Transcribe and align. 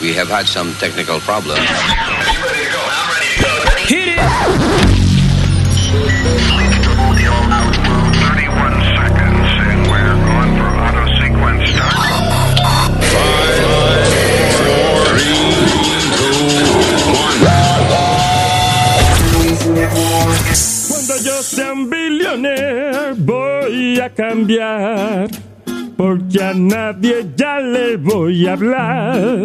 We 0.00 0.12
have 0.14 0.28
had 0.28 0.46
some 0.46 0.74
technical 0.74 1.20
problems. 1.20 1.60
Hit 3.88 4.08
it! 4.08 4.24
Billionaire 21.90 23.14
cambiar, 24.14 25.28
porque 25.96 26.42
a 26.42 26.54
nadie 26.54 27.26
ya 27.36 27.58
le 27.60 27.96
voy 27.96 28.46
a 28.46 28.52
hablar. 28.52 29.44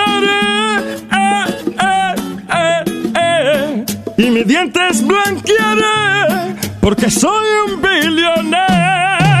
Dientes 4.61 5.05
blanquearé. 5.05 6.55
Porque 6.81 7.09
soy 7.09 7.45
un 7.67 7.81
billonero. 7.81 9.40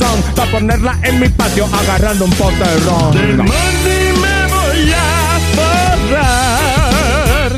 para 0.35 0.51
ponerla 0.51 0.97
en 1.03 1.19
mi 1.19 1.29
patio 1.29 1.67
agarrando 1.71 2.25
un 2.25 2.31
pote 2.31 2.55
de 2.55 2.63
De 2.63 2.79
ron. 2.79 3.37
money 3.37 4.13
me 4.23 4.47
voy 4.53 4.93
a 4.93 5.39
forrar. 6.09 7.51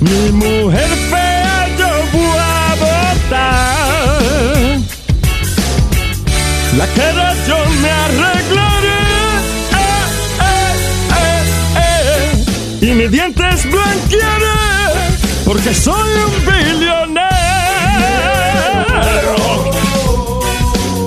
Mi 0.00 0.30
mujer 0.32 0.88
fea 1.10 1.68
yo 1.78 1.88
voy 2.12 2.38
a 2.38 2.74
botar. 2.80 4.18
La 6.76 6.86
cara 6.88 7.34
yo 7.46 7.58
me 7.82 7.90
arreglaré. 7.90 9.00
Eh, 9.72 10.04
eh, 11.20 11.42
eh. 12.80 12.86
Y 12.86 12.88
mis 12.94 13.10
dientes 13.10 13.64
blanquearé. 13.70 14.58
Porque 15.44 15.74
soy 15.74 16.10
un 16.26 16.32
billonero. 16.46 16.97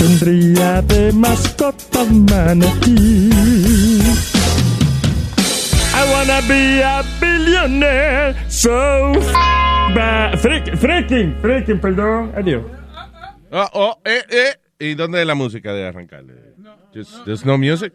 Tendría 0.00 0.80
de 0.80 1.12
mascota 1.12 2.02
un 2.04 2.24
manatí. 2.24 3.28
I 5.92 6.02
wanna 6.10 6.40
be 6.48 6.82
a 6.82 7.02
billionaire, 7.20 8.34
so 8.48 9.12
ba- 9.94 10.32
freaking, 10.38 11.34
freaking, 11.42 11.78
perdón, 11.78 12.32
adiós. 12.34 12.64
Oh, 13.52 13.68
oh, 13.74 13.98
eh, 14.06 14.22
eh. 14.30 14.54
¿Y 14.78 14.94
dónde 14.94 15.20
es 15.20 15.26
la 15.26 15.34
música 15.34 15.74
de 15.74 15.86
arrancar? 15.86 16.24
Just, 16.94 17.22
there's 17.26 17.44
no 17.44 17.58
music. 17.58 17.92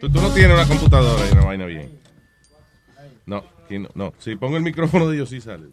Tú, 0.00 0.08
tú 0.08 0.20
no 0.20 0.30
tienes 0.32 0.56
una 0.56 0.64
computadora 0.68 1.26
y 1.28 1.32
una 1.32 1.44
vaina 1.44 1.64
bien. 1.66 1.90
No, 3.26 3.42
aquí 3.64 3.80
no, 3.80 3.88
no. 3.96 4.12
Si 4.20 4.36
pongo 4.36 4.56
el 4.56 4.62
micrófono 4.62 5.08
de 5.08 5.16
ellos, 5.16 5.28
sí 5.30 5.40
sale. 5.40 5.66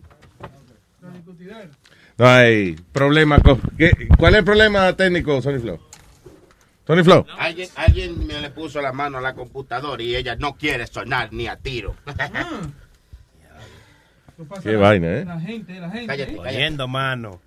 No 2.18 2.28
hay 2.28 2.74
problema. 2.92 3.40
con- 3.40 3.62
¿Qué? 3.78 3.92
¿Cuál 4.18 4.34
es 4.34 4.40
el 4.40 4.46
problema 4.46 4.94
técnico, 4.96 5.42
Sony 5.42 5.60
Flow? 5.60 5.80
Tony 6.86 7.04
Flow. 7.04 7.26
Alguien, 7.38 7.68
alguien 7.76 8.26
me 8.26 8.40
le 8.40 8.50
puso 8.50 8.82
la 8.82 8.94
mano 8.94 9.18
a 9.18 9.22
la 9.22 9.34
computadora 9.34 10.02
y 10.02 10.16
ella 10.16 10.38
no 10.38 10.56
quiere 10.56 10.88
sonar 10.88 11.34
ni 11.34 11.48
a 11.48 11.58
tiro. 11.58 11.96
Qué 14.64 14.76
vaina, 14.76 15.08
¿eh? 15.18 15.26
La 15.26 15.40
gente, 15.40 15.80
la 15.80 15.90
gente. 15.90 16.08
Cállate. 16.08 16.40
Oyendo, 16.40 16.88
mano. 16.88 17.42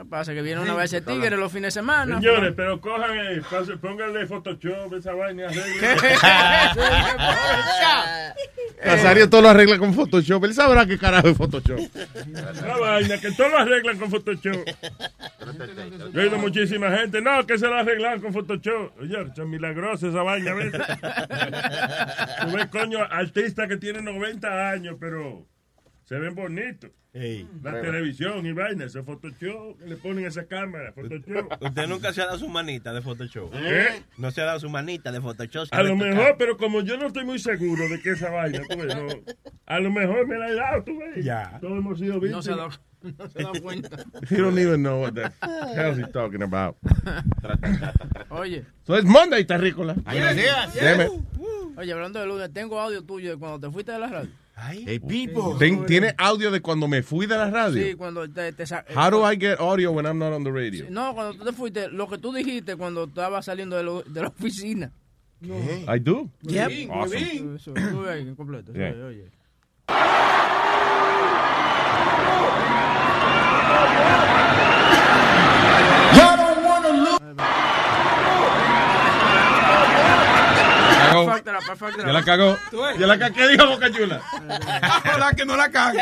¿Qué 0.00 0.06
pasa? 0.06 0.32
Que 0.32 0.40
viene 0.40 0.62
una 0.62 0.72
vez 0.74 0.90
ese 0.94 1.02
tigre 1.02 1.36
los 1.36 1.52
fines 1.52 1.74
de 1.74 1.80
semana. 1.82 2.18
Señores, 2.18 2.54
pero 2.56 2.80
cojan, 2.80 3.10
eh, 3.18 3.42
pase- 3.50 3.76
pónganle 3.76 4.26
Photoshop, 4.26 4.94
esa 4.94 5.12
vaina, 5.12 5.48
arreglen. 5.48 5.82
Nazario 8.82 9.28
todo 9.28 9.42
lo 9.42 9.50
arregla 9.50 9.76
con 9.76 9.92
Photoshop. 9.92 10.42
Él 10.44 10.54
sabrá 10.54 10.86
qué 10.86 10.96
carajo 10.96 11.28
es 11.28 11.36
Photoshop. 11.36 11.78
Esa 11.78 12.76
vaina, 12.78 13.18
que 13.18 13.30
todo 13.32 13.50
lo 13.50 13.58
arreglan 13.58 13.98
con 13.98 14.10
Photoshop. 14.10 14.64
Yo 16.14 16.20
he 16.20 16.24
oído 16.24 16.38
muchísima 16.38 16.90
gente, 16.96 17.20
no, 17.20 17.46
que 17.46 17.58
se 17.58 17.66
lo 17.66 17.74
arreglan 17.74 18.22
con 18.22 18.32
Photoshop. 18.32 18.98
Oye, 19.02 19.18
es 19.20 19.38
milagrosa 19.46 20.08
esa 20.08 20.22
vaina, 20.22 20.54
¿ves? 20.54 20.72
Tú 20.72 22.56
ves, 22.56 22.66
coño, 22.68 23.00
artistas 23.02 23.68
que 23.68 23.76
tienen 23.76 24.06
90 24.06 24.70
años, 24.70 24.96
pero 24.98 25.46
se 26.10 26.18
ven 26.18 26.34
bonitos. 26.34 26.90
La 27.62 27.80
televisión 27.80 28.44
y 28.44 28.52
vaina, 28.52 28.84
ese 28.84 29.02
Photoshop, 29.04 29.80
le 29.86 29.96
ponen 29.96 30.26
esa 30.26 30.44
cámara, 30.46 30.92
Photoshop. 30.92 31.52
Usted 31.62 31.86
nunca 31.86 32.12
se 32.12 32.20
ha 32.22 32.26
dado 32.26 32.38
su 32.38 32.48
manita 32.48 32.92
de 32.92 33.00
Photoshop. 33.00 33.52
¿Eh? 33.54 34.02
No 34.18 34.32
se 34.32 34.40
ha 34.40 34.44
dado 34.44 34.58
su 34.58 34.68
manita 34.68 35.12
de 35.12 35.20
Photoshop. 35.20 35.68
A 35.70 35.84
lo 35.84 35.94
mejor, 35.94 36.34
pero 36.36 36.56
como 36.56 36.80
yo 36.82 36.96
no 36.98 37.06
estoy 37.06 37.24
muy 37.24 37.38
seguro 37.38 37.88
de 37.88 38.00
que 38.00 38.10
esa 38.10 38.28
vaina, 38.30 38.60
tú 38.68 38.76
ves, 38.76 38.94
no, 38.96 39.06
a 39.66 39.78
lo 39.78 39.90
mejor 39.92 40.26
me 40.26 40.36
la 40.36 40.48
he 40.50 40.54
dado, 40.54 40.82
tú 40.84 40.98
ves. 40.98 41.24
Ya. 41.24 41.58
Todos 41.60 41.78
hemos 41.78 41.98
sido 41.98 42.14
No 42.14 42.20
víctimas. 42.20 42.44
se 42.44 42.52
ha 42.52 42.56
dado, 42.56 42.70
no 43.02 43.28
se 43.30 43.38
ha 43.38 43.42
dado 43.44 43.62
cuenta. 43.62 43.88
You 44.30 44.36
don't 44.44 44.58
even 44.58 44.82
know 44.82 45.00
what 45.00 45.12
the 45.14 45.30
hell 45.76 45.94
he's 45.96 46.10
talking 46.12 46.42
about. 46.42 46.76
Oye, 48.30 48.64
So 48.84 48.94
it's 48.96 49.06
Monday, 49.06 49.44
terrícola. 49.44 49.94
Deme. 49.94 51.08
oye, 51.76 51.92
hablando 51.92 52.20
de 52.20 52.26
lunes, 52.26 52.52
tengo 52.52 52.80
audio 52.80 53.02
tuyo 53.04 53.30
de 53.30 53.36
cuando 53.36 53.60
te 53.60 53.72
fuiste 53.72 53.92
de 53.92 53.98
la 54.00 54.06
radio. 54.08 54.30
Hey, 54.56 54.98
Pipo. 55.00 55.56
Ten- 55.58 55.86
¿Tiene 55.86 56.14
audio 56.18 56.50
de 56.50 56.60
cuando 56.60 56.86
me 56.86 57.02
fui 57.02 57.26
de 57.26 57.36
la 57.36 57.50
radio? 57.50 57.82
Sí, 57.82 57.94
cuando 57.94 58.28
te, 58.28 58.52
te 58.52 58.66
sa- 58.66 58.84
How 58.94 59.10
do 59.10 59.30
I 59.32 59.36
get 59.38 59.58
audio 59.58 59.90
when 59.92 60.04
I'm 60.06 60.18
not 60.18 60.32
on 60.34 60.44
the 60.44 60.50
radio? 60.52 60.86
No, 60.90 61.14
cuando 61.14 61.34
tú 61.38 61.44
te 61.44 61.52
fuiste, 61.52 61.88
lo 61.88 62.08
que 62.08 62.18
tú 62.18 62.32
dijiste 62.32 62.76
cuando 62.76 63.04
estabas 63.04 63.46
saliendo 63.46 63.76
de, 63.76 63.82
lo- 63.84 64.02
de 64.02 64.20
la 64.20 64.28
oficina. 64.28 64.92
I 65.42 65.98
do. 65.98 66.28
Yep. 66.42 66.90
Awesome. 66.90 67.56
Eso, 67.56 67.72
completo. 68.36 68.72
Yeah. 68.74 68.90
Oye, 68.90 69.04
oye. 69.04 69.30
Ya 81.98 82.12
la 82.12 82.22
cagó. 82.24 82.58
Ya 82.98 83.06
la 83.06 83.18
cagó. 83.18 83.34
¿Qué 83.34 83.48
dijo 83.48 83.66
Boca 83.66 83.90
Chula? 83.90 84.20
Ojalá 85.04 85.32
que 85.34 85.44
no 85.44 85.56
la 85.56 85.70
cague. 85.70 85.98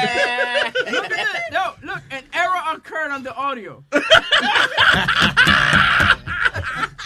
Look 0.90 1.04
at 1.04 1.08
this. 1.10 1.18
Yo, 1.52 1.74
look, 1.82 2.02
an 2.10 2.24
error 2.32 2.62
occurred 2.74 3.10
on 3.12 3.22
the 3.22 3.32
audio. 3.34 3.82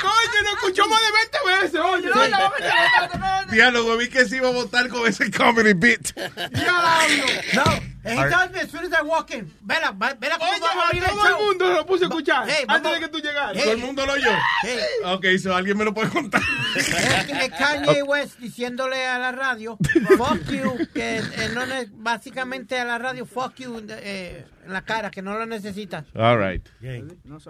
Coño, 0.02 0.42
nos 0.44 0.52
escuchó 0.54 0.86
más 0.88 1.00
de 1.00 1.06
20 1.12 1.62
veces, 1.62 1.80
oye. 1.80 2.08
No, 2.08 2.28
no. 2.28 3.52
Diálogo, 3.52 3.96
vi 3.96 4.08
que 4.08 4.24
se 4.24 4.36
iba 4.36 4.48
a 4.48 4.52
votar 4.52 4.88
con 4.88 5.06
ese 5.06 5.30
comedy 5.30 5.74
bit. 5.74 6.12
No, 6.16 7.62
he 8.04 8.16
tells 8.16 8.50
me 8.52 8.58
as 8.60 8.70
soon 8.70 8.84
as 8.84 8.92
I 8.92 9.02
walk 9.04 9.30
in, 9.30 9.52
vela, 9.60 9.92
vela 9.92 10.36
cómo 10.38 10.50
Oye, 10.50 10.60
va 10.60 10.68
a 10.68 10.72
a 10.72 10.86
abrir 10.88 11.04
el 11.04 11.10
todo 11.10 11.28
el 11.28 11.46
mundo 11.46 11.68
lo 11.72 11.86
puse 11.86 12.04
a 12.04 12.08
escuchar 12.08 12.44
Hey, 12.48 12.64
antes 12.66 12.82
vamos. 12.82 13.00
de 13.00 13.06
que 13.06 13.08
tú 13.12 13.18
llegaras. 13.20 13.52
Hey. 13.54 13.62
Todo 13.62 13.72
el 13.74 13.78
mundo 13.78 14.06
lo 14.06 14.12
oyó. 14.14 14.30
Hey. 14.62 14.78
Ok, 15.04 15.24
so 15.40 15.54
alguien 15.54 15.78
me 15.78 15.84
lo 15.84 15.94
puede 15.94 16.08
contar. 16.10 16.42
Es, 16.76 17.50
Kanye 17.58 18.02
West 18.02 18.38
diciéndole 18.38 19.06
a 19.06 19.18
la 19.18 19.32
radio, 19.32 19.76
fuck 20.16 20.50
you, 20.50 20.76
que 20.92 21.18
eh, 21.18 21.50
no 21.54 21.62
básicamente 21.94 22.78
a 22.78 22.84
la 22.84 22.98
radio, 22.98 23.26
fuck 23.26 23.54
you 23.56 23.84
eh, 23.88 24.46
en 24.64 24.72
la 24.72 24.82
cara, 24.82 25.10
que 25.10 25.22
no 25.22 25.38
lo 25.38 25.46
necesita. 25.46 26.04
All 26.14 26.38
right. 26.38 26.68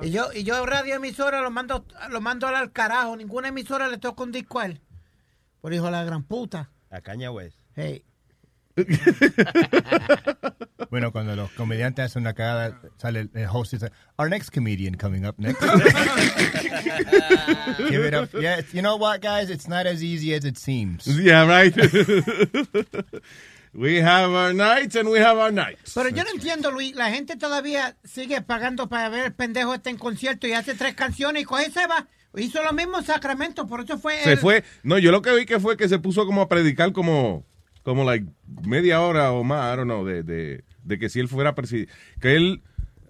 Y 0.02 0.10
yo, 0.10 0.32
y 0.32 0.44
yo 0.44 0.64
radio 0.66 0.96
emisora 0.96 1.40
lo 1.40 1.50
mando, 1.50 1.84
lo 2.10 2.20
mando 2.20 2.46
al 2.46 2.72
carajo, 2.72 3.16
ninguna 3.16 3.48
emisora 3.48 3.88
le 3.88 3.98
toca 3.98 4.22
un 4.22 4.32
disco 4.32 4.60
a 4.60 4.66
él. 4.66 4.80
Por 5.60 5.72
hijo 5.72 5.86
de 5.86 5.92
la 5.92 6.04
gran 6.04 6.24
puta. 6.24 6.70
A 6.90 7.00
Caña 7.00 7.30
West. 7.30 7.58
Hey. 7.74 8.04
Bueno, 10.90 11.10
cuando 11.10 11.34
los 11.34 11.50
comediantes 11.52 12.04
hacen 12.04 12.20
una 12.22 12.34
cagada, 12.34 12.78
sale 12.98 13.20
el, 13.20 13.30
el 13.34 13.46
host 13.50 13.72
y 13.72 13.76
dice, 13.78 13.90
our 14.18 14.28
next 14.28 14.50
comedian 14.52 14.94
coming 14.94 15.24
up 15.24 15.34
next. 15.38 15.58
Give 17.88 18.04
it 18.06 18.12
up. 18.14 18.28
Yeah, 18.34 18.60
you 18.74 18.82
know 18.82 18.96
what, 18.96 19.22
guys? 19.22 19.48
It's 19.48 19.66
not 19.68 19.86
as 19.86 20.02
easy 20.02 20.34
as 20.34 20.44
it 20.44 20.58
seems. 20.58 21.06
Yeah, 21.06 21.46
right. 21.46 21.74
we 23.74 24.02
have 24.02 24.30
our 24.32 24.52
nights 24.52 24.94
and 24.96 25.08
we 25.08 25.18
have 25.18 25.38
our 25.38 25.50
nights. 25.52 25.94
Pero 25.94 26.10
yo 26.10 26.24
no 26.24 26.30
entiendo, 26.30 26.70
Luis, 26.70 26.94
la 26.94 27.10
gente 27.10 27.36
todavía 27.36 27.96
sigue 28.04 28.42
pagando 28.42 28.88
para 28.90 29.08
ver 29.08 29.24
el 29.26 29.32
pendejo 29.32 29.72
este 29.74 29.88
en 29.90 29.96
concierto 29.96 30.46
y 30.46 30.52
hace 30.52 30.74
tres 30.74 30.94
canciones 30.94 31.42
y 31.42 31.44
coge 31.46 31.68
y 31.68 31.70
se 31.70 31.86
va. 31.86 32.06
Hizo 32.36 32.62
lo 32.62 32.72
mismo 32.72 32.98
en 32.98 33.04
Sacramento, 33.04 33.66
por 33.66 33.80
eso 33.82 33.98
fue... 33.98 34.18
Se 34.24 34.32
el- 34.32 34.38
fue. 34.38 34.64
No, 34.82 34.98
yo 34.98 35.10
lo 35.10 35.22
que 35.22 35.34
vi 35.34 35.46
que 35.46 35.58
fue 35.60 35.76
que 35.78 35.88
se 35.88 35.98
puso 35.98 36.26
como 36.26 36.42
a 36.42 36.48
predicar 36.48 36.92
como, 36.92 37.44
como 37.82 38.04
like 38.04 38.26
media 38.66 39.00
hora 39.00 39.32
o 39.32 39.44
más, 39.44 39.72
I 39.72 39.76
don't 39.76 39.88
know, 39.88 40.04
de, 40.04 40.22
de, 40.22 40.64
de 40.84 40.98
que 40.98 41.08
si 41.08 41.20
él 41.20 41.28
fuera 41.28 41.54
presidente, 41.54 41.92
que 42.20 42.36
él, 42.36 42.62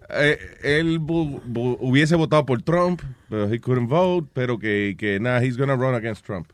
eh, 0.09 0.37
él 0.63 0.99
hubiese 0.99 2.15
votado 2.15 2.45
por 2.45 2.61
Trump, 2.61 3.01
pero 3.29 3.51
he 3.51 3.59
couldn't 3.59 3.89
vote, 3.89 4.29
pero 4.33 4.57
que, 4.59 4.95
que 4.97 5.19
nada, 5.19 5.43
he's 5.43 5.57
gonna 5.57 5.75
run 5.75 5.95
against 5.95 6.25
Trump. 6.25 6.51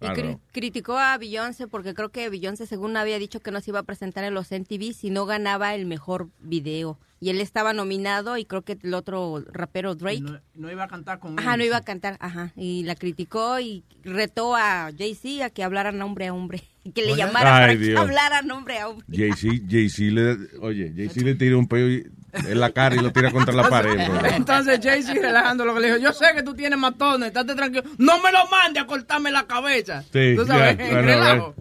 Y 0.00 0.06
cri- 0.06 0.38
criticó 0.52 0.96
a 0.96 1.18
Beyoncé 1.18 1.66
porque 1.66 1.92
creo 1.94 2.10
que 2.10 2.28
Beyoncé 2.28 2.66
según 2.66 2.96
había 2.96 3.18
dicho 3.18 3.40
que 3.40 3.50
no 3.50 3.60
se 3.60 3.70
iba 3.72 3.80
a 3.80 3.82
presentar 3.82 4.22
en 4.24 4.32
los 4.34 4.50
MTV 4.52 4.92
si 4.94 5.10
no 5.10 5.26
ganaba 5.26 5.74
el 5.74 5.86
mejor 5.86 6.28
video. 6.40 6.98
Y 7.20 7.30
él 7.30 7.40
estaba 7.40 7.72
nominado 7.72 8.36
y 8.38 8.44
creo 8.44 8.62
que 8.62 8.78
el 8.80 8.94
otro 8.94 9.42
rapero 9.52 9.96
Drake. 9.96 10.20
No, 10.20 10.40
no 10.54 10.70
iba 10.70 10.84
a 10.84 10.88
cantar 10.88 11.18
con 11.18 11.36
Ajá, 11.36 11.54
él. 11.54 11.58
no 11.58 11.64
iba 11.64 11.76
a 11.78 11.82
cantar, 11.84 12.16
ajá. 12.20 12.52
Y 12.54 12.84
la 12.84 12.94
criticó 12.94 13.58
y 13.58 13.82
retó 14.04 14.54
a 14.54 14.92
Jay-Z 14.96 15.44
a 15.46 15.50
que 15.50 15.64
hablaran 15.64 16.00
hombre 16.00 16.28
a 16.28 16.34
hombre. 16.34 16.62
Y 16.84 16.92
que 16.92 17.02
le 17.02 17.16
llamara 17.16 17.54
Ay, 17.56 17.60
para 17.62 17.72
que 17.72 17.78
Dios. 17.86 18.00
hablaran 18.00 18.50
hombre 18.50 18.78
a 18.78 18.88
hombre. 18.88 19.04
Jay-Z, 19.10 19.64
Jay-Z 19.68 20.02
le, 20.14 20.38
oye, 20.60 20.90
Jay-Z 20.96 21.20
le 21.22 21.34
tira 21.34 21.56
un 21.58 21.66
peo 21.68 21.86
y- 21.90 22.06
en 22.32 22.60
la 22.60 22.70
cara 22.72 22.94
y 22.96 22.98
lo 22.98 23.12
tira 23.12 23.30
contra 23.30 23.54
la 23.54 23.68
pared. 23.68 23.94
bro. 24.08 24.26
Entonces 24.30 24.80
Jay-Z 24.82 25.14
relajando 25.14 25.64
lo 25.64 25.74
que 25.74 25.80
le 25.80 25.86
dijo, 25.88 25.98
yo 25.98 26.12
sé 26.12 26.26
que 26.34 26.42
tú 26.42 26.54
tienes 26.54 26.78
matones, 26.78 27.28
estate 27.28 27.54
tranquilo, 27.54 27.84
no 27.98 28.20
me 28.22 28.30
lo 28.32 28.46
mande 28.48 28.80
a 28.80 28.86
cortarme 28.86 29.30
la 29.30 29.46
cabeza. 29.46 30.02
Sí, 30.12 30.34
Tú 30.36 30.46
sabes, 30.46 30.76
relajo. 30.76 31.54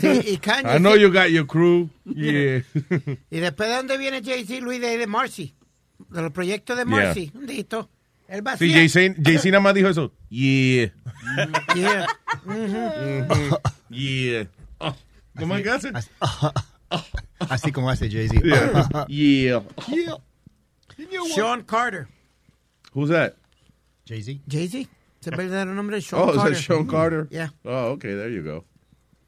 Sí, 0.00 0.20
y 0.32 0.36
Kanye... 0.38 0.76
I 0.76 0.78
know 0.78 0.96
you 0.96 1.12
got 1.12 1.28
your 1.28 1.46
crew. 1.46 1.88
Yeah. 2.04 2.62
Y 3.30 3.38
después 3.38 3.68
de 3.68 3.76
dónde 3.76 3.98
viene 3.98 4.20
Jay-Z, 4.24 4.60
Luis, 4.60 4.80
de, 4.80 4.98
de 4.98 5.06
Marcy. 5.06 5.54
De 6.10 6.22
los 6.22 6.32
proyectos 6.32 6.76
de 6.76 6.84
Yeah. 6.84 6.90
Marcy. 7.04 7.30
Un 7.34 7.46
dito. 7.46 7.88
Él 8.28 8.44
va 8.44 8.56
Sí. 8.56 8.72
Jay-Z 8.72 9.48
nada 9.50 9.60
más 9.60 9.74
dijo 9.74 9.88
eso. 9.88 10.12
Yeah. 10.28 10.92
Yeah. 11.74 12.06
Yeah. 13.88 14.48
Oh, 14.78 14.94
¿Cómo 15.38 15.56
es 15.56 15.62
que 15.62 15.70
hace? 15.70 15.92
Así 17.40 17.72
como 17.72 17.90
hace 17.90 18.08
Jay-Z. 18.08 18.40
Yeah. 19.08 19.62
Yeah. 20.98 21.26
Sean 21.34 21.62
Carter. 21.64 22.08
Who's 22.94 23.10
that? 23.10 23.36
Jay-Z. 24.06 24.40
Jay-Z. 24.48 24.88
Es 25.20 25.26
el 25.26 25.36
verdadero 25.36 25.74
nombre 25.74 25.96
de 25.96 26.02
Sean 26.02 26.20
Oh, 26.20 26.30
is 26.30 26.36
Carter. 26.36 26.54
that 26.54 26.60
Sean 26.62 26.86
Carter? 26.86 27.28
Yeah. 27.30 27.48
Oh, 27.64 27.90
okay, 27.96 28.14
there 28.14 28.30
you 28.30 28.42
go. 28.42 28.64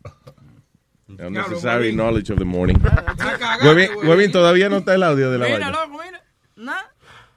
Unnecessary 1.18 1.92
knowledge 1.92 2.30
of 2.30 2.38
the 2.38 2.44
morning. 2.44 2.78
Huevín, 2.78 3.88
Huevín, 4.04 4.30
todavía 4.32 4.68
no 4.70 4.78
está 4.78 4.94
el 4.94 5.02
audio 5.02 5.30
de 5.30 5.38
la 5.38 5.46
Mira, 5.48 5.70
loco, 5.70 5.98
mira. 5.98 6.20
Nah, 6.56 6.82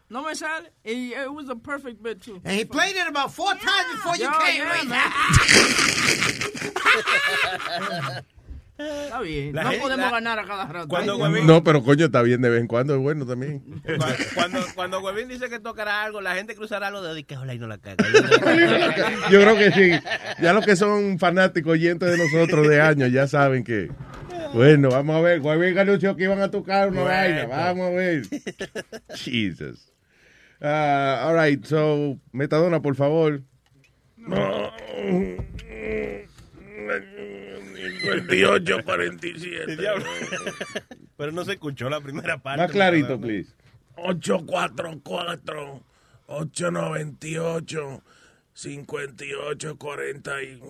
no 0.09 0.23
me 0.23 0.35
sale. 0.35 0.68
Y 0.85 1.13
it 1.15 1.33
was 1.33 1.50
a 1.50 1.56
perfect 1.56 2.01
bit, 2.03 2.21
too. 2.21 2.39
And 2.44 2.53
he 2.57 2.65
played 2.65 2.95
it 2.97 3.07
about 3.07 3.31
four 3.33 3.53
times 3.53 3.91
before 3.94 4.15
you 4.18 4.25
Yo, 4.25 4.31
came, 4.39 4.62
yeah, 4.62 4.81
Luis. 8.09 8.23
Está 9.04 9.22
bien. 9.22 9.56
La 9.56 9.63
no 9.63 9.69
gente- 9.69 9.83
podemos 9.83 10.06
la- 10.06 10.12
ganar 10.12 10.39
a 10.39 10.45
cada 10.45 10.66
rato. 10.66 10.88
Cuando 10.88 11.13
Ay, 11.13 11.19
Huevín- 11.19 11.45
No, 11.45 11.63
pero 11.63 11.83
coño, 11.83 12.06
está 12.06 12.22
bien 12.22 12.42
de 12.42 12.50
vez 12.50 12.62
en 12.62 12.68
cuando, 12.68 12.95
es 12.95 13.01
bueno 13.01 13.25
también. 13.25 13.62
Cuando, 13.83 14.16
cuando, 14.36 14.60
cuando 14.75 15.00
Huevín 15.01 15.28
dice 15.28 15.50
que 15.50 15.60
tocará 15.60 16.04
algo, 16.04 16.22
la 16.22 16.36
gente 16.36 16.56
cruzará 16.56 16.89
los 16.92 17.01
dedos 17.04 17.18
y 17.19 17.24
que 17.24 17.36
ojalá 17.36 17.54
y 17.54 17.60
no 17.60 17.68
la 17.68 17.78
caga. 17.78 17.98
Yo 19.30 19.42
creo 19.42 19.56
que 19.57 19.72
sí. 19.72 19.92
Ya 20.42 20.54
los 20.54 20.66
que 20.66 20.75
son 20.75 21.19
fanáticos 21.19 21.74
oyentes 21.74 22.10
de 22.12 22.18
nosotros 22.18 22.68
de 22.68 22.81
años 22.81 23.12
ya 23.12 23.28
saben 23.28 23.63
que. 23.63 23.89
Bueno, 24.54 24.89
vamos 24.89 25.16
a 25.16 25.22
ver. 25.22 25.39
Huevín 25.39 25.78
anunció 25.78 26.16
que 26.16 26.24
iban 26.24 26.42
a 26.42 26.51
tocar 26.51 26.89
una 26.89 27.01
Bueno. 27.01 27.16
vaina. 27.16 27.45
Vamos 27.48 27.88
a 27.88 27.89
ver. 27.92 28.24
Jesus. 29.16 29.88
Ah, 30.62 31.24
all 31.28 31.36
right, 31.44 31.63
so, 31.66 32.18
Metadona, 32.33 32.81
por 32.81 32.95
favor. 32.95 33.42
58, 38.04 38.83
47. 38.83 39.75
Diablo. 39.78 40.06
Pero 41.18 41.31
no 41.31 41.45
se 41.45 41.54
escuchó 41.54 41.89
la 41.89 42.01
primera 42.01 42.38
parte. 42.38 42.62
Más 42.63 42.71
clarito, 42.71 43.09
¿verdad? 43.09 43.21
please. 43.21 43.54
844 43.95 45.83
898 46.28 48.04
58 48.54 49.78
47 49.78 50.61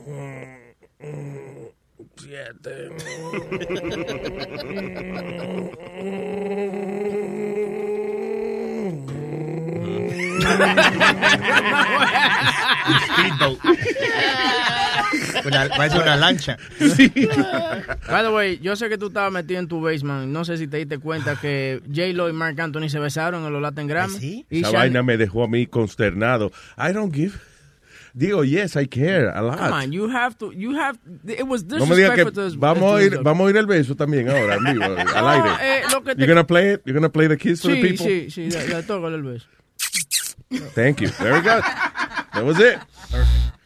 Una, 15.46 15.70
parece 15.70 15.98
una 16.00 16.15
lancha. 16.15 16.58
By 16.80 18.24
the 18.24 18.30
way, 18.32 18.60
yo 18.62 18.75
sé 18.75 18.89
que 18.89 18.98
tú 18.98 19.08
estabas 19.08 19.32
metido 19.32 19.60
en 19.60 19.68
tu 19.68 19.82
basement. 19.82 20.27
No 20.32 20.46
sé 20.46 20.58
si 20.58 20.68
te 20.68 20.77
diste 20.77 21.00
cuenta 21.00 21.36
que 21.36 21.82
J-Lo 21.88 22.30
y 22.30 22.34
Mark 22.34 22.60
Anthony 22.62 22.89
se 22.89 23.00
besaron 23.00 23.46
en 23.46 23.53
los 23.53 23.62
Latin 23.62 23.88
Grammy. 23.88 24.20
¿Sí? 24.20 24.46
Y 24.50 24.60
Esa 24.60 24.70
Shan- 24.72 24.80
vaina 24.80 25.03
me 25.03 25.18
dejó 25.18 25.44
a 25.44 25.48
mí 25.48 25.65
consternado. 25.68 26.51
I 26.77 26.94
don't 26.94 27.13
give. 27.13 27.34
Digo, 28.13 28.44
yes, 28.44 28.75
I 28.75 28.88
care 28.88 29.30
a 29.30 29.41
lot. 29.41 29.58
Come 29.58 29.72
on, 29.86 29.91
you 29.94 30.10
have 30.10 30.36
to, 30.38 30.51
you 30.51 30.75
have, 30.77 30.98
it 31.25 31.44
was 31.48 31.63
no 31.63 31.86
me 31.86 31.96
digas 31.96 32.12
que 32.12 32.25
disrespectful 32.25 32.34
to 32.34 32.46
his- 32.48 32.58
vamos 32.60 33.00
a 33.00 33.03
ir, 33.03 33.20
vamos 33.24 33.48
a 33.48 33.50
ir 33.51 33.56
el 33.58 33.65
beso 33.68 33.96
también 33.96 34.27
ahora, 34.30 34.58
vivo, 34.58 34.84
al 34.84 35.06
No, 35.06 35.30
aire. 35.30 35.50
eh, 35.62 35.82
lo 35.94 36.03
que 36.03 36.13
te- 36.15 36.20
You're 36.22 36.27
gonna 36.34 36.46
play 36.46 36.74
it? 36.74 36.82
You're 36.86 36.94
gonna 37.00 37.10
play 37.12 37.30
the 37.30 37.38
kiss 37.38 37.62
to 37.62 37.70
the 37.70 37.75
Sí, 37.75 37.82
people? 37.82 38.06
sí, 38.06 38.30
sí, 38.30 38.50
ya, 38.50 38.65
ya 38.65 38.84
tócale 38.86 39.15
el 39.15 39.24
beso. 39.24 39.48
Thank 40.74 41.01
you. 41.01 41.10
There 41.10 41.34
we 41.34 41.41
go. 41.41 41.62
That 42.34 42.43
was 42.43 42.60
it. 42.60 42.79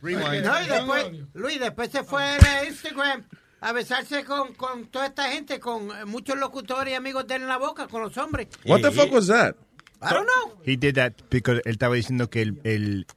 Rewind. 0.02 0.46
No, 0.46 0.62
y 0.62 0.68
después, 0.68 1.12
Luis, 1.34 1.60
después 1.60 1.92
se 1.92 2.04
fue 2.04 2.24
a 2.24 2.66
Instagram 2.66 3.24
a 3.62 3.72
besarse 3.74 4.24
con, 4.24 4.54
con 4.54 4.86
toda 4.88 5.08
esta 5.08 5.30
gente, 5.32 5.60
con 5.60 5.90
muchos 6.08 6.38
locutores 6.38 6.94
y 6.94 6.96
amigos 6.96 7.26
de 7.28 7.36
él 7.36 7.42
en 7.44 7.48
la 7.48 7.58
boca, 7.58 7.88
con 7.88 8.02
los 8.02 8.16
hombres. 8.18 8.48
What 8.66 8.82
the 8.82 8.92
fuck 8.92 9.12
was 9.12 9.28
that? 9.28 9.56
I 10.02 10.14
don't 10.14 10.28
know. 10.28 10.60
He 10.64 10.76
did 10.78 10.96
that 10.96 11.14
because 11.30 11.62
él 11.66 11.72
estaba 11.72 11.96
diciendo 11.96 12.30
que 12.30 12.44
el, 12.44 12.60
el 12.64 13.08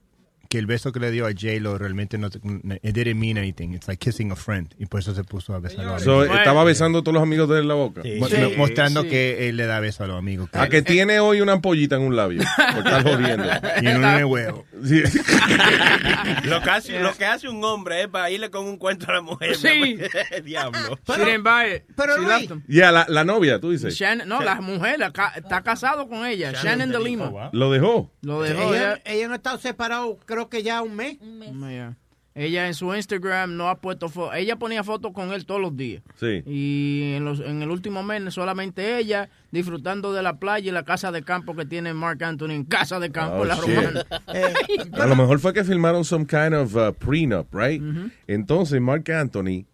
que 0.49 0.59
el 0.59 0.67
beso 0.67 0.93
que 0.93 1.01
le 1.01 1.11
dio 1.11 1.27
a 1.27 1.31
J-Lo 1.33 1.77
realmente 1.79 2.17
no 2.19 2.29
it 2.29 2.95
didn't 2.95 3.17
mean 3.17 3.37
anything. 3.39 3.75
It's 3.75 3.87
like 3.89 3.99
kissing 4.05 4.31
a 4.33 4.37
friend. 4.37 4.75
Y 4.79 4.87
por 4.87 5.01
eso 5.01 5.15
se 5.15 5.23
puso 5.25 5.55
a 5.55 5.59
besar 5.61 5.87
a 5.87 5.93
los 5.95 6.03
So, 6.03 6.21
amigos. 6.21 6.39
estaba 6.39 6.65
besando 6.65 7.01
a 7.01 7.03
todos 7.03 7.15
los 7.15 7.23
amigos 7.23 7.49
de 7.49 7.57
él 7.57 7.63
en 7.63 7.69
la 7.69 7.75
boca. 7.75 8.03
Mo- 8.19 8.29
Sí, 8.29 8.37
mostrando 8.57 9.03
sí. 9.03 9.09
que 9.09 9.49
él 9.49 9.57
le 9.57 9.67
da 9.67 9.81
beso 9.81 10.05
a 10.05 10.07
los 10.07 10.19
amigos. 10.19 10.49
A 10.53 10.69
que 10.69 10.81
tiene 10.83 11.21
hoy 11.21 11.41
una 11.41 11.53
ampollita 11.53 11.97
en 11.97 12.03
un 12.03 12.17
labio. 12.17 12.43
Por 12.57 12.79
estar 12.87 13.03
jodiendo. 13.03 13.45
y 13.81 13.85
no 13.85 13.91
en 13.91 14.05
el 14.19 14.25
huevo. 14.25 14.65
Sí. 14.85 15.03
Lo 16.45 16.61
que, 16.63 16.71
hace, 16.71 17.01
lo 17.01 17.13
que 17.15 17.25
hace 17.27 17.49
un 17.49 17.63
hombre 17.65 18.03
es 18.03 18.09
para 18.09 18.31
irle 18.31 18.51
con 18.51 18.65
un 18.65 18.77
cuento 18.77 19.07
a 19.11 19.15
la 19.15 19.21
mujer. 19.21 19.57
Sí. 19.57 19.99
Diablo. 20.45 20.99
Pero 21.05 21.25
She 21.25 21.39
Luis-. 22.23 22.49
Ya, 22.69 22.93
la, 22.93 23.07
la 23.09 23.25
novia, 23.25 23.61
tú 23.61 23.71
dices. 23.71 23.95
Shannon, 23.95 24.29
no, 24.29 24.41
la 24.43 24.61
mujer 24.61 24.99
la 24.99 25.13
ca- 25.13 25.33
está 25.37 25.63
casado 25.63 26.09
con 26.09 26.25
ella, 26.27 26.53
Shannon 26.53 26.91
de 26.91 27.01
Lima. 27.01 27.51
Lo 27.53 27.71
dejó. 27.71 28.11
Lo 28.23 28.43
dejó 28.43 28.75
Ella, 28.75 28.93
ella. 28.95 29.03
ella 29.05 29.27
no 29.27 29.33
ha 29.33 29.37
estado 29.37 29.59
separado, 29.59 30.19
creo 30.25 30.38
que 30.47 30.63
ya 30.63 30.81
un 30.83 30.95
mes. 30.95 31.19
Yeah. 31.21 31.97
ella 32.35 32.69
en 32.69 32.75
su 32.75 32.95
Instagram 32.95 33.57
no 33.57 33.69
ha 33.69 33.81
puesto 33.81 34.09
fotos. 34.09 34.37
Ella 34.37 34.55
ponía 34.57 34.85
fotos 34.85 35.13
con 35.13 35.33
él 35.33 35.45
todos 35.45 35.61
los 35.61 35.77
días. 35.77 36.03
Sí. 36.21 36.43
Y 36.47 37.15
en, 37.17 37.25
los, 37.25 37.41
en 37.41 37.63
el 37.63 37.71
último 37.71 38.05
mes 38.05 38.33
solamente 38.33 38.97
ella 38.99 39.29
disfrutando 39.51 40.13
de 40.13 40.23
la 40.23 40.39
playa 40.39 40.69
y 40.69 40.73
la 40.73 40.85
casa 40.85 41.11
de 41.11 41.23
campo 41.25 41.57
que 41.57 41.65
tiene 41.67 41.93
Mark 41.95 42.23
Anthony 42.23 42.51
en 42.53 42.65
casa 42.65 43.01
de 43.01 43.11
campo, 43.11 43.39
Oh, 43.39 43.45
la 43.45 43.57
shit. 43.57 43.75
romana. 43.75 44.07
A 45.03 45.07
lo 45.07 45.17
mejor 45.17 45.41
fue 45.41 45.53
que 45.53 45.65
filmaron 45.65 46.05
some 46.05 46.27
kind 46.27 46.55
of 46.55 46.77
uh, 46.77 46.93
prenup, 46.93 47.53
right? 47.53 47.83
Entonces 48.29 48.81
Mark 48.81 49.11
Anthony 49.11 49.67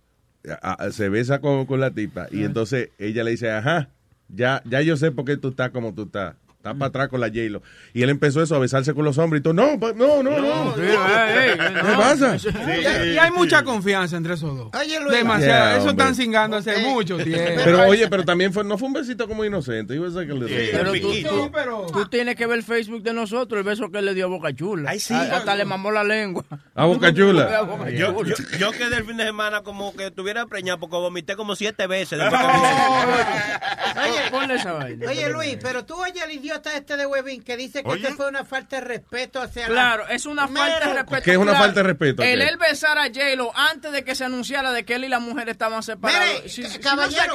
a- 0.63 0.85
a- 0.85 0.91
se 0.91 1.09
besa 1.11 1.41
con, 1.41 1.67
con 1.67 1.81
la 1.81 1.91
tipa 1.91 2.29
y 2.31 2.45
entonces 2.45 2.91
ella 2.99 3.25
le 3.25 3.33
dice, 3.33 3.51
ajá, 3.51 3.89
ya, 4.29 4.63
ya 4.65 4.81
yo 4.81 4.97
sé 4.97 5.11
por 5.13 5.25
qué 5.27 5.37
tú 5.37 5.49
estás 5.49 5.71
como 5.71 5.93
tú 5.95 6.05
estás. 6.05 6.35
Estás 6.65 6.79
para 6.79 6.89
atrás 6.89 7.09
con 7.09 7.21
la 7.21 7.27
J-Lo. 7.27 7.61
Y 7.93 8.03
él 8.05 8.09
empezó 8.09 8.43
eso, 8.43 8.57
a 8.57 8.59
besarse 8.59 8.95
con 8.95 9.05
los 9.05 9.19
hombres 9.19 9.41
y 9.41 9.43
todo. 9.43 9.53
No, 9.53 9.79
pa- 9.79 9.93
no, 9.93 10.23
no, 10.23 10.31
no. 10.41 10.75
eh, 10.79 11.57
¿Qué 11.59 11.93
pasa? 11.95 12.39
Y, 12.39 13.11
y 13.13 13.19
hay 13.19 13.31
mucha 13.33 13.63
confianza 13.65 14.17
entre 14.17 14.33
esos 14.33 14.57
dos. 14.57 14.71
Demasiado. 15.11 15.45
Yeah, 15.73 15.77
Eso 15.77 15.91
están 15.91 16.15
cingando 16.15 16.57
hace 16.57 16.79
mucho 16.79 17.19
tiempo. 17.19 17.61
Pero 17.63 17.87
oye, 17.87 18.09
pero 18.09 18.25
también 18.25 18.51
fue, 18.51 18.65
no 18.65 18.79
fue 18.79 18.89
un 18.89 18.95
besito 18.95 19.29
como 19.29 19.45
inocente. 19.45 19.95
It 19.95 20.01
was 20.01 20.15
like 20.15 20.33
a 20.33 20.35
little- 20.35 20.71
Pero 20.73 20.93
tú, 20.93 21.13
Sí, 21.13 21.23
tú- 21.29 21.51
pero- 21.53 21.87
tú 21.93 22.07
tienes 22.07 22.35
que 22.35 22.47
ver 22.47 22.57
el 22.61 22.65
Facebook 22.65 23.03
de 23.03 23.13
nosotros, 23.13 23.59
el 23.59 23.65
beso 23.65 23.91
que 23.91 23.99
él 23.99 24.07
le 24.07 24.15
dio 24.15 24.25
a 24.25 24.29
Boca 24.29 24.55
Chula. 24.55 24.89
Ay, 24.93 25.01
sí. 25.01 25.13
A- 25.13 25.37
Hasta 25.37 25.55
le 25.57 25.67
mamó 25.67 25.91
la 25.91 26.03
lengua. 26.03 26.45
A 26.75 26.87
Boca 26.87 27.13
Chula. 27.13 27.59
A 27.59 27.61
Boca 27.61 27.91
Yo, 27.91 28.15
Chula. 28.15 28.35
yo, 28.39 28.59
yo 28.59 28.71
quedé 28.73 28.97
el 28.97 29.05
fin 29.05 29.19
de 29.19 29.25
semana 29.25 29.61
como 29.61 29.95
que 29.95 30.07
estuviera 30.07 30.47
preñado 30.47 30.81
porque 30.81 30.97
vomité 30.97 31.37
como 31.37 31.57
siete 31.57 31.87
veces. 31.87 32.19
después 32.19 32.41
que 32.41 32.49
Oye, 34.01 34.31
ponle 34.31 34.55
esa 34.55 34.73
vaina. 34.73 35.11
Oye, 35.11 35.29
Luis, 35.29 35.59
pero 35.61 35.85
tú 35.85 35.95
oye 35.97 36.23
al 36.23 36.33
idiota 36.33 36.54
este 36.75 36.97
de 36.97 37.07
Webin 37.07 37.43
que 37.43 37.57
dice 37.57 37.83
que 37.83 37.89
Oye. 37.89 38.03
este 38.03 38.15
fue 38.17 38.29
una 38.29 38.45
falta 38.45 38.77
de 38.77 38.83
respeto 38.83 39.41
hacia 39.41 39.63
la- 39.69 39.75
Claro, 39.75 40.09
es 40.09 40.27
una 40.27 40.49
falta 40.49 40.87
de 40.89 40.95
respeto. 40.95 41.23
¿Qué 41.23 41.31
es 41.33 41.37
una 41.37 41.51
Claro, 41.53 41.65
falta 41.65 41.81
de 41.81 41.87
respeto? 41.89 42.23
El 42.23 42.41
él 42.43 42.57
besar 42.57 42.99
a 42.99 43.05
J-Lo 43.07 43.57
antes 43.57 43.93
de 43.93 44.05
que 44.05 44.15
se 44.15 44.25
anunciara 44.25 44.73
de 44.73 44.85
que 44.85 44.95
él 44.95 45.05
y 45.05 45.09
la 45.09 45.19
mujer 45.21 45.49
estaban 45.49 45.83
separados. 45.83 46.45
She 46.47 46.63
looks 46.63 46.79
caballero, 46.79 47.33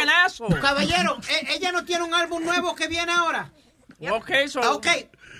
caballero, 0.61 1.17
e- 1.29 1.55
ella 1.55 1.71
no 1.71 1.83
tiene 1.85 2.03
un 2.03 2.13
álbum 2.13 2.43
nuevo 2.43 2.75
que 2.75 2.87
viene 2.87 3.11
ahora. 3.11 3.51
Ok, 4.11 4.31
so- 4.47 4.61
Ok, 4.75 4.87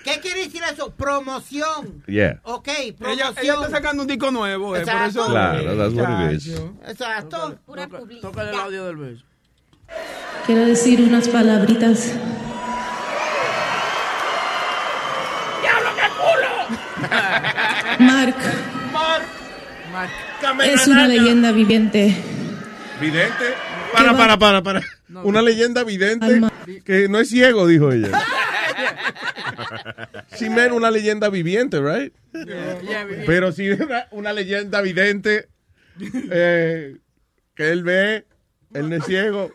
¿qué 0.04 0.20
quiere 0.20 0.44
decir 0.44 0.62
eso? 0.70 0.90
Promoción. 0.94 2.04
Yeah. 2.06 2.40
Ok, 2.42 2.68
Ella, 2.68 2.94
promoción. 2.98 3.34
ella 3.42 3.54
está 3.54 3.70
sacando 3.70 4.02
un 4.02 4.06
disco 4.08 4.30
nuevo, 4.30 4.76
eh, 4.76 4.80
por 4.80 4.88
Exacto. 4.90 5.20
eso. 5.22 5.30
Claro, 5.30 5.76
that's 5.78 5.94
what 5.94 6.30
it 6.30 6.36
is. 6.36 6.44
Chacho. 6.44 6.74
Exacto. 6.86 7.58
Pura 7.64 7.88
publicidad. 7.88 8.20
Tócale 8.28 8.50
el 8.50 8.60
audio 8.60 8.84
del 8.84 8.96
beso. 8.96 9.24
Quiero 10.46 10.66
decir 10.66 11.00
unas 11.00 11.26
palabritas. 11.28 12.12
Mark 17.98 18.34
es 20.64 20.86
una 20.86 21.06
leyenda 21.08 21.52
viviente. 21.52 22.16
¿Vidente? 23.00 23.44
Para, 23.92 24.16
para, 24.16 24.38
para, 24.38 24.62
para. 24.62 24.80
Una 25.24 25.42
leyenda 25.42 25.84
vidente 25.84 26.26
Alma. 26.26 26.52
que 26.84 27.08
no 27.08 27.18
es 27.18 27.28
ciego, 27.28 27.66
dijo 27.66 27.90
ella. 27.92 28.10
Sí, 30.34 30.48
men, 30.48 30.72
una 30.72 30.90
leyenda 30.90 31.28
viviente, 31.28 31.80
right? 31.80 32.14
Yeah, 32.32 32.80
yeah. 32.80 33.06
Pero 33.26 33.52
sí, 33.52 33.68
una, 33.70 34.06
una 34.10 34.32
leyenda 34.32 34.80
vidente 34.80 35.48
eh, 36.30 36.96
que 37.54 37.70
él 37.70 37.82
ve, 37.82 38.24
él 38.72 38.88
no 38.88 38.96
es 38.96 39.04
ciego. 39.04 39.52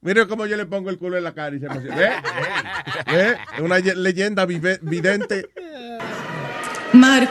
Mire 0.00 0.26
cómo 0.26 0.46
yo 0.46 0.56
le 0.56 0.64
pongo 0.66 0.88
el 0.90 0.96
culo 0.98 1.18
en 1.18 1.24
la 1.24 1.34
cara 1.34 1.54
y 1.54 1.60
se 1.60 1.66
emociona. 1.66 1.96
¿Ve? 3.06 3.14
¿Ve? 3.14 3.36
Una 3.62 3.78
ye- 3.78 3.94
leyenda 3.94 4.46
vive- 4.46 4.78
vidente. 4.82 5.48
Mark 7.00 7.30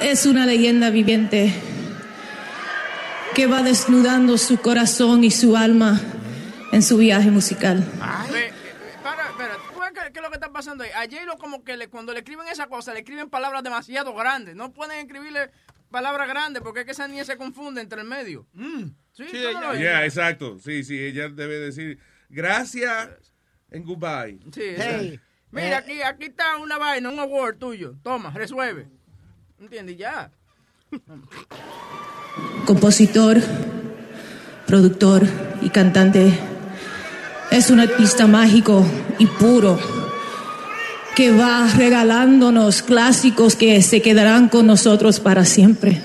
es 0.00 0.24
una 0.24 0.46
leyenda 0.46 0.88
viviente 0.88 1.52
que 3.34 3.46
va 3.46 3.62
desnudando 3.62 4.38
su 4.38 4.62
corazón 4.62 5.24
y 5.24 5.30
su 5.30 5.54
alma 5.54 6.00
en 6.72 6.82
su 6.82 6.96
viaje 6.96 7.30
musical. 7.30 7.84
Ve, 8.32 8.46
eh, 8.46 8.52
Para, 9.02 9.28
espera, 9.28 9.56
¿tú 9.74 9.78
ves 9.78 9.90
¿qué, 9.92 10.10
qué 10.10 10.18
es 10.20 10.22
lo 10.22 10.30
que 10.30 10.36
está 10.36 10.50
pasando 10.52 10.84
ahí? 10.84 10.90
A 10.92 11.02
J-Lo 11.02 11.36
como 11.36 11.62
que 11.64 11.76
le, 11.76 11.88
cuando 11.88 12.14
le 12.14 12.20
escriben 12.20 12.48
esa 12.48 12.66
cosa, 12.68 12.94
le 12.94 13.00
escriben 13.00 13.28
palabras 13.28 13.62
demasiado 13.62 14.14
grandes. 14.14 14.56
No 14.56 14.72
pueden 14.72 15.00
escribirle 15.00 15.50
palabras 15.90 16.26
grandes 16.26 16.62
porque 16.62 16.80
es 16.80 16.86
que 16.86 16.92
esa 16.92 17.06
niña 17.08 17.24
se 17.26 17.36
confunde 17.36 17.82
entre 17.82 18.00
el 18.00 18.06
medio. 18.06 18.46
Sí, 19.12 19.24
¿tú 19.30 19.52
no 19.52 19.60
lo 19.60 19.68
oyes? 19.68 19.82
Yeah, 19.82 20.06
exacto. 20.06 20.58
Sí, 20.60 20.82
sí, 20.82 20.98
ella 20.98 21.28
debe 21.28 21.58
decir 21.58 21.98
gracias 22.30 23.10
en 23.70 23.84
goodbye. 23.84 24.38
Sí, 24.50 24.62
Hey, 24.78 25.20
Mira, 25.54 25.78
aquí, 25.78 26.02
aquí 26.02 26.26
está 26.26 26.56
una 26.58 26.78
vaina, 26.78 27.08
un 27.08 27.18
award 27.18 27.56
tuyo. 27.58 27.94
Toma, 28.02 28.30
resuelve. 28.30 28.88
¿Entiendes? 29.60 29.96
Ya. 29.96 30.30
compositor, 32.66 33.40
productor 34.66 35.26
y 35.62 35.70
cantante. 35.70 36.38
Es 37.50 37.70
un 37.70 37.80
artista 37.80 38.26
mágico 38.26 38.84
y 39.18 39.26
puro 39.26 39.78
que 41.14 41.30
va 41.30 41.68
regalándonos 41.76 42.82
clásicos 42.82 43.54
que 43.54 43.80
se 43.82 44.02
quedarán 44.02 44.48
con 44.48 44.66
nosotros 44.66 45.20
para 45.20 45.44
siempre. 45.44 46.02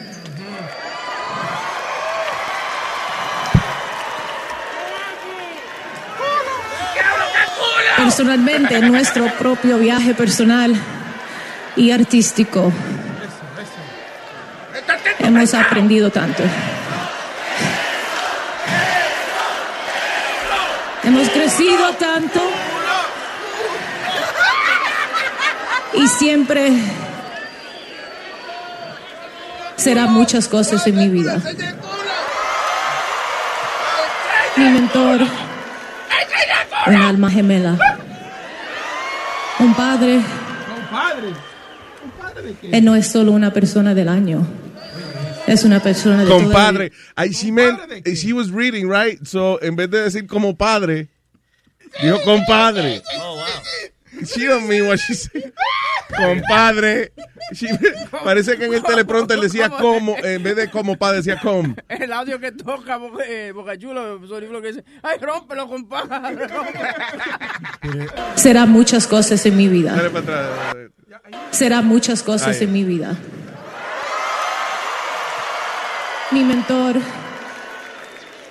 Personalmente, 8.19 8.81
nuestro 8.81 9.27
propio 9.37 9.77
viaje 9.77 10.13
personal 10.13 10.75
y 11.77 11.91
artístico, 11.91 12.69
hemos 15.19 15.53
aprendido 15.53 16.11
tanto. 16.11 16.43
Hemos 21.01 21.29
crecido 21.29 21.93
tanto 21.93 22.41
y 25.93 26.05
siempre 26.09 26.73
será 29.77 30.07
muchas 30.07 30.49
cosas 30.49 30.85
en 30.87 30.97
mi 30.97 31.07
vida. 31.07 31.37
Mi 34.57 34.65
mentor, 34.65 35.21
un 36.85 36.95
alma 36.95 37.31
gemela, 37.31 37.77
un 39.59 39.73
padre. 39.73 40.21
Compadre. 40.67 41.33
Compadre, 42.01 42.55
¿qué? 42.61 42.77
Él 42.77 42.85
no 42.85 42.95
es 42.95 43.07
solo 43.07 43.31
una 43.31 43.51
persona 43.51 43.93
del 43.93 44.07
año, 44.09 44.45
es 45.47 45.63
una 45.63 45.79
persona 45.81 46.19
de 46.19 46.25
toda 46.25 46.39
la 46.39 46.43
Compadre. 46.45 46.91
I, 47.17 47.29
she 47.29 47.51
meant, 47.51 47.77
¿Compadre 47.77 47.95
de 47.95 48.03
qué? 48.03 48.15
she 48.15 48.33
was 48.33 48.49
reading, 48.51 48.87
right? 48.89 49.19
So, 49.25 49.59
en 49.61 49.75
vez 49.75 49.89
de 49.89 50.01
decir 50.03 50.27
como 50.27 50.55
padre, 50.55 51.09
dijo 52.01 52.21
compadre. 52.23 53.01
Oh, 53.19 53.35
wow. 53.35 53.45
She 54.25 54.47
don't 54.47 54.67
mean 54.67 54.87
what 54.87 54.97
she 54.99 55.13
said. 55.13 55.53
Compadre. 56.15 57.13
Parece 58.23 58.57
que 58.57 58.65
en 58.65 58.73
el 58.73 58.83
teleprompter 58.83 59.39
decía 59.39 59.69
como, 59.69 60.15
en 60.17 60.43
vez 60.43 60.55
de 60.55 60.69
como 60.69 60.97
padre 60.97 61.17
decía 61.17 61.39
com. 61.39 61.75
El 61.87 62.13
audio 62.13 62.39
que 62.39 62.51
toca 62.51 62.97
Boca, 62.97 63.23
eh, 63.27 63.51
Boca 63.51 63.77
Chula, 63.77 64.17
Sony 64.27 64.47
Flow, 64.47 64.61
que 64.61 64.69
dice, 64.69 64.83
ay, 65.01 65.17
rómpelo, 65.19 65.67
compadre, 65.67 66.47
rómpelo". 66.47 68.05
Será 68.35 68.65
muchas 68.65 69.07
cosas 69.07 69.45
en 69.45 69.57
mi 69.57 69.67
vida. 69.67 69.93
Dale 69.95 70.09
para 70.09 70.23
atrás. 70.23 70.75
Será 71.51 71.81
muchas 71.81 72.23
cosas 72.23 72.57
Ay. 72.59 72.65
en 72.65 72.73
mi 72.73 72.83
vida. 72.83 73.15
Mi 76.31 76.43
mentor, 76.43 76.97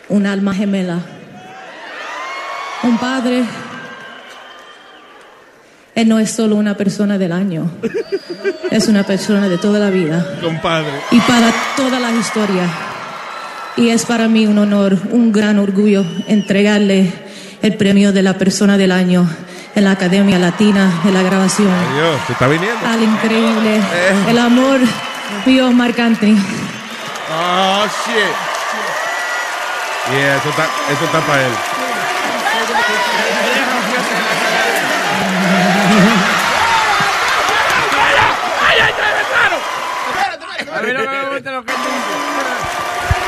un 0.08 0.26
alma 0.26 0.52
gemela, 0.54 0.98
un 2.82 2.98
padre. 2.98 3.44
Él 5.98 6.08
no 6.08 6.20
es 6.20 6.30
solo 6.30 6.54
una 6.54 6.76
persona 6.76 7.18
del 7.18 7.32
año, 7.32 7.68
es 8.70 8.86
una 8.86 9.02
persona 9.02 9.48
de 9.48 9.58
toda 9.58 9.80
la 9.80 9.90
vida 9.90 10.24
Compadre. 10.40 10.92
y 11.10 11.18
para 11.18 11.50
toda 11.76 11.98
la 11.98 12.12
historia. 12.12 12.62
Y 13.76 13.88
es 13.88 14.06
para 14.06 14.28
mí 14.28 14.46
un 14.46 14.58
honor, 14.58 14.96
un 15.10 15.32
gran 15.32 15.58
orgullo 15.58 16.04
entregarle 16.28 17.12
el 17.62 17.74
premio 17.74 18.12
de 18.12 18.22
la 18.22 18.34
persona 18.34 18.78
del 18.78 18.92
año 18.92 19.28
en 19.74 19.82
la 19.82 19.90
Academia 19.90 20.38
Latina 20.38 21.00
de 21.02 21.10
la 21.10 21.22
Grabación 21.22 21.66
Dios, 21.96 22.20
se 22.28 22.32
está 22.32 22.46
viniendo. 22.46 22.86
al 22.86 23.02
increíble, 23.02 23.80
el 24.28 24.38
amor 24.38 24.78
mío, 25.46 25.72
Marc 25.72 25.98
Anthony. 25.98 26.36
Oh, 27.28 27.84
shit. 28.06 28.34
Yeah, 30.16 30.36
eso 30.36 30.48
está, 30.50 30.64
eso 30.92 31.04
está 31.06 31.20
para 31.26 31.42
él. 31.44 31.52
A 40.78 40.82
mí 40.82 40.92
no 40.92 41.00
me 41.00 41.30
gusta 41.34 41.50
lo 41.50 41.64
que 41.64 41.72
él 41.72 41.78
dice. 41.82 43.18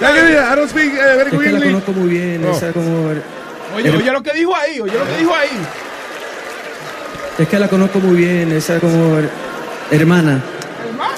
Ya 0.00 0.14
que 0.14 0.22
mira, 0.22 0.52
I 0.52 0.56
don't 0.56 0.70
speak 0.70 0.94
eh, 0.94 1.16
very 1.16 1.30
Es 1.30 1.42
que 1.42 1.52
la 1.52 1.60
conozco 1.60 1.92
muy 1.92 2.08
bien, 2.08 2.44
Oh. 2.44 2.56
esa 2.56 2.72
como... 2.72 3.08
Oye, 3.76 3.90
oye 3.90 4.10
lo 4.12 4.22
que 4.22 4.32
dijo 4.32 4.56
ahí, 4.56 4.80
oye 4.80 4.98
lo 4.98 5.06
que 5.06 5.16
dijo 5.18 5.34
ahí. 5.34 5.50
Es 7.38 7.48
que 7.48 7.58
la 7.58 7.68
conozco 7.68 8.00
muy 8.00 8.16
bien, 8.16 8.52
esa 8.52 8.80
como... 8.80 9.18
Hermana, 9.90 10.42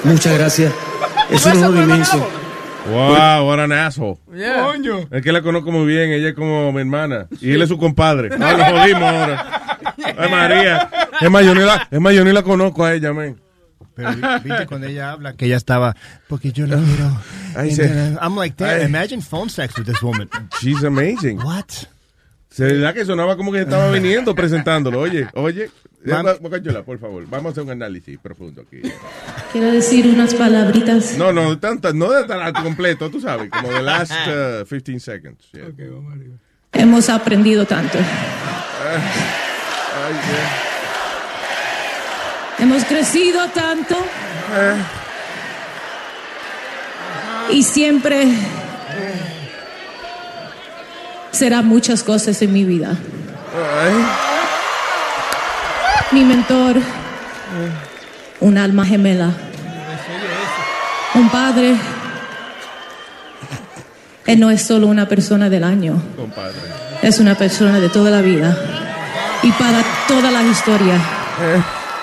muchas 0.03 0.37
gracias. 0.37 0.73
Es 1.29 1.45
un 1.45 1.63
honor 1.63 1.77
inmenso. 1.77 2.44
Wow, 2.87 3.47
what 3.47 3.59
an 3.59 3.71
asshole. 3.71 4.17
Coño. 4.27 5.07
Es 5.11 5.21
que 5.21 5.31
la 5.31 5.41
conozco 5.41 5.71
muy 5.71 5.85
bien, 5.87 6.11
ella 6.11 6.29
es 6.29 6.35
como 6.35 6.71
mi 6.71 6.79
hermana. 6.81 7.27
Y 7.41 7.51
él 7.51 7.61
es 7.61 7.69
su 7.69 7.77
compadre. 7.77 8.29
Ah, 8.39 8.53
lo 8.53 8.65
jodimos 8.79 9.03
ahora. 9.03 9.77
Ay, 10.17 10.29
María. 10.29 10.89
Es 11.21 11.29
más, 11.31 11.43
yo 11.45 11.55
ni 11.55 11.61
la, 11.61 11.87
es 11.89 11.99
más, 11.99 12.13
yo 12.13 12.23
ni 12.23 12.31
la 12.31 12.43
conozco 12.43 12.83
a 12.85 12.93
ella, 12.93 13.11
man. 13.13 13.39
Pero 13.95 14.11
vi- 14.13 14.21
viste 14.49 14.65
cuando 14.67 14.87
ella 14.87 15.11
habla 15.11 15.33
que 15.33 15.45
ella 15.45 15.55
estaba, 15.57 15.95
porque 16.27 16.51
yo 16.51 16.67
la 16.67 16.77
miro. 16.77 17.05
And 17.55 17.75
then 17.77 18.17
I'm 18.21 18.35
like, 18.35 18.55
damn, 18.57 18.81
Ay. 18.81 18.85
imagine 18.85 19.21
phone 19.21 19.49
sex 19.49 19.77
with 19.77 19.85
this 19.85 20.01
woman. 20.01 20.29
She's 20.59 20.83
amazing. 20.83 21.39
What? 21.41 21.65
Se 22.49 22.93
que 22.93 23.05
sonaba 23.05 23.35
como 23.35 23.51
que 23.51 23.61
estaba 23.61 23.89
viniendo 23.91 24.33
presentándolo. 24.35 24.99
Oye, 25.01 25.27
oye. 25.33 25.69
Bocachula, 26.39 26.83
por 26.83 26.99
favor, 26.99 27.25
vamos 27.27 27.49
a 27.49 27.51
hacer 27.51 27.63
un 27.63 27.71
análisis 27.71 28.17
profundo 28.19 28.61
aquí. 28.61 28.81
Quiero 29.51 29.71
decir 29.71 30.07
unas 30.07 30.35
palabritas. 30.35 31.17
No, 31.17 31.33
no, 31.33 31.57
tantas, 31.57 31.95
no 31.95 32.11
de 32.11 32.25
tan 32.25 32.53
completo, 32.53 33.09
tú 33.09 33.19
sabes, 33.19 33.49
como 33.49 33.69
the 33.69 33.81
last 33.81 34.11
uh, 34.11 34.65
15 34.65 34.99
seconds. 34.99 35.49
yeah. 35.53 35.65
Hemos 36.73 37.09
aprendido 37.09 37.65
tanto. 37.65 37.97
Ay, 37.97 38.03
yeah. 40.13 40.65
Hemos 42.59 42.85
crecido 42.85 43.47
tanto. 43.49 43.95
Y 47.51 47.63
siempre 47.63 48.27
será 51.31 51.61
muchas 51.61 52.03
cosas 52.03 52.41
en 52.41 52.53
mi 52.53 52.63
vida. 52.63 52.95
Ay. 53.53 54.34
Mi 56.15 56.23
mentor, 56.23 56.77
un 58.39 58.57
alma 58.57 58.85
gemela, 58.85 59.31
un 61.13 61.27
padre. 61.27 61.75
Él 64.25 64.39
no 64.39 64.49
es 64.49 64.61
solo 64.61 64.87
una 64.87 65.09
persona 65.09 65.49
del 65.49 65.65
año, 65.65 66.01
es 67.01 67.19
una 67.19 67.35
persona 67.35 67.81
de 67.81 67.89
toda 67.89 68.11
la 68.11 68.21
vida 68.21 68.57
y 69.43 69.51
para 69.51 69.83
toda 70.07 70.31
la 70.31 70.41
historia. 70.43 71.01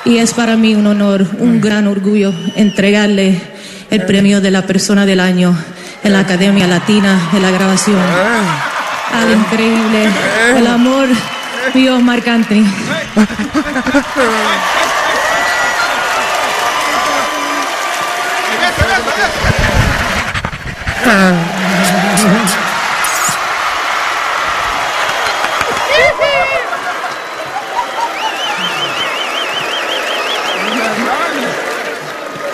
Y 0.04 0.18
es 0.18 0.34
para 0.34 0.56
mí 0.56 0.74
un 0.74 0.86
honor, 0.88 1.26
un 1.38 1.62
gran 1.62 1.86
orgullo 1.86 2.34
entregarle 2.54 3.40
el 3.88 4.04
premio 4.04 4.42
de 4.42 4.50
la 4.50 4.66
persona 4.66 5.06
del 5.06 5.20
año 5.20 5.56
en 6.04 6.12
la 6.12 6.18
Academia 6.18 6.66
Latina 6.66 7.30
de 7.32 7.40
la 7.40 7.50
Grabación. 7.50 7.96
Al 9.14 9.32
increíble, 9.32 10.06
el 10.54 10.66
amor 10.66 11.08
mío, 11.74 12.00
Marc 12.00 12.26
Anthony. 12.28 12.64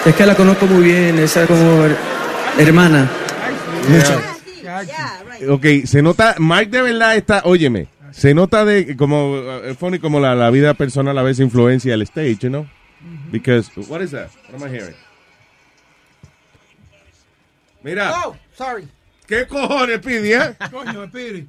Es 0.07 0.15
que 0.15 0.25
la 0.25 0.35
conozco 0.35 0.67
muy 0.67 0.85
bien, 0.85 1.19
esa 1.19 1.47
como... 1.47 1.85
Hermana, 2.57 3.07
muchas 3.89 4.39
Ok, 5.49 5.67
se 5.85 6.03
nota, 6.03 6.35
Mike 6.39 6.71
de 6.71 6.83
verdad 6.83 7.17
está, 7.17 7.43
óyeme, 7.45 7.89
se 8.13 8.35
nota 8.35 8.65
de 8.65 8.97
como, 8.97 9.33
uh, 9.35 9.75
funny 9.75 9.99
como 9.99 10.21
la, 10.21 10.35
la 10.35 10.51
vida 10.51 10.75
personal 10.75 11.17
a 11.19 11.23
veces 11.23 11.41
influencia 11.45 11.95
el 11.95 12.03
stage, 12.03 12.39
you 12.41 12.49
know? 12.51 12.67
Because, 13.31 13.71
what 13.89 14.01
is 14.03 14.11
that? 14.11 14.31
What 14.51 14.61
am 14.63 14.69
I 14.69 14.71
hearing? 14.77 14.95
Mira, 17.83 18.13
Oh, 18.25 18.37
sorry. 18.57 18.89
¿qué 19.27 19.47
cojones 19.47 20.01
pidi, 20.01 20.33
eh? 20.33 20.55
Coño, 20.73 21.07
Spiri. 21.07 21.47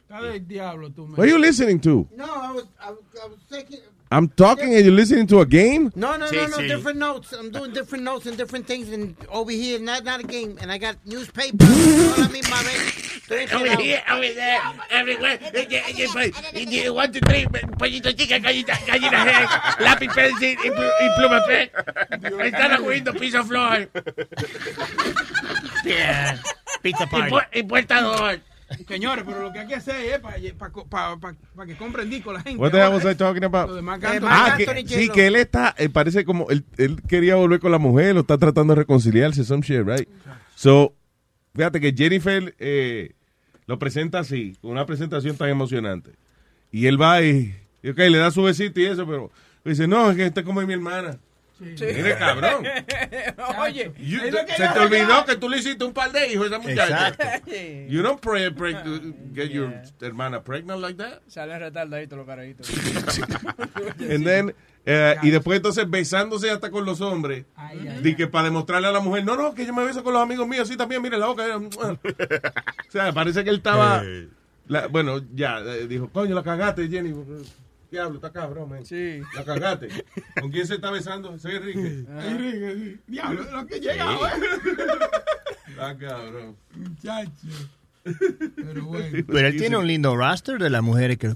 Está 0.00 0.22
del 0.22 0.46
diablo 0.46 0.90
tú, 0.90 1.06
man. 1.06 1.16
What 1.18 1.24
are 1.24 1.30
you 1.30 1.38
listening 1.38 1.80
to? 1.80 2.06
No, 2.16 2.24
I 2.24 2.52
was, 2.52 2.64
I 2.80 2.90
was, 2.90 3.00
I 3.22 3.26
was 3.26 3.38
taking. 3.50 3.80
I'm 4.10 4.28
talking 4.28 4.72
and 4.74 4.84
you're 4.84 4.94
listening 4.94 5.26
to 5.26 5.40
a 5.40 5.44
game? 5.46 5.90
No, 5.96 6.16
no, 6.16 6.26
Sí, 6.26 6.36
no, 6.36 6.46
no, 6.46 6.56
sí. 6.58 6.68
different 6.68 6.98
notes. 7.00 7.32
I'm 7.32 7.50
doing 7.50 7.72
different 7.72 8.04
notes 8.04 8.26
and 8.26 8.36
different 8.38 8.64
things, 8.66 8.88
and 8.92 9.16
over 9.30 9.50
here, 9.50 9.80
not 9.80 10.04
not 10.04 10.20
a 10.20 10.22
game, 10.22 10.56
and 10.62 10.70
I 10.70 10.78
got 10.78 10.96
newspaper. 11.04 11.66
Enredado. 13.28 13.80
here, 13.82 14.02
over 14.10 14.34
there, 14.34 14.60
everywhere. 14.90 15.38
One, 16.92 17.12
two, 17.12 17.20
three, 17.20 17.46
pollito 17.78 18.12
chica, 18.16 18.38
gallina, 18.38 18.74
gallina 18.86 19.24
head, 19.24 19.48
lápiz, 19.80 20.08
pencil 20.14 20.56
y, 20.64 20.70
plu- 20.70 20.92
y 21.00 21.18
pluma 21.18 21.44
pe. 21.46 21.70
Están 22.46 22.76
cogiendo 22.82 23.12
piso 23.14 23.44
flor. 23.44 23.88
Yeah. 25.84 26.40
Pizza 26.82 27.06
party. 27.06 27.30
Dos. 27.30 28.38
Señores, 28.88 29.24
pero 29.24 29.42
lo 29.42 29.52
que 29.52 29.60
hay 29.60 29.66
que 29.68 29.76
hacer 29.76 29.94
es 29.96 30.18
para 30.18 31.66
que 31.66 31.76
compren 31.76 32.10
disco 32.10 32.32
la 32.32 32.40
gente. 32.42 32.58
What 32.60 32.72
the 32.72 32.78
hell 32.78 32.92
was 32.92 33.04
I 33.04 33.14
talking 33.14 33.42
Lo 33.42 33.46
about? 33.46 33.70
de 33.72 33.80
Marc 33.82 34.02
Anthony. 34.04 34.28
Ah, 34.28 34.54
Anthony 34.58 34.74
que, 34.84 34.88
sí, 34.88 35.06
J-Lo. 35.06 35.14
que 35.14 35.26
él 35.28 35.36
está, 35.36 35.74
eh, 35.78 35.88
parece 35.88 36.24
como, 36.24 36.48
él, 36.50 36.64
él 36.76 37.00
quería 37.08 37.36
volver 37.36 37.60
con 37.60 37.70
la 37.70 37.78
mujer, 37.78 38.14
lo 38.14 38.22
está 38.22 38.38
tratando 38.38 38.74
de 38.74 38.80
reconciliarse, 38.80 39.44
some 39.44 39.62
shit, 39.62 39.86
right? 39.86 40.08
So, 40.56 40.94
fíjate 41.54 41.80
que 41.80 41.92
Jennifer 41.96 42.54
eh, 42.58 43.12
lo 43.66 43.78
presenta 43.78 44.20
así, 44.20 44.56
con 44.60 44.70
una 44.72 44.86
presentación 44.86 45.36
tan 45.36 45.48
emocionante. 45.48 46.12
Y 46.72 46.86
él 46.86 47.00
va 47.00 47.22
y, 47.22 47.54
y, 47.82 47.90
ok, 47.90 47.98
le 47.98 48.18
da 48.18 48.30
su 48.30 48.42
besito 48.42 48.80
y 48.80 48.86
eso, 48.86 49.06
pero 49.06 49.30
dice, 49.64 49.86
no, 49.86 50.10
es 50.10 50.16
que 50.16 50.26
esta 50.26 50.40
es 50.40 50.46
como 50.46 50.60
mi 50.62 50.72
hermana. 50.72 51.18
Mire, 51.58 52.16
cabrón. 52.18 52.66
Oye, 53.60 53.90
You- 53.98 54.20
se 54.20 54.68
te 54.68 54.78
olvidó 54.78 55.24
que 55.24 55.36
tú 55.36 55.48
le 55.48 55.56
hiciste 55.56 55.84
un 55.84 55.94
par 55.94 56.12
de 56.12 56.30
hijos 56.30 56.44
a 56.44 56.48
esa 56.48 56.58
muchacha. 56.58 57.08
Exacto. 57.08 57.50
You 57.88 58.02
don't 58.02 58.20
pray, 58.20 58.50
pray, 58.50 58.74
get 59.34 59.48
your 59.48 59.72
hermana 60.02 60.42
pregnant 60.42 60.80
like 60.82 60.98
that. 60.98 61.22
Salen 61.28 61.58
retardaditos 61.60 62.18
los 62.18 62.26
carajitos. 62.26 62.68
And 64.00 64.24
then, 64.26 64.54
eh, 64.86 65.16
y 65.22 65.30
después 65.30 65.56
entonces 65.56 65.88
besándose 65.90 66.50
hasta 66.50 66.70
con 66.70 66.84
los 66.84 67.00
hombres. 67.00 67.44
Di 68.02 68.14
que 68.14 68.26
para 68.28 68.44
demostrarle 68.44 68.88
a 68.88 68.92
la 68.92 69.00
mujer, 69.00 69.24
no, 69.24 69.36
no, 69.36 69.52
que 69.52 69.66
yo 69.66 69.74
me 69.74 69.84
beso 69.84 70.02
con 70.02 70.12
los 70.14 70.22
amigos 70.22 70.46
míos, 70.48 70.68
sí, 70.68 70.76
también, 70.76 71.02
mire 71.02 71.18
la 71.18 71.26
boca. 71.26 71.44
o 71.56 71.98
sea, 72.88 73.12
parece 73.12 73.42
que 73.44 73.50
él 73.50 73.56
estaba, 73.56 74.02
la- 74.68 74.86
bueno, 74.86 75.20
ya, 75.34 75.58
eh, 75.60 75.86
dijo, 75.86 76.08
coño, 76.10 76.34
la 76.34 76.42
cagaste, 76.42 76.88
Jenny. 76.88 77.12
Diablo, 77.90 78.16
está 78.16 78.32
cabrón, 78.32 78.68
man. 78.70 78.84
Sí. 78.84 79.20
La 79.34 79.44
cagaste. 79.44 79.88
¿Con 80.40 80.50
quién 80.50 80.66
se 80.66 80.74
está 80.74 80.90
besando? 80.90 81.38
Soy 81.38 81.54
Enrique. 81.56 81.78
Enrique, 82.26 82.74
sí. 82.76 83.00
Diablo, 83.06 83.42
lo 83.50 83.66
que 83.66 83.78
llega, 83.80 84.06
Está 85.68 85.96
cabrón. 85.96 86.56
Muchacho. 86.74 87.30
Pero 88.56 88.84
bueno. 88.84 89.24
Pero 89.26 89.48
él 89.48 89.56
tiene 89.56 89.76
un 89.76 89.86
lindo 89.86 90.16
roster 90.16 90.58
de 90.58 90.70
las 90.70 90.82
mujeres 90.82 91.18
que 91.18 91.26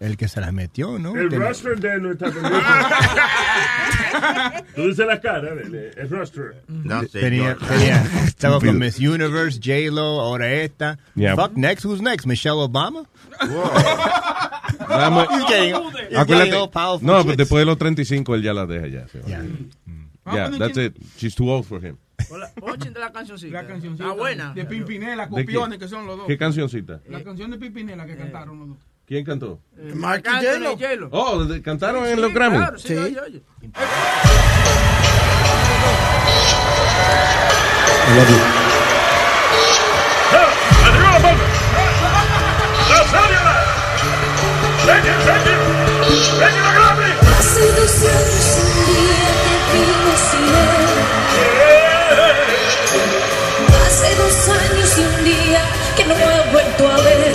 el 0.00 0.16
que 0.16 0.28
se 0.28 0.40
las 0.40 0.52
metió, 0.52 0.98
¿no? 0.98 1.16
El 1.16 1.28
Tiene- 1.28 1.44
roster 1.46 1.78
de 1.80 2.00
nuestra 2.00 2.30
Tú 4.74 4.82
dices 4.88 5.06
la 5.06 5.20
cara, 5.20 5.52
el, 5.52 5.74
el 5.96 6.10
roster. 6.10 6.62
No, 6.68 7.02
Tenía, 7.06 7.56
tenía- 7.56 8.04
estaba 8.26 8.58
con 8.60 8.78
Miss 8.78 8.98
Universe, 8.98 9.58
J-Lo, 9.62 10.20
ahora 10.20 10.50
esta. 10.52 10.98
Yeah. 11.14 11.34
Fuck, 11.36 11.56
next, 11.56 11.84
who's 11.84 12.00
next? 12.00 12.26
Michelle 12.26 12.58
Obama? 12.60 13.04
Vamos. 14.88 15.26
He's 15.30 15.44
getting, 15.46 15.74
he's 15.74 16.18
Acuérdate- 16.18 16.26
getting 16.26 16.54
all 16.54 16.70
powerful 16.70 17.06
no, 17.06 17.22
pero 17.24 17.36
después 17.36 17.60
de 17.62 17.66
los 17.66 17.78
35 17.78 18.34
él 18.34 18.42
ya 18.42 18.52
la 18.54 18.66
deja 18.66 18.86
ya. 18.86 19.08
se 19.08 19.20
va. 19.20 19.26
Yeah. 19.28 19.42
Yeah, 20.32 20.50
that's 20.58 20.76
it. 20.78 20.96
She's 21.16 21.34
too 21.34 21.50
old 21.50 21.66
for 21.66 21.80
him. 21.84 21.96
Ochen 22.62 22.92
de 22.92 23.00
la 23.00 23.10
cancioncita. 23.12 23.62
La 23.62 23.66
cancioncita. 23.66 24.08
Ah, 24.10 24.12
buena. 24.12 24.52
De 24.54 24.64
Pimpinela, 24.64 25.26
¿De 25.26 25.30
copiones 25.30 25.78
que 25.78 25.88
son 25.88 26.06
los 26.06 26.18
dos. 26.18 26.26
¿Qué 26.26 26.36
cancioncita? 26.36 27.00
La 27.08 27.22
canción 27.24 27.50
de 27.50 27.58
Pimpinela 27.58 28.06
que 28.06 28.16
cantaron 28.16 28.58
los 28.58 28.68
dos. 28.68 28.78
¿Quién 29.06 29.24
cantó? 29.24 29.60
Anthony 29.76 30.20
J-Lo. 30.22 30.70
J-Lo. 30.76 31.08
Oh, 31.10 31.44
de- 31.44 31.62
cantaron 31.62 32.06
en 32.06 32.14
Sí, 32.16 32.20
los 32.20 32.32
Grammy. 32.32 32.56
Claro, 32.58 32.78
sí, 32.78 32.88
Sí. 32.88 32.94
oye, 32.96 33.20
oye. 33.20 33.42
Hace 53.86 54.14
dos 54.16 54.48
años 54.48 54.98
y 54.98 55.00
un 55.02 55.24
día 55.24 55.62
que 55.96 56.04
no 56.04 56.14
he 56.14 56.52
vuelto 56.52 56.88
a 56.88 56.96
ver. 57.02 57.32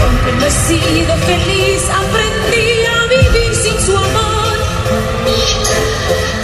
Aunque 0.00 0.32
no 0.32 0.46
he 0.46 0.50
sido 0.50 1.16
feliz, 1.18 1.82
aprendí 1.90 2.84
a 2.86 3.06
vivir 3.06 3.54
sin 3.54 3.80
su 3.80 3.96
amor. 3.96 4.56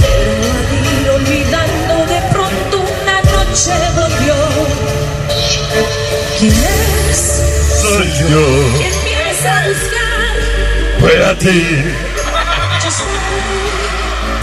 Pero 0.01 0.31
al 0.59 0.69
ir 1.03 1.11
olvidando 1.11 1.95
de 2.07 2.21
pronto 2.33 2.75
una 2.81 3.21
noche 3.23 3.73
volvió. 3.95 4.35
yo. 8.19 8.45
¿Quién 8.79 8.93
vienes 9.05 9.45
a 9.45 9.69
buscar? 9.69 10.35
Fue 11.01 11.25
a 11.25 11.35
ti, 11.39 11.63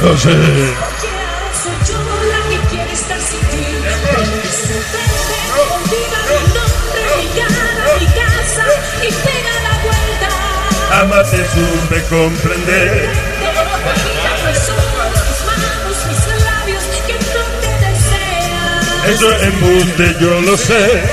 Yo 0.02 0.18
sé. 0.18 0.30
no 0.30 0.44
sé. 0.44 0.74
Porque 0.80 1.10
ahora 1.10 1.52
soy 1.64 1.78
yo 1.88 2.00
la 2.32 2.40
que 2.50 2.58
quiere 2.70 2.94
estar 2.94 3.20
sin 3.20 3.40
ti. 3.40 3.66
Sorprende, 4.66 5.40
olvida 5.74 6.20
mi 6.30 6.40
nombre, 6.54 7.02
mi 7.18 7.28
cara, 7.40 7.84
mi 8.00 8.08
casa 8.08 8.66
y 9.02 9.10
pega 9.12 9.56
la 9.64 9.74
vuelta. 9.84 10.30
Jamás 10.90 11.26
te 11.32 11.42
supe 11.50 11.98
comprender. 12.10 13.10
Te. 13.10 13.36
Eso 19.12 19.32
es 19.32 19.44
embuste, 19.44 20.16
yo 20.20 20.42
lo 20.42 20.58
sé. 20.58 21.04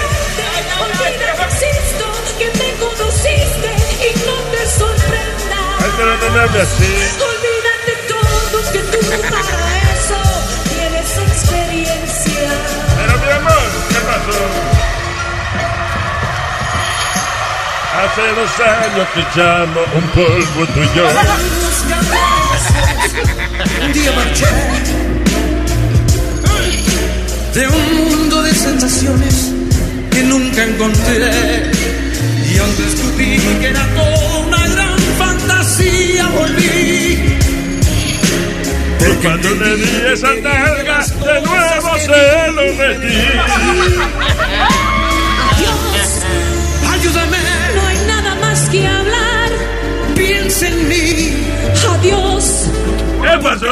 Que 2.38 2.46
me 2.46 2.72
conociste 2.80 3.70
y 4.00 4.26
no 4.26 4.34
te 4.50 4.66
sorprendas. 4.66 5.78
Ay, 5.78 5.90
pero 5.96 6.16
no 6.16 6.30
me 6.30 6.60
así. 6.60 7.31
Hace 18.02 18.22
dos 18.34 18.60
años 18.60 19.08
que 19.14 19.20
echamos 19.20 19.86
un 19.94 20.02
polvo 20.08 20.66
tú 20.74 20.80
y 20.82 20.96
yo. 20.96 21.06
Un 23.84 23.92
día 23.92 24.12
marché 24.12 24.46
de 27.54 27.68
un 27.68 27.94
mundo 27.94 28.42
de 28.42 28.54
sensaciones 28.54 29.52
que 30.10 30.22
nunca 30.24 30.64
encontré. 30.64 31.70
Y 32.52 32.58
aunque 32.58 32.82
descubrí 32.82 33.38
que 33.60 33.68
era 33.68 33.86
toda 33.94 34.38
una 34.46 34.66
gran 34.66 34.98
fantasía, 35.18 36.26
volví. 36.28 37.38
Por 38.98 39.16
cuando 39.18 39.50
le 39.50 39.76
di 39.76 40.02
esa 40.12 40.34
nalga, 40.34 41.06
de 41.06 41.40
nuevo 41.42 41.98
se 41.98 42.52
lo 42.52 42.62
metí. 42.74 44.31
Adiós, 52.02 52.66
¿Qué 53.22 53.38
pasó? 53.44 53.66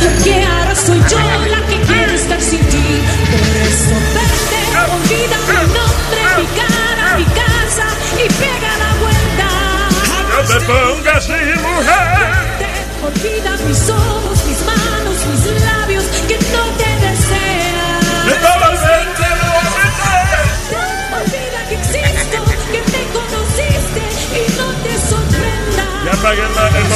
porque 0.00 0.32
ahora 0.44 0.74
soy 0.74 0.98
yo 1.10 1.18
la 1.50 1.60
que 1.68 1.76
quiere 1.86 2.14
estar 2.14 2.40
sin 2.40 2.60
ti. 2.70 3.02
Por 3.30 3.56
eso 3.68 3.94
vete, 4.16 4.60
olvida 4.94 5.36
mi 5.46 5.56
nombre, 5.76 6.20
mi 6.38 6.46
cara, 6.56 7.16
mi 7.18 7.24
casa 7.24 7.86
y 8.16 8.28
pega 8.32 8.72
la 8.82 8.90
vuelta. 9.02 9.48
No 10.32 10.40
te 10.48 10.58
pongas 10.64 11.16
así, 11.16 11.32
mujer. 11.60 12.16
Olvida 13.04 13.52
mis 13.68 13.90
ojos, 13.90 14.38
mis 14.46 14.60
manos, 14.64 15.16
mis 15.30 15.44
labios 15.62 16.04
que 16.28 16.36
no 16.56 16.64
te 16.78 16.85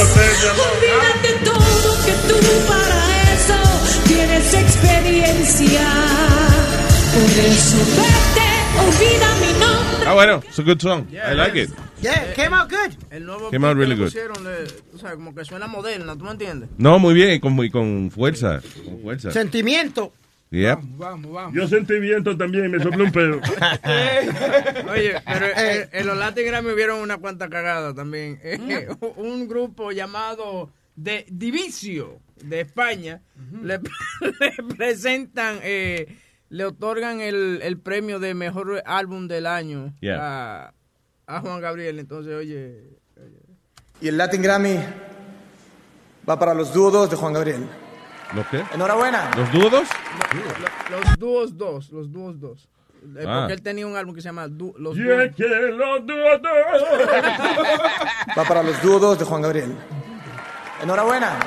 Olvídate 0.02 1.30
todo 1.44 2.04
que 2.04 2.12
tú 2.26 2.34
para 2.66 3.32
eso 3.32 3.54
tienes 4.08 4.54
experiencia. 4.54 5.86
Por 7.14 7.30
eso 7.30 7.76
vete, 7.94 8.50
olvida 8.80 9.28
mi 9.36 9.52
nombre. 9.60 10.06
Ah, 10.08 10.14
bueno, 10.14 10.42
it's 10.48 10.58
a 10.58 10.62
good 10.62 10.80
song. 10.80 11.06
I 11.12 11.34
like 11.34 11.56
it. 11.62 11.70
Yeah, 12.02 12.32
came 12.34 12.52
out 12.56 12.68
good. 12.70 12.92
El 13.12 13.24
nuevo 13.24 13.50
Came 13.52 13.68
out 13.68 13.76
really 13.76 13.94
good. 13.94 14.06
pusieron, 14.06 14.42
le- 14.42 14.66
o 14.94 14.98
sea, 14.98 15.12
como 15.14 15.32
que 15.32 15.44
suena 15.44 15.68
moderna, 15.68 16.16
¿tú 16.16 16.24
me 16.24 16.32
entiendes? 16.32 16.68
No, 16.76 16.98
muy 16.98 17.14
bien, 17.14 17.30
y 17.34 17.38
con, 17.40 17.56
y 17.64 17.70
con 17.70 18.10
fuerza. 18.10 18.60
Con 18.84 19.00
fuerza. 19.00 19.30
Sentimiento. 19.30 20.12
Yep. 20.50 20.78
Vamos, 20.96 21.32
vamos. 21.32 21.54
Yo 21.54 21.68
sentí 21.68 21.98
viento 22.00 22.36
también, 22.36 22.70
me 22.70 22.82
sopló 22.82 23.04
un 23.04 23.12
pedo. 23.12 23.36
Oye, 24.90 25.14
pero 25.24 25.46
eh, 25.46 25.88
en 25.92 26.06
los 26.06 26.16
Latin 26.18 26.44
Grammy 26.46 26.70
hubieron 26.72 27.00
una 27.00 27.18
cuanta 27.18 27.48
cagada 27.48 27.94
también. 27.94 28.40
Eh, 28.42 28.88
un 29.16 29.46
grupo 29.48 29.92
llamado 29.92 30.72
de 30.96 31.24
Divicio 31.30 32.18
de 32.42 32.60
España 32.62 33.22
le, 33.62 33.78
le 34.20 34.74
presentan, 34.76 35.60
eh, 35.62 36.16
le 36.48 36.64
otorgan 36.64 37.20
el, 37.20 37.60
el 37.62 37.78
premio 37.78 38.18
de 38.18 38.34
mejor 38.34 38.82
álbum 38.86 39.28
del 39.28 39.46
año 39.46 39.94
Yeah. 40.00 40.18
a, 40.66 40.74
a 41.28 41.40
Juan 41.42 41.60
Gabriel. 41.60 42.00
Entonces, 42.00 42.34
oye, 42.34 42.98
Y 44.00 44.08
el 44.08 44.16
Latin 44.18 44.42
Grammy 44.42 44.78
va 46.28 46.38
para 46.40 46.54
los 46.54 46.74
dúos 46.74 47.08
de 47.08 47.14
Juan 47.16 47.34
Gabriel. 47.34 47.66
¿Los 48.34 48.46
qué? 48.46 48.62
Enhorabuena. 48.74 49.30
¿Los 49.36 49.50
dudos? 49.52 49.88
lo- 50.90 50.96
los 50.98 51.18
dúos 51.18 51.56
dos, 51.58 51.90
los 51.90 52.12
dúos 52.12 52.40
dos. 52.40 52.68
Eh, 53.16 53.24
Ah. 53.26 53.40
Porque 53.40 53.54
él 53.54 53.62
tenía 53.62 53.86
un 53.86 53.96
álbum 53.96 54.14
que 54.14 54.20
se 54.20 54.28
llama 54.28 54.46
Du- 54.46 54.74
Los 54.78 54.94
Dúos. 54.96 55.34
que 55.36 55.48
los 55.48 56.06
dúos. 56.06 56.40
Va 58.38 58.44
para 58.44 58.62
los 58.62 58.80
dúos 58.82 59.18
de 59.18 59.24
Juan 59.24 59.42
Gabriel. 59.42 59.74
Enhorabuena. 60.82 61.38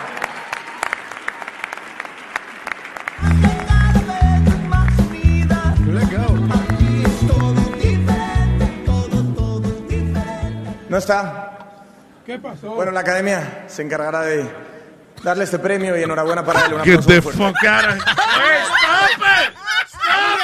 ¿No 10.89 10.98
está? 10.98 11.58
¿Qué 12.26 12.38
pasó? 12.39 12.76
Bueno, 12.76 12.91
la 12.91 13.00
academia 13.02 13.65
se 13.67 13.82
encargará 13.82 14.22
de 14.22 14.48
darle 15.24 15.46
este 15.46 15.58
premio 15.60 15.98
y 15.98 16.04
enhorabuena 16.04 16.44
para 16.46 16.66
él. 16.66 16.74
Un 16.74 16.84
Get 16.84 17.00
aplauso 17.00 17.08
the 17.10 17.22
muy 17.22 17.34
fuerte. 17.34 17.60
fuck 17.60 17.66
out 17.66 17.86
of 17.86 17.96
¡Stop 17.96 19.22
it! 19.22 19.56
¡Stop 19.88 20.42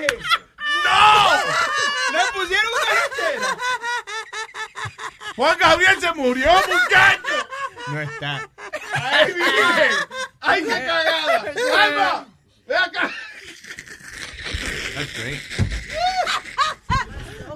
it! 0.00 0.22
¡No! 0.84 0.98
¡Le 2.12 2.20
pusieron 2.32 2.72
una! 2.72 2.84
Juan 5.36 5.58
Gabriel 5.58 6.00
se 6.00 6.12
murió, 6.14 6.50
muchacho. 6.52 7.48
No 7.88 8.00
está. 8.00 8.48
¡Ay, 8.94 9.26
virgen! 9.32 9.92
¡Ay, 10.40 10.62
qué 10.62 10.68
cagada! 10.68 11.44
¡Alma! 11.84 12.26
¡Ve 12.66 12.76
acá! 12.76 13.10
That's 14.94 15.12
great. 15.18 15.40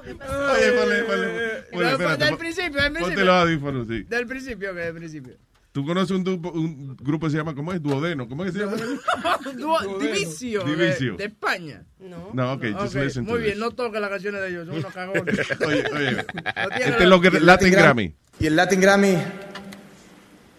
Oye, 0.09 0.73
ponle, 0.73 1.03
ponle. 1.05 1.65
No, 1.73 1.89
espérate, 1.91 2.25
del 2.25 2.37
principio, 2.37 2.83
del 2.83 2.93
principio. 2.93 3.15
Ponte 3.17 3.25
los 3.25 3.35
audífonos, 3.43 3.87
sí. 3.87 4.03
Del 4.05 4.27
principio, 4.27 4.75
que 4.75 4.81
del 4.81 4.95
principio. 4.95 5.37
¿Tú 5.73 5.85
conoces 5.87 6.11
un, 6.17 6.25
grupo- 6.25 6.51
un 6.51 6.97
grupo 6.97 7.27
que 7.27 7.31
se 7.33 7.37
llama, 7.37 7.55
¿cómo 7.55 7.73
es? 7.73 7.81
Duodeno. 7.83 8.27
¿Cómo 8.29 8.45
es 8.45 8.53
que 8.53 8.59
se 8.59 8.65
llama? 8.65 8.77
Dúo- 9.57 9.99
Divicio, 9.99 10.65
de- 10.65 11.25
España. 11.27 11.85
No. 12.01 12.31
No, 12.33 12.53
ok, 12.55 12.65
just 12.81 12.97
Ok, 12.97 13.03
listen 13.03 13.27
to 13.27 13.33
Muy 13.33 13.41
bien, 13.43 13.53
this. 13.53 13.61
no 13.61 13.71
toques 13.73 14.01
las 14.01 14.11
canciones 14.11 14.41
de 14.41 14.49
ellos, 14.49 14.67
son 14.67 14.79
unos 14.79 14.93
cagones. 14.93 15.39
Oye, 15.67 15.85
oye. 15.95 16.13
No 16.35 16.75
Este 16.77 17.03
es 17.05 17.09
lo 17.09 17.21
que 17.21 17.31
Latin 17.31 17.73
Gram- 17.73 17.83
Grammy. 17.83 18.15
Y 18.41 18.47
el 18.47 18.57
Latin 18.57 18.81
Grammy 18.81 19.17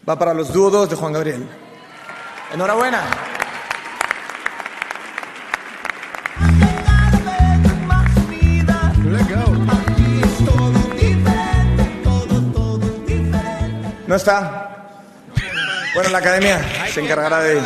va 0.07 0.17
para 0.17 0.33
los 0.33 0.53
dúos 0.53 0.89
de 0.89 0.95
Juan 0.95 1.11
Gabriel. 1.13 1.43
Enhorabuena. 2.53 3.01
¿No 14.07 14.15
está? 14.15 14.78
Bueno, 15.93 16.09
la 16.09 16.17
academia 16.19 16.61
se 16.93 17.01
encargará 17.01 17.39
de 17.41 17.61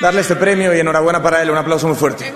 darle 0.00 0.20
este 0.20 0.36
premio 0.36 0.74
y 0.74 0.80
enhorabuena 0.80 1.22
para 1.22 1.42
él. 1.42 1.50
Un 1.50 1.56
aplauso 1.58 1.88
muy 1.88 1.96
fuerte. 1.96 2.32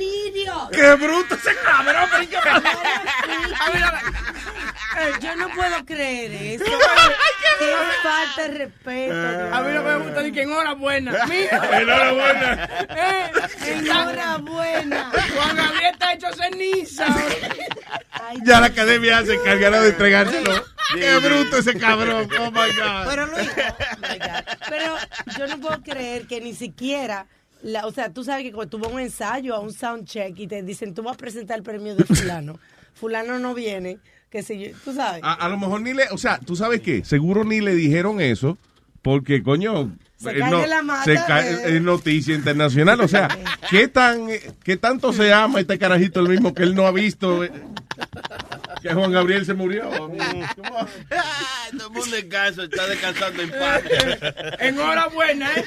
Idiot. 0.00 0.70
¡Qué 0.72 0.94
bruto 0.94 1.34
ese 1.34 1.54
cabrón! 1.64 2.08
pero 2.10 2.28
¿qué 2.30 2.60
me- 2.60 4.19
Yo 5.20 5.36
no 5.36 5.48
puedo 5.54 5.84
creer 5.84 6.32
eso. 6.32 6.64
Qué 7.58 7.74
falta 8.02 8.42
de 8.42 8.58
respeto. 8.58 9.54
A 9.54 9.62
mí 9.62 9.72
que 9.72 9.78
me 9.80 9.96
gusta 9.98 10.26
es 10.26 10.32
que 10.32 10.42
enhorabuena. 10.42 11.12
Mira. 11.28 11.80
Enhorabuena. 11.80 12.68
Eh, 12.88 13.30
Enhorabuena. 13.66 15.10
Juan 15.34 15.56
Gabriel 15.56 15.92
está 15.92 16.12
hecho 16.12 16.26
ceniza. 16.34 17.06
Ya 18.44 18.60
la 18.60 18.66
academia 18.66 19.24
se 19.24 19.34
encargará 19.34 19.80
de 19.82 19.90
entregárselo. 19.90 20.64
¡Qué 20.94 21.16
bruto 21.18 21.58
ese 21.58 21.78
cabrón! 21.78 22.28
¡Oh, 22.40 22.50
my 22.50 22.72
God! 22.72 23.06
Pero, 23.08 23.26
Luis, 23.26 23.48
oh 23.56 24.00
my 24.00 24.18
God. 24.18 24.58
Pero 24.68 24.96
yo 25.38 25.46
no 25.46 25.60
puedo 25.60 25.82
creer 25.82 26.26
que 26.26 26.40
ni 26.40 26.52
siquiera, 26.54 27.26
la, 27.62 27.86
o 27.86 27.92
sea, 27.92 28.12
tú 28.12 28.24
sabes 28.24 28.42
que 28.42 28.52
cuando 28.52 28.70
tú 28.70 28.78
vas 28.78 28.90
a 28.90 28.94
un 28.94 29.00
ensayo, 29.00 29.54
a 29.54 29.60
un 29.60 29.72
sound 29.72 30.06
check 30.06 30.36
y 30.36 30.46
te 30.48 30.62
dicen, 30.62 30.92
tú 30.94 31.02
vas 31.02 31.14
a 31.14 31.18
presentar 31.18 31.58
el 31.58 31.62
premio 31.62 31.94
de 31.94 32.04
fulano, 32.04 32.58
fulano 32.94 33.38
no 33.38 33.54
viene, 33.54 33.98
que 34.30 34.42
sé 34.42 34.58
yo, 34.58 34.76
tú 34.84 34.92
sabes. 34.94 35.20
A, 35.24 35.32
a 35.34 35.48
lo 35.48 35.58
mejor 35.58 35.80
ni 35.82 35.92
le, 35.92 36.04
o 36.10 36.18
sea, 36.18 36.38
¿tú 36.38 36.54
sabes 36.56 36.80
qué? 36.80 37.04
Seguro 37.04 37.44
ni 37.44 37.60
le 37.60 37.74
dijeron 37.74 38.20
eso, 38.20 38.56
porque, 39.02 39.42
coño, 39.42 39.90
Se 40.16 40.30
eh, 40.30 40.38
cae 40.38 40.50
no, 40.50 40.66
la 40.66 40.82
mata, 40.82 41.04
se 41.04 41.14
cae- 41.14 41.50
eh. 41.52 41.76
es 41.76 41.82
noticia 41.82 42.34
internacional. 42.34 43.00
O 43.00 43.08
sea, 43.08 43.28
¿qué, 43.70 43.88
tan, 43.88 44.28
¿qué 44.62 44.76
tanto 44.76 45.12
se 45.12 45.32
ama 45.32 45.60
este 45.60 45.78
carajito 45.78 46.20
el 46.20 46.28
mismo 46.28 46.54
que 46.54 46.62
él 46.62 46.74
no 46.74 46.86
ha 46.86 46.92
visto? 46.92 47.42
Eh, 48.82 48.88
Que 48.88 48.94
Juan 48.94 49.12
Gabriel 49.12 49.44
se 49.46 49.54
murió. 49.54 49.88
Todo 49.90 51.86
el 51.86 51.90
mundo 51.92 52.16
en 52.16 52.28
casa 52.28 52.64
está 52.64 52.86
descansando 52.86 53.42
en 53.42 53.50
paz. 53.50 53.82
Enhorabuena, 54.58 55.50
¿eh? 55.54 55.64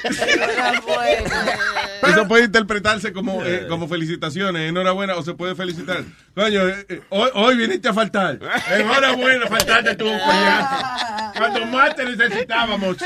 Eso 2.08 2.28
puede 2.28 2.45
interpretarse 2.45 3.13
como, 3.13 3.43
eh, 3.43 3.67
como 3.67 3.88
felicitaciones, 3.88 4.69
enhorabuena, 4.69 5.15
o 5.15 5.23
se 5.23 5.34
puede 5.34 5.56
felicitar. 5.56 6.04
Coño, 6.36 6.67
eh, 6.67 6.86
eh, 6.89 7.02
hoy, 7.10 7.30
hoy 7.34 7.58
viniste 7.58 7.88
a 7.88 7.93
faltar. 7.93 8.39
Enhorabuena, 8.71 9.47
faltaste 9.47 9.95
tú, 9.95 10.06
coñazo. 10.06 10.86
Cuando 11.38 11.65
más 11.67 11.95
te 11.95 12.06
necesitábamos. 12.06 12.97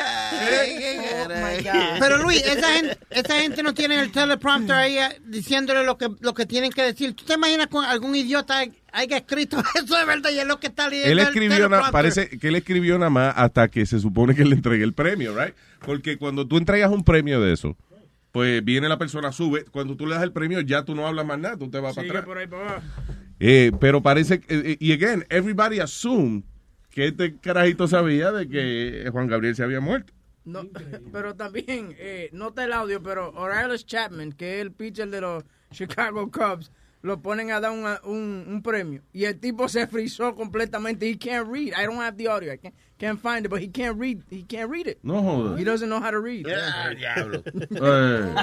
Pero 1.99 2.17
Luis, 2.23 2.43
esa 2.45 2.73
gente, 2.73 2.97
esa 3.09 3.39
gente 3.41 3.63
no 3.63 3.73
tiene 3.73 3.99
el 3.99 4.11
teleprompter 4.11 4.75
ahí 4.75 4.97
eh, 4.97 5.21
diciéndole 5.25 5.83
lo 5.85 5.97
que, 5.97 6.09
lo 6.19 6.33
que 6.33 6.45
tienen 6.45 6.71
que 6.71 6.81
decir. 6.83 7.13
¿Tú 7.15 7.23
te 7.25 7.33
imaginas 7.35 7.67
con 7.67 7.83
algún 7.85 8.15
idiota 8.15 8.63
haya 8.91 9.17
escrito 9.17 9.57
eso 9.75 9.95
de 9.97 10.05
verdad 10.05 10.29
y 10.31 10.39
es 10.39 10.47
lo 10.47 10.59
que 10.59 10.67
está 10.67 10.89
leyendo 10.89 11.11
Él 11.11 11.19
escribió, 11.19 11.69
na- 11.69 11.91
parece 11.91 12.29
que 12.39 12.47
él 12.47 12.55
escribió 12.55 12.97
nada 12.97 13.09
más 13.09 13.33
hasta 13.37 13.67
que 13.67 13.85
se 13.85 13.99
supone 13.99 14.33
que 14.35 14.43
le 14.45 14.55
entregue 14.55 14.83
el 14.83 14.93
premio, 14.93 15.35
right? 15.37 15.53
Porque 15.85 16.17
cuando 16.17 16.47
tú 16.47 16.57
entregas 16.57 16.91
un 16.91 17.03
premio 17.03 17.39
de 17.41 17.53
eso, 17.53 17.77
pues 18.31 18.63
viene 18.63 18.87
la 18.89 18.97
persona, 18.97 19.31
sube, 19.31 19.65
cuando 19.65 19.95
tú 19.95 20.05
le 20.07 20.15
das 20.15 20.23
el 20.23 20.31
premio 20.31 20.59
ya 20.61 20.83
tú 20.83 20.93
no 20.95 21.07
hablas 21.07 21.25
más 21.25 21.39
nada, 21.39 21.57
tú 21.57 21.69
te 21.69 21.79
vas 21.79 21.95
para 21.95 22.07
atrás. 22.19 22.25
por 22.25 22.37
ahí 22.37 22.47
para. 22.47 22.81
Eh, 23.39 23.71
pero 23.79 24.01
parece, 24.01 24.39
que- 24.39 24.55
eh, 24.71 24.77
y 24.79 24.91
again, 24.93 25.25
everybody 25.29 25.79
assumed 25.79 26.43
que 26.89 27.07
este 27.07 27.35
carajito 27.37 27.87
sabía 27.87 28.31
de 28.31 28.47
que 28.49 29.07
Juan 29.11 29.27
Gabriel 29.27 29.55
se 29.55 29.63
había 29.63 29.79
muerto. 29.79 30.13
No, 30.47 30.63
pero 31.11 31.35
también, 31.35 31.93
eh, 31.99 32.29
no 32.31 32.47
está 32.49 32.63
el 32.63 32.73
audio, 32.73 33.03
pero 33.03 33.29
O'Reilly 33.35 33.77
Chapman, 33.83 34.31
que 34.31 34.55
es 34.55 34.61
el 34.61 34.71
pitcher 34.71 35.09
de 35.09 35.19
los 35.21 35.43
Chicago 35.71 36.31
Cubs, 36.31 36.71
lo 37.01 37.21
ponen 37.21 37.51
a 37.51 37.59
dar 37.59 37.71
una- 37.71 37.99
un, 38.05 38.45
un 38.47 38.61
premio. 38.63 39.01
Y 39.13 39.25
el 39.25 39.37
tipo 39.39 39.67
se 39.69 39.85
frizó 39.87 40.33
completamente. 40.35 41.07
He 41.07 41.17
can't 41.17 41.47
read. 41.47 41.73
I 41.77 41.85
don't 41.85 41.99
have 42.01 42.15
the 42.17 42.27
audio. 42.27 42.51
I 42.53 42.57
can't, 42.57 42.73
can't 42.97 43.19
find 43.21 43.45
it, 43.45 43.49
but 43.49 43.59
he 43.61 43.67
can't 43.69 43.99
read. 43.99 44.23
He 44.29 44.43
can't 44.43 44.69
read 44.71 44.87
it. 44.87 44.97
No 45.03 45.21
jodas. 45.21 45.59
He 45.59 45.63
doesn't 45.63 45.89
know 45.89 45.99
how 46.01 46.09
to 46.11 46.19
read. 46.19 46.45
diablo. 46.97 47.43
Eh, 47.69 48.35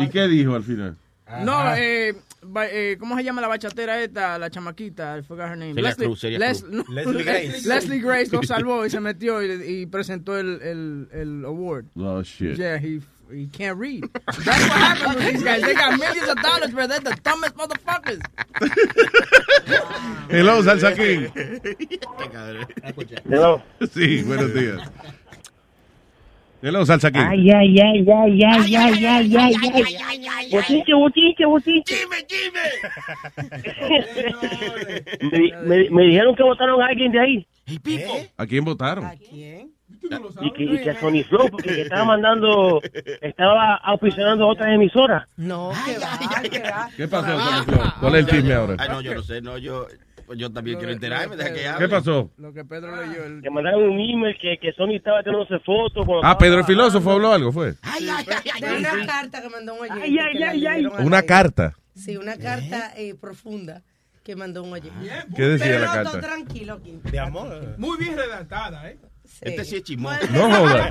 ¿Y 0.00 0.08
qué 0.10 0.28
dijo 0.28 0.54
al 0.54 0.62
final? 0.64 0.96
No, 1.44 1.74
eh, 1.76 2.14
ba- 2.42 2.66
eh, 2.68 2.96
¿cómo 2.98 3.16
se 3.16 3.22
llama 3.24 3.40
la 3.40 3.48
bachatera 3.48 4.00
esta? 4.02 4.38
La 4.38 4.48
chamaquita, 4.50 5.18
I 5.18 5.22
forgot 5.22 5.48
her 5.50 5.56
name. 5.56 5.74
Celia 5.74 5.94
Cruz, 5.94 6.22
Les- 6.24 6.62
Cruz. 6.62 6.72
no, 6.72 6.84
Leslie 6.94 7.24
Grace. 7.24 7.66
Leslie 7.68 8.00
Grace 8.00 8.30
lo 8.32 8.42
salvó 8.44 8.86
y 8.86 8.90
se 8.90 9.00
metió 9.00 9.42
y, 9.42 9.82
y 9.82 9.86
presentó 9.86 10.38
el, 10.38 10.60
el, 10.62 11.08
el 11.12 11.44
award. 11.44 11.86
Oh, 11.96 12.22
shit. 12.22 12.56
Yeah, 12.56 12.78
he 12.78 13.00
he 13.30 13.46
can't 13.48 13.76
read. 13.78 14.04
That's 14.24 14.38
what 14.46 14.56
happens 14.72 15.16
with 15.16 15.32
these 15.34 15.42
guys. 15.44 15.60
They 15.60 15.74
got 15.74 15.98
millions 15.98 16.28
of 16.30 16.36
dollars, 16.40 16.70
but 16.72 16.88
they're 16.88 17.00
the 17.00 17.14
dumbest 17.22 17.54
motherfuckers. 17.56 18.22
Hello, 20.30 20.62
Salsa 20.62 20.96
King. 20.96 21.30
Hello. 23.28 23.62
Sí, 23.92 24.22
buenos 24.22 24.54
días. 24.54 24.80
Hello, 26.60 26.84
Salsa 26.84 27.12
King. 27.12 27.20
Ay, 27.20 27.50
ay, 27.50 27.80
ay, 27.80 28.04
ay, 28.10 28.42
ay, 28.42 28.76
ay, 28.76 29.06
ay, 29.06 29.36
ay, 29.36 30.26
ay. 30.26 30.50
Botiche, 30.50 30.92
botiche, 30.94 31.44
botiche. 31.46 31.96
me, 35.22 35.52
me, 35.62 35.90
me 35.90 36.02
dijeron 36.02 36.34
que 36.34 36.42
votaron 36.42 36.82
a 36.82 36.86
alguien 36.86 37.12
de 37.12 37.20
ahí. 37.20 37.46
¿A 38.36 38.46
quién 38.46 38.64
votaron? 38.64 39.04
Y 40.40 40.50
que, 40.52 40.64
y 40.64 40.78
que 40.78 40.90
a 40.90 41.00
Sony 41.00 41.22
Flow, 41.28 41.48
porque 41.50 41.68
que 41.74 41.82
estaba 41.82 42.04
mandando, 42.04 42.80
estaba 43.20 43.76
auspiciando 43.76 44.48
otras 44.48 44.74
emisoras. 44.74 45.28
No, 45.36 45.70
que 45.84 45.98
va, 45.98 46.42
que 46.42 46.58
va. 46.60 46.88
¿Qué 46.96 47.08
pasó, 47.08 47.38
Sony 47.38 47.64
Flow? 47.64 47.80
¿Cuál 48.00 48.14
es 48.16 48.20
el 48.26 48.30
chisme 48.30 48.54
ahora? 48.54 48.76
Ay, 48.78 48.88
no, 48.88 49.00
yo 49.00 49.14
no 49.14 49.22
sé, 49.22 49.40
no, 49.40 49.58
yo, 49.58 49.86
pues 50.28 50.38
yo 50.38 50.52
también 50.52 50.76
quiero 50.76 50.92
enterarme, 50.92 51.36
deja 51.36 51.54
que. 51.54 51.78
¿Qué 51.78 51.88
pasó? 51.88 52.30
Lo 52.36 52.52
que 52.52 52.62
Pedro 52.62 52.94
leyó. 52.94 53.24
El... 53.24 53.40
Que 53.40 53.48
mandaron 53.48 53.82
un 53.82 53.98
email 53.98 54.36
que, 54.38 54.58
que 54.60 54.74
Sony 54.74 54.96
estaba 54.96 55.22
tirándose 55.22 55.58
fotos. 55.60 56.06
Ah, 56.06 56.16
estaba 56.16 56.38
Pedro 56.38 56.58
el 56.58 56.64
filósofo 56.66 57.12
habló 57.12 57.32
algo, 57.32 57.50
¿fue? 57.50 57.72
De 57.72 58.76
una 58.76 59.06
carta 59.06 59.40
que 59.40 59.48
mandó 59.48 59.72
un 59.72 59.80
oyente. 59.80 60.02
Ay, 60.02 60.18
ay, 60.18 60.42
ay, 60.42 60.66
ay. 60.66 60.86
Una 60.98 61.22
carta. 61.22 61.74
Sí, 61.94 62.18
una 62.18 62.36
carta 62.36 62.92
eh, 62.98 63.14
profunda 63.18 63.82
que 64.22 64.36
mandó 64.36 64.62
un 64.62 64.74
oyente. 64.74 65.10
¿Qué 65.34 65.42
decía 65.44 65.66
Pero 65.66 65.80
la 65.80 65.92
carta? 65.92 66.10
todo 66.10 66.20
tranquilo 66.20 66.74
aquí. 66.74 67.00
De 67.10 67.18
amor. 67.18 67.78
Muy 67.78 67.96
bien 67.96 68.14
redactada, 68.14 68.90
¿eh? 68.90 68.98
Este 69.40 69.64
sí 69.64 69.76
es 69.76 69.82
chismoso. 69.84 70.18
No 70.30 70.50
joda. 70.50 70.84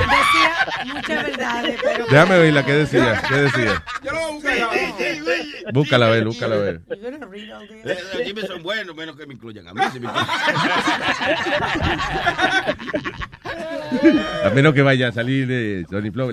Decía 0.00 0.66
muchas 0.94 1.24
verdades, 1.24 1.78
pero... 1.82 2.06
Déjame 2.06 2.38
verla, 2.38 2.64
¿qué 2.64 2.72
decía? 2.72 3.22
¿Qué 3.28 3.34
decía? 3.34 3.84
Yo 4.02 4.12
lo 4.12 4.18
voy 4.18 4.28
a 4.28 4.32
buscar. 4.32 5.72
Búscala 5.72 6.06
a 6.06 6.10
ver, 6.10 6.24
búscala 6.24 6.56
a 6.56 6.58
ver. 6.58 6.80
Eh, 6.90 7.98
Los 8.14 8.22
chismes 8.24 8.46
son 8.46 8.62
buenos, 8.62 8.96
menos 8.96 9.16
que 9.16 9.26
me 9.26 9.34
incluyan 9.34 9.68
a 9.68 9.74
mí. 9.74 9.80
si 9.92 10.00
me 10.00 10.08
A 14.44 14.50
menos 14.50 14.74
que 14.74 14.82
vaya 14.82 15.08
a 15.08 15.12
salir 15.12 15.46
de 15.46 15.86
Sony 15.90 16.10
Flow, 16.12 16.30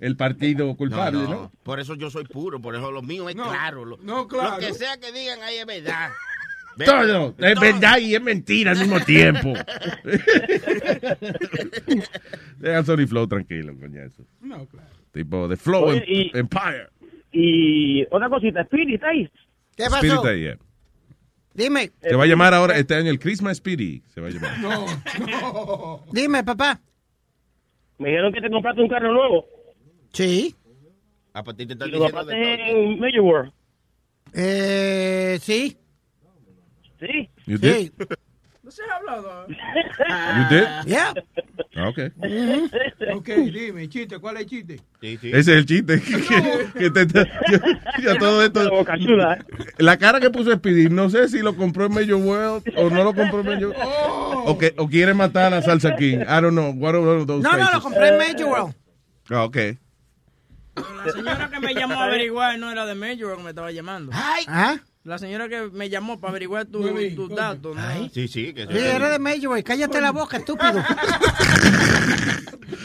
el 0.00 0.16
partido 0.16 0.74
culpable, 0.76 1.18
¿no? 1.22 1.28
No, 1.28 1.34
no, 1.42 1.52
Por 1.62 1.80
eso 1.80 1.94
yo 1.94 2.10
soy 2.10 2.24
puro, 2.24 2.60
por 2.60 2.74
eso 2.74 2.90
lo 2.90 3.02
mío 3.02 3.28
es 3.28 3.34
claro. 3.34 3.84
Lo, 3.84 3.96
no, 3.98 4.26
claro. 4.28 4.52
Lo 4.52 4.58
que 4.58 4.72
sea 4.74 4.98
que 4.98 5.12
digan 5.12 5.42
ahí 5.42 5.56
es 5.56 5.66
verdad. 5.66 6.10
Todo 6.84 7.34
es 7.38 7.60
verdad 7.60 7.98
y 7.98 8.14
es 8.14 8.22
mentira 8.22 8.70
al 8.72 8.78
mismo 8.78 8.98
tiempo. 9.00 9.52
Deja 12.58 12.84
Sony 12.84 13.06
Flow 13.06 13.26
tranquilo, 13.26 13.74
coñazo. 13.78 14.24
No, 14.40 14.66
claro. 14.66 14.88
Tipo, 15.12 15.48
The 15.48 15.56
Flow 15.56 15.84
Oye, 15.84 15.98
Em- 15.98 16.04
y- 16.08 16.30
Empire. 16.38 16.88
Y 17.32 18.02
otra 18.10 18.28
cosita, 18.28 18.60
Spirit, 18.62 18.94
¿está 18.96 19.08
ahí? 19.08 19.28
¿Qué 19.76 19.84
pasó? 19.84 19.96
Spirit 19.96 20.24
ahí, 20.24 20.40
yeah. 20.40 20.58
Dime, 21.54 21.90
Se 22.00 22.14
va 22.16 22.24
a 22.24 22.26
llamar 22.26 22.54
ahora 22.54 22.78
este 22.78 22.94
año 22.94 23.10
el 23.10 23.18
Christmas 23.18 23.52
Spirit. 23.58 24.04
Se 24.14 24.20
va 24.22 24.28
a 24.28 24.30
llamar. 24.30 24.58
No, 24.60 24.86
no. 25.26 26.04
dime, 26.12 26.42
papá. 26.44 26.80
Me 27.98 28.08
dijeron 28.08 28.32
que 28.32 28.40
te 28.40 28.50
compraste 28.50 28.80
un 28.80 28.88
carro 28.88 29.12
nuevo. 29.12 29.46
Sí. 30.12 30.54
A 31.34 31.42
partir 31.42 31.66
de 31.66 31.74
estar 31.74 31.88
lo 31.88 31.98
de 31.98 32.04
compraste 32.10 32.70
en 32.70 32.98
Major 32.98 33.20
World. 33.20 33.52
Eh, 34.34 35.38
sí. 35.42 35.76
Sí. 37.06 37.28
You 37.46 37.58
did? 37.58 37.74
Sí. 37.74 37.92
No 38.62 38.70
se 38.70 38.82
ha 38.84 38.96
hablado. 38.96 39.46
You 39.48 40.48
did? 40.56 40.66
Yeah. 40.86 41.12
Ah, 41.74 41.88
ok. 41.88 41.98
Ok, 43.16 43.28
dime, 43.52 43.88
chiste, 43.88 44.18
¿cuál 44.20 44.36
es 44.36 44.42
el 44.42 44.48
chiste? 44.48 44.80
Sí, 45.00 45.18
sí. 45.20 45.28
Ese 45.30 45.38
es 45.40 45.48
el 45.48 45.66
chiste. 45.66 46.00
que, 46.74 46.78
que 46.78 46.90
te, 46.90 47.06
te- 47.06 47.28
yo- 48.02 48.16
todo 48.20 48.40
esto. 48.44 48.62
La 49.16 49.34
¿eh? 49.34 49.38
La 49.78 49.96
cara 49.98 50.20
que 50.20 50.30
puso 50.30 50.52
Speedy, 50.54 50.88
no 50.90 51.10
sé 51.10 51.28
si 51.28 51.40
lo 51.40 51.56
compró 51.56 51.86
en 51.86 51.92
Major 51.94 52.14
World 52.14 52.62
o 52.76 52.88
no 52.88 53.02
lo 53.02 53.12
compró 53.14 53.40
en 53.40 53.46
Major 53.46 53.74
Oh. 53.82 54.44
o, 54.46 54.58
que, 54.58 54.74
o 54.78 54.88
quiere 54.88 55.12
matar 55.12 55.52
a 55.54 55.60
Salsa 55.62 55.96
King. 55.96 56.18
I 56.20 56.40
don't 56.40 56.52
know. 56.52 56.70
What 56.72 56.94
are 56.94 57.24
those 57.26 57.42
No, 57.42 57.52
no, 57.52 57.58
faces? 57.58 57.74
lo 57.74 57.82
compré 57.82 58.08
en 58.08 58.18
Major 58.18 58.48
World. 58.48 58.74
Ah, 59.30 59.44
ok. 59.44 59.56
La 60.76 61.12
señora 61.12 61.50
que 61.50 61.58
me 61.60 61.74
llamó 61.74 62.00
a 62.00 62.04
averiguar 62.04 62.58
no 62.60 62.70
era 62.70 62.86
de 62.86 62.94
Major 62.94 63.36
que 63.36 63.42
me 63.42 63.50
estaba 63.50 63.72
llamando. 63.72 64.12
¿Ah? 64.14 64.76
La 65.04 65.18
señora 65.18 65.48
que 65.48 65.62
me 65.72 65.90
llamó 65.90 66.20
para 66.20 66.30
averiguar 66.30 66.64
tu- 66.66 66.80
tus 66.82 67.26
coño. 67.28 67.34
datos. 67.34 67.74
¿no? 67.76 68.08
Sí, 68.14 68.28
sí. 68.28 68.54
Que 68.54 68.66
Sí, 68.66 68.78
era 68.78 69.18
de 69.18 69.46
World. 69.48 69.64
Cállate 69.64 70.00
la 70.00 70.12
boca, 70.12 70.36
estúpido. 70.36 70.74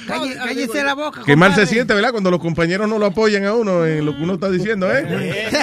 Calle- 0.08 0.36
cállese 0.36 0.84
la 0.84 0.96
boca. 0.96 1.22
Qué 1.26 1.36
mal 1.36 1.54
se 1.54 1.68
siente, 1.68 1.94
¿verdad? 1.94 2.10
Cuando 2.12 2.32
los 2.32 2.40
compañeros 2.40 2.90
no 2.90 2.98
lo 2.98 3.06
apoyan 3.06 3.46
a 3.46 3.54
uno 3.54 3.86
en 3.86 4.04
lo 4.04 4.16
que 4.18 4.24
uno 4.24 4.34
está 4.34 4.50
diciendo, 4.50 4.92
¿eh? 4.92 5.48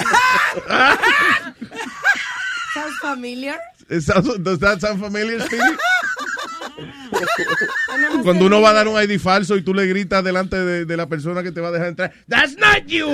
Sounds 2.73 2.97
familiar. 3.01 3.59
Does 3.89 4.59
that 4.59 4.79
sound 4.79 5.01
familiar? 5.01 5.45
Cuando 8.23 8.45
uno 8.45 8.61
va 8.61 8.69
a 8.69 8.73
dar 8.73 8.87
un 8.87 9.01
ID 9.01 9.19
falso 9.19 9.55
y 9.57 9.61
tú 9.61 9.73
le 9.73 9.85
gritas 9.87 10.23
delante 10.23 10.55
de, 10.57 10.85
de 10.85 10.97
la 10.97 11.07
persona 11.07 11.43
que 11.43 11.51
te 11.51 11.59
va 11.61 11.67
a 11.69 11.71
dejar 11.71 11.87
entrar, 11.89 12.13
That's 12.29 12.55
not 12.57 12.85
you. 12.87 13.09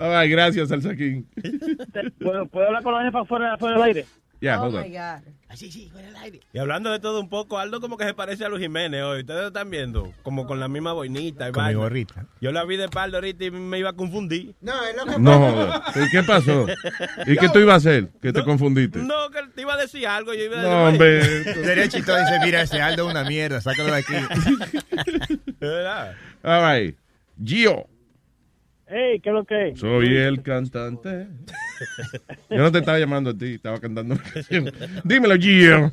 Ay, 0.00 0.30
gracias, 0.30 0.68
Salsa 0.70 0.96
King. 0.96 1.24
¿Puedo, 2.18 2.46
¿Puedo 2.46 2.66
hablar 2.66 2.82
con 2.82 2.94
la 2.94 3.04
jefa 3.04 3.24
fuera, 3.24 3.58
fuera 3.58 3.76
del 3.76 3.84
aire? 3.84 4.06
Ya, 4.40 4.58
oh 4.58 4.64
hold 4.64 4.76
on. 4.76 4.82
my 4.84 4.96
God. 4.96 5.40
Y 6.52 6.58
hablando 6.58 6.90
de 6.90 7.00
todo 7.00 7.20
un 7.20 7.28
poco, 7.28 7.58
Aldo 7.58 7.80
como 7.80 7.98
que 7.98 8.04
se 8.04 8.14
parece 8.14 8.44
a 8.44 8.48
Luis 8.48 8.62
Jiménez 8.62 9.02
hoy. 9.02 9.20
Ustedes 9.20 9.40
lo 9.40 9.46
están 9.48 9.68
viendo, 9.68 10.14
como 10.22 10.46
con 10.46 10.60
la 10.60 10.68
misma 10.68 10.92
boinita 10.92 11.48
y 11.48 11.52
Con 11.52 11.66
mi 11.66 11.74
gorrita. 11.74 12.24
Yo 12.40 12.52
la 12.52 12.64
vi 12.64 12.76
de 12.76 12.88
pardo 12.88 13.16
ahorita 13.18 13.44
y 13.44 13.50
me 13.50 13.78
iba 13.78 13.90
a 13.90 13.92
confundir. 13.92 14.54
No, 14.62 14.72
es 14.84 14.96
lo 14.96 15.04
que 15.04 15.18
No. 15.18 15.82
¿Y 15.96 16.10
qué 16.10 16.22
pasó? 16.22 16.66
¿Y 17.26 17.36
qué 17.36 17.48
tú 17.50 17.58
ibas 17.58 17.74
a 17.74 17.76
hacer? 17.76 18.08
Que 18.22 18.32
te 18.32 18.42
confundiste. 18.42 19.00
No, 19.00 19.28
que 19.30 19.40
te 19.54 19.60
iba 19.62 19.74
a 19.74 19.76
decir 19.76 20.06
algo. 20.06 20.32
Yo 20.32 20.44
iba 20.44 20.58
a 20.58 20.62
decir, 20.62 20.72
No, 20.72 20.84
hombre. 20.88 21.44
Sería 21.64 21.88
chistoso 21.88 22.18
dice, 22.18 22.38
mira, 22.44 22.62
ese 22.62 22.80
Aldo 22.80 23.06
es 23.06 23.10
una 23.10 23.24
mierda, 23.24 23.60
sácalo 23.60 23.92
de 23.92 23.98
aquí. 23.98 24.14
¿Verdad? 25.60 26.14
All 26.42 26.62
right. 26.62 26.96
Gio, 27.44 27.86
Hey, 28.92 29.20
¿qué 29.20 29.28
es 29.28 29.34
lo 29.34 29.44
que 29.44 29.68
es? 29.68 29.78
soy 29.78 30.16
el 30.16 30.42
cantante. 30.42 31.28
Yo 32.50 32.58
no 32.58 32.72
te 32.72 32.78
estaba 32.78 32.98
llamando 32.98 33.30
a 33.30 33.34
ti, 33.38 33.54
estaba 33.54 33.78
cantando 33.78 34.14
una 34.14 34.22
canción. 34.24 34.70
Dímelo, 35.04 35.36
Gio. 35.36 35.92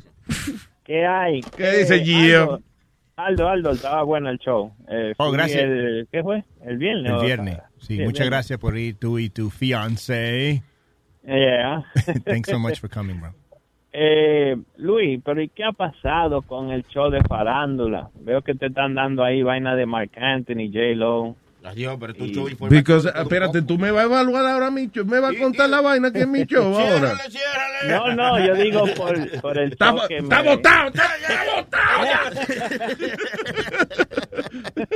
¿Qué 0.84 1.06
hay? 1.06 1.40
¿Qué 1.56 1.70
dice 1.78 2.00
Gio? 2.04 2.42
Aldo, 2.44 2.62
Aldo, 3.16 3.48
Aldo, 3.48 3.70
estaba 3.72 4.02
bueno 4.02 4.30
el 4.30 4.38
show. 4.38 4.72
Eh, 4.88 5.12
Oh, 5.18 5.30
gracias. 5.30 5.62
el- 5.62 6.08
¿Qué 6.10 6.22
fue? 6.22 6.44
¿El 6.64 6.78
viernes? 6.78 7.12
El 7.12 7.18
o- 7.18 7.22
viernes. 7.22 7.58
Sí, 7.78 7.94
el 7.98 8.04
muchas 8.06 8.20
viernes. 8.24 8.30
gracias 8.30 8.58
por 8.58 8.76
ir 8.76 8.96
tú 8.96 9.18
y 9.18 9.28
tu 9.30 9.50
fiancé. 9.50 10.62
Yeah. 11.24 11.84
Thanks 12.24 12.48
so 12.50 12.58
much 12.58 12.80
for 12.80 12.90
coming, 12.90 13.20
bro. 13.20 13.32
Eh, 13.92 14.56
Luis, 14.76 15.20
pero 15.24 15.40
¿y 15.42 15.48
qué 15.48 15.64
ha 15.64 15.72
pasado 15.72 16.42
con 16.42 16.70
el 16.70 16.84
show 16.88 17.10
de 17.10 17.20
farándula? 17.22 18.10
Veo 18.20 18.42
que 18.42 18.54
te 18.54 18.66
están 18.66 18.94
dando 18.94 19.22
ahí 19.24 19.42
vaina 19.42 19.74
de 19.76 19.86
Mark 19.86 20.10
Anthony, 20.16 20.68
J-Lo. 20.72 21.36
Adiós, 21.64 21.96
pero 21.98 22.14
tu 22.14 22.24
Y- 22.24 22.32
show 22.34 22.48
fue 22.56 22.68
Because, 22.70 23.08
espérate, 23.14 23.62
tú 23.62 23.78
me 23.78 23.90
vas 23.90 24.02
a 24.04 24.06
evaluar 24.06 24.46
ahora 24.46 24.70
mi 24.70 24.88
show, 24.90 25.04
me 25.04 25.18
vas 25.18 25.34
a 25.34 25.38
contar 25.38 25.68
la 25.68 25.80
vaina 25.80 26.12
que 26.12 26.20
es 26.20 26.28
mi 26.28 26.44
show 26.46 26.62
ahora. 26.78 27.14
No, 27.88 28.14
no, 28.14 28.38
yo 28.46 28.54
digo 28.54 28.84
por, 28.96 29.40
por 29.40 29.58
el 29.58 29.72
Está, 29.72 29.90
show 29.92 30.06
que 30.08 30.18
está 30.18 30.42
me- 30.42 30.48
botado, 30.56 30.88
está, 30.88 31.08
botado. 31.56 32.08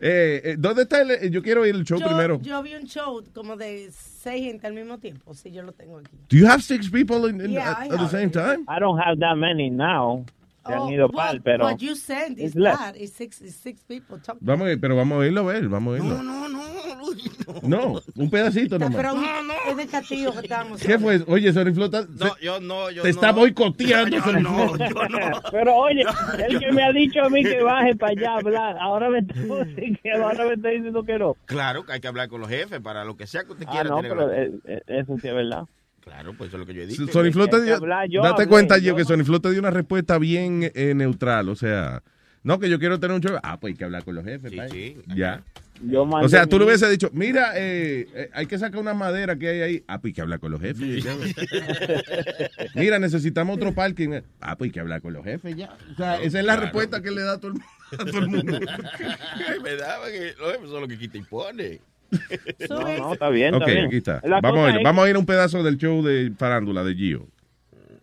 Eh, 0.00 0.40
eh, 0.44 0.54
¿Dónde 0.58 0.82
está 0.82 1.02
el, 1.02 1.10
eh, 1.12 1.30
yo 1.30 1.42
quiero 1.42 1.64
ir 1.66 1.74
el 1.74 1.84
show 1.84 1.98
yo, 1.98 2.06
primero. 2.06 2.40
yo 2.42 2.62
vi 2.62 2.74
un 2.74 2.84
show 2.86 3.22
como 3.34 3.56
de 3.56 3.88
seis 3.92 4.44
gente 4.44 4.66
al 4.66 4.74
mismo 4.74 4.98
tiempo. 4.98 5.32
Sí, 5.34 5.52
yo 5.52 5.62
lo 5.62 5.72
tengo 5.72 5.98
aquí. 5.98 6.10
Do 6.28 6.36
you 6.36 6.46
have 6.46 6.60
six 6.62 6.90
people 6.90 7.28
in, 7.30 7.40
in- 7.40 7.52
Yeah, 7.52 7.72
at, 7.82 7.88
the 7.90 8.08
same 8.08 8.30
time? 8.30 8.64
I 8.68 8.78
don't 8.80 8.98
have 9.00 9.18
that 9.20 9.36
many 9.36 9.70
now. 9.70 10.24
Se 10.66 10.72
han 10.72 10.78
Oh, 10.80 10.90
ido 10.92 11.06
what- 11.08 11.14
pal, 11.16 11.42
pero... 11.42 11.64
What 11.64 11.78
you 11.78 11.94
send 11.96 12.38
is 12.38 12.54
bad. 12.54 12.94
It's 12.96 13.12
six, 13.14 13.40
it's 13.40 13.56
six 13.56 13.82
people. 13.84 14.18
Talk- 14.20 14.38
Vamos 14.40 14.68
a 14.68 14.72
ir, 14.72 14.80
pero 14.80 14.94
vamos 14.96 15.22
a 15.22 15.26
irlo 15.26 15.40
a 15.40 15.52
ver, 15.52 15.68
vamos 15.68 15.94
a 15.94 15.98
irlo. 16.04 16.22
No, 16.22 16.48
no, 16.48 16.62
Luis, 17.00 17.30
no. 17.46 17.92
No, 17.92 18.00
un 18.16 18.30
pedacito 18.30 18.78
Pero 18.78 18.90
nomás. 19.12 19.42
un- 19.42 19.70
es 19.70 19.76
de 19.76 19.86
castigo 19.86 20.32
que 20.32 20.38
estamos. 20.40 20.80
¿Qué 20.80 20.98
fue? 20.98 21.20
Oye, 21.26 21.52
Sony 21.52 21.72
Flota, 21.74 22.06
No, 22.18 22.36
yo 22.40 22.60
no, 22.60 22.90
yo 22.90 23.02
te 23.02 23.08
no. 23.08 23.14
está 23.14 23.32
boicoteando. 23.32 24.16
Yo 24.18 24.32
no, 24.40 24.68
Flota. 24.68 24.88
yo 24.88 25.08
no. 25.08 25.42
Pero 25.50 25.74
oye, 25.76 26.04
el 26.48 26.58
que 26.60 26.72
me 26.72 26.82
ha 26.84 26.92
dicho 26.92 27.20
a 27.22 27.28
mí 27.28 27.42
que 27.42 27.60
baje 27.62 27.96
para 27.96 28.12
allá 28.12 28.30
a 28.34 28.36
hablar, 28.38 28.76
ahora 28.80 29.10
me 29.10 29.18
está, 29.18 29.34
que 30.02 30.12
ahora 30.12 30.46
me 30.46 30.54
está 30.54 30.68
diciendo 30.68 31.02
que 31.02 31.18
no. 31.18 31.36
Claro 31.46 31.84
que 31.84 31.92
hay 31.92 32.00
que 32.00 32.08
hablar 32.08 32.28
con 32.28 32.40
los 32.40 32.48
jefes 32.48 32.80
para 32.80 33.04
lo 33.04 33.16
que 33.16 33.26
sea 33.26 33.44
que 33.44 33.52
usted 33.52 33.66
Ah, 33.68 33.72
quiera. 33.72 33.90
no, 33.90 34.00
tiene 34.00 34.08
que 34.08 34.14
pero 34.14 34.32
eh, 34.32 34.52
eh, 34.64 34.82
eso 34.86 35.18
sí 35.20 35.28
es 35.28 35.34
verdad. 35.34 35.64
Claro, 36.04 36.34
pues 36.36 36.48
eso 36.48 36.56
es 36.56 36.60
lo 36.60 36.66
que 36.66 36.74
yo 36.74 36.82
he 36.82 36.86
dicho. 36.86 37.06
Sony 37.08 37.30
Flow 37.32 37.46
te 37.48 37.62
dio, 37.62 37.78
yo 38.08 38.22
date 38.22 38.42
hablé, 38.42 38.46
cuenta, 38.48 38.78
yo 38.78 38.84
yo 38.88 38.96
que 38.96 39.02
no- 39.02 39.08
Sony 39.08 39.24
Flow 39.24 39.40
te 39.40 39.50
dio 39.50 39.60
una 39.60 39.70
respuesta 39.70 40.18
bien 40.18 40.70
eh, 40.74 40.94
neutral, 40.94 41.48
o 41.48 41.54
sea, 41.54 42.02
no 42.42 42.58
que 42.58 42.68
yo 42.68 42.78
quiero 42.80 42.98
tener 42.98 43.14
un 43.14 43.22
show, 43.22 43.38
ah, 43.42 43.60
pues 43.60 43.72
hay 43.72 43.76
que 43.78 43.84
hablar 43.84 44.02
con 44.04 44.14
los 44.16 44.24
jefes, 44.24 44.50
Sí, 44.50 44.56
pa' 44.56 44.68
sí. 44.68 44.96
ya. 45.14 45.42
Yo 45.84 46.02
O 46.02 46.28
sea, 46.28 46.46
tú 46.46 46.56
mi- 46.56 46.60
le 46.60 46.66
hubieses 46.66 46.90
dicho, 46.90 47.10
mira, 47.12 47.52
eh, 47.56 48.06
eh, 48.14 48.30
hay 48.34 48.46
que 48.46 48.56
sacar 48.58 48.80
una 48.80 48.94
madera 48.94 49.36
que 49.36 49.48
hay 49.48 49.60
ahí, 49.62 49.84
ah, 49.88 50.00
pues 50.00 50.10
hay 50.10 50.14
que 50.14 50.20
hablar 50.20 50.38
con 50.40 50.50
los 50.52 50.60
jefes. 50.60 51.02
ya. 51.02 51.14
mira, 52.74 52.98
necesitamos 52.98 53.56
otro 53.56 53.72
parking, 53.74 54.20
ah, 54.40 54.56
pues 54.56 54.68
hay 54.68 54.72
que 54.72 54.80
hablar 54.80 55.00
con 55.02 55.12
los 55.12 55.24
jefes, 55.24 55.56
ya. 55.56 55.76
O 55.92 55.96
sea, 55.96 56.16
esa 56.16 56.38
es 56.40 56.44
la 56.44 56.54
Claro. 56.54 56.62
respuesta 56.62 57.02
que 57.02 57.10
le 57.10 57.22
da 57.22 57.32
a 57.34 57.38
todo 57.38 57.52
el, 57.52 57.58
a 58.00 58.04
todo 58.04 58.18
el 58.18 58.28
mundo. 58.28 58.58
Es 58.58 59.62
verdad, 59.62 59.96
porque 60.02 60.34
los 60.38 60.52
jefes 60.52 60.68
son 60.70 60.80
los 60.80 60.88
que 60.88 60.98
quita 60.98 61.18
y 61.18 61.22
pone. 61.22 61.80
No, 62.68 62.80
no, 62.98 63.12
está 63.14 63.28
bien, 63.30 63.54
está 63.54 63.64
ok, 63.64 63.70
bien. 63.70 63.86
aquí 63.86 63.96
está. 63.96 64.20
La 64.24 64.40
Vamos 64.40 64.66
a, 64.66 64.70
ir, 64.70 64.76
es- 64.78 64.82
vamos 64.84 65.04
a 65.04 65.10
ir 65.10 65.16
a 65.16 65.18
un 65.18 65.26
pedazo 65.26 65.62
del 65.62 65.76
show 65.78 66.02
de 66.02 66.32
farándula 66.36 66.84
de 66.84 66.94
Gio. 66.94 67.26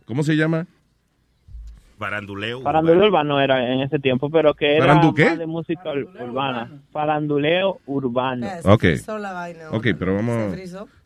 ¿Cómo 0.06 0.24
se 0.24 0.36
llama? 0.36 0.66
Faranduleo. 2.00 2.62
Faranduleo 2.62 3.08
urbano 3.08 3.40
era 3.42 3.72
en 3.74 3.82
ese 3.82 4.00
tiempo, 4.00 4.30
pero 4.32 4.54
que 4.54 4.78
era 4.78 4.86
¿Farandu 4.88 5.14
qué? 5.14 5.26
más 5.26 5.38
de 5.38 5.46
música 5.46 5.84
ur- 5.94 6.08
urbana. 6.24 6.72
Faranduleo 6.92 7.80
urbano. 7.86 8.48
Se 8.62 8.70
Ok. 8.72 8.80
frizó 8.80 9.18
la 9.20 9.34
vaina. 9.34 9.66
Ok, 9.72 9.88
pero 10.00 10.16
vamos. 10.16 10.56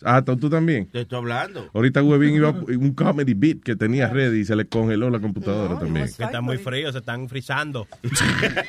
Ah, 0.06 0.22
¿tú 0.24 0.38
tú 0.38 0.50
también. 0.50 0.88
Te 0.92 1.02
estoy 1.02 1.18
hablando. 1.18 1.68
Ahorita 1.74 2.04
Webin 2.04 2.36
iba 2.36 2.52
un 2.52 2.94
comedy 2.94 3.34
beat 3.34 3.62
que 3.64 3.76
tenía 3.76 4.08
ready 4.08 4.42
y 4.42 4.46
se 4.46 4.56
le 4.56 4.66
congeló 4.66 5.10
la 5.10 5.20
computadora 5.20 5.80
también. 5.80 6.06
Que 6.16 6.24
están 6.24 6.44
muy 6.44 6.58
fríos, 6.58 6.94
se 6.94 7.00
están 7.00 7.28
frizando. 7.28 7.88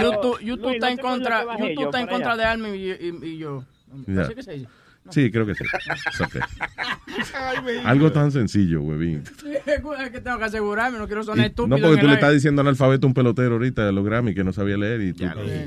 YouTube, 0.00 0.38
YouTube 0.40 0.62
Luis, 0.62 0.74
está 0.76 0.86
¿no 0.86 0.92
en 0.92 0.98
contra, 0.98 1.42
YouTube 1.42 1.74
yo 1.78 1.84
está 1.84 2.00
en 2.00 2.06
contra 2.06 2.32
allá? 2.32 2.42
de 2.42 2.48
Almi 2.48 2.68
y, 2.70 2.90
y- 2.90 3.18
y 3.34 3.38
yo. 3.38 3.64
Ya. 4.06 4.22
¿Así 4.22 4.34
que 4.34 4.42
se 4.42 4.52
dice? 4.52 4.68
Sí, 5.10 5.30
creo 5.30 5.46
que 5.46 5.54
sí. 5.54 5.64
Algo 7.84 8.12
tan 8.12 8.30
sencillo, 8.30 8.80
Webin. 8.82 9.24
Es 9.66 10.10
que 10.10 10.20
tengo 10.20 10.38
que 10.38 10.44
asegurarme, 10.44 10.98
no 10.98 11.06
quiero 11.06 11.24
sonar 11.24 11.46
Y- 11.46 11.48
estúpido. 11.48 11.76
No, 11.76 11.82
porque 11.84 12.00
tú 12.00 12.06
le 12.06 12.14
estás 12.14 12.32
diciendo 12.32 12.60
analfabeto 12.62 13.06
a 13.06 13.08
un 13.08 13.14
pelotero 13.14 13.54
ahorita 13.54 13.84
de 13.84 13.92
los 13.92 14.04
Grammy 14.04 14.34
que 14.34 14.44
no 14.44 14.52
sabía 14.52 14.76
leer 14.76 15.00
y 15.00 15.12
tú, 15.12 15.24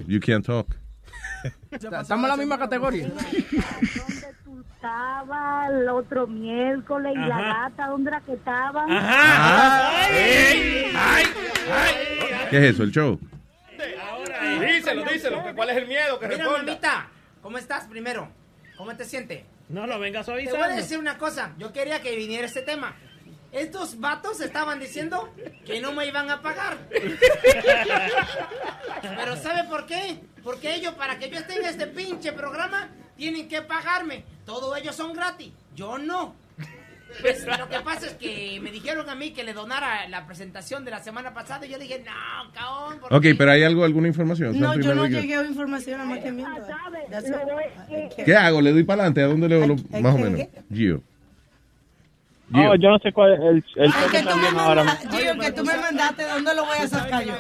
you 0.08 0.20
can't 0.20 0.46
talk. 0.46 0.68
Estamos 1.72 2.10
en 2.24 2.28
la 2.30 2.38
misma 2.38 2.58
categoría. 2.58 3.10
Estaba 4.76 5.68
el 5.68 5.90
otro 5.90 6.28
miércoles 6.28 7.14
y 7.16 7.20
la 7.28 7.42
gata, 7.42 7.88
¿dónde 7.88 8.10
era 8.12 8.22
que 8.22 8.34
estaban? 8.34 8.88
¿Qué 12.50 12.58
es 12.58 12.64
eso, 12.76 12.84
el 12.84 12.92
show? 12.92 13.20
Díselo, 14.60 15.04
díselo. 15.12 15.44
que 15.44 15.54
¿Cuál 15.54 15.70
es 15.72 15.78
el 15.78 15.88
miedo? 15.88 16.20
Que 16.20 16.28
Mira, 16.28 16.50
mamita, 16.50 17.08
¿cómo 17.42 17.58
estás 17.58 17.86
primero? 17.88 18.30
¿Cómo 18.78 18.96
te 18.96 19.06
sientes? 19.06 19.44
No 19.70 19.88
lo 19.88 20.00
vengas 20.00 20.26
Te 20.26 20.32
voy 20.32 20.62
a 20.62 20.68
decir 20.68 20.98
una 21.00 21.18
cosa. 21.18 21.54
Yo 21.58 21.74
quería 21.74 22.02
que 22.02 22.16
viniera 22.16 22.46
este 22.46 22.62
tema. 22.62 22.96
Estos 23.52 24.00
vatos 24.00 24.42
estaban 24.42 24.80
diciendo 24.80 25.34
que 25.66 25.80
no 25.80 25.94
me 25.94 26.06
iban 26.06 26.30
a 26.30 26.42
pagar. 26.42 26.78
Pero 29.02 29.38
¿sabe 29.38 29.64
por 29.70 29.86
qué? 29.86 30.20
Porque 30.44 30.76
ellos, 30.76 30.94
para 30.96 31.18
que 31.18 31.30
yo 31.30 31.38
esté 31.38 31.56
en 31.56 31.66
este 31.66 31.88
pinche 31.88 32.34
programa, 32.34 32.90
tienen 33.16 33.48
que 33.48 33.62
pagarme. 33.62 34.26
Todos 34.46 34.78
ellos 34.78 34.96
son 34.96 35.14
gratis. 35.14 35.54
Yo 35.74 35.98
no. 35.98 36.36
Pues 37.22 37.46
lo 37.46 37.68
que 37.70 37.80
pasa 37.80 38.08
es 38.08 38.14
que 38.16 38.60
me 38.62 38.72
dijeron 38.72 39.10
a 39.10 39.16
mí 39.16 39.32
que 39.32 39.44
le 39.44 39.54
donara 39.54 40.08
la 40.10 40.26
presentación 40.26 40.84
de 40.86 40.92
la 40.92 41.00
semana 41.00 41.34
pasada 41.34 41.66
y 41.66 41.70
yo 41.72 41.78
dije, 41.80 42.04
no, 42.06 42.52
cabrón. 42.52 43.00
¿por 43.00 43.14
Ok, 43.14 43.22
qué?" 43.22 43.36
pero 43.36 43.52
hay 43.52 43.64
algo, 43.64 43.84
alguna 43.86 44.08
información. 44.08 44.60
No, 44.60 44.76
yo 44.80 44.94
no 44.96 45.08
llegué 45.08 45.36
a 45.36 45.44
información 45.44 46.02
a 46.02 46.06
más 46.06 46.20
que 46.20 46.32
miento. 46.32 46.62
¿Qué 48.26 48.36
hago? 48.36 48.62
¿Le 48.62 48.72
doy 48.72 48.84
para 48.84 49.04
adelante? 49.04 49.22
¿A 49.24 49.28
dónde 49.28 49.48
le 49.50 49.68
lo, 49.68 49.76
Ay, 49.94 50.02
más 50.04 50.14
o 50.14 50.18
¿qué, 50.18 50.24
menos? 50.24 50.48
Gio. 50.74 51.02
Oh, 52.54 52.76
yo 52.76 52.90
no 52.90 53.00
sé 53.00 53.12
cuál 53.12 53.34
es 53.34 53.40
el, 53.40 53.64
el 53.84 53.92
show 53.92 54.10
que 54.12 54.20
tú 54.22 54.36
me 54.38 54.60
ahora. 54.60 54.84
mandaste, 54.84 55.18
Gio, 55.18 55.40
que 55.40 55.52
tú 55.52 55.64
me 55.64 55.78
mandaste, 55.78 56.24
¿dónde 56.28 56.56
lo 56.56 56.66
voy 56.66 56.78
a 56.80 56.88
sacar 56.88 57.24
yo? 57.24 57.34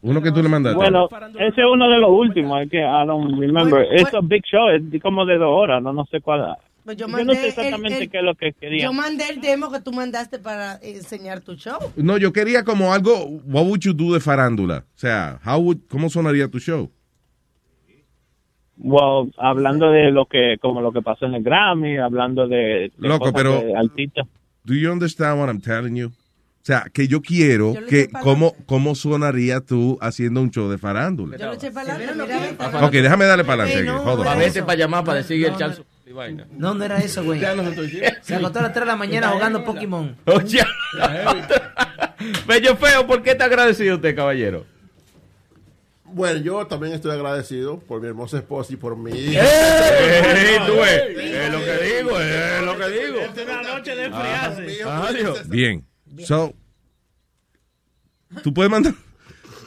Uno 0.00 0.20
que 0.22 0.32
tú 0.32 0.42
le 0.42 0.48
mandaste. 0.48 0.76
Bueno, 0.76 1.08
ese 1.38 1.60
es 1.60 1.66
uno 1.70 1.88
de 1.88 1.98
los 1.98 2.10
últimos, 2.10 2.62
es 2.62 2.70
que 2.70 2.78
I 2.78 3.06
don't 3.06 3.38
remember. 3.38 3.86
Es 3.92 4.12
un 4.14 4.26
big 4.26 4.42
show, 4.44 4.68
es 4.70 4.82
como 5.02 5.24
de 5.26 5.36
dos 5.38 5.50
horas, 5.50 5.82
no, 5.82 5.92
no 5.92 6.04
sé 6.06 6.20
cuál. 6.20 6.56
Pues 6.84 6.96
yo 6.96 7.06
Yo 7.06 7.12
mandé 7.12 7.24
no 7.26 7.32
sé 7.34 7.40
el- 7.42 7.46
exactamente 7.48 8.02
el- 8.02 8.10
qué 8.10 8.18
es 8.18 8.24
lo 8.24 8.34
que 8.34 8.52
quería. 8.54 8.82
Yo 8.84 8.92
mandé 8.92 9.28
el 9.28 9.40
demo 9.40 9.70
que 9.70 9.80
tú 9.80 9.92
mandaste 9.92 10.38
para 10.40 10.78
enseñar 10.82 11.40
tu 11.40 11.54
show. 11.54 11.78
No, 11.96 12.18
yo 12.18 12.32
quería 12.32 12.64
como 12.64 12.92
algo, 12.92 13.24
what 13.44 13.64
would 13.64 13.80
you 13.80 13.92
do 13.92 14.12
de 14.14 14.20
farándula? 14.20 14.84
O 14.94 14.98
sea, 14.98 15.38
how 15.46 15.58
would, 15.60 15.78
¿cómo 15.88 16.10
sonaría 16.10 16.48
tu 16.48 16.58
show? 16.58 16.90
Well, 18.78 19.32
hablando 19.36 19.90
de 19.90 20.10
lo 20.10 20.26
que, 20.26 20.56
como 20.60 20.80
lo 20.80 20.92
que 20.92 21.02
pasó 21.02 21.26
en 21.26 21.34
el 21.34 21.42
Grammy, 21.42 21.98
hablando 21.98 22.48
de, 22.48 22.56
de 22.56 22.92
Loco, 22.98 23.26
cosas 23.30 23.34
pero- 23.34 23.60
de 23.62 23.76
artistas. 23.76 24.26
Do 24.64 24.74
you 24.74 24.90
understand 24.92 25.40
what 25.40 25.48
I'm 25.48 25.60
telling 25.60 25.94
you? 25.96 26.06
O 26.08 26.64
sea, 26.64 26.84
que 26.92 27.08
yo 27.08 27.20
quiero 27.22 27.74
que, 27.88 28.08
¿cómo, 28.22 28.54
¿cómo 28.66 28.94
sonaría 28.94 29.60
tú 29.60 29.98
haciendo 30.00 30.40
un 30.40 30.50
show 30.52 30.70
de 30.70 30.78
farándula? 30.78 31.36
Yo 31.36 31.46
lo 31.46 31.52
eché 31.54 31.72
para 31.72 31.94
adelante. 31.94 32.56
Ok, 32.80 32.92
déjame 32.92 33.24
darle 33.24 33.42
para 33.44 33.64
adelante. 33.64 34.28
A 34.28 34.34
veces 34.36 34.62
para 34.62 34.76
llamar, 34.78 35.04
para 35.04 35.18
decir 35.18 35.44
el 35.44 35.56
No, 36.12 36.26
chanzo. 36.26 36.54
No, 36.56 36.74
no 36.74 36.84
era 36.84 36.98
eso, 36.98 37.24
güey. 37.24 37.40
Se 38.22 38.34
acostó 38.34 38.58
a 38.58 38.62
las 38.62 38.72
3 38.72 38.80
de 38.82 38.86
la 38.86 38.96
mañana 38.96 39.28
jugando 39.30 39.64
Pokémon. 39.64 40.16
Oye. 40.26 40.62
Bello 42.46 42.76
feo, 42.76 43.06
¿por 43.06 43.22
qué 43.22 43.32
está 43.32 43.46
agradecido 43.46 43.96
usted, 43.96 44.14
caballero? 44.14 44.64
Bueno, 46.04 46.40
yo 46.40 46.66
también 46.66 46.92
estoy 46.92 47.12
agradecido 47.12 47.78
por 47.80 48.00
mi 48.00 48.08
hermosa 48.08 48.36
esposa 48.36 48.72
y 48.74 48.76
por 48.76 48.96
mi 48.96 49.12
¡Ey! 49.12 49.30
hija. 49.30 50.66
tú 50.66 50.74
ves, 50.76 51.02
es 51.18 51.52
lo 51.52 51.58
que 51.58 51.96
digo, 51.96 52.20
es 52.20 52.62
lo 52.62 52.76
que 52.78 52.88
digo. 52.90 53.18
Es 53.20 53.46
una 53.46 53.62
noche 53.62 53.96
de 53.96 54.04
enfriarse. 54.04 54.82
Adiós. 54.84 55.48
Bien. 55.48 55.86
So, 56.26 56.52
tú 58.42 58.52
puedes 58.52 58.70
mandar, 58.70 58.92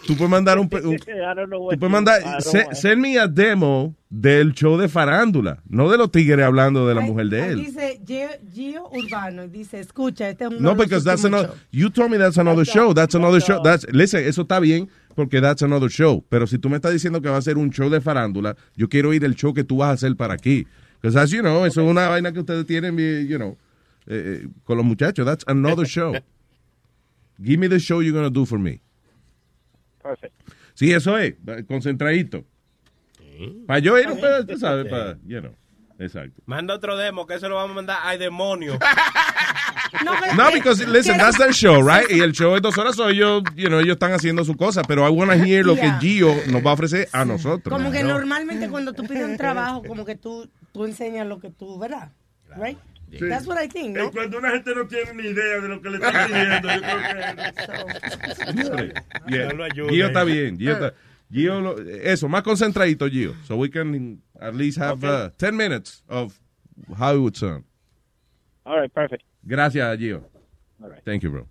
tú 0.06 0.16
puedes 0.16 0.30
mandar 0.30 0.60
un, 0.60 0.70
un- 0.72 0.94
I 1.08 1.36
don't 1.36 1.48
know 1.48 1.62
what 1.62 1.74
tú 1.74 1.80
puedes 1.80 1.92
mandar, 1.92 2.22
I 2.22 2.42
se- 2.42 2.68
send 2.74 3.02
me 3.02 3.18
a 3.20 3.28
demo 3.28 3.96
del 4.10 4.54
show 4.54 4.78
de 4.78 4.88
farándula, 4.88 5.62
no 5.68 5.90
de 5.90 5.98
los 5.98 6.12
tigres 6.12 6.46
hablando 6.46 6.88
de 6.88 6.96
la 6.96 7.02
mujer 7.02 7.28
de 7.28 7.48
él. 7.50 7.56
Dice 7.66 8.02
Gio, 8.06 8.30
Gio 8.54 8.90
Urbano 8.92 9.44
y 9.44 9.48
dice, 9.50 9.80
escucha, 9.80 10.30
este 10.30 10.46
es 10.46 10.52
un 10.52 10.62
No, 10.62 10.76
because 10.76 11.04
that's 11.04 11.26
another. 11.26 11.52
You 11.72 11.90
told 11.90 12.12
me 12.12 12.18
that's 12.18 12.38
another 12.38 12.66
show. 12.66 12.94
That's 12.94 13.16
another 13.16 13.42
show. 13.42 13.62
That's 13.62 13.86
listen. 13.92 14.24
Eso 14.26 14.44
está 14.44 14.60
bien 14.60 14.90
porque 15.16 15.42
that's 15.42 15.64
another 15.64 15.90
show. 15.90 16.24
Pero 16.30 16.48
si 16.48 16.58
tú 16.58 16.70
me 16.70 16.78
estás 16.78 16.94
diciendo 16.94 17.22
que 17.22 17.30
va 17.30 17.38
a 17.38 17.42
ser 17.42 17.58
un 17.58 17.72
show 17.72 17.90
de 17.90 18.00
farándula, 18.02 18.56
yo 18.76 18.88
quiero 18.88 19.14
ir 19.14 19.24
el 19.26 19.36
show 19.36 19.54
que 19.54 19.64
tú 19.64 19.78
vas 19.78 19.90
a 19.90 19.92
hacer 19.94 20.16
para 20.16 20.34
aquí. 20.36 20.66
Because 21.02 21.18
as 21.20 21.32
you 21.32 21.42
know, 21.42 21.66
eso 21.66 21.82
es 21.82 21.88
una 21.90 22.08
vaina 22.08 22.32
que 22.32 22.40
ustedes 22.40 22.66
tienen, 22.66 22.98
you 23.28 23.38
know, 23.38 23.58
eh, 24.08 24.42
eh, 24.44 24.48
con 24.64 24.78
los 24.78 24.86
muchachos. 24.86 25.26
That's 25.26 25.44
another 25.48 25.86
show. 25.86 26.14
Give 27.44 27.58
me 27.60 27.68
the 27.68 27.80
show 27.80 28.02
you're 28.02 28.14
gonna 28.14 28.30
do 28.30 28.46
for 28.46 28.58
me. 28.58 28.80
Perfect. 30.06 30.34
Sí, 30.76 30.94
eso 30.94 31.18
es. 31.18 31.34
concentradito. 31.68 32.46
Para 33.66 33.80
yo 33.80 33.98
ir 33.98 34.08
un 34.08 34.22
pedazo, 34.22 34.46
tú 34.46 34.58
sabes, 34.58 34.86
para, 34.86 35.18
you 35.26 35.40
know. 35.42 35.52
Exacto. 35.98 36.42
Manda 36.46 36.76
otro 36.76 36.96
demo, 36.96 37.26
que 37.26 37.36
eso 37.36 37.50
lo 37.50 37.56
vamos 37.56 37.72
a 37.72 37.76
mandar 37.76 38.00
al 38.04 38.20
demonio. 38.20 38.78
No, 40.36 40.52
because 40.52 40.86
listen, 40.86 41.18
that's 41.18 41.38
their 41.38 41.54
show, 41.54 41.82
right? 41.82 42.10
Y 42.10 42.20
el 42.20 42.34
show 42.34 42.56
es 42.56 42.62
dos 42.62 42.78
horas, 42.78 42.96
so 42.96 43.08
ellos, 43.08 43.44
you 43.56 43.70
know, 43.70 43.80
ellos 43.80 43.94
están 43.94 44.12
haciendo 44.12 44.44
su 44.44 44.56
cosa, 44.58 44.84
pero 44.84 45.08
I 45.08 45.10
want 45.10 45.32
to 45.32 45.38
hear 45.38 45.66
lo 45.66 45.76
que. 45.76 45.90
Gio 46.02 46.36
nos 46.48 46.66
va 46.66 46.72
a 46.72 46.74
ofrecer 46.74 47.08
a 47.14 47.24
nosotros. 47.24 47.72
Como 47.74 47.92
que 47.92 48.04
¿no? 48.04 48.10
normalmente 48.10 48.68
cuando 48.68 48.92
tú 48.92 49.04
pides 49.04 49.24
un 49.24 49.38
trabajo, 49.38 49.84
como 49.88 50.04
que 50.04 50.16
tú, 50.16 50.50
tú 50.74 50.86
enseñas 50.86 51.26
lo 51.28 51.40
que 51.40 51.50
tú, 51.50 51.80
¿verdad? 51.80 52.12
Right? 52.58 52.78
Sí. 53.18 53.30
That's 53.30 53.48
what 53.48 53.58
I 53.64 53.68
think, 53.68 53.96
Y 53.98 54.00
¿no? 54.02 54.12
cuando 54.12 54.38
una 54.38 54.52
gente 54.52 54.76
no 54.76 54.88
tiene 54.88 55.14
ni 55.14 55.30
idea 55.30 55.62
de 55.62 55.68
lo 55.68 55.82
que 55.82 55.90
le 55.90 55.96
están 55.98 56.28
pidiendo, 56.28 56.68
yo 56.70 56.82
creo 56.82 58.76
que... 58.78 58.94
Yeah. 59.28 59.54
No 59.54 59.64
ayuda 59.64 59.90
Gio 59.92 60.08
está 60.08 60.24
bien. 60.24 60.58
Gio, 60.58 60.74
está- 60.74 60.94
Gio 61.32 61.62
lo- 61.62 61.78
eso, 61.80 62.28
más 62.30 62.44
concentradito, 62.44 63.08
Gio. 63.10 63.34
So 63.48 63.56
we 63.58 63.70
can 63.70 64.22
at 64.40 64.54
least 64.54 64.78
have 64.80 65.04
uh, 65.04 65.30
10 65.38 65.56
minutes 65.56 66.04
of 66.08 66.38
how 66.98 67.16
it 67.16 67.20
would 67.20 67.36
sound. 67.36 67.64
All 68.66 68.80
right, 68.80 68.92
perfect. 68.92 69.24
Gracias, 69.44 69.98
Gio. 69.98 70.24
Thank 71.04 71.24
you, 71.24 71.32
bro. 71.32 71.48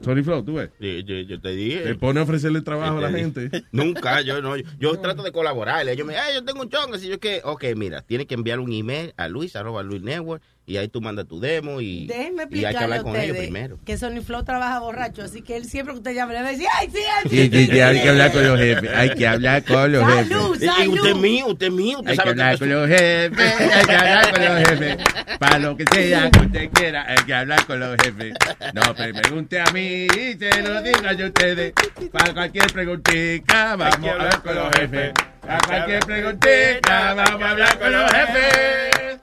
Tony 0.00 0.22
Flow, 0.22 0.44
tú 0.44 0.54
ves. 0.54 0.70
Sí, 0.80 1.02
yo, 1.04 1.16
yo 1.22 1.40
te 1.40 1.48
dije. 1.50 1.80
Te 1.80 1.94
pone 1.96 2.20
a 2.20 2.22
ofrecerle 2.22 2.60
trabajo 2.60 2.98
a 2.98 3.00
la 3.00 3.10
Te 3.10 3.18
gente. 3.18 3.50
Nunca, 3.72 4.20
yo 4.20 4.40
no. 4.40 4.56
Yo 4.56 4.96
trato 5.00 5.22
de 5.24 5.32
colaborar. 5.32 5.88
Ellos 5.88 6.06
me 6.06 6.16
ay, 6.16 6.34
yo 6.34 6.44
tengo 6.44 6.62
un 6.62 6.68
chongo, 6.70 6.94
así 6.94 7.08
yo 7.08 7.18
que, 7.18 7.40
ok, 7.42 7.64
mira, 7.76 8.02
tienes 8.02 8.26
que 8.28 8.34
enviar 8.34 8.60
un 8.60 8.72
email 8.72 9.12
a 9.16 9.26
Luis, 9.28 9.56
arroba 9.56 9.82
Luis 9.82 10.00
Network, 10.02 10.40
y 10.64 10.76
ahí 10.76 10.86
tú 10.88 11.00
mandas 11.00 11.26
tu 11.26 11.40
demo 11.40 11.80
y, 11.80 12.06
Déjenme 12.06 12.46
y 12.50 12.64
hay 12.64 12.72
que 12.74 12.84
hablar 12.84 13.02
con 13.02 13.16
ellos 13.16 13.36
primero. 13.36 13.78
que 13.84 13.96
Sony 13.98 14.20
Flow 14.24 14.44
trabaja 14.44 14.78
borracho, 14.78 15.22
así 15.22 15.42
que 15.42 15.56
él 15.56 15.64
siempre 15.64 15.92
que 15.92 15.98
usted 15.98 16.14
llame 16.14 16.34
le 16.34 16.42
va 16.42 16.48
a 16.48 16.52
decir, 16.52 16.66
¡ay, 16.78 16.88
sí, 16.92 16.98
ay, 16.98 17.30
sí! 17.30 17.50
Y, 17.52 17.56
y- 17.72 17.76
y 17.76 17.80
hay 17.80 18.00
que 18.00 18.08
hablar 18.08 18.32
con 18.32 18.46
los 18.46 18.58
jefes. 18.58 18.90
Hay 18.94 19.10
que 19.10 19.26
hablar 19.26 19.64
con 19.64 19.92
los 19.92 20.06
jefes. 20.06 20.28
Salud, 20.28 20.56
Y- 20.60 20.64
y 20.64 20.68
salud. 20.68 20.94
usted 20.94 21.10
es 21.10 21.16
mío, 21.16 21.46
usted 21.48 21.66
es 21.66 21.72
mío, 21.72 21.98
usted 21.98 22.10
Hay 22.10 22.16
que 22.16 22.22
sabe 22.22 22.30
hablar 22.30 22.52
que 22.52 22.58
con 22.60 22.68
los 22.70 22.88
jefes, 22.88 23.54
hay 23.60 23.84
que 23.86 23.92
hablar 23.94 24.32
con 24.32 24.44
los 24.44 24.68
jefes. 24.68 24.96
Para 25.40 25.58
lo 25.58 25.76
que 25.76 25.84
sea 25.92 26.30
que 26.30 26.38
usted 26.40 26.70
quiera, 26.72 27.06
hay 27.08 27.24
que 27.26 27.34
hablar 27.34 27.66
con 27.66 27.80
los 27.80 27.96
jefes. 28.02 28.34
No 28.72 28.82
me 28.96 29.12
pregunte 29.14 29.60
a 29.60 29.64
mí, 29.72 30.06
se 30.38 30.62
lo 30.62 30.80
diga 30.82 31.12
yo 31.14 31.24
a 31.24 31.28
ustedes. 31.28 31.72
Para 32.12 32.32
cualquier 32.34 32.66
preguntita, 32.72 33.74
vamos 33.76 34.08
a 34.08 34.12
hablar 34.12 34.42
con 34.42 34.54
los 34.54 34.70
jefes. 34.76 35.12
Para 35.40 35.58
cualquier 35.58 36.00
preguntita, 36.06 37.14
vamos 37.14 37.42
a 37.42 37.50
hablar 37.50 37.78
con 37.80 37.92
los 37.92 38.12
jefes. 38.12 39.18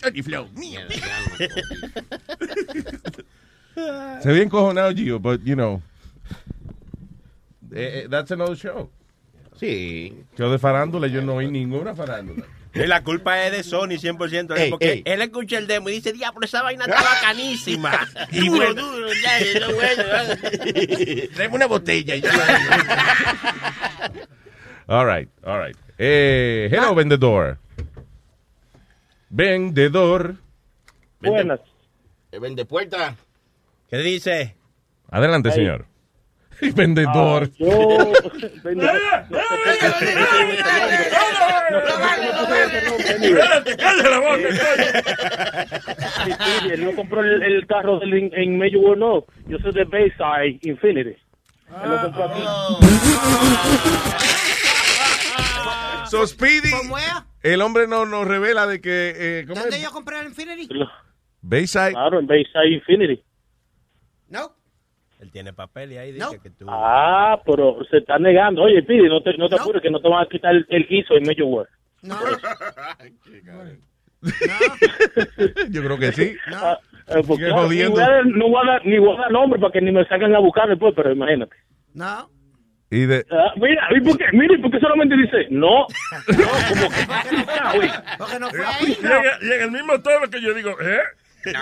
Tony 0.00 0.22
Flow. 0.22 0.48
Se 4.22 4.28
ve 4.32 4.42
encojonado, 4.42 4.92
Gio, 4.92 5.18
but 5.20 5.40
you 5.44 5.54
know. 5.54 5.80
eh, 7.74 8.02
eh, 8.04 8.08
that's 8.10 8.30
another 8.32 8.56
show. 8.56 8.90
Sí. 9.58 10.14
Show 10.36 10.50
de 10.50 10.58
farándula, 10.58 11.06
yo 11.08 11.22
no 11.22 11.34
oí 11.36 11.48
ninguna 11.50 11.94
farándula. 11.94 12.44
Y 12.74 12.86
la 12.86 13.02
culpa 13.02 13.42
es 13.44 13.52
de 13.52 13.62
Sony 13.64 13.96
100%, 13.98 14.56
Ey, 14.56 14.70
porque 14.70 14.92
ey. 14.92 15.02
él 15.04 15.22
escucha 15.22 15.58
el 15.58 15.66
demo 15.66 15.88
y 15.88 15.92
dice, 15.94 16.12
diablo, 16.12 16.44
esa 16.44 16.62
vaina 16.62 16.84
está 16.84 17.02
bacanísima. 17.14 18.06
Y 18.32 18.46
Duro, 18.48 18.56
bueno. 18.74 18.82
duro, 18.92 19.08
ya, 19.22 19.40
ya, 19.60 19.66
bueno. 19.68 20.02
Tráeme 21.34 21.54
una 21.56 21.66
botella. 21.66 22.14
y 22.16 22.20
yo- 22.20 22.28
All 24.86 25.06
right, 25.06 25.28
all 25.44 25.60
right. 25.64 25.76
Eh, 25.98 26.68
hello, 26.70 26.94
vendedor. 26.94 27.58
Vendedor. 29.30 30.36
Buenas. 31.20 31.60
Vende 32.40 32.64
puerta. 32.64 33.16
¿Qué 33.88 33.98
dice? 33.98 34.56
Adelante, 35.10 35.48
Ahí. 35.48 35.54
señor. 35.54 35.86
vendedor. 36.74 37.44
Ah, 37.44 37.56
yo. 37.58 38.12
Él 46.70 46.84
no 46.84 46.94
compró 46.94 47.20
el, 47.20 47.42
el 47.42 47.66
carro 47.66 47.98
del, 48.00 48.14
en, 48.14 48.30
en 48.34 48.58
Major 48.58 48.96
no. 48.96 49.24
Yo 49.46 49.58
soy 49.58 49.72
de 49.72 49.84
Bayside 49.84 50.58
Infinity. 50.62 51.10
Él 51.10 51.90
lo 51.90 52.02
compró 52.02 52.24
aquí. 52.24 52.42
So, 56.10 56.26
Speedy, 56.26 56.70
¿Cómo 56.70 56.96
es? 56.98 57.04
El 57.42 57.60
hombre 57.62 57.86
no 57.86 58.06
nos 58.06 58.26
revela 58.26 58.66
de 58.66 58.80
que... 58.80 59.12
Eh, 59.16 59.44
¿cómo 59.46 59.60
¿Dónde 59.60 59.76
es? 59.76 59.82
yo 59.82 59.90
compré 59.92 60.20
el 60.20 60.26
Infinity? 60.28 60.68
Bayside. 61.40 61.92
Claro, 61.92 62.18
en 62.18 62.26
Bayside 62.26 62.68
Infinity. 62.74 63.22
No. 64.28 64.52
Él 65.20 65.30
tiene 65.32 65.52
papel 65.52 65.92
y 65.92 65.96
ahí 65.98 66.12
dice 66.12 66.38
que 66.42 66.50
tú... 66.50 66.66
Ah, 66.68 67.40
pero 67.44 67.78
se 67.90 67.98
está 67.98 68.18
negando. 68.18 68.62
Oye, 68.62 68.82
Pidi, 68.82 69.08
no 69.08 69.22
te, 69.22 69.36
no 69.36 69.48
te 69.48 69.56
apures 69.56 69.82
que 69.82 69.90
no 69.90 70.00
te 70.00 70.08
van 70.08 70.24
a 70.24 70.28
quitar 70.28 70.54
el, 70.54 70.66
el 70.68 70.86
guiso 70.86 71.14
en 71.16 71.24
Major 71.24 71.44
World. 71.44 71.68
Yo 75.70 75.82
creo 75.82 75.98
que 75.98 76.12
sí. 76.12 76.36
Ah, 76.54 76.78
eh, 77.08 77.22
pues, 77.26 77.38
Sigue 77.38 77.48
claro, 77.48 77.62
jodiendo. 77.64 77.90
ni 77.90 77.96
voy 77.96 78.02
a 78.02 78.08
dar- 78.10 78.26
no 78.26 78.48
voy 78.48 78.60
a 78.62 78.66
dar, 78.72 78.86
ni 78.86 78.98
voy 78.98 79.16
a 79.16 79.20
dar 79.20 79.32
nombre 79.32 79.60
para 79.60 79.72
que 79.72 79.80
ni 79.80 79.92
me 79.92 80.04
salgan 80.06 80.34
a 80.34 80.38
buscar 80.40 80.68
después, 80.68 80.92
pero 80.96 81.12
imagínate. 81.12 81.56
No. 81.94 82.30
Y 82.90 83.04
de... 83.06 83.26
Ah, 83.30 83.52
mira, 83.56 83.86
¿y 83.94 84.00
por 84.00 84.16
qué? 84.16 84.24
Mira, 84.32 84.54
¿y 84.54 84.62
por 84.62 84.70
qué 84.70 84.80
solamente 84.80 85.14
dice 85.16 85.46
no? 85.50 85.86
No, 85.88 86.48
como 86.68 86.88
que 86.88 87.06
ah, 87.60 87.72
güey. 87.74 87.90
Porque 88.16 88.38
no 88.38 88.48
fue 88.50 88.64
ahí. 88.64 88.98
y 89.42 89.52
en 89.52 89.60
el 89.62 89.70
mismo 89.70 90.00
tono 90.00 90.28
que 90.30 90.40
yo 90.40 90.54
digo, 90.54 90.74
¿eh? 90.80 91.00
¿Eh? 91.44 91.52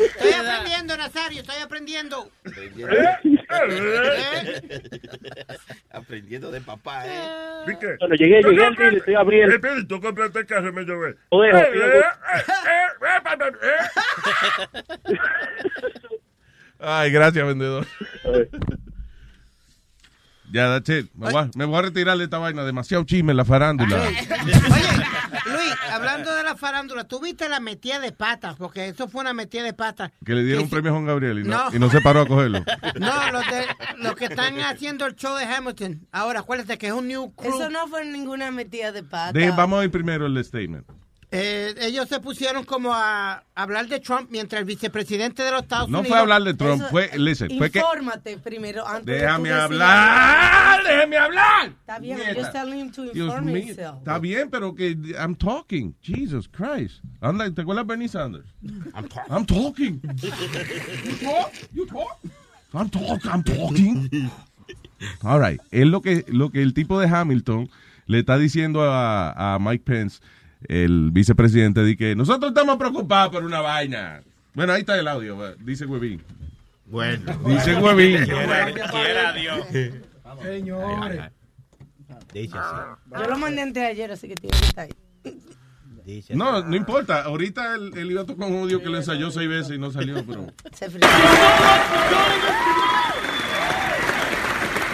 Estoy 0.00 0.32
aprendiendo, 0.32 0.96
Nazario, 0.96 1.40
estoy 1.42 1.62
aprendiendo. 1.62 2.30
Aprendiendo 5.90 6.50
de 6.50 6.60
papá, 6.60 7.06
¿eh? 7.06 7.22
¿Y 7.72 7.76
qué? 7.78 7.96
Bueno, 8.00 8.14
llegué, 8.16 8.42
llegué 8.42 8.96
estoy 8.96 9.14
abriendo. 9.14 9.54
Eh, 9.54 9.58
Pidi, 9.58 9.86
tú 9.86 10.00
compraste 10.00 10.40
el 10.40 10.46
carro 10.46 10.68
y 10.70 10.72
me 10.72 10.82
llevé. 10.84 11.14
Lo 11.30 11.40
dejo, 11.42 11.58
Eh, 11.58 11.70
lo 11.74 11.84
eh, 11.84 11.88
dejo. 11.90 12.08
eh, 12.34 12.42
eh, 13.06 13.52
eh. 15.08 15.16
Ay, 16.80 17.12
gracias, 17.12 17.46
vendedor. 17.46 17.86
Ya, 20.52 20.68
that's 20.68 20.88
it. 20.90 21.10
Me 21.14 21.30
voy, 21.32 21.42
a, 21.42 21.50
me 21.56 21.64
voy 21.64 21.78
a 21.78 21.82
retirar 21.82 22.18
de 22.18 22.24
esta 22.24 22.38
vaina. 22.38 22.62
Demasiado 22.64 23.04
chisme 23.04 23.30
en 23.32 23.38
la 23.38 23.44
farándula. 23.44 23.96
Luis, 25.46 25.74
hablando 25.90 26.34
de 26.34 26.42
la 26.42 26.56
farándula, 26.56 27.04
¿tú 27.04 27.20
viste 27.20 27.48
la 27.48 27.58
metida 27.60 27.98
de 28.00 28.12
patas? 28.12 28.56
Porque 28.56 28.88
eso 28.88 29.08
fue 29.08 29.22
una 29.22 29.32
metida 29.32 29.62
de 29.62 29.72
patas. 29.72 30.12
Que 30.24 30.34
le 30.34 30.44
dieron 30.44 30.64
un 30.64 30.70
premio 30.70 30.90
a 30.90 30.94
Juan 30.94 31.06
Gabriel 31.06 31.38
y 31.40 31.44
no, 31.44 31.70
No. 31.70 31.74
y 31.76 31.78
no 31.78 31.90
se 31.90 32.00
paró 32.00 32.20
a 32.22 32.26
cogerlo. 32.26 32.62
No, 33.00 33.32
los, 33.32 33.46
de, 33.46 33.66
los 33.98 34.14
que 34.14 34.26
están 34.26 34.60
haciendo 34.60 35.06
el 35.06 35.16
show 35.16 35.36
de 35.36 35.44
Hamilton. 35.44 36.06
Ahora, 36.12 36.40
acuérdate 36.40 36.76
que 36.78 36.88
es 36.88 36.92
un 36.92 37.08
new 37.08 37.32
crew. 37.34 37.54
Eso 37.54 37.70
no 37.70 37.88
fue 37.88 38.04
ninguna 38.04 38.50
metida 38.50 38.92
de 38.92 39.02
pata. 39.02 39.32
De- 39.32 39.50
vamos 39.50 39.80
a 39.80 39.84
ir 39.84 39.90
primero 39.90 40.26
el 40.26 40.44
statement. 40.44 40.86
Eh, 41.34 41.74
ellos 41.80 42.08
se 42.10 42.20
pusieron 42.20 42.62
como 42.64 42.92
a 42.92 43.42
hablar 43.54 43.88
de 43.88 44.00
Trump 44.00 44.28
mientras 44.30 44.60
el 44.60 44.66
vicepresidente 44.66 45.42
de 45.42 45.50
los 45.50 45.62
Estados 45.62 45.88
No 45.88 46.00
Unidos... 46.00 46.08
fue 46.14 46.18
hablar 46.20 46.42
de 46.42 46.52
Trump, 46.52 46.82
Eso- 46.82 46.90
fue, 46.90 47.10
listen, 47.16 47.56
fue 47.56 47.70
que... 47.70 47.78
Infórmate 47.78 48.36
primero 48.36 48.86
antes 48.86 49.06
de 49.06 49.12
Déjame 49.14 49.48
decir- 49.48 49.60
hablar, 49.62 50.82
déjame 50.84 51.16
hablar. 51.16 51.66
Está 51.68 51.98
bien, 51.98 52.18
I'm 52.18 52.26
Nieta. 52.26 52.40
just 52.40 52.52
telling 52.52 52.78
him 52.80 52.90
to 52.92 53.02
Dios 53.04 53.16
inform 53.28 53.46
mío, 53.46 53.56
himself. 53.56 53.98
está 53.98 54.18
bien, 54.18 54.50
pero 54.50 54.74
que 54.74 54.90
I'm 55.18 55.34
talking. 55.34 55.94
Jesus 56.02 56.46
Christ. 56.48 57.02
Anda, 57.22 57.50
¿te 57.50 57.62
acuerdas 57.62 57.86
de 57.86 57.88
Bernie 57.88 58.08
Sanders? 58.08 58.44
I'm 58.94 59.08
talking. 59.08 59.32
I'm 59.34 59.46
talking. 59.46 60.00
You 60.02 61.16
talk, 61.26 61.52
you 61.72 61.86
talk. 61.86 62.18
I'm 62.74 62.90
talking, 62.90 63.30
I'm 63.30 63.42
talking. 63.42 64.30
All 65.22 65.40
right. 65.40 65.60
Es 65.70 65.86
lo 65.86 66.02
que, 66.02 66.24
lo 66.28 66.50
que 66.50 66.62
el 66.62 66.74
tipo 66.74 67.00
de 67.00 67.08
Hamilton 67.08 67.70
le 68.06 68.18
está 68.18 68.36
diciendo 68.36 68.82
a, 68.82 69.54
a 69.54 69.58
Mike 69.58 69.84
Pence, 69.84 70.20
el 70.68 71.10
vicepresidente, 71.12 71.82
de 71.82 71.96
que 71.96 72.14
nosotros 72.14 72.50
estamos 72.50 72.76
preocupados 72.76 73.32
por 73.32 73.44
una 73.44 73.60
vaina. 73.60 74.22
Bueno, 74.54 74.72
ahí 74.72 74.80
está 74.80 74.98
el 74.98 75.08
audio, 75.08 75.36
va, 75.36 75.52
dice 75.58 75.86
Huevín. 75.86 76.22
Bueno. 76.86 77.32
Dice 77.46 77.74
Huevín. 77.76 78.24
Quiera, 78.90 79.32
Dios. 79.32 79.66
Señores. 80.42 81.20
Dice 82.32 82.58
así. 82.58 82.76
Yo 83.10 83.24
lo 83.30 83.38
mandé 83.38 83.62
antes 83.62 83.82
de 83.82 83.88
ayer, 83.88 84.12
así 84.12 84.28
que 84.28 84.34
tiene 84.34 84.58
que 84.58 84.66
estar 84.66 84.84
ahí. 84.84 84.92
Dice 86.04 86.34
No, 86.34 86.62
no 86.62 86.76
importa. 86.76 87.22
Ahorita 87.22 87.74
él, 87.76 87.92
él 87.96 88.10
iba 88.10 88.22
a 88.22 88.26
tocar 88.26 88.48
un 88.48 88.58
audio 88.58 88.82
que 88.82 88.88
le 88.90 88.98
ensayó 88.98 89.30
seis 89.30 89.48
veces 89.48 89.76
y 89.76 89.78
no 89.78 89.90
salió, 89.90 90.24
pero... 90.26 90.46
Se 90.74 90.90
frizó. 90.90 91.06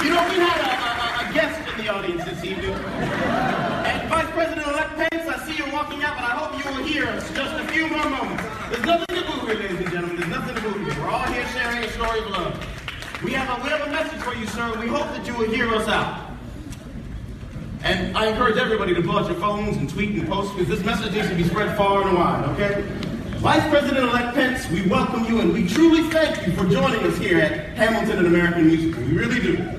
You 0.05 0.11
know, 0.11 0.23
we 0.29 0.37
had 0.39 0.61
a, 0.61 0.65
a, 0.65 1.29
a 1.29 1.33
guest 1.33 1.59
in 1.69 1.85
the 1.85 1.91
audience 1.91 2.25
walking 5.89 6.05
out, 6.05 6.17
but 6.17 6.25
I 6.25 6.35
hope 6.37 6.65
you 6.65 6.71
will 6.71 6.87
hear 6.87 7.07
us 7.07 7.31
just 7.31 7.55
a 7.55 7.67
few 7.69 7.89
more 7.89 8.05
moments. 8.11 8.45
There's 8.69 8.85
nothing 8.85 9.17
to 9.17 9.23
boo 9.23 9.47
here, 9.47 9.55
ladies 9.55 9.79
and 9.79 9.91
gentlemen. 9.91 10.17
There's 10.17 10.31
nothing 10.31 10.55
to 10.57 10.61
boo 10.61 10.85
here. 10.85 11.03
We're 11.03 11.09
all 11.09 11.27
here 11.33 11.47
sharing 11.49 11.83
a 11.83 11.91
story 11.93 12.21
of 12.21 12.29
love. 12.29 13.23
We 13.25 13.33
have 13.33 13.49
a, 13.49 13.85
a 13.85 13.91
message 13.91 14.21
for 14.21 14.35
you, 14.35 14.47
sir. 14.47 14.79
We 14.79 14.89
hope 14.89 15.09
that 15.17 15.27
you 15.27 15.35
will 15.35 15.49
hear 15.49 15.75
us 15.75 15.89
out. 15.89 16.31
And 17.85 18.17
I 18.19 18.27
encourage 18.27 18.59
everybody 18.59 18.95
to 18.95 19.01
pull 19.01 19.19
out 19.19 19.31
your 19.31 19.41
phones 19.41 19.79
and 19.79 19.89
tweet 19.89 20.11
and 20.11 20.29
post 20.29 20.55
because 20.57 20.69
this 20.69 20.85
message 20.85 21.15
needs 21.15 21.29
to 21.31 21.35
be 21.35 21.45
spread 21.45 21.75
far 21.77 22.07
and 22.07 22.19
wide, 22.19 22.45
okay? 22.51 22.83
Vice 23.39 23.67
President-elect 23.71 24.35
Pence, 24.35 24.69
we 24.69 24.87
welcome 24.89 25.25
you 25.25 25.41
and 25.41 25.55
we 25.55 25.67
truly 25.67 26.03
thank 26.11 26.47
you 26.47 26.53
for 26.53 26.69
joining 26.69 27.01
us 27.07 27.17
here 27.17 27.41
at 27.41 27.77
Hamilton 27.79 28.19
and 28.19 28.27
American 28.27 28.67
Musical. 28.67 29.03
We 29.05 29.17
really 29.17 29.41
do. 29.41 29.71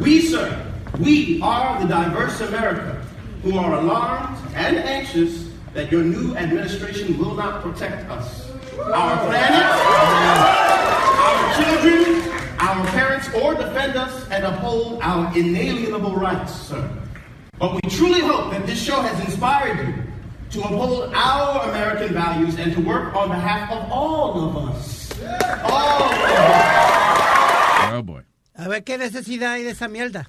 We, 0.00 0.22
sir, 0.22 0.66
we 0.98 1.40
are 1.40 1.80
the 1.80 1.86
diverse 1.86 2.40
America 2.40 3.04
who 3.42 3.58
are 3.58 3.74
alarmed 3.74 4.38
and 4.54 4.78
anxious 4.78 5.51
that 5.74 5.90
your 5.90 6.02
new 6.02 6.36
administration 6.36 7.18
will 7.18 7.34
not 7.34 7.62
protect 7.62 8.08
us, 8.10 8.50
our 8.78 9.16
planet, 9.26 9.64
our 11.18 11.54
children, 11.56 12.30
our 12.58 12.86
parents, 12.88 13.28
or 13.34 13.54
defend 13.54 13.96
us 13.96 14.28
and 14.30 14.44
uphold 14.44 14.98
our 15.02 15.36
inalienable 15.36 16.14
rights, 16.14 16.52
sir. 16.52 16.90
But 17.58 17.74
we 17.74 17.90
truly 17.90 18.20
hope 18.20 18.50
that 18.50 18.66
this 18.66 18.82
show 18.82 19.00
has 19.00 19.18
inspired 19.24 19.78
you 19.86 19.94
to 20.50 20.60
uphold 20.66 21.12
our 21.14 21.70
American 21.70 22.12
values 22.12 22.58
and 22.58 22.72
to 22.74 22.80
work 22.80 23.14
on 23.14 23.28
behalf 23.30 23.70
of 23.70 23.90
all 23.90 24.48
of 24.48 24.56
us. 24.68 25.10
All 25.64 26.02
of 26.02 26.12
us. 26.12 27.92
Oh, 27.94 28.02
boy. 28.02 28.22
A 28.54 28.68
ver 28.68 28.82
qué 28.82 28.98
necesidad 28.98 29.54
hay 29.54 29.62
de 29.62 29.70
esa 29.70 29.88
mierda. 29.88 30.28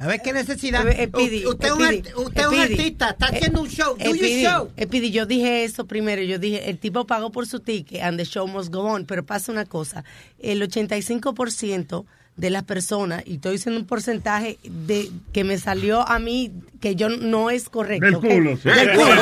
A 0.00 0.06
ver 0.06 0.20
qué 0.22 0.32
necesidad. 0.32 0.86
Eh, 0.88 1.10
U- 1.12 1.50
usted 1.50 1.68
es 1.68 1.72
un, 2.14 2.24
usted 2.24 2.42
artista, 2.44 3.10
está 3.10 3.26
haciendo 3.26 3.60
un 3.60 3.68
show. 3.68 3.96
Do 3.98 4.04
your 4.06 4.16
Speedy, 4.16 4.42
show. 4.44 4.70
Speedy, 4.82 5.10
yo 5.10 5.26
dije 5.26 5.64
eso 5.64 5.86
primero. 5.86 6.22
Yo 6.22 6.38
dije, 6.38 6.70
el 6.70 6.78
tipo 6.78 7.06
pagó 7.06 7.30
por 7.30 7.46
su 7.46 7.60
ticket 7.60 8.02
and 8.02 8.18
the 8.18 8.24
show 8.24 8.46
must 8.48 8.72
go 8.72 8.80
on. 8.80 9.04
Pero 9.04 9.24
pasa 9.26 9.52
una 9.52 9.66
cosa. 9.66 10.02
El 10.38 10.62
85% 10.62 12.06
de 12.36 12.48
las 12.48 12.62
personas, 12.62 13.22
y 13.26 13.34
estoy 13.34 13.52
diciendo 13.56 13.78
un 13.78 13.86
porcentaje 13.86 14.58
de 14.64 15.10
que 15.34 15.44
me 15.44 15.58
salió 15.58 16.08
a 16.08 16.18
mí, 16.18 16.50
que 16.80 16.94
yo 16.96 17.10
no 17.10 17.50
es 17.50 17.68
correcto. 17.68 18.06
Del 18.06 18.14
culo, 18.16 18.56
sí. 18.56 18.70
Del 18.70 18.92
culo. 18.96 19.20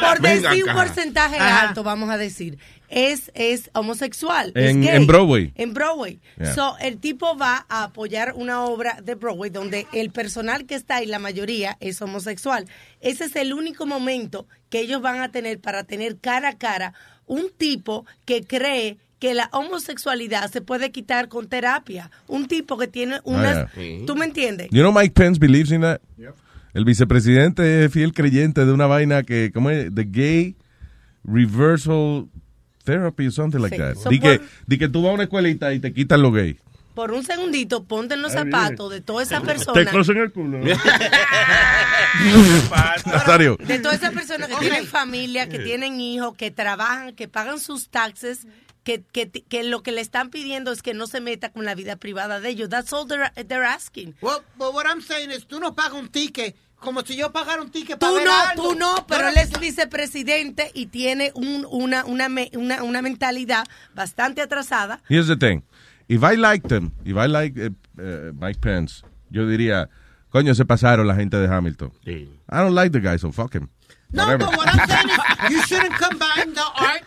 Por 0.00 0.20
decir 0.20 0.64
un 0.64 0.74
porcentaje 0.74 1.36
Ajá. 1.36 1.68
alto, 1.68 1.82
vamos 1.82 2.10
a 2.10 2.18
decir. 2.18 2.58
Es, 2.94 3.32
es 3.34 3.70
homosexual. 3.72 4.52
es 4.54 4.70
En- 4.70 4.82
gay. 4.82 4.96
en 4.96 5.06
Broadway. 5.06 5.52
En 5.54 5.72
Broadway. 5.72 6.20
Yeah. 6.36 6.54
So, 6.54 6.76
el 6.78 6.98
tipo 6.98 7.38
va 7.38 7.64
a 7.70 7.84
apoyar 7.84 8.34
una 8.36 8.64
obra 8.66 9.00
de 9.02 9.14
Broadway 9.14 9.48
donde 9.48 9.86
el 9.94 10.10
personal 10.10 10.66
que 10.66 10.74
está 10.74 10.96
ahí, 10.96 11.06
la 11.06 11.18
mayoría, 11.18 11.78
es 11.80 12.02
homosexual. 12.02 12.66
Ese 13.00 13.24
es 13.24 13.36
el 13.36 13.54
único 13.54 13.86
momento 13.86 14.46
que 14.68 14.80
ellos 14.80 15.00
van 15.00 15.20
a 15.20 15.30
tener 15.30 15.58
para 15.58 15.84
tener 15.84 16.18
cara 16.18 16.50
a 16.50 16.58
cara 16.58 16.92
un 17.24 17.50
tipo 17.56 18.04
que 18.26 18.42
cree 18.44 18.98
que 19.18 19.32
la 19.32 19.48
homosexualidad 19.52 20.50
se 20.50 20.60
puede 20.60 20.90
quitar 20.90 21.28
con 21.28 21.48
terapia. 21.48 22.10
Un 22.28 22.46
tipo 22.46 22.76
que 22.76 22.88
tiene 22.88 23.20
unas... 23.24 23.56
Ah, 23.56 23.70
yeah. 23.80 24.04
¿Tú 24.04 24.16
me 24.16 24.26
entiendes? 24.26 24.68
You 24.70 24.82
know 24.82 24.92
Mike 24.92 25.14
Pence 25.14 25.38
believes 25.40 25.72
in 25.72 25.80
that? 25.80 26.00
El 26.74 26.84
vicepresidente 26.84 27.84
es 27.86 27.92
fiel 27.92 28.12
creyente 28.12 28.66
de 28.66 28.72
una 28.72 28.86
vaina 28.86 29.22
que, 29.22 29.50
¿cómo 29.54 29.70
es? 29.70 29.94
The 29.94 30.04
Gay 30.04 30.56
Reversal 31.24 32.26
Therapy 32.84 33.26
or 33.26 33.32
something 33.32 33.60
like 33.60 33.74
Sí. 33.76 33.80
that. 33.80 33.94
So 33.96 34.08
di, 34.10 34.18
que, 34.20 34.38
por- 34.38 34.48
di 34.66 34.78
que 34.78 34.88
tú 34.88 35.02
vas 35.02 35.10
a 35.10 35.14
una 35.14 35.22
escuelita 35.24 35.72
y 35.72 35.80
te 35.80 35.92
quitan 35.92 36.22
lo 36.22 36.32
gay. 36.32 36.58
Por 36.94 37.10
un 37.12 37.24
segundito, 37.24 37.84
ponte 37.84 38.14
en 38.14 38.22
los 38.22 38.32
zapatos 38.32 38.90
de 38.90 39.00
toda 39.00 39.22
esa 39.22 39.40
Te 39.40 39.46
persona. 39.46 39.90
cosen 39.90 40.18
el 40.18 40.30
culo. 40.30 40.58
Nazario. 43.06 43.56
De 43.56 43.78
todas 43.78 43.98
esas 43.98 44.12
personas 44.12 44.48
que 44.48 44.56
tienen 44.56 44.86
familia, 44.86 45.48
que 45.48 45.58
tienen 45.58 46.00
hijos, 46.00 46.34
que 46.36 46.50
trabajan, 46.50 47.14
que 47.14 47.28
pagan 47.28 47.58
sus 47.60 47.88
taxes, 47.88 48.46
que, 48.84 49.02
que, 49.12 49.30
que 49.30 49.62
lo 49.64 49.82
que 49.82 49.92
le 49.92 50.00
están 50.00 50.30
pidiendo 50.30 50.72
es 50.72 50.82
que 50.82 50.92
no 50.94 51.06
se 51.06 51.20
meta 51.20 51.50
con 51.50 51.64
la 51.64 51.74
vida 51.74 51.96
privada 51.96 52.40
de 52.40 52.50
ellos. 52.50 52.68
That's 52.68 52.92
all 52.92 53.06
they're, 53.06 53.30
they're 53.46 53.64
asking. 53.66 54.14
Well, 54.20 54.40
but 54.58 54.74
what 54.74 54.84
I'm 54.86 55.00
saying 55.00 55.30
is, 55.30 55.46
tú 55.46 55.60
no 55.60 55.74
pagas 55.74 55.94
un 55.94 56.08
ticket 56.08 56.56
como 56.82 57.00
si 57.02 57.16
yo 57.16 57.32
pagara 57.32 57.62
un 57.62 57.70
ticket 57.70 57.98
para 57.98 58.10
Tú 58.12 58.16
ver 58.16 58.26
no, 58.26 58.32
algo. 58.48 58.62
tú 58.68 58.74
no, 58.78 59.06
pero 59.08 59.28
él 59.28 59.36
es 59.38 59.58
vicepresidente 59.58 60.70
y 60.74 60.86
tiene 60.86 61.32
un- 61.34 61.66
una, 61.70 62.04
una, 62.04 62.28
una, 62.54 62.82
una 62.82 63.02
mentalidad 63.02 63.64
bastante 63.94 64.42
atrasada. 64.42 65.00
Here's 65.08 65.28
the 65.28 65.36
thing. 65.36 65.62
If 66.08 66.22
I 66.22 66.36
liked 66.36 66.70
him, 66.70 66.90
if 67.04 67.16
I 67.16 67.26
like 67.28 67.58
eh, 67.58 67.70
eh, 67.98 68.32
Mike 68.34 68.60
Pence, 68.60 69.02
yo 69.30 69.46
diría, 69.46 69.88
coño, 70.30 70.54
se 70.54 70.64
pasaron 70.64 71.06
la 71.06 71.14
gente 71.14 71.36
de 71.38 71.46
Hamilton. 71.48 71.92
I 72.06 72.26
don't 72.48 72.74
like 72.74 72.90
the 72.92 73.00
guy, 73.00 73.16
so 73.18 73.32
fuck 73.32 73.54
him. 73.54 73.68
No, 74.10 74.24
Whatever. 74.26 74.44
but 74.46 74.56
what 74.58 74.68
I'm 74.68 74.88
saying 74.88 75.08
is, 75.08 75.50
you 75.50 75.62
shouldn't 75.62 75.94
combine 75.96 76.52
the 76.52 76.62
art 76.76 77.02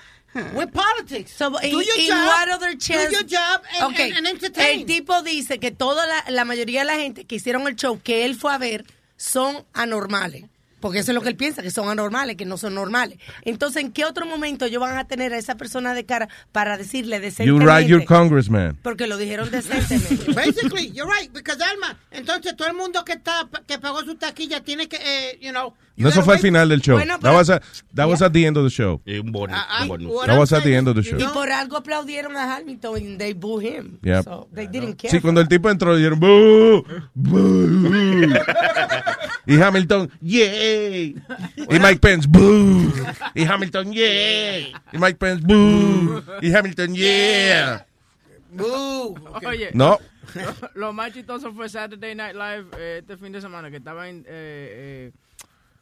with 0.56 0.72
politics. 0.74 1.34
So, 1.36 1.52
do 1.52 1.58
in, 1.62 1.72
your 1.74 1.98
in 2.00 2.08
job, 2.08 2.26
what 2.28 2.50
other 2.50 2.76
chance? 2.78 3.10
do 3.10 3.18
your 3.18 3.24
job 3.24 3.62
and, 3.80 3.94
Okay. 3.94 4.10
and, 4.10 4.18
and 4.26 4.28
entertain. 4.28 4.80
El 4.80 4.86
tipo 4.88 5.22
dice 5.22 5.60
que 5.60 5.70
toda 5.72 6.06
la, 6.08 6.24
la 6.32 6.46
mayoría 6.46 6.80
de 6.80 6.86
la 6.86 6.96
gente 6.96 7.26
que 7.26 7.36
hicieron 7.36 7.68
el 7.68 7.76
show 7.76 8.00
que 8.02 8.26
él 8.26 8.34
fue 8.36 8.54
a 8.54 8.58
ver 8.58 8.86
son 9.18 9.66
anormales. 9.74 10.46
Porque 10.82 11.00
eso 11.00 11.12
es 11.12 11.16
lo 11.16 11.22
que 11.22 11.30
él 11.30 11.36
piensa, 11.36 11.64
que 11.64 11.72
son 11.72 11.90
anormales, 11.90 12.36
que 12.36 12.46
no 12.46 12.58
son 12.58 12.76
normales. 12.76 13.18
Entonces, 13.42 13.82
¿en 13.82 13.92
qué 13.92 14.06
otro 14.06 14.28
momento 14.28 14.66
ellos 14.66 14.82
van 14.82 14.98
a 14.98 15.08
tener 15.08 15.34
a 15.34 15.38
esa 15.38 15.56
persona 15.56 15.96
de 15.96 16.06
cara 16.06 16.30
para 16.52 16.78
decirle 16.78 17.16
You 17.16 17.22
decentemente? 17.24 17.66
write 17.66 17.88
your 17.90 18.06
congressman. 18.06 18.78
Porque 18.84 19.08
lo 19.08 19.18
dijeron 19.18 19.50
decentemente. 19.50 20.32
Basically, 20.34 20.92
you're 20.92 21.12
right, 21.12 21.34
because 21.34 21.60
Alma, 21.64 21.98
entonces 22.12 22.56
todo 22.56 22.68
el 22.68 22.76
mundo 22.76 23.04
que 23.04 23.14
está 23.14 23.50
que 23.66 23.80
pagó 23.80 24.04
su 24.04 24.14
taquilla 24.16 24.62
tiene 24.62 24.88
que, 24.88 24.98
eh, 24.98 25.40
you 25.42 25.50
know. 25.52 25.74
No, 25.98 26.10
eso 26.10 26.24
fue 26.24 26.34
al 26.36 26.40
final 26.42 26.68
del 26.70 26.82
show. 26.82 26.98
Bueno, 26.98 27.18
that 27.20 27.34
was, 27.34 27.50
a- 27.50 27.62
that 27.94 28.08
was 28.08 28.22
at 28.22 28.32
the 28.34 28.46
end 28.46 28.58
of 28.58 28.64
the 28.66 28.70
show. 28.70 29.02
Un 29.06 29.32
bonus. 29.32 29.56
Ah, 29.58 29.86
un 29.90 30.08
That 30.28 30.38
was 30.38 30.52
at 30.52 30.64
the 30.64 30.76
end 30.76 30.88
of 30.90 30.96
the 30.96 31.04
show. 31.04 31.18
Y 31.18 31.26
por 31.34 31.50
algo 31.52 31.78
aplaudieron 31.78 32.36
a 32.36 32.56
Hamilton 32.58 32.96
and 32.98 33.18
they 33.20 33.34
boo 33.34 33.60
him. 33.60 33.98
Yep. 34.04 34.24
So, 34.26 34.48
they 34.54 34.68
didn't 34.68 34.96
care. 34.98 35.10
Sí, 35.12 35.22
cuando 35.22 35.40
el 35.42 35.48
tipo 35.48 35.70
entró, 35.70 35.96
dijeron, 35.96 36.20
"Boo, 36.20 36.84
boo". 37.14 38.30
y 39.48 39.62
Hamilton, 39.62 40.10
yay. 40.22 41.16
Y 41.70 41.80
Mike 41.80 42.00
Pence, 42.00 42.28
boo. 42.28 42.92
Y 43.34 43.46
Hamilton, 43.46 43.94
yay. 43.94 44.74
Y 44.92 44.98
Mike 44.98 45.18
Pence, 45.18 45.44
boo. 45.46 46.22
Y 46.42 46.52
Hamilton, 46.54 46.94
yeah. 46.96 47.86
Boo. 48.52 49.16
Oye, 49.46 49.70
No. 49.74 50.00
lo, 50.34 50.54
lo 50.76 50.94
más 50.94 51.14
chistoso 51.14 51.54
fue 51.54 51.70
Saturday 51.70 52.16
Night 52.16 52.36
Live 52.36 52.66
eh, 52.78 52.98
este 53.02 53.18
fin 53.18 53.32
de 53.32 53.42
semana 53.42 53.70
que 53.70 53.78
estaba 53.78 54.10
en 54.10 54.20
eh, 54.28 55.12
eh, 55.12 55.12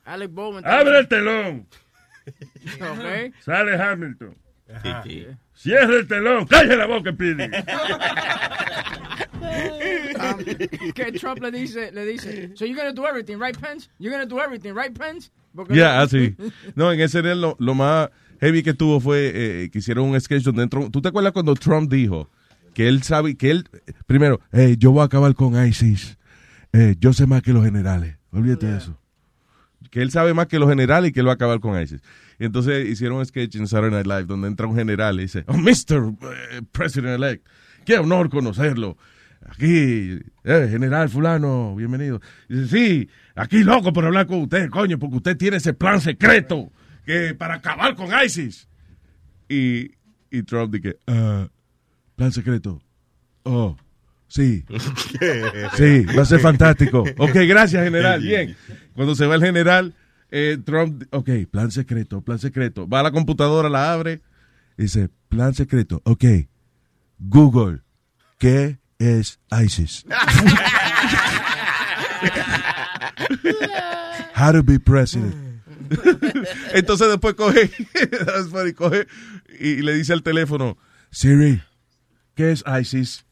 Alec 0.05 0.33
Baldwin. 0.33 0.65
Abre 0.65 0.99
el 0.99 1.07
telón. 1.07 1.67
Ok. 2.79 3.33
Sale 3.41 3.75
Hamilton. 3.75 4.33
Cierra 5.53 5.95
el 5.97 6.07
telón. 6.07 6.45
Cállate 6.45 6.77
la 6.77 6.85
boca, 6.85 7.11
Pidi. 7.11 7.43
que 10.95 11.11
Trump 11.19 11.41
le 11.41 11.51
dice, 11.51 11.91
le 11.91 12.05
dice, 12.05 12.51
so 12.55 12.65
you're 12.65 12.75
gonna 12.77 12.93
do 12.93 13.05
everything, 13.05 13.37
right, 13.37 13.57
Pence? 13.59 13.89
You're 13.99 14.11
gonna 14.11 14.25
do 14.25 14.39
everything, 14.39 14.73
right, 14.73 14.97
Pence? 14.97 15.31
Porque 15.55 15.75
Ya, 15.75 16.01
así. 16.01 16.35
No, 16.75 16.91
en 16.91 16.99
ese 17.01 17.19
era 17.19 17.35
lo, 17.35 17.55
lo 17.59 17.75
más 17.75 18.09
heavy 18.39 18.63
que 18.63 18.73
tuvo 18.73 18.99
fue 18.99 19.31
eh, 19.33 19.69
que 19.71 19.79
hicieron 19.79 20.09
un 20.09 20.19
sketch 20.19 20.43
donde 20.43 20.63
entró. 20.63 20.89
¿Tú 20.89 21.01
te 21.01 21.09
acuerdas 21.09 21.33
cuando 21.33 21.53
Trump 21.55 21.91
dijo 21.91 22.29
que 22.73 22.87
él 22.87 23.03
sabe, 23.03 23.35
que 23.35 23.51
él, 23.51 23.69
primero, 24.07 24.39
"Hey, 24.51 24.75
yo 24.79 24.91
voy 24.91 25.01
a 25.01 25.05
acabar 25.05 25.35
con 25.35 25.53
ISIS. 25.67 26.17
Eh, 26.71 26.95
yo 26.99 27.13
sé 27.13 27.27
más 27.27 27.43
que 27.43 27.53
los 27.53 27.63
generales. 27.63 28.17
Olvídate 28.31 28.65
de 28.65 28.77
eso. 28.77 28.97
Que 29.93 30.01
él 30.01 30.09
sabe 30.09 30.33
más 30.33 30.47
que 30.47 30.57
los 30.57 30.67
generales 30.67 31.11
y 31.11 31.13
que 31.13 31.19
él 31.19 31.27
va 31.27 31.33
a 31.33 31.35
acabar 31.35 31.59
con 31.59 31.79
ISIS. 31.79 32.01
Entonces 32.39 32.89
hicieron 32.89 33.19
un 33.19 33.25
sketch 33.27 33.57
en 33.57 33.67
Saturday 33.67 33.91
Night 33.91 34.07
Live 34.07 34.23
donde 34.23 34.47
entra 34.47 34.65
un 34.65 34.75
general 34.75 35.19
y 35.19 35.23
dice, 35.25 35.43
oh, 35.45 35.53
Mr. 35.55 36.15
eh, 36.23 36.61
President-elect, 36.71 37.45
qué 37.85 37.99
honor 37.99 38.27
conocerlo. 38.31 38.97
Aquí, 39.47 40.17
eh, 40.45 40.67
general 40.67 41.09
fulano, 41.09 41.75
bienvenido. 41.75 42.21
Dice, 42.49 42.67
sí, 42.75 43.09
aquí 43.35 43.63
loco 43.63 43.93
por 43.93 44.03
hablar 44.05 44.25
con 44.25 44.41
usted, 44.41 44.67
coño, 44.71 44.97
porque 44.97 45.17
usted 45.17 45.37
tiene 45.37 45.57
ese 45.57 45.75
plan 45.75 46.01
secreto 46.01 46.71
que 47.05 47.35
para 47.35 47.53
acabar 47.53 47.93
con 47.95 48.09
ISIS. 48.25 48.67
Y, 49.47 49.91
y 50.31 50.41
Trump 50.41 50.73
dice, 50.73 50.97
"Ah, 51.05 51.47
plan 52.15 52.31
secreto. 52.31 52.81
Oh, 53.43 53.77
sí. 54.33 54.65
Sí, 55.77 56.05
va 56.05 56.23
a 56.23 56.25
ser 56.25 56.39
fantástico. 56.39 57.03
Ok, 57.17 57.35
gracias, 57.47 57.83
general. 57.83 58.21
Bien. 58.21 58.55
Cuando 58.93 59.15
se 59.15 59.25
va 59.25 59.35
el 59.35 59.41
general, 59.41 59.93
eh, 60.31 60.57
Trump, 60.63 61.03
ok, 61.11 61.29
plan 61.51 61.71
secreto, 61.71 62.21
plan 62.21 62.39
secreto. 62.39 62.87
Va 62.87 63.01
a 63.01 63.03
la 63.03 63.11
computadora, 63.11 63.69
la 63.69 63.93
abre, 63.93 64.21
y 64.77 64.83
dice, 64.83 65.09
plan 65.29 65.53
secreto. 65.53 66.01
Ok, 66.05 66.25
Google, 67.19 67.81
¿qué 68.39 68.79
es 68.97 69.39
ISIS? 69.51 70.05
How 74.35 74.51
to 74.53 74.63
be 74.63 74.79
president. 74.79 75.35
Entonces 76.73 77.07
después 77.07 77.35
coge, 77.35 77.69
coge 78.75 79.07
y 79.59 79.81
le 79.81 79.93
dice 79.93 80.13
al 80.13 80.23
teléfono, 80.23 80.77
Siri, 81.11 81.61
¿qué 82.35 82.51
es 82.51 82.63
ISIS? 82.81 83.25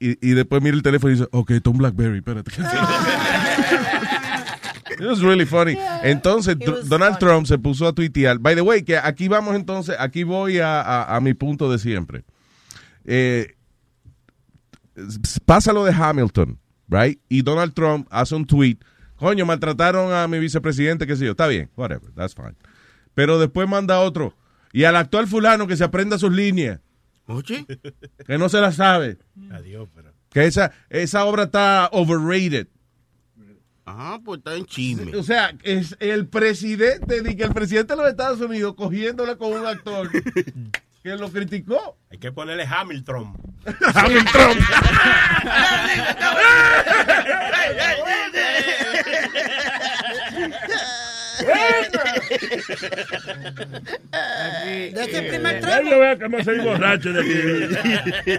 Y, 0.00 0.16
y 0.26 0.32
después 0.34 0.62
mira 0.62 0.74
el 0.74 0.82
teléfono 0.82 1.12
y 1.12 1.16
dice, 1.16 1.28
ok, 1.30 1.52
un 1.66 1.78
Blackberry, 1.78 2.18
espérate. 2.18 2.50
It 4.98 5.06
was 5.06 5.20
really 5.22 5.46
funny. 5.46 5.76
Entonces, 6.02 6.56
Donald 6.88 7.18
Trump 7.18 7.46
se 7.46 7.56
puso 7.58 7.86
a 7.86 7.92
tuitear. 7.94 8.38
By 8.38 8.54
the 8.54 8.60
way, 8.60 8.82
que 8.82 8.98
aquí 8.98 9.28
vamos 9.28 9.54
entonces, 9.54 9.96
aquí 9.98 10.24
voy 10.24 10.58
a, 10.58 10.80
a- 10.82 11.16
a 11.16 11.20
mi 11.20 11.32
punto 11.34 11.70
de 11.70 11.78
siempre. 11.78 12.24
Eh, 13.04 13.54
pasa 15.46 15.72
lo 15.72 15.84
de 15.84 15.92
Hamilton, 15.92 16.58
right? 16.88 17.18
Y 17.28 17.42
Donald 17.42 17.72
Trump 17.72 18.06
hace 18.10 18.34
un 18.34 18.44
tweet. 18.46 18.78
Coño, 19.16 19.46
maltrataron 19.46 20.12
a 20.12 20.26
mi 20.28 20.38
vicepresidente, 20.38 21.06
qué 21.06 21.16
sé 21.16 21.24
yo. 21.24 21.30
Está 21.32 21.46
bien, 21.46 21.70
whatever, 21.76 22.10
that's 22.14 22.34
fine. 22.34 22.54
Pero 23.14 23.38
después 23.38 23.68
manda 23.68 24.00
otro. 24.00 24.34
Y 24.72 24.84
al 24.84 24.96
actual 24.96 25.26
fulano 25.26 25.66
que 25.66 25.76
se 25.76 25.84
aprenda 25.84 26.18
sus 26.18 26.32
líneas. 26.32 26.80
Oye. 27.30 27.66
Que 28.26 28.38
no 28.38 28.48
se 28.48 28.60
las 28.60 28.76
sabe. 28.76 29.18
Adiós, 29.50 29.88
pero. 29.94 30.12
Que 30.30 30.46
esa, 30.46 30.72
esa 30.88 31.24
obra 31.24 31.44
está 31.44 31.88
overrated. 31.92 32.68
Ajá, 33.84 34.20
pues 34.24 34.38
está 34.38 34.54
en 34.54 34.66
chisme. 34.66 35.16
O 35.16 35.22
sea, 35.22 35.52
es 35.64 35.96
el 35.98 36.28
presidente, 36.28 37.22
ni 37.22 37.34
que 37.34 37.44
el 37.44 37.52
presidente 37.52 37.94
de 37.94 38.02
los 38.02 38.10
Estados 38.10 38.40
Unidos 38.40 38.74
cogiéndola 38.76 39.36
con 39.36 39.52
un 39.52 39.66
actor 39.66 40.08
que 41.02 41.16
lo 41.16 41.30
criticó. 41.30 41.96
Hay 42.10 42.18
que 42.18 42.30
ponerle 42.30 42.64
Hamilton. 42.64 43.32
Hamilton. 43.94 44.58
De 54.92 55.02
ese 55.02 55.22
primer 55.22 55.60
Ya 55.62 55.82
yo 55.82 55.98
veo 56.00 56.18
cómo 56.18 56.42
soy 56.44 56.58
borracho 56.60 57.12
de 57.12 57.20
aquí. 57.20 58.36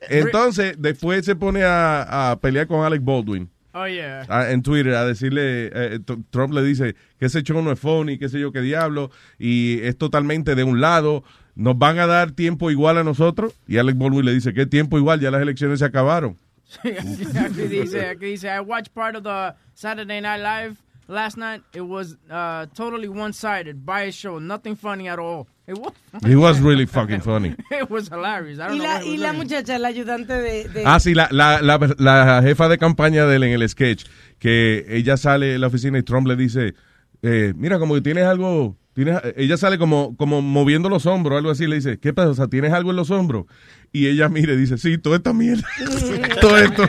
Entonces, 0.08 0.74
después 0.78 1.24
se 1.24 1.36
pone 1.36 1.62
a, 1.64 2.30
a 2.32 2.40
pelear 2.40 2.66
con 2.66 2.84
Alec 2.84 3.02
Baldwin. 3.04 3.48
Oh, 3.72 3.86
yeah. 3.86 4.24
a- 4.28 4.50
en 4.50 4.62
Twitter 4.62 4.94
a 4.94 5.04
decirle, 5.04 5.70
eh, 5.72 6.00
T- 6.04 6.16
Trump 6.30 6.52
le 6.52 6.62
dice 6.64 6.96
que 7.20 7.26
ese 7.26 7.42
show 7.42 7.62
no 7.62 7.70
es 7.70 7.78
funny, 7.78 8.18
qué 8.18 8.28
sé 8.28 8.40
yo 8.40 8.50
qué 8.50 8.60
diablo, 8.62 9.12
y 9.38 9.78
es 9.82 9.96
totalmente 9.96 10.56
de 10.56 10.64
un 10.64 10.80
lado, 10.80 11.22
nos 11.54 11.78
van 11.78 12.00
a 12.00 12.06
dar 12.08 12.32
tiempo 12.32 12.72
igual 12.72 12.98
a 12.98 13.04
nosotros, 13.04 13.54
y 13.68 13.78
Alec 13.78 13.96
Baldwin 13.96 14.24
le 14.24 14.34
dice, 14.34 14.52
¿qué 14.54 14.66
tiempo 14.66 14.98
igual? 14.98 15.20
Ya 15.20 15.30
las 15.30 15.40
elecciones 15.40 15.78
se 15.78 15.84
acabaron. 15.84 16.36
aquí 16.84 17.62
dice, 17.68 18.06
aquí 18.08 18.26
dice, 18.26 18.48
I 18.48 18.58
watched 18.58 18.92
part 18.92 19.14
of 19.14 19.22
the 19.22 19.54
Saturday 19.74 20.20
Night 20.20 20.40
Live 20.42 20.74
last 21.10 21.36
night. 21.36 21.62
It 21.74 21.82
was 21.82 22.16
uh, 22.30 22.66
totally 22.74 23.08
one-sided, 23.08 23.84
biased 23.84 24.18
show, 24.18 24.38
nothing 24.38 24.76
funny 24.76 25.08
at 25.08 25.18
all. 25.18 25.46
It 25.66 25.78
was. 25.78 25.92
It 26.26 26.36
was 26.36 26.60
really 26.60 26.86
fucking 26.86 27.20
funny. 27.20 27.54
it 27.70 27.88
was 27.90 28.08
hilarious. 28.08 28.58
I 28.58 28.68
don't 28.68 28.76
Y 28.76 28.78
know 28.78 28.84
la, 28.84 29.04
y 29.04 29.16
la 29.18 29.32
muchacha, 29.32 29.78
la 29.78 29.88
ayudante 29.88 30.32
de... 30.32 30.68
de- 30.68 30.84
Ah, 30.84 30.98
sí, 30.98 31.14
la, 31.14 31.28
la, 31.30 31.60
la, 31.60 31.78
la 31.98 32.42
jefa 32.42 32.68
de 32.68 32.78
campaña 32.78 33.26
de 33.26 33.36
él 33.36 33.42
en 33.44 33.52
el 33.60 33.68
sketch, 33.68 34.04
que 34.38 34.84
ella 34.88 35.16
sale 35.16 35.46
de 35.46 35.58
la 35.58 35.66
oficina 35.68 35.98
y 35.98 36.02
Trump 36.02 36.26
le 36.26 36.34
dice, 36.36 36.74
eh, 37.22 37.52
mira, 37.56 37.78
como 37.78 37.94
que 37.94 38.00
tienes 38.00 38.24
algo, 38.24 38.76
tienes, 38.94 39.20
ella 39.36 39.56
sale 39.56 39.78
como, 39.78 40.16
como 40.16 40.42
moviendo 40.42 40.88
los 40.88 41.06
hombros, 41.06 41.36
algo 41.38 41.50
así, 41.50 41.66
le 41.66 41.76
dice, 41.76 41.98
¿qué 41.98 42.12
pasa? 42.12 42.30
O 42.30 42.34
sea, 42.34 42.48
¿tienes 42.48 42.72
algo 42.72 42.90
en 42.90 42.96
los 42.96 43.10
hombros? 43.10 43.46
Y 43.92 44.06
ella 44.06 44.28
mira 44.28 44.52
y 44.52 44.56
dice, 44.56 44.78
sí, 44.78 44.98
toda 44.98 45.16
esta 45.16 45.32
mierda, 45.32 45.66
todo 46.40 46.56
esto, 46.58 46.84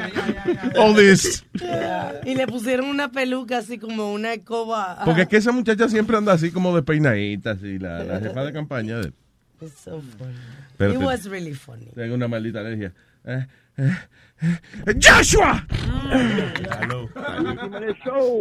all 0.78 0.96
this. 0.96 1.44
Y 2.26 2.36
le 2.36 2.46
pusieron 2.48 2.88
una 2.88 3.12
peluca 3.12 3.58
así 3.58 3.78
como 3.80 4.14
una 4.14 4.34
escoba. 4.34 5.00
Porque 5.06 5.24
es 5.24 5.28
que 5.28 5.38
esa 5.38 5.52
muchacha 5.52 5.90
siempre 5.90 6.16
anda 6.18 6.34
así 6.34 6.52
como 6.52 6.76
de 6.76 6.84
peinadita, 6.84 7.52
así, 7.52 7.80
la, 7.80 8.04
la 8.04 8.20
jefa 8.20 8.44
de 8.44 8.54
campaña 8.54 8.98
de 8.98 9.08
él. 9.08 9.14
It's 9.62 9.80
so 9.84 10.02
funny. 10.18 10.34
Pero 10.78 10.94
It 10.94 11.00
te- 11.00 11.06
was 11.06 11.26
really 11.26 11.54
funny. 11.54 11.86
Tengo 11.94 12.16
una 12.16 12.28
maldita 12.28 12.60
alergia. 12.62 12.94
Eh, 13.26 13.46
eh, 13.78 13.92
eh, 14.88 14.96
¡Joshua! 15.00 15.66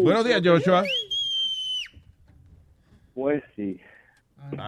Buenos 0.03 0.24
días, 0.24 0.41
Joshua. 0.45 0.82
Pues 3.20 3.42
sí. 3.54 3.78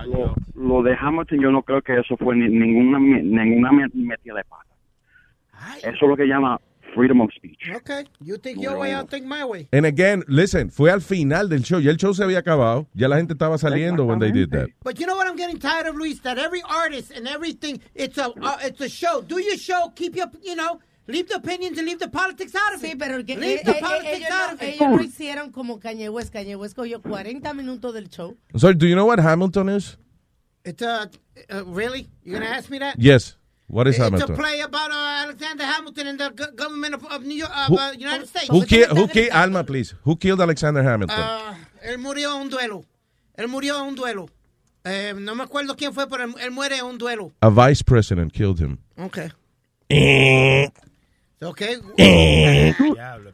Lo, 0.04 0.34
lo 0.54 0.82
de 0.82 0.94
Hamilton 1.00 1.40
yo 1.40 1.50
no 1.50 1.62
creo 1.62 1.80
que 1.80 1.98
eso 1.98 2.18
fue 2.18 2.36
ni- 2.36 2.48
ninguna 2.50 2.98
ninguna 2.98 3.72
me- 3.72 3.88
metida 3.94 4.34
de 4.34 4.44
pata. 4.44 4.68
Eso 5.78 5.88
es 5.90 6.02
lo 6.02 6.14
que 6.16 6.26
llama 6.26 6.60
freedom 6.94 7.22
of 7.22 7.30
speech. 7.34 7.70
Okay, 7.76 8.04
you 8.20 8.36
think 8.36 8.60
your 8.60 8.76
way, 8.76 8.92
I'll 8.92 9.06
think 9.06 9.24
my 9.24 9.42
way. 9.44 9.66
And 9.72 9.86
again, 9.86 10.22
listen, 10.28 10.68
fue 10.70 10.90
al 10.90 11.00
final 11.00 11.48
del 11.48 11.62
show. 11.64 11.78
Ya 11.80 11.90
el 11.90 11.96
show 11.96 12.12
se 12.12 12.22
había 12.22 12.40
acabado. 12.40 12.86
Ya 12.92 13.08
la 13.08 13.16
gente 13.16 13.32
estaba 13.32 13.56
saliendo 13.56 14.04
when 14.04 14.18
they 14.18 14.30
did 14.30 14.50
that. 14.50 14.68
But 14.84 14.98
you 15.00 15.06
know 15.06 15.16
what 15.16 15.26
I'm 15.26 15.36
getting 15.36 15.58
tired 15.58 15.86
of, 15.86 15.96
Luis? 15.96 16.20
That 16.20 16.36
every 16.38 16.60
artist 16.68 17.10
and 17.16 17.26
everything, 17.26 17.80
it's 17.94 18.18
a 18.18 18.26
uh, 18.42 18.58
it's 18.62 18.82
a 18.82 18.90
show. 18.90 19.22
Do 19.22 19.38
your 19.40 19.56
show, 19.56 19.90
keep 19.96 20.14
your, 20.14 20.26
you 20.42 20.54
know, 20.54 20.80
leave 21.06 21.26
the 21.28 21.36
opinions 21.36 21.78
and 21.78 21.86
leave 21.86 21.98
the 21.98 22.08
politics 22.08 22.54
out 22.54 22.74
of 22.74 22.82
it. 22.84 22.92
Sí, 22.92 22.96
pero 22.98 23.24
que 23.24 23.36
leave 23.36 23.60
eh, 23.60 23.62
the 23.64 23.70
eh, 23.78 23.80
politics 23.80 24.16
ellos, 24.18 24.30
out 24.30 24.48
no, 24.48 24.54
of 24.54 24.62
it. 24.62 24.68
ellos 24.80 24.90
lo 24.96 25.02
hicieron 25.02 25.52
como 25.52 25.78
Kanye 25.80 26.08
West. 26.08 26.32
Kanye 26.32 26.56
West 26.56 26.76
cogió 26.76 27.00
40 27.02 27.52
minutos 27.54 27.92
del 27.94 28.08
show. 28.08 28.36
Sorry, 28.56 28.74
do 28.74 28.86
you 28.86 28.94
know 28.94 29.06
what 29.06 29.18
Hamilton 29.20 29.68
is? 29.70 29.96
It's 30.64 30.82
a, 30.82 31.10
uh, 31.50 31.64
really? 31.66 32.08
You're 32.24 32.38
gonna 32.38 32.50
ask 32.54 32.70
me 32.70 32.78
that? 32.78 32.96
Yes. 32.98 33.36
What 33.66 33.86
is 33.88 33.94
It's 33.96 34.04
Hamilton? 34.04 34.34
a 34.34 34.36
play 34.36 34.60
about 34.60 34.90
uh, 34.90 35.24
Alexander 35.24 35.64
Hamilton 35.64 36.06
and 36.08 36.18
the 36.20 36.30
go- 36.30 36.52
government 36.54 36.94
of, 36.94 37.04
of 37.06 37.22
New 37.24 37.34
York, 37.36 37.50
of 37.56 37.68
Who- 37.68 37.78
uh, 37.78 37.92
United 37.92 38.28
States. 38.28 38.48
Who, 38.48 38.64
ki- 38.66 38.84
who 38.84 39.08
ki- 39.08 39.30
Alma, 39.30 39.64
please. 39.64 39.94
Who 40.04 40.14
killed 40.16 40.40
Alexander 40.42 40.82
Hamilton? 40.82 41.16
Ah, 41.18 41.56
él 41.82 41.96
murió 41.98 42.36
en 42.36 42.42
un 42.42 42.50
duelo. 42.50 42.84
Él 43.36 43.48
murió 43.48 43.80
en 43.80 43.88
un 43.88 43.94
duelo. 43.94 44.28
Eh, 44.84 45.14
no 45.16 45.34
me 45.34 45.44
acuerdo 45.44 45.74
quién 45.76 45.92
fue, 45.94 46.06
pero 46.06 46.24
él, 46.24 46.34
él 46.40 46.50
muere 46.50 46.76
en 46.78 46.84
un 46.84 46.98
duelo. 46.98 47.32
A 47.40 47.48
vice 47.48 47.82
president 47.82 48.32
killed 48.32 48.58
him. 48.60 48.78
Okay. 48.98 49.30
Ok. 51.42 51.62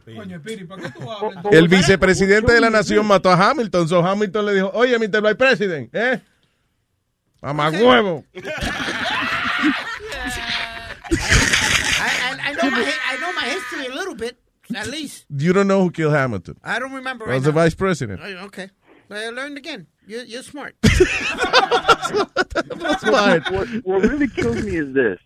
Coño, 0.05 0.41
Piri, 0.43 0.65
¿para 0.65 0.83
qué 0.83 0.91
tú 0.99 1.11
hablas? 1.11 1.45
El 1.53 1.69
vicepresidente 1.69 2.53
de 2.53 2.61
la 2.61 2.71
nación 2.71 3.07
mató 3.07 3.31
a 3.31 3.51
Hamilton. 3.51 3.89
So 3.89 4.05
Hamilton 4.05 4.47
le 4.47 4.55
dijo, 4.55 4.71
oye, 4.75 4.99
Mr. 4.99 5.21
Vice 5.23 5.35
President, 5.35 5.95
¿eh? 5.95 6.21
Mamá 7.43 7.71
huevo. 7.71 8.25
I, 8.35 8.41
I, 12.01 12.51
I, 12.51 12.53
know 12.55 12.71
my, 12.71 12.83
I 12.83 13.17
know 13.21 13.33
my 13.33 13.47
history 13.49 13.87
a 13.87 13.95
little 13.95 14.15
bit, 14.15 14.37
at 14.75 14.87
least. 14.89 15.27
You 15.31 15.53
don't 15.53 15.69
know 15.69 15.83
who 15.83 15.91
killed 15.91 16.15
Hamilton. 16.15 16.57
I 16.65 16.79
don't 16.79 16.93
remember 16.93 17.25
right 17.27 17.35
was 17.35 17.45
the 17.45 17.51
now. 17.53 17.63
vice 17.63 17.75
president. 17.75 18.21
Oh, 18.23 18.45
Okay. 18.47 18.71
I 19.11 19.31
learned 19.31 19.57
again. 19.57 19.87
You're, 20.07 20.25
you're 20.25 20.43
smart. 20.43 20.75
What 23.85 24.03
really 24.03 24.29
kills 24.29 24.63
me 24.63 24.77
is 24.77 24.93
this. 24.93 25.19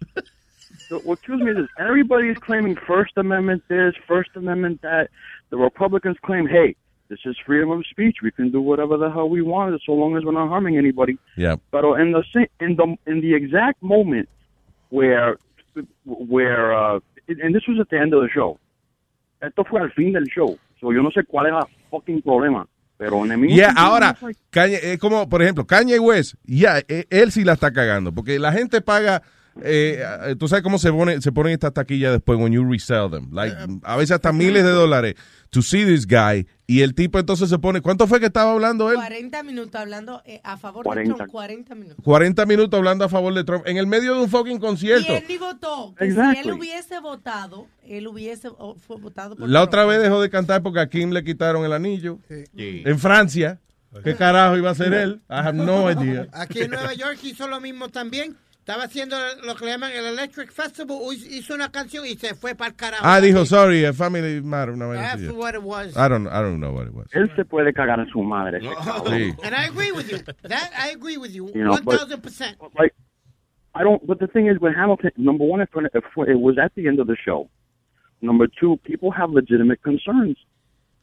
What 1.04 1.22
kills 1.22 1.40
me 1.40 1.50
is. 1.52 1.68
Everybody's 1.78 2.38
claiming 2.38 2.76
First 2.76 3.12
Amendment 3.16 3.62
this, 3.68 3.94
First 4.06 4.30
Amendment 4.36 4.82
that. 4.82 5.08
The 5.50 5.56
Republicans 5.58 6.16
claim, 6.22 6.46
hey, 6.46 6.76
this 7.08 7.18
is 7.26 7.36
freedom 7.44 7.70
of 7.70 7.84
speech. 7.90 8.16
We 8.22 8.30
can 8.30 8.50
do 8.50 8.60
whatever 8.60 8.96
the 8.96 9.10
hell 9.10 9.28
we 9.28 9.42
want 9.42 9.78
so 9.84 9.92
long 9.92 10.16
as 10.16 10.24
we're 10.24 10.32
not 10.32 10.48
harming 10.48 10.78
anybody. 10.78 11.18
Yeah. 11.36 11.56
But 11.70 11.84
in 12.00 12.12
the 12.12 12.22
in 12.60 12.76
the 12.76 12.96
in 13.06 13.20
the 13.20 13.34
exact 13.34 13.82
moment 13.82 14.28
where 14.88 15.36
where 16.04 16.72
uh, 16.74 17.00
and 17.28 17.54
this 17.54 17.62
was 17.68 17.78
at 17.80 17.88
the 17.90 17.98
end 17.98 18.14
of 18.14 18.22
the 18.22 18.28
show. 18.28 18.58
Esto 19.42 19.64
fue 19.64 19.80
al 19.80 19.90
fin 19.90 20.12
del 20.12 20.24
show. 20.34 20.56
So 20.80 20.92
yo 20.92 21.02
no 21.02 21.10
sé 21.10 21.24
cuál 21.26 21.46
es 21.46 21.52
el 21.52 21.88
fucking 21.90 22.22
problema. 22.22 22.66
Pero 22.96 23.24
en 23.24 23.32
el 23.32 23.38
mismo 23.38 23.56
Yeah, 23.56 23.74
ahora, 23.76 24.16
like- 24.22 24.38
Kanye, 24.50 24.78
es 24.92 24.98
como, 24.98 25.28
por 25.28 25.42
ejemplo, 25.42 25.66
Kanye 25.66 25.98
West, 25.98 26.34
ya, 26.44 26.78
eh, 26.86 27.04
él 27.10 27.32
sí 27.32 27.42
la 27.42 27.54
está 27.54 27.72
cagando, 27.72 28.12
porque 28.12 28.38
la 28.38 28.52
gente 28.52 28.80
paga, 28.80 29.22
eh, 29.62 30.02
eh, 30.28 30.36
tú 30.38 30.48
sabes 30.48 30.62
cómo 30.62 30.78
se 30.78 30.90
pone, 30.92 31.20
se 31.20 31.30
ponen 31.32 31.52
estas 31.52 31.72
taquillas 31.74 32.12
después 32.12 32.38
when 32.38 32.52
you 32.52 32.64
resell 32.64 33.10
them, 33.10 33.28
like, 33.32 33.54
a 33.82 33.96
veces 33.96 34.12
hasta 34.12 34.32
miles 34.32 34.64
de 34.64 34.70
dólares 34.70 35.14
to 35.50 35.60
see 35.60 35.84
this 35.84 36.06
guy, 36.06 36.46
y 36.66 36.80
el 36.80 36.94
tipo 36.94 37.18
entonces 37.18 37.50
se 37.50 37.58
pone, 37.58 37.82
¿cuánto 37.82 38.06
fue 38.06 38.18
que 38.20 38.26
estaba 38.26 38.52
hablando 38.52 38.88
él? 38.90 38.96
40 38.96 39.42
minutos 39.42 39.74
hablando 39.78 40.22
eh, 40.24 40.40
a 40.42 40.56
favor 40.56 40.84
40. 40.84 41.12
de 41.12 41.16
Trump. 41.18 41.30
40 41.30 41.74
minutos. 41.74 42.04
40 42.04 42.46
minutos 42.46 42.78
hablando 42.78 43.04
a 43.04 43.08
favor 43.10 43.34
de 43.34 43.44
Trump, 43.44 43.66
en 43.66 43.76
el 43.76 43.86
medio 43.86 44.14
de 44.14 44.22
un 44.22 44.30
fucking 44.30 44.56
Y 44.56 44.60
concierto. 44.60 45.12
él 45.14 45.24
ni 45.28 45.36
votó. 45.36 45.94
Que 45.98 46.06
Exactly. 46.06 46.42
Si 46.42 46.48
él 46.48 46.54
hubiese 46.54 47.00
votado, 47.00 47.66
él 47.86 48.06
hubiese 48.06 48.48
o- 48.48 48.76
fue 48.76 48.96
votado 48.96 49.36
por 49.36 49.46
La 49.46 49.58
Trump. 49.60 49.68
otra 49.68 49.84
vez 49.84 50.00
dejó 50.02 50.22
de 50.22 50.30
cantar 50.30 50.62
porque 50.62 50.80
a 50.80 50.88
Kim 50.88 51.10
le 51.10 51.22
quitaron 51.22 51.64
el 51.66 51.72
anillo. 51.74 52.18
En 52.56 52.98
Francia. 52.98 53.60
¿Qué 54.02 54.16
carajo 54.16 54.56
iba 54.56 54.70
a 54.70 54.72
hacer 54.72 54.94
él? 54.94 55.20
I 55.28 55.34
have 55.34 55.52
no 55.52 55.90
idea. 55.90 56.26
Aquí 56.32 56.62
en 56.62 56.70
Nueva 56.70 56.94
York 56.94 57.18
hizo 57.24 57.46
lo 57.46 57.60
mismo 57.60 57.90
también. 57.90 58.34
Estaba 58.62 58.84
haciendo 58.84 59.16
lo 59.44 59.56
que 59.56 59.64
le 59.64 59.72
llaman 59.72 59.90
el 59.90 60.06
Electric 60.06 60.52
Festival. 60.52 60.98
Hizo 61.12 61.52
una 61.52 61.72
canción 61.72 62.06
y 62.06 62.14
se 62.14 62.36
fue 62.36 62.54
para 62.54 62.70
el 62.70 62.76
carajo. 62.76 63.02
Ah, 63.04 63.20
dijo, 63.20 63.44
sorry, 63.44 63.84
a 63.84 63.92
family 63.92 64.40
matter. 64.40 64.74
Una 64.74 64.86
vaina 64.86 65.14
así. 65.14 65.24
That's 65.24 65.36
what 65.36 65.56
it 65.56 65.62
was. 65.64 65.96
I 65.96 66.08
don't, 66.08 66.28
I 66.28 66.40
don't 66.40 66.60
know 66.60 66.72
what 66.72 66.86
it 66.86 66.94
was. 66.94 67.08
Él 67.12 67.28
se 67.34 67.44
puede 67.44 67.72
cagar 67.72 67.98
en 67.98 68.06
su 68.06 68.22
madre. 68.22 68.58
ese 68.58 68.72
cabrón. 68.76 69.18
Sí. 69.18 69.34
And 69.42 69.52
I 69.52 69.66
agree 69.66 69.90
with 69.90 70.08
you. 70.08 70.18
That 70.48 70.70
I 70.78 70.90
agree 70.90 71.16
with 71.16 71.32
you. 71.32 71.50
You 71.52 71.64
know, 71.64 71.76
thousand 71.76 72.22
percent. 72.22 72.56
like 72.78 72.94
I 73.74 73.82
don't. 73.82 74.06
But 74.06 74.20
the 74.20 74.28
thing 74.28 74.46
is, 74.46 74.60
with 74.60 74.76
Hamilton, 74.76 75.10
number 75.16 75.44
one, 75.44 75.60
it, 75.60 75.68
it 75.74 76.40
was 76.40 76.56
at 76.56 76.72
the 76.76 76.86
end 76.86 77.00
of 77.00 77.08
the 77.08 77.16
show. 77.16 77.50
Number 78.20 78.46
two, 78.46 78.78
people 78.84 79.10
have 79.10 79.30
legitimate 79.30 79.82
concerns. 79.82 80.36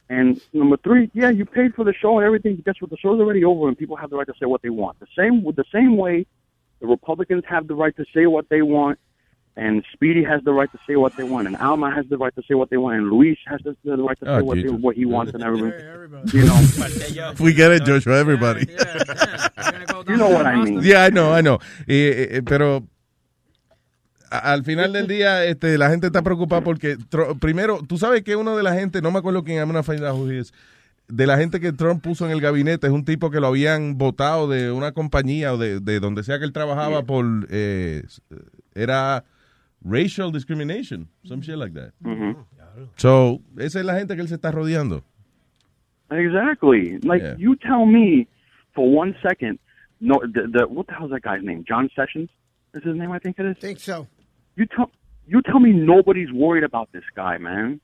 And 0.08 0.40
number 0.54 0.78
three, 0.78 1.10
yeah, 1.12 1.28
you 1.28 1.44
paid 1.44 1.74
for 1.74 1.84
the 1.84 1.92
show 1.92 2.16
and 2.16 2.24
everything. 2.24 2.62
Guess 2.64 2.76
what? 2.80 2.88
The 2.88 2.96
show's 2.96 3.20
already 3.20 3.44
over, 3.44 3.68
and 3.68 3.76
people 3.76 3.96
have 3.96 4.08
the 4.08 4.16
right 4.16 4.26
to 4.26 4.32
say 4.40 4.46
what 4.46 4.62
they 4.62 4.70
want. 4.70 4.98
The 4.98 5.06
same 5.14 5.44
with 5.44 5.56
the 5.56 5.66
same 5.70 5.98
way, 5.98 6.24
the 6.80 6.86
Republicans 6.86 7.44
have 7.48 7.66
the 7.68 7.74
right 7.74 7.94
to 7.96 8.04
say 8.14 8.26
what 8.26 8.48
they 8.48 8.62
want, 8.62 8.98
and 9.56 9.84
Speedy 9.92 10.22
has 10.24 10.42
the 10.44 10.52
right 10.52 10.70
to 10.72 10.78
say 10.86 10.96
what 10.96 11.16
they 11.16 11.24
want, 11.24 11.46
and 11.48 11.56
Alma 11.56 11.90
has 11.94 12.06
the 12.08 12.16
right 12.16 12.34
to 12.36 12.42
say 12.48 12.54
what 12.54 12.70
they 12.70 12.76
want, 12.76 12.96
and 12.96 13.10
Luis 13.10 13.36
has 13.46 13.60
the, 13.64 13.76
the 13.84 13.96
right 13.96 14.18
to 14.20 14.24
say 14.24 14.30
Oh, 14.32 14.44
what, 14.44 14.56
they, 14.62 14.68
what 14.68 14.96
he 14.96 15.04
wants, 15.04 15.34
and 15.34 15.42
everything. 15.42 15.72
You 16.32 16.44
know, 16.46 17.32
We 17.40 17.52
get 17.52 17.70
it, 17.72 17.84
Joshua, 17.84 18.16
everybody. 18.18 18.66
you 20.08 20.16
know 20.16 20.28
what 20.30 20.46
I 20.46 20.56
mean. 20.62 20.80
Yeah, 20.82 21.04
I 21.04 21.10
know, 21.10 21.32
I 21.32 21.40
know. 21.42 21.58
Eh, 21.86 22.28
eh, 22.38 22.42
pero 22.44 22.84
a- 24.30 24.52
al 24.52 24.64
final 24.64 24.92
del 24.92 25.06
día, 25.06 25.44
este, 25.44 25.76
la 25.76 25.90
gente 25.90 26.06
está 26.06 26.22
preocupada 26.22 26.62
porque, 26.62 26.96
Tro- 27.08 27.38
primero, 27.38 27.80
tú 27.86 27.98
sabes 27.98 28.22
que 28.22 28.36
uno 28.36 28.56
de 28.56 28.62
la 28.62 28.74
gente, 28.74 29.02
no 29.02 29.10
me 29.10 29.18
acuerdo 29.18 29.42
quién, 29.44 29.58
I'm 29.58 29.66
gonna 29.68 29.82
find 29.82 30.04
out 30.04 30.16
who 30.16 30.28
he 30.30 30.38
is, 30.38 30.52
de 31.12 31.26
la 31.26 31.36
gente 31.36 31.60
que 31.60 31.72
Trump 31.72 32.02
puso 32.02 32.24
en 32.26 32.32
el 32.32 32.40
gabinete 32.40 32.86
es 32.86 32.92
un 32.92 33.04
tipo 33.04 33.30
que 33.30 33.40
lo 33.40 33.48
habían 33.48 33.98
votado 33.98 34.48
de 34.48 34.70
una 34.72 34.92
compañía 34.92 35.52
o 35.52 35.58
de, 35.58 35.80
de 35.80 36.00
donde 36.00 36.22
sea 36.22 36.38
que 36.38 36.44
él 36.44 36.52
trabajaba 36.52 37.02
por, 37.04 37.24
eh, 37.50 38.02
era 38.74 39.24
racial 39.82 40.32
discrimination, 40.32 41.08
some 41.24 41.42
shit 41.42 41.56
like 41.56 41.74
that. 41.74 41.92
Mhm. 42.00 42.36
So, 42.96 43.40
esa 43.58 43.80
es 43.80 43.84
la 43.84 43.94
gente 43.98 44.14
que 44.14 44.22
él 44.22 44.28
se 44.28 44.34
está 44.36 44.50
rodeando. 44.52 45.02
Exactly. 46.10 46.98
Like 47.02 47.22
Yeah. 47.22 47.36
you 47.38 47.56
tell 47.56 47.86
me 47.86 48.26
for 48.74 48.88
one 48.88 49.14
second. 49.22 49.58
No, 50.00 50.14
the, 50.22 50.48
the 50.48 50.66
what 50.66 50.86
the 50.86 50.94
hell's 50.94 51.10
that 51.10 51.22
guy's 51.22 51.42
name? 51.42 51.64
John 51.68 51.88
Sessions 51.94 52.30
is 52.74 52.82
his 52.84 52.96
name. 52.96 53.12
I 53.12 53.18
think 53.18 53.38
it 53.38 53.46
is. 53.46 53.58
Think 53.58 53.78
so. 53.78 54.06
You 54.56 54.66
tell 54.66 54.90
you 55.26 55.42
tell 55.42 55.60
me 55.60 55.72
nobody's 55.72 56.32
worried 56.32 56.64
about 56.64 56.88
this 56.92 57.04
guy, 57.14 57.38
man. 57.38 57.80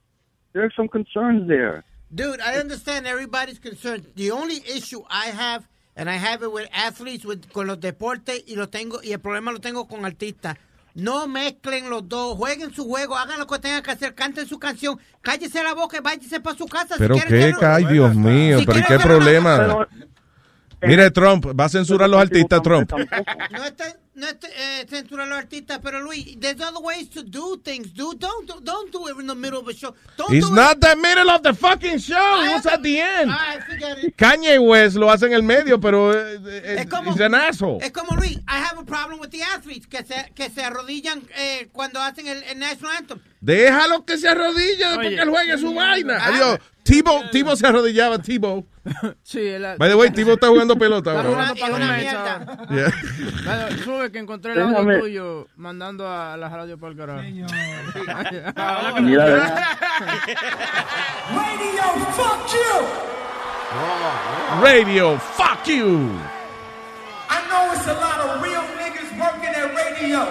There 0.53 0.63
are 0.63 0.71
some 0.75 0.87
concerns 0.87 1.47
there. 1.47 1.83
Dude, 2.09 2.39
I 2.41 2.59
understand 2.59 3.05
everybody's 3.05 3.59
concerned. 3.59 4.07
The 4.15 4.31
only 4.31 4.63
issue 4.65 5.03
I 5.09 5.27
have, 5.27 5.67
and 5.95 6.09
I 6.09 6.15
have 6.15 6.41
it 6.43 6.51
with 6.51 6.67
athletes, 6.73 7.25
with, 7.25 7.51
con 7.51 7.67
los 7.67 7.79
deportes, 7.79 8.43
y 8.47 8.55
lo 8.55 8.67
tengo, 8.69 9.01
y 9.03 9.11
el 9.11 9.19
problema 9.19 9.51
lo 9.51 9.59
tengo 9.59 9.87
con 9.87 10.05
artistas. 10.05 10.57
No 10.95 11.27
mezclen 11.27 11.89
los 11.89 12.07
dos, 12.09 12.37
jueguen 12.37 12.73
su 12.73 12.85
juego, 12.85 13.15
hagan 13.15 13.39
lo 13.39 13.45
que 13.45 13.59
tengan 13.59 13.83
que 13.83 13.91
hacer, 13.91 14.15
canten 14.15 14.47
su 14.47 14.57
canción, 14.57 14.99
cállese 15.21 15.61
la 15.61 15.73
boca 15.73 15.97
y 15.97 15.99
váyase 15.99 16.39
para 16.39 16.57
su 16.57 16.65
casa. 16.65 16.95
si 16.95 16.99
Pero 16.99 17.15
quieren 17.15 17.55
qué, 17.59 17.65
ay 17.65 17.85
Dios 17.85 18.15
mío, 18.15 18.59
Si 18.59 18.65
pero 18.65 18.79
¿y 18.79 18.81
quieren 18.81 18.97
qué 18.99 19.07
problema? 19.07 19.87
Mire, 20.81 21.11
Trump, 21.11 21.45
va 21.59 21.65
a 21.65 21.69
censurar 21.69 22.05
a 22.05 22.07
los 22.07 22.19
artistas, 22.21 22.61
Trump. 22.63 22.91
No 22.91 23.63
está, 23.65 23.95
no 24.17 24.27
está 24.27 24.47
eh, 24.49 24.85
censurar 24.89 25.27
a 25.27 25.29
los 25.29 25.37
artistas, 25.37 25.79
pero 25.81 26.01
Luis, 26.01 26.35
there's 26.39 26.59
other 26.59 26.81
ways 26.81 27.07
to 27.09 27.23
do 27.23 27.57
things, 27.63 27.93
dude. 27.93 28.19
Don't, 28.19 28.47
do- 28.47 28.59
don't 28.61 28.91
do 28.91 29.07
it 29.07 29.17
in 29.19 29.27
the 29.27 29.35
middle 29.35 29.59
of 29.61 29.67
a 29.67 29.73
show. 29.73 29.93
Don't 30.17 30.33
It's 30.33 30.49
do 30.49 30.55
not 30.55 30.77
it. 30.77 30.81
the 30.81 30.95
middle 30.95 31.29
of 31.29 31.43
the 31.43 31.53
fucking 31.53 31.99
show, 31.99 32.41
it 32.43 32.51
was 32.53 32.65
at 32.65 32.81
the 32.83 32.99
end. 32.99 33.31
Ay, 33.31 33.59
forget 33.61 33.97
it. 34.03 34.17
Kanye 34.17 34.59
West 34.59 34.95
lo 34.97 35.07
hace 35.09 35.27
en 35.27 35.33
el 35.33 35.43
medio, 35.43 35.79
pero 35.79 36.11
eh, 36.13 36.39
eh, 36.45 36.75
Es 36.79 36.85
como- 36.89 37.11
it's 37.11 37.21
an 37.21 37.35
asshole. 37.35 37.79
Es 37.81 37.91
como 37.91 38.15
Luis, 38.17 38.37
I 38.47 38.57
have 38.57 38.77
a 38.79 38.83
problem 38.83 39.19
with 39.19 39.29
the 39.29 39.41
athletes 39.43 39.85
que 39.87 40.03
se, 40.03 40.31
que 40.35 40.49
se 40.49 40.63
arrodillan 40.63 41.21
eh, 41.37 41.69
cuando 41.71 41.99
hacen 42.01 42.27
el, 42.27 42.41
el 42.43 42.57
national 42.59 42.91
anthem. 42.97 43.19
Déjalo 43.39 44.03
que 44.05 44.17
se 44.17 44.27
arrodille 44.27 44.77
después 44.77 45.09
que 45.09 45.21
él 45.21 45.29
juegue 45.29 45.57
su 45.57 45.73
vaina. 45.73 46.17
Adiós. 46.25 46.59
Tebow, 46.83 47.29
Tebow 47.31 47.55
se 47.57 47.67
arrodillaba, 47.67 48.17
Tebow. 48.19 48.65
Sí, 49.23 49.39
él- 49.39 49.75
By 49.77 49.89
the 49.89 49.95
way, 49.95 50.09
Tebow 50.09 50.35
está 50.35 50.47
jugando 50.47 50.77
pelota 50.77 51.11
Está 51.17 51.23
jugando 51.29 51.55
para 51.55 51.75
una 51.75 51.97
mierda. 51.97 52.57
Yeah. 52.69 53.77
Sube 53.83 54.11
que 54.11 54.19
encontré 54.19 54.53
el 54.53 54.61
audio 54.61 54.77
Déjame- 54.77 54.99
tuyo 54.99 55.47
mandando 55.57 56.09
a 56.09 56.37
la 56.37 56.47
radio 56.49 56.77
por 56.77 56.91
el 56.91 56.97
carajo. 56.97 57.21
Mira, 57.23 57.47
deja- 58.31 59.77
Radio, 61.35 61.83
fuck 62.15 62.53
you! 62.53 62.87
Radio, 64.63 65.17
fuck 65.19 65.67
you. 65.67 66.09
I 67.29 67.41
know 67.49 67.73
it's 67.73 67.85
a 67.87 67.93
lot 67.93 68.19
of 68.21 68.41
real 68.41 68.63
niggas 68.79 69.11
working 69.19 69.53
at 69.53 69.75
radio. 69.75 70.25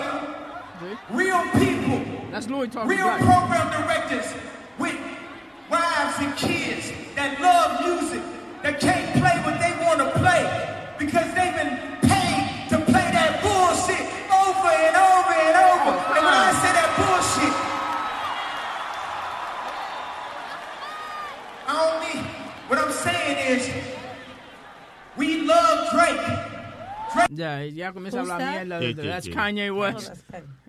Real 1.10 1.42
people. 1.58 2.00
That's 2.36 2.50
Louis 2.50 2.68
talking 2.68 2.90
Real 2.90 3.06
black. 3.08 3.20
program 3.24 3.66
directors 3.72 4.34
with 4.78 4.94
wives 5.70 6.16
and 6.20 6.36
kids 6.36 6.92
that 7.14 7.40
love 7.40 7.80
music, 7.80 8.20
that 8.62 8.78
can't 8.78 9.08
play 9.16 9.40
what 9.40 9.56
they 9.56 9.72
want 9.82 10.00
to 10.04 10.10
play 10.20 10.44
because 10.98 11.24
they've 11.32 11.56
been 11.56 11.80
paid 12.04 12.68
to 12.68 12.76
play 12.92 13.08
that 13.16 13.40
bullshit 13.40 14.04
over 14.28 14.68
and 14.68 14.96
over 15.00 15.32
and 15.32 15.56
over. 15.64 15.92
Oh, 15.96 16.12
and 16.12 16.22
when 16.28 16.34
I 16.36 16.52
say 16.60 16.72
that 16.76 16.90
bullshit, 17.00 17.54
I 21.64 21.72
only, 21.88 22.20
what 22.68 22.78
I'm 22.84 22.92
saying 22.92 23.56
is, 23.56 23.70
we 25.16 25.40
love 25.40 25.88
Drake. 25.90 26.20
Ya, 27.30 27.60
ya 27.60 27.92
comienza 27.92 28.18
a 28.18 28.20
Who's 28.20 28.30
hablar 28.30 28.38
that? 28.38 28.66
mierda. 28.66 28.78
Sí, 28.80 28.94
de- 28.94 29.02
sí, 29.02 29.06
That's. 29.08 29.28
Kanye 29.28 29.74
West. 29.74 30.12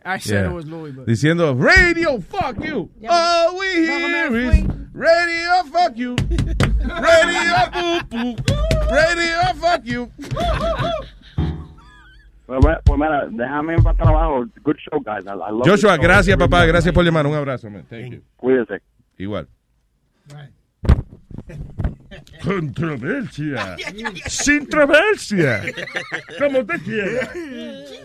I 0.07 0.19
said 0.19 0.45
Yeah. 0.45 0.51
it 0.51 0.53
was 0.53 0.65
Louis, 0.65 0.91
but... 0.91 1.05
Diciendo, 1.05 1.53
radio, 1.53 2.19
fuck 2.21 2.63
you. 2.63 2.89
All 3.09 3.57
we 3.59 3.67
hear 3.67 4.35
is 4.37 4.63
radio, 4.93 5.63
fuck 5.71 5.97
you. 5.97 6.15
Radio, 6.87 7.69
poo, 7.73 7.99
poo. 8.09 8.35
Radio, 8.89 9.53
fuck 9.59 9.81
you. 9.83 10.09
Pues, 12.45 12.59
bueno, 12.61 12.79
pues 12.85 12.97
mira, 12.99 13.27
déjame 13.29 13.75
para 13.83 13.97
trabajo. 13.97 14.45
Good 14.63 14.77
show, 14.79 15.01
guys. 15.01 15.25
I, 15.25 15.31
I 15.31 15.51
love 15.51 15.67
Joshua, 15.67 15.97
gracias, 15.97 16.37
papá. 16.37 16.65
Gracias 16.65 16.93
por 16.93 17.03
llamar. 17.03 17.27
Un 17.27 17.35
abrazo, 17.35 17.69
man. 17.69 17.83
Thank 17.89 18.13
you. 18.13 18.21
Cuídese. 18.37 18.81
Igual. 19.17 19.49
Controversia. 22.43 23.75
Sin 24.27 24.59
controversia. 24.59 25.63
Como 26.37 26.65
te 26.65 26.79
quieras. 26.79 27.29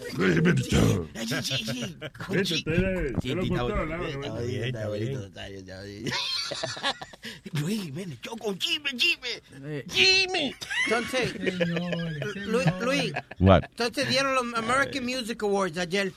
Luis, 7.60 7.94
ven, 7.94 8.18
yo 8.22 8.36
con 8.36 8.58
Jimmy, 8.58 8.90
Jimmy. 8.96 9.82
Jimmy. 9.88 10.54
Entonces, 10.86 11.34
Luis, 12.46 12.66
Luis, 12.80 13.12
What? 13.38 13.62
entonces 13.70 14.08
dieron 14.08 14.34
los 14.34 14.54
American 14.54 15.04
Music 15.04 15.42
Awards 15.42 15.78
ayer. 15.78 16.12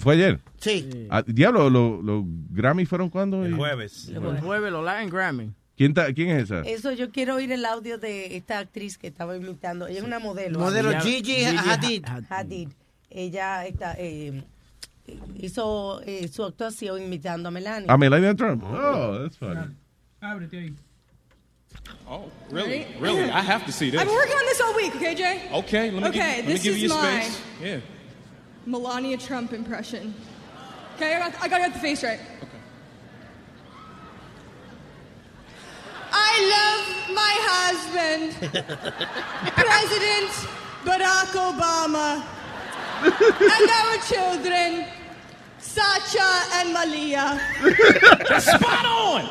¿Fue 0.00 0.14
ayer? 0.14 0.40
Sí. 0.60 1.06
Ah, 1.10 1.22
diablo, 1.26 1.70
¿los 1.70 2.02
los 2.04 2.24
Grammy 2.50 2.86
fueron 2.86 3.08
cuándo? 3.08 3.44
El 3.44 3.54
jueves. 3.54 4.08
El 4.08 4.40
jueves, 4.40 4.72
los 4.72 4.84
Latin 4.84 5.10
Grammy. 5.10 5.52
¿Quién, 5.76 5.92
ta- 5.92 6.12
¿Quién 6.12 6.30
es 6.30 6.44
esa? 6.44 6.60
Eso 6.62 6.92
yo 6.92 7.10
quiero 7.10 7.34
oír 7.36 7.52
el 7.52 7.64
audio 7.64 7.98
de 7.98 8.36
esta 8.36 8.58
actriz 8.58 8.96
que 8.96 9.08
estaba 9.08 9.36
imitando. 9.36 9.86
Ella 9.86 9.98
es 9.98 10.04
una 10.04 10.18
modelo. 10.18 10.58
Modelo 10.58 10.90
Ella- 10.90 11.00
Gigi 11.00 11.44
Hadid. 11.44 12.04
Hadid. 12.30 12.68
Ella 13.10 13.66
está, 13.66 13.94
eh, 13.98 14.42
hizo 15.36 16.00
eh, 16.04 16.28
su 16.28 16.44
actuación 16.44 17.02
imitando 17.02 17.48
a 17.48 17.52
Melania. 17.52 17.92
A 17.92 17.96
Melania 17.98 18.34
Trump. 18.34 18.62
Oh, 18.64 19.18
that's 19.22 19.36
funny. 19.36 19.74
Ábrete 20.20 20.58
ahí. 20.58 20.74
Oh, 22.08 22.30
really? 22.50 22.86
Really? 23.00 23.24
I 23.30 23.42
have 23.42 23.64
to 23.66 23.72
see 23.72 23.90
this. 23.90 24.00
I've 24.00 24.06
been 24.06 24.16
working 24.16 24.34
on 24.36 24.46
this 24.46 24.60
all 24.60 24.74
week, 24.74 24.94
okay, 24.96 25.14
Jay? 25.14 25.42
Okay, 25.52 25.90
let 25.90 26.02
me 26.02 26.08
okay, 26.08 26.18
give, 26.18 26.36
let 26.36 26.46
me 26.46 26.52
this 26.54 26.62
give 26.62 26.74
is 26.76 26.82
you 26.82 26.88
space. 26.88 27.40
Yeah. 27.62 27.80
Melania 28.64 29.18
Trump 29.18 29.52
impression. 29.52 30.14
Okay, 30.96 31.14
I 31.14 31.18
got, 31.30 31.42
I 31.42 31.48
got 31.48 31.58
to 31.58 31.62
get 31.64 31.72
the 31.74 31.78
face 31.80 32.02
right. 32.02 32.18
I 36.18 36.32
love 36.54 36.84
my 37.14 37.34
husband, 37.52 38.24
President 39.54 40.30
Barack 40.84 41.32
Obama, 41.36 42.22
and 43.02 43.70
our 43.78 43.96
children, 44.08 44.84
Sacha 45.58 46.28
and 46.60 46.72
Malia. 46.72 47.38
spot 48.40 48.86
on! 48.86 49.24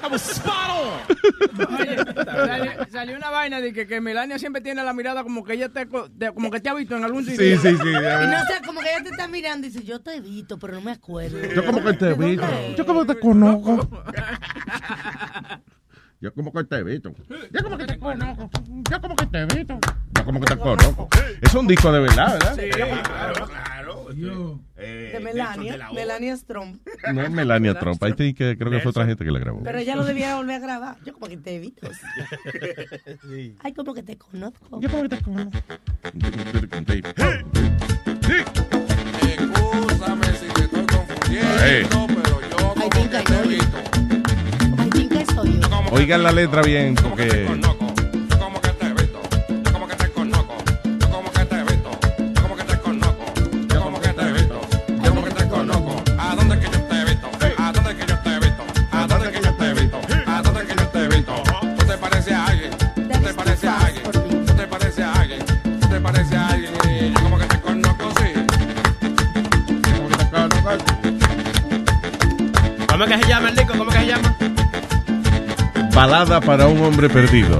That 0.00 0.10
was 0.10 0.22
spot 0.22 0.70
on! 0.70 1.00
Oye, 1.80 1.96
salió, 2.24 2.72
salió 2.90 3.16
una 3.16 3.30
vaina 3.30 3.60
de 3.60 3.72
que, 3.72 3.86
que 3.86 4.00
Melania 4.00 4.38
siempre 4.38 4.60
tiene 4.62 4.82
la 4.84 4.92
mirada 4.92 5.22
como 5.22 5.44
que 5.44 5.54
ella 5.54 5.68
te, 5.68 5.86
co- 5.88 6.08
te- 6.10 6.32
como 6.32 6.50
que 6.50 6.60
te 6.60 6.68
ha 6.68 6.74
visto 6.74 6.96
en 6.96 7.04
algún 7.04 7.24
sitio. 7.24 7.60
sí, 7.60 7.76
sí. 7.76 7.88
Y 7.88 7.92
no 8.26 8.40
sé, 8.46 8.60
como 8.64 8.80
que 8.80 8.90
ella 8.90 9.02
te 9.04 9.10
está 9.10 9.28
mirando 9.28 9.66
y 9.66 9.70
dice, 9.70 9.84
yo 9.84 10.00
te 10.00 10.16
he 10.16 10.20
visto, 10.20 10.58
pero 10.58 10.74
no 10.74 10.80
me 10.80 10.92
acuerdo. 10.92 11.38
Yo 11.54 11.64
como 11.64 11.82
que 11.82 11.92
te 11.94 12.10
he 12.10 12.14
visto. 12.14 12.46
Yo 12.76 12.86
como 12.86 13.06
que 13.06 13.14
te 13.14 13.20
conozco. 13.20 13.88
Yo 16.20 16.32
como 16.32 16.50
que 16.52 16.64
te 16.64 16.76
he 16.76 16.82
visto. 16.82 17.12
Yo 17.52 17.62
como 17.62 17.76
que 17.76 17.84
te 17.86 17.98
conozco. 17.98 18.50
Yo 18.90 19.00
como 19.00 19.16
que 19.16 19.26
te 19.26 19.38
he 19.38 19.46
visto. 19.46 19.78
Yo 20.14 20.24
como 20.24 20.40
que 20.40 20.46
te 20.46 20.56
conozco. 20.58 21.08
Es 21.42 21.54
un 21.54 21.66
disco 21.66 21.92
de 21.92 22.00
verdad, 22.00 22.32
¿verdad? 22.32 22.56
Sí, 22.56 22.70
claro, 22.70 23.46
claro. 23.46 24.06
De 24.76 25.20
Melania, 25.22 25.90
Melania 25.92 26.36
Trump. 26.46 26.80
No 27.12 27.22
es 27.22 27.30
Melania 27.30 27.78
Trump. 27.78 28.02
Ahí 28.02 28.14
sí 28.16 28.32
que 28.32 28.56
creo 28.56 28.70
que 28.70 28.80
fue 28.80 28.90
otra 28.90 29.04
gente 29.04 29.24
que 29.24 29.30
la 29.30 29.38
grabó. 29.40 29.62
Pero 29.62 29.78
ella 29.78 29.94
lo 29.94 30.04
debiera 30.04 30.36
volver 30.36 30.56
a 30.56 30.58
grabar. 30.58 30.96
Yo 31.04 31.12
como 31.12 31.26
que 31.28 31.36
te 31.36 31.56
he 31.56 31.58
visto. 31.58 31.86
Ay, 33.62 33.72
como 33.74 33.92
que 33.92 34.02
te 34.02 34.16
conozco. 34.16 34.80
Yo 34.80 34.88
como 34.88 35.02
que 35.02 35.08
te 35.10 35.22
conozco. 35.22 35.58
Escúchame 38.96 40.26
si 40.38 40.46
te 40.54 40.62
estoy 40.62 40.86
confundiendo, 40.86 41.48
Hey. 41.62 41.86
pero 41.90 42.40
yo 42.48 42.56
como 42.74 42.88
que 42.90 43.08
te 43.08 43.18
he 43.18 44.05
Oigan 45.96 46.22
la 46.22 46.30
letra 46.30 46.60
bien 46.60 46.94
porque... 46.94 47.46
Yo 47.48 48.38
como 48.38 48.60
que 48.60 48.68
te 48.68 48.86
he 48.86 48.92
visto, 48.92 49.18
yo 49.64 49.72
como 49.72 49.86
que 49.86 49.96
te 49.96 50.10
conozco. 50.10 50.54
¿A 56.18 56.34
dónde 56.36 56.58
que 56.58 56.66
yo 56.66 56.82
te 56.82 57.00
he 57.00 57.04
visto? 57.04 57.30
¿A 57.56 57.72
dónde 57.72 57.96
que 57.96 58.06
yo 58.06 58.18
te 58.18 58.28
he 58.28 58.38
visto? 58.40 58.62
¿A 58.92 59.06
dónde 59.06 59.32
que 59.32 59.40
yo 59.40 59.54
te 59.54 59.64
he 59.64 59.72
visto? 59.72 60.00
¿A 60.26 60.42
dónde 60.42 60.66
que 60.66 60.74
yo 60.76 60.86
te 60.88 60.98
he 60.98 61.08
visto? 61.08 61.42
¿Tú 61.78 61.86
te 61.86 61.96
pareces 61.96 62.32
a 62.34 62.46
alguien? 62.46 62.70
¿Tú 62.76 63.18
te 63.18 63.32
pareces 63.32 63.64
a 63.64 63.86
alguien? 63.86 64.02
¿Tú 64.12 64.54
te 64.54 64.66
pareces 64.66 65.04
a 65.04 65.12
alguien? 65.14 65.40
¿Tú 65.80 65.88
te 65.88 66.00
pareces 66.00 66.32
a 66.34 66.48
alguien? 66.48 66.72
Y 66.90 67.10
yo 67.14 67.20
como 67.22 67.38
que 67.38 67.46
te 67.46 67.60
conozco, 67.60 68.12
sí. 68.18 68.26
¿Cómo 72.86 73.06
que 73.06 73.18
se 73.18 73.28
llama 73.28 73.48
el 73.48 73.56
disco? 73.56 73.78
¿Cómo 73.78 73.90
que 73.90 73.98
se 73.98 74.06
llama? 74.06 74.36
Balada 75.96 76.42
para 76.42 76.66
un 76.66 76.78
hombre 76.84 77.08
perdido. 77.08 77.56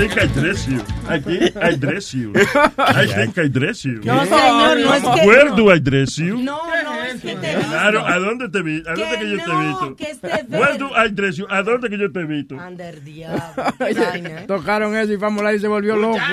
think 0.00 0.16
I 0.18 0.26
dress 0.26 0.66
you. 0.66 0.80
I 1.08 1.20
think 1.20 1.56
I 1.56 1.76
dress 1.76 2.14
you. 2.14 2.32
I 2.34 3.06
think 3.06 3.38
I 3.38 3.48
dress 3.48 3.84
you. 3.84 4.00
No, 4.02 4.24
señor, 4.24 4.80
no 4.80 4.94
es 4.94 5.02
que- 5.02 5.26
Where 5.28 5.50
do 5.54 5.70
I 5.70 5.78
dress 5.78 6.16
you? 6.16 6.38
No, 6.38 6.58
no, 6.82 7.04
es 7.04 7.20
que 7.20 7.36
te 7.36 7.54
Claro, 7.54 8.06
¿a 8.06 8.18
dónde 8.18 8.48
te 8.48 8.62
vi? 8.62 8.82
¿A 8.86 8.94
dónde 8.94 9.18
que, 9.18 9.30
yo 9.30 9.36
te 9.36 9.50
he 9.52 9.66
visto? 9.68 9.96
que 9.96 10.10
este 10.10 10.28
Where 10.48 10.78
do 10.78 10.90
I 10.96 11.08
dress 11.10 11.36
you? 11.36 11.46
¿A 11.50 11.62
dónde 11.62 11.88
que 11.88 11.98
yo 11.98 12.10
te 12.10 12.24
visto? 12.24 12.56
Under 12.56 13.00
diablo. 13.02 13.64
Oye, 13.80 14.46
Tocaron 14.46 14.96
eso 14.96 15.12
y 15.12 15.18
Famulay 15.18 15.60
se 15.60 15.68
volvió 15.68 15.94
loco. 15.96 16.18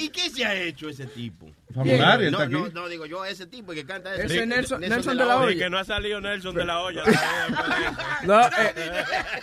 ¿Y, 0.00 0.04
y 0.04 0.08
qué 0.10 0.28
se 0.30 0.44
ha 0.44 0.54
hecho 0.54 0.88
ese 0.90 1.06
tipo? 1.06 1.48
Famulario, 1.74 2.30
no, 2.30 2.38
está 2.42 2.48
no, 2.48 2.64
aquí. 2.64 2.74
no, 2.74 2.88
digo 2.88 3.06
yo, 3.06 3.24
ese 3.24 3.46
tipo 3.46 3.72
que 3.72 3.84
canta 3.84 4.14
eso. 4.14 4.22
Ese 4.24 4.46
Nelson- 4.46 4.80
Nelson 4.80 5.16
de 5.18 5.24
la 5.24 5.34
Y 5.34 5.38
Hoya. 5.46 5.58
que 5.64 5.70
no 5.70 5.78
ha 5.78 5.84
salido 5.84 6.20
Nelson 6.20 6.54
de 6.54 6.64
la 6.64 6.80
olla. 6.80 7.02
No, 8.24 8.40
eh, 8.40 8.74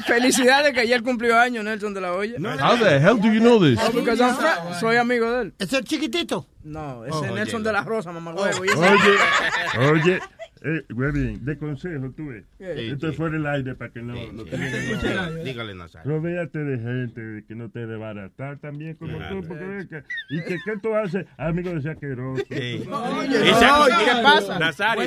felicidades 0.06 0.74
que 0.74 0.80
ayer 0.82 1.04
cumplió 1.04 1.38
años 1.40 1.64
Nelson 1.64 1.94
de 1.94 2.02
la 2.02 2.14
Hoya. 2.14 2.36
How 2.40 2.78
the 2.78 2.98
hell 2.98 3.20
do 3.22 3.32
you 3.32 3.40
know 3.40 3.60
this? 3.62 3.78
No, 3.94 4.80
soy 4.80 4.96
amigo 4.98 5.32
de 5.32 5.42
él. 5.44 5.54
¿Es 5.60 5.72
el 5.74 5.84
chiquitito? 5.84 6.48
No, 6.64 7.06
ese 7.06 7.16
Oh, 7.18 7.26
es 7.26 7.32
Nelson 7.34 7.62
oye. 7.62 7.66
de 7.70 7.74
la 7.74 7.82
Rosa, 7.84 8.12
mamá 8.12 8.34
huevo. 8.34 8.66
y 8.66 8.70
ese- 8.70 8.80
Oye, 8.80 9.92
oye, 9.92 10.20
eh, 10.64 10.86
muy 10.90 11.12
bien, 11.12 11.44
de 11.44 11.58
consejo, 11.58 12.12
tú 12.16 12.28
ves. 12.28 12.46
Sí, 12.58 12.66
Esto 12.92 13.10
es 13.10 13.18
fuera 13.18 13.34
del 13.34 13.46
aire 13.46 13.76
para 13.76 13.92
que 13.92 14.02
no, 14.02 14.14
no 14.32 14.46
te 14.46 14.58
Dígale, 14.58 15.44
dígale, 15.44 15.76
Nazario. 15.76 16.10
Rodéate 16.12 16.60
de 16.60 16.78
gente 16.78 17.44
que 17.48 17.56
no 17.56 17.70
te 17.70 17.86
desbaratar 17.86 18.60
también 18.60 18.96
como 18.96 19.18
tú, 19.28 19.42
porque 19.48 19.64
ves 19.66 19.88
que, 19.88 20.04
y 20.30 20.42
que 20.44 20.58
qué 20.64 20.78
tú 20.82 20.96
haces, 20.96 21.26
amigo 21.38 21.72
de 21.72 21.80
ese 21.80 21.90
asqueroso. 21.90 22.44
Oye, 22.50 22.86
no, 22.88 23.60
se 23.60 23.66
ha- 23.66 23.88
¿y 24.02 24.06
¿qué 24.06 24.12
pasa? 24.24 24.58
Nazario, 24.60 25.04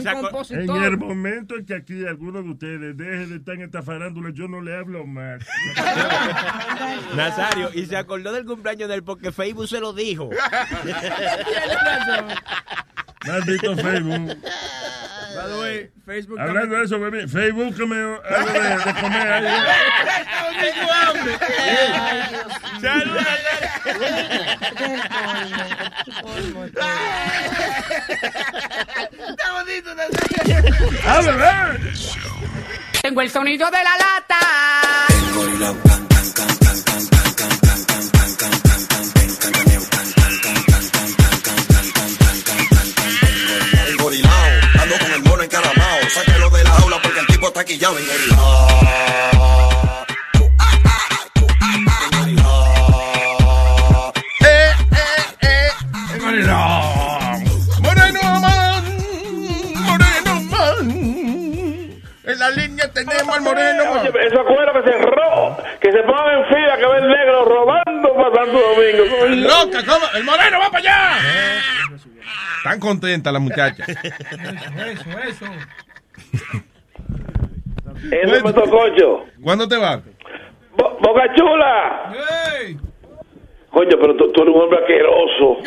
En 0.50 0.70
el 0.84 0.98
momento 0.98 1.57
en 1.57 1.64
que 1.64 1.74
aquí 1.74 2.04
alguno 2.07 2.42
de 2.42 2.50
ustedes 2.50 2.96
deje 2.96 3.26
de 3.26 3.36
estar 3.36 3.54
en 3.54 3.62
esta 3.62 3.82
farándula, 3.82 4.30
yo 4.34 4.48
no 4.48 4.61
le 4.61 4.76
hablo 4.76 5.07
más. 5.07 5.42
Nazario, 7.16 7.70
y 7.74 7.86
se 7.86 7.96
acordó 7.96 8.32
del 8.32 8.44
cumpleaños 8.44 8.88
de 8.88 8.96
él 8.96 9.02
porque 9.04 9.32
Facebook 9.32 9.68
se 9.68 9.80
lo 9.80 9.92
dijo. 9.94 10.28
Maldito 13.26 13.76
Facebook. 13.76 14.36
By 15.37 15.49
the 15.49 15.59
way, 15.59 15.91
Facebook 16.07 16.41
Hablando 16.41 16.76
de 16.76 16.84
eso, 16.84 16.99
baby, 16.99 17.28
Facebook 17.28 17.76
me 17.87 17.97
algo 17.97 18.53
de, 18.53 18.76
de 18.76 19.01
comer 19.03 19.32
ahí. 19.32 19.45
Está 29.28 29.53
bonito, 29.53 29.95
¡A 31.07 31.20
beber! 31.20 31.93
Tengo 33.03 33.20
el 33.20 33.30
sonido 33.30 33.70
de 33.70 33.78
la 33.84 33.97
lata. 33.99 34.39
El 45.47 45.53
encaramao. 45.53 46.11
Sáquelo 46.11 46.51
de 46.51 46.64
la 46.64 46.70
jaula 46.70 46.99
porque 47.03 47.20
el 47.20 47.26
tipo 47.26 47.47
está 47.49 47.64
quillado. 47.64 47.97
Engorilao. 47.99 48.68
Eh, 54.40 54.72
eh, 54.92 55.22
eh. 55.42 55.70
Moreno 57.80 58.40
man, 58.40 58.84
moreno 59.80 60.40
man. 60.51 60.82
En 62.24 62.38
la 62.38 62.51
línea 62.51 62.92
tenemos 62.92 63.36
al 63.36 63.42
moreno 63.42 63.84
man. 63.86 63.99
Oye, 63.99 64.26
esa 64.26 64.42
cuera 64.44 64.72
que 64.72 64.82
se 64.90 64.99
cerró, 64.99 65.57
que 65.80 65.92
se 65.92 66.03
pongan 66.03 66.38
en 66.38 66.44
fila, 66.49 66.76
que 66.76 66.86
ve 66.86 66.99
el 66.99 67.09
negro 67.09 67.44
robando 67.44 68.14
para 68.14 68.34
Santo 68.34 68.59
Domingo. 68.59 69.05
Loca, 69.49 69.84
¿cómo? 69.86 70.07
El 70.14 70.24
moreno 70.24 70.59
va 70.59 70.70
para 70.70 70.78
allá. 70.78 71.86
Tan 72.67 72.81
contenta 72.81 73.31
la 73.31 73.39
muchacha. 73.39 73.85
Eso, 73.87 75.11
eso. 75.29 75.47
Eso 78.11 78.35
es 78.35 78.43
Cocho. 78.71 79.25
¿Cuándo 79.41 79.69
te 79.69 79.77
vas? 79.77 80.01
Bo- 80.77 80.99
Boca 81.01 81.23
Chula. 81.37 82.12
¡Ey! 82.61 82.77
Coño, 83.71 83.91
pero 84.01 84.17
tú, 84.17 84.33
tú 84.33 84.43
eres 84.43 84.55
un 84.55 84.62
hombre 84.62 84.79
asqueroso. 84.81 85.59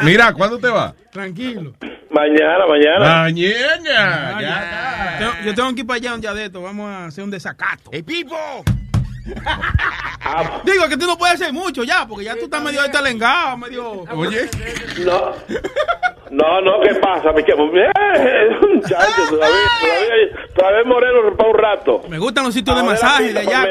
Mira, 0.04 0.32
¿cuándo 0.32 0.58
te 0.58 0.68
vas? 0.68 0.94
Tranquilo. 1.10 1.72
Mañana, 2.10 2.66
mañana. 2.68 3.22
Mañana. 3.24 4.36
Ah, 4.36 4.40
Ya. 4.40 5.44
Yo 5.44 5.54
tengo 5.54 5.74
que 5.74 5.80
ir 5.80 5.86
para 5.86 5.96
allá 5.96 6.14
un 6.14 6.20
día 6.20 6.34
de 6.34 6.44
esto. 6.46 6.62
Vamos 6.62 6.88
a 6.88 7.06
hacer 7.06 7.24
un 7.24 7.30
desacato. 7.30 7.90
¡Ey, 7.92 8.02
Pipo! 8.02 8.36
Digo 10.64 10.88
que 10.88 10.96
tú 10.96 11.06
no 11.06 11.16
puedes 11.16 11.40
hacer 11.40 11.52
mucho 11.52 11.82
ya, 11.84 12.06
porque 12.06 12.24
ya 12.24 12.34
tú 12.36 12.44
estás 12.44 12.62
medio 12.62 12.88
talengado, 12.90 13.56
medio. 13.56 14.04
Oye. 14.14 14.48
No. 15.04 15.32
No, 16.30 16.60
no, 16.60 16.80
¿qué 16.82 16.94
pasa? 16.96 17.32
Mi 17.32 17.42
chamo? 17.44 17.70
Eh, 17.74 17.90
muchacho, 18.74 19.22
todavía, 19.28 19.56
todavía, 19.80 20.46
todavía 20.54 20.84
moreno 20.84 21.36
para 21.36 21.50
un 21.50 21.58
rato. 21.58 22.02
Me 22.08 22.18
gustan 22.18 22.44
los 22.44 22.54
sitios 22.54 22.76
de 22.76 22.82
masaje 22.84 23.32
de 23.32 23.40
allá. 23.40 23.68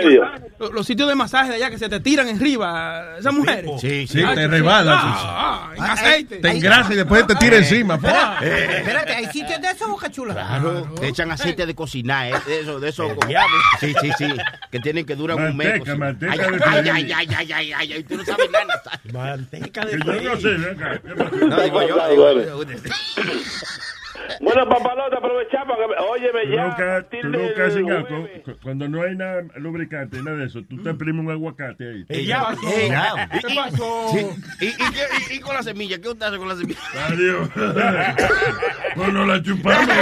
Los, 0.59 0.71
los 0.71 0.85
sitios 0.85 1.07
de 1.07 1.15
masaje 1.15 1.49
de 1.49 1.55
allá 1.55 1.69
que 1.69 1.77
se 1.77 1.89
te 1.89 1.99
tiran 1.99 2.27
arriba. 2.27 3.17
Esas 3.17 3.33
mujeres. 3.33 3.69
Sí, 3.79 4.05
sí, 4.07 4.21
Ay, 4.23 4.35
te 4.35 4.41
sí. 4.41 4.47
rebalan. 4.47 4.97
Ah, 4.99 5.71
ah, 5.71 5.73
en 5.75 5.83
aceite. 5.83 6.35
Te 6.37 6.49
engrasa 6.49 6.93
y 6.93 6.97
después 6.97 7.25
te 7.25 7.35
tira 7.35 7.57
encima. 7.57 7.97
¡fua! 7.97 8.37
Espérate, 8.41 9.13
¿hay 9.13 9.25
sitios 9.27 9.61
de 9.61 9.69
eso, 9.69 9.87
Boca 9.87 10.11
Chula? 10.11 10.33
Claro, 10.33 10.93
te 10.99 11.07
echan 11.07 11.31
aceite 11.31 11.65
de 11.65 11.73
cocinar, 11.75 12.27
¿eh? 12.27 12.35
de 12.45 12.59
eso, 12.61 12.79
de 12.79 12.89
eso. 12.89 13.07
Sí, 13.79 13.93
sí, 14.01 14.11
sí, 14.17 14.27
que 14.71 14.79
tienen 14.79 15.05
que 15.05 15.15
durar 15.15 15.37
un 15.37 15.55
mes. 15.55 15.79
Manteca, 15.79 15.95
manteca 15.95 16.31
ay, 16.31 16.83
de 16.83 16.91
ay, 16.91 17.11
ay, 17.11 17.11
ay, 17.13 17.35
ay, 17.37 17.51
ay, 17.51 17.73
ay, 17.73 17.93
ay, 17.93 18.03
tú 18.03 18.17
no 18.17 18.25
sabes 18.25 18.49
nada. 18.51 18.81
Manteca 19.13 19.85
Que 19.85 19.99
yo 19.99 20.35
no 20.35 20.41
sé, 20.41 20.49
venga. 20.49 21.01
No, 21.47 21.61
digo 21.63 21.87
yo, 21.87 21.95
Bueno, 24.41 24.67
papalote, 24.69 25.15
aprovechamos. 25.17 25.77
que 25.77 25.87
me- 25.87 25.95
Óyeme, 26.09 26.55
ya. 26.55 26.63
nunca 27.23 27.65
haces 27.65 27.77
algo, 27.77 28.05
jueves. 28.07 28.41
cu- 28.43 28.57
cuando 28.63 28.87
no 28.89 29.01
hay 29.01 29.15
nada 29.15 29.43
lubricante, 29.55 30.21
nada 30.21 30.37
de 30.37 30.45
eso, 30.45 30.61
tú 30.69 30.81
te 30.83 30.89
exprimes 30.89 31.23
un 31.25 31.31
aguacate 31.31 32.05
ahí. 32.09 32.25
Ya, 32.25 32.47
ey, 32.75 32.89
ya. 32.89 33.29
¿Y, 33.47 33.53
y- 33.53 33.57
y, 34.61 34.65
y, 34.67 34.75
qué- 34.75 35.07
y- 35.31 35.35
y 35.35 35.39
con 35.39 35.55
la 35.55 35.63
semilla? 35.63 35.99
¿Qué 35.99 36.09
usted 36.09 36.25
hace 36.25 36.37
con 36.37 36.47
la 36.47 36.55
semilla? 36.55 36.79
Adiós. 37.07 37.49
pues 38.95 39.13
no 39.13 39.25
la 39.25 39.41
chupamos. 39.41 39.89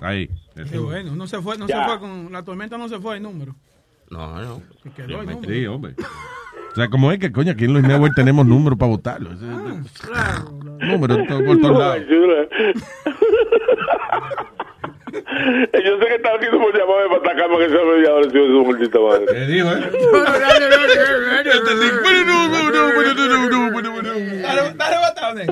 Ahí. 0.00 0.28
Qué 0.70 0.78
bueno, 0.78 1.14
no 1.14 1.26
se 1.26 1.40
fue, 1.40 1.58
no 1.58 1.66
Ya. 1.66 1.82
se 1.82 1.90
fue 1.90 2.00
con 2.00 2.32
la 2.32 2.42
tormenta, 2.42 2.78
no 2.78 2.88
se 2.88 2.98
fue 2.98 3.16
el 3.16 3.22
número. 3.22 3.54
No, 4.10 4.40
no. 4.40 4.62
Se 4.82 4.90
quedó 4.90 5.20
el 5.20 5.26
número. 5.26 5.52
Sí, 5.52 5.66
hombre. 5.66 5.94
O 6.72 6.74
sea, 6.74 6.88
como 6.88 7.10
es 7.12 7.18
que, 7.18 7.32
coño, 7.32 7.52
aquí 7.52 7.64
en 7.64 7.72
Luis 7.74 7.84
Network 7.86 8.14
tenemos 8.14 8.46
números 8.46 8.78
para 8.78 8.90
votarlo. 8.90 9.32
Ese- 9.32 9.44
Números 10.86 11.18
to- 11.26 11.44
por 11.44 11.58
todos 11.60 11.78
lados. 11.78 12.02
Yo 15.12 15.98
sé 15.98 16.06
que 16.06 16.14
estaba 16.16 16.36
aquí 16.36 16.46
por 16.50 16.72
llamarme 16.76 17.08
para 17.08 17.32
atacarme 17.32 17.58
que 17.58 17.68
se 17.68 17.72
me 17.74 18.08
ahora, 18.08 18.30
su 18.30 18.64
maldita 18.66 18.98
madre. 19.00 19.26
¿Qué 19.26 19.46
dijo, 19.46 19.68
eh? 19.72 19.90
Dale, 20.42 20.66
dale, 25.18 25.46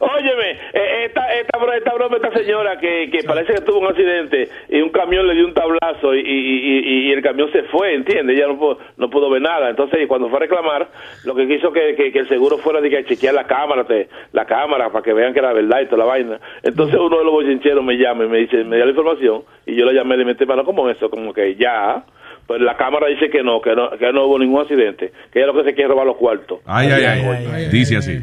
Óyeme, 0.00 0.50
eh, 0.72 1.04
esta, 1.06 1.32
esta, 1.34 1.58
esta 1.76 1.94
broma, 1.94 2.16
esta 2.16 2.32
señora 2.32 2.78
que, 2.78 3.10
que 3.10 3.22
parece 3.24 3.54
que 3.54 3.60
tuvo 3.62 3.80
un 3.80 3.86
accidente 3.88 4.48
y 4.68 4.80
un 4.80 4.90
camión 4.90 5.26
le 5.26 5.34
dio 5.34 5.46
un 5.46 5.54
tablazo 5.54 6.14
y, 6.14 6.20
y, 6.20 6.22
y- 6.24 7.08
y 7.08 7.12
el 7.12 7.22
camión 7.22 7.50
se 7.52 7.62
fue, 7.64 7.94
¿entiendes? 7.94 8.38
Ya 8.38 8.46
no 8.46 8.58
pudo, 8.58 8.78
no 8.96 9.10
pudo 9.10 9.30
ver 9.30 9.42
nada. 9.42 9.70
Entonces, 9.70 10.06
cuando 10.08 10.28
fue 10.28 10.38
a 10.38 10.40
reclamar, 10.40 10.88
lo 11.24 11.34
que 11.34 11.46
quiso 11.46 11.72
que, 11.72 11.94
que, 11.96 12.12
que 12.12 12.18
el 12.20 12.28
seguro 12.28 12.58
fuera 12.58 12.80
de 12.80 12.90
que 12.90 12.98
a 12.98 13.04
chequear 13.04 13.34
la 13.34 13.44
cámara, 13.46 13.84
te- 13.84 14.08
la 14.32 14.44
cámara, 14.44 14.90
para 14.90 15.02
que 15.02 15.12
vean 15.12 15.32
que 15.32 15.38
era 15.40 15.52
verdad 15.52 15.80
y 15.82 15.86
toda 15.86 15.98
la 15.98 16.04
vaina. 16.04 16.40
Entonces, 16.62 16.96
uno 16.98 17.18
de 17.18 17.24
los 17.24 17.32
bochincheros 17.32 17.84
me 17.84 17.94
llama 17.96 18.24
y 18.24 18.28
me 18.28 18.38
dice, 18.38 18.64
me 18.64 18.76
dio 18.76 18.84
la 18.84 18.90
información 18.90 19.42
y 19.66 19.74
yo 19.76 19.84
le 19.86 19.94
llamé 19.94 20.14
y 20.14 20.18
le 20.18 20.24
metí 20.24 20.44
mano, 20.46 20.64
como 20.64 20.88
eso? 20.90 21.08
Como 21.10 21.32
que 21.32 21.54
ya. 21.56 22.04
Pues 22.46 22.60
la 22.60 22.76
cámara 22.76 23.08
dice 23.08 23.28
que 23.28 23.42
no, 23.42 23.60
que 23.60 23.74
no, 23.74 23.90
que 23.90 24.12
no 24.12 24.26
hubo 24.26 24.38
ningún 24.38 24.60
accidente, 24.60 25.10
que 25.32 25.40
ella 25.40 25.48
lo 25.48 25.54
que 25.54 25.64
se 25.64 25.74
quiere 25.74 25.84
es 25.84 25.90
robar 25.90 26.06
los 26.06 26.16
cuartos. 26.16 26.60
Ay, 26.64 26.88
ay, 26.92 27.04
ay. 27.52 27.68
Dice 27.72 27.96
así. 27.96 28.18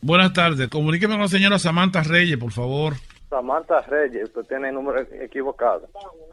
Buenas 0.00 0.32
tardes. 0.32 0.68
Comuníqueme 0.68 1.14
con 1.14 1.22
la 1.22 1.28
señora 1.28 1.58
Samantha 1.58 2.02
Reyes, 2.02 2.36
por 2.38 2.52
favor. 2.52 2.94
Samantha 3.28 3.80
Reyes, 3.82 4.24
usted 4.24 4.42
tiene 4.48 4.68
el 4.68 4.74
número 4.74 5.00
equivocado. 5.20 5.88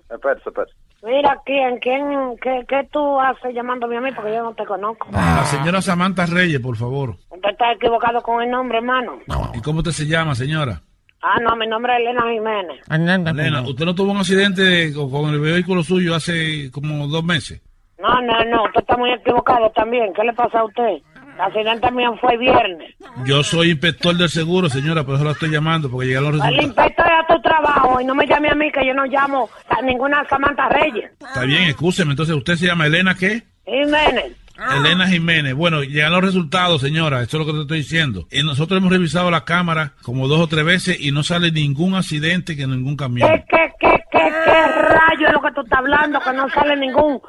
Espérese, 0.10 0.50
espérese. 0.50 0.74
Mira, 1.04 1.38
¿quién, 1.46 1.78
quién, 1.80 2.04
qué, 2.42 2.66
qué 2.68 2.88
tú 2.92 3.20
haces 3.20 3.54
llamándome 3.54 3.98
a 3.98 4.02
mí? 4.02 4.12
Porque 4.14 4.34
yo 4.34 4.44
no 4.44 4.54
te 4.54 4.66
conozco. 4.66 5.08
La 5.12 5.44
señora 5.46 5.82
Samantha 5.82 6.26
Reyes, 6.26 6.60
por 6.60 6.78
favor. 6.78 7.16
Usted 7.30 7.50
está 7.50 7.74
equivocado 7.74 8.22
con 8.22 8.42
el 8.42 8.50
nombre, 8.50 8.78
hermano. 8.78 9.20
¿Y 9.54 9.62
cómo 9.62 9.80
usted 9.80 9.92
se 9.92 10.08
llama, 10.08 10.36
señora? 10.36 10.82
Ah, 11.22 11.40
no, 11.42 11.56
mi 11.56 11.68
nombre 11.68 11.94
es 11.94 12.02
Elena 12.02 12.24
Jiménez. 12.32 12.82
Elena, 12.90 13.62
¿usted 13.62 13.86
no 13.86 13.96
tuvo 13.96 14.12
un 14.12 14.18
accidente 14.18 14.94
con, 14.94 15.10
con 15.10 15.34
el 15.34 15.40
vehículo 15.40 15.84
suyo 15.84 16.16
hace 16.16 16.72
como 16.72 17.08
dos 17.08 17.24
meses? 17.24 17.62
No, 18.00 18.22
no, 18.22 18.44
no, 18.46 18.64
usted 18.66 18.82
está 18.82 18.98
muy 18.98 19.12
equivocado 19.12 19.72
también. 19.72 20.14
¿Qué 20.14 20.24
le 20.24 20.34
pasa 20.34 20.60
a 20.60 20.66
usted? 20.66 21.02
El 21.36 21.42
accidente 21.42 21.92
mío 21.92 22.18
fue 22.22 22.38
viernes. 22.38 22.96
Yo 23.26 23.44
soy 23.44 23.72
inspector 23.72 24.16
del 24.16 24.30
seguro, 24.30 24.70
señora, 24.70 25.04
por 25.04 25.16
eso 25.16 25.26
la 25.26 25.32
estoy 25.32 25.50
llamando, 25.50 25.90
porque 25.92 26.08
llegaron 26.08 26.38
los 26.38 26.48
El 26.48 26.56
resultados. 26.56 26.90
inspector 26.92 27.12
a 27.14 27.28
tu 27.28 27.42
trabajo 27.42 28.00
y 28.02 28.06
no 28.06 28.16
me 28.16 28.26
llame 28.26 28.50
a 28.50 28.56
mí 28.56 28.72
que 28.72 28.86
yo 28.86 28.94
no 28.94 29.06
llamo 29.06 29.50
a 29.70 29.82
ninguna 29.82 30.26
Samantha 30.30 30.70
Reyes. 30.70 31.12
Está 31.20 31.42
bien, 31.44 31.64
escúcheme. 31.64 32.12
Entonces, 32.12 32.36
¿usted 32.36 32.56
se 32.56 32.68
llama 32.68 32.88
Elena 32.88 33.16
qué? 33.16 33.44
Jiménez. 33.66 34.34
Elena 34.78 35.08
Jiménez. 35.10 35.54
Bueno, 35.56 35.84
llegan 35.84 36.14
los 36.14 36.24
resultados, 36.24 36.80
señora. 36.80 37.22
Eso 37.22 37.36
es 37.38 37.46
lo 37.46 37.52
que 37.52 37.58
te 37.58 37.62
estoy 37.64 37.78
diciendo. 37.80 38.26
Y 38.32 38.42
nosotros 38.44 38.78
hemos 38.78 38.92
revisado 38.94 39.30
la 39.30 39.44
cámara 39.44 39.92
como 40.04 40.30
dos 40.30 40.40
o 40.40 40.48
tres 40.48 40.64
veces 40.64 40.98
y 41.02 41.12
no 41.12 41.24
sale 41.24 41.52
ningún 41.52 41.96
accidente 41.96 42.56
que 42.56 42.66
ningún 42.66 42.96
camión. 42.96 43.30
¿Qué, 43.30 43.44
qué, 43.50 43.74
qué, 43.82 44.04
qué, 44.10 44.20
qué 44.46 44.68
rayo 44.68 45.28
es 45.28 45.34
lo 45.34 45.42
que 45.42 45.52
tú 45.54 45.62
estás 45.62 45.80
hablando? 45.80 46.20
Que 46.22 46.32
no 46.32 46.48
sale 46.50 46.78
ningún... 46.78 47.20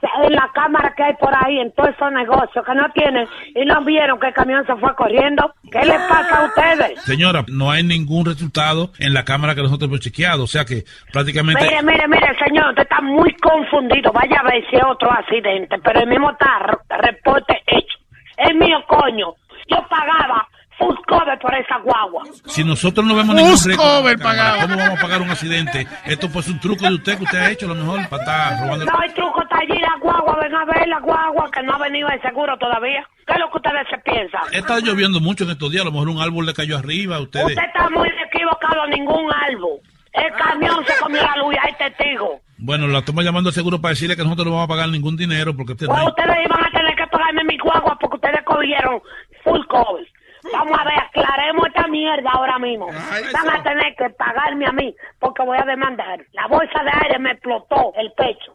En 0.00 0.32
la 0.32 0.48
cámara 0.54 0.94
que 0.96 1.02
hay 1.02 1.14
por 1.14 1.34
ahí, 1.34 1.58
en 1.58 1.72
todos 1.72 1.90
esos 1.90 2.12
negocios 2.12 2.64
que 2.64 2.74
no 2.74 2.88
tienen 2.90 3.26
y 3.54 3.64
no 3.64 3.84
vieron 3.84 4.20
que 4.20 4.28
el 4.28 4.34
camión 4.34 4.64
se 4.64 4.76
fue 4.76 4.94
corriendo. 4.94 5.52
¿Qué 5.70 5.84
les 5.84 6.00
pasa 6.02 6.40
a 6.40 6.44
ustedes? 6.44 7.02
Señora, 7.02 7.44
no 7.48 7.70
hay 7.70 7.82
ningún 7.82 8.24
resultado 8.24 8.90
en 9.00 9.12
la 9.12 9.24
cámara 9.24 9.54
que 9.54 9.62
nosotros 9.62 9.88
hemos 9.88 10.00
chequeado. 10.00 10.44
O 10.44 10.46
sea 10.46 10.64
que 10.64 10.84
prácticamente... 11.12 11.64
Mire, 11.64 11.82
mire, 11.82 12.06
mire, 12.06 12.36
señor, 12.44 12.68
usted 12.70 12.82
está 12.82 13.00
muy 13.00 13.32
confundido. 13.34 14.12
Vaya 14.12 14.40
a 14.40 14.44
ver 14.44 14.64
si 14.70 14.76
es 14.76 14.84
otro 14.84 15.10
accidente, 15.10 15.76
pero 15.82 16.00
el 16.00 16.08
mismo 16.08 16.30
está 16.30 16.78
reporte 17.00 17.60
hecho. 17.66 17.98
El 18.36 18.56
mío, 18.56 18.78
coño. 18.86 19.34
Yo 19.68 19.84
pagaba 19.88 20.46
full 20.78 20.94
cover 21.08 21.38
por 21.40 21.54
esa 21.54 21.78
guagua. 21.78 22.22
Si 22.46 22.62
nosotros 22.64 23.04
no 23.04 23.14
vemos 23.16 23.34
ningún 23.34 23.56
récord, 23.64 24.04
ver 24.04 24.14
en 24.14 24.18
la 24.20 24.24
cámara, 24.24 24.50
pagado. 24.52 24.60
¿cómo 24.62 24.76
vamos 24.78 24.98
a 24.98 25.02
pagar 25.02 25.22
un 25.22 25.30
accidente? 25.30 25.86
Esto 26.06 26.28
pues 26.30 26.46
es 26.46 26.52
un 26.52 26.60
truco 26.60 26.84
de 26.86 26.94
usted 26.94 27.18
que 27.18 27.24
usted 27.24 27.38
ha 27.38 27.50
hecho 27.50 27.66
a 27.66 27.68
lo 27.70 27.74
mejor 27.74 28.08
para 28.08 28.22
estar 28.22 28.60
robando. 28.62 28.84
No 28.84 28.98
hay 29.00 29.10
truco, 29.10 29.42
está 29.42 29.58
allí 29.58 29.78
la 29.80 29.96
guagua. 30.00 30.38
Ven 30.40 30.54
a 30.54 30.64
ver 30.64 30.88
la 30.88 31.00
guagua 31.00 31.50
que 31.50 31.62
no 31.62 31.72
ha 31.74 31.78
venido 31.78 32.08
el 32.08 32.22
seguro 32.22 32.56
todavía. 32.58 33.04
¿Qué 33.26 33.32
es 33.34 33.38
lo 33.40 33.50
que 33.50 33.56
ustedes 33.58 33.86
se 33.90 33.98
piensan? 33.98 34.40
Está 34.52 34.78
lloviendo 34.80 35.20
mucho 35.20 35.44
en 35.44 35.50
estos 35.50 35.70
días, 35.70 35.82
a 35.82 35.86
lo 35.86 35.92
mejor 35.92 36.08
un 36.08 36.20
árbol 36.22 36.46
le 36.46 36.54
cayó 36.54 36.78
arriba 36.78 37.16
a 37.16 37.20
ustedes. 37.20 37.46
Usted 37.48 37.64
está 37.64 37.90
muy 37.90 38.08
equivocado, 38.32 38.86
ningún 38.86 39.30
árbol. 39.32 39.80
El 40.12 40.32
camión 40.32 40.84
se 40.86 40.96
comió 41.02 41.22
la 41.22 41.36
luz 41.36 41.54
y 41.54 41.58
hay 41.66 41.74
testigos. 41.74 42.40
Bueno, 42.56 42.88
la 42.88 43.00
estamos 43.00 43.24
llamando 43.24 43.50
al 43.50 43.54
seguro 43.54 43.80
para 43.80 43.90
decirle 43.90 44.16
que 44.16 44.22
nosotros 44.24 44.46
no 44.46 44.52
vamos 44.54 44.64
a 44.64 44.68
pagar 44.68 44.88
ningún 44.88 45.16
dinero 45.16 45.54
porque 45.54 45.72
usted 45.74 45.86
no 45.86 45.92
Pues 45.92 46.02
hay- 46.02 46.08
ustedes 46.08 46.36
iban 46.46 46.64
a 46.64 46.70
tener 46.70 46.96
que 46.96 47.06
pagarme 47.06 47.44
mi 47.44 47.58
guagua 47.58 47.96
porque 48.00 48.16
ustedes 48.16 48.42
cogieron 48.44 49.00
full 49.44 49.60
cover. 49.68 50.06
Vamos 50.52 50.78
a 50.78 50.84
ver, 50.84 50.98
aclaremos 50.98 51.66
esta 51.66 51.86
mierda 51.88 52.30
ahora 52.32 52.58
mismo. 52.58 52.86
Van 52.86 53.50
a 53.50 53.62
tener 53.62 53.94
que 53.96 54.10
pagarme 54.10 54.66
a 54.66 54.72
mí 54.72 54.94
porque 55.18 55.42
voy 55.44 55.58
a 55.60 55.64
demandar. 55.64 56.20
La 56.32 56.46
bolsa 56.46 56.82
de 56.84 56.90
aire 57.04 57.18
me 57.18 57.32
explotó 57.32 57.92
el 57.96 58.12
pecho. 58.12 58.54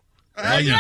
Oye, 0.58 0.74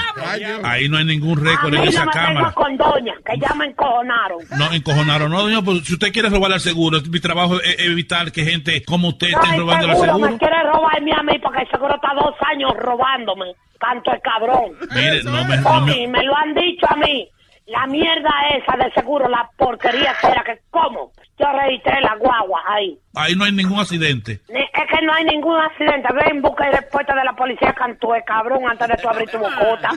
ahí 0.63 0.89
no 0.89 0.97
hay 0.97 1.05
ningún 1.05 1.37
A 1.37 1.51
récord 1.51 1.69
mí 1.73 1.77
en 1.77 1.83
no 1.83 1.89
esa 1.91 2.05
me 2.05 2.11
cámara. 2.11 2.33
tengo 2.39 2.53
con 2.53 2.75
doña, 2.77 3.13
que 3.23 3.37
ya 3.39 3.53
me 3.53 3.65
encojonaron. 3.67 4.39
No, 4.57 4.73
encojonaron. 4.73 5.29
No, 5.31 5.43
doña, 5.43 5.61
pues 5.61 5.83
si 5.85 5.93
usted 5.93 6.11
quiere 6.11 6.29
robarle 6.29 6.55
al 6.55 6.59
seguro, 6.61 6.97
mi 7.11 7.19
trabajo 7.19 7.61
es 7.61 7.75
evitar 7.85 8.31
que 8.31 8.43
gente 8.43 8.83
como 8.83 9.09
usted 9.09 9.27
esté 9.27 9.47
Ay, 9.51 9.59
robando 9.59 9.89
al 9.89 9.95
seguro 9.97 10.31
me 10.31 10.37
quiere 10.39 10.63
robarme 10.63 11.11
a 11.13 11.21
mí 11.21 11.37
porque 11.37 11.61
el 11.61 11.69
seguro 11.69 11.93
está 11.93 12.13
dos 12.15 12.33
años 12.51 12.71
robándome. 12.77 13.53
Tanto 13.79 14.11
el 14.11 14.21
cabrón. 14.21 14.71
Mire, 14.95 15.23
no 15.23 15.43
me, 15.45 15.57
no 15.57 15.81
me- 15.81 16.07
me 16.07 16.23
lo 16.23 16.35
han 16.35 16.53
dicho 16.55 16.87
a 16.89 16.95
mí. 16.95 17.29
La 17.65 17.87
mierda 17.87 18.29
esa 18.57 18.75
de 18.75 18.91
seguro, 18.91 19.27
la 19.29 19.49
porquería 19.57 20.13
que 20.19 20.27
era 20.27 20.43
que, 20.43 20.59
¿cómo? 20.69 21.11
Yo 21.39 21.45
registré 21.51 22.01
la 22.01 22.15
guagua 22.17 22.61
ahí. 22.67 22.99
ahí 23.15 23.35
no 23.35 23.45
hay 23.45 23.53
ningún 23.53 23.79
accidente. 23.79 24.41
Ni- 24.49 24.59
Es 24.61 24.87
que 24.89 25.01
no 25.05 25.13
hay 25.13 25.23
ningún 25.23 25.57
accidente. 25.59 26.09
Ven, 26.13 26.41
busca 26.41 26.67
y 26.67 26.71
respuesta 26.71 27.15
de 27.15 27.23
la 27.23 27.33
policía 27.33 27.73
cantúe, 27.73 28.15
cabrón, 28.25 28.69
antes 28.69 28.87
de 28.89 28.97
tú 28.97 29.07
abrir 29.09 29.29
tu 29.29 29.37
bocota. 29.39 29.91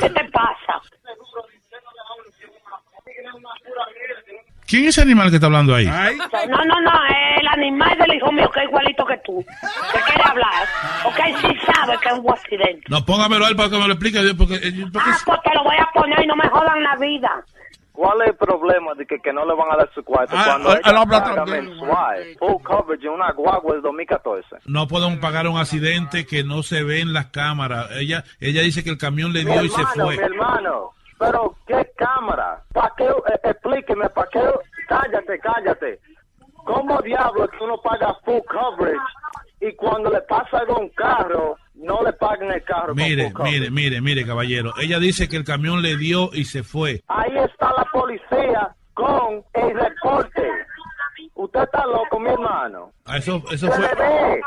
¿Qué 0.00 0.10
te 0.10 0.24
pasa? 0.30 0.80
¿Quién 4.68 4.82
es 4.84 4.88
ese 4.90 5.02
animal 5.02 5.30
que 5.30 5.36
está 5.36 5.46
hablando 5.46 5.74
ahí? 5.74 5.86
No, 5.86 6.64
no, 6.64 6.80
no, 6.82 6.90
es 7.06 7.40
el 7.40 7.48
animal 7.48 7.96
del 7.98 8.16
hijo 8.16 8.30
mío 8.32 8.50
que 8.52 8.60
es 8.60 8.66
igualito 8.66 9.06
que 9.06 9.16
tú. 9.24 9.44
Que 9.92 10.00
quiere 10.00 10.22
hablar. 10.30 10.66
Porque 11.02 11.22
él 11.22 11.34
sí 11.40 11.56
sabe 11.72 11.96
que 12.02 12.08
es 12.08 12.14
un 12.18 12.30
accidente. 12.30 12.82
No, 12.88 13.04
póngamelo 13.04 13.46
a 13.46 13.48
él 13.48 13.56
para 13.56 13.70
que 13.70 13.78
me 13.78 13.86
lo 13.86 13.94
explique. 13.94 14.18
Porque, 14.36 14.54
eh, 14.56 14.84
porque- 14.92 15.10
Ah, 15.10 15.18
pues 15.24 15.38
te 15.42 15.54
lo 15.54 15.64
voy 15.64 15.76
a 15.76 15.88
poner 15.94 16.22
y 16.22 16.26
no 16.26 16.36
me 16.36 16.48
jodan 16.48 16.82
la 16.82 16.96
vida. 16.96 17.30
¿Cuál 17.92 18.20
es 18.22 18.28
el 18.28 18.36
problema 18.36 18.94
de 18.94 19.04
que, 19.06 19.18
que 19.18 19.32
no 19.32 19.44
le 19.44 19.54
van 19.56 19.72
a 19.72 19.76
dar 19.76 19.90
su 19.92 20.04
cuarto 20.04 20.32
Ah, 20.36 20.44
cuando 20.46 20.72
él 20.72 20.80
ella 20.84 20.98
habla 21.00 21.24
paga 21.24 21.44
mensual? 21.46 22.24
Full 22.38 22.62
coverage 22.62 23.06
en 23.06 23.12
una 23.12 23.32
guagua 23.32 23.72
del 23.72 23.82
2014. 23.82 24.56
no 24.66 24.86
podemos 24.86 25.18
pagar 25.18 25.48
un 25.48 25.58
accidente 25.58 26.24
que 26.24 26.44
no 26.44 26.62
se 26.62 26.84
ve 26.84 27.00
en 27.00 27.12
las 27.12 27.26
cámaras. 27.26 27.88
Ella 27.98 28.22
ella 28.38 28.62
dice 28.62 28.84
que 28.84 28.90
el 28.90 28.98
camión 28.98 29.32
le 29.32 29.44
Mi 29.44 29.50
dio 29.50 29.64
y 29.64 29.68
se 29.70 29.80
hermano, 29.80 30.04
fue. 30.04 30.16
mi 30.16 30.22
hermano. 30.22 30.90
Pero, 31.18 31.56
¿qué 31.66 31.90
cámara? 31.96 32.62
¿Para 32.72 32.92
qué? 32.96 33.04
Eh, 33.04 33.40
explíqueme, 33.44 34.08
¿para 34.10 34.28
qué? 34.30 34.40
Cállate, 34.88 35.38
cállate. 35.40 36.00
¿Cómo 36.64 37.00
diablo 37.02 37.48
que 37.48 37.64
uno 37.64 37.80
paga 37.82 38.14
full 38.24 38.40
coverage 38.46 38.98
y 39.60 39.74
cuando 39.74 40.10
le 40.10 40.20
pasa 40.22 40.58
algo 40.58 40.76
a 40.76 40.80
un 40.80 40.88
carro, 40.90 41.56
no 41.74 42.02
le 42.02 42.12
pagan 42.12 42.52
el 42.52 42.62
carro? 42.62 42.88
con 42.88 42.96
Mire, 42.96 43.30
full 43.30 43.42
mire, 43.44 43.70
mire, 43.70 44.00
mire, 44.00 44.26
caballero. 44.26 44.72
Ella 44.80 44.98
dice 44.98 45.28
que 45.28 45.36
el 45.36 45.44
camión 45.44 45.82
le 45.82 45.96
dio 45.96 46.30
y 46.32 46.44
se 46.44 46.62
fue. 46.62 47.02
Ahí 47.08 47.36
está 47.38 47.72
la 47.76 47.84
policía 47.92 48.74
con 48.94 49.42
el 49.54 49.74
reporte. 49.78 50.48
Usted 51.34 51.62
está 51.62 51.86
loco, 51.86 52.18
mi 52.20 52.30
hermano. 52.30 52.92
Ah, 53.04 53.16
Eso, 53.16 53.42
eso 53.50 53.66
Se 53.66 53.72
fue. 53.72 54.40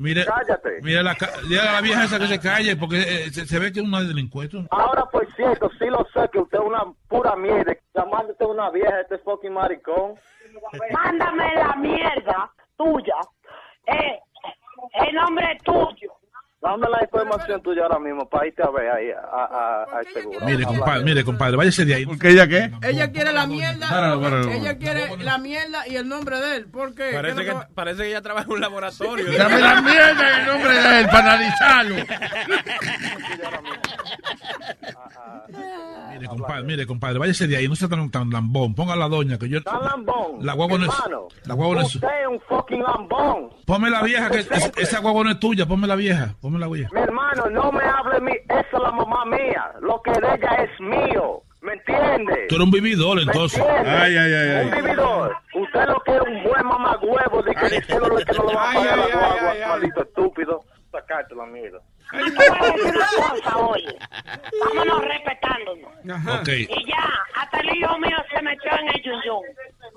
Mire, 0.00 0.24
Cállate. 0.24 0.80
mire 0.80 1.02
la, 1.02 1.14
la 1.46 1.80
vieja 1.82 2.04
esa 2.04 2.18
que 2.18 2.26
se 2.26 2.40
calle 2.40 2.74
porque 2.74 3.00
eh, 3.02 3.30
se, 3.30 3.46
se 3.46 3.58
ve 3.58 3.70
que 3.70 3.80
es 3.80 3.86
una 3.86 4.00
delincuente. 4.00 4.56
Ahora, 4.70 5.04
por 5.04 5.30
cierto, 5.34 5.70
sí 5.78 5.84
lo 5.90 6.06
sé 6.14 6.26
que 6.32 6.38
usted 6.38 6.58
es 6.58 6.64
una 6.64 6.84
pura 7.06 7.36
mierda. 7.36 7.74
Llamándote 7.94 8.44
una 8.46 8.70
vieja, 8.70 8.98
este 9.02 9.18
fucking 9.18 9.52
maricón. 9.52 10.14
Mándame 10.94 11.54
la 11.54 11.76
mierda 11.76 12.50
tuya. 12.78 13.16
Eh, 13.86 14.18
el 15.06 15.14
nombre 15.14 15.58
tuyo. 15.62 16.12
Dame 16.62 16.86
la 16.90 17.02
información 17.02 17.62
tuya 17.62 17.84
ahora 17.84 17.98
mismo 17.98 18.28
para 18.28 18.46
irte 18.46 18.62
a 18.62 18.68
ver 18.70 18.90
ahí 18.90 19.10
a, 19.10 19.18
a, 19.18 19.44
a- 19.44 19.98
al 19.98 20.06
seguro. 20.12 20.44
Mire, 20.44 20.64
compadre, 20.64 21.04
mire, 21.04 21.24
compadre, 21.24 21.56
váyase 21.56 21.86
de 21.86 21.94
ahí. 21.94 22.04
¿Por 22.04 22.18
qué 22.18 22.28
ella 22.30 22.46
qué? 22.46 22.70
Ella 22.82 23.10
quiere 23.10 23.32
la 23.32 23.46
mierda. 23.46 23.88
Páralo, 23.88 24.20
páralo. 24.20 24.50
Ella 24.52 24.76
quiere 24.76 25.16
la 25.24 25.38
mierda 25.38 25.88
y 25.88 25.96
el 25.96 26.06
nombre 26.06 26.38
de 26.38 26.56
él. 26.56 26.66
¿Por 26.66 26.94
qué? 26.94 27.12
Parece 27.14 27.44
¿Qué 27.46 27.50
que, 27.50 27.56
parece 27.74 28.02
que 28.02 28.08
ella 28.10 28.20
trabaja 28.20 28.44
en 28.46 28.52
un 28.52 28.60
laboratorio. 28.60 29.24
Dame 29.38 29.58
la 29.58 29.80
mierda 29.80 30.34
en 30.34 30.40
el 30.40 30.46
nombre 30.46 30.72
de 30.74 31.00
él 31.00 31.06
para 31.06 31.32
analizarlo. 31.32 31.94
Mire, 36.12 36.26
compadre, 36.28 36.62
mire, 36.64 36.86
compadre, 36.86 37.18
váyase 37.18 37.46
de 37.46 37.56
ahí, 37.56 37.68
no 37.68 37.74
sea 37.76 37.88
tan, 37.88 38.10
tan 38.10 38.30
lambón. 38.30 38.74
Ponga 38.74 38.92
a 38.94 38.96
la 38.96 39.08
doña 39.08 39.38
que 39.38 39.48
yo. 39.48 39.62
Tan 39.62 39.82
lambón. 39.82 40.44
La 40.44 40.52
guagua 40.54 40.78
no 40.78 40.84
es. 40.86 40.92
La 41.44 41.54
guagua 41.54 41.76
no 41.76 41.82
es. 41.82 41.94
Usted 41.94 42.08
es 42.08 42.28
un 42.28 42.40
fucking 42.40 42.82
lambón. 42.82 43.50
Ponme 43.64 43.88
la 43.90 44.02
vieja, 44.02 44.28
que 44.30 44.38
es- 44.40 44.72
esa 44.76 44.98
guagua 45.00 45.24
no 45.24 45.30
es 45.30 45.40
tuya, 45.40 45.66
ponme 45.66 45.86
la 45.86 45.96
vieja, 45.96 46.34
ponme 46.40 46.49
la. 46.58 46.68
Mi 46.68 47.00
hermano, 47.00 47.46
no 47.50 47.72
me 47.72 47.84
hable 47.84 48.20
mí. 48.20 48.32
Esa 48.48 48.60
es 48.60 48.72
la 48.72 48.90
mamá 48.92 49.24
mía. 49.26 49.70
Lo 49.80 50.00
que 50.02 50.10
de 50.12 50.34
ella 50.34 50.54
es 50.64 50.80
mío. 50.80 51.42
¿Me 51.62 51.74
entiende? 51.74 52.46
Tú 52.48 52.54
eres 52.54 52.64
un 52.64 52.70
vividor, 52.70 53.20
entonces. 53.20 53.60
Ay, 53.62 54.16
ay, 54.16 54.32
ay, 54.32 54.66
Un 54.66 54.72
ay. 54.74 54.82
vividor. 54.82 55.36
Usted 55.54 55.86
lo 55.88 56.00
que 56.00 56.16
es 56.16 56.20
un 56.22 56.42
buen 56.42 56.66
mamagüevo 56.66 57.42
de 57.42 57.54
que 57.54 57.68
diciéndole 57.68 58.24
que 58.24 58.32
no 58.32 58.44
lo 58.44 58.54
va 58.54 58.70
a 58.70 58.74
pagar 58.74 58.98
la 58.98 59.06
guagua, 59.06 59.68
maldito 59.68 60.02
estúpido. 60.02 60.64
sacarte 60.90 61.34
la 61.34 61.44
mierda. 61.46 61.78
Cosa, 62.10 63.56
oye. 63.58 63.96
Vámonos 64.64 65.04
respetándonos. 65.04 66.40
Ok. 66.40 66.48
Y 66.48 66.86
ya, 66.88 67.08
hasta 67.36 67.60
el 67.60 67.76
hijo 67.76 67.98
mío 67.98 68.16
se 68.34 68.42
metió 68.42 68.70
en 68.80 68.88
el 68.88 69.02
yuyú. 69.02 69.40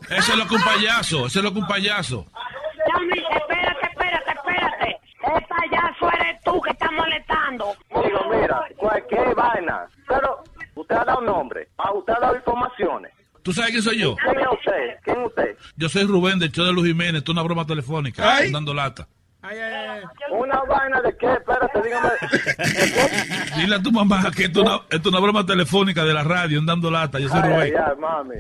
Eso 0.10 0.34
es 0.34 0.38
lo 0.38 0.47
que 0.47 0.56
un 0.56 0.62
payaso, 0.64 1.26
eso 1.28 1.39
es 1.39 1.45
lo 1.45 1.54
que 1.54 1.60
un 1.60 1.68
payaso. 1.68 2.26
Espérate, 2.86 3.82
El 5.36 5.45
payaso 5.45 6.11
eres 6.19 6.41
tú 6.43 6.61
que 6.61 6.71
estás 6.71 6.91
molestando. 6.91 7.75
Digo, 7.89 8.19
mira, 8.31 8.61
cualquier 8.77 9.34
vaina. 9.36 9.88
Pero 10.07 10.43
usted 10.75 10.95
ha 10.95 11.05
dado 11.05 11.21
nombre, 11.21 11.69
ah, 11.77 11.91
usted 11.93 12.13
ha 12.13 12.19
dado 12.19 12.36
informaciones. 12.36 13.11
¿Tú 13.41 13.51
sabes 13.51 13.71
quién 13.71 13.84
soy 13.84 13.99
yo? 13.99 14.15
¿Quién 14.15 14.39
es 14.39 14.47
usted? 14.51 14.99
¿Quién 15.03 15.19
es 15.21 15.27
usted? 15.27 15.57
Yo 15.75 15.89
soy 15.89 16.03
Rubén 16.05 16.39
del 16.39 16.51
show 16.51 16.65
de 16.65 16.71
Luz 16.73 16.86
Jiménez, 16.86 17.15
esto 17.19 17.31
es 17.31 17.36
una 17.36 17.43
broma 17.43 17.65
telefónica, 17.65 18.38
Ay. 18.38 18.51
dando 18.51 18.73
lata. 18.73 19.07
¿Una 20.31 20.61
vaina 20.63 21.01
de 21.01 21.17
qué? 21.17 21.34
Espérate, 21.34 21.81
dígame. 21.81 22.09
Dile 23.57 23.75
a 23.75 23.81
tu 23.81 23.91
mamá 23.91 24.31
que 24.36 24.45
esto 24.45 24.61
es 24.61 24.65
una, 24.69 24.75
esto 24.89 24.95
es 24.97 25.05
una 25.07 25.19
broma 25.19 25.45
telefónica 25.45 26.05
de 26.05 26.13
la 26.13 26.23
radio, 26.23 26.61
dando 26.63 26.89
lata. 26.89 27.19
Yo 27.19 27.27
soy 27.27 27.41
Ay, 27.43 27.49
Rubén. 27.49 27.73
ay, 27.77 27.84
ay, 27.91 27.97
mami. 27.99 28.36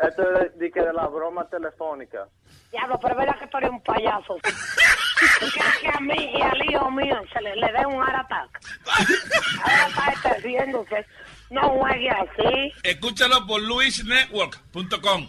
Esto 0.00 0.22
es 0.22 0.52
de, 0.54 0.58
de 0.64 0.70
que 0.70 0.80
de 0.80 0.92
la 0.92 1.06
broma 1.08 1.48
telefónica. 1.48 2.28
Diablo, 2.74 2.98
pero 3.00 3.20
es 3.20 3.36
que 3.36 3.46
tú 3.46 3.58
eres 3.58 3.70
un 3.70 3.80
payaso. 3.82 4.34
¿Tú 5.38 5.46
quieres 5.52 5.76
que 5.80 5.88
a 5.88 6.00
mí 6.00 6.30
y 6.34 6.42
al 6.42 6.70
hijo 6.70 6.90
mío 6.90 7.20
se 7.32 7.40
le, 7.40 7.54
le 7.54 7.72
dé 7.72 7.86
un 7.86 8.02
attack? 8.02 8.60
Ahora 9.62 9.86
está 9.88 10.12
este 10.12 10.40
riéndose. 10.40 11.06
No 11.50 11.60
juegue 11.70 12.10
así. 12.10 12.72
Escúchalo 12.82 13.46
por 13.46 13.62
luisnetwork.com. 13.62 15.28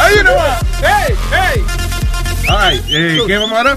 ¡Ay, 0.00 0.14
uno 0.20 0.36
más! 0.36 0.62
¡Hey! 0.80 1.14
¡Hey! 1.30 1.62
All 2.48 2.70
right, 2.70 2.84
eh, 2.88 3.20
¿qué 3.26 3.38
vamos 3.38 3.56
ahora? 3.56 3.76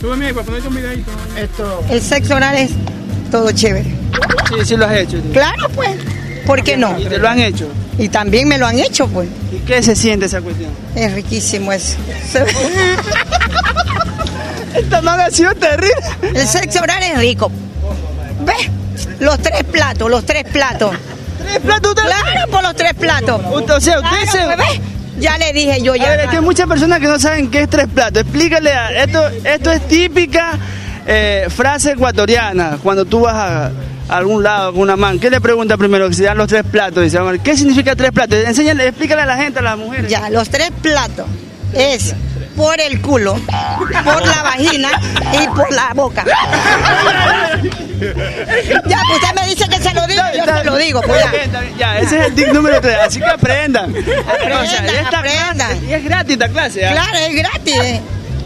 Súbeme 0.00 0.26
ahí 0.26 0.32
para 0.32 0.46
ponerte 0.46 0.68
un 0.68 0.74
videito. 0.74 1.10
Esto. 1.36 1.84
El 1.90 2.02
sexo 2.02 2.34
oral 2.36 2.56
es 2.56 2.70
todo 3.30 3.50
chévere. 3.52 3.84
Sí, 4.48 4.54
sí 4.64 4.76
lo 4.76 4.86
has 4.86 4.96
hecho. 4.96 5.20
Claro, 5.32 5.68
pues. 5.70 5.90
¿Por 6.46 6.62
qué 6.62 6.76
no? 6.76 6.98
¿Y 6.98 7.06
te 7.06 7.18
lo 7.18 7.28
han 7.28 7.40
hecho? 7.40 7.68
Y 7.98 8.08
también 8.08 8.46
me 8.46 8.58
lo 8.58 8.66
han 8.66 8.78
hecho, 8.78 9.08
pues. 9.08 9.28
¿Y 9.52 9.58
qué 9.60 9.82
se 9.82 9.96
siente 9.96 10.26
esa 10.26 10.40
cuestión? 10.40 10.70
Es 10.94 11.12
riquísimo 11.12 11.72
eso. 11.72 11.96
Esta 14.74 15.00
man 15.00 15.18
ha 15.20 15.30
sido 15.30 15.54
terrible. 15.54 15.94
El 16.22 16.46
sexo 16.46 16.80
oral 16.82 17.02
es 17.02 17.18
rico. 17.18 17.50
¿Ves? 18.44 18.70
Los 19.18 19.38
tres 19.38 19.64
platos, 19.64 20.10
los 20.10 20.24
tres 20.24 20.44
platos. 20.44 20.94
¿Tres 21.60 21.62
platos? 21.80 21.94
Claro, 21.94 22.50
por 22.50 22.62
los 22.62 22.74
tres 22.76 22.94
platos. 22.94 23.40
O 23.50 23.80
sea, 23.80 23.98
usted 24.00 24.30
Claro, 24.30 24.50
se... 24.50 24.56
pues. 24.56 24.80
Ya 25.18 25.38
le 25.38 25.52
dije 25.54 25.80
yo 25.80 25.94
A 25.94 25.96
ya. 25.96 26.10
ver, 26.10 26.20
es 26.20 26.28
que 26.30 26.36
hay 26.36 26.42
muchas 26.42 26.68
personas 26.68 27.00
que 27.00 27.06
no 27.06 27.18
saben 27.18 27.50
qué 27.50 27.62
es 27.62 27.70
tres 27.70 27.86
platos. 27.86 28.22
Explícale, 28.22 28.70
a- 28.72 29.02
esto, 29.02 29.26
esto 29.44 29.72
es 29.72 29.88
típica 29.88 30.58
eh, 31.06 31.46
frase 31.48 31.92
ecuatoriana. 31.92 32.78
Cuando 32.82 33.06
tú 33.06 33.20
vas 33.20 33.34
a, 33.34 33.66
a 33.66 34.16
algún 34.16 34.42
lado 34.42 34.72
con 34.72 34.82
una 34.82 34.96
man, 34.96 35.18
¿qué 35.18 35.30
le 35.30 35.40
pregunta 35.40 35.78
primero? 35.78 36.06
Que 36.10 36.14
se 36.14 36.24
dan 36.24 36.36
los 36.36 36.48
tres 36.48 36.64
platos. 36.70 37.02
Dice, 37.02 37.16
"Amor, 37.16 37.40
¿qué 37.40 37.56
significa 37.56 37.96
tres 37.96 38.10
platos? 38.12 38.38
Enséñale, 38.44 38.88
explícale 38.88 39.22
a 39.22 39.26
la 39.26 39.36
gente, 39.38 39.60
a 39.60 39.62
las 39.62 39.78
mujeres. 39.78 40.10
Ya, 40.10 40.28
los 40.28 40.50
tres 40.50 40.70
platos 40.82 41.26
es 41.72 42.14
por 42.56 42.80
el 42.80 43.00
culo, 43.00 43.34
por 44.04 44.26
la 44.26 44.42
vagina 44.42 44.88
y 45.42 45.46
por 45.48 45.70
la 45.72 45.92
boca. 45.94 46.24
Ya, 48.86 49.00
pues 49.08 49.22
usted 49.22 49.34
me 49.40 49.46
dice 49.48 49.68
que 49.68 49.78
se 49.78 49.94
lo 49.94 50.06
digo, 50.06 50.22
yo 50.36 50.44
se 50.44 50.64
lo 50.64 50.76
digo, 50.76 51.00
pues 51.02 51.30
bien, 51.30 51.50
bien, 51.50 51.74
Ya, 51.78 51.98
ese 51.98 52.18
es 52.20 52.26
el 52.26 52.34
tip 52.34 52.48
número 52.48 52.80
tres, 52.80 52.96
así 53.04 53.18
que 53.20 53.26
aprendan. 53.26 53.90
Aprendan, 53.90 54.64
O 54.64 54.66
sea, 54.66 55.08
aprendan. 55.08 55.56
clase- 55.56 55.84
y 55.86 55.92
es 55.92 56.04
gratis 56.04 56.32
esta 56.32 56.48
clase. 56.48 56.86
¿ah? 56.86 56.92
Claro, 56.92 57.18
es 57.18 57.34
gratis. 57.36 58.00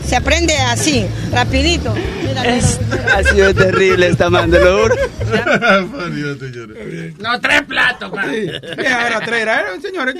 Se 0.04 0.16
aprende 0.16 0.54
así, 0.58 1.06
rapidito. 1.32 1.94
Mira, 2.26 2.44
Es- 2.56 2.80
ha 3.14 3.22
sido 3.22 3.54
terrible 3.54 4.08
esta 4.08 4.28
man, 4.30 4.50
te 4.50 4.58
lo 4.58 4.82
juro. 4.82 4.94
No, 7.20 7.40
tres 7.40 7.62
platos, 7.62 8.10
Ahora 8.10 9.20
tres, 9.24 9.42
era, 9.42 9.64
señores. 9.80 10.16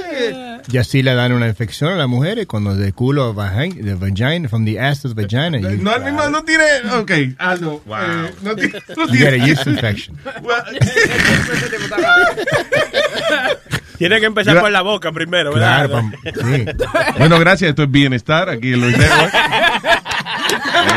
Y 0.70 0.78
así 0.78 1.02
le 1.02 1.14
dan 1.14 1.32
una 1.32 1.48
infección 1.48 1.92
a 1.92 1.96
las 1.96 2.06
mujeres 2.08 2.46
cuando 2.46 2.76
de 2.76 2.92
culo 2.92 3.24
a 3.24 3.32
vagina, 3.32 3.74
de 3.82 3.94
vagina, 3.94 4.48
from 4.48 4.64
the 4.64 4.78
ass 4.78 5.02
to 5.02 5.08
the 5.12 5.22
vagina. 5.22 5.58
You, 5.58 5.82
No, 5.82 5.96
el 5.96 6.04
mismo 6.04 6.28
no 6.28 6.44
tiene. 6.44 6.64
Ok, 6.96 7.10
Aldo. 7.38 7.82
eh, 7.88 8.30
no 8.42 8.54
tiene. 8.54 8.80
No 8.96 9.06
you 9.06 9.14
get 9.18 9.32
a 9.32 9.36
yeast 9.44 9.66
infection. 9.66 10.16
Tiene 14.00 14.18
que 14.18 14.26
empezar 14.26 14.56
Gra- 14.56 14.60
por 14.62 14.70
la 14.70 14.80
boca 14.80 15.12
primero, 15.12 15.52
¿verdad? 15.52 15.88
Claro, 15.90 16.08
pam- 16.10 16.56
sí. 16.56 16.88
Bueno, 17.18 17.38
gracias. 17.38 17.68
Esto 17.68 17.82
es 17.82 17.90
Bienestar 17.90 18.48
aquí 18.48 18.72
en 18.72 18.80
Luis 18.80 18.96
Network. 18.96 19.32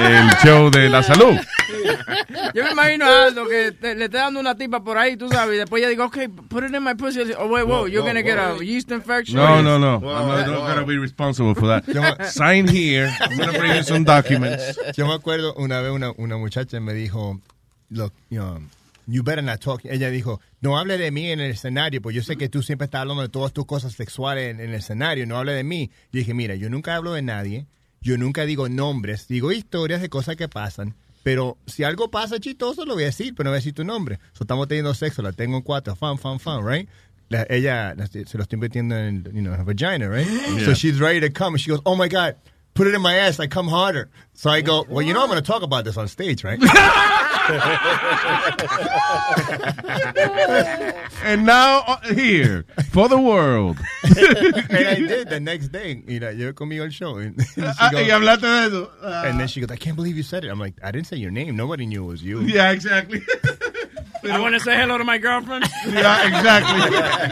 El 0.02 0.30
show 0.42 0.70
de 0.72 0.90
la 0.90 1.04
salud. 1.04 1.36
Yo 2.54 2.64
me 2.64 2.72
imagino 2.72 3.06
a 3.06 3.26
Aldo 3.26 3.46
que 3.48 3.74
te- 3.74 3.96
le 3.96 4.06
está 4.06 4.20
dando 4.20 4.40
una 4.40 4.56
tipa 4.56 4.82
por 4.84 4.98
ahí, 4.98 5.18
tú 5.18 5.28
sabes, 5.28 5.56
y 5.56 5.58
después 5.58 5.82
ella 5.82 5.90
digo, 5.90 6.06
ok, 6.06 6.18
put 6.48 6.64
it 6.64 6.74
in 6.74 6.82
my 6.84 6.94
pussy. 6.96 7.20
Oh, 7.38 7.48
wait, 7.48 7.66
whoa, 7.68 7.88
you're 7.88 8.08
gonna 8.08 8.22
get 8.24 8.38
a 8.38 8.56
yeast 8.64 8.90
infection. 8.92 9.36
No, 9.38 9.62
no, 9.62 9.78
no. 9.78 9.96
I'm 9.98 10.28
not, 10.28 10.48
not 10.48 10.68
gonna 10.68 10.86
be 10.86 10.98
responsible 10.98 11.56
for 11.56 11.68
that. 11.68 11.84
Sign 12.32 12.68
here. 12.70 13.12
I'm 13.20 13.38
gonna 13.38 13.58
bring 13.58 13.76
you 13.76 13.84
some 13.84 14.06
documents. 14.06 14.78
Yo 14.96 15.06
me 15.08 15.14
acuerdo 15.14 15.54
una 15.56 15.82
vez 15.82 15.92
una, 15.92 16.12
una 16.18 16.38
muchacha 16.38 16.80
me 16.80 16.94
dijo, 16.94 17.40
look, 17.90 18.14
you, 18.30 18.40
know, 18.40 18.62
you 19.08 19.24
better 19.24 19.44
not 19.44 19.60
talk. 19.60 19.82
Ella 19.86 20.10
dijo, 20.10 20.40
no 20.62 20.78
hable 20.78 20.98
de 20.98 21.12
mí 21.12 21.30
en 21.32 21.40
el 21.40 21.52
escenario, 21.52 22.02
pues 22.02 22.16
yo 22.16 22.24
sé 22.24 22.36
que 22.38 22.50
tú 22.50 22.62
siempre 22.64 22.86
estás 22.86 23.02
hablando 23.02 23.22
de 23.24 23.30
todas 23.30 23.54
tus 23.54 23.66
cosas 23.66 23.94
sexuales 23.94 24.52
en, 24.52 24.60
en 24.60 24.70
el 24.70 24.76
escenario, 24.76 25.26
no 25.26 25.38
hable 25.38 25.54
de 25.54 25.64
mí. 25.64 25.92
Yo 26.12 26.20
dije, 26.20 26.34
mira, 26.34 26.56
yo 26.56 26.70
nunca 26.70 26.96
hablo 26.96 27.14
de 27.14 27.22
nadie, 27.22 27.68
yo 28.02 28.18
nunca 28.18 28.46
digo 28.46 28.70
nombres, 28.70 29.28
digo 29.28 29.52
historias 29.52 30.02
de 30.02 30.10
cosas 30.10 30.36
que 30.36 30.48
pasan. 30.50 30.96
Pero 31.24 31.58
si 31.68 31.84
algo 31.86 32.12
pasa 32.12 32.40
chistoso, 32.40 32.86
lo 32.86 32.96
voy 32.96 33.04
a 33.04 33.08
decir, 33.08 33.34
pero 33.34 33.46
no 33.46 33.52
voy 33.52 33.56
a 33.56 33.60
decir 33.60 33.74
tu 33.74 33.86
nombre. 33.86 34.20
So, 34.34 34.44
estamos 34.44 34.68
teniendo 34.68 34.94
sexo, 34.94 35.22
la 35.22 35.32
tengo 35.32 35.56
en 35.56 35.64
cuatro, 35.64 35.96
fan, 35.96 36.18
fan, 36.18 36.38
fan, 36.40 36.68
right? 36.68 36.90
La- 37.30 37.48
ella 37.50 37.96
la- 37.96 38.08
se 38.08 38.26
lo 38.38 38.44
estoy 38.44 38.60
metiendo 38.60 38.98
en 38.98 39.24
you 39.34 39.42
know, 39.42 39.54
her 39.54 39.64
vagina, 39.64 40.10
right? 40.10 40.28
Yeah. 40.28 40.66
So 40.66 40.74
she's 40.74 41.00
ready 41.00 41.22
to 41.22 41.32
come. 41.32 41.58
She 41.58 41.70
goes, 41.72 41.80
oh 41.86 41.96
my 41.96 42.10
God, 42.10 42.36
put 42.74 42.88
it 42.88 42.94
in 42.96 43.02
my 43.02 43.16
ass. 43.16 43.40
I 43.40 43.48
come 43.48 43.68
harder. 43.68 44.10
So 44.34 44.50
I 44.50 44.62
go, 44.62 44.86
well, 44.90 45.02
you 45.02 45.14
know 45.14 45.22
I'm 45.22 45.28
going 45.30 45.42
to 45.42 45.46
talk 45.46 45.62
about 45.64 45.86
this 45.86 45.96
on 45.98 46.08
stage, 46.08 46.44
right? 46.44 46.60
And 51.24 51.46
now 51.46 51.80
uh, 51.88 52.14
here 52.14 52.66
for 52.92 53.08
the 53.08 53.18
world. 53.20 53.78
and 54.04 54.88
I 54.88 54.96
did 54.96 55.30
the 55.30 55.40
next 55.40 55.70
day. 55.70 56.04
You 56.06 56.20
know, 56.20 56.30
yo 56.30 56.52
conmigo 56.54 56.84
el 56.84 56.90
show. 56.90 57.16
And, 57.18 57.42
she 57.56 57.62
Ah, 57.62 57.90
goes- 57.92 58.06
y 58.06 58.10
hablaste 58.12 58.42
de 58.42 58.48
eso. 58.68 58.92
and 59.04 59.40
then 59.40 59.48
she 59.48 59.62
goes, 59.62 59.72
I 59.72 59.78
can't 59.78 59.96
believe 59.96 60.18
you 60.18 60.24
said 60.24 60.44
it. 60.44 60.50
I'm 60.50 60.60
like, 60.60 60.74
I 60.84 60.92
didn't 60.92 61.08
say 61.08 61.16
your 61.18 61.32
name. 61.32 61.56
Nobody 61.56 61.86
knew 61.86 62.04
it 62.04 62.08
was 62.08 62.24
you. 62.24 62.42
Yeah, 62.42 62.72
exactly. 62.72 63.22
I 64.32 64.40
want 64.40 64.54
to 64.56 64.60
say 64.60 64.76
hello 64.76 64.98
to 64.98 65.04
my 65.04 65.18
girlfriend. 65.18 65.66
Yeah, 65.88 66.28
exactly. 66.28 66.80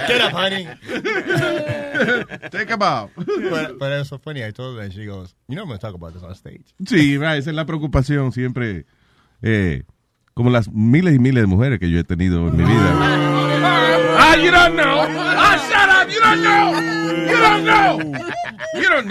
Get 0.07 0.21
up, 0.21 0.31
honey. 0.33 0.67
Take 2.51 2.69
a 2.71 2.77
bow. 2.77 3.09
But, 3.15 3.77
but 3.79 3.91
it 3.91 3.97
was 3.99 4.09
so 4.09 4.17
funny. 4.17 4.43
I 4.43 4.51
told 4.51 4.77
her, 4.77 4.83
and 4.83 4.93
she 4.93 5.05
goes, 5.05 5.33
you 5.47 5.55
know 5.55 5.61
I'm 5.63 5.67
going 5.69 5.79
to 5.79 5.85
talk 5.85 5.95
about 5.95 6.13
this 6.13 6.23
on 6.23 6.35
stage. 6.35 6.73
Sí, 6.85 7.17
right, 7.17 7.39
esa 7.39 7.49
es 7.51 7.55
la 7.55 7.65
preocupación 7.65 8.31
siempre. 8.31 8.85
eh, 9.41 9.83
como 10.33 10.49
las 10.49 10.69
miles 10.71 11.13
y 11.15 11.19
miles 11.19 11.43
de 11.43 11.47
mujeres 11.47 11.79
que 11.79 11.89
yo 11.89 11.99
he 11.99 12.03
tenido 12.03 12.47
en 12.47 12.57
mi 12.57 12.63
vida. 12.63 12.91
Ah, 14.17 14.35
you 14.37 14.51
don't 14.51 14.75
know. 14.75 15.05
Up. 16.01 16.09
You 16.09 16.19
don't 16.19 16.41
know. 16.43 16.73
You 17.25 17.37
don't 17.37 17.63
know. 17.65 17.99
You 18.75 18.89
don't 18.89 19.07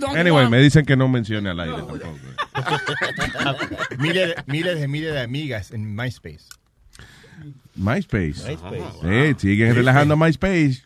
know. 0.00 0.14
Anyway, 0.16 0.48
me 0.48 0.58
dicen 0.58 0.84
que 0.86 0.96
no 0.96 1.08
mencione 1.08 1.50
al 1.50 1.60
aire 1.60 1.74
tampoco. 1.76 2.06
miles, 3.98 4.28
de- 4.28 4.42
miles 4.46 4.80
de 4.80 4.88
miles 4.88 5.12
de 5.12 5.20
amigas 5.20 5.70
en 5.72 5.94
MySpace. 5.96 6.48
MySpace. 7.74 8.44
MySpace. 8.46 9.00
Eh, 9.04 9.34
siguen 9.36 9.74
relajando 9.74 10.16
MySpace. 10.16 10.84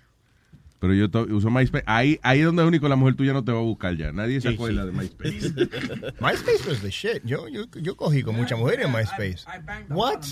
Pero 0.81 0.95
yo 0.95 1.09
uso 1.35 1.51
MySpace. 1.51 1.83
Ahí, 1.89 2.21
ahí 2.23 2.39
es 2.39 2.47
donde 2.47 2.63
único 2.65 2.89
la 2.89 2.95
mujer 2.95 3.17
tuya 3.17 3.33
no 3.33 3.43
te 3.43 3.51
va 3.51 3.59
a 3.59 3.63
buscar 3.63 3.97
ya. 3.97 4.13
Nadie 4.13 4.41
se 4.41 4.49
Sí, 4.51 4.55
acuerda 4.55 4.83
sí. 4.83 4.87
de 4.87 4.93
MySpace. 4.93 5.53
MySpace 6.21 6.69
was 6.69 6.81
the 6.83 6.91
shit. 6.91 7.21
Yo, 7.25 7.49
yo, 7.49 7.65
yo 7.81 7.97
cogí 7.97 8.23
con 8.23 8.37
mucha 8.37 8.55
mujer 8.55 8.83
en 8.83 8.93
MySpace. 8.93 9.39
What? 9.89 10.23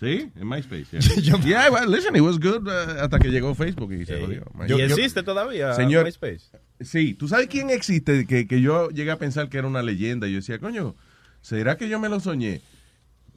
Sí, 0.00 0.30
en 0.34 0.48
MySpace. 0.48 0.86
Yeah, 1.20 1.38
Yeah, 1.44 1.70
well, 1.70 1.86
listen, 1.86 2.16
it 2.16 2.22
was 2.22 2.38
good 2.38 2.66
uh, 2.66 3.02
hasta 3.02 3.18
que 3.18 3.28
llegó 3.28 3.54
Facebook 3.54 3.92
y 3.92 4.06
se 4.06 4.18
jodió. 4.20 4.44
¿Y 4.66 4.80
existe 4.80 5.22
todavía 5.22 5.74
Señor, 5.74 6.06
MySpace? 6.06 6.50
Sí, 6.80 7.12
¿tú 7.12 7.28
sabes 7.28 7.48
quién 7.48 7.68
existe? 7.68 8.26
Que, 8.26 8.46
que 8.46 8.62
yo 8.62 8.88
llegué 8.88 9.10
a 9.10 9.18
pensar 9.18 9.50
que 9.50 9.58
era 9.58 9.66
una 9.66 9.82
leyenda. 9.82 10.26
Yo 10.28 10.36
decía, 10.36 10.58
coño, 10.58 10.94
¿será 11.42 11.76
que 11.76 11.90
yo 11.90 11.98
me 12.00 12.08
lo 12.08 12.20
soñé? 12.20 12.62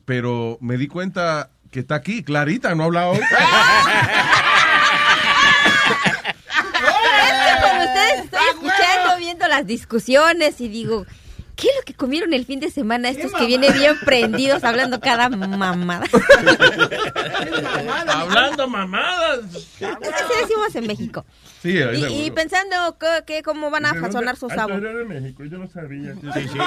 Pero 0.05 0.57
me 0.61 0.77
di 0.77 0.87
cuenta 0.87 1.49
que 1.71 1.81
está 1.81 1.95
aquí, 1.95 2.23
Clarita, 2.23 2.73
no 2.73 2.83
ha 2.83 2.85
hablado 2.85 3.11
hoy. 3.11 3.19
Es 6.01 7.33
que 7.43 7.61
con 7.61 7.77
ustedes 7.79 8.25
estoy 8.25 8.47
escuchando, 8.49 9.17
viendo 9.31 9.47
las 9.47 9.65
discusiones 9.65 10.59
y 10.59 10.67
digo, 10.67 11.05
¿qué 11.55 11.67
es 11.67 11.73
lo 11.77 11.81
que 11.85 11.93
comieron 11.93 12.33
el 12.33 12.45
fin 12.45 12.59
de 12.59 12.69
semana 12.69 13.09
estos 13.09 13.31
que 13.33 13.45
vienen 13.45 13.71
bien 13.73 13.95
prendidos 14.03 14.63
hablando 14.63 14.99
cada 14.99 15.29
mamada? 15.29 16.03
Hablando 18.07 18.67
mamadas. 18.67 19.39
Así 19.55 20.33
decimos 20.41 20.75
en 20.75 20.87
México. 20.87 21.25
Sí, 21.61 21.77
Y, 21.77 22.25
y 22.25 22.31
pensando 22.31 22.97
que, 22.97 23.23
que 23.25 23.43
cómo 23.43 23.69
van 23.69 23.85
a 23.85 23.89
¿De 23.93 23.99
dónde? 23.99 24.11
sazonar 24.11 24.35
su 24.35 24.47
Ah, 24.47 24.49
tú 24.49 24.55
sabor. 24.55 24.83
eres 24.85 24.97
de 24.97 25.05
México, 25.05 25.43
yo 25.45 25.57
no 25.59 25.67
sabía. 25.69 26.13
Sí, 26.15 26.47
sí. 26.47 26.57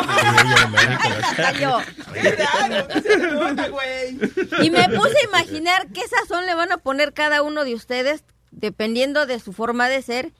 Y 4.62 4.70
me 4.70 4.88
puse 4.88 5.16
a 5.18 5.24
imaginar 5.28 5.88
qué 5.92 6.02
sazón 6.08 6.46
le 6.46 6.54
van 6.54 6.72
a 6.72 6.78
poner 6.78 7.12
cada 7.12 7.42
uno 7.42 7.64
de 7.64 7.74
ustedes, 7.74 8.24
dependiendo 8.50 9.26
de 9.26 9.40
su 9.40 9.52
forma 9.52 9.88
de 9.88 10.02
ser, 10.02 10.32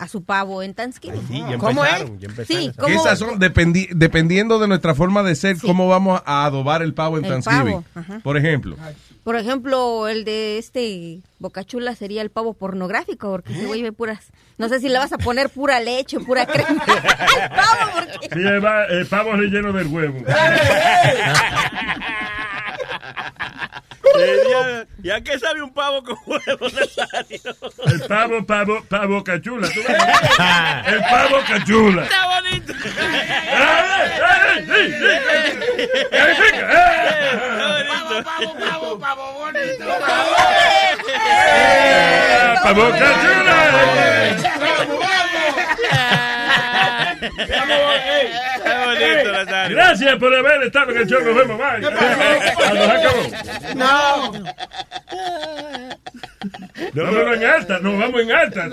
a 0.00 0.08
su 0.08 0.24
pavo 0.24 0.62
en 0.62 0.72
Thanksgiving. 0.74 1.28
Sí, 1.28 1.38
ya 1.48 1.58
¿Cómo 1.58 1.84
es? 1.84 1.90
empezaron, 1.92 2.18
ya 2.18 2.28
empezaron. 2.28 2.62
Sí, 2.62 2.72
¿cómo? 2.78 2.94
esas 2.94 3.18
son 3.18 3.38
dependi- 3.38 3.88
dependiendo 3.94 4.58
de 4.58 4.66
nuestra 4.66 4.94
forma 4.94 5.22
de 5.22 5.34
ser, 5.36 5.58
cómo 5.60 5.88
vamos 5.88 6.22
a 6.24 6.46
adobar 6.46 6.80
el 6.82 6.94
pavo 6.94 7.18
en 7.18 7.24
El 7.26 7.30
Thanksgiving. 7.30 7.82
pavo, 7.82 7.84
ajá. 7.94 8.20
Por 8.24 8.36
ejemplo. 8.38 8.76
Por 9.24 9.36
ejemplo, 9.36 10.08
el 10.08 10.24
de 10.24 10.56
este 10.56 11.20
Bocachula 11.38 11.94
sería 11.94 12.22
el 12.22 12.30
pavo 12.30 12.54
pornográfico, 12.54 13.30
porque 13.30 13.52
¿Eh? 13.52 13.56
ese 13.58 13.66
güey 13.66 13.82
ve 13.82 13.92
puras. 13.92 14.24
No 14.56 14.68
sé 14.70 14.80
si 14.80 14.88
le 14.88 14.98
vas 14.98 15.12
a 15.12 15.18
poner 15.18 15.50
pura 15.50 15.78
leche, 15.80 16.18
pura 16.20 16.46
crema 16.46 16.82
al 16.86 17.50
pavo, 17.50 17.90
porque. 17.94 18.28
Sí, 18.32 18.40
eh, 18.42 19.04
pavo 19.08 19.32
relleno 19.32 19.72
del 19.74 19.86
huevo. 19.88 20.18
Eh, 24.18 24.36
ya, 24.50 24.86
ya 25.02 25.20
que 25.22 25.38
sabe 25.38 25.62
un 25.62 25.72
pavo 25.72 26.02
con 26.02 26.16
huevo 26.26 26.68
Nazario. 26.68 27.56
El 27.86 28.00
pavo, 28.08 28.44
pavo, 28.44 28.82
pavo 28.88 29.22
cachula. 29.24 29.68
¿tú 29.68 29.80
ves? 29.80 29.96
El 30.86 31.00
pavo 31.00 31.38
cachula. 31.46 32.02
Está 32.02 32.26
bonito. 32.26 32.72
Pavo, 38.24 38.54
pavo, 38.58 38.98
pavo 38.98 39.32
bonito. 39.34 39.84
Pavo 39.86 40.32
cachula. 40.34 41.20
Está 42.54 42.72
bonito, 42.72 43.44
Nazario. 43.44 44.30
Gracias 49.70 50.16
por 50.18 50.34
haber 50.34 50.62
estado 50.64 50.90
en 50.92 50.98
el 50.98 51.06
show. 51.06 51.20
Nos 51.24 51.34
vemos. 51.36 51.58
Bye. 51.58 51.80
Nos 51.80 51.92
acabó. 52.88 53.22
No. 53.74 54.32
Vámonos 56.94 57.36
en 57.36 57.44
alta. 57.44 57.78
Nos 57.80 57.98
vamos 57.98 58.20
en 58.22 58.32
alta. 58.32 58.68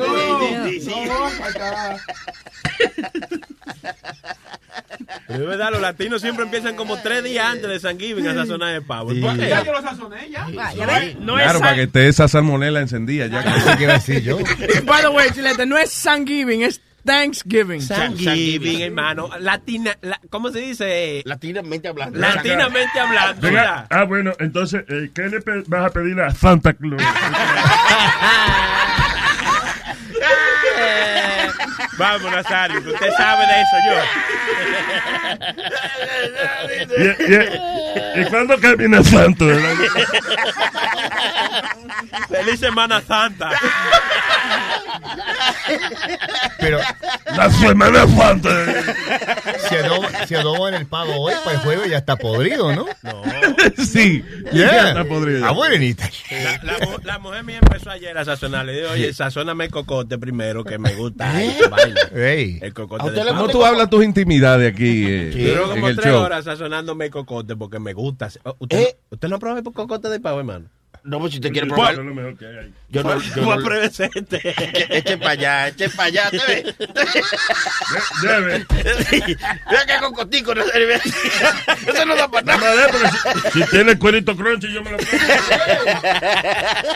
Pero 5.28 5.44
es 5.44 5.48
verdad, 5.48 5.72
los 5.72 5.82
latinos 5.82 6.22
siempre 6.22 6.46
empiezan 6.46 6.76
como 6.76 6.98
tres 6.98 7.24
días 7.24 7.46
antes 7.46 7.68
de 7.70 7.80
San 7.80 8.00
Giving 8.00 8.28
a 8.28 8.34
sazonar 8.34 8.76
el 8.76 8.84
pavo. 8.84 9.10
¿Por 9.22 9.38
qué? 9.38 9.50
Ya 9.50 9.64
yo 9.64 9.74
lo 9.74 9.82
sazoné, 9.82 10.30
ya. 10.30 10.46
No 10.46 10.54
claro, 10.54 10.72
es 10.78 11.16
para 11.46 11.60
San- 11.60 11.76
que 11.76 11.84
esté 11.84 12.08
esa 12.08 12.28
salmonela 12.28 12.80
encendida. 12.80 13.28
Ya 13.28 13.44
que 13.78 13.84
iba 13.84 13.94
a 13.94 13.98
decir 13.98 14.22
yo. 14.24 14.38
By 14.86 15.02
the 15.02 15.10
way, 15.10 15.30
Chilete, 15.32 15.66
no 15.66 15.78
es 15.78 15.92
Thanksgiving, 16.02 16.62
es 16.64 16.82
Thanksgiving. 17.08 17.80
Thanksgiving, 17.88 18.82
hermano. 18.82 19.30
Latina, 19.40 19.98
la- 20.02 20.20
¿cómo 20.30 20.50
se 20.52 20.60
dice? 20.60 21.22
Latinamente 21.26 21.88
hablando. 21.88 22.20
Latinamente 22.20 23.00
hablando. 23.00 23.48
Ah, 23.90 24.04
bueno, 24.04 24.34
entonces, 24.40 24.84
eh, 24.90 25.10
¿qué 25.16 25.24
le 25.30 25.40
vas 25.68 25.86
a 25.86 25.90
pedir 25.90 26.20
a 26.22 26.30
Santa 26.32 26.74
Claus? 26.74 27.02
Vamos, 31.98 32.32
Nazario, 32.32 32.78
usted 32.80 33.10
sabe 33.18 33.44
de 33.48 33.62
eso, 33.62 33.78
yo. 33.88 33.96
¿Y, 36.98 37.08
y, 37.34 38.22
y 38.22 38.26
cuándo 38.26 38.60
camina 38.60 39.04
Santo? 39.04 39.48
verdad? 39.48 39.74
Feliz 42.30 42.60
Semana 42.60 43.02
Santa. 43.02 43.50
Pero 46.60 46.80
La 47.36 47.50
Semana 47.60 48.08
Santa. 48.08 48.50
si 49.70 49.76
adobo, 49.76 50.06
si 50.28 50.36
adobo 50.36 50.68
en 50.68 50.74
el 50.76 50.86
pavo 50.86 51.14
hoy, 51.20 51.34
para 51.44 51.58
el 51.58 51.64
jueves 51.64 51.90
ya 51.90 51.98
está 51.98 52.16
podrido, 52.16 52.74
¿no? 52.76 52.86
No. 53.04 53.24
sí. 53.86 54.24
Yeah. 54.54 54.72
Ya 54.72 54.88
está 54.90 55.04
podrido. 55.06 55.46
Ah, 55.46 55.52
buenita. 55.52 56.10
La, 56.64 56.74
la 56.80 56.86
mu- 56.86 56.98
la 57.04 57.20
mujer 57.20 57.44
mía 57.44 57.60
empezó 57.62 57.90
ayer 57.92 58.18
a 58.18 58.26
sazonar. 58.26 58.66
Le 58.66 58.74
digo, 58.74 58.90
oye, 58.92 59.14
sazóname 59.14 59.66
el 59.66 59.72
cocote 59.72 60.18
primero, 60.18 60.64
que 60.64 60.78
me 60.78 60.94
gusta. 60.96 61.32
Ey. 61.42 62.60
El 62.62 62.74
cocote 62.74 63.04
¿A 63.04 63.06
usted 63.06 63.24
de. 63.24 63.30
¿Cómo 63.30 63.48
tú 63.50 63.66
hablas 63.66 63.90
tus 63.90 64.04
intimidades 64.04 64.74
aquí 64.74 65.06
eh, 65.08 65.32
Duró 65.50 65.66
en 65.66 65.70
como 65.72 65.88
el 65.90 65.96
tres 65.96 66.12
show? 66.12 66.22
horas 66.24 66.46
sazonándome 66.46 67.06
el 67.06 67.12
cocote 67.12 67.56
porque 67.56 67.80
me 67.80 67.94
gusta. 67.94 68.30
¿Usted, 68.60 68.80
¿Eh? 68.80 68.98
¿Usted 69.10 69.28
no 69.28 69.40
probado 69.40 69.60
el 69.68 69.74
cocote 69.74 70.10
de 70.10 70.20
pavo, 70.20 70.40
hermano? 70.40 70.66
No, 71.04 71.20
pues 71.20 71.32
si 71.32 71.38
usted 71.38 71.52
quiere 71.52 71.68
Eso 71.68 71.76
probar. 71.76 71.94
es 71.94 72.00
lo 72.00 72.14
mejor 72.14 72.38
que 72.38 72.46
hay. 72.46 72.74
Yo 72.90 73.04
no, 73.04 73.22
yo 73.22 73.42
no. 73.56 73.72
Eche 74.90 75.18
para 75.18 75.32
allá, 75.32 75.68
eche 75.70 75.90
para 75.90 76.04
allá. 76.08 76.30
¿te 76.32 76.38
ve? 76.38 76.76
Debe. 78.22 78.66
Vea 79.70 79.86
que 79.88 79.98
cocotico 80.02 80.56
no 80.56 80.64
se 80.66 80.80
ve. 80.86 80.96
Eso 81.88 82.06
no 82.06 82.16
da 82.16 82.28
para 82.30 82.46
Nada 82.46 82.60
nada. 82.60 82.76
más 82.92 82.94
de, 82.94 83.00
pero 83.34 83.52
si, 83.54 83.64
si 83.64 83.70
tiene 83.70 83.98
cuerito 84.00 84.36
crunchy, 84.36 84.74
yo 84.74 84.84
me 84.84 84.92
lo 84.92 84.98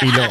Y, 0.01 0.11
lo, 0.11 0.23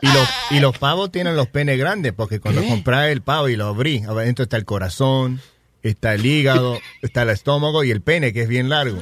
y, 0.00 0.06
los, 0.12 0.28
y 0.50 0.60
los 0.60 0.78
pavos 0.78 1.10
tienen 1.12 1.36
los 1.36 1.48
penes 1.48 1.78
grandes, 1.78 2.12
porque 2.12 2.40
cuando 2.40 2.62
compras 2.64 3.08
el 3.08 3.22
pavo 3.22 3.48
y 3.48 3.56
lo 3.56 3.66
abrí, 3.66 4.02
adentro 4.08 4.42
está 4.44 4.56
el 4.56 4.64
corazón, 4.64 5.40
está 5.84 6.14
el 6.14 6.24
hígado, 6.24 6.80
está 7.02 7.22
el 7.22 7.30
estómago 7.30 7.84
y 7.84 7.90
el 7.90 8.00
pene, 8.00 8.32
que 8.32 8.42
es 8.42 8.48
bien 8.48 8.68
largo. 8.68 9.00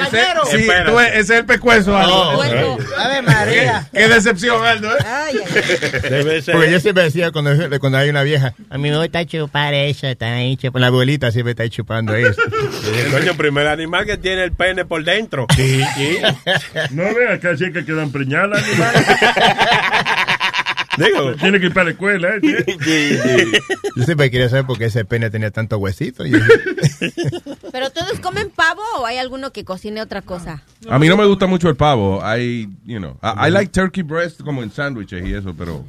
Ese, 0.00 0.24
sí, 0.50 0.66
ves, 0.66 1.08
ese 1.08 1.20
es 1.20 1.30
el 1.30 1.44
pescuezo, 1.44 1.96
Aldo. 1.96 2.38
Ok. 2.38 2.80
Ave 2.98 3.22
María. 3.22 3.88
Qué 3.92 4.08
decepción, 4.08 4.64
Aldo. 4.64 4.88
¿eh? 4.96 5.04
Ay. 5.04 5.36
Porque 6.52 6.70
yo 6.70 6.80
siempre 6.80 7.04
decía 7.04 7.30
cuando, 7.32 7.50
cuando 7.80 7.98
hay 7.98 8.08
una 8.08 8.22
vieja, 8.22 8.54
a 8.70 8.78
mí 8.78 8.90
me 8.90 8.98
gusta 8.98 9.26
chupar 9.26 9.74
eso, 9.74 10.06
está 10.06 10.34
ahí 10.34 10.56
chupando. 10.56 10.78
La 10.80 10.86
abuelita 10.86 11.30
siempre 11.32 11.50
está 11.50 11.68
chupando 11.68 12.14
eso. 12.14 12.40
Coño, 13.10 13.34
primer 13.34 13.66
animal 13.66 14.06
que 14.06 14.16
tiene 14.16 14.44
el 14.44 14.52
pene 14.52 14.84
por 14.84 15.04
dentro. 15.04 15.46
Sí. 15.54 15.84
No 16.90 17.02
veas 17.14 17.38
que 17.40 17.48
así 17.48 17.72
que 17.72 17.84
quedan 17.84 18.10
preñadas, 18.10 18.62
animal. 18.64 18.94
Digo, 20.96 21.34
Tiene 21.36 21.60
que 21.60 21.66
ir 21.66 21.72
para 21.72 21.84
la 21.84 21.90
escuela, 21.92 22.28
¿eh? 22.36 22.40
Yo 23.96 24.04
siempre 24.04 24.30
quería 24.30 24.48
saber 24.48 24.66
por 24.66 24.76
qué 24.78 24.86
ese 24.86 25.04
pene 25.04 25.30
tenía 25.30 25.50
tanto 25.50 25.78
huesito. 25.78 26.26
Y 26.26 26.32
¿Pero 27.72 27.90
todos 27.90 28.18
comen 28.20 28.50
pavo 28.50 28.82
o 28.98 29.06
hay 29.06 29.18
alguno 29.18 29.52
que 29.52 29.64
cocine 29.64 30.02
otra 30.02 30.22
cosa? 30.22 30.62
A 30.88 30.98
mí 30.98 31.08
no 31.08 31.16
me 31.16 31.24
gusta 31.26 31.46
mucho 31.46 31.68
el 31.68 31.76
pavo. 31.76 32.20
I, 32.24 32.68
you 32.84 32.98
know, 32.98 33.18
I, 33.22 33.48
I 33.48 33.50
like 33.50 33.72
turkey 33.72 34.02
breast 34.02 34.40
como 34.42 34.62
en 34.62 34.70
sándwiches 34.70 35.24
y 35.26 35.34
eso, 35.34 35.54
pero... 35.56 35.84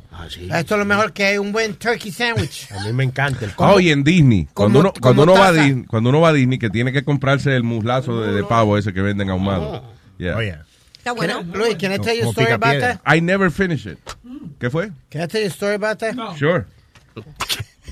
Esto 0.54 0.76
es 0.76 0.80
lo 0.80 0.86
mejor 0.86 1.14
que 1.14 1.26
hay, 1.26 1.38
un 1.38 1.52
buen 1.52 1.76
turkey 1.76 2.12
sandwich. 2.12 2.68
a 2.72 2.84
mí 2.86 2.94
me 2.94 3.04
encanta 3.04 3.46
el 3.46 3.52
Oh, 3.58 3.80
y 3.80 3.90
en 3.90 4.04
Disney. 4.04 4.48
Cuando 4.54 4.80
Como- 4.80 4.90
uno, 4.92 4.94
cuando, 5.02 5.24
uno 5.24 5.34
va 5.34 5.48
a. 5.48 5.52
Disney, 5.52 5.86
cuando 5.86 6.10
uno 6.10 6.22
va 6.22 6.30
a 6.30 6.34
Disney, 6.34 6.60
que 6.60 6.70
tiene 6.70 6.92
que 6.92 7.04
comprarse 7.04 7.56
el 7.56 7.64
muslazo 7.64 8.22
de, 8.22 8.34
de 8.34 8.44
pavo 8.44 8.78
ese 8.78 8.94
que 8.94 9.02
venden 9.02 9.30
ahumado. 9.30 9.84
Yeah. 10.18 10.36
Oye, 10.38 10.58
Está 11.02 11.14
bueno. 11.14 11.42
Luis, 11.54 11.78
can 11.78 11.92
I 11.92 11.98
tell 11.98 12.16
you 12.16 12.30
a 12.30 12.32
story 12.32 12.52
about 12.52 12.80
that? 12.80 13.02
I 13.06 13.20
never 13.22 13.50
finish 13.50 13.88
it. 13.88 13.98
¿Qué 14.60 14.70
fue? 14.70 14.92
Can 15.10 15.22
I 15.24 15.28
tell 15.28 15.42
you 15.42 15.48
a 15.48 15.52
story 15.52 15.74
about 15.76 15.98
that? 16.00 16.14
Sure. 16.38 16.66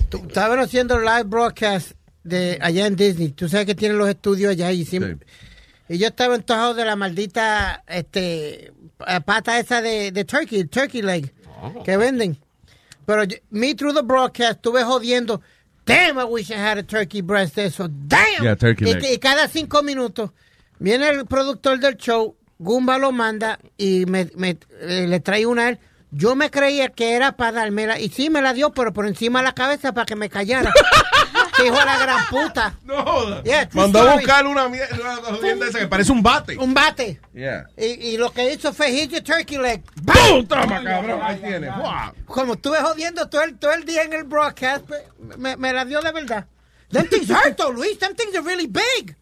Tú- 0.09 0.19
Estaban 0.27 0.59
haciendo 0.59 0.99
live 0.99 1.23
broadcast 1.23 1.93
de 2.23 2.57
allá 2.61 2.85
en 2.85 2.95
Disney. 2.95 3.29
Tú 3.29 3.47
sabes 3.49 3.65
que 3.65 3.75
tienen 3.75 3.97
los 3.97 4.07
estudios 4.09 4.51
allá 4.51 4.71
y 4.71 4.85
siempre... 4.85 5.17
Y 5.87 5.97
yo 5.97 6.07
estaba 6.07 6.35
antojado 6.35 6.75
de 6.75 6.85
la 6.85 6.95
maldita 6.95 7.83
este 7.87 8.71
pata 9.25 9.57
esa 9.59 9.81
de, 9.81 10.11
de 10.11 10.23
turkey, 10.23 10.65
turkey 10.65 11.01
leg, 11.01 11.33
que 11.83 11.97
venden. 11.97 12.37
Pero 13.07 13.23
yo- 13.23 13.37
me 13.49 13.73
through 13.73 13.95
the 13.95 14.03
broadcast 14.03 14.57
estuve 14.57 14.83
jodiendo. 14.83 15.41
Damn, 15.85 16.19
I 16.19 16.25
wish 16.25 16.51
I 16.51 16.57
had 16.57 16.77
a 16.77 16.83
turkey 16.83 17.21
breast 17.21 17.55
de 17.55 17.65
eso. 17.65 17.87
Damn. 17.87 18.43
Yeah, 18.43 18.55
turkey 18.55 18.87
y, 18.87 18.93
leg. 18.93 19.03
y 19.13 19.17
cada 19.17 19.47
cinco 19.47 19.81
minutos 19.81 20.29
viene 20.77 21.09
el 21.09 21.25
productor 21.25 21.79
del 21.79 21.95
show, 21.97 22.35
Gumba 22.59 22.97
lo 22.97 23.11
manda 23.11 23.57
y 23.77 24.05
me, 24.05 24.29
me- 24.35 24.57
eh, 24.81 25.05
le 25.07 25.19
trae 25.21 25.45
una 25.45 25.63
a 25.63 25.69
él. 25.69 25.79
Yo 26.11 26.35
me 26.35 26.49
creía 26.49 26.89
que 26.89 27.13
era 27.13 27.33
para 27.37 27.51
dármela 27.51 27.99
y 27.99 28.09
sí 28.09 28.29
me 28.29 28.41
la 28.41 28.53
dio, 28.53 28.71
pero 28.71 28.91
por 28.93 29.05
encima 29.07 29.39
de 29.39 29.45
la 29.45 29.53
cabeza 29.53 29.93
para 29.93 30.05
que 30.05 30.15
me 30.15 30.29
callara. 30.29 30.73
Hijo 31.63 31.77
de 31.77 31.85
la 31.85 31.97
gran 31.99 32.25
puta. 32.27 32.73
No 32.83 33.03
joda. 33.03 33.43
Yeah, 33.43 33.69
Mandó 33.73 33.99
a 34.01 34.15
buscar 34.15 34.47
una 34.47 34.67
mierda 34.69 35.67
esa 35.67 35.79
que 35.79 35.87
parece 35.87 36.11
un 36.11 36.23
bate. 36.23 36.57
Un 36.57 36.73
bate. 36.73 37.19
Yeah. 37.33 37.65
Y, 37.77 37.85
y 38.13 38.17
lo 38.17 38.31
que 38.31 38.51
hizo 38.53 38.73
fue 38.73 38.91
hit 38.91 39.11
your 39.11 39.21
turkey 39.21 39.57
leg. 39.57 39.83
¡Pum! 40.05 40.47
Toma, 40.47 40.81
cabrón. 40.83 41.19
Ahí 41.21 41.37
tienes. 41.37 41.75
Wow. 41.77 42.13
Como 42.25 42.53
estuve 42.53 42.77
jodiendo 42.81 43.27
todo 43.29 43.43
el, 43.43 43.57
todo 43.57 43.73
el 43.73 43.85
día 43.85 44.03
en 44.03 44.13
el 44.13 44.23
broadcast, 44.23 44.85
me- 44.89 45.37
me, 45.37 45.55
me 45.57 45.73
la 45.73 45.85
dio 45.85 46.01
de 46.01 46.11
verdad. 46.11 46.45
Them 46.91 47.07
things 47.07 47.29
hurt 47.29 47.55
though, 47.57 47.71
Luis. 47.71 47.99
Them 47.99 48.15
things 48.15 48.33
are 48.35 48.41
really 48.43 48.67
big. 48.67 49.15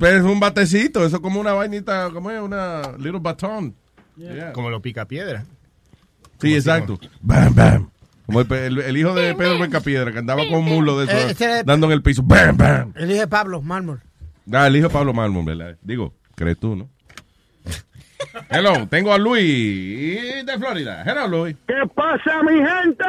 Pero 0.00 0.16
es 0.16 0.22
un 0.24 0.40
batecito, 0.40 1.04
eso 1.04 1.16
es 1.16 1.22
como 1.22 1.38
una 1.40 1.52
vainita, 1.52 2.10
como 2.10 2.30
es 2.30 2.40
una 2.40 2.80
little. 2.98 3.20
Yeah. 4.16 4.52
Como 4.52 4.70
lo 4.70 4.80
pica 4.82 5.04
piedra. 5.04 5.44
Sí, 6.40 6.54
exacto. 6.54 6.98
Bam, 7.20 7.54
bam. 7.54 7.90
Como 8.26 8.40
el, 8.40 8.46
pe- 8.46 8.66
el- 8.66 8.78
el 8.80 8.96
hijo 8.96 9.14
de 9.14 9.34
Pedro 9.34 9.58
Bencapiedra, 9.58 10.10
que 10.10 10.18
andaba 10.18 10.42
con 10.48 10.60
un 10.60 10.64
mulo 10.64 10.98
de 10.98 11.12
Eh, 11.12 11.26
eso, 11.30 11.44
era- 11.44 11.62
dando 11.62 11.86
en 11.86 11.92
el 11.92 12.02
piso. 12.02 12.22
Bam, 12.22 12.56
bam. 12.56 12.92
El 12.96 13.10
hijo 13.10 13.20
de 13.20 13.28
Pablo, 13.28 13.60
mármol. 13.60 14.00
Ah, 14.52 14.66
el 14.66 14.76
hijo 14.76 14.88
de 14.88 14.92
Pablo 14.94 15.12
Malmon, 15.12 15.44
¿verdad? 15.44 15.76
Digo, 15.82 16.14
crees 16.34 16.58
tú, 16.58 16.74
¿no? 16.76 16.88
Hello, 18.50 18.86
tengo 18.88 19.12
a 19.12 19.18
Luis 19.18 20.44
de 20.46 20.58
Florida. 20.58 21.02
Hello, 21.06 21.26
Luis. 21.28 21.56
¿Qué 21.68 21.74
pasa, 21.94 22.42
mi 22.42 22.56
gente? 22.56 23.04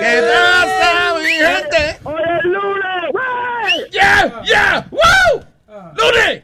¿Qué 0.00 0.22
pasa, 0.32 1.14
mi 1.18 1.32
gente? 1.32 1.98
Hoy 2.04 2.22
es 2.38 2.44
lunes. 2.44 3.90
¡Yeah! 3.92 4.42
¡Yeah! 4.44 4.86
¡Woo! 4.90 5.44
¡Lunes! 5.96 6.42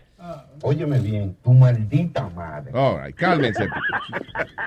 Óyeme 0.65 1.01
bien, 1.01 1.37
tu 1.43 1.53
maldita 1.53 2.29
madre. 2.37 2.71
All 2.73 3.03
right, 3.03 3.17
cálmense. 3.17 3.67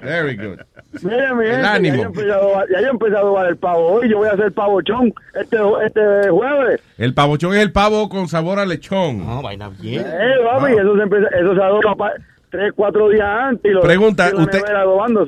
Very 0.02 0.36
good. 0.36 0.60
Mira, 1.02 1.34
mi 1.34 1.46
El 1.46 1.64
ánimo. 1.66 1.96
Ya, 1.96 2.02
yo 2.02 2.04
he 2.04 2.08
empezado, 2.08 2.58
a- 2.60 2.66
ya 2.70 2.82
yo 2.82 2.88
he 2.88 2.90
empezado 2.90 3.38
a 3.38 3.42
dar 3.42 3.52
el 3.52 3.58
pavo 3.58 3.88
hoy. 3.94 4.10
Yo 4.10 4.18
voy 4.18 4.28
a 4.28 4.34
hacer 4.34 4.52
pavochón 4.52 5.14
este, 5.42 5.58
este 5.86 6.30
jueves. 6.30 6.82
El 6.98 7.14
pavochón 7.14 7.54
es 7.56 7.62
el 7.62 7.72
pavo 7.72 8.10
con 8.10 8.28
sabor 8.28 8.60
a 8.60 8.66
lechón. 8.66 9.26
No, 9.26 9.42
vaina 9.42 9.70
bien. 9.70 10.06
Eh, 10.06 10.34
papi, 10.44 10.74
eso 10.74 10.96
se, 10.98 11.04
empieza, 11.04 11.28
eso 11.28 11.56
se 11.56 11.62
adoba 11.64 11.96
pa- 11.96 12.14
tres, 12.50 12.74
cuatro 12.76 13.08
días 13.10 13.26
antes. 13.28 13.72
Y 13.72 13.74
lo 13.74 13.82
Pregunta, 13.82 14.30
y 14.32 14.42
usted. 14.42 14.62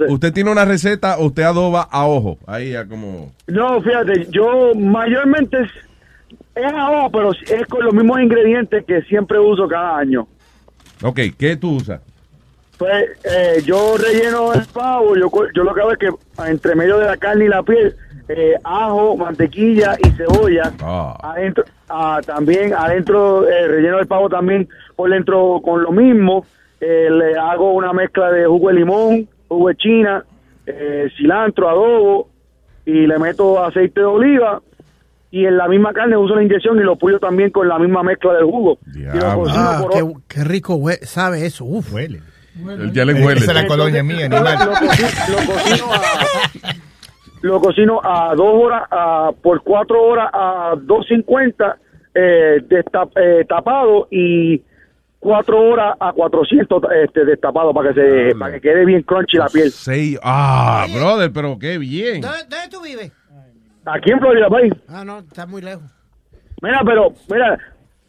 ¿usted 0.09 0.34
tiene 0.34 0.51
una 0.51 0.65
receta 0.65 1.18
o 1.19 1.27
usted 1.27 1.43
adoba 1.43 1.88
a 1.89 2.05
ojo? 2.05 2.38
Ahí 2.45 2.72
ya 2.72 2.85
como... 2.85 3.31
No, 3.47 3.81
fíjate, 3.81 4.27
yo 4.31 4.73
mayormente 4.76 5.57
es, 6.57 6.73
ahora, 6.73 7.09
pero 7.09 7.31
es 7.31 7.67
con 7.67 7.84
los 7.84 7.93
mismos 7.93 8.19
ingredientes 8.19 8.85
que 8.85 9.01
siempre 9.03 9.39
uso 9.39 9.67
cada 9.67 9.97
año. 9.97 10.27
Ok, 11.03 11.19
¿qué 11.38 11.55
tú 11.55 11.75
usas? 11.75 12.01
Pues 12.77 13.09
eh, 13.23 13.61
yo 13.65 13.95
relleno 13.97 14.53
el 14.53 14.65
pavo, 14.71 15.15
yo, 15.15 15.31
yo 15.53 15.63
lo 15.63 15.73
que 15.73 15.81
hago 15.81 15.91
es 15.91 15.97
que 15.97 16.09
entre 16.47 16.75
medio 16.75 16.97
de 16.99 17.05
la 17.05 17.17
carne 17.17 17.45
y 17.45 17.47
la 17.47 17.63
piel, 17.63 17.95
eh, 18.29 18.55
ajo, 18.63 19.15
mantequilla 19.15 19.95
y 20.03 20.09
cebolla. 20.11 20.73
Adentro, 21.23 21.63
ah, 21.89 22.19
también 22.25 22.73
adentro 22.73 23.47
eh, 23.47 23.67
relleno 23.67 23.99
el 23.99 24.07
pavo 24.07 24.27
también 24.27 24.67
por 24.95 25.09
dentro 25.09 25.61
con 25.63 25.81
lo 25.81 25.91
mismo. 25.91 26.45
Eh, 26.81 27.09
le 27.09 27.38
hago 27.38 27.73
una 27.73 27.93
mezcla 27.93 28.29
de 28.31 28.45
jugo 28.45 28.67
de 28.67 28.73
limón, 28.75 29.29
jugo 29.47 29.69
de 29.69 29.75
china, 29.77 30.25
cilantro, 31.17 31.69
adobo 31.69 32.29
y 32.85 33.07
le 33.07 33.17
meto 33.17 33.63
aceite 33.63 34.01
de 34.01 34.05
oliva. 34.05 34.61
Y 35.29 35.45
en 35.45 35.57
la 35.57 35.67
misma 35.67 35.91
carne 35.93 36.15
uso 36.17 36.35
la 36.35 36.43
inyección 36.43 36.77
y 36.79 36.83
lo 36.83 36.95
puyo 36.95 37.19
también 37.19 37.49
con 37.51 37.67
la 37.67 37.77
misma 37.77 38.01
mezcla 38.03 38.33
del 38.33 38.45
jugo. 38.45 38.77
Ah, 39.49 39.85
qué, 39.91 40.03
qué 40.27 40.43
rico 40.43 40.79
sabe 41.03 41.45
eso. 41.45 41.65
Uf. 41.65 41.93
Huele. 41.93 42.21
Ya 42.93 43.05
le 43.05 43.13
huele. 43.13 43.39
Esa 43.41 43.51
es 43.51 43.61
la 43.61 43.67
colonia 43.67 44.01
mía, 44.03 44.27
Lo, 44.29 44.37
animal. 44.37 44.57
lo 44.59 44.71
lo 44.71 45.45
cocino 45.45 45.93
a, 45.93 46.73
lo 47.41 47.59
cocino 47.61 48.01
a 48.03 48.33
dos 48.35 48.49
horas, 48.53 48.83
a- 48.89 49.31
por 49.43 49.61
cuatro 49.63 50.01
horas 50.01 50.29
a 50.33 50.73
2.50 50.75 51.75
eh, 52.15 52.61
desta- 52.67 53.07
eh, 53.15 53.45
tapado 53.47 54.07
y 54.09 54.61
cuatro 55.19 55.59
horas 55.61 55.95
a 55.99 56.13
400 56.13 56.81
este, 57.03 57.25
destapado 57.25 57.73
para 57.73 57.93
que 57.93 58.01
se 58.31 58.35
para 58.35 58.53
que 58.53 58.61
quede 58.61 58.85
bien 58.85 59.03
crunchy 59.03 59.37
la 59.37 59.47
piel. 59.49 59.71
Seis. 59.71 60.17
Ah, 60.23 60.87
brother, 60.95 61.31
pero 61.31 61.59
qué 61.59 61.77
bien. 61.77 62.21
¿Dónde, 62.21 62.37
dónde 62.49 62.69
tú 62.71 62.81
vives? 62.81 63.11
Aquí 63.93 64.11
en 64.11 64.19
Florida, 64.19 64.49
país. 64.49 64.73
Ah, 64.89 65.03
no, 65.05 65.19
está 65.19 65.45
muy 65.45 65.61
lejos. 65.61 65.84
Mira, 66.61 66.81
pero, 66.85 67.14
mira, 67.30 67.57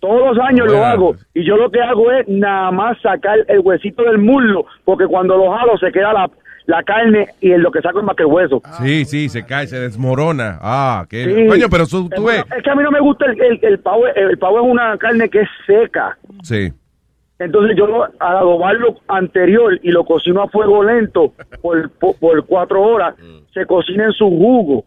todos 0.01 0.35
los 0.37 0.45
años 0.47 0.67
lo 0.71 0.85
hago 0.85 1.15
y 1.35 1.45
yo 1.47 1.57
lo 1.57 1.71
que 1.71 1.81
hago 1.81 2.11
es 2.13 2.27
nada 2.29 2.71
más 2.71 3.01
sacar 3.01 3.39
el 3.47 3.61
huesito 3.61 4.03
del 4.05 4.19
muslo, 4.19 4.65
porque 4.85 5.07
cuando 5.07 5.37
lo 5.37 5.53
jalo 5.53 5.77
se 5.79 5.93
queda 5.93 6.13
la, 6.13 6.31
la 6.67 6.83
carne 6.83 7.29
y 7.41 7.53
en 7.53 7.63
lo 7.63 7.71
que 7.71 7.81
saco 7.83 7.99
es 8.01 8.05
más 8.05 8.17
que 8.17 8.23
el 8.23 8.29
hueso. 8.29 8.63
Sí, 8.81 9.05
sí, 9.05 9.29
se 9.29 9.45
cae, 9.45 9.67
se 9.67 9.79
desmorona. 9.79 10.59
Ah, 10.63 11.07
qué 11.09 11.25
Sí. 11.25 11.47
Coño, 11.47 11.67
pero 11.71 11.87
tú, 11.87 12.09
tú 12.09 12.25
ves. 12.25 12.45
Es 12.57 12.63
que 12.63 12.71
a 12.71 12.75
mí 12.75 12.83
no 12.83 12.91
me 12.91 13.01
gusta 13.01 13.27
el, 13.27 13.41
el, 13.41 13.59
el 13.63 13.79
pavo, 13.81 14.07
el 14.07 14.39
pavo 14.39 14.61
es 14.61 14.71
una 14.71 14.97
carne 14.99 15.29
que 15.29 15.41
es 15.43 15.49
seca. 15.67 16.17
Sí. 16.43 16.73
Entonces 17.39 17.77
yo 17.77 17.87
lo, 17.87 18.05
al 18.05 18.37
adobarlo 18.37 18.97
anterior 19.07 19.79
y 19.83 19.91
lo 19.91 20.05
cocino 20.05 20.43
a 20.43 20.49
fuego 20.49 20.83
lento 20.83 21.35
por, 21.63 21.89
por, 21.93 22.17
por 22.19 22.47
cuatro 22.47 22.83
horas, 22.83 23.15
se 23.55 23.65
cocina 23.67 24.07
en 24.07 24.13
su 24.13 24.25
jugo. 24.27 24.85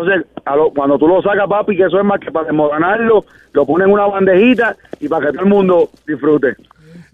Entonces, 0.00 0.26
a 0.44 0.56
lo- 0.56 0.70
cuando 0.70 0.98
tú 0.98 1.06
lo 1.08 1.20
sacas, 1.22 1.48
papi, 1.48 1.76
que 1.76 1.84
eso 1.84 1.98
es 1.98 2.04
más 2.04 2.20
que 2.20 2.30
para 2.30 2.46
desmoronarlo, 2.46 3.24
lo 3.52 3.66
pones 3.66 3.86
en 3.86 3.92
una 3.92 4.06
bandejita 4.06 4.76
y 5.00 5.08
para 5.08 5.26
que 5.26 5.32
todo 5.32 5.42
el 5.44 5.48
mundo 5.50 5.90
disfrute. 6.06 6.54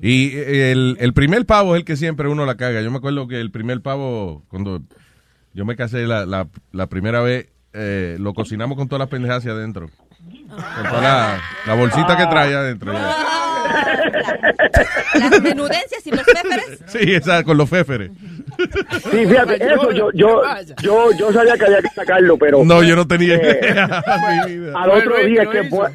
Y 0.00 0.36
el, 0.36 0.96
el 1.00 1.12
primer 1.14 1.46
pavo 1.46 1.74
es 1.74 1.80
el 1.80 1.84
que 1.84 1.96
siempre 1.96 2.28
uno 2.28 2.44
la 2.46 2.56
caga. 2.56 2.82
Yo 2.82 2.90
me 2.90 2.98
acuerdo 2.98 3.26
que 3.28 3.40
el 3.40 3.50
primer 3.50 3.80
pavo, 3.80 4.42
cuando 4.48 4.80
yo 5.54 5.64
me 5.64 5.76
casé 5.76 6.06
la, 6.06 6.26
la, 6.26 6.48
la 6.72 6.86
primera 6.88 7.20
vez, 7.22 7.48
eh, 7.72 8.16
lo 8.20 8.34
cocinamos 8.34 8.76
con 8.76 8.88
todas 8.88 9.00
las 9.00 9.08
pendejas 9.08 9.38
hacia 9.38 9.52
adentro. 9.52 9.88
Con 10.48 10.88
toda 10.90 11.00
la, 11.00 11.40
la 11.66 11.74
bolsita 11.74 12.16
que 12.16 12.26
trae 12.26 12.54
adentro. 12.54 12.92
ya. 12.92 13.14
Las 15.18 15.40
menudencias 15.42 16.06
y 16.06 16.10
los 16.10 16.22
féferes. 16.24 16.80
Sí, 16.86 16.98
esa, 17.14 17.42
con 17.44 17.56
los 17.56 17.68
féferes. 17.68 18.10
Sí, 19.10 19.26
fíjate, 19.26 19.56
eso 19.64 19.90
yo, 19.92 20.10
yo, 20.12 20.42
yo, 20.82 21.10
yo 21.18 21.32
sabía 21.32 21.56
que 21.56 21.64
había 21.64 21.82
que 21.82 21.88
sacarlo, 21.88 22.36
pero... 22.36 22.64
No, 22.64 22.82
yo 22.82 22.94
no 22.96 23.06
tenía 23.06 23.34
eh, 23.36 23.60
idea. 23.62 24.02
Al 24.76 24.90
otro 24.90 25.16
Luis 25.16 25.26
día 25.26 25.46
que 25.46 25.64
fue... 25.64 25.88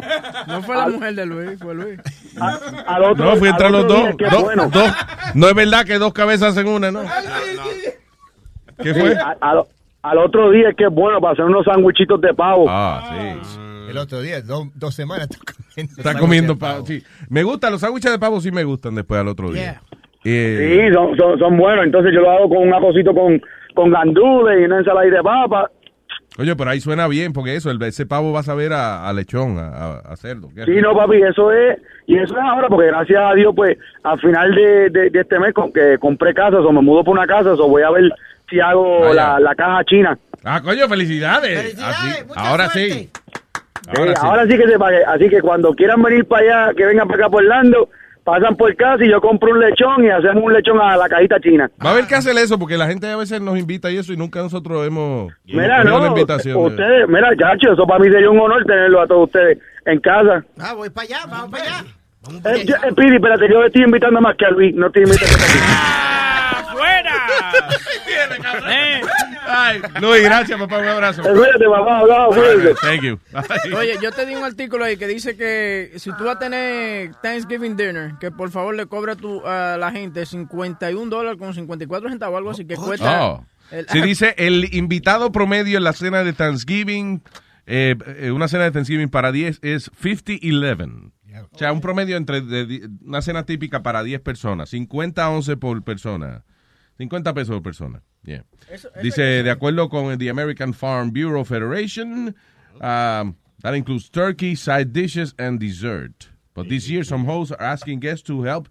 No 0.48 0.62
fue 0.64 0.76
la 0.76 0.88
mujer 0.88 1.16
de 1.16 1.26
Luis, 1.26 1.60
fue 1.60 1.74
Luis. 1.76 2.00
Al 2.88 3.04
otro, 3.04 3.26
No, 3.26 3.36
fui 3.38 3.48
al 3.48 3.54
entre 3.54 3.70
los 3.70 3.88
dos. 3.88 4.10
dos- 4.32 4.44
bueno. 4.44 4.70
No 5.36 5.48
es 5.48 5.54
verdad 5.56 5.86
que 5.86 5.98
dos 6.00 6.14
cabezas 6.14 6.50
hacen 6.58 6.68
una, 6.68 6.92
¿no? 6.92 7.02
¿Qué 8.82 8.94
fue? 8.94 9.16
al, 9.42 9.64
al 10.02 10.18
otro 10.18 10.52
día 10.52 10.70
que 10.78 10.86
es 10.86 10.92
bueno 10.92 11.20
para 11.20 11.34
hacer 11.34 11.46
unos 11.46 11.66
sándwichitos 11.66 12.20
de 12.22 12.34
pavo. 12.34 12.66
Ah, 12.70 13.10
sí. 13.44 13.60
El 13.90 13.98
otro 13.98 14.22
día, 14.22 14.42
dos, 14.42 14.68
dos 14.76 14.94
semanas, 14.96 15.28
comiendo. 15.76 15.94
Está 15.98 16.20
comiendo 16.20 16.58
pavo. 16.58 16.86
Sí. 16.86 17.04
Me 17.30 17.44
gustan, 17.44 17.72
los 17.72 17.82
sándwiches 17.82 18.12
de 18.12 18.20
pavo 18.20 18.40
sí 18.42 18.52
me 18.52 18.64
gustan 18.64 18.96
después 18.96 19.20
al 19.20 19.28
otro 19.28 19.52
día. 19.52 19.82
Eh, 20.26 20.88
Sí, 20.90 20.94
son, 20.94 21.16
son, 21.18 21.40
son 21.40 21.58
buenos. 21.58 21.86
Entonces 21.86 22.12
yo 22.14 22.22
lo 22.22 22.32
hago 22.32 22.50
con 22.50 22.58
un 22.68 22.74
arrocito 22.74 23.14
con, 23.14 23.42
con 23.74 23.90
gandules 23.92 24.60
y 24.62 24.66
una 24.66 24.80
ensalada 24.80 25.06
de 25.08 25.24
papa. 25.24 25.72
Oye, 26.38 26.56
pero 26.56 26.70
ahí 26.70 26.80
suena 26.80 27.08
bien, 27.08 27.34
porque 27.34 27.56
eso, 27.56 27.70
el, 27.72 27.82
ese 27.84 28.06
pavo 28.06 28.32
va 28.32 28.42
a 28.42 28.44
saber 28.44 28.72
a, 28.72 29.08
a 29.10 29.14
lechón, 29.14 29.58
a, 29.58 29.68
a- 29.70 30.00
a 30.00 30.16
cerdo. 30.16 30.50
Sí, 30.66 30.72
no, 30.82 30.94
papi, 30.96 31.18
eso 31.22 31.52
es, 31.52 31.78
y 32.08 32.16
eso 32.18 32.34
es 32.38 32.44
ahora, 32.44 32.68
porque 32.70 32.88
gracias 32.88 33.20
a 33.22 33.34
Dios, 33.34 33.52
pues, 33.56 33.78
al 34.04 34.20
final 34.22 34.54
de, 34.56 34.90
de, 34.90 35.10
de 35.10 35.20
este 35.20 35.38
mes, 35.40 35.54
con 35.54 35.74
que 35.74 35.98
compré 36.00 36.34
casa, 36.34 36.60
o 36.60 36.72
me 36.72 36.82
mudo 36.82 37.04
por 37.04 37.18
una 37.18 37.28
casa, 37.28 37.54
o 37.54 37.68
voy 37.68 37.82
a 37.84 37.90
ver 37.90 38.10
si 38.50 38.60
hago 38.60 39.02
Vaya. 39.02 39.14
la, 39.34 39.40
la 39.40 39.56
caja 39.56 39.84
china. 39.86 40.18
Ah, 40.46 40.62
coño, 40.64 40.88
felicidades. 40.88 41.78
Así- 41.82 42.24
ahora 42.36 42.70
sí. 42.70 43.10
Sí, 43.94 44.14
ahora 44.22 44.44
sí 44.48 44.58
que 44.58 44.68
se 44.68 44.78
pague. 44.80 45.04
Así 45.06 45.30
que 45.30 45.42
cuando 45.42 45.74
quieran 45.74 46.02
venir 46.02 46.26
para 46.26 46.66
allá, 46.66 46.74
que 46.76 46.86
vengan 46.86 47.08
para 47.08 47.24
acá 47.26 47.30
por 47.30 47.44
Orlando, 47.44 47.90
pasan 48.24 48.56
por 48.56 48.76
casa 48.76 49.04
y 49.04 49.10
yo 49.10 49.20
compro 49.22 49.52
un 49.52 49.60
lechón 49.60 50.04
y 50.06 50.10
hacemos 50.10 50.44
un 50.44 50.54
lechón 50.54 50.80
a 50.80 50.96
la 50.98 51.10
cajita 51.10 51.40
china. 51.40 51.70
Va 51.84 51.90
a 51.90 51.94
haber 51.94 52.06
que 52.06 52.16
hacer 52.16 52.38
eso, 52.38 52.60
porque 52.60 52.78
la 52.78 52.86
gente 52.88 53.08
a 53.10 53.16
veces 53.18 53.42
nos 53.42 53.58
invita 53.58 53.90
y 53.90 53.98
eso, 53.98 54.14
y 54.14 54.18
nunca 54.18 54.42
nosotros 54.42 54.86
hemos 54.86 55.32
Mira, 55.46 55.84
no, 55.84 56.00
la 56.00 56.08
invitación. 56.08 56.58
ustedes, 56.58 57.08
mira, 57.08 57.30
chacho, 57.38 57.74
eso 57.74 57.88
para 57.88 58.00
mí 58.04 58.12
sería 58.12 58.30
un 58.30 58.40
honor 58.40 58.64
tenerlo 58.66 59.02
a 59.02 59.08
todos 59.08 59.26
ustedes 59.26 59.58
en 59.86 60.00
casa. 60.00 60.44
Ah, 60.60 60.74
voy 60.74 60.90
para 60.92 61.06
allá, 61.06 61.20
vamos 61.28 61.50
para 61.50 61.64
allá. 61.64 61.84
Eh, 62.54 62.66
yo- 62.66 62.76
eh, 62.76 62.94
Pidi, 62.96 63.16
espérate, 63.16 63.48
yo 63.50 63.64
estoy 63.64 63.84
invitando 63.84 64.22
más 64.22 64.36
que 64.36 64.46
a 64.46 64.50
Luis, 64.52 64.76
no 64.76 64.88
estoy 64.88 65.04
invitando 65.04 65.36
a 65.36 65.38
ti. 65.48 66.74
¡Fuera! 66.78 67.14
Ay, 69.52 69.82
Luis, 70.02 70.24
gracias, 70.24 70.60
papá, 70.60 70.78
un 70.80 70.88
abrazo. 70.88 71.22
Cuídate, 71.24 71.66
papá, 71.66 72.00
hablamos, 72.00 72.36
cuídate. 72.36 72.76
Thank 72.82 73.02
you. 73.02 73.20
Oye, 73.78 73.96
yo 74.02 74.12
te 74.12 74.26
di 74.26 74.36
un 74.36 74.44
artículo 74.44 74.86
ahí 74.86 74.96
que 74.98 75.08
dice 75.08 75.36
que 75.36 75.94
si 75.98 76.12
tú 76.16 76.26
vas 76.26 76.36
a 76.36 76.40
tener 76.40 77.12
Thanksgiving 77.24 77.76
dinner, 77.76 78.14
que 78.20 78.32
por 78.32 78.52
favor 78.52 78.76
le 78.76 78.86
cobra 78.86 79.16
tu, 79.16 79.46
a 79.46 79.78
la 79.78 79.92
gente 79.92 80.26
51 80.26 81.10
dólares 81.10 81.40
con 81.40 81.54
54 81.54 82.10
centavos, 82.10 82.38
algo 82.38 82.52
así 82.52 82.66
que 82.66 82.76
cuesta. 82.76 83.26
Oh. 83.26 83.46
el- 83.72 83.88
Sí, 83.90 84.02
dice 84.02 84.36
el 84.38 84.74
invitado 84.74 85.32
promedio 85.32 85.78
en 85.78 85.84
la 85.84 85.94
cena 85.94 86.24
de 86.24 86.34
Thanksgiving, 86.34 87.22
eh, 87.66 87.96
eh, 88.20 88.32
una 88.32 88.48
cena 88.48 88.64
de 88.66 88.72
Thanksgiving 88.72 89.10
para 89.10 89.32
10 89.32 89.60
es 89.64 89.92
50-11. 89.92 91.12
O 91.52 91.58
sea, 91.58 91.72
un 91.72 91.80
promedio 91.82 92.18
entre 92.18 92.42
de 92.42 92.66
di- 92.66 92.82
una 93.06 93.22
cena 93.22 93.46
típica 93.46 93.82
para 93.84 94.04
10 94.04 94.20
personas, 94.22 94.70
50-11 94.74 95.56
por 95.58 95.82
persona. 95.84 96.44
50 97.00 97.34
pesos 97.34 97.56
por 97.56 97.64
persona. 97.64 98.04
Yeah. 98.24 98.46
Dice, 99.02 99.42
de 99.42 99.50
acuerdo 99.50 99.90
con 99.90 100.12
el 100.12 100.18
The 100.20 100.30
American 100.30 100.74
Farm 100.74 101.12
Bureau 101.12 101.44
Federation, 101.44 102.36
ah, 102.80 103.34
That 103.62 103.74
includes 103.74 104.10
turkey, 104.10 104.56
side 104.56 104.94
dishes, 104.94 105.36
and 105.38 105.60
dessert. 105.60 106.30
But 106.54 106.70
this 106.70 106.90
year, 106.90 107.04
some 107.04 107.26
hosts 107.26 107.52
are 107.52 107.62
asking 107.62 108.00
guests 108.00 108.24
to 108.28 108.44
help 108.44 108.70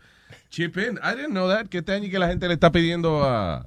chip 0.50 0.76
in. 0.76 0.98
I 1.02 1.14
didn't 1.14 1.32
know 1.32 1.48
that, 1.48 1.68
que 1.68 1.78
este 1.78 1.92
año 1.92 2.10
que 2.10 2.18
la 2.18 2.28
gente 2.28 2.48
le 2.48 2.54
está 2.54 2.72
pidiendo 2.72 3.22
a, 3.22 3.66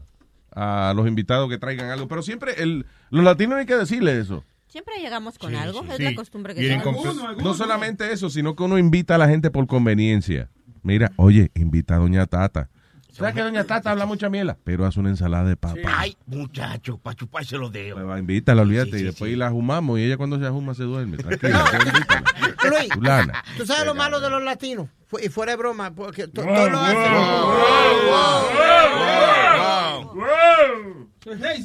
a 0.51 0.93
los 0.95 1.07
invitados 1.07 1.49
que 1.49 1.57
traigan 1.57 1.89
algo. 1.91 2.07
Pero 2.07 2.23
siempre, 2.23 2.53
el, 2.61 2.85
los 3.11 3.23
latinos 3.23 3.59
hay 3.59 3.65
que 3.65 3.75
decirle 3.75 4.19
eso. 4.19 4.43
Siempre 4.67 4.95
llegamos 4.99 5.37
con 5.37 5.53
algo, 5.53 5.83
es 5.83 5.97
sí. 5.97 6.03
la 6.03 6.15
costumbre 6.15 6.55
que 6.55 6.81
No 7.43 7.53
solamente 7.53 8.11
eso, 8.11 8.29
sino 8.29 8.55
que 8.55 8.63
uno 8.63 8.77
invita 8.77 9.15
a 9.15 9.17
la 9.17 9.27
gente 9.27 9.51
por 9.51 9.67
conveniencia. 9.67 10.49
Mira, 10.81 11.11
oye, 11.17 11.51
invita 11.55 11.95
a 11.95 11.97
Doña 11.99 12.25
Tata. 12.25 12.69
¿Sabes 13.11 13.33
que 13.35 13.41
Doña 13.41 13.63
Tata 13.65 13.91
habla 13.91 14.05
mucha 14.05 14.29
miela? 14.29 14.57
Pero 14.63 14.85
hace 14.85 14.99
una 14.99 15.09
ensalada 15.09 15.43
de 15.49 15.57
papa. 15.57 15.77
Ay, 15.97 16.17
muchacho, 16.25 16.97
para 16.97 17.15
chuparse 17.15 17.57
los 17.57 17.71
dedos. 17.71 17.99
Pues 17.99 18.09
va, 18.09 18.17
invítala, 18.19 18.61
olvídate. 18.61 18.99
y 18.99 19.03
después 19.03 19.37
la 19.37 19.49
jumamos 19.51 19.99
y 19.99 20.03
ella 20.03 20.17
cuando 20.17 20.39
se 20.39 20.45
ajuma 20.45 20.73
se 20.73 20.83
duerme. 20.83 21.17
Tranquila. 21.17 21.65
Luis, 22.69 22.93
Fulana. 22.93 23.43
¿tú 23.57 23.65
sabes 23.65 23.85
lo 23.85 23.93
malo 23.95 24.19
de 24.19 24.29
los 24.29 24.41
latinos? 24.43 24.87
Fu- 25.07 25.19
Y 25.19 25.27
fuera 25.29 25.51
de 25.51 25.57
broma, 25.57 25.91
porque 25.93 26.27
to- 26.27 26.41
Wow, 26.43 26.55
todo 26.55 26.69
lo 26.69 26.77
wow, 26.77 26.85
hacen. 26.87 27.11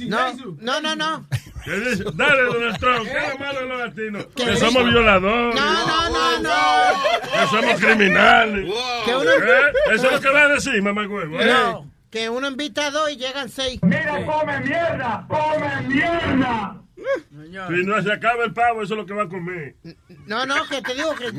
No, 0.09 0.35
no, 0.61 0.81
no, 0.81 0.97
no. 0.97 1.27
¿Qué 1.67 1.81
dice? 1.81 2.05
Dale, 2.15 2.43
Donald 2.45 2.79
Trump, 2.79 3.09
¿qué 3.09 3.19
es 3.19 3.29
lo 3.33 3.39
malo 3.39 3.61
de 3.61 3.67
los 3.67 3.79
latinos? 3.81 4.27
¿Qué 4.37 4.45
Que 4.45 4.57
somos 4.57 4.85
violadores. 4.85 5.55
No, 5.57 5.87
no, 5.87 6.11
no, 6.11 6.41
no. 6.41 6.51
Que 7.23 7.47
somos 7.51 7.81
criminales. 7.81 8.69
¿Eh? 8.69 9.93
Eso 9.93 10.07
es 10.07 10.13
lo 10.13 10.21
que 10.21 10.29
va 10.31 10.43
a 10.43 10.49
decir, 10.49 10.81
mamá 10.81 11.09
huevo. 11.09 11.41
¿eh? 11.41 11.47
No, 11.47 11.91
que 12.09 12.31
uno 12.31 12.47
invita 12.47 12.87
a 12.87 12.91
dos 12.93 13.11
y 13.11 13.17
llegan 13.17 13.49
seis. 13.49 13.81
Mira, 13.83 14.25
come 14.25 14.61
mierda, 14.61 15.27
come 15.29 15.89
mierda. 15.89 16.83
Si 17.69 17.85
no 17.85 18.01
se 18.01 18.13
acaba 18.13 18.45
el 18.45 18.53
pavo, 18.53 18.83
eso 18.83 18.95
es 18.95 18.99
lo 18.99 19.07
que 19.07 19.15
va 19.15 19.25
a 19.25 19.29
comer. 19.29 19.75
No, 20.27 20.47
no, 20.47 20.55
que 20.69 20.83
te 20.83 20.95
digo 20.95 21.17
que. 21.17 21.33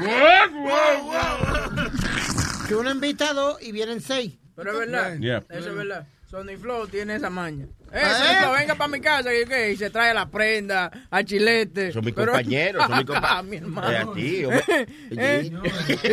Que 2.67 2.75
uno 2.75 2.91
invita 2.91 3.29
a 3.29 3.33
dos 3.33 3.61
y 3.61 3.71
vienen 3.71 4.01
seis. 4.01 4.37
Pero 4.57 4.71
es 4.73 4.79
verdad. 4.79 5.17
Yeah. 5.19 5.43
Eso 5.49 5.69
es 5.69 5.75
verdad. 5.75 6.05
Sony 6.29 6.57
Flow 6.59 6.87
tiene 6.87 7.15
esa 7.15 7.29
maña. 7.29 7.65
Eh, 7.89 8.01
Ah, 8.03 8.13
Sony. 8.17 8.39
Flow, 8.41 8.53
venga 8.59 8.75
para 8.75 8.87
mi 8.89 8.99
casa 8.99 9.29
y, 9.33 9.45
¿qué? 9.45 9.71
y 9.71 9.77
se 9.77 9.89
trae 9.89 10.13
la 10.13 10.29
prenda, 10.29 10.91
al 11.09 11.23
chilete. 11.23 11.93
Son 11.93 12.03
mis 12.03 12.13
Pero- 12.13 12.33
compañeros, 12.33 12.83
son 12.85 12.97
mis 12.97 13.05
compa- 13.07 13.27
Ah, 13.29 13.43
mi 13.43 13.55
hermano. 13.57 14.13
Eh. 14.17 14.87
Eh, 15.09 15.51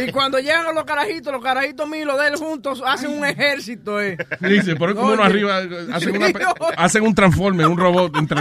y 0.08 0.12
cuando 0.12 0.38
llegan 0.38 0.72
los 0.72 0.84
carajitos, 0.84 1.32
los 1.32 1.42
carajitos 1.42 1.88
míos, 1.88 2.06
los 2.06 2.20
de 2.20 2.28
él 2.28 2.36
juntos, 2.36 2.80
hacen 2.86 3.10
un 3.10 3.24
ejército, 3.24 4.00
eh. 4.00 4.16
Dice, 4.40 4.76
pero 4.76 4.90
es 4.90 4.94
como 4.96 5.12
uno 5.14 5.22
arriba, 5.24 5.58
hacen, 5.92 6.16
una, 6.16 6.28
hacen 6.76 7.02
un 7.02 7.14
transforme, 7.14 7.66
un 7.66 7.76
robot 7.76 8.16
entre, 8.16 8.40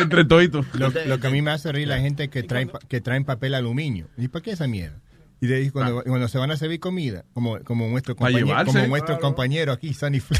entre 0.00 0.24
toditos. 0.24 0.64
Lo, 0.74 0.90
lo 1.06 1.18
que 1.18 1.26
a 1.26 1.30
mí 1.30 1.42
me 1.42 1.50
hace 1.50 1.72
reír 1.72 1.88
la 1.88 1.98
gente 1.98 2.28
que 2.30 2.44
traen, 2.44 2.70
que 2.88 3.00
traen 3.00 3.24
papel 3.24 3.54
aluminio. 3.54 4.06
¿Y 4.16 4.28
para 4.28 4.42
qué 4.44 4.52
esa 4.52 4.68
mierda? 4.68 4.96
Y 5.40 5.46
de 5.48 5.56
ahí 5.56 5.70
cuando, 5.70 6.04
cuando 6.04 6.28
se 6.28 6.38
van 6.38 6.50
a 6.52 6.56
servir 6.56 6.78
comida, 6.80 7.24
como, 7.32 7.58
como 7.64 7.88
nuestro 7.88 8.14
Pa' 8.14 8.26
compañero, 8.26 8.64
como 8.64 8.86
nuestro 8.86 9.18
compañero 9.18 9.72
aquí, 9.72 9.92
Sunny 9.92 10.20
Flow. 10.20 10.38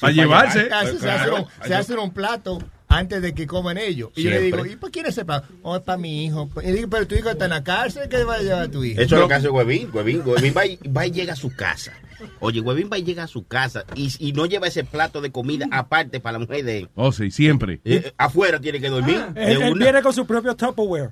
Pa' 0.00 0.10
llevarse. 0.10 0.68
Casi 0.68 0.98
se, 0.98 1.10
hace 1.10 1.30
un, 1.30 1.46
se 1.66 1.74
hace 1.74 1.94
un 1.94 2.10
plato 2.12 2.58
antes 2.88 3.20
de 3.20 3.34
que 3.34 3.46
coman 3.46 3.78
ellos. 3.78 4.10
Y 4.16 4.22
yo 4.22 4.30
le 4.30 4.40
digo. 4.40 4.64
¿y 4.64 4.76
para 4.76 4.90
quién 4.90 5.06
es 5.06 5.12
ese 5.12 5.24
plato? 5.24 5.46
Oh, 5.62 5.76
es 5.76 5.82
para 5.82 5.98
mi 5.98 6.24
hijo. 6.24 6.48
Y 6.62 6.72
digo, 6.72 6.88
pero 6.88 7.06
tu 7.06 7.14
hijo 7.14 7.30
está 7.30 7.44
en 7.44 7.50
la 7.50 7.62
cárcel, 7.62 8.08
¿qué 8.08 8.24
va 8.24 8.36
a 8.36 8.42
llevar 8.42 8.68
tu 8.68 8.82
hijo? 8.82 9.00
Eso 9.00 9.14
es 9.16 9.20
lo 9.20 9.28
que 9.28 9.34
hace 9.34 9.48
Huevín. 9.48 9.90
Huevín, 9.92 10.22
Huevín 10.24 10.54
va, 10.56 10.66
y, 10.66 10.78
va 10.88 11.06
y 11.06 11.10
llega 11.10 11.34
a 11.34 11.36
su 11.36 11.54
casa. 11.54 11.92
Oye, 12.40 12.60
Huevín 12.60 12.90
va 12.92 12.98
y 12.98 13.04
llega 13.04 13.22
a 13.24 13.26
su 13.28 13.46
casa 13.46 13.84
y, 13.94 14.12
y 14.18 14.32
no 14.32 14.46
lleva 14.46 14.66
ese 14.66 14.82
plato 14.82 15.20
de 15.20 15.30
comida 15.30 15.68
aparte 15.70 16.18
para 16.18 16.32
la 16.32 16.38
mujer 16.40 16.64
de 16.64 16.78
él. 16.78 16.88
Oh, 16.96 17.12
sí, 17.12 17.30
siempre. 17.30 17.80
Eh, 17.84 18.12
afuera 18.18 18.58
tiene 18.60 18.80
que 18.80 18.88
dormir. 18.88 19.20
de 19.34 19.44
Él, 19.52 19.62
él 19.62 19.72
una. 19.72 19.84
viene 19.84 20.02
con 20.02 20.12
su 20.12 20.26
propio 20.26 20.56
Tupperware. 20.56 21.10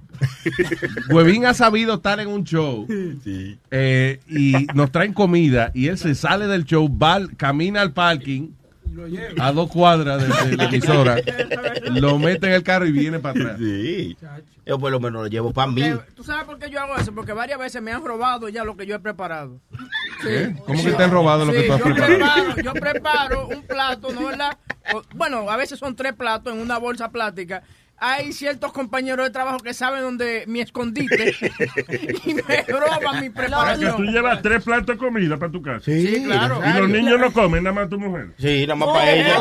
Huevín 1.10 1.46
ha 1.46 1.54
sabido 1.54 1.94
estar 1.94 2.18
en 2.18 2.26
un 2.28 2.42
show 2.42 2.86
eh, 3.70 4.20
y 4.28 4.66
nos 4.74 4.90
traen 4.90 5.12
comida 5.12 5.70
y 5.74 5.86
él 5.88 5.98
se 5.98 6.14
sale 6.16 6.48
del 6.48 6.64
show, 6.64 6.88
va, 6.88 7.20
camina 7.36 7.82
al 7.82 7.92
parking 7.92 8.48
a 9.38 9.52
dos 9.52 9.70
cuadras 9.70 10.20
de, 10.22 10.50
de 10.50 10.56
la 10.56 10.64
emisora, 10.68 11.16
lo 11.92 12.18
mete 12.18 12.46
en 12.48 12.52
el 12.54 12.62
carro 12.62 12.86
y 12.86 12.92
viene 12.92 13.18
para 13.18 13.38
atrás. 13.40 13.56
Sí. 13.58 14.16
Yo 14.64 14.78
por 14.78 14.90
lo 14.90 14.98
menos 14.98 15.22
lo 15.22 15.28
llevo 15.28 15.52
para 15.52 15.70
mí. 15.70 15.82
¿Tú 16.14 16.24
sabes 16.24 16.44
por 16.44 16.58
qué 16.58 16.68
yo 16.70 16.80
hago 16.80 16.96
eso? 16.96 17.14
Porque 17.14 17.32
varias 17.32 17.58
veces 17.58 17.80
me 17.82 17.92
han 17.92 18.04
robado 18.04 18.48
ya 18.48 18.64
lo 18.64 18.76
que 18.76 18.84
yo 18.86 18.96
he 18.96 18.98
preparado. 18.98 19.60
¿Qué? 20.22 20.56
¿Cómo 20.66 20.82
que 20.82 20.92
te 20.92 21.02
han 21.04 21.10
robado 21.12 21.44
lo 21.44 21.52
que 21.52 21.60
Sí, 21.62 21.66
tú 21.68 21.72
has 21.74 21.78
yo 21.78 21.84
preparado? 21.84 22.16
preparo, 22.18 22.62
yo 22.62 22.72
preparo 22.74 23.48
un 23.48 23.62
plato, 23.62 24.12
¿no 24.12 24.26
verdad? 24.26 24.58
O- 24.92 25.02
bueno, 25.14 25.48
a 25.50 25.56
veces 25.56 25.78
son 25.78 25.94
tres 25.94 26.14
platos 26.14 26.52
en 26.52 26.60
una 26.60 26.78
bolsa 26.78 27.10
plástica. 27.10 27.62
Hay 27.98 28.32
ciertos 28.34 28.72
compañeros 28.72 29.24
de 29.26 29.30
trabajo 29.30 29.58
que 29.58 29.72
saben 29.72 30.02
dónde 30.02 30.44
mi 30.46 30.60
escondite 30.60 31.34
y 32.26 32.34
me 32.34 32.62
roban 32.68 33.16
mi 33.16 33.22
Que 33.22 33.28
tú 33.30 33.34
preparación. 33.36 34.06
llevas 34.12 34.42
tres 34.42 34.62
platos 34.64 34.86
de 34.86 34.96
comida 34.98 35.38
para 35.38 35.50
tu 35.50 35.62
casa. 35.62 35.80
Sí, 35.86 36.22
claro. 36.24 36.60
Y 36.62 36.78
los 36.78 36.88
niños 36.90 37.18
no 37.18 37.32
comen, 37.32 37.64
nada 37.64 37.74
más 37.74 37.88
tu 37.88 37.98
mujer. 37.98 38.28
Sí, 38.38 38.66
nada 38.66 38.74
más 38.76 38.88
para 38.90 39.10
ella. 39.12 39.38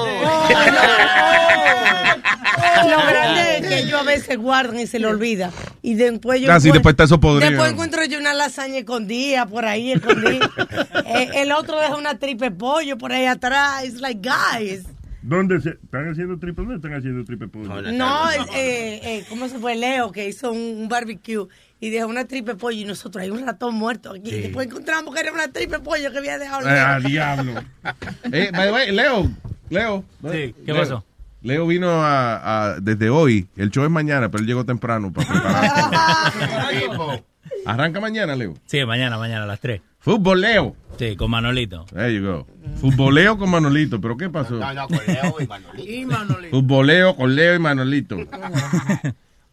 Lo 2.89 2.97
grande 2.97 3.57
es 3.57 3.67
que 3.67 3.87
yo 3.89 3.97
a 3.99 4.03
veces 4.03 4.37
guardan 4.37 4.79
y 4.79 4.87
se 4.87 4.99
le 4.99 5.07
olvida. 5.07 5.51
Y 5.81 5.95
después 5.95 6.39
yo. 6.41 6.47
Ah, 6.51 6.55
encuentro- 6.55 6.73
después 6.73 6.93
está 6.93 7.03
eso 7.05 7.19
podrido. 7.19 7.49
Después 7.51 7.71
encuentro 7.71 8.05
yo 8.05 8.19
una 8.19 8.33
lasaña 8.33 8.77
escondida 8.79 9.45
por 9.47 9.65
ahí, 9.65 9.91
escondida. 9.91 10.49
Eh, 11.07 11.29
el 11.43 11.51
otro 11.51 11.79
deja 11.79 11.95
una 11.95 12.17
tripe 12.17 12.49
pollo 12.51 12.97
por 12.97 13.11
ahí 13.11 13.25
atrás. 13.27 13.85
It's 13.85 14.01
like, 14.01 14.19
guys. 14.27 14.83
¿Dónde 15.27 15.59
se, 15.59 15.69
están 15.71 16.07
haciendo 16.09 16.37
triple? 16.37 16.63
¿Dónde 16.65 16.75
están 16.75 16.93
haciendo 16.93 17.25
triple 17.25 17.47
pollo? 17.47 17.81
No, 17.91 18.31
eh, 18.31 18.37
eh, 18.55 18.99
eh, 19.03 19.25
¿cómo 19.27 19.47
se 19.47 19.57
fue? 19.57 19.75
Leo 19.75 20.11
que 20.11 20.27
hizo 20.27 20.51
un, 20.51 20.59
un 20.81 20.87
barbecue 20.87 21.47
y 21.79 21.89
dejó 21.89 22.07
una 22.07 22.25
tripe 22.25 22.53
pollo 22.55 22.77
y 22.77 22.85
nosotros 22.85 23.23
hay 23.23 23.31
un 23.31 23.43
ratón 23.45 23.73
muerto 23.73 24.11
aquí. 24.11 24.29
Sí. 24.29 24.41
Después 24.41 24.67
encontramos 24.67 25.13
que 25.15 25.21
era 25.21 25.31
una 25.33 25.47
tripe 25.51 25.79
pollo 25.79 26.11
que 26.11 26.17
había 26.19 26.37
dejado. 26.37 26.67
Eh, 26.69 26.79
ah, 26.79 26.99
Leo. 26.99 27.09
diablo. 27.09 27.53
Eh, 28.31 28.51
by 28.51 28.67
the 28.67 28.71
way, 28.71 28.91
Leo, 28.91 29.31
Leo. 29.69 30.03
Sí, 30.31 30.53
¿qué 30.65 30.73
Leo. 30.73 30.77
pasó? 30.77 31.05
Leo 31.41 31.65
vino 31.67 31.89
a, 32.03 32.73
a- 32.73 32.79
desde 32.79 33.09
hoy. 33.09 33.47
El 33.55 33.69
show 33.71 33.83
es 33.83 33.89
mañana, 33.91 34.29
pero 34.29 34.41
él 34.41 34.47
llegó 34.47 34.63
temprano 34.65 35.11
para 35.11 35.27
preparar. 35.27 37.23
Arranca 37.65 37.99
mañana, 37.99 38.35
Leo. 38.35 38.53
Sí, 38.65 38.83
mañana, 38.85 39.17
mañana 39.17 39.43
a 39.43 39.47
las 39.47 39.59
3. 39.59 39.81
Fútbol, 39.99 40.41
Leo. 40.41 40.75
Sí, 40.99 41.15
con 41.15 41.31
Manolito. 41.31 41.85
There 41.93 42.13
you 42.13 42.23
go. 42.25 42.47
Futboleo 42.75 43.37
con 43.37 43.49
Manolito. 43.49 43.99
¿Pero 43.99 44.15
qué 44.17 44.29
pasó? 44.29 44.55
No, 44.55 44.73
no, 44.73 44.87
con 44.87 44.99
Leo 45.07 45.35
y 45.39 45.47
Manolito. 45.47 45.91
Y 45.91 46.05
Manolito. 46.05 46.51
Futboleo 46.57 47.15
con 47.15 47.35
Leo 47.35 47.55
y 47.55 47.59
Manolito. 47.59 48.17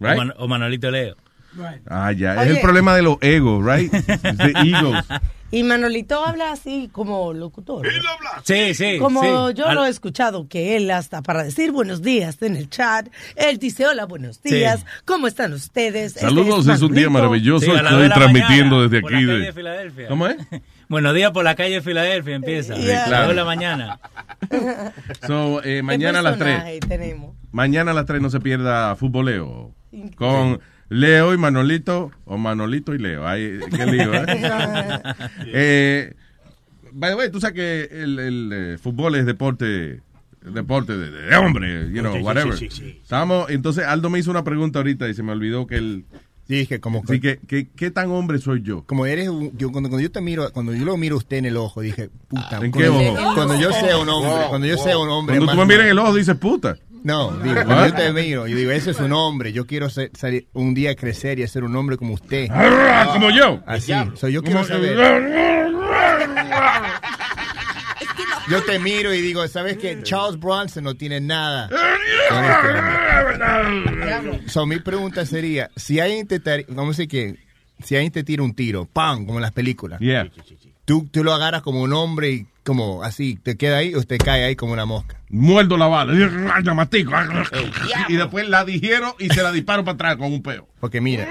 O, 0.02 0.04
Right? 0.04 0.16
Man- 0.16 0.34
o 0.36 0.48
Manolito 0.48 0.90
Leo. 0.90 1.14
Ah, 1.88 2.12
ya. 2.12 2.42
Es 2.44 2.50
el 2.50 2.60
problema 2.60 2.94
de 2.96 3.02
los 3.02 3.16
egos, 3.20 3.64
right? 3.64 3.90
The 4.06 4.52
egos. 4.68 5.04
Y 5.50 5.64
Manolito 5.64 6.24
habla 6.24 6.52
así 6.52 6.88
como 6.92 7.34
locutor. 7.34 7.86
Sí, 8.42 8.72
sí. 8.72 8.96
Como 8.98 9.20
sí. 9.50 9.54
yo 9.54 9.66
Al- 9.68 9.74
lo 9.74 9.84
he 9.84 9.90
escuchado, 9.90 10.48
que 10.48 10.76
él 10.78 10.90
hasta 10.90 11.20
para 11.20 11.44
decir 11.44 11.72
buenos 11.72 12.00
días 12.00 12.40
en 12.40 12.56
el 12.56 12.70
chat, 12.70 13.08
él 13.36 13.58
dice 13.58 13.86
hola, 13.86 14.06
buenos 14.06 14.40
Sí. 14.42 14.54
días, 14.54 14.86
¿cómo 15.04 15.26
están 15.26 15.52
ustedes? 15.52 16.12
Este 16.16 16.20
Saludos, 16.20 16.66
es 16.68 16.80
un 16.80 16.94
día 16.94 17.10
maravilloso. 17.10 17.66
Sí, 17.66 17.70
Estoy 17.70 18.02
de 18.04 18.08
transmitiendo 18.08 18.76
mañana, 18.76 18.82
desde 18.88 19.00
por 19.02 19.14
aquí. 19.14 19.24
la 19.24 19.32
de- 19.32 19.38
calle 19.38 19.46
de 19.46 19.52
Filadelfia. 19.52 20.08
¿Cómo 20.08 20.26
es? 20.26 20.36
Buenos 20.88 21.14
días 21.14 21.30
por 21.32 21.44
la 21.44 21.54
calle 21.54 21.74
de 21.74 21.82
Filadelfia 21.82 22.34
empieza. 22.34 22.74
Sí, 22.76 22.82
claro. 22.84 23.28
De 23.28 23.34
la 23.34 23.44
mañana. 23.44 24.00
So, 25.26 25.60
eh, 25.60 25.76
¿Qué 25.76 25.82
mañana 25.82 26.18
a 26.20 26.22
las 26.22 26.38
3. 26.38 26.46
personaje 26.54 26.80
tenemos? 26.80 27.34
Mañana 27.52 27.90
a 27.90 27.94
las 27.94 28.06
3 28.06 28.20
no 28.22 28.30
se 28.30 28.40
pierda 28.40 28.96
futboleo. 28.96 29.74
Con 30.16 30.60
Leo 30.92 31.32
y 31.34 31.38
Manolito, 31.38 32.10
o 32.24 32.36
Manolito 32.38 32.94
y 32.94 32.98
Leo. 32.98 33.26
Ay, 33.26 33.58
qué 33.74 33.86
lío, 33.86 34.14
¿eh? 34.14 34.26
eh 35.46 36.14
by 36.92 37.10
the 37.10 37.16
way, 37.16 37.30
tú 37.30 37.40
sabes 37.40 37.54
que 37.56 38.02
el, 38.02 38.18
el, 38.18 38.50
eh, 38.52 38.78
fútbol 38.78 39.14
es 39.14 39.24
deporte 39.26 40.00
deporte 40.44 40.96
de, 40.96 41.10
de 41.10 41.36
hombre, 41.36 41.90
you 41.92 42.00
know, 42.00 42.14
Sí, 42.16 42.22
whatever. 42.22 42.56
sí, 42.56 42.68
sí, 42.70 42.76
sí. 42.82 42.98
Estábamos, 43.02 43.48
entonces 43.50 43.84
Aldo 43.86 44.10
me 44.10 44.18
hizo 44.18 44.30
una 44.30 44.42
pregunta 44.44 44.80
ahorita 44.80 45.08
y 45.08 45.14
se 45.14 45.22
me 45.22 45.32
olvidó 45.32 45.66
que 45.66 45.76
él... 45.76 46.04
Sí, 46.48 46.66
que 46.66 46.80
como 46.80 47.02
Sí, 47.06 47.20
que, 47.20 47.38
que- 47.46 47.68
¿qué 47.68 47.90
tan 47.92 48.10
hombre 48.10 48.38
soy 48.38 48.60
yo? 48.62 48.82
Como 48.84 49.06
eres 49.06 49.28
un- 49.28 49.56
yo, 49.56 49.70
cuando, 49.70 49.88
cuando 49.88 50.02
yo 50.02 50.10
te 50.10 50.20
miro, 50.20 50.52
cuando 50.52 50.74
yo 50.74 50.84
lo 50.84 50.96
miro 50.96 51.14
a 51.14 51.18
usted 51.18 51.36
en 51.36 51.44
el 51.46 51.56
ojo, 51.56 51.80
dije, 51.80 52.10
puta. 52.28 52.58
¿En 52.60 52.72
cuando, 52.72 52.78
qué 52.78 52.88
ojo? 52.88 53.34
Cuando 53.34 53.60
yo 53.60 53.72
sea 53.72 53.96
un 53.98 54.08
hombre, 54.08 54.30
Wow, 54.32 54.48
cuando 54.48 54.66
yo 54.66 54.74
wow. 54.74 54.84
sea 54.84 54.98
un 54.98 55.08
hombre. 55.08 55.36
Cuando 55.36 55.52
tú 55.52 55.58
me 55.60 55.66
miras 55.66 55.84
en 55.84 55.90
el 55.92 55.98
ojo 56.00 56.14
dices 56.14 56.36
puta. 56.36 56.76
No, 57.04 57.30
digo, 57.42 57.54
cuando 57.64 57.86
yo 57.88 57.94
te 57.94 58.12
miro, 58.12 58.46
yo 58.46 58.56
digo, 58.56 58.70
ese 58.70 58.92
es 58.92 59.00
un 59.00 59.12
hombre, 59.12 59.52
yo 59.52 59.66
quiero 59.66 59.90
ser- 59.90 60.10
salir- 60.12 60.46
un 60.52 60.72
día 60.74 60.94
crecer 60.94 61.38
y 61.40 61.46
ser 61.48 61.64
un 61.64 61.74
hombre 61.76 61.96
como 61.96 62.14
usted. 62.14 62.48
Ah, 62.50 63.08
como 63.12 63.30
yo. 63.30 63.60
Así, 63.66 63.92
so, 64.14 64.28
yo 64.28 64.42
quiero 64.42 64.64
saber. 64.64 64.96
Yo 68.50 68.62
te 68.64 68.78
miro 68.80 69.14
y 69.14 69.20
digo, 69.22 69.46
¿sabes 69.48 69.78
qué? 69.78 70.02
Charles 70.02 70.38
Bronson 70.38 70.84
no 70.84 70.94
tiene 70.94 71.20
nada. 71.20 71.68
este. 74.40 74.48
So, 74.50 74.66
mi 74.66 74.78
pregunta 74.80 75.24
sería, 75.24 75.70
si 75.76 76.00
alguien 76.00 76.26
te, 76.26 76.40
vamos 76.68 76.96
a 76.96 77.02
decir 77.02 77.08
que, 77.08 77.36
si 77.84 77.94
alguien 77.94 78.12
te 78.12 78.24
tira 78.24 78.42
un 78.42 78.54
tiro, 78.54 78.84
¡pam! 78.92 79.24
como 79.26 79.38
en 79.38 79.42
las 79.42 79.52
películas. 79.52 80.00
Yeah. 80.00 80.28
Tú, 80.92 81.08
tú 81.10 81.24
lo 81.24 81.32
agarras 81.32 81.62
como 81.62 81.80
un 81.80 81.94
hombre 81.94 82.30
y 82.32 82.46
como 82.64 83.02
así, 83.02 83.36
te 83.36 83.56
queda 83.56 83.78
ahí 83.78 83.94
o 83.94 84.02
te 84.02 84.18
cae 84.18 84.44
ahí 84.44 84.56
como 84.56 84.74
una 84.74 84.84
mosca. 84.84 85.16
Muerdo 85.30 85.78
la 85.78 85.86
bala. 85.86 86.12
Y 88.10 88.12
después 88.14 88.46
la 88.46 88.66
digiero 88.66 89.16
y 89.18 89.30
se 89.30 89.42
la 89.42 89.52
disparo 89.52 89.84
para 89.84 89.94
atrás 89.94 90.16
con 90.16 90.30
un 90.30 90.42
peo. 90.42 90.68
Porque 90.80 91.00
mira, 91.00 91.26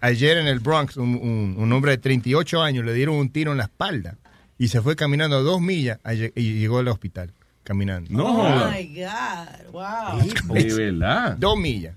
ayer 0.00 0.38
en 0.38 0.48
el 0.48 0.58
Bronx, 0.58 0.96
un, 0.96 1.14
un- 1.14 1.54
un 1.56 1.72
hombre 1.72 1.92
de 1.92 1.98
38 1.98 2.62
años 2.62 2.84
le 2.84 2.92
dieron 2.94 3.14
un 3.14 3.30
tiro 3.30 3.52
en 3.52 3.58
la 3.58 3.64
espalda 3.64 4.16
y 4.58 4.66
se 4.66 4.82
fue 4.82 4.96
caminando 4.96 5.40
dos 5.44 5.60
millas 5.60 6.00
y 6.34 6.58
llegó 6.58 6.78
al 6.78 6.88
hospital 6.88 7.32
caminando. 7.62 8.24
Oh 8.24 8.70
my 8.72 8.92
God, 9.02 9.70
wow. 9.72 10.52
De 10.54 10.74
verdad. 10.74 11.36
Dos 11.38 11.56
millas. 11.56 11.94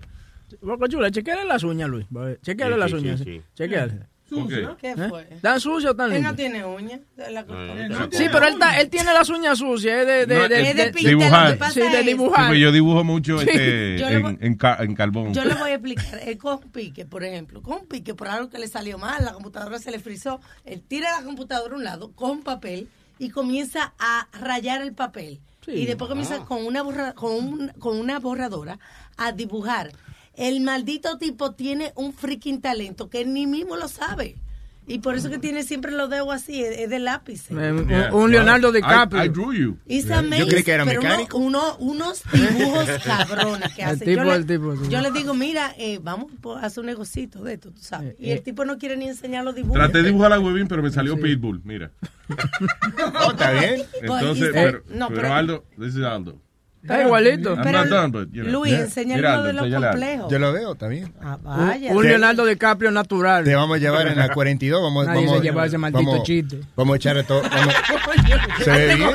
Boca 0.62 0.88
chula, 0.88 1.10
chequeale 1.10 1.46
las 1.46 1.64
uñas, 1.64 1.90
Luis. 1.90 2.06
Chequeale 2.44 2.76
Sí, 2.76 2.80
las 2.80 2.92
sí, 2.92 2.98
uñas. 2.98 3.18
sí, 3.20 3.26
sí. 3.26 3.32
sí. 3.40 3.42
Chequeale. 3.56 4.13
¿Sucio? 4.28 4.78
¿Qué 4.78 4.92
¿Eh? 4.92 5.10
fue? 5.10 5.28
¿Están 5.32 5.60
sucias 5.60 5.90
o 5.90 5.92
están 5.92 6.12
Él 6.14 6.24
no 6.24 6.34
tiene 6.36 6.66
uñas. 6.66 7.02
Sí, 8.12 8.26
pero 8.32 8.48
él, 8.48 8.54
está- 8.54 8.80
él 8.80 8.90
tiene 8.90 9.14
las 9.14 9.30
uñas 9.30 9.58
sucias. 9.60 10.00
Es 10.02 10.08
de, 10.08 10.26
de, 10.26 10.36
No, 10.36 10.48
de, 10.50 10.62
es 10.70 10.76
de- 10.76 10.84
pintar, 10.92 11.10
dibujar. 11.12 11.72
Sí, 11.72 11.80
de 11.82 12.04
dibujar. 12.04 12.54
Sí, 12.54 12.60
yo 12.60 12.72
dibujo 12.72 13.04
mucho 13.04 13.38
Sí. 13.40 13.46
este, 13.50 13.98
Yo 14.00 14.10
le 14.10 14.20
voy- 14.20 14.32
en, 14.40 14.46
en, 14.46 14.56
ca- 14.56 14.78
en 14.80 14.96
carbón. 14.96 15.34
Yo 15.34 15.44
le 15.46 15.54
voy 15.56 15.70
a 15.72 15.74
explicar. 15.74 16.20
Él 16.26 16.38
con 16.38 16.56
un 16.64 16.72
pique, 16.72 17.06
por 17.06 17.24
ejemplo, 17.24 17.62
con 17.62 17.82
un 17.82 17.88
pique 17.88 18.16
por 18.16 18.28
algo 18.28 18.50
que 18.50 18.58
le 18.60 18.68
salió 18.68 18.98
mal, 18.98 19.24
la 19.24 19.34
computadora 19.34 19.78
se 19.80 19.92
le 19.92 20.00
frizó. 20.00 20.40
Él 20.66 20.82
tira 20.88 21.12
la 21.20 21.26
computadora 21.26 21.74
a 21.74 21.78
un 21.78 21.84
lado, 21.84 22.12
con 22.14 22.32
un 22.32 22.44
papel 22.44 22.88
y 23.20 23.30
comienza 23.30 23.94
a 24.00 24.28
rayar 24.40 24.82
el 24.82 24.94
papel. 24.94 25.40
Y 25.68 25.86
después 25.86 26.10
comienza 26.10 26.38
Ah. 26.42 26.46
con, 26.46 26.66
una 26.66 26.82
borra- 26.84 27.14
con, 27.14 27.32
un- 27.34 27.68
con 27.80 27.98
una 27.98 28.20
borradora 28.20 28.80
a 29.18 29.32
dibujar. 29.32 29.92
El 30.36 30.62
maldito 30.62 31.18
tipo 31.18 31.52
tiene 31.54 31.92
un 31.96 32.14
freaking 32.14 32.62
talento 32.62 33.10
que 33.10 33.22
él 33.22 33.34
ni 33.34 33.46
mismo 33.48 33.76
lo 33.76 33.88
sabe. 33.88 34.36
Y 34.86 35.00
por 35.00 35.16
eso 35.16 35.30
que 35.30 35.40
tiene 35.40 35.64
siempre 35.64 35.94
los 35.94 36.10
dedos 36.10 36.28
así, 36.34 36.62
es, 36.62 36.90
de 36.90 37.00
lápiz. 37.00 37.50
Eh, 37.52 37.54
un- 37.72 37.90
un 38.14 38.32
Leonardo 38.32 38.70
DiCaprio. 38.74 39.24
I, 39.24 39.28
I 39.28 39.30
drew 39.30 39.54
you. 39.54 39.78
Yo 39.88 40.46
creí 40.48 40.62
que 40.64 40.72
era 40.74 40.84
uno- 40.84 40.92
mecánico. 40.94 41.38
uno- 41.38 41.78
unos 41.78 42.22
dibujos 42.34 42.90
cabrones 43.06 43.74
que 43.76 43.82
El 43.84 43.88
hace. 43.88 44.04
tipo, 44.04 44.18
yo, 44.18 44.24
le, 44.26 44.36
el 44.36 44.46
tipo, 44.46 44.76
sí. 44.76 44.90
yo 44.90 45.00
le 45.00 45.12
digo, 45.12 45.34
mira, 45.36 45.74
eh, 45.78 46.00
vamos 46.04 46.34
a 46.62 46.66
hacer 46.66 46.82
un 46.82 46.88
negocito 46.88 47.42
de 47.46 47.54
esto, 47.54 47.72
tú 47.72 47.80
sabes. 47.82 48.16
Y 48.20 48.32
el 48.32 48.42
tipo 48.42 48.66
no 48.66 48.78
quiere 48.78 48.98
ni 48.98 49.08
enseñar 49.08 49.46
los 49.46 49.56
dibujos. 49.56 49.76
Traté 49.78 50.00
de 50.00 50.10
dibujar 50.10 50.34
a 50.34 50.40
Webin, 50.42 50.68
pero 50.68 50.84
me 50.84 50.92
salió 50.92 51.18
Pitbull, 51.18 51.62
mira. 51.64 51.92
Oh, 53.26 53.32
está 53.32 53.52
bien. 53.52 53.84
Entonces, 54.02 54.50
y- 54.50 54.54
pero, 54.54 54.84
no, 54.90 55.08
pero 55.08 55.22
pero- 55.22 55.34
Aldo, 55.34 55.64
this 55.80 55.96
is 55.96 56.04
Aldo. 56.04 56.38
Igualito. 56.84 57.56
Pero, 57.64 57.80
not 57.80 57.88
done, 57.90 58.12
but, 58.12 58.30
you 58.34 58.44
know. 58.44 58.60
Luis, 58.62 58.74
enséñale 58.74 59.16
Mira, 59.22 59.34
uno 59.36 59.44
de 59.44 59.54
los 59.54 59.82
complejos. 59.84 60.32
Yo 60.32 60.40
lo 60.40 60.52
veo, 60.54 60.74
está 60.74 60.88
bien. 60.88 61.14
Ah, 61.22 61.38
Un, 61.44 61.44
vaya. 61.68 61.92
un 61.94 62.04
Leonardo 62.06 62.46
DiCaprio 62.46 62.92
natural. 62.92 63.44
Te 63.46 63.56
vamos 63.56 63.78
a 63.78 63.80
llevar 63.80 64.08
en 64.08 64.18
la 64.18 64.30
42. 64.34 64.82
Vamos, 64.82 65.06
Nadie 65.06 65.26
vamos, 65.26 65.38
se 65.40 65.44
lleva 65.44 65.66
ese 65.66 65.78
maldito 65.78 66.06
vamos- 66.12 66.24
chiste. 66.26 66.60
Vamos 66.76 66.94
a 66.94 66.98
echarle 66.98 67.24
todo. 67.24 67.42
vamos- 67.50 67.74
Se 68.64 68.70
ve 68.72 68.96
bien. 68.96 69.10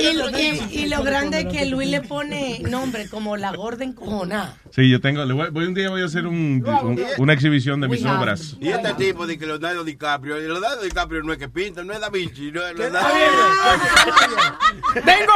Y, 0.00 0.38
y- 0.40 0.80
y 0.84 0.88
lo 0.88 1.02
grande 1.02 1.40
es 1.40 1.46
que 1.46 1.66
Luis 1.66 1.88
le 1.88 2.00
pone 2.00 2.60
nombre 2.68 3.08
como 3.08 3.36
la 3.36 3.52
gorda 3.52 3.84
encojonada. 3.84 4.56
Sí, 4.74 4.88
yo 4.90 5.00
tengo, 5.00 5.24
le 5.24 5.34
voy, 5.34 5.50
voy 5.50 5.66
un 5.66 5.74
día 5.74 5.90
voy 5.90 6.00
a 6.02 6.06
hacer 6.06 6.26
un, 6.26 6.64
un- 6.66 7.00
una 7.18 7.32
exhibición 7.34 7.80
de 7.80 7.88
mis 7.88 8.04
obras. 8.04 8.56
Y 8.60 8.68
este 8.68 8.94
tipo 8.94 9.26
de 9.26 9.38
que 9.38 9.46
Leonardo 9.46 9.84
DiCaprio, 9.84 10.38
Leonardo 10.38 10.82
DiCaprio 10.82 11.22
no 11.22 11.32
es 11.32 11.38
que 11.38 11.48
pinta, 11.48 11.84
no 11.84 11.92
es 11.92 12.00
Da 12.00 12.08
Vinci, 12.08 12.50
no 12.50 12.66
es 12.66 12.78
Leonardo. 12.78 13.08
Tengo 14.94 15.32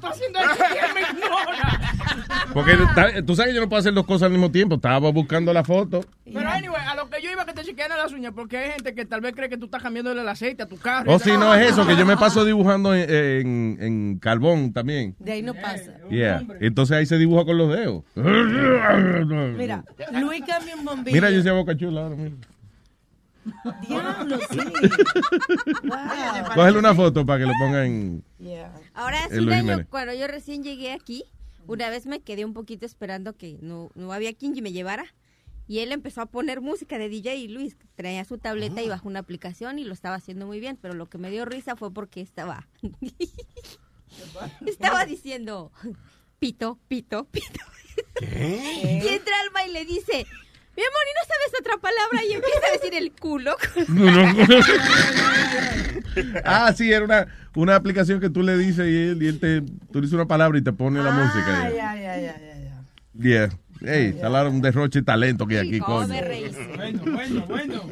rato 0.00 0.08
haciendo 0.14 0.38
el 0.40 0.48
chiste 0.48 0.64
y 0.74 0.78
él 0.78 0.94
me 0.94 1.00
ignora. 1.20 1.80
Porque 2.52 2.72
ta- 2.94 3.22
tú 3.24 3.36
sabes 3.36 3.50
que 3.50 3.54
yo 3.56 3.60
no 3.62 3.68
puedo 3.68 3.80
hacer 3.80 3.92
dos 3.94 4.06
cosas 4.06 4.26
al 4.26 4.32
mismo 4.32 4.50
tiempo. 4.50 4.74
Estaba 4.76 5.10
buscando 5.10 5.52
la 5.52 5.62
foto. 5.64 6.04
Pero 6.24 6.48
anyway, 6.48 6.80
a 6.86 6.94
lo 6.94 7.08
que 7.10 7.20
yo 7.22 7.30
iba 7.30 7.44
que 7.44 7.52
te 7.52 7.62
chequearan 7.64 7.98
las 7.98 8.12
uñas, 8.12 8.32
porque 8.34 8.56
hay 8.58 8.70
gente 8.72 8.94
que 8.94 9.04
tal 9.04 9.20
vez 9.20 9.34
cree 9.34 9.48
que 9.48 9.56
tú 9.56 9.66
estás 9.66 9.82
cambiándole 9.82 10.20
el 10.22 10.28
aceite 10.28 10.62
a 10.62 10.66
tu 10.66 10.76
carro. 10.78 11.12
O 11.12 11.18
si 11.18 11.30
no 11.32 11.54
es 11.54 11.70
eso, 11.72 11.86
que 11.86 11.96
yo 11.96 12.04
me 12.06 12.16
paso 12.16 12.44
dibujando 12.44 12.94
en, 12.94 13.08
en- 13.10 13.78
en 13.80 14.18
carbón 14.18 14.72
también. 14.72 15.14
De 15.18 15.32
ahí 15.32 15.42
no 15.42 15.54
pasa. 15.54 15.92
Yeah. 16.08 16.42
Entonces 16.60 16.96
ahí 16.96 17.06
se 17.06 17.18
dibuja 17.18 17.44
con 17.44 17.58
los 17.58 17.68
dedos. 17.74 18.04
Mira, 18.14 19.84
Luis 20.12 20.42
cambia 20.46 20.76
un 20.76 20.84
bombillo. 20.84 21.14
Mira, 21.14 21.30
yo 21.30 21.42
soy 21.42 21.52
boca 21.52 21.76
chula 21.76 22.02
ahora, 22.02 22.16
mira. 22.16 22.34
Diablo, 23.88 24.38
sí. 24.50 24.58
Wow. 25.84 26.54
Cógele 26.54 26.78
una 26.78 26.94
foto 26.94 27.24
para 27.24 27.40
que 27.40 27.46
lo 27.46 27.52
ponga 27.58 27.86
en... 27.86 28.24
Ahora 28.94 29.24
hace 29.24 29.38
un 29.38 29.46
Luis 29.46 29.58
año, 29.58 29.86
cuando 29.88 30.14
yo 30.14 30.26
recién 30.26 30.62
llegué 30.62 30.92
aquí, 30.92 31.24
una 31.66 31.88
vez 31.90 32.06
me 32.06 32.20
quedé 32.20 32.44
un 32.44 32.54
poquito 32.54 32.86
esperando 32.86 33.36
que 33.36 33.58
no, 33.60 33.90
no 33.94 34.12
había 34.12 34.34
quien 34.34 34.52
me 34.62 34.72
llevara. 34.72 35.04
Y 35.66 35.78
él 35.78 35.92
empezó 35.92 36.20
a 36.20 36.26
poner 36.26 36.60
música 36.60 36.98
de 36.98 37.08
DJ 37.08 37.36
y 37.36 37.48
Luis 37.48 37.76
traía 37.94 38.24
su 38.24 38.38
tableta 38.38 38.82
y 38.82 38.88
bajó 38.88 39.06
una 39.06 39.20
aplicación 39.20 39.78
y 39.78 39.84
lo 39.84 39.92
estaba 39.92 40.16
haciendo 40.16 40.46
muy 40.46 40.58
bien. 40.58 40.76
Pero 40.82 40.94
lo 40.94 41.06
que 41.06 41.16
me 41.16 41.30
dio 41.30 41.44
risa 41.44 41.76
fue 41.76 41.92
porque 41.92 42.20
estaba... 42.20 42.66
estaba 44.66 45.06
diciendo... 45.06 45.70
Pito, 46.40 46.78
pito, 46.88 47.26
pito. 47.26 47.60
Y 48.22 49.06
entra 49.06 49.40
Alma 49.42 49.64
y 49.68 49.72
le 49.72 49.84
dice... 49.84 50.26
Mi 50.80 50.86
amor, 50.86 51.04
¿y 51.04 51.14
no 51.14 51.22
sabes 51.28 51.60
otra 51.60 51.76
palabra? 51.76 52.24
Y 52.24 52.32
empieza 52.32 52.66
a 52.66 52.72
decir 52.72 52.94
el 52.94 53.12
culo. 53.12 53.54
No, 53.88 54.32
no. 54.32 54.64
ah, 56.44 56.72
sí, 56.74 56.90
era 56.90 57.04
una, 57.04 57.26
una 57.54 57.76
aplicación 57.76 58.18
que 58.20 58.30
tú 58.30 58.42
le 58.42 58.56
dices 58.56 58.86
y 58.88 58.96
él, 59.10 59.22
y 59.22 59.26
él 59.28 59.38
te... 59.40 59.60
Tú 59.60 59.94
le 59.94 60.00
dices 60.02 60.14
una 60.14 60.26
palabra 60.26 60.58
y 60.58 60.62
te 60.62 60.72
pone 60.72 61.02
la 61.02 61.10
música. 61.10 61.62
Ay, 61.64 61.74
ay, 61.78 62.04
ay, 62.04 62.24
ay, 62.26 62.44
ay. 62.44 63.20
Yeah. 63.22 63.50
Hey, 63.82 64.14
la- 64.22 64.48
un 64.48 64.60
derroche 64.62 65.00
de 65.00 65.04
talento 65.04 65.46
que 65.46 65.58
hay 65.58 65.68
aquí, 65.68 65.78
¿Cómo 65.80 66.06
coño. 66.06 66.14
Bueno, 66.76 67.02
bueno, 67.12 67.46
bueno. 67.46 67.82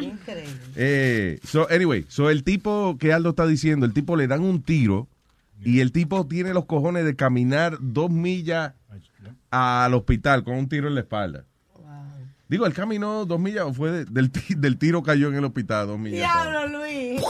Increíble. 0.00 0.52
Eh, 0.76 1.40
so, 1.44 1.68
anyway, 1.70 2.04
so 2.08 2.30
el 2.30 2.42
tipo 2.44 2.96
que 2.98 3.12
Aldo 3.12 3.30
está 3.30 3.46
diciendo, 3.46 3.86
el 3.86 3.92
tipo 3.92 4.16
le 4.16 4.26
dan 4.28 4.42
un 4.42 4.62
tiro 4.62 5.08
y 5.64 5.80
el 5.80 5.92
tipo 5.92 6.26
tiene 6.26 6.52
los 6.54 6.64
cojones 6.66 7.04
de 7.04 7.14
caminar 7.16 7.76
dos 7.80 8.10
millas 8.10 8.72
al 9.50 9.94
hospital 9.94 10.42
con 10.44 10.54
un 10.56 10.68
tiro 10.68 10.88
en 10.88 10.94
la 10.94 11.00
espalda. 11.02 11.44
Digo, 12.50 12.66
él 12.66 12.74
caminó 12.74 13.24
dos 13.24 13.40
millas 13.40 13.64
o 13.64 13.72
fue 13.72 13.90
de- 13.90 14.04
del, 14.04 14.30
ti- 14.30 14.54
del 14.56 14.76
tiro 14.76 15.02
cayó 15.02 15.28
en 15.28 15.36
el 15.36 15.44
hospital 15.46 15.86
dos 15.86 15.98
millas. 15.98 16.18
Diablo, 16.18 16.78
Luis. 16.78 17.22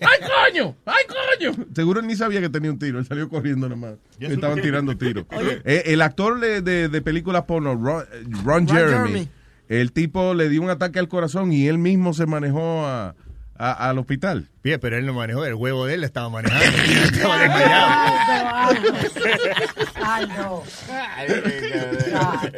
¡Ay, 0.00 0.18
coño! 0.52 0.76
¡Ay, 0.86 1.04
coño! 1.08 1.66
Seguro 1.74 2.00
él 2.00 2.06
ni 2.06 2.16
sabía 2.16 2.40
que 2.40 2.48
tenía 2.48 2.70
un 2.70 2.78
tiro. 2.78 2.98
Él 2.98 3.04
salió 3.06 3.28
corriendo 3.28 3.68
nomás. 3.68 3.94
Estaban 4.20 4.60
tirando 4.62 4.96
tiros. 4.96 5.26
Eh, 5.64 5.82
el 5.86 6.02
actor 6.02 6.40
de, 6.40 6.62
de, 6.62 6.88
de 6.88 7.02
películas 7.02 7.42
porno, 7.44 7.74
Ron, 7.74 8.04
Ron 8.44 8.66
Jeremy, 8.68 9.08
Jeremy. 9.08 9.28
el 9.68 9.92
tipo 9.92 10.34
le 10.34 10.48
dio 10.48 10.62
un 10.62 10.70
ataque 10.70 10.98
al 11.00 11.08
corazón 11.08 11.52
y 11.52 11.66
él 11.68 11.78
mismo 11.78 12.14
se 12.14 12.26
manejó 12.26 12.86
a, 12.86 13.14
a- 13.58 13.88
al 13.90 13.98
hospital. 13.98 14.48
Bien, 14.62 14.78
pero 14.80 14.96
él 14.96 15.06
no 15.06 15.12
manejó, 15.14 15.44
el 15.44 15.54
huevo 15.54 15.86
de 15.86 15.94
él 15.94 16.04
estaba 16.04 16.28
manejando. 16.28 16.64
Estaba 17.12 17.38
desmayado. 17.38 17.84
Ay, 20.02 20.26
no. 20.36 20.62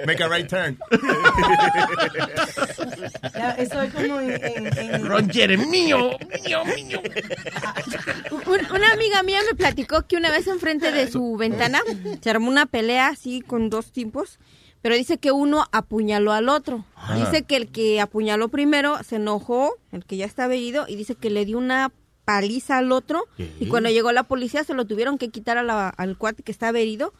Make 0.06 0.22
a 0.22 0.28
right 0.28 0.48
turn. 0.48 0.78
Ya, 3.34 3.50
Eso 3.52 3.82
es 3.82 3.92
como 3.94 4.20
en... 4.20 4.30
en- 4.44 4.78
en- 4.78 5.06
Ron 5.06 5.28
Jeremy, 5.30 5.66
mío, 5.66 6.16
mío, 6.44 6.64
mío. 6.64 7.00
Un- 8.46 8.74
una 8.74 8.92
amiga 8.92 9.22
mía 9.22 9.40
me 9.48 9.54
platicó 9.56 10.06
que 10.06 10.16
una 10.16 10.30
vez 10.30 10.46
enfrente 10.46 10.92
de 10.92 11.10
su 11.10 11.36
ventana 11.36 11.80
se 12.20 12.30
armó 12.30 12.48
una 12.50 12.66
pelea 12.66 13.08
así 13.08 13.40
con 13.40 13.70
dos 13.70 13.92
tipos, 13.92 14.38
pero 14.82 14.94
dice 14.94 15.18
que 15.18 15.32
uno 15.32 15.64
apuñaló 15.72 16.32
al 16.32 16.48
otro. 16.48 16.84
Ah. 16.96 17.16
Dice 17.16 17.42
que 17.42 17.56
el 17.56 17.68
que 17.68 18.00
apuñaló 18.00 18.48
primero 18.48 19.02
se 19.02 19.16
enojó, 19.16 19.74
el 19.92 20.04
que 20.04 20.16
ya 20.16 20.26
estaba 20.26 20.54
herido, 20.54 20.86
y 20.88 20.96
dice 20.96 21.14
que 21.14 21.30
le 21.30 21.44
dio 21.44 21.58
una 21.58 21.92
paliza 22.24 22.78
al 22.78 22.92
otro. 22.92 23.24
Y 23.58 23.66
cuando 23.66 23.90
llegó 23.90 24.12
la 24.12 24.22
policía 24.22 24.62
se 24.64 24.74
lo 24.74 24.84
tuvieron 24.86 25.18
que 25.18 25.30
quitar 25.30 25.58
a 25.58 25.62
la- 25.62 25.88
al 25.88 26.16
cuate 26.16 26.42
que 26.42 26.52
estaba 26.52 26.78
herido. 26.78 27.12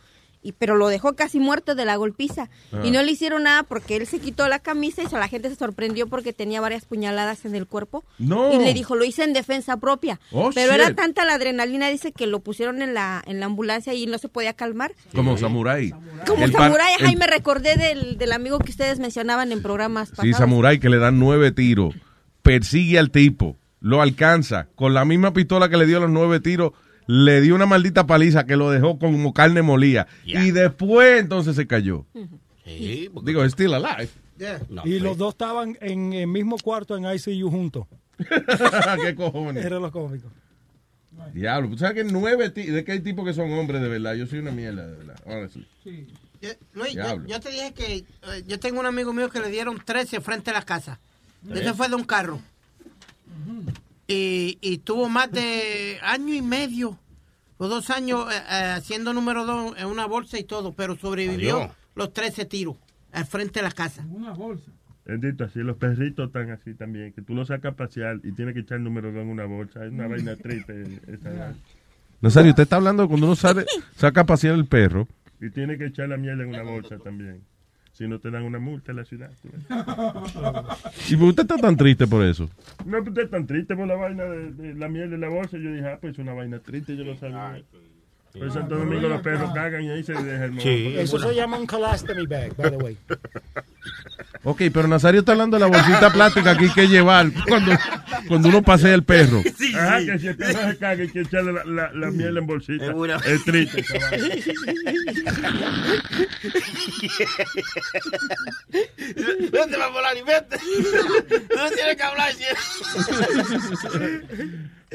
Y, 0.43 0.53
pero 0.53 0.75
lo 0.77 0.89
dejó 0.89 1.15
casi 1.17 1.39
muerto 1.39 1.75
de 1.75 1.85
la 1.85 1.97
golpiza. 1.97 2.49
Ah. 2.73 2.81
Y 2.83 2.91
no 2.91 3.03
le 3.03 3.13
hicieron 3.13 3.43
nada 3.43 3.63
porque 3.63 3.97
él 3.97 4.07
se 4.07 4.21
quitó 4.21 4.49
la 4.49 4.59
camisa 4.59 5.03
y 5.03 5.13
la 5.13 5.29
gente 5.29 5.51
se 5.51 5.57
sorprendió 5.57 6.07
porque 6.07 6.33
tenía 6.33 6.63
varias 6.63 6.87
puñaladas 6.87 7.45
en 7.45 7.55
el 7.55 7.67
cuerpo. 7.67 8.05
No. 8.19 8.51
Y 8.53 8.59
le 8.65 8.73
dijo, 8.73 8.97
lo 8.97 9.05
hice 9.05 9.23
en 9.25 9.35
defensa 9.35 9.77
propia. 9.77 10.19
Oh, 10.33 10.51
pero 10.55 10.73
era 10.73 10.95
tanta 10.95 11.27
la 11.27 11.35
adrenalina, 11.35 11.89
dice 11.89 12.13
que 12.13 12.27
lo 12.27 12.41
pusieron 12.41 12.81
en 12.81 12.95
la, 12.95 13.23
en 13.27 13.39
la 13.39 13.47
ambulancia 13.47 13.93
y 13.93 14.07
no 14.07 14.17
se 14.17 14.31
podía 14.31 14.55
calmar. 14.55 14.93
Como 15.15 15.37
Samurai. 15.37 15.93
Como 16.27 16.49
Samurai, 16.49 16.95
el- 16.99 17.07
ay, 17.07 17.17
me 17.17 17.27
recordé 17.27 17.77
del, 17.77 18.17
del 18.17 18.33
amigo 18.33 18.59
que 18.61 18.71
ustedes 18.71 18.99
mencionaban 18.99 19.53
en 19.53 19.61
programas 19.63 20.11
Sí. 20.23 20.33
Samurai 20.33 20.79
que 20.81 20.89
le 20.89 20.97
dan 20.99 21.19
nueve 21.19 21.53
tiros, 21.53 21.95
persigue 22.43 22.99
al 22.99 23.11
tipo, 23.11 23.57
lo 23.81 24.01
alcanza, 24.03 24.69
con 24.75 24.95
la 24.95 25.05
misma 25.05 25.33
pistola 25.33 25.69
que 25.69 25.77
le 25.77 25.87
dio 25.87 26.01
los 26.01 26.11
nueve 26.11 26.41
tiros, 26.41 26.73
le 27.13 27.41
dio 27.41 27.57
una 27.57 27.67
maldita 27.67 28.07
paliza 28.07 28.47
que 28.47 28.55
lo 28.57 28.71
dejó 28.71 28.99
como 28.99 29.33
carne 29.35 29.63
molida. 29.63 30.07
Y 30.25 30.53
después 30.53 31.21
entonces 31.21 31.57
se 31.57 31.67
cayó. 31.67 32.07
Digo, 33.25 33.43
es 33.45 33.53
still 33.53 33.75
alive. 33.75 34.09
y 34.85 35.01
los 35.01 35.19
dos 35.19 35.35
estaban 35.35 35.77
en 35.81 36.13
el 36.13 36.27
mismo 36.29 36.57
cuarto 36.59 36.97
en 36.97 37.05
ICU 37.05 37.51
juntos. 37.51 37.87
¿Qué 39.03 39.15
cojones? 39.17 39.65
Era 39.65 39.81
lo 39.81 39.91
cómico. 39.91 40.29
Diablo, 41.35 41.69
¿tú 41.71 41.79
sabes 41.79 41.97
que 41.97 42.05
nueve? 42.05 42.49
¿De 42.51 42.85
qué 42.85 42.93
hay 42.93 43.01
tipos 43.01 43.25
que 43.27 43.35
son 43.35 43.51
hombres 43.53 43.83
de 43.83 43.89
verdad? 43.89 44.15
Yo 44.15 44.27
soy 44.27 44.39
una 44.39 44.53
mierda 44.53 44.87
de 44.87 44.97
verdad. 44.97 45.17
honestly. 45.27 45.67
Yo- 45.85 46.51
Luis, 46.73 46.95
yo, 47.27 47.41
te 47.41 47.51
dije 47.51 47.75
que 47.75 47.97
eh, 47.97 48.05
yo 48.47 48.59
tengo 48.61 48.81
un 48.81 48.87
amigo 48.87 49.13
mío 49.13 49.29
que 49.29 49.41
le 49.41 49.51
dieron 49.51 49.79
13 49.85 50.21
frente 50.21 50.51
a 50.51 50.55
la 50.55 50.63
casa. 50.63 50.99
¿Eh? 51.49 51.55
Ese 51.57 51.75
fue 51.75 51.89
de 51.89 51.97
un 51.97 52.05
carro. 52.05 52.41
Y, 54.13 54.59
y 54.61 54.79
tuvo 54.79 55.09
más 55.09 55.31
de 55.31 55.99
año 56.03 56.35
y 56.35 56.43
medio 56.43 56.99
o 57.59 57.69
dos 57.69 57.91
años 57.91 58.27
eh, 58.33 58.37
eh, 58.37 58.73
haciendo 58.77 59.13
número 59.13 59.45
dos 59.47 59.75
en 59.79 59.87
una 59.87 60.07
bolsa 60.07 60.39
y 60.39 60.45
todo, 60.45 60.73
pero 60.75 60.97
sobrevivió 60.97 61.57
Adiós. 61.59 61.73
los 61.95 62.13
13 62.13 62.45
tiros. 62.47 62.77
al 63.13 63.27
frente 63.27 63.61
de 63.61 63.65
la 63.65 63.73
casa. 63.73 64.05
Una 64.11 64.33
bolsa. 64.33 64.71
Bendito, 65.05 65.45
así 65.45 65.59
los 65.61 65.77
perritos 65.77 66.27
están 66.29 66.51
así 66.51 66.75
también, 66.75 67.13
que 67.13 67.23
tú 67.23 67.35
los 67.35 67.49
sacas 67.49 67.73
a 67.73 67.77
pasear 67.77 68.21
y 68.23 68.33
tienes 68.33 68.55
que 68.55 68.61
echar 68.61 68.79
el 68.79 68.85
número 68.85 69.13
dos 69.13 69.23
en 69.23 69.29
una 69.29 69.45
bolsa. 69.47 69.85
Es 69.85 69.93
una 69.93 70.07
vaina 70.09 70.37
triste. 70.43 71.01
esa- 71.09 71.55
Nazario, 72.21 72.51
usted 72.51 72.65
está 72.65 72.77
hablando 72.77 73.09
cuando 73.09 73.27
uno 73.27 73.35
sale, 73.37 73.65
saca 73.97 74.21
a 74.23 74.27
pasear 74.27 74.55
el 74.55 74.67
perro. 74.67 75.09
Y 75.41 75.51
tiene 75.51 75.79
que 75.79 75.87
echar 75.87 76.09
la 76.09 76.17
miel 76.19 76.41
en 76.41 76.49
una 76.51 76.63
bolsa 76.63 76.99
también. 76.99 77.43
Si 78.01 78.09
no 78.09 78.19
te 78.19 78.31
dan 78.31 78.45
una 78.45 78.59
multa 78.59 78.93
en 78.93 78.97
la 78.97 79.05
ciudad. 79.05 79.31
¿Y 81.11 81.17
por 81.17 81.29
usted 81.29 81.43
está 81.43 81.59
tan 81.59 81.77
triste 81.77 82.07
por 82.07 82.25
eso? 82.25 82.49
No, 82.87 82.97
pues 82.97 83.09
usted 83.09 83.25
es 83.25 83.31
tan 83.31 83.47
triste 83.47 83.77
por 83.77 83.87
la 83.87 83.95
vaina 83.95 84.25
de, 84.25 84.53
de 84.53 84.75
la 84.75 84.89
miel 84.89 85.13
en 85.13 85.21
la 85.21 85.29
bolsa. 85.29 85.59
Yo 85.59 85.71
dije, 85.71 85.87
ah, 85.87 85.99
pues 86.01 86.15
es 86.15 86.19
una 86.19 86.33
vaina 86.33 86.61
triste, 86.61 86.97
yo 86.97 87.05
lo 87.05 87.15
sabía. 87.19 87.63
Por 88.33 88.45
eso 88.45 88.55
Santo 88.55 88.79
Domingo 88.79 89.07
los 89.07 89.21
perros 89.21 89.53
cagan 89.53 89.85
y 89.85 89.91
ahí 89.91 90.03
se 90.03 90.15
deja 90.15 90.47
el 90.47 90.53
moco. 90.53 90.67
Eso 90.67 91.19
se 91.19 91.35
llama 91.35 91.59
un 91.59 91.67
colostomy 91.67 92.25
bag, 92.27 92.57
by 92.57 92.71
the 92.71 92.77
way. 92.79 92.97
Ok, 94.43 94.63
pero 94.73 94.89
Nazario 94.89 95.21
está 95.21 95.33
hablando 95.33 95.59
de 95.59 95.61
la 95.61 95.67
bolsita 95.67 96.11
plástica 96.11 96.57
que 96.57 96.65
hay 96.65 96.71
que 96.73 96.89
llevar 96.89 97.27
cuando, 97.47 97.73
cuando 98.27 98.49
uno 98.49 98.63
pasea 98.63 98.95
el 98.95 99.05
perro. 99.05 99.43
Ajá, 99.77 99.99
que 99.99 100.19
si 100.19 100.29
el 100.29 100.37
perro 100.37 100.71
se 100.71 100.79
caga 100.79 101.03
hay 101.03 101.09
que 101.09 101.21
echarle 101.21 101.53
la, 101.53 101.65
la, 101.67 101.93
la 101.93 102.11
miel 102.11 102.39
en 102.39 102.47
bolsita. 102.47 102.95
Es 103.27 103.45
triste. 103.45 103.81
esa 103.81 103.99
vaina. 104.11 104.27
¿Dónde 109.53 109.77
va 109.77 109.85
a 109.85 109.91
volar 109.91 110.17
y 110.17 110.23
vete? 110.23 110.57
No 111.55 111.71
tiene 111.71 111.97
que 111.97 112.03
hablar 112.03 112.33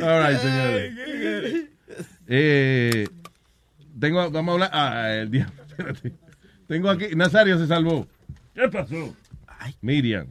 All 0.01 0.27
right, 0.27 0.41
señores. 0.41 1.65
Eh, 2.27 3.07
tengo, 3.99 4.31
vamos 4.31 4.49
a 4.49 4.53
hablar. 4.53 4.69
Ah, 4.73 5.13
el 5.13 5.29
diablo, 5.29 5.63
espérate. 5.67 6.13
Tengo 6.67 6.89
aquí. 6.89 7.15
Nazario 7.15 7.59
se 7.59 7.67
salvó. 7.67 8.07
¿Qué 8.55 8.67
pasó? 8.69 9.15
Miriam. 9.81 10.27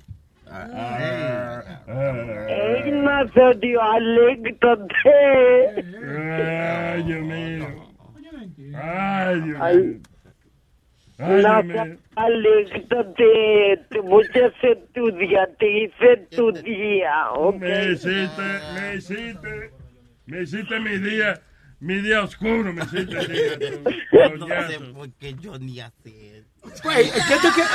Nazario, 2.93 3.81
alégrate. 3.81 4.94
Ay, 6.05 7.02
Dios 7.05 7.23
mío. 7.23 7.66
Ay, 8.77 9.40
Dios 9.40 9.59
Ay. 9.61 9.77
mío. 9.77 10.01
Ay, 11.19 11.27
Dios 11.36 11.43
Nazario, 11.43 11.85
mío. 11.85 11.98
alégrate. 12.16 13.86
Te 13.90 14.01
voy 14.01 14.24
a 14.35 14.47
hacer 14.47 14.86
tu 14.94 15.11
día. 15.12 15.48
Te 15.59 15.85
hice 15.85 16.16
tu 16.36 16.52
día, 16.52 17.31
¿ok? 17.32 17.56
Me 17.61 17.93
hiciste, 17.93 18.43
me 18.74 18.94
hiciste, 18.97 19.70
me 20.27 20.43
hiciste 20.43 20.81
mi 20.81 20.98
día, 20.98 21.40
mi 21.81 21.94
día 22.01 22.23
oscuro, 22.23 22.73
me 22.73 22.82
hiciste 22.85 23.19
el 23.19 23.28
día. 23.28 23.59
tú, 23.59 24.39
No 24.39 24.47
sé 24.69 24.81
por 24.93 25.11
qué 25.15 25.35
yo 25.35 25.59
ni 25.59 25.81
hacer. 25.81 26.44
Güey, 26.82 27.11
¿qué 27.11 27.36
tú 27.41 27.49
quieres? 27.55 27.73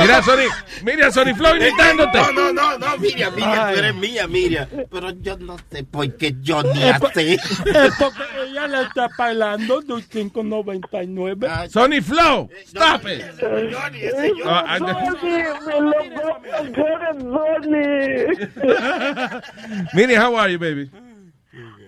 Mira, 0.00 0.22
Sony, 0.22 0.48
mira, 0.82 1.10
Sony 1.10 1.34
Flow 1.34 1.56
imitándote. 1.56 2.18
No, 2.18 2.32
no, 2.32 2.52
no, 2.52 2.78
no, 2.78 2.98
Miriam, 2.98 3.34
Miriam, 3.34 3.72
tú 3.72 3.78
eres 3.78 3.94
mía, 3.94 4.26
Miriam. 4.26 4.68
Pero 4.90 5.10
yo 5.10 5.36
no 5.38 5.56
sé 5.70 5.84
por 5.84 6.16
qué 6.16 6.34
yo 6.40 6.62
ni 6.62 6.82
es 6.82 6.98
porque 7.00 7.38
ella 8.46 8.66
le 8.66 8.82
está 8.82 9.08
pagando 9.16 9.80
dos 9.80 10.08
5.99. 10.10 11.68
Sony 11.68 12.02
Flow, 12.02 12.48
stop 12.64 13.06
it. 13.06 13.22
Johnny, 13.40 14.00
ese 14.00 14.32
yo. 14.36 14.44
Ah, 14.46 14.64
ah, 14.66 14.78
Johnny. 14.78 15.00
Miriam, 19.94 20.22
how 20.22 20.36
are 20.36 20.50
you, 20.50 20.58
baby? 20.58 20.90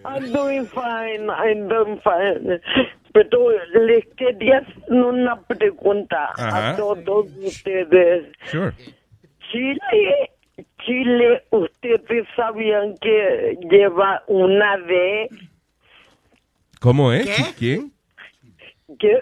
I'm 0.05 0.33
doing 0.33 0.67
fine, 0.67 1.31
I'm 1.31 1.69
doing 1.69 2.01
fine. 2.03 2.61
Pero 3.13 3.51
les 3.75 4.07
quería 4.17 4.59
hacer 4.59 4.93
una 4.93 5.41
pregunta 5.43 6.31
Ajá. 6.37 6.71
a 6.71 6.77
todos 6.77 7.27
ustedes. 7.39 8.33
Sure. 8.47 8.73
Chile, 9.51 10.31
Chile, 10.85 11.43
ustedes 11.51 12.27
sabían 12.35 12.95
que 12.99 13.59
lleva 13.71 14.23
una 14.29 14.79
D. 14.79 15.29
¿Cómo 16.81 17.13
es? 17.13 17.29
¿Quién? 17.59 17.93
Que, 18.99 19.21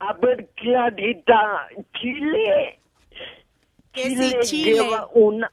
a 0.00 0.12
ver, 0.14 0.48
Clarita, 0.56 1.68
Chile. 2.00 2.78
Chile 3.92 4.38
Chile. 4.42 4.72
lleva 4.72 5.08
una. 5.14 5.52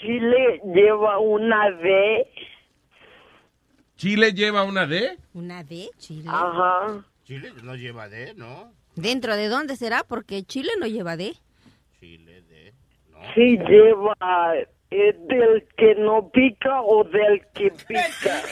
Chile 0.00 0.60
lleva 0.74 1.18
una 1.18 1.70
D. 1.70 2.26
¿Chile 4.00 4.32
lleva 4.32 4.62
una 4.64 4.86
D? 4.86 5.18
¿Una 5.34 5.62
D? 5.62 5.90
Chile. 5.98 6.24
Ajá. 6.26 7.04
Chile 7.24 7.52
no 7.62 7.76
lleva 7.76 8.08
D, 8.08 8.32
¿no? 8.34 8.72
¿Dentro 8.96 9.36
de 9.36 9.48
dónde 9.48 9.76
será? 9.76 10.04
Porque 10.04 10.42
Chile 10.42 10.70
no 10.80 10.86
lleva 10.86 11.18
D. 11.18 11.36
Chile 12.00 12.42
D. 12.48 12.72
Sí 13.34 13.58
lleva. 13.58 14.16
¿Es 14.88 15.14
del 15.28 15.68
que 15.76 15.96
no 15.96 16.30
pica 16.30 16.80
o 16.80 17.04
del 17.04 17.46
que 17.52 17.70
pica? 17.72 18.42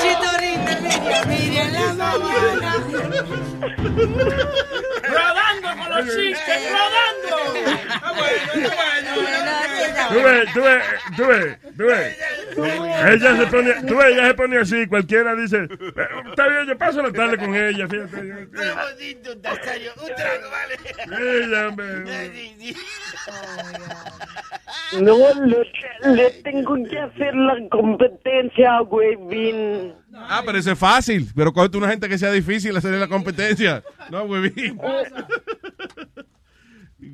Chitorita, 0.00 0.78
Rodando 5.92 6.06
los 6.06 6.16
chistes, 6.16 6.70
rodando. 6.70 7.36
Tú 10.12 10.22
ves, 10.22 10.52
tú 10.52 10.60
ves, 10.62 10.82
tú 11.16 11.26
ves, 11.26 11.58
tú 11.76 11.84
ves. 11.84 12.16
Ella 13.12 13.36
se 13.36 13.46
pone, 13.46 13.72
tú 13.86 13.96
ves, 13.96 14.06
ella 14.12 14.26
se 14.28 14.34
pone 14.34 14.58
así, 14.58 14.86
cualquiera 14.86 15.34
dice, 15.34 15.66
"Pero 15.94 16.28
está 16.30 16.48
bien, 16.48 16.66
yo 16.66 16.76
paso 16.78 17.02
la 17.02 17.12
tarde 17.12 17.38
con 17.38 17.54
ella, 17.54 17.88
fíjate. 17.88 18.28
yo- 18.28 18.50
Qué 18.50 18.70
bonito, 18.72 19.34
Nazario. 19.42 19.92
Un 19.96 20.14
trago, 20.14 20.50
vale. 20.50 20.78
Ella, 21.40 21.68
hombre. 21.68 22.04
No, 25.00 25.16
le, 25.44 25.66
le 26.14 26.30
tengo 26.42 26.74
que 26.88 26.98
hacer 26.98 27.34
la 27.34 27.56
competencia, 27.70 28.80
güey, 28.80 29.16
bien. 29.28 29.94
Ah, 30.14 30.42
pero 30.44 30.58
eso 30.58 30.72
es 30.72 30.78
fácil. 30.78 31.28
Pero 31.34 31.52
cógete 31.52 31.78
una 31.78 31.88
gente 31.88 32.08
que 32.08 32.18
sea 32.18 32.30
difícil 32.30 32.76
hacerle 32.76 32.98
la 32.98 33.08
competencia. 33.08 33.82
No, 34.10 34.24
huevín. 34.24 34.78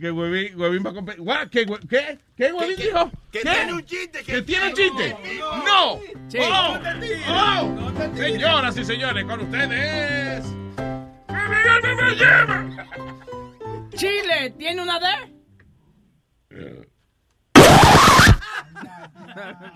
Que 0.01 0.11
huevín, 0.11 0.61
huevín 0.61 0.85
va 0.85 0.91
a 0.91 0.95
competir. 0.95 1.25
¿Qué, 1.51 1.67
qué? 1.89 2.19
¿Qué 2.37 2.53
huevín 2.53 2.77
dijo? 2.77 3.11
que 3.33 3.41
¿Qué? 3.41 3.51
tiene 3.51 3.73
un 3.73 3.85
chiste, 3.85 4.19
que 4.23 4.33
¿Que 4.33 4.43
tiene 4.43 4.67
un 4.69 4.75
chiste? 4.75 5.17
No. 5.41 5.65
¡No! 5.65 6.01
Sí. 6.29 6.39
¡Oh! 6.43 6.79
¡Oh! 7.31 8.17
Señoras 8.17 8.77
y 8.77 8.85
señores, 8.85 9.25
con 9.25 9.41
ustedes. 9.41 10.45
¡Mi 10.47 11.95
me 11.95 12.15
lleva! 12.15 12.87
Chile, 13.95 14.55
¿tiene 14.59 14.83
una 14.83 15.01
D? 15.01 15.07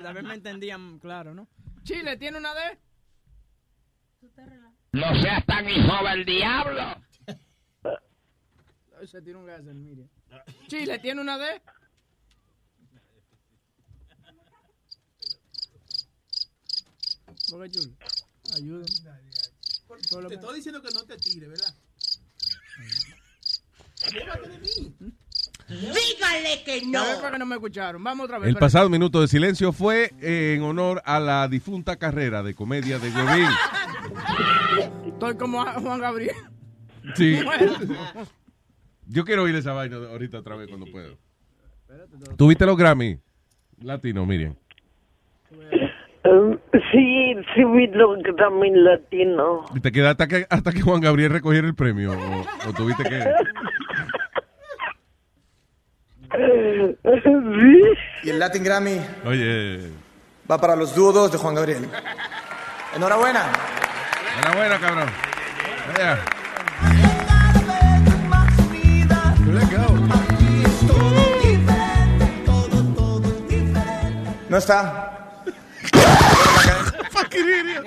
También 0.02 0.26
me 0.26 0.34
entendían 0.34 0.98
claro, 0.98 1.34
¿no? 1.34 1.48
Chile, 1.84 2.16
¿tiene 2.16 2.38
una 2.38 2.54
D? 2.54 2.78
No 4.92 5.22
seas 5.22 5.44
tan 5.46 5.68
hijo 5.68 6.04
del 6.04 6.24
diablo. 6.24 7.02
Se 9.06 9.20
tiró 9.20 9.40
un 9.40 9.46
gas 9.46 9.66
el 9.66 9.74
Miriam. 9.74 10.08
Chile, 10.68 10.98
¿tiene 11.00 11.20
una 11.20 11.36
D? 11.36 11.60
Boca 17.50 17.68
Chula, 17.68 17.92
ayúdame. 18.54 18.84
Te 20.28 20.34
estoy 20.34 20.56
diciendo 20.56 20.80
que 20.80 20.94
no 20.94 21.04
te 21.04 21.16
tire, 21.18 21.48
¿verdad? 21.48 21.74
Llévate 24.12 24.48
de 24.48 24.58
mí. 24.58 24.96
Dígale 25.80 26.62
que 26.64 26.82
A 26.96 27.04
ver, 27.04 27.16
para 27.20 27.32
que 27.32 27.38
no 27.38 27.46
me 27.46 27.54
escucharon. 27.56 28.02
Vamos 28.02 28.24
otra 28.24 28.38
vez. 28.38 28.48
El 28.48 28.56
pasado 28.56 28.88
minuto 28.88 29.20
de 29.20 29.28
silencio 29.28 29.72
fue 29.72 30.12
en 30.20 30.62
honor 30.62 31.02
a 31.04 31.18
la 31.20 31.48
difunta 31.48 31.96
carrera 31.96 32.42
de 32.42 32.54
comedia 32.54 32.98
de 32.98 33.08
Huevín. 33.08 33.48
Estoy 35.06 35.36
como 35.36 35.64
Juan 35.64 36.00
Gabriel. 36.00 36.36
Sí. 37.14 37.40
Yo 39.06 39.24
quiero 39.24 39.42
oír 39.42 39.54
esa 39.56 39.72
vaina 39.72 39.96
ahorita 39.96 40.38
otra 40.38 40.56
vez 40.56 40.68
cuando 40.68 40.86
puedo. 40.86 41.18
¿Tuviste 42.36 42.64
los 42.64 42.76
Grammy? 42.76 43.18
Latino, 43.82 44.24
Miriam. 44.24 44.54
Um, 46.24 46.56
sí, 46.92 47.34
sí 47.54 47.64
vi 47.64 47.88
lo 47.88 48.16
que 48.22 48.32
también 48.34 48.84
latino. 48.84 49.64
¿Y 49.74 49.80
te 49.80 49.90
quedaste 49.90 50.22
hasta 50.22 50.28
que, 50.28 50.46
hasta 50.48 50.72
que 50.72 50.80
Juan 50.80 51.00
Gabriel 51.00 51.32
recogiera 51.32 51.66
el 51.66 51.74
premio? 51.74 52.12
¿O, 52.12 52.68
o 52.68 52.72
tuviste 52.72 53.02
que...? 53.02 53.24
Sí. 56.32 57.82
Y 58.24 58.30
el 58.30 58.38
Latin 58.38 58.64
Grammy 58.64 59.00
Oye, 59.24 59.90
va 60.50 60.58
para 60.58 60.74
los 60.76 60.94
dúos 60.94 61.30
de 61.30 61.38
Juan 61.38 61.54
Gabriel. 61.54 61.88
Enhorabuena. 62.96 63.46
enhorabuena, 64.38 64.78
cabrón. 64.80 65.08
Vaya. 65.94 66.18
No 74.48 74.58
está. 74.58 75.34
Eso 75.84 77.04
fue 77.10 77.22
increíble. 77.22 77.80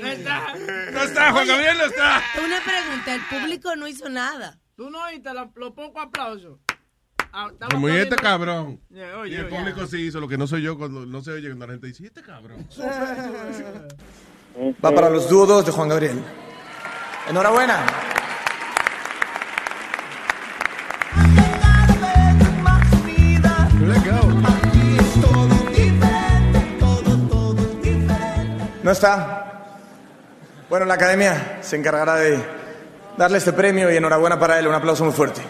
No 0.00 0.08
está. 0.08 0.54
No 0.92 1.02
está, 1.02 1.32
Juan 1.32 1.46
Gabriel 1.46 1.78
no 1.78 1.84
está. 1.84 2.22
Una 2.44 2.60
pregunta, 2.60 3.14
el 3.14 3.20
público 3.28 3.76
no 3.76 3.86
hizo 3.88 4.08
nada. 4.08 4.58
Tú 4.76 4.90
no 4.90 5.02
oíste 5.04 5.32
la- 5.34 5.50
los 5.54 5.72
pocos 5.72 6.02
aplausos. 6.02 6.58
Ah, 7.38 7.48
estaba 7.52 7.68
Como 7.70 7.86
y 7.90 7.96
este 7.96 8.16
cabrón. 8.16 8.80
Yeah, 8.88 9.18
oye, 9.18 9.32
Y 9.32 9.34
el 9.34 9.44
oye. 9.44 9.54
público 9.58 9.86
sí 9.86 10.06
hizo 10.06 10.20
lo 10.20 10.26
que 10.26 10.38
no 10.38 10.46
soy 10.46 10.62
yo 10.62 10.78
cuando 10.78 11.04
no 11.04 11.22
se 11.22 11.32
oye 11.32 11.48
cuando 11.48 11.66
la 11.66 11.72
gente 11.74 11.88
dice, 11.88 12.04
"¿Y 12.04 12.06
este 12.06 12.22
cabrón. 12.22 12.66
Va 14.82 14.90
para 14.90 15.10
los 15.10 15.28
dudos 15.28 15.66
de 15.66 15.72
Juan 15.72 15.90
Gabriel. 15.90 16.18
Enhorabuena. 17.28 17.84
No 28.82 28.90
está. 28.92 29.42
Bueno, 30.68 30.86
la 30.86 30.94
academia 30.94 31.58
se 31.62 31.76
encargará 31.76 32.16
de 32.16 32.38
darle 33.16 33.38
este 33.38 33.52
premio 33.52 33.90
y 33.90 33.96
enhorabuena 33.96 34.38
para 34.38 34.58
él. 34.58 34.66
Un 34.68 34.74
aplauso 34.74 35.04
muy 35.04 35.12
fuerte. 35.12 35.42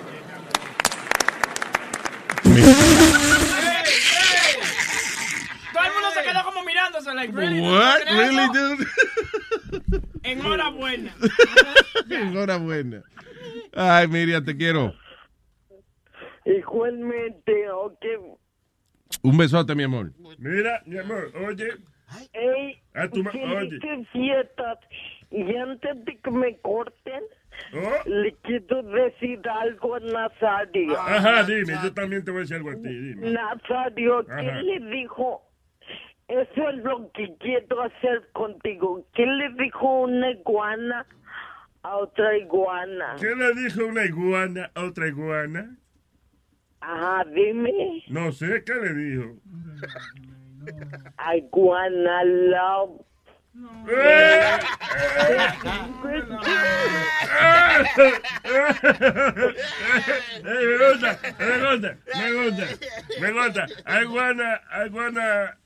Todo 5.72 5.84
el 5.84 5.92
mundo 5.92 6.08
se 6.14 6.22
quedó 6.22 6.44
como 6.44 6.62
mirándose, 6.64 7.10
like, 7.34 7.36
really? 7.36 7.60
What? 7.60 8.02
¿Crees 8.06 8.18
Really, 8.18 8.48
dude? 8.52 10.02
Enhorabuena. 10.24 11.12
Enhorabuena. 12.10 13.02
Ay, 13.74 14.06
Miriam, 14.08 14.44
te 14.44 14.56
quiero. 14.56 14.94
Igualmente, 16.44 17.70
ok. 17.70 18.04
Un 19.22 19.36
besote, 19.36 19.74
mi 19.74 19.84
amor. 19.84 20.12
Mira, 20.38 20.82
mi 20.86 20.98
amor, 20.98 21.32
oye. 21.48 21.68
Ey, 22.32 22.80
A 22.94 23.08
tu 23.08 23.20
oye. 23.20 23.78
fiestas. 24.12 24.78
Y 25.30 25.56
antes 25.56 26.04
de 26.04 26.16
que 26.18 26.30
me 26.30 26.56
corten, 26.60 27.22
Oh. 27.72 28.08
le 28.08 28.34
quiero 28.42 28.82
decir 28.82 29.40
algo 29.48 29.94
a 29.94 30.00
Nazario. 30.00 30.94
Ajá, 31.00 31.42
dime, 31.44 31.72
yo 31.82 31.92
también 31.94 32.22
te 32.22 32.30
voy 32.30 32.38
a 32.38 32.42
decir 32.42 32.56
algo 32.56 32.70
a 32.70 32.74
ti, 32.74 32.88
dime. 32.88 33.30
Nazario, 33.30 34.24
¿qué 34.26 34.32
Ajá. 34.32 34.60
le 34.62 34.78
dijo? 34.90 35.42
Eso 36.28 36.68
es 36.68 36.76
lo 36.84 37.10
que 37.12 37.34
quiero 37.38 37.82
hacer 37.82 38.28
contigo. 38.32 39.06
¿Qué 39.14 39.24
le 39.24 39.50
dijo 39.62 40.00
una 40.02 40.30
iguana 40.30 41.06
a 41.82 41.96
otra 41.96 42.36
iguana? 42.36 43.14
¿Qué 43.20 43.34
le 43.34 43.54
dijo 43.54 43.86
una 43.86 44.04
iguana 44.04 44.70
a 44.74 44.82
otra 44.84 45.06
iguana? 45.06 45.76
Ajá, 46.80 47.24
dime. 47.32 48.02
No 48.08 48.32
sé, 48.32 48.64
¿qué 48.64 48.74
le 48.74 48.94
dijo? 48.94 49.36
Iguana 51.36 52.24
love. 52.24 53.00
¡Eh! 53.88 54.58
Eh, 60.44 60.62
me 60.66 60.76
gusta, 60.76 61.18
me 61.38 61.56
gusta, 61.62 61.96
me 62.14 62.32
gusta, 62.32 62.66
me 63.20 63.32
gusta. 63.32 63.66
I 63.86 64.04
wanna, 64.04 64.60
I 64.70 64.88
wanna, 64.88 65.56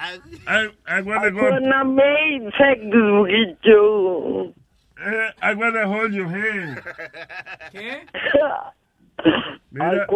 I, 0.00 0.68
I 0.86 1.02
wanna 1.02 1.30
go. 1.30 1.46
Iguana 1.46 1.84
made 1.84 2.50
sex 2.58 2.80
with 2.82 3.58
you. 3.64 4.54
Eh, 4.98 5.30
I 5.42 5.54
wanna 5.54 5.86
hold 5.86 6.12
your 6.12 6.28
hand. 6.28 6.82
¿Qué? 7.72 8.00
Mira, 9.70 10.06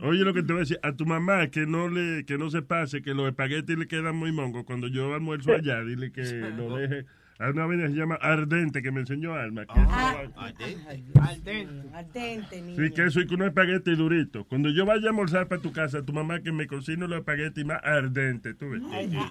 oye 0.00 0.24
lo 0.24 0.34
que 0.34 0.42
te 0.42 0.52
voy 0.52 0.56
a 0.56 0.64
decir, 0.64 0.78
a 0.82 0.92
tu 0.92 1.06
mamá 1.06 1.48
que 1.50 1.66
no 1.66 1.88
le, 1.88 2.24
que 2.26 2.36
no 2.36 2.50
se 2.50 2.60
pase, 2.60 3.00
que 3.00 3.14
los 3.14 3.28
espaguetis 3.28 3.78
le 3.78 3.86
quedan 3.86 4.16
muy 4.16 4.32
mongos. 4.32 4.64
Cuando 4.64 4.88
yo 4.88 5.14
almuerzo 5.14 5.52
allá, 5.52 5.80
dile 5.82 6.10
que 6.10 6.22
lo 6.56 6.76
deje. 6.76 7.06
Hay 7.38 7.50
una 7.50 7.66
vaina 7.66 7.84
que 7.84 7.90
se 7.90 7.96
llama 7.96 8.14
ardente 8.16 8.82
que 8.82 8.90
me 8.92 9.00
enseñó 9.00 9.34
Alma. 9.34 9.64
Que 9.66 9.80
Ardente. 9.80 11.02
Ardente, 11.92 12.62
niño. 12.62 12.76
Sí, 12.76 12.90
que 12.92 13.04
eso 13.06 13.20
y 13.20 13.26
con 13.26 13.34
unos 13.36 13.48
espaguetis 13.48 13.98
duritos. 13.98 14.46
Cuando 14.46 14.68
yo 14.70 14.86
vaya 14.86 15.06
a 15.06 15.10
almorzar 15.10 15.48
para 15.48 15.60
tu 15.60 15.72
casa, 15.72 16.04
tu 16.04 16.12
mamá 16.12 16.40
que 16.40 16.52
me 16.52 16.66
cocine 16.66 17.08
los 17.08 17.18
espaguetis 17.18 17.64
más 17.64 17.80
ardentes, 17.82 18.56
tú 18.56 18.70
ves. 18.70 18.82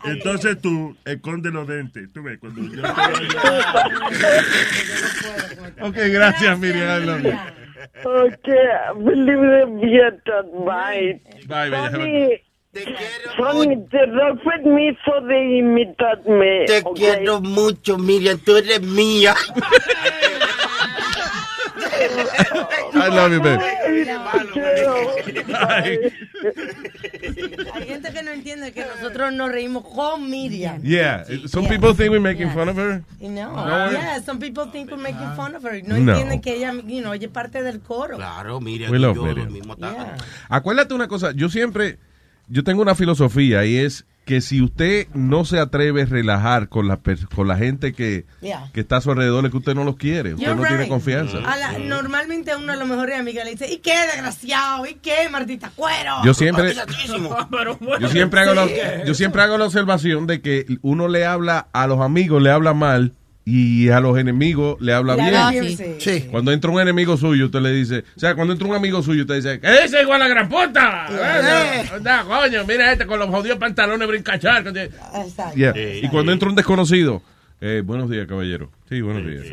Entonces 0.06 0.60
tú 0.62 0.96
esconde 1.06 1.52
los 1.52 1.68
dentes, 1.68 2.12
tú 2.12 2.24
ves. 2.24 2.38
Cuando 2.40 2.62
yo 2.64 2.82
Ok, 5.82 5.96
gracias, 6.12 6.60
Miriam. 6.60 7.02
I 7.02 7.06
love 7.06 7.24
you. 7.24 7.32
Okay, 8.04 8.68
believe 8.98 9.42
the 9.42 9.66
fiestas. 9.82 10.46
Bye. 10.66 11.22
Bye, 11.48 12.42
bella. 12.74 12.98
Sonny, 13.38 13.66
Sonny, 13.66 13.76
te 13.90 14.00
permiso 14.44 15.22
de 15.28 15.58
imitarme. 15.60 16.66
Te 16.66 16.80
ok? 16.84 16.96
quiero 16.96 17.42
mucho, 17.42 17.98
Miriam, 17.98 18.38
tú 18.40 18.56
eres 18.58 18.82
mía. 18.82 19.36
I 22.94 23.10
love 23.10 23.32
you, 23.34 23.42
babe. 23.42 23.60
Hay 27.74 27.86
gente 27.88 28.12
que 28.14 28.24
no 28.24 28.32
entiende 28.32 28.72
que 28.74 28.86
nosotros 28.86 29.34
nos 29.34 29.52
reímos 29.52 29.84
con 29.86 30.30
Miriam. 30.30 30.82
Yeah, 30.82 31.24
some 31.48 31.68
people 31.68 31.94
think 31.96 32.12
we're 32.12 32.20
making 32.20 32.50
fun 32.52 32.70
of 32.70 32.78
her. 32.78 33.04
Know, 33.20 33.54
No. 33.56 33.92
yeah, 33.92 34.22
some 34.24 34.40
people 34.40 34.66
think 34.72 34.90
we're 34.92 35.02
making 35.02 35.32
fun 35.36 35.56
of 35.56 35.64
her. 35.64 35.82
No, 35.84 35.98
No. 35.98 36.12
entienden 36.14 36.42
que 36.42 36.56
ella, 36.56 36.74
you 36.86 37.02
know, 37.02 37.14
ella 37.14 37.28
es 37.28 37.32
parte 37.32 37.64
del 37.64 37.80
coro. 37.82 38.18
Claro, 38.18 38.60
Miriam 38.60 38.92
We 38.92 38.98
y 38.98 39.02
love 39.02 39.16
yo 39.16 39.24
Miriam. 39.24 39.46
los 39.46 39.54
mismos 39.54 39.78
Yeah. 39.78 40.18
Acuérdate 40.50 40.94
una 40.94 41.08
cosa, 41.08 41.32
yo 41.34 41.50
siempre, 41.50 41.98
yo 42.52 42.64
tengo 42.64 42.82
una 42.82 42.96
filosofía 42.96 43.66
y 43.66 43.78
es 43.78 44.06
que 44.26 44.40
si 44.40 44.62
usted 44.62 45.08
no 45.16 45.46
se 45.46 45.58
atreve 45.60 46.04
a 46.04 46.06
relajar 46.06 46.70
con 46.70 46.88
la, 46.88 46.98
per- 47.02 47.28
con 47.34 47.48
la 47.48 47.58
gente 47.58 47.92
que, 47.92 48.26
Yeah. 48.42 48.70
que 48.72 48.82
está 48.82 48.98
a 48.98 49.02
su 49.02 49.10
alrededor, 49.10 49.44
es 49.46 49.52
que 49.52 49.58
usted 49.58 49.74
no 49.74 49.84
los 49.84 49.96
quiere, 49.98 50.36
usted 50.36 50.46
You're 50.46 50.62
no 50.62 50.68
tiene 50.68 50.88
confianza. 50.88 51.40
A 51.40 51.58
la- 51.58 51.80
normalmente 51.80 52.52
a 52.52 52.58
uno 52.58 52.72
de 52.72 52.78
los 52.78 52.88
mejores 52.88 53.20
amigas 53.20 53.46
le 53.46 53.52
dice, 53.52 53.72
¿y 53.74 53.78
qué 53.78 53.94
desgraciado? 54.14 54.86
¿Y 54.86 54.94
qué 54.96 55.28
maldita 55.32 55.72
cuero? 55.76 56.18
Yo 56.24 56.34
siempre- 56.36 56.74
Yo 58.00 58.08
siempre, 58.10 58.42
hago 58.42 58.54
la, 58.54 59.04
yo 59.06 59.14
siempre 59.16 59.42
hago 59.42 59.58
la 59.58 59.66
observación 59.66 60.28
de 60.28 60.42
que 60.42 60.66
uno 60.82 61.08
le 61.08 61.26
habla 61.26 61.68
a 61.74 61.88
los 61.88 62.00
amigos, 62.00 62.42
le 62.44 62.52
habla 62.52 62.74
mal 62.74 63.14
y 63.44 63.90
a 63.90 64.00
los 64.00 64.18
enemigos 64.18 64.80
le 64.82 64.94
habla 64.94 65.16
bien. 65.16 65.34
bien, 65.52 65.78
sí. 65.78 65.96
Sí. 66.00 66.28
Cuando 66.30 66.52
entra 66.52 66.70
un 66.70 66.80
enemigo 66.80 67.18
suyo, 67.18 67.46
usted 67.46 67.60
le 67.60 67.72
dice, 67.72 68.04
o 68.16 68.20
sea, 68.20 68.36
cuando 68.36 68.54
entra 68.54 68.68
un 68.68 68.76
amigo 68.76 69.02
suyo, 69.02 69.22
usted 69.22 69.36
dice, 69.36 69.60
¿qué 69.60 69.84
dice 69.84 70.02
igual 70.02 70.20
la 70.20 70.28
gran 70.28 70.48
puta? 70.48 71.08
Eh. 71.10 71.90
Anda, 71.94 72.24
coño, 72.24 72.66
mira 72.68 72.92
este 72.92 73.06
con 73.06 73.20
los 73.20 73.30
jodidos 73.30 73.58
pantalones 73.58 74.08
brincachar. 74.08 74.68
Exacto. 74.68 75.56
Yeah. 75.56 75.74
Y 75.76 76.08
cuando 76.10 76.32
entra 76.32 76.50
un 76.50 76.56
desconocido, 76.56 77.22
eh, 77.60 77.82
buenos 77.84 78.10
días, 78.10 78.28
caballero. 78.28 78.70
Sí, 78.90 79.02
buenos 79.02 79.26
días. 79.26 79.46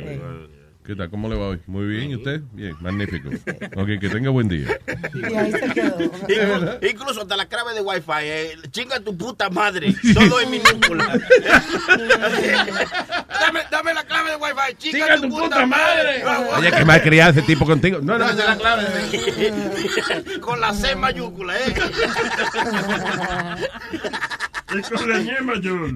¿Qué 0.89 0.97
tal? 0.97 1.10
¿Cómo 1.10 1.28
le 1.28 1.36
va 1.36 1.48
hoy? 1.48 1.60
Muy 1.66 1.85
bien, 1.86 2.12
¿y 2.12 2.16
usted? 2.16 2.40
Bien, 2.52 2.74
magnífico. 2.81 3.28
Ok, 3.77 4.01
que 4.01 4.09
tenga 4.09 4.31
buen 4.31 4.48
día. 4.48 4.69
Y 5.12 5.35
ahí 5.35 5.52
se 5.52 5.60
quedó. 5.74 6.02
Incluso, 6.02 6.78
incluso 6.81 7.20
hasta 7.20 7.36
la 7.36 7.44
clave 7.44 7.74
de 7.74 7.82
Wi-Fi. 7.82 8.12
eh, 8.23 8.56
chinga 8.70 8.98
tu 8.98 9.15
puta 9.15 9.51
madre. 9.51 9.94
Todo 10.15 10.40
en 10.40 10.51
minúscula. 10.51 11.05
dame, 13.39 13.60
dame 13.70 13.93
la 13.93 14.05
clave 14.05 14.31
de 14.31 14.36
Wi-Fi. 14.36 14.77
Chinga, 14.78 15.16
tu, 15.20 15.28
puta, 15.28 15.66
madre. 15.66 16.24
Oye, 16.56 16.73
que 16.73 16.85
mal 16.86 17.02
criado 17.02 17.32
ese 17.32 17.43
tipo 17.43 17.66
contigo. 17.66 17.98
No, 18.01 18.16
no, 18.16 18.32
la 18.32 18.56
clave. 18.56 18.86
Con 20.40 20.59
la 20.59 20.73
C 20.73 20.97
mayúscula, 20.97 21.55
¿eh? 21.59 21.74
Y 24.74 24.82
con 24.82 25.09
la 25.09 25.19
ñe 25.19 25.40
mayor. 25.40 25.93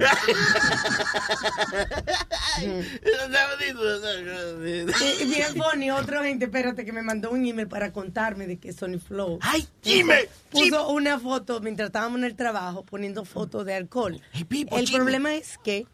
Bien 4.84 5.54
funny, 5.54 5.90
otra 5.90 6.22
gente, 6.24 6.46
espérate, 6.46 6.84
que 6.84 6.92
me 6.92 7.02
mandó 7.02 7.30
un 7.30 7.44
email 7.44 7.68
para 7.68 7.92
contarme 7.92 8.46
de 8.46 8.58
que 8.58 8.72
Sony 8.72 8.98
Flow. 8.98 9.38
¡Ay, 9.42 9.66
Jimmy! 9.82 10.14
Puso 10.50 10.90
una 10.90 11.18
foto 11.18 11.60
mientras 11.60 11.88
estábamos 11.88 12.18
en 12.18 12.24
el 12.24 12.36
trabajo 12.36 12.84
poniendo 12.84 13.24
fotos 13.24 13.64
de 13.64 13.74
alcohol. 13.74 14.20
el 14.32 14.90
problema 14.90 15.34
es 15.34 15.58
que 15.62 15.86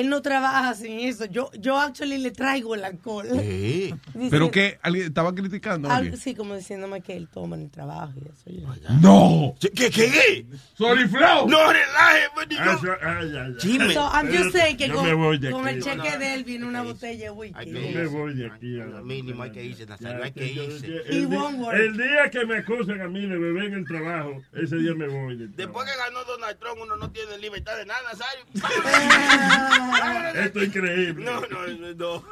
él 0.00 0.08
no 0.08 0.20
trabaja 0.22 0.74
sin 0.74 1.00
eso. 1.00 1.24
Yo, 1.26 1.50
yo 1.58 1.78
actually 1.78 2.18
le 2.18 2.30
traigo 2.30 2.74
el 2.74 2.84
alcohol. 2.84 3.26
Dice- 3.32 3.96
¿Pero 4.30 4.50
qué? 4.50 4.78
¿Alguien 4.82 5.06
estaba 5.06 5.34
criticando? 5.34 5.90
a 5.90 5.96
alguien? 5.96 6.16
sí, 6.16 6.34
como 6.34 6.54
diciéndome 6.56 7.00
que 7.00 7.16
él 7.16 7.28
toma 7.32 7.56
en 7.56 7.62
el 7.62 7.70
trabajo 7.70 8.12
y 8.16 8.28
eso. 8.28 8.50
yo- 8.50 8.90
¡No! 9.00 9.54
¿Qué, 9.60 9.70
qué, 9.70 9.90
qué? 9.90 10.46
¡Sorry, 10.76 11.06
Flow! 11.08 11.48
No 11.48 11.72
relaje, 11.72 12.26
pues, 12.34 12.46
Ah, 12.58 12.76
eso- 12.78 12.92
ay, 13.02 13.32
ay, 13.36 13.44
ay. 13.46 13.54
Jimmy. 13.60 13.92
So, 13.94 14.00
I'm 14.12 14.28
just 14.32 14.52
saying 14.52 14.76
que 14.76 14.88
Yo 14.88 14.94
con, 14.96 15.04
me 15.06 15.14
voy 15.14 15.38
de 15.38 15.50
con 15.50 15.66
aquí. 15.66 15.76
el 15.76 15.82
cheque 15.82 16.18
de 16.18 16.34
él 16.34 16.44
viene 16.44 16.66
una 16.66 16.82
botella 16.82 17.24
de 17.24 17.30
whisky. 17.30 17.64
que 17.64 17.72
Yo 17.92 17.98
me 17.98 18.06
voy 18.06 18.34
de 18.34 18.46
aquí. 18.46 18.80
ahora. 18.80 19.02
Mínimo 19.02 19.42
hay 19.42 19.50
que 19.52 19.64
irse, 19.64 19.86
Nazario. 19.86 20.24
Hay 20.24 20.32
que 20.32 20.46
irse. 20.52 20.86
He 20.86 21.08
El, 21.16 21.30
di- 21.30 21.36
won't 21.36 21.58
work. 21.58 21.76
el 21.78 21.96
día 21.96 22.30
que 22.30 22.44
me 22.46 22.58
acusen 22.58 23.00
a 23.00 23.08
mí 23.08 23.20
de 23.26 23.36
beber 23.38 23.64
en 23.64 23.74
el 23.74 23.86
trabajo, 23.86 24.42
ese 24.52 24.76
día 24.76 24.94
me 24.94 25.08
voy. 25.08 25.36
del 25.36 25.54
Después 25.56 25.86
que 25.90 25.96
ganó 25.96 26.24
Donald 26.24 26.58
Trump, 26.58 26.78
uno 26.82 26.96
no 26.96 27.10
tiene 27.10 27.38
libertad 27.38 27.76
de 27.76 27.86
nada, 27.86 28.00
Nazario. 28.12 28.44
Esto 30.34 30.60
es 30.60 30.66
increíble. 30.68 31.24
No, 31.24 31.40
no, 31.40 31.66
no, 31.66 31.94
no. 31.94 32.24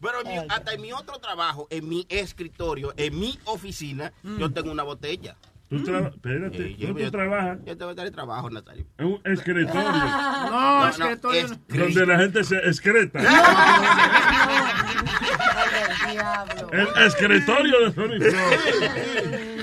Pero 0.00 0.20
en 0.22 0.28
mi- 0.28 0.46
hasta 0.48 0.72
en 0.74 0.80
mi 0.80 0.92
otro 0.92 1.18
trabajo, 1.18 1.66
en 1.70 1.88
mi 1.88 2.04
escritorio, 2.08 2.92
en 2.96 3.18
mi 3.18 3.38
oficina, 3.44 4.12
yo 4.38 4.52
tengo 4.52 4.70
una 4.72 4.82
botella. 4.82 5.36
Tú 5.70 5.82
traba- 5.84 6.08
espérate, 6.08 6.58
Sí, 6.58 6.76
yo- 6.76 6.88
¿dónde 6.88 7.02
yo- 7.04 7.10
tú 7.10 7.16
trabajas? 7.16 7.58
Yo 7.64 7.76
te 7.78 7.84
voy 7.84 7.92
a 7.92 7.94
dar 7.94 8.06
el 8.06 8.12
trabajo, 8.12 8.50
Nazario. 8.50 8.84
En 8.98 9.06
un 9.06 9.20
escritorio. 9.24 9.82
No, 10.50 10.88
es 10.88 10.96
que 10.98 11.16
todo- 11.16 11.32
es- 11.32 11.66
Donde 11.68 12.06
la 12.06 12.18
gente 12.18 12.44
se 12.44 12.56
excreta. 12.58 13.20
El 16.72 16.88
escritorio 17.06 17.90
de 17.90 17.94
Sony. 17.94 18.18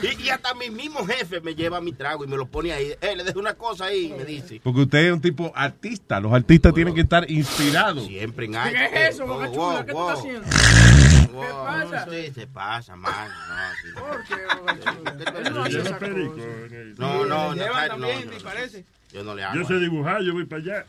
Y, 0.01 0.23
y 0.23 0.29
hasta 0.29 0.53
mi 0.55 0.69
mismo 0.69 1.05
jefe 1.05 1.41
me 1.41 1.55
lleva 1.55 1.81
mi 1.81 1.91
trago 1.93 2.23
y 2.23 2.27
me 2.27 2.37
lo 2.37 2.45
pone 2.47 2.71
ahí. 2.71 2.93
Eh, 3.01 3.15
le 3.15 3.23
dejo 3.23 3.39
una 3.39 3.53
cosa 3.55 3.85
ahí, 3.85 4.13
me 4.17 4.23
dice. 4.25 4.59
Porque 4.63 4.81
usted 4.81 4.99
es 5.07 5.13
un 5.13 5.21
tipo 5.21 5.51
artista. 5.55 6.19
Los 6.19 6.33
artistas 6.33 6.73
tienen 6.73 6.93
que 6.95 7.01
estar 7.01 7.29
inspirados. 7.29 8.05
Siempre 8.05 8.45
en 8.45 8.51
¿Qué 8.53 8.57
algo. 8.57 8.77
es 8.77 9.15
eso, 9.15 9.23
Eh, 9.23 9.27
Boca 9.27 9.47
wow, 9.47 9.53
Chula? 9.55 9.85
¿Qué 9.85 9.91
tú 9.91 9.97
wow, 9.97 10.09
estás 10.09 10.19
haciendo? 10.19 10.47
wow, 11.33 11.41
¿Qué 11.43 11.53
pasa? 11.91 12.07
Sí, 12.09 12.31
se 12.33 12.47
pasa, 12.47 12.95
man. 12.95 13.29
No, 13.49 13.55
sí. 13.81 13.99
¿Por 13.99 14.23
qué, 14.23 14.35
Boca 14.59 15.69
Chula? 15.69 15.97
Él 16.07 16.95
no 16.97 17.25
no. 17.25 17.25
No, 17.25 17.55
no, 17.55 17.87
también, 17.87 18.25
no, 18.25 18.31
no. 18.37 18.43
parece. 18.43 18.85
Yo 19.11 19.23
no 19.23 19.35
le 19.35 19.43
hago. 19.43 19.55
Yo 19.55 19.65
sé 19.67 19.75
dibujar, 19.79 20.21
yo 20.21 20.33
voy 20.33 20.45
para 20.45 20.61
allá. 20.61 20.85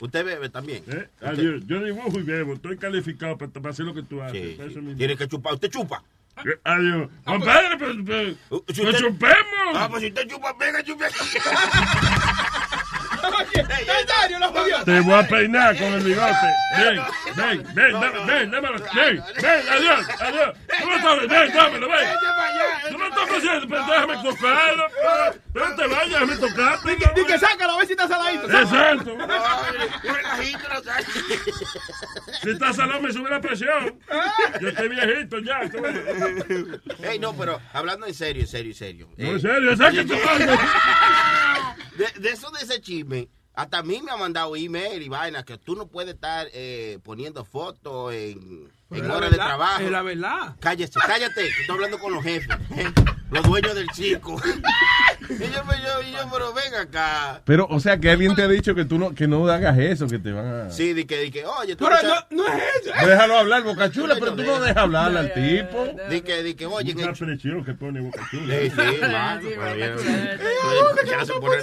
¿Usted 0.00 0.24
bebe 0.24 0.48
también? 0.48 0.82
¿Eh? 0.88 1.08
Adiós. 1.20 1.62
Yo 1.66 1.82
dibujo 1.84 2.18
y 2.18 2.22
bebo. 2.22 2.54
Estoy 2.54 2.78
calificado 2.78 3.36
para, 3.36 3.50
para 3.52 3.70
hacer 3.70 3.84
lo 3.84 3.94
que 3.94 4.02
tú 4.02 4.22
haces. 4.22 4.56
Sí, 4.56 4.74
sí. 4.74 4.94
Tiene 4.96 5.16
que 5.16 5.28
chupar. 5.28 5.54
¿Usted 5.54 5.70
chupa? 5.70 6.02
Adiós. 6.64 7.08
Compadre, 7.24 7.76
pues, 7.78 7.96
pues, 8.06 8.36
Uh, 8.50 8.58
si 8.68 8.82
pues 8.82 8.94
usted- 8.94 8.98
chupemos. 9.08 9.74
Ah, 9.76 9.88
pues 9.90 10.02
si 10.02 10.08
usted 10.08 10.28
chupa, 10.28 10.52
venga, 10.58 10.82
chupe. 10.82 11.04
Te 14.84 15.00
voy 15.00 15.14
a 15.14 15.28
peinar 15.28 15.76
con 15.76 15.86
el 15.94 16.00
bigote. 16.02 16.32
Ven, 16.78 17.02
ven, 17.36 17.74
ven, 17.74 17.92
dame, 17.92 18.24
ven, 18.26 18.50
dámelo. 18.50 18.78
Ven, 18.94 19.22
ven, 19.42 19.68
adiós, 19.68 20.06
adiós. 20.20 20.54
No 20.80 20.86
me 20.86 21.00
toques, 21.02 21.28
ven, 21.28 21.52
dámelo, 21.54 21.88
ven. 21.88 22.08
No 22.92 22.98
me 22.98 23.10
toques 23.10 23.36
haciendo, 23.38 23.68
pero 23.68 23.86
déjame 23.86 24.14
tocarlo. 24.22 24.84
pero- 25.02 25.40
Pero 25.52 25.74
te 25.76 25.86
vayas, 25.88 26.10
déjame 26.20 26.36
tocarte. 26.36 26.92
Y 27.20 27.24
que 27.24 27.38
sácalo, 27.38 27.72
a 27.72 27.76
ver 27.78 27.86
si 27.86 27.92
está 27.92 28.08
saladito. 28.08 28.46
Exacto. 28.50 29.16
Si 32.42 32.50
estás 32.50 32.76
salado 32.76 33.00
me 33.00 33.12
sube 33.12 33.30
la 33.30 33.40
presión. 33.40 33.98
Yo 34.60 34.68
estoy 34.68 34.88
viejito 34.88 35.38
ya. 35.40 35.60
tú. 35.70 35.82
Ey, 37.04 37.18
no, 37.18 37.34
pero 37.36 37.60
hablando 37.72 38.06
en 38.06 38.14
serio, 38.14 38.42
en 38.42 38.48
serio, 38.48 38.70
en 38.72 38.76
serio. 38.76 39.08
No, 39.16 39.28
en 39.30 39.40
serio, 39.40 39.76
¿sabes 39.76 39.94
qué 39.94 40.04
tú 40.04 40.14
haces? 40.28 40.58
de, 41.96 42.20
de 42.20 42.30
eso 42.30 42.50
de 42.50 42.62
ese 42.62 42.80
chisme, 42.80 43.09
hasta 43.60 43.78
a 43.78 43.82
mí 43.82 44.00
me 44.02 44.10
ha 44.10 44.16
mandado 44.16 44.56
email 44.56 45.02
y 45.02 45.08
vaina 45.08 45.42
que 45.42 45.58
tú 45.58 45.76
no 45.76 45.86
puedes 45.86 46.14
estar 46.14 46.46
eh, 46.54 46.98
poniendo 47.02 47.44
fotos 47.44 48.14
en, 48.14 48.70
en 48.90 49.10
horas 49.10 49.30
de 49.30 49.36
trabajo. 49.36 49.82
es 49.82 49.90
la 49.90 50.02
verdad. 50.02 50.56
Cállate, 50.60 50.92
cállate, 51.06 51.42
que 51.42 51.60
estoy 51.60 51.74
hablando 51.74 51.98
con 51.98 52.14
los 52.14 52.24
jefes, 52.24 52.56
eh, 52.76 52.90
los 53.30 53.44
dueños 53.44 53.74
del 53.74 53.90
circo. 53.90 54.40
y 55.28 55.38
yo, 55.38 55.62
pues, 55.66 55.78
yo, 55.82 56.02
y 56.02 56.12
yo, 56.12 56.18
pero 56.32 56.54
ven 56.54 56.74
acá. 56.74 57.42
Pero, 57.44 57.66
o 57.70 57.78
sea, 57.80 57.98
que 58.00 58.10
alguien 58.10 58.34
te 58.34 58.42
ha 58.42 58.48
dicho 58.48 58.74
que 58.74 58.86
tú 58.86 58.98
no, 58.98 59.14
que 59.14 59.28
no 59.28 59.46
hagas 59.46 59.78
eso, 59.78 60.06
que 60.08 60.18
te 60.18 60.32
van 60.32 60.46
a... 60.46 60.70
Sí, 60.70 60.94
di 60.94 61.04
que, 61.04 61.18
di 61.18 61.30
que, 61.30 61.44
oye, 61.44 61.76
tú 61.76 61.84
Pero 61.84 61.96
no, 62.02 62.42
no 62.42 62.48
es 62.48 62.62
eso. 62.82 63.06
Déjalo 63.06 63.38
hablar, 63.38 63.62
Boca 63.62 63.90
Chula, 63.90 64.16
pero 64.18 64.34
tú 64.34 64.42
no 64.42 64.58
dejas 64.60 64.76
hablar 64.78 65.14
al 65.14 65.34
tipo. 65.34 65.86
Di 66.08 66.22
que, 66.22 66.42
di 66.42 66.54
que, 66.54 66.64
oye, 66.64 66.94
Una 66.94 67.12
que... 67.12 67.64
que 67.64 67.74
pone 67.74 68.00
Boca 68.00 68.26
Chula. 68.30 68.54
Sí, 68.54 68.70
sí, 68.70 68.76
mano, 69.02 69.48
pero 69.54 69.74
bien. 69.76 69.98
Se 71.26 71.32
pone- 71.34 71.62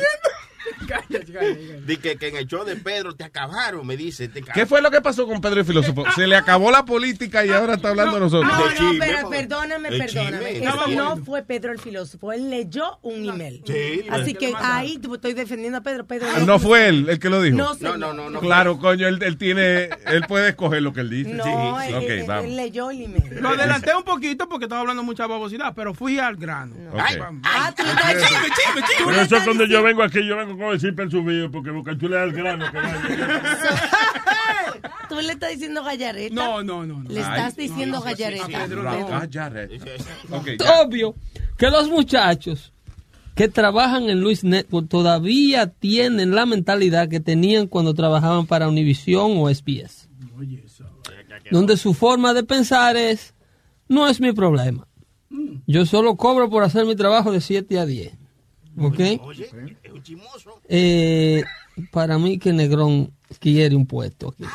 Cállate, 0.88 1.32
cállate. 1.34 1.82
Di 1.86 1.98
que, 1.98 2.18
que 2.18 2.28
en 2.30 2.38
el 2.38 2.48
show 2.48 2.64
de 2.64 2.76
Pedro 2.78 3.14
te 3.16 3.24
acabaron, 3.24 3.86
me 3.86 3.98
dice. 3.98 4.28
Te 4.30 4.42
¿Qué 4.42 4.66
fue 4.66 4.82
lo 4.82 4.90
que 4.92 5.02
pasó 5.02 5.28
con 5.28 5.42
Pedro 5.42 5.60
el 5.60 5.66
Filósofo? 5.66 6.06
Se 6.16 6.28
le 6.28 6.36
acabó 6.36 6.72
la 6.72 6.86
política 6.86 7.46
y 7.46 7.50
ahora 7.50 7.76
está 7.76 7.90
hablando 7.90 8.18
a 8.18 8.20
nosotros. 8.20 8.52
No, 8.52 8.92
no, 8.92 9.00
pero 9.00 9.30
perdóname, 9.30 9.90
perdóname. 9.90 10.58
Eso 10.58 10.88
no 10.90 11.18
fue 11.18 11.44
Pedro 11.44 11.72
el 11.72 11.80
filósofo. 11.80 12.32
Él 12.32 12.50
leyó 12.50 13.00
un 13.02 13.28
email. 13.30 13.62
Sí, 13.66 14.06
Así 14.10 14.34
que 14.34 14.54
ahí 14.58 15.00
estoy 15.14 15.34
defendiendo 15.34 15.78
a 15.80 15.82
Pedro. 15.82 16.06
Pedro 16.06 16.28
Ah, 16.36 16.40
No 16.46 16.60
fue 16.60 16.88
él 16.88 17.08
el 17.10 17.20
que 17.20 17.30
lo 17.30 17.42
dijo. 17.42 17.58
No, 17.58 17.74
No, 17.80 17.98
no, 17.98 18.14
no, 18.14 18.30
no. 18.30 18.40
Claro, 18.40 18.78
coño, 18.80 19.08
él, 19.08 19.22
él 19.22 19.38
tiene, 19.38 19.90
él 20.06 20.24
puede 20.28 20.50
escoger 20.50 20.82
lo 20.82 20.94
que 20.94 21.02
él 21.02 21.10
dice. 21.10 21.34
No, 21.34 21.44
sí. 21.44 21.88
él, 21.90 21.96
Ok, 21.96 22.04
él- 22.10 22.24
vamos. 22.28 22.46
él 22.46 22.56
leyó 22.56 22.92
el 22.92 23.02
email. 23.04 23.42
Lo 23.42 23.50
adelanté 23.50 23.94
un 23.96 24.04
poquito 24.04 24.48
porque 24.50 24.66
estaba 24.66 24.82
hablando 24.82 25.04
mucha 25.04 25.28
babosidad, 25.28 25.74
pero 25.76 25.94
fui 25.94 26.20
al 26.20 26.36
grano. 26.36 26.76
Ok. 26.94 27.00
Ah, 27.44 27.74
tú 27.76 27.84
estás- 27.84 28.14
Chisme, 28.18 28.48
chisme, 28.50 28.82
chisme. 28.88 29.06
Pero 29.06 29.22
eso 29.22 29.38
es 29.38 29.44
cuando 29.44 29.66
yo 29.66 29.84
vengo 29.84 30.04
aquí, 30.04 30.26
yo 30.26 30.36
vengo 30.38 30.58
el 30.88 30.92
zipper 30.92 31.12
subido, 31.12 31.52
porque 31.52 31.72
Boca 31.72 31.98
Chula 31.98 32.24
es 32.24 32.30
el 32.30 32.36
grano 32.38 32.72
que 32.72 32.78
vaya. 32.78 33.02
Tú 35.10 35.16
le 35.16 35.34
estás 35.34 35.52
diciendo 35.52 35.84
gallareta. 35.84 36.36
No, 36.36 36.64
no, 36.64 36.86
no. 36.86 37.04
no. 37.04 37.10
Le 37.10 37.22
estás 37.22 37.56
diciendo 37.56 37.98
no, 37.98 38.04
gallareta. 38.04 38.68
Obvio 40.82 41.16
que 41.58 41.70
los 41.70 41.90
muchachos 41.90 42.74
que 43.36 43.48
trabajan 43.48 44.10
en 44.10 44.20
Luis 44.22 44.44
Network 44.44 44.90
todavía 44.90 45.68
tienen 45.68 46.36
la 46.36 46.46
mentalidad 46.46 47.08
que 47.08 47.20
tenían 47.20 47.68
cuando 47.68 47.94
trabajaban 47.94 48.48
para 48.48 48.68
Univision 48.68 49.38
o 49.38 49.54
SBS. 49.54 50.10
Donde 51.52 51.78
su 51.78 51.94
forma 51.94 52.34
de 52.34 52.44
pensar 52.44 52.98
es, 52.98 53.34
no 53.88 54.08
es 54.08 54.20
mi 54.20 54.34
problema. 54.34 54.88
Yo 55.66 55.86
solo 55.86 56.16
cobro 56.16 56.50
por 56.50 56.64
hacer 56.64 56.86
mi 56.86 56.96
trabajo 56.96 57.32
de 57.32 57.42
7 57.42 57.80
a 57.80 57.86
10. 57.86 58.14
¿Ok? 58.80 59.00
Oye. 59.22 59.50
Eh, 60.70 61.44
para 61.92 62.18
mí 62.18 62.40
que 62.40 62.54
Negrón 62.54 63.12
quiere 63.40 63.76
un 63.76 63.86
puesto 63.86 64.30
aquí. 64.30 64.46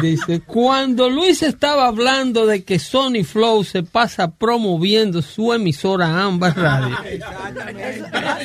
Dice, 0.00 0.40
cuando 0.40 1.10
Luis 1.10 1.42
estaba 1.42 1.86
hablando 1.86 2.46
de 2.46 2.64
que 2.64 2.78
Sony 2.78 3.24
Flow 3.24 3.62
se 3.64 3.82
pasa 3.82 4.30
promoviendo 4.30 5.20
su 5.20 5.52
emisora 5.52 6.22
Ambas 6.22 6.54
Radio, 6.56 6.96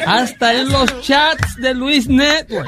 hasta 0.05 0.59
en 0.59 0.69
los 0.69 1.01
chats 1.01 1.55
de 1.57 1.73
Luis 1.73 2.07
Network, 2.09 2.67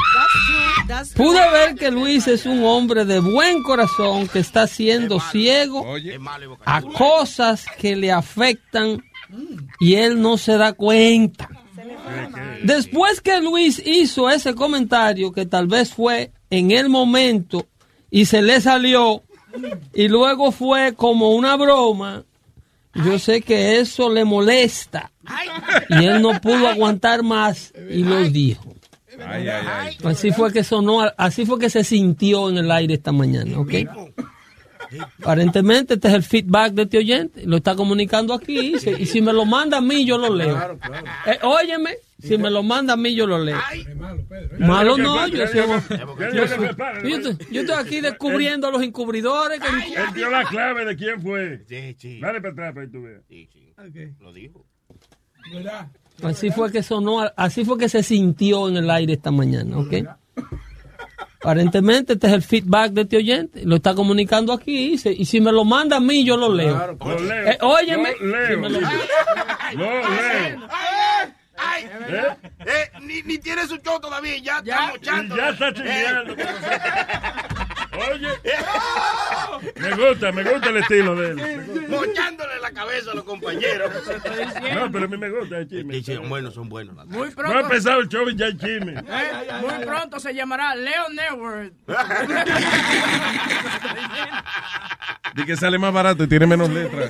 pude 1.16 1.52
ver 1.52 1.76
que 1.76 1.92
Luis 1.92 2.28
es 2.28 2.46
un 2.46 2.64
hombre 2.64 3.06
de 3.06 3.20
buen 3.20 3.64
corazón 3.64 4.28
que 4.28 4.40
está 4.40 4.68
siendo 4.68 5.20
ciego 5.20 5.86
a 6.64 6.82
cosas 6.82 7.66
que 7.80 7.96
le 7.96 8.12
afectan 8.12 9.04
y 9.80 9.96
él 9.96 10.22
no 10.22 10.38
se 10.38 10.58
da 10.58 10.74
cuenta. 10.74 11.50
Después 12.64 13.22
que 13.22 13.42
Luis 13.42 13.82
hizo 13.86 14.30
ese 14.30 14.54
comentario, 14.56 15.32
que 15.32 15.46
tal 15.46 15.68
vez 15.68 15.94
fue 15.94 16.32
en 16.50 16.72
el 16.72 16.90
momento 16.90 17.68
y 18.10 18.26
se 18.26 18.42
le 18.42 18.62
salió, 18.62 19.24
y 19.94 20.08
luego 20.08 20.52
fue 20.52 20.94
como 20.96 21.32
una 21.32 21.56
broma, 21.56 22.24
yo 22.94 23.18
sé 23.20 23.42
que 23.42 23.80
eso 23.80 24.10
le 24.10 24.24
molesta. 24.24 25.12
Y 25.90 26.06
él 26.06 26.22
no 26.22 26.40
pudo 26.42 26.68
aguantar 26.68 27.24
más 27.24 27.74
y 27.90 28.04
lo 28.04 28.24
dijo. 28.24 28.76
ay, 29.26 29.48
ay, 29.48 29.66
ay. 29.68 29.98
Así 30.04 30.32
fue 30.32 30.52
que 30.54 30.64
sonó, 30.64 31.02
así 31.18 31.46
fue 31.46 31.60
que 31.60 31.70
se 31.70 31.84
sintió 31.84 32.50
en 32.50 32.58
el 32.58 32.72
aire 32.72 32.96
esta 32.96 33.12
mañana, 33.12 33.60
¿ok? 33.60 33.74
Aparentemente 35.22 35.96
este 35.96 36.08
es 36.08 36.14
el 36.14 36.24
feedback 36.24 36.74
de 36.74 36.84
este 36.84 36.98
oyente, 36.98 37.46
lo 37.46 37.58
está 37.58 37.76
comunicando 37.76 38.34
aquí 38.34 38.76
y, 38.76 38.80
se- 38.80 39.02
y 39.02 39.06
si 39.06 39.22
me 39.22 39.34
lo 39.34 39.46
manda 39.46 39.78
a 39.78 39.82
mí 39.82 40.06
yo 40.06 40.18
lo 40.18 40.34
leo. 40.34 40.58
Eh, 41.26 41.40
óyeme, 41.44 41.92
si 42.20 42.38
me 42.38 42.50
lo 42.50 42.64
manda 42.64 42.94
a 42.94 42.98
mí 42.98 43.14
yo 43.16 43.28
lo 43.28 43.40
leo. 43.40 43.58
Malo 44.60 44.98
no, 44.98 45.28
yo 45.28 45.44
estoy, 45.44 45.62
aquí 47.78 48.02
descubriendo 48.02 48.68
a 48.68 48.72
los 48.72 48.82
encubridores. 48.82 49.60
que- 49.60 49.68
Él 49.68 50.14
dio 50.14 50.30
la 50.30 50.44
clave 50.46 50.86
de 50.86 50.96
quién 50.96 51.22
fue. 51.22 51.64
Sí, 51.68 51.96
sí. 52.00 52.20
Dale 52.20 52.42
para 52.42 52.54
atrás 52.54 52.74
para 52.74 52.86
que 52.86 52.92
tú 52.92 53.04
veas. 53.04 53.22
Sí, 53.30 53.50
sí. 53.52 53.74
Lo 54.20 54.34
dijo. 54.34 54.66
Así 56.22 56.52
fue 56.52 56.72
que 56.72 56.84
sonó, 56.84 57.20
así 57.36 57.66
fue 57.66 57.78
que 57.78 57.90
se 57.90 58.04
sintió 58.04 58.70
en 58.70 58.78
el 58.78 58.90
aire 58.90 59.14
esta 59.14 59.32
mañana, 59.32 59.78
¿ok? 59.80 59.94
Aparentemente 61.44 62.14
este 62.14 62.28
es 62.28 62.34
el 62.34 62.42
feedback 62.42 62.92
de 62.94 63.02
este 63.02 63.18
oyente, 63.18 63.62
lo 63.66 63.76
está 63.76 63.94
comunicando 63.94 64.54
aquí 64.54 64.94
y, 64.94 64.98
se- 64.98 65.12
y 65.12 65.26
si 65.26 65.42
me 65.42 65.52
lo 65.52 65.66
manda 65.66 65.98
a 65.98 66.00
mí 66.00 66.24
yo 66.24 66.38
lo 66.38 66.54
leo. 66.54 66.98
Lo 67.04 67.20
leo. 67.20 67.48
Eh, 67.52 67.58
óyeme, 67.62 68.16
Lo 68.22 68.28
leo. 68.28 68.48
si 68.48 68.56
me 68.58 68.70
lo- 68.70 68.80
Lo 69.74 70.00
leo. 70.00 70.68
Ay, 71.56 71.84
¿Eh? 72.10 72.22
eh, 72.66 72.92
ni, 73.02 73.22
ni 73.24 73.38
tiene 73.38 73.68
su 73.68 73.78
show 73.78 74.00
todavía, 74.00 74.38
ya, 74.38 74.58
está 74.60 74.86
Y 74.86 74.92
mochando. 74.92 75.36
ya 75.38 75.50
está 75.50 75.74
chingueando. 75.74 76.36
Oye, 77.96 78.28
me 79.80 79.92
gusta, 79.96 80.32
me 80.32 80.44
gusta 80.44 80.70
el 80.70 80.78
estilo 80.78 81.16
de 81.16 81.30
él. 81.30 81.88
Mochándole 81.90 82.60
la 82.62 82.72
cabeza 82.72 83.12
a 83.12 83.16
los 83.16 83.24
compañeros. 83.24 83.92
No, 84.74 84.92
pero 84.92 85.06
a 85.06 85.08
mí 85.08 85.18
me 85.18 85.30
gusta 85.30 85.60
el 85.60 85.70
chisme. 85.70 85.94
Sí, 85.96 86.04
sí, 86.04 86.16
son 86.16 86.28
buenos, 86.30 86.54
son 86.56 86.68
buenos. 86.70 86.96
Muy 87.08 87.28
No 87.28 87.34
ha 87.34 87.36
pronto, 87.36 87.60
empezado 87.60 88.00
el 88.00 88.08
show 88.10 88.28
y 88.30 88.36
ya 88.36 88.48
el 88.48 88.58
chisme. 88.58 88.94
eh, 88.94 89.52
muy 89.62 89.86
pronto 89.86 90.20
se 90.20 90.34
llamará 90.34 90.74
Leo 90.76 91.10
Network. 91.10 91.74
Di 95.36 95.46
que 95.46 95.56
sale 95.58 95.78
más 95.80 95.92
barato 95.94 96.24
y 96.24 96.28
tiene 96.28 96.46
menos 96.48 96.70
letras. 96.70 97.10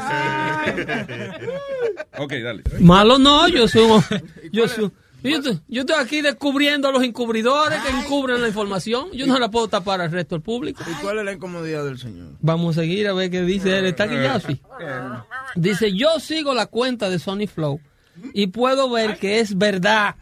ok, 2.18 2.31
dale. 2.43 2.64
Malo 2.80 3.18
no, 3.19 3.47
yo 3.47 3.68
soy, 3.68 3.84
un- 3.84 4.03
yo 4.51 4.68
soy, 4.68 4.91
yo 5.23 5.37
estoy, 5.37 5.59
yo 5.67 5.81
estoy 5.81 5.95
aquí 5.99 6.21
descubriendo 6.21 6.87
a 6.87 6.91
los 6.91 7.03
encubridores 7.03 7.81
que 7.81 7.89
encubren 7.89 8.41
la 8.41 8.47
información. 8.47 9.11
Yo 9.13 9.25
no 9.25 9.39
la 9.39 9.49
puedo 9.49 9.67
tapar 9.67 10.01
al 10.01 10.11
resto 10.11 10.35
del 10.35 10.41
público. 10.41 10.83
¿Y 10.89 10.93
cuál 11.01 11.19
es 11.19 11.25
la 11.25 11.33
incomodidad 11.33 11.85
del 11.85 11.97
señor? 11.97 12.33
Vamos 12.41 12.77
a 12.77 12.81
seguir 12.81 13.07
a 13.07 13.13
ver 13.13 13.31
qué 13.31 13.41
dice 13.41 13.77
él. 13.77 13.85
Está 13.85 14.03
aquí 14.03 14.15
Yassi. 14.15 14.61
Dice, 15.55 15.93
yo 15.93 16.19
sigo 16.19 16.53
la 16.53 16.65
cuenta 16.65 17.09
de 17.09 17.19
Sony 17.19 17.47
Flow 17.47 17.79
y 18.34 18.48
puedo 18.48 18.90
ver 18.90 19.18
que 19.18 19.40
es 19.40 19.57
verdad. 19.57 20.15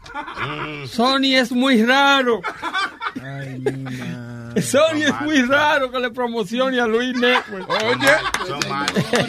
Sony 0.86 1.34
es 1.36 1.52
muy 1.52 1.82
raro. 1.84 2.40
Sony 4.60 5.02
es 5.06 5.20
muy 5.22 5.42
raro 5.42 5.90
que 5.90 5.98
le 5.98 6.10
promocione 6.10 6.78
a 6.80 6.86
Luis 6.86 7.14
Network. 7.16 7.68
Oye, 7.70 7.96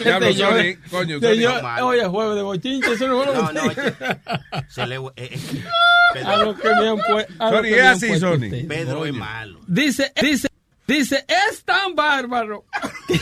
Diablo, 0.04 0.26
Señor, 0.32 0.52
Sony, 0.52 0.90
coño, 0.90 1.18
Sony. 1.20 1.28
señor, 1.28 1.52
Son 1.54 1.62
malos. 1.62 1.88
oye, 1.88 2.04
jueves 2.06 2.36
de 2.36 2.42
bochinche, 2.42 2.92
eso 2.92 3.08
no 3.08 3.22
es 3.22 3.26
No, 3.34 3.46
juego 3.46 3.70
de 3.70 3.84
no. 3.84 4.64
Se 4.68 4.86
le, 4.86 4.96
eh, 4.96 5.00
eh, 5.16 5.40
A 6.26 6.36
lo 6.36 6.54
que 6.54 6.68
me 6.68 6.88
han 6.88 6.96
pue- 6.98 7.26
a 7.38 7.50
lo 7.50 7.56
Sony, 7.56 7.64
es 7.66 7.82
así, 7.82 8.06
puesto 8.08 8.34
Sony. 8.34 8.66
Pedro 8.68 9.06
es 9.06 9.14
malo. 9.14 9.60
Dice, 9.66 10.12
dice, 10.20 10.48
dice, 10.86 11.24
es 11.50 11.64
tan 11.64 11.94
bárbaro. 11.94 12.64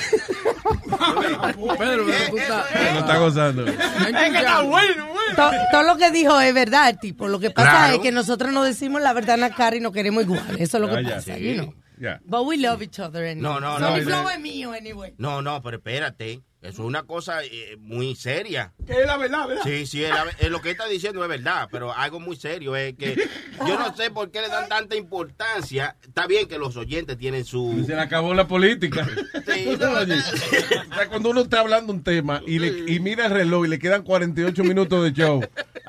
Pedro, 1.79 2.05
pero 2.07 2.31
tú 2.31 2.39
estás- 2.39 2.67
Lo 2.95 2.99
está 3.01 3.19
gozando. 3.19 3.67
Es 3.67 3.77
que 3.77 4.39
está 4.39 4.61
bueno, 4.63 5.07
To- 5.37 5.51
Todo 5.71 5.83
lo 5.85 5.97
que 5.97 6.11
dijo 6.11 6.39
es 6.41 6.53
verdad, 6.55 6.97
tipo. 7.01 7.29
Lo 7.29 7.39
que 7.41 7.51
pasa 7.51 7.71
Claro. 7.71 7.95
es 7.95 8.01
que 8.01 8.13
nosotros 8.13 8.53
no 8.53 8.63
decimos 8.65 9.01
la 9.03 9.13
verdad 9.13 9.35
en 9.37 9.41
la 9.43 9.51
cara 9.55 9.77
y 9.77 9.81
nos 9.81 9.93
queremos 9.93 10.25
igual. 10.25 10.45
Eso 10.59 10.77
es 10.77 10.81
lo 10.81 10.89
que 10.89 10.97
Ah, 10.97 11.01
ya, 11.03 11.15
pasa, 11.17 11.35
sí. 11.37 11.43
you 11.43 11.55
know. 11.55 11.75
Ya. 11.99 12.21
But 12.25 12.45
we 12.47 12.57
love 12.59 12.83
each 12.83 12.99
other 12.99 13.25
anyway. 13.25 13.41
No, 13.43 13.61
no, 13.61 13.79
Sony 13.79 13.99
no. 13.99 14.05
Flow 14.05 14.29
es 14.31 14.41
mío, 14.41 14.73
anyway. 14.73 15.15
No, 15.19 15.41
no, 15.41 15.63
pero 15.63 15.77
espérate. 15.79 16.41
Eso 16.63 16.83
es 16.83 16.87
una 16.89 17.03
cosa 17.03 17.43
eh, 17.45 17.77
muy 17.81 18.15
seria. 18.15 18.73
Que 18.87 19.01
es 19.01 19.07
la 19.07 19.17
verdad, 19.17 19.49
¿verdad? 19.49 19.63
Sí, 19.65 19.85
sí, 19.85 20.05
es 20.05 20.11
la- 20.11 20.31
es 20.39 20.49
lo 20.49 20.63
que 20.63 20.71
está 20.71 20.87
diciendo 20.87 21.21
es 21.25 21.29
verdad, 21.29 21.69
pero 21.73 21.93
algo 21.93 22.21
muy 22.21 22.37
serio 22.37 22.77
es 22.77 22.95
que 22.95 23.17
yo 23.67 23.79
no 23.79 23.95
sé 23.97 24.13
por 24.13 24.31
qué 24.31 24.41
le 24.43 24.49
dan 24.49 24.69
tanta 24.69 24.95
importancia. 24.95 25.97
Está 26.03 26.29
bien 26.29 26.47
que 26.47 26.59
los 26.59 26.77
oyentes 26.77 27.19
tienen 27.19 27.45
su... 27.45 27.83
Se 27.85 27.95
le 27.97 28.01
acabó 28.01 28.33
la 28.35 28.47
política. 28.47 29.07
Sí, 29.53 29.67
Oye, 29.69 30.15
o 30.15 30.95
sea, 30.95 31.09
cuando 31.09 31.31
uno 31.31 31.41
está 31.43 31.61
hablando 31.61 31.93
un 31.93 32.03
tema 32.03 32.41
y, 32.47 32.59
le, 32.59 32.91
y 32.93 33.01
mira 33.01 33.27
el 33.27 33.33
reloj 33.33 33.67
y 33.67 33.69
le 33.69 33.79
quedan 33.79 34.03
48 34.03 34.63
minutos 34.65 35.03
de 35.05 35.13
show. 35.13 35.41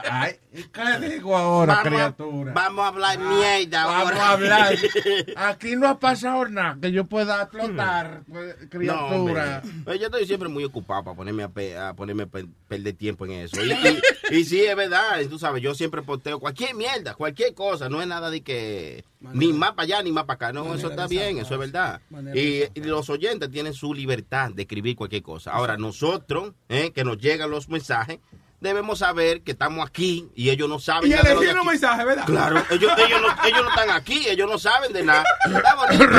Ay, 0.09 0.33
¿qué 0.53 1.09
digo 1.09 1.35
ahora, 1.35 1.75
Vamos 1.75 1.85
a- 1.87 1.89
criatura? 1.89 2.53
Vamos 2.53 2.85
a 2.85 2.87
hablar 2.89 3.19
mierda 3.19 3.85
Vamos 3.85 4.11
ahora. 4.11 4.25
a 4.25 4.31
hablar. 4.31 4.75
Aquí 5.35 5.75
no 5.75 5.87
ha 5.87 5.99
pasado 5.99 6.47
nada 6.47 6.77
que 6.81 6.91
yo 6.91 7.05
pueda 7.05 7.41
explotar, 7.41 8.21
pues, 8.29 8.55
No, 8.61 8.69
criatura. 8.69 9.15
hombre. 9.15 9.43
Pero 9.85 9.97
yo 9.97 10.05
estoy 10.05 10.25
siempre 10.27 10.49
muy 10.49 10.63
ocupado 10.63 11.03
para 11.03 11.15
ponerme 11.17 11.43
a, 11.43 11.49
pe- 11.49 11.77
a 11.77 11.93
ponerme 11.93 12.23
a 12.23 12.27
pe- 12.27 12.45
perder 12.67 12.93
tiempo 12.95 13.25
en 13.25 13.31
eso. 13.31 13.63
Y, 13.63 13.71
y- 13.71 14.37
y 14.39 14.45
sí, 14.45 14.61
es 14.61 14.75
verdad, 14.75 15.19
tú 15.29 15.39
sabes, 15.39 15.61
yo 15.63 15.73
siempre 15.73 16.01
posteo 16.01 16.39
cualquier 16.39 16.75
mierda, 16.75 17.15
cualquier 17.15 17.53
cosa, 17.53 17.89
no 17.89 18.01
es 18.01 18.07
nada 18.07 18.29
de 18.29 18.41
que 18.41 19.03
ni 19.33 19.53
más 19.53 19.71
para 19.71 19.83
allá 19.83 20.03
ni 20.03 20.11
más 20.11 20.25
para 20.25 20.35
acá, 20.35 20.53
no, 20.53 20.73
eso 20.75 20.89
está 20.89 21.07
bien, 21.07 21.37
eso 21.37 21.53
es 21.53 21.59
verdad. 21.59 22.01
Y, 22.35 22.63
y 22.73 22.83
los 22.83 23.09
oyentes 23.09 23.49
tienen 23.51 23.73
su 23.73 23.93
libertad 23.93 24.51
de 24.51 24.63
escribir 24.63 24.95
cualquier 24.95 25.23
cosa. 25.23 25.51
Ahora, 25.51 25.77
nosotros, 25.77 26.53
eh, 26.69 26.91
que 26.91 27.03
nos 27.03 27.17
llegan 27.17 27.49
los 27.49 27.69
mensajes, 27.69 28.19
debemos 28.63 28.97
saber 28.99 29.43
que 29.43 29.51
estamos 29.51 29.87
aquí 29.87 30.27
y 30.35 30.49
ellos 30.49 30.67
no 30.67 30.79
saben 30.79 31.11
Y 31.11 31.13
de 31.13 31.19
elegir 31.19 31.59
un 31.59 31.67
mensaje, 31.67 32.03
¿verdad? 32.05 32.25
Claro, 32.25 32.63
ellos, 32.71 32.91
ellos, 32.97 33.21
no, 33.21 33.27
ellos 33.47 33.61
no 33.63 33.69
están 33.69 33.91
aquí, 33.91 34.25
ellos 34.27 34.49
no 34.49 34.57
saben 34.57 34.91
de 34.93 35.03
nada. 35.03 35.23
Está 35.45 35.75
bonito. 35.75 36.07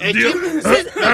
Sí, 0.00 0.14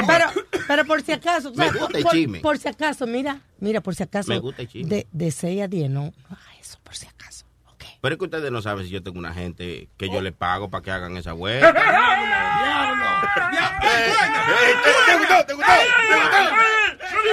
pero, 0.07 0.27
pero 0.69 0.85
por 0.85 1.01
si 1.03 1.13
acaso, 1.13 1.51
o 1.51 1.55
sea, 1.55 1.65
Me 1.65 1.71
gusta 1.73 1.87
por, 1.89 1.97
el 1.97 2.03
por- 2.05 2.13
chisme. 2.13 2.41
por 2.41 2.59
si 2.59 2.69
acaso, 2.69 3.07
mira, 3.07 3.41
mira, 3.59 3.81
por 3.81 3.95
si 3.95 4.03
acaso, 4.03 4.29
Me 4.29 4.39
gusta 4.39 4.61
el 4.63 4.69
chisme. 4.69 4.89
de, 4.89 5.07
de 5.11 5.31
6 5.33 5.63
a 5.63 5.69
10, 5.69 5.91
no, 5.91 6.03
no 6.03 6.13
haga 6.31 6.55
eso, 6.61 6.79
por 6.85 6.95
si 6.95 7.07
acaso. 7.07 7.47
Pero 8.01 8.15
es 8.15 8.19
que 8.19 8.25
ustedes 8.27 8.51
no 8.53 8.61
saben 8.61 8.85
si 8.85 8.91
yo 8.93 9.03
tengo 9.03 9.19
una 9.19 9.33
gente 9.33 9.89
que 9.97 10.11
yo 10.11 10.21
le 10.21 10.33
pago 10.33 10.69
para 10.69 10.83
que 10.83 10.91
hagan 10.91 11.17
esa 11.17 11.33
vuelta. 11.33 11.73
¿Te 11.73 11.81
gustó? 15.19 15.45
¿Te 15.47 15.55
gustó? 15.55 15.55
¿Te 15.55 15.55
gustó? 15.55 15.73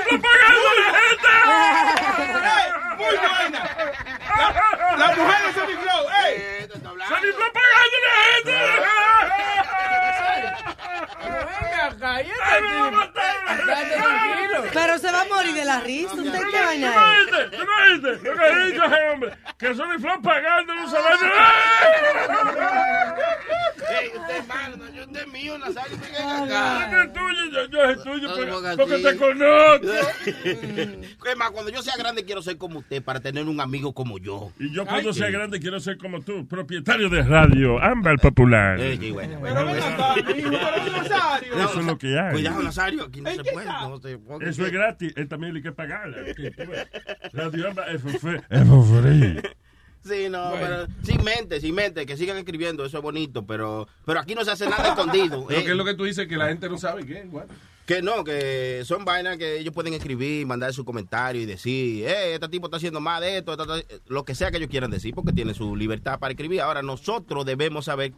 Muy 0.10 0.18
buena. 0.18 0.46
La, 2.42 2.61
la 4.98 5.08
mujer 5.16 5.40
de 5.46 5.54
Sony 5.54 5.76
Flow, 5.82 6.04
¡ey! 6.26 6.68
¡Sony 7.08 7.32
Flow 7.36 7.52
Venga 11.92 12.22
y 12.22 12.26
este 12.26 12.58
tipo. 12.62 13.02
Estate 13.52 13.96
tranquilo. 13.96 14.64
Pero 14.74 14.98
se 14.98 15.12
va 15.12 15.22
a 15.22 15.26
morir 15.26 15.54
de 15.54 15.66
la 15.66 15.80
risa, 15.82 16.14
¿usted 16.14 16.32
qué 16.52 16.62
vaina 16.62 16.94
es? 17.16 17.26
¿Tú 17.28 17.32
no 17.32 17.42
viste? 17.42 17.58
¿Tú 17.58 17.66
no 17.66 17.74
viste? 17.92 18.30
Lo 18.30 18.36
que 18.38 18.44
ha 18.44 18.66
dicho 18.66 18.86
ese 18.86 19.12
hombre. 19.12 19.38
Que 19.58 19.76
Sony 19.76 20.00
Flow 20.00 20.22
pagando 20.22 20.74
un 20.74 20.90
salario. 20.90 21.28
Ey, 23.92 24.12
usted 24.18 24.38
es 24.38 24.48
malo, 24.48 24.78
no, 24.78 24.90
yo 24.90 25.04
usted 25.04 25.22
es 25.22 25.28
mío, 25.28 25.58
Nazario, 25.58 25.98
es 25.98 26.92
Yo 26.92 27.02
es 27.02 27.14
tuyo, 27.14 27.46
yo, 27.52 27.66
yo 27.68 27.84
es 27.84 28.04
tuyo 28.04 28.28
No, 28.30 28.36
porque, 28.36 28.78
porque 28.78 28.98
te 29.00 29.18
conozco. 29.18 29.88
Es 31.32 31.38
más, 31.38 31.52
cuando 31.52 31.72
yo 31.72 31.82
sea 31.82 31.96
grande 31.98 32.26
quiero 32.26 32.42
ser 32.42 32.58
como 32.58 32.80
usted 32.80 33.02
para 33.04 33.20
tener 33.20 33.46
un 33.46 33.60
amigo 33.62 33.94
como 33.94 34.18
yo. 34.18 34.52
Y 34.60 34.74
yo 34.74 34.86
cuando 34.86 35.10
Ay, 35.10 35.16
sea 35.16 35.30
grande 35.30 35.60
quiero 35.60 35.80
ser 35.80 35.98
como 35.98 36.22
tú, 36.22 36.48
propietario 36.48 37.10
de 37.10 37.22
radio, 37.22 37.82
Ámbar 37.82 38.18
Popular. 38.20 38.80
Eh, 38.80 38.98
sí, 39.00 39.12
bueno. 39.12 39.40
Pero 39.42 39.66
ven 39.66 39.78
acá, 39.78 40.16
hijo, 40.18 40.50
pero 40.50 41.02
Nazario. 41.04 41.56
Es 41.82 41.86
lo 41.88 41.98
que 41.98 42.18
hay. 42.20 42.32
Cuidado, 42.34 42.64
Nazario, 42.64 43.04
aquí 43.04 43.22
no 43.22 43.30
se 43.32 43.44
puede. 43.44 43.66
No 43.66 44.00
se 44.02 44.18
puede. 44.18 44.50
Eso 44.50 44.66
es 44.66 44.72
gratis, 44.72 45.14
él 45.16 45.28
también 45.28 45.56
hay 45.56 45.62
que 45.62 45.72
pagarla. 45.72 46.18
Radio 47.34 47.70
Ámbar 47.70 47.96
es 47.96 48.02
for 48.02 48.12
free. 48.20 49.42
Sí, 50.04 50.30
no, 50.32 50.50
Bueno. 50.50 50.66
pero 50.66 50.88
sin 51.04 51.24
mente, 51.24 51.62
sin 51.62 51.76
mente, 51.76 52.08
que 52.08 52.18
sigan 52.18 52.36
escribiendo, 52.38 52.84
eso 52.84 52.98
es 52.98 53.04
bonito, 53.04 53.46
pero, 53.46 53.88
pero 54.04 54.20
aquí 54.20 54.34
no 54.34 54.44
se 54.44 54.50
hace 54.50 54.68
nada 54.68 54.90
escondido. 54.90 55.46
Eh. 55.52 55.64
que 55.64 55.72
es 55.72 55.78
lo 55.78 55.86
que 55.86 55.94
tú 55.94 56.06
dices 56.06 56.28
que 56.28 56.38
la 56.38 56.48
gente 56.48 56.68
no 56.70 56.78
sabe 56.80 57.06
qué. 57.06 57.30
Que 57.86 58.02
no, 58.02 58.24
que 58.24 58.82
son 58.86 59.06
vainas 59.06 59.38
que 59.38 59.60
ellos 59.60 59.74
pueden 59.74 59.94
escribir, 59.94 60.48
mandar 60.48 60.74
su 60.74 60.86
comentario 60.86 61.42
y 61.42 61.46
decir, 61.46 62.06
eh, 62.08 62.34
este 62.36 62.48
tipo 62.50 62.66
está 62.66 62.78
haciendo 62.78 63.00
más 63.00 63.22
de 63.22 63.38
esto, 63.38 63.52
esta- 63.52 63.78
esta- 63.78 63.96
lo 64.08 64.24
que 64.24 64.34
sea 64.34 64.50
que 64.50 64.58
ellos 64.58 64.70
quieran 64.70 64.90
decir, 64.90 65.14
porque 65.14 65.34
tienen 65.34 65.54
su 65.54 65.76
libertad 65.76 66.18
para 66.18 66.32
escribir. 66.32 66.62
Ahora, 66.62 66.82
nosotros 66.82 67.46
debemos 67.46 67.86
saber 67.86 68.14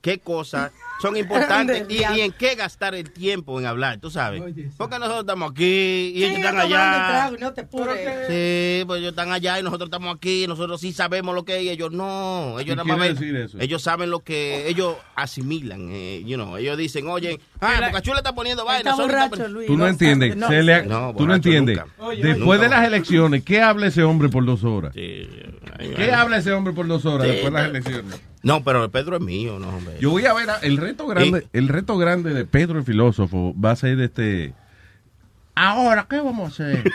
qué 0.00 0.18
cosas 0.18 0.72
son 1.00 1.16
importantes 1.16 1.86
y, 1.88 1.98
y 1.98 2.20
en 2.20 2.32
qué 2.32 2.54
gastar 2.54 2.94
el 2.94 3.10
tiempo 3.10 3.58
en 3.58 3.66
hablar, 3.66 3.98
tú 4.00 4.10
sabes. 4.10 4.42
Porque 4.76 4.98
nosotros 4.98 5.20
estamos 5.20 5.50
aquí 5.52 6.12
y 6.14 6.24
ellos 6.24 6.38
están 6.38 6.58
allá. 6.58 7.30
no 7.38 7.52
te 7.52 7.60
apures. 7.62 7.98
Sí, 8.28 8.84
pues 8.86 9.00
ellos 9.00 9.10
están 9.10 9.32
allá 9.32 9.58
y 9.58 9.62
nosotros 9.62 9.86
estamos 9.88 10.14
aquí, 10.14 10.46
nosotros 10.46 10.80
sí 10.80 10.92
sabemos 10.92 11.34
lo 11.34 11.44
que 11.44 11.58
es 11.58 11.62
y 11.64 11.70
ellos 11.70 11.92
no. 11.92 12.58
Ellos 12.58 12.76
¿Qué 12.76 12.76
nada 12.76 12.96
más 12.96 13.18
ven- 13.18 13.50
ellos 13.60 13.82
saben 13.82 14.10
lo 14.10 14.20
que 14.20 14.68
ellos 14.68 14.96
asimilan, 15.14 15.88
eh, 15.90 16.22
you 16.24 16.36
know, 16.36 16.56
ellos 16.56 16.76
dicen, 16.76 17.06
oye, 17.08 17.40
ah, 17.60 17.90
Boca 17.92 17.98
está 17.98 18.34
poniendo 18.34 18.64
vaina. 18.64 18.90
Está 18.90 19.02
borracho, 19.02 19.36
pon-". 19.36 19.52
Luis. 19.52 19.66
Tú 19.66 19.76
no 19.76 19.86
entiendes. 19.86 20.36
no, 20.36 20.48
se 20.48 20.62
le- 20.62 20.86
no, 20.86 21.14
tú 21.16 21.26
no 21.26 21.34
entiendes. 21.34 21.78
Después 22.22 22.38
Nunca 22.38 22.58
de 22.58 22.68
las 22.68 22.86
elecciones, 22.86 23.44
¿qué 23.44 23.62
habla 23.62 23.86
ese 23.86 24.02
hombre 24.02 24.28
por 24.28 24.44
dos 24.44 24.64
horas? 24.64 24.92
¿Qué 24.94 26.12
habla 26.14 26.38
ese 26.38 26.52
hombre 26.52 26.72
por 26.72 26.86
dos 26.86 27.04
horas 27.06 27.26
Sí, 27.26 27.32
después 27.32 27.52
de 27.52 27.60
las 27.60 27.68
elecciones? 27.68 28.20
No, 28.42 28.64
pero 28.64 28.90
Pedro 28.90 29.16
es 29.16 29.22
mío, 29.22 29.58
no, 29.58 29.68
hombre. 29.68 29.96
Yo 30.00 30.10
voy 30.10 30.24
a 30.24 30.32
ver 30.32 30.48
el 30.62 30.78
reto 30.78 31.06
grande, 31.06 31.46
el 31.52 31.68
reto 31.68 31.98
grande 31.98 32.32
de 32.32 32.44
Pedro 32.46 32.78
el 32.78 32.84
filósofo 32.84 33.54
va 33.62 33.72
a 33.72 33.76
ser 33.76 34.00
este. 34.00 34.54
Ahora, 35.54 36.06
¿qué 36.08 36.20
vamos 36.20 36.58
a 36.60 36.64
hacer? 36.64 36.90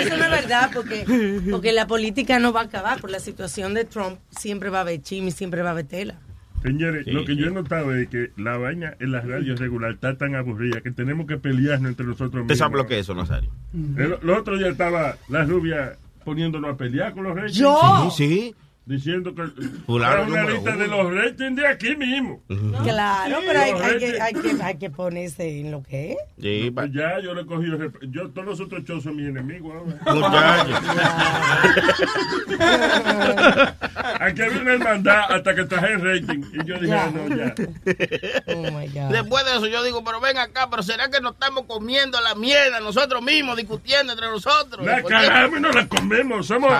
Eso 0.00 0.16
no 0.16 0.24
es 0.24 0.30
verdad, 0.30 0.70
porque, 0.74 1.42
porque 1.50 1.72
la 1.72 1.86
política 1.86 2.40
no 2.40 2.52
va 2.52 2.62
a 2.62 2.64
acabar. 2.64 3.00
Por 3.00 3.10
la 3.10 3.20
situación 3.20 3.74
de 3.74 3.84
Trump, 3.84 4.18
siempre 4.36 4.70
va 4.70 4.78
a 4.78 4.80
haber 4.80 5.02
chisme, 5.02 5.30
siempre 5.30 5.62
va 5.62 5.68
a 5.68 5.72
haber 5.72 5.86
tela. 5.86 6.16
Señores, 6.62 7.06
lo 7.06 7.24
que 7.24 7.36
yo 7.36 7.46
he 7.46 7.50
notado 7.50 7.94
es 7.94 8.08
que 8.08 8.30
la 8.36 8.56
vaina 8.56 8.94
en 8.98 9.12
las 9.12 9.26
radios 9.26 9.60
regular 9.60 9.92
está 9.92 10.16
tan 10.16 10.34
aburrida 10.34 10.80
que 10.80 10.90
tenemos 10.90 11.26
que 11.26 11.36
pelearnos 11.36 11.90
entre 11.90 12.06
nosotros 12.06 12.42
¿Usted 12.42 12.54
mismos. 12.54 12.86
que 12.86 12.94
es 12.94 13.00
eso, 13.00 13.14
Nazario? 13.14 13.50
El, 13.74 14.16
el 14.22 14.30
otro 14.30 14.56
día 14.58 14.68
estaba 14.68 15.16
la 15.28 15.44
rubia 15.44 15.96
poniéndonos 16.24 16.74
a 16.74 16.76
pelear 16.76 17.12
con 17.14 17.24
los 17.24 17.34
ratings. 17.36 17.56
¿Yo? 17.58 18.10
Sí, 18.10 18.26
sí. 18.28 18.54
Diciendo 18.86 19.34
que 19.34 19.42
Fulano 19.84 20.14
era 20.14 20.22
una 20.44 20.50
lista 20.52 20.70
uno. 20.70 20.78
de 20.78 20.86
los 20.86 21.12
ratings 21.12 21.56
de 21.56 21.66
aquí 21.66 21.96
mismo. 21.96 22.40
Claro, 22.84 23.40
Sí, 23.40 23.44
pero 23.44 23.58
hay, 23.60 23.72
hay 23.72 23.98
que, 23.98 24.20
hay, 24.20 24.32
que, 24.32 24.62
hay 24.62 24.78
que 24.78 24.90
ponerse 24.90 25.58
en 25.60 25.72
lo 25.72 25.82
que 25.82 26.12
es. 26.12 26.18
Sí, 26.40 26.70
Pues 26.72 26.92
ya, 26.92 27.18
yo 27.20 27.34
le 27.34 27.42
he 27.42 27.46
cogido. 27.46 27.78
Yo, 28.02 28.30
todos 28.30 28.46
los 28.46 28.60
otros 28.60 28.84
shows 28.84 29.02
son 29.02 29.16
mis 29.16 29.26
enemigos 29.26 29.74
ahora. 29.74 29.98
Aquí 34.20 34.42
había 34.42 34.60
una 34.60 34.72
hermandad 34.74 35.32
hasta 35.32 35.54
que 35.54 35.64
traje 35.64 35.92
el 35.94 36.00
rating. 36.02 36.42
Y 36.52 36.64
yo 36.66 36.74
dije, 36.74 36.86
Ya. 36.86 37.04
"Ah, 37.06 37.10
no, 37.12 37.34
ya. 37.36 37.54
Oh 38.54 38.62
my 38.70 38.86
God. 38.88 39.10
Después 39.10 39.44
de 39.46 39.52
eso 39.52 39.66
yo 39.66 39.82
digo, 39.82 40.04
pero 40.04 40.20
ven 40.20 40.36
acá, 40.38 40.68
pero 40.70 40.82
¿será 40.82 41.10
que 41.10 41.20
nos 41.20 41.32
estamos 41.34 41.64
comiendo 41.66 42.20
la 42.20 42.34
mierda 42.34 42.80
nosotros 42.80 43.22
mismos, 43.22 43.56
discutiendo 43.56 44.12
entre 44.12 44.28
nosotros? 44.28 44.84
La 44.86 45.00
y 45.00 45.60
no 45.60 45.70
la 45.72 45.86
comemos. 45.88 46.46
Somos 46.46 46.72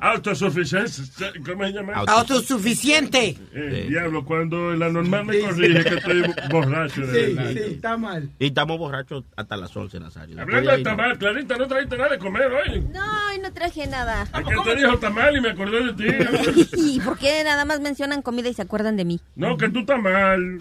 autosuficientes. 0.00 1.12
¿Cómo 1.44 1.64
se 1.64 1.72
llama? 1.72 1.94
Autosuficiente. 1.94 3.36
Eh, 3.52 3.86
Diablo, 3.88 4.24
cuando 4.24 4.74
la 4.74 4.88
normal 4.88 5.24
me 5.24 5.40
corrige 5.40 5.84
que 5.84 5.94
estoy 5.96 6.22
borracho 6.50 7.00
de 7.06 7.34
verdad. 7.34 7.50
está 7.56 7.96
mal. 7.96 8.28
Y 8.38 8.46
estamos 8.46 8.78
borrachos 8.78 9.24
hasta 9.36 9.56
las 9.56 9.76
11, 9.76 10.00
Nazario. 10.00 10.40
Hablando 10.40 10.70
de 10.76 10.82
tamal, 10.82 11.18
Clarita, 11.18 11.56
no 11.56 11.66
trajiste 11.66 11.96
nada 11.96 12.10
de 12.10 12.18
comer 12.18 12.50
hoy. 12.52 12.80
No, 12.92 13.32
y 13.34 13.38
no 13.38 13.52
traje 13.52 13.86
nada. 13.86 14.22
Es 14.22 14.30
que 14.30 14.70
te 14.70 14.76
dijo 14.76 14.98
tamal 14.98 15.36
y 15.36 15.40
me 15.40 15.50
acordé 15.50 15.92
de 15.92 15.92
ti. 15.94 16.66
¿Y 16.76 17.00
por 17.00 17.18
qué 17.18 17.42
nada 17.44 17.64
más 17.64 17.80
mencionan 17.80 18.22
comida 18.22 18.48
y 18.48 18.54
se 18.54 18.62
acuerdan 18.62 18.96
de 18.96 19.04
mí? 19.04 19.20
No, 19.34 19.56
que 19.56 19.68
tú 19.68 19.80
estás 19.80 20.00
mal. 20.00 20.60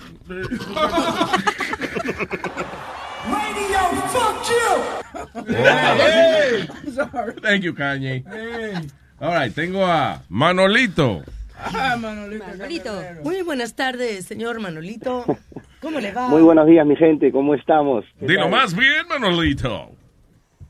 Radio, 3.27 3.81
fuck 4.13 4.37
you. 4.49 4.67
Hey. 5.57 6.67
Thank 7.41 7.63
you, 7.63 7.73
Kanye. 7.73 8.23
All 9.19 9.33
right, 9.33 9.53
tengo 9.53 9.85
a 9.85 10.21
Manolito. 10.29 11.21
Ah, 11.57 11.95
Manolito. 11.99 12.91
Muy 13.23 13.41
buenas 13.41 13.75
tardes, 13.75 14.25
señor 14.25 14.59
Manolito. 14.59 15.23
¿Cómo 15.81 15.99
le 15.99 16.11
va? 16.11 16.27
Muy 16.27 16.41
buenos 16.41 16.67
días, 16.67 16.85
mi 16.85 16.95
gente. 16.95 17.31
¿Cómo 17.31 17.55
estamos? 17.55 18.03
¿Qué 18.19 18.27
Dilo 18.27 18.41
tal? 18.43 18.51
más 18.51 18.75
bien, 18.75 19.07
Manolito. 19.07 19.89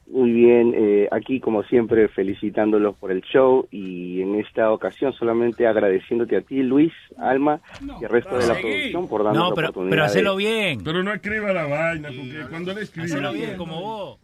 Muy 0.08 0.32
bien. 0.32 0.74
eh, 0.78 1.08
aquí, 1.12 1.40
como 1.40 1.64
siempre, 1.64 2.08
felicitándolos 2.08 2.96
por 2.98 3.12
el 3.12 3.22
show 3.24 3.68
y 3.72 4.22
en 4.22 4.36
esta 4.36 4.72
ocasión 4.72 5.12
solamente 5.14 5.66
agradeciéndote 5.66 6.38
a 6.38 6.42
ti, 6.42 6.62
Luis, 6.62 6.94
Alma 7.18 7.60
y 8.00 8.06
al 8.06 8.12
resto 8.12 8.38
de 8.38 8.48
la 8.48 8.54
producción 8.54 9.08
por 9.10 9.24
darnos 9.24 9.44
No, 9.44 9.50
la 9.50 9.56
pero, 9.56 9.68
oportunidad. 9.70 9.90
pero 9.90 10.02
de- 10.04 10.08
hacelo 10.08 10.36
bien. 10.36 10.84
Pero 10.84 11.04
no 11.04 11.12
escriba 11.14 11.52
la 11.52 11.66
vaina, 11.66 12.10
porque 12.10 12.46
cuando 12.50 12.72
él 12.72 12.78
escribe... 12.78 13.08
Hacelo 13.08 13.34
bien, 13.34 13.58
como 13.58 13.82
vos. 13.82 14.20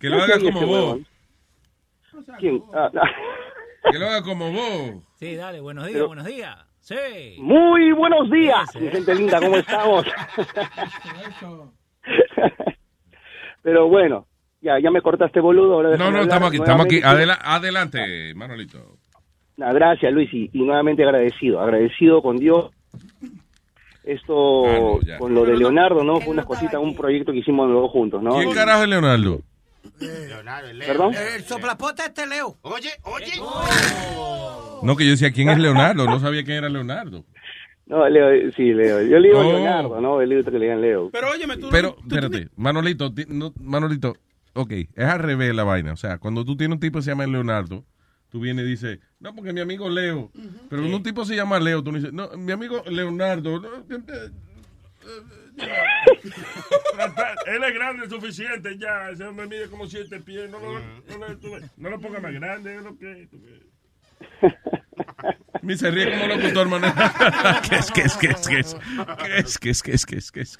Que 0.00 0.08
lo 0.08 0.20
haga 0.22 0.38
como 0.40 0.56
Ese 0.58 0.64
vos. 0.64 0.98
¿Quién? 2.38 2.62
Ah, 2.74 2.90
no. 2.92 3.00
Que 3.90 3.98
lo 3.98 4.06
haga 4.06 4.22
como 4.22 4.52
vos. 4.52 5.02
Sí, 5.16 5.34
dale, 5.34 5.60
buenos 5.60 5.84
días, 5.84 5.94
Pero- 5.94 6.06
buenos 6.08 6.26
días. 6.26 6.56
Sí. 6.80 7.36
Muy 7.38 7.92
buenos 7.92 8.28
días, 8.30 8.74
mi 8.74 8.88
gente 8.88 9.14
linda, 9.14 9.40
¿cómo 9.40 9.56
estamos? 9.56 10.04
Pero 13.62 13.88
bueno, 13.88 14.26
ya, 14.60 14.78
ya 14.80 14.90
me 14.90 15.00
cortaste 15.00 15.38
boludo. 15.40 15.74
Ahora 15.74 15.90
No, 15.90 15.96
no, 15.96 16.04
hablar 16.06 16.22
estamos 16.22 16.48
aquí, 16.48 16.56
estamos 16.56 16.86
aquí. 16.86 17.00
Adela- 17.02 17.38
adelante, 17.40 18.34
Manolito. 18.34 18.98
Nah, 19.56 19.72
gracias, 19.72 20.12
Luis, 20.12 20.32
y, 20.32 20.50
y 20.52 20.62
nuevamente 20.62 21.04
agradecido, 21.04 21.60
agradecido 21.60 22.20
con 22.22 22.36
Dios. 22.38 22.70
Esto, 24.02 24.64
Ah, 24.66 25.18
con 25.18 25.32
lo 25.34 25.44
de 25.44 25.56
Leonardo, 25.56 26.02
¿no? 26.02 26.18
Fue 26.20 26.32
una 26.32 26.44
cosita, 26.44 26.80
un 26.80 26.96
proyecto 26.96 27.30
que 27.30 27.38
hicimos 27.38 27.68
los 27.70 27.82
dos 27.82 27.90
juntos, 27.92 28.20
¿no? 28.20 28.32
¿Quién 28.34 28.50
carajo 28.52 28.82
es 28.82 28.88
Leonardo? 28.88 29.40
¿Perdón? 30.86 31.14
El 31.14 31.44
soplapota 31.44 32.06
este 32.06 32.26
Leo. 32.26 32.56
Oye, 32.62 32.90
oye. 33.04 33.32
No, 34.82 34.96
que 34.96 35.04
yo 35.04 35.10
decía, 35.12 35.30
¿quién 35.32 35.48
es 35.48 35.58
Leonardo? 35.58 36.06
No 36.06 36.18
sabía 36.20 36.44
quién 36.44 36.58
era 36.58 36.68
Leonardo. 36.68 37.24
No, 37.86 38.08
Leo, 38.08 38.50
sí, 38.56 38.72
Leo. 38.72 39.02
Yo 39.02 39.18
le 39.18 39.28
digo 39.28 39.40
Oh. 39.40 39.52
Leonardo, 39.52 40.00
¿no? 40.00 40.20
Él 40.20 40.30
dice 40.30 40.50
que 40.50 40.58
le 40.58 40.66
digan 40.66 40.80
Leo. 40.80 41.10
Pero 41.12 41.30
óyeme, 41.30 41.56
tú... 41.56 41.68
Pero, 41.70 41.96
espérate, 42.00 42.48
Manolito, 42.56 43.12
ti- 43.12 43.26
no, 43.28 43.52
Manolito, 43.60 44.16
ok, 44.54 44.70
es 44.72 45.04
al 45.04 45.18
revés 45.18 45.54
la 45.54 45.64
vaina. 45.64 45.92
O 45.92 45.96
sea, 45.96 46.18
cuando 46.18 46.44
tú 46.44 46.56
tienes 46.56 46.76
un 46.76 46.80
tipo 46.80 46.98
que 46.98 47.04
se 47.04 47.10
llama 47.10 47.26
Leonardo, 47.26 47.84
tú 48.30 48.40
vienes 48.40 48.64
y 48.64 48.68
dices, 48.68 48.98
no, 49.20 49.34
porque 49.34 49.52
mi 49.52 49.60
amigo 49.60 49.88
Leo. 49.90 50.30
Pero 50.70 50.82
cuando 50.82 50.96
un 50.96 51.02
tipo 51.02 51.24
se 51.24 51.36
llama 51.36 51.60
Leo, 51.60 51.82
tú 51.82 51.92
no 51.92 51.98
dices, 51.98 52.12
no, 52.12 52.30
mi 52.36 52.52
amigo 52.52 52.82
Leonardo. 52.86 53.60
no, 53.60 53.68
eh, 53.68 53.82
eh, 53.90 54.30
Él 57.46 57.64
es 57.64 57.74
grande 57.74 58.08
suficiente 58.08 58.78
ya. 58.78 59.10
Ese 59.10 59.24
hombre 59.24 59.46
mide 59.46 59.68
como 59.68 59.86
siete 59.86 60.20
pies. 60.20 60.50
No 60.50 60.58
lo, 60.58 60.78
no 60.78 61.18
lo, 61.18 61.90
no 61.90 62.00
ponga 62.00 62.20
más 62.20 62.32
grande. 62.32 62.76
es 62.76 62.82
lo 62.82 62.98
que-. 62.98 63.28
Me 65.62 65.76
se 65.76 65.90
ríe 65.90 66.10
como 66.10 66.26
locutor, 66.26 66.68
Manuel. 66.68 66.92
¿Qué 67.68 67.76
es, 67.76 67.90
qué 67.92 68.00
es, 68.02 68.16
qué 68.16 68.26
es, 68.28 68.48
qué 68.48 68.58
es? 68.58 68.76
¿Qué 68.78 69.38
es, 69.38 69.58
qué 69.58 69.70
es, 69.70 69.82
qué 69.82 69.92
es, 69.92 70.06
qué 70.06 70.16
es, 70.16 70.30
qué 70.30 70.40
es? 70.40 70.58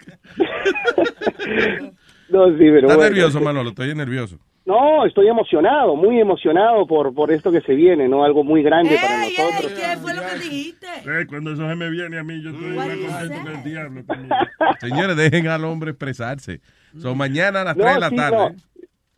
No, 2.28 2.48
sí, 2.50 2.58
pero 2.58 2.78
¿Estás 2.78 2.96
bueno. 2.96 3.02
nervioso, 3.02 3.40
Manolo? 3.40 3.70
Estoy 3.70 3.94
nervioso. 3.94 4.38
No, 4.64 5.04
estoy 5.04 5.26
emocionado, 5.26 5.96
muy 5.96 6.20
emocionado 6.20 6.86
por, 6.86 7.12
por 7.12 7.32
esto 7.32 7.50
que 7.50 7.60
se 7.62 7.74
viene, 7.74 8.08
¿no? 8.08 8.22
Algo 8.22 8.44
muy 8.44 8.62
grande 8.62 8.96
para 9.00 9.18
nosotros. 9.18 9.72
¿Qué 9.72 9.96
fue 9.98 10.14
lo 10.14 10.22
que 10.22 10.38
dijiste? 10.38 10.86
Eh, 11.04 11.26
cuando 11.28 11.52
eso 11.52 11.68
se 11.68 11.74
me 11.74 11.90
viene 11.90 12.18
a 12.18 12.22
mí, 12.22 12.40
yo 12.42 12.50
estoy 12.50 12.70
más 12.76 12.88
contento 12.88 13.44
que 13.50 13.56
el 13.58 13.64
diablo. 13.64 14.04
también. 14.04 14.30
Señores, 14.80 15.16
dejen 15.16 15.48
al 15.48 15.64
hombre 15.64 15.90
expresarse. 15.90 16.60
Son 16.96 17.18
mañana 17.18 17.62
a 17.62 17.64
las 17.64 17.76
No, 17.76 17.82
3 17.84 17.94
de 17.94 18.00
la 18.00 18.08
sí, 18.10 18.16
tarde. 18.16 18.36
no. 18.36 18.50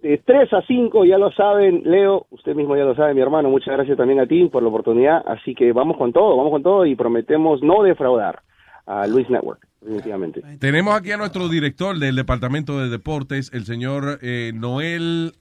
De 0.01 0.19
3 0.19 0.53
a 0.53 0.63
5, 0.63 1.05
ya 1.07 1.19
lo 1.19 1.31
saben, 1.33 1.83
Leo, 1.85 2.27
usted 2.31 2.55
mismo 2.55 2.77
ya 2.77 2.85
lo 2.85 2.95
sabe, 2.95 3.15
mi 3.15 3.23
hermano, 3.23 3.49
muchas 3.49 3.75
gracias 3.75 3.97
también 3.97 4.21
a 4.21 4.27
ti 4.27 4.45
por 4.47 4.63
la 4.63 4.69
oportunidad, 4.69 5.23
así 5.27 5.55
que 5.55 5.73
vamos 5.73 5.97
con 5.97 6.13
todo, 6.13 6.37
vamos 6.37 6.53
con 6.53 6.63
todo 6.63 6.85
y 6.85 6.95
prometemos 6.95 7.63
no 7.63 7.83
defraudar 7.83 8.41
a 8.87 9.07
Luis 9.07 9.29
Network, 9.31 9.67
definitivamente. 9.81 10.43
Tenemos 10.59 10.95
aquí 10.95 11.13
a 11.13 11.17
nuestro 11.17 11.49
director 11.49 11.99
del 11.99 12.17
Departamento 12.17 12.79
de 12.81 12.89
Deportes, 12.91 13.51
el 13.53 13.65
señor 13.65 14.19
eh, 14.23 14.53
Noel 14.55 15.35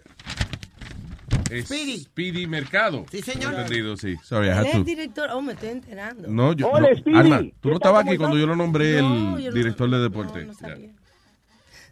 Speedy. 1.62 2.00
Speedy 2.00 2.48
Mercado. 2.48 3.06
Sí, 3.12 3.22
señor. 3.22 3.54
Entendido, 3.54 3.96
sí. 3.98 4.16
Sorry, 4.24 4.48
Él 4.48 4.66
es 4.66 4.72
to- 4.72 4.84
director. 4.84 5.30
Oh, 5.32 5.42
me 5.42 5.54
estoy 5.54 5.70
enterando. 5.70 6.28
No, 6.28 6.54
yo, 6.54 6.70
Hola, 6.70 6.90
no, 6.92 6.98
Speedy. 6.98 7.18
Alma, 7.18 7.40
tú 7.42 7.52
¿Qué 7.62 7.70
no 7.70 7.76
estabas 7.76 8.02
¿Cómo 8.02 8.12
aquí 8.12 8.18
cuando 8.18 8.38
yo 8.38 8.48
lo 8.48 8.56
nombré 8.56 9.02
No, 9.02 9.38
el 9.38 9.44
yo 9.44 9.50
no- 9.52 9.56
director 9.56 9.90
de 9.90 10.00
deporte. 10.00 10.48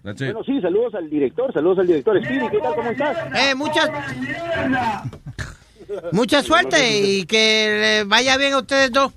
Bueno, 0.04 0.44
sí, 0.44 0.60
saludos 0.62 0.96
al 0.96 1.08
director, 1.12 1.54
saludos 1.54 1.78
al 1.80 1.88
director. 1.88 2.18
Speedy, 2.24 2.50
¿qué 2.50 2.58
tal? 2.58 2.74
¿Cómo 2.74 2.90
estás? 2.90 3.18
Eh, 3.36 3.54
mucha, 3.54 3.82
mucha 6.12 6.42
suerte 6.42 7.00
y 7.02 7.26
que 7.26 8.00
le 8.02 8.04
vaya 8.06 8.38
bien 8.38 8.54
a 8.54 8.58
ustedes 8.60 8.92
dos. 8.92 9.14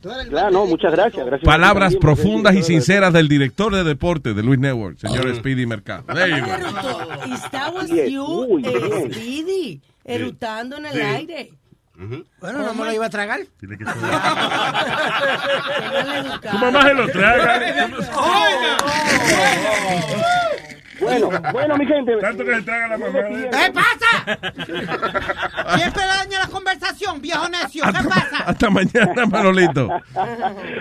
Claro, 0.00 0.50
no, 0.50 0.66
muchas 0.66 0.92
gracias. 0.92 1.26
gracias 1.26 1.46
Palabras 1.46 1.96
profundas 1.96 2.54
y 2.54 2.62
sinceras 2.62 3.12
del 3.12 3.28
director 3.28 3.74
de 3.74 3.82
deporte 3.82 4.34
de 4.34 4.42
Luis 4.42 4.58
Network, 4.60 4.98
señor 4.98 5.34
Speedy 5.34 5.66
Mercado. 5.66 6.04
Y 7.88 8.12
you, 8.12 8.46
muy 8.48 8.62
eh. 8.64 9.08
Speedy, 9.12 9.80
erutando 10.04 10.76
en 10.76 10.86
el 10.86 10.92
Sí. 10.92 11.00
aire. 11.00 11.50
Bueno, 12.40 12.58
no 12.62 12.74
me 12.74 12.84
lo 12.84 12.92
iba 12.92 13.06
a 13.06 13.10
tragar. 13.10 13.40
Tiene 13.58 13.78
que. 13.78 13.84
Tu 16.50 16.58
mamá 16.58 16.82
se 16.82 16.94
lo 16.94 17.08
traga. 17.08 17.58
Bueno, 21.00 21.30
bueno, 21.52 21.76
mi 21.76 21.86
gente. 21.86 22.16
Tanto 22.20 22.44
que 22.44 22.54
se 22.56 22.62
traga 22.62 22.88
la 22.88 22.98
mamá. 22.98 23.18
de- 23.20 23.50
¿Qué 23.50 23.72
pasa? 23.72 24.26
Siempre 25.76 26.02
daña 26.06 26.38
la 26.40 26.46
conversación, 26.48 27.20
viejo 27.20 27.48
necio. 27.48 27.84
¿Qué 27.84 28.08
pasa? 28.08 28.38
Hasta 28.46 28.70
mañana, 28.70 29.26
Manolito. 29.26 29.86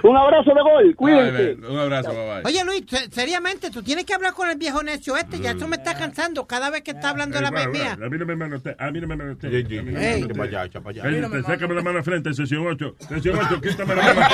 Un 0.04 0.18
abrazo 0.18 0.52
de 0.54 0.62
gol, 0.62 0.84
Ay, 0.88 0.94
cuídense. 0.94 1.58
un 1.68 1.80
abrazo, 1.80 2.10
bye 2.10 2.26
bye. 2.26 2.42
Oye, 2.46 2.64
Luis, 2.66 2.84
se- 2.88 3.10
seriamente, 3.12 3.70
tú 3.72 3.82
tienes 3.84 4.06
que 4.06 4.14
hablar 4.14 4.34
con 4.34 4.50
el 4.50 4.58
viejo 4.58 4.82
necio 4.84 5.18
este. 5.18 5.40
Ya 5.40 5.52
eso 5.52 5.68
me 5.68 5.76
está 5.78 5.96
cansando 5.96 6.46
cada 6.48 6.70
vez 6.70 6.82
que 6.84 6.92
está 6.92 7.10
hablando 7.10 7.38
de 7.38 7.44
la 7.44 7.50
Eh, 7.62 7.68
mía. 7.68 7.98
va, 8.00 8.06
A 8.06 8.10
mí 8.10 8.18
no 8.18 8.26
me 8.26 8.36
manotea. 8.36 8.76
A 8.80 8.92
mí 8.92 9.02
no 9.02 9.08
me 9.08 9.16
manotea. 9.16 9.50
Sí, 9.50 9.66
sí, 9.68 9.78
A 9.78 9.84
mí 9.84 9.92
no 9.92 10.00
me 10.00 10.14
Ey. 10.14 10.22
manotea. 10.22 10.26
Echa 10.26 10.36
pa' 10.36 10.44
allá, 10.44 10.66
echa 10.66 10.82
pa' 10.82 10.90
allá. 10.92 11.04
Ey, 11.10 11.22
te 11.30 11.44
sácame 11.44 11.76
la 11.76 11.82
mano 11.82 11.98
al 11.98 12.04
frente, 12.04 12.34
sesión 12.34 12.66
8. 12.68 12.96
Sesión 13.10 13.40
8, 13.40 13.62
quítame 13.62 13.96
la 13.96 14.14
mano. 14.14 14.28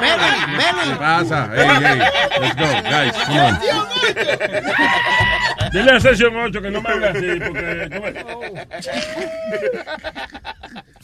Ven, 0.00 0.18
¿Qué 0.58 0.64
ven. 0.88 0.98
pasa? 0.98 1.48
Hey, 1.54 1.68
hey, 1.82 1.98
let's 2.40 2.56
go, 2.56 2.66
guys, 2.90 3.12
come 3.26 3.40
on. 3.40 3.58
Dile 5.72 5.92
a 5.92 6.00
sesión 6.00 6.36
8 6.36 6.62
que 6.62 6.70
no 6.70 6.80
me 6.80 6.88
haga 6.88 7.10
así, 7.10 7.40
porque... 7.46 7.90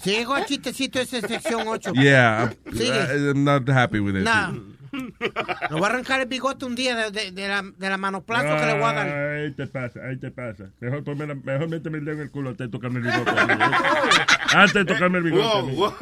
Sigo 0.03 0.37
el 0.37 0.45
chistecito 0.47 1.01
ese 1.01 1.21
sección 1.21 1.67
8. 1.67 1.93
Yeah, 1.95 2.53
I'm, 2.67 2.77
Sigue. 2.77 3.31
I'm 3.31 3.45
not 3.45 3.69
happy 3.69 4.01
with 4.01 4.17
it. 4.17 4.25
Nah. 4.25 4.53
Le 5.71 5.75
voy 5.77 5.83
a 5.83 5.87
arrancar 5.87 6.21
el 6.21 6.27
bigote 6.27 6.65
un 6.67 6.75
día 6.75 6.95
de, 6.95 7.11
de- 7.11 7.31
de 7.33 7.49
la, 7.49 7.63
de 7.63 7.89
la 7.89 7.97
manoplazo 7.97 8.57
que 8.59 8.67
le 8.67 8.75
voy 8.75 8.83
a 8.85 8.93
dar. 8.93 9.09
Ahí 9.09 9.53
te 9.53 9.67
pasa, 9.67 10.01
ahí 10.07 10.17
te 10.19 10.31
pasa. 10.31 10.65
Mejor, 10.81 11.03
ponme 11.05 11.27
la- 11.27 11.35
mejor 11.35 11.69
méteme 11.69 11.99
el 11.99 12.05
dedo 12.05 12.17
en 12.17 12.23
el 12.23 12.31
culo 12.31 12.51
antes 12.51 12.67
de 12.67 12.71
tocarme 12.71 12.99
el 13.01 13.07
bigote. 13.07 13.31
antes 14.55 14.75
de 14.75 14.85
tocarme 14.85 15.19
el 15.19 15.25
bigote. 15.25 15.73
Wow, 15.73 15.93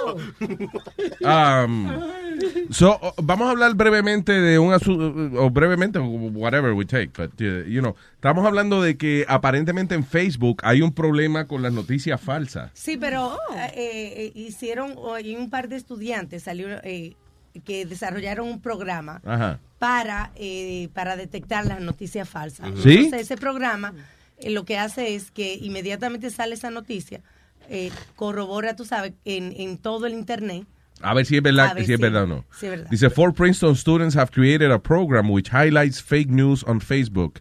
wow. 0.00 0.16
Um, 1.20 1.90
so, 2.70 2.98
uh, 3.02 3.12
vamos 3.22 3.48
a 3.48 3.50
hablar 3.50 3.74
brevemente 3.74 4.32
de 4.32 4.58
un 4.58 4.72
asunto, 4.72 5.40
o 5.42 5.50
brevemente, 5.50 5.98
whatever 5.98 6.72
we 6.72 6.84
take, 6.84 7.10
but, 7.16 7.32
uh, 7.40 7.64
you 7.68 7.80
know, 7.80 7.94
estamos 8.14 8.46
hablando 8.46 8.82
de 8.82 8.96
que 8.96 9.24
aparentemente 9.28 9.94
en 9.94 10.04
Facebook 10.04 10.60
hay 10.62 10.82
un 10.82 10.92
problema 10.92 11.46
con 11.46 11.62
las 11.62 11.72
noticias 11.72 12.20
falsas. 12.20 12.70
Sí, 12.74 12.96
pero 12.96 13.38
eh, 13.54 13.72
eh, 13.74 14.32
hicieron, 14.34 14.94
hoy 14.96 15.36
un 15.36 15.50
par 15.50 15.68
de 15.68 15.76
estudiantes 15.76 16.42
salieron, 16.42 16.80
eh, 16.84 17.14
que 17.64 17.86
desarrollaron 17.86 18.48
un 18.48 18.60
programa 18.60 19.20
Ajá. 19.24 19.58
para, 19.78 20.30
eh, 20.36 20.88
para 20.94 21.16
detectar 21.16 21.66
las 21.66 21.80
noticias 21.80 22.28
falsas. 22.28 22.68
¿Sí? 22.82 22.96
Entonces, 22.96 23.22
ese 23.22 23.36
programa 23.36 23.94
eh, 24.38 24.50
lo 24.50 24.64
que 24.64 24.78
hace 24.78 25.14
es 25.14 25.30
que 25.30 25.54
inmediatamente 25.54 26.30
sale 26.30 26.54
esa 26.54 26.70
noticia, 26.70 27.20
eh, 27.68 27.90
corrobora, 28.14 28.76
tú 28.76 28.84
sabes, 28.84 29.12
en, 29.24 29.54
en 29.56 29.78
todo 29.78 30.06
el 30.06 30.14
Internet. 30.14 30.66
A 31.02 31.12
ver 31.12 31.26
si 31.26 31.36
es 31.36 31.42
verdad, 31.42 31.76
si 31.84 31.92
es 31.92 32.00
verdad 32.00 32.22
o 32.22 32.26
no. 32.26 32.44
si 32.58 32.66
es 32.66 32.70
verdad. 32.70 32.90
Dice, 32.90 33.10
four 33.10 33.32
Princeton 33.32 33.76
students 33.76 34.16
have 34.16 34.30
created 34.30 34.70
a 34.70 34.78
program 34.78 35.30
which 35.30 35.50
highlights 35.50 36.00
fake 36.00 36.30
news 36.30 36.64
on 36.64 36.80
Facebook. 36.80 37.40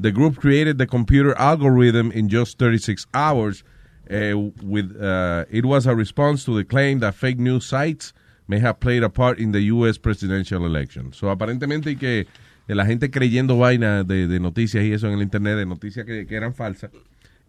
The 0.00 0.10
group 0.10 0.40
created 0.40 0.78
the 0.78 0.86
computer 0.86 1.32
algorithm 1.38 2.10
in 2.10 2.28
just 2.28 2.58
36 2.58 3.06
hours. 3.14 3.62
Uh, 4.10 4.50
with 4.62 4.96
uh, 5.00 5.44
It 5.50 5.64
was 5.64 5.86
a 5.86 5.94
response 5.94 6.44
to 6.44 6.56
the 6.56 6.64
claim 6.64 7.00
that 7.00 7.14
fake 7.14 7.38
news 7.38 7.64
sites 7.64 8.12
may 8.46 8.60
have 8.60 8.78
played 8.78 9.02
a 9.02 9.08
part 9.08 9.38
in 9.38 9.52
the 9.52 9.60
U.S. 9.72 9.98
presidential 9.98 10.64
election. 10.64 11.12
So, 11.12 11.30
aparentemente, 11.30 11.90
y 11.90 11.96
que 11.96 12.26
la 12.66 12.86
gente 12.86 13.10
creyendo 13.10 13.58
vainas 13.58 14.06
de, 14.06 14.26
de 14.26 14.40
noticias 14.40 14.84
y 14.84 14.92
eso 14.92 15.06
en 15.08 15.14
el 15.14 15.22
Internet, 15.22 15.56
de 15.56 15.66
noticias 15.66 16.04
que, 16.06 16.26
que 16.26 16.34
eran 16.34 16.54
falsas, 16.54 16.90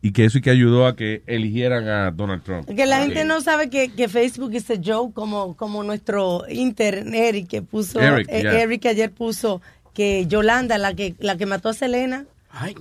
y 0.01 0.11
que 0.11 0.25
eso 0.25 0.37
y 0.37 0.41
que 0.41 0.51
ayudó 0.51 0.85
a 0.85 0.95
que 0.95 1.23
eligieran 1.25 1.87
a 1.87 2.11
Donald 2.11 2.43
Trump. 2.43 2.67
Que 2.67 2.85
la 2.85 2.99
gente 2.99 3.25
no 3.25 3.41
sabe 3.41 3.69
que, 3.69 3.89
que 3.89 4.07
Facebook 4.07 4.53
es 4.53 4.69
a 4.69 4.75
joke, 4.83 5.13
como, 5.13 5.55
como 5.55 5.83
nuestro 5.83 6.43
internet 6.49 7.35
y 7.35 7.45
que 7.45 7.61
puso, 7.61 7.99
Eric, 7.99 8.27
eh, 8.29 8.41
yeah. 8.41 8.61
Eric 8.61 8.85
ayer 8.85 9.11
puso 9.11 9.61
que 9.93 10.27
Yolanda, 10.27 10.77
la 10.77 10.93
que, 10.93 11.15
la 11.19 11.37
que 11.37 11.47
mató 11.47 11.69
a 11.69 11.73
Selena, 11.73 12.25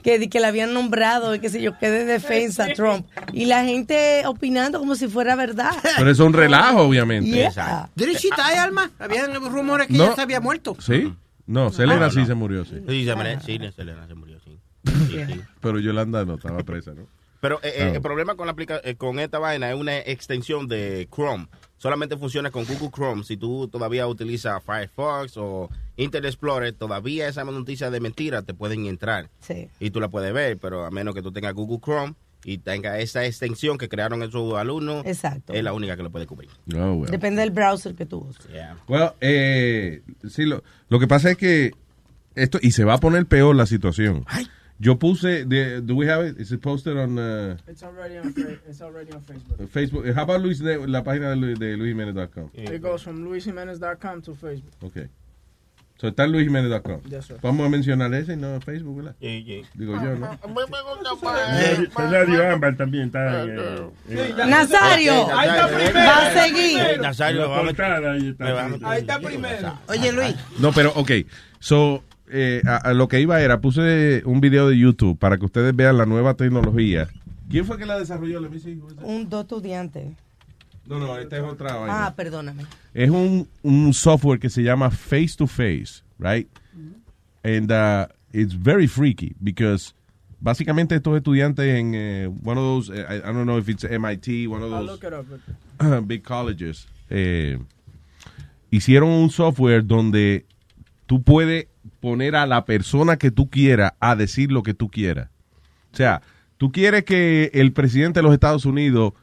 que, 0.03 0.19
di 0.19 0.29
que 0.29 0.41
le 0.41 0.47
habían 0.47 0.73
nombrado, 0.73 1.35
y 1.35 1.39
qué 1.41 1.49
sé 1.49 1.61
yo, 1.61 1.79
que 1.79 1.91
de 1.91 2.05
defensa 2.05 2.65
a 2.65 2.73
Trump. 2.75 3.07
Y 3.33 3.45
la 3.47 3.65
gente 3.65 4.23
opinando 4.27 4.79
como 4.79 4.95
si 4.95 5.09
fuera 5.09 5.37
verdad. 5.37 5.73
Pero 5.99 6.11
es 6.11 6.19
un 6.19 6.33
relajo, 6.33 6.83
obviamente. 6.83 7.31
Yeah. 7.31 7.91
¿Did 7.95 8.17
she 8.17 8.29
die, 8.35 8.59
Alma? 8.59 8.91
Habían 8.99 9.35
rumores 9.35 9.87
que 9.89 9.95
No. 9.95 10.05
ella 10.07 10.15
se 10.15 10.23
había 10.23 10.41
muerto. 10.41 10.77
¿Sí? 10.81 11.13
No, 11.47 11.71
Selena 11.71 12.07
No, 12.07 12.11
sí 12.11 12.27
se 12.27 12.35
murió, 12.35 12.65
sí. 12.65 12.77
Sí, 12.89 13.05
se 13.05 13.15
murió, 13.15 13.41
sí, 13.41 13.59
Selena 13.75 14.07
se 14.07 14.15
murió, 14.15 14.39
sí. 14.41 14.59
Sí, 14.85 15.19
sí. 15.27 15.41
Pero 15.61 15.79
Yolanda 15.79 16.25
no 16.25 16.35
estaba 16.37 16.59
presa, 16.63 16.93
¿no? 16.95 17.07
Pero 17.41 17.61
eh, 17.63 17.73
eh, 17.77 17.93
el 17.95 18.01
problema 18.01 18.35
con 18.35 18.47
la 18.47 18.53
aplica 18.53 18.81
eh, 18.83 18.97
con 18.97 19.19
esta 19.19 19.39
vaina 19.39 19.71
es 19.71 19.77
una 19.77 19.99
extensión 19.99 20.67
de 20.69 21.09
Chrome. 21.15 21.49
Solamente 21.77 22.17
funciona 22.17 22.51
con 22.51 22.65
Google 22.65 22.91
Chrome. 22.91 23.25
Si 23.25 23.37
tú 23.37 23.69
todavía 23.69 24.07
utilizas 24.07 24.63
Firefox 24.65 25.37
o 25.37 25.69
Internet 25.97 26.31
Explorer, 26.31 26.73
todavía 26.73 27.29
esa 27.29 27.45
noticia 27.45 27.91
de 27.91 28.01
mentira 28.01 28.43
te 28.43 28.55
pueden 28.55 28.87
entrar. 28.87 29.31
Sí. 29.41 29.69
Y 29.81 29.91
tú 29.91 30.01
la 30.01 30.09
puedes 30.09 30.33
ver, 30.33 30.59
pero 30.59 30.85
a 30.85 30.91
menos 30.91 31.15
que 31.15 31.23
tú 31.23 31.33
tengas 31.33 31.55
Google 31.55 31.81
Chrome 31.81 32.15
y 32.45 32.59
tenga 32.59 32.99
esa 33.01 33.25
extensión 33.25 33.77
que 33.77 33.89
crearon 33.89 34.23
esos 34.23 34.55
alumnos, 34.55 35.05
Exacto. 35.05 35.53
es 35.53 35.65
la 35.65 35.73
única 35.73 35.97
que 35.97 36.03
lo 36.03 36.11
puede 36.11 36.27
cubrir. 36.27 36.51
Oh, 36.77 36.93
well. 36.93 37.11
Depende 37.11 37.41
del 37.41 37.51
browser 37.51 37.95
que 37.95 38.07
tú 38.07 38.19
uses. 38.29 38.47
Well, 38.89 39.11
eh, 39.21 40.03
sí, 40.29 40.45
lo, 40.45 40.63
lo 40.89 40.99
que 41.01 41.09
pasa 41.09 41.33
es 41.33 41.37
que 41.37 41.73
esto, 42.37 42.59
y 42.63 42.71
se 42.71 42.85
va 42.85 42.95
a 42.95 42.99
poner 42.99 43.27
peor 43.27 43.57
la 43.57 43.67
situación. 43.67 44.25
Yo 44.79 44.99
puse, 44.99 45.47
de, 45.47 45.81
do 45.81 45.95
we 45.97 46.07
have 46.07 46.23
it? 46.27 46.39
Is 46.39 46.53
it 46.53 46.61
posted 46.61 46.97
on 46.99 47.19
uh, 47.19 47.57
It's 47.67 47.83
already 47.83 48.19
on, 48.19 48.35
it's 48.69 48.83
already 48.83 49.11
on 49.13 49.23
Facebook. 49.23 49.69
Facebook? 49.69 50.15
How 50.15 50.25
about 50.25 50.43
Luis, 50.43 50.61
la 50.61 51.03
página 51.03 51.31
de, 51.35 51.55
de 51.55 51.77
luisjimenez.com? 51.79 52.51
It 52.53 52.83
goes 52.83 53.03
from 53.03 53.25
luisjimenez.com 53.25 54.21
to 54.23 54.35
Facebook. 54.35 54.73
Okay. 54.83 55.09
So 55.99 56.09
está 56.09 56.25
en 56.25 56.33
luisjimenez.com. 56.33 57.01
Yes, 57.09 57.25
sir. 57.25 57.39
Vamos 57.41 57.65
a 57.67 57.71
mencionar 57.71 58.13
ese 58.13 58.35
y 58.35 58.37
no 58.37 58.61
Facebook, 58.61 58.97
¿verdad? 58.97 59.17
Digo 59.19 59.95
yo, 59.95 60.15
¿no? 60.17 60.39
Nazario- 61.03 61.89
Nazario 61.97 62.51
Ámbar 62.53 62.77
también 62.77 63.05
está 63.07 63.45
eh, 63.45 64.35
Nazario, 64.47 65.35
Ahí 65.35 65.49
está 65.49 65.69
primero. 65.69 65.95
va 66.07 66.27
a 66.27 66.33
seguir. 66.45 67.01
Nazario, 67.01 67.49
vamos 67.49 67.59
a- 67.59 67.65
portada, 67.65 68.13
ahí 68.13 68.29
está. 68.29 68.67
Ahí 68.91 68.99
está 69.01 69.21
primero. 69.21 69.79
Oye, 69.89 70.13
Luis. 70.13 70.35
No, 70.59 70.73
pero, 70.73 70.93
ok. 70.97 71.11
So, 71.61 72.03
eh, 72.31 72.63
a, 72.67 72.77
a 72.77 72.95
lo 72.95 73.09
que 73.09 73.21
iba 73.21 73.41
era, 73.41 73.61
puse 73.61 74.23
un 74.25 74.41
video 74.41 74.69
de 74.69 74.79
YouTube 74.79 75.19
para 75.19 75.39
que 75.39 75.45
ustedes 75.45 75.75
vean 75.75 75.99
la 75.99 76.07
nueva 76.07 76.35
tecnología. 76.35 77.09
¿Quién 77.49 77.65
fue 77.65 77.79
que 77.79 77.87
la 77.87 77.99
desarrolló? 77.99 78.41
Let 78.41 78.51
me 78.51 78.59
see. 78.59 78.81
Un 79.03 79.29
dos 79.29 79.43
estudiantes. 79.43 80.09
No, 80.87 80.99
no, 80.99 81.17
esta 81.19 81.37
es 81.37 81.43
otra 81.43 81.75
vaina. 81.75 82.07
Ah, 82.07 82.15
perdóname. 82.15 82.65
Es 82.95 83.11
un, 83.11 83.49
un 83.63 83.93
software 83.93 84.39
que 84.39 84.51
se 84.51 84.63
llama 84.63 84.91
Face 84.91 85.35
to 85.37 85.47
Face, 85.47 86.03
right? 86.19 86.49
And 87.43 87.71
uh, 87.71 88.07
it's 88.33 88.53
very 88.55 88.87
freaky 88.89 89.35
because 89.41 89.95
básicamente 90.41 90.97
estos 90.97 91.17
estudiantes 91.17 91.65
en 91.67 91.93
eh, 91.95 92.27
one 92.45 92.59
of 92.59 92.65
those, 92.65 92.91
eh, 92.93 93.05
I, 93.09 93.17
I 93.19 93.33
don't 93.33 93.45
know 93.47 93.59
if 93.59 93.69
it's 93.69 93.85
MIT, 93.85 94.49
one 94.49 94.63
of 94.63 94.73
I'll 94.73 94.85
those 94.87 95.01
look 95.01 95.05
it 95.05 95.13
up. 95.13 95.27
big 96.09 96.23
colleges, 96.25 96.89
eh, 97.11 97.59
hicieron 98.71 99.11
un 99.11 99.31
software 99.31 99.85
donde 99.85 100.45
tú 101.07 101.23
puedes 101.23 101.69
poner 102.01 102.37
a 102.37 102.47
la 102.47 102.65
persona 102.65 103.17
que 103.17 103.31
tú 103.31 103.51
quieras 103.51 103.93
a 104.01 104.17
decir 104.17 104.53
lo 104.53 104.63
que 104.63 104.75
tú 104.75 104.89
quieras. 104.89 105.31
O 105.93 105.97
sea, 105.97 106.23
tú 106.57 106.73
quieres 106.73 107.05
que 107.05 107.51
el 107.55 107.73
presidente 107.73 108.21
de 108.21 108.25
los 108.25 108.33
Estados 108.33 108.65
Unidos 108.65 109.15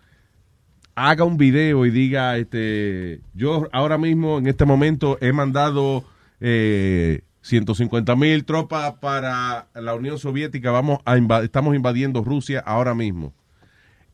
haga 0.96 1.24
un 1.24 1.38
video 1.38 1.86
y 1.86 1.92
diga, 1.92 2.38
este, 2.38 3.22
yo 3.34 3.68
ahora 3.72 3.98
mismo 3.98 4.38
en 4.38 4.48
este 4.48 4.66
momento 4.66 5.18
he 5.22 5.34
mandado 5.34 6.04
eh, 6.40 7.22
150 7.42 8.16
mil 8.16 8.46
tropas 8.46 8.94
para 8.96 9.68
la 9.74 9.96
Unión 9.96 10.18
Soviética, 10.18 10.72
vamos 10.72 11.00
a 11.06 11.18
estamos 11.44 11.76
invadiendo 11.76 12.24
Rusia 12.24 12.60
ahora 12.66 12.94
mismo. 12.96 13.34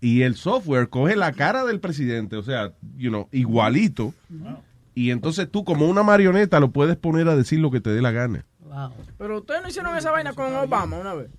Y 0.02 0.22
el 0.22 0.36
software 0.36 0.90
coge 0.90 1.15
la 1.18 1.34
cara 1.34 1.65
del 1.65 1.80
presidente, 1.81 2.38
o 2.38 2.44
sea, 2.44 2.73
you 2.98 3.10
know, 3.10 3.27
igualito, 3.31 4.14
y 4.95 5.11
entonces 5.11 5.49
tú 5.52 5.65
como 5.65 5.88
una 5.88 6.03
marioneta 6.03 6.60
lo 6.60 6.72
puedes 6.72 6.95
poner 6.95 7.27
a 7.27 7.36
decir 7.36 7.60
lo 7.60 7.69
que 7.69 7.81
te 7.81 7.90
dé 7.90 8.02
la 8.02 8.11
gana. 8.11 8.45
Pero 9.17 9.37
ustedes 9.39 9.61
no 9.61 9.69
hicieron 9.69 9.95
esa 9.97 10.11
vaina 10.11 10.33
con 10.33 10.53
Obama 10.55 10.97
una 10.97 11.13
vez. 11.13 11.29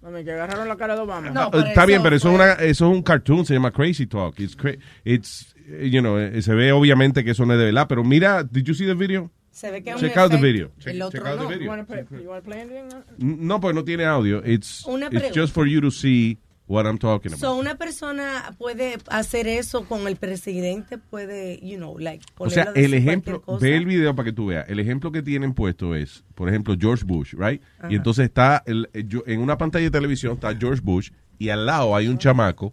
Mami, 0.00 0.22
que 0.24 0.32
agarraron 0.32 0.68
la 0.68 0.76
cara 0.76 0.94
de 0.94 1.00
Obama. 1.00 1.32
Ah, 1.34 1.50
Está 1.66 1.84
bien, 1.84 2.02
pero 2.02 2.14
eso 2.14 2.28
es, 2.28 2.34
una, 2.36 2.52
eso 2.52 2.88
es 2.90 2.96
un 2.96 3.02
cartoon, 3.02 3.44
se 3.44 3.54
llama 3.54 3.72
Crazy 3.72 4.06
Talk. 4.06 4.38
It's, 4.38 4.56
cra- 4.56 4.78
it's, 5.04 5.54
you 5.82 6.00
know, 6.00 6.18
eh, 6.18 6.40
se 6.40 6.54
ve 6.54 6.70
obviamente 6.70 7.24
que 7.24 7.32
eso 7.32 7.44
no 7.44 7.54
es 7.54 7.58
de 7.58 7.64
verdad, 7.66 7.86
pero 7.88 8.04
mira, 8.04 8.44
did 8.44 8.62
you 8.64 8.74
see 8.74 8.86
the 8.86 8.94
video? 8.94 9.30
Se 9.50 9.72
ve 9.72 9.82
que 9.82 9.90
es 9.90 9.96
un 9.96 10.02
Check 10.02 10.16
out 10.16 10.30
the 10.30 10.36
video. 10.36 10.70
Check, 10.78 10.94
El 10.94 11.02
otro 11.02 11.18
check 11.18 11.28
out 11.28 11.36
no. 11.40 11.48
the 11.48 11.54
You 11.54 11.58
video. 11.58 11.70
wanna 11.70 11.84
play, 11.84 12.04
you 12.12 12.28
wanna 12.28 12.42
play 12.42 12.60
anything? 12.60 12.88
No, 13.18 13.60
pues 13.60 13.74
no 13.74 13.82
tiene 13.82 14.04
audio. 14.06 14.38
It's, 14.44 14.86
it's 15.10 15.34
just 15.34 15.52
for 15.52 15.66
you 15.66 15.80
to 15.80 15.90
see 15.90 16.38
what 16.68 16.84
I'm 16.86 16.98
talking 16.98 17.32
about. 17.32 17.40
So, 17.40 17.56
una 17.56 17.76
persona 17.76 18.54
puede 18.58 18.98
hacer 19.08 19.48
eso 19.48 19.84
con 19.86 20.06
el 20.06 20.16
presidente, 20.16 20.98
puede, 20.98 21.58
you 21.66 21.76
know, 21.78 21.98
like, 21.98 22.24
O 22.36 22.48
sea, 22.50 22.70
el 22.74 22.94
ejemplo, 22.94 23.42
ve 23.60 23.76
el 23.76 23.86
video 23.86 24.14
para 24.14 24.26
que 24.26 24.32
tú 24.32 24.46
veas. 24.46 24.68
El 24.68 24.78
ejemplo 24.78 25.10
que 25.10 25.22
tienen 25.22 25.54
puesto 25.54 25.94
es, 25.94 26.24
por 26.34 26.48
ejemplo, 26.48 26.76
George 26.78 27.04
Bush, 27.06 27.34
right? 27.36 27.62
Ajá. 27.78 27.90
Y 27.90 27.96
entonces 27.96 28.26
está, 28.26 28.62
el, 28.66 28.88
eh, 28.92 29.04
yo- 29.08 29.24
en 29.26 29.40
una 29.40 29.58
pantalla 29.58 29.84
de 29.86 29.90
televisión 29.90 30.34
está 30.34 30.54
George 30.56 30.80
Bush 30.84 31.10
y 31.38 31.48
al 31.48 31.66
lado 31.66 31.96
hay 31.96 32.06
un 32.08 32.18
chamaco 32.18 32.72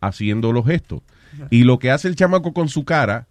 haciendo 0.00 0.52
los 0.52 0.64
gestos. 0.66 1.00
Y 1.50 1.64
lo 1.64 1.78
que 1.80 1.90
hace 1.90 2.06
el 2.08 2.14
chamaco 2.14 2.52
con 2.52 2.68
su 2.68 2.84
cara, 2.84 3.26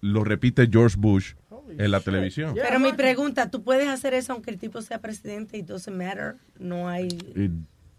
lo 0.00 0.22
repite 0.24 0.68
George 0.70 0.96
Bush 0.98 1.32
en 1.78 1.90
la 1.90 2.00
televisión. 2.00 2.54
Pero 2.54 2.78
mi 2.78 2.92
pregunta, 2.92 3.50
¿tú 3.50 3.62
puedes 3.62 3.88
hacer 3.88 4.14
eso 4.14 4.32
aunque 4.32 4.50
el 4.50 4.58
tipo 4.58 4.80
sea 4.82 5.00
presidente 5.00 5.56
y 5.58 5.62
doesn't 5.62 5.96
matter? 5.96 6.36
No 6.58 6.88
hay... 6.88 7.08
It 7.34 7.50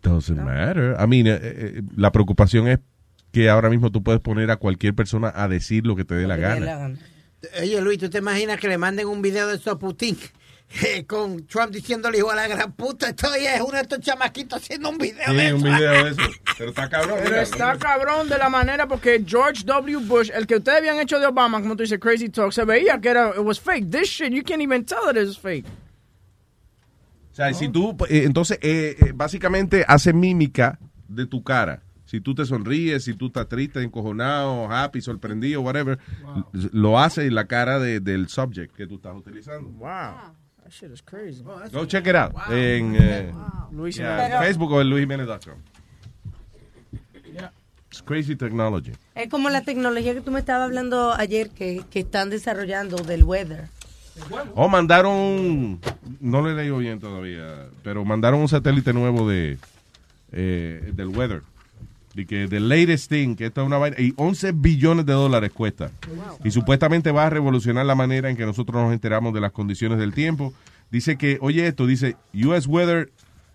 doesn't 0.01 0.37
matter. 0.37 0.95
I 0.99 1.07
mean, 1.07 1.27
eh, 1.27 1.39
eh, 1.41 1.81
la 1.95 2.11
preocupación 2.11 2.67
es 2.67 2.79
que 3.31 3.49
ahora 3.49 3.69
mismo 3.69 3.91
tú 3.91 4.03
puedes 4.03 4.21
poner 4.21 4.51
a 4.51 4.57
cualquier 4.57 4.93
persona 4.93 5.31
a 5.33 5.47
decir 5.47 5.85
lo 5.85 5.95
que 5.95 6.03
te 6.03 6.15
dé 6.15 6.27
la 6.27 6.37
gana. 6.37 6.65
la 6.65 6.77
gana. 6.77 6.99
Oye, 7.59 7.81
Luis, 7.81 7.97
¿tú 7.97 8.09
te 8.09 8.19
imaginas 8.19 8.59
que 8.59 8.67
le 8.67 8.77
manden 8.77 9.07
un 9.07 9.21
video 9.21 9.47
de 9.47 9.55
esto 9.55 9.71
a 9.71 9.79
Putin? 9.79 10.17
eh, 10.83 11.05
con 11.05 11.45
Trump 11.47 11.71
diciéndole 11.71 12.17
igual 12.19 12.39
a 12.39 12.47
la 12.47 12.55
gran 12.55 12.71
puta, 12.73 13.09
estoy 13.09 13.45
es 13.45 13.59
uno 13.59 13.73
de 13.73 13.81
estos 13.81 13.99
chamaquitos 13.99 14.61
haciendo 14.61 14.89
un 14.89 14.97
video 14.97 15.33
de 15.33 15.47
eso. 15.47 15.55
un 15.55 15.63
video 15.63 16.05
de 16.05 16.11
eso. 16.11 16.21
Pero 16.57 16.69
está 16.69 16.89
cabrón. 16.89 17.17
Pero 17.17 17.29
mira. 17.29 17.41
está 17.41 17.77
cabrón 17.77 18.29
de 18.29 18.37
la 18.37 18.49
manera 18.49 18.87
porque 18.87 19.23
George 19.25 19.63
W. 19.65 19.97
Bush, 20.05 20.29
el 20.33 20.47
que 20.47 20.57
ustedes 20.57 20.79
habían 20.79 20.99
hecho 20.99 21.19
de 21.19 21.25
Obama, 21.25 21.59
como 21.61 21.75
tú 21.75 21.83
dices, 21.83 21.99
Crazy 21.99 22.29
Talk, 22.29 22.51
se 22.51 22.63
veía 22.63 22.99
que 23.01 23.09
era, 23.09 23.29
it 23.29 23.39
was 23.39 23.59
fake. 23.59 23.89
This 23.89 24.07
shit, 24.07 24.31
you 24.31 24.43
can't 24.43 24.61
even 24.61 24.85
tell 24.85 25.03
that 25.05 25.17
it's 25.17 25.37
fake. 25.37 25.65
O 27.31 27.35
sea, 27.35 27.53
si 27.53 27.69
tú, 27.69 27.95
eh, 28.09 28.23
entonces, 28.25 28.59
eh, 28.61 28.95
eh, 28.99 29.11
básicamente 29.15 29.85
hace 29.87 30.11
mímica 30.13 30.77
de 31.07 31.25
tu 31.25 31.43
cara. 31.43 31.81
Si 32.05 32.19
tú 32.19 32.35
te 32.35 32.45
sonríes, 32.45 33.05
si 33.05 33.13
tú 33.13 33.27
estás 33.27 33.47
triste, 33.47 33.81
encojonado, 33.81 34.69
happy, 34.69 34.99
sorprendido, 35.01 35.61
whatever, 35.61 35.97
l- 36.53 36.69
lo 36.73 36.99
hace 36.99 37.25
en 37.27 37.35
la 37.35 37.45
cara 37.47 37.79
de- 37.79 38.01
del 38.01 38.27
subject 38.27 38.75
que 38.75 38.85
tú 38.85 38.95
estás 38.95 39.15
utilizando. 39.15 39.69
Wow. 39.69 39.87
That 40.61 40.69
shit 40.69 40.91
is 40.91 41.01
crazy. 41.01 41.41
Go 41.71 41.85
check 41.85 42.05
it 42.07 42.15
out 42.15 42.33
en 42.49 42.95
eh, 42.99 43.31
Luis 43.71 43.95
yeah. 43.95 44.39
Facebook 44.41 44.71
o 44.73 44.81
en 44.81 44.89
luisjimenez.com. 44.89 45.55
It's 47.89 48.01
crazy 48.01 48.35
technology. 48.37 48.91
Es 49.15 49.29
como 49.29 49.49
la 49.49 49.61
tecnología 49.63 50.13
que 50.13 50.21
tú 50.21 50.31
me 50.31 50.39
estabas 50.39 50.65
hablando 50.65 51.13
ayer 51.13 51.49
que, 51.49 51.83
que 51.89 51.99
están 52.01 52.29
desarrollando 52.29 52.97
del 52.97 53.23
weather. 53.23 53.67
O 54.55 54.67
mandaron, 54.67 55.13
un- 55.13 55.79
no 56.19 56.41
lo 56.41 56.49
he 56.49 56.53
leído 56.55 56.77
bien 56.77 56.99
todavía, 56.99 57.67
pero 57.83 58.03
mandaron 58.05 58.39
un 58.41 58.47
satélite 58.49 58.93
nuevo 58.93 59.27
de 59.29 59.57
eh, 60.31 60.91
del 60.93 61.07
weather. 61.07 61.41
De 62.13 62.25
que 62.25 62.47
the 62.49 62.59
latest 62.59 63.09
thing, 63.09 63.35
que 63.35 63.45
esta 63.45 63.61
es 63.61 63.67
una 63.67 63.77
vaina, 63.77 63.97
y 63.99 64.13
11 64.17 64.51
billones 64.51 65.05
de 65.05 65.13
dólares 65.13 65.51
cuesta. 65.53 65.91
Y 66.43 66.51
supuestamente 66.51 67.11
va 67.11 67.27
a 67.27 67.29
revolucionar 67.29 67.85
la 67.85 67.95
manera 67.95 68.29
en 68.29 68.35
que 68.35 68.45
nosotros 68.45 68.81
nos 68.83 68.91
enteramos 68.91 69.33
de 69.33 69.39
las 69.39 69.53
condiciones 69.53 69.97
del 69.97 70.13
tiempo. 70.13 70.53
Dice 70.91 71.17
que, 71.17 71.37
oye 71.39 71.65
esto, 71.67 71.87
dice, 71.87 72.17
US 72.33 72.67
weather 72.67 73.09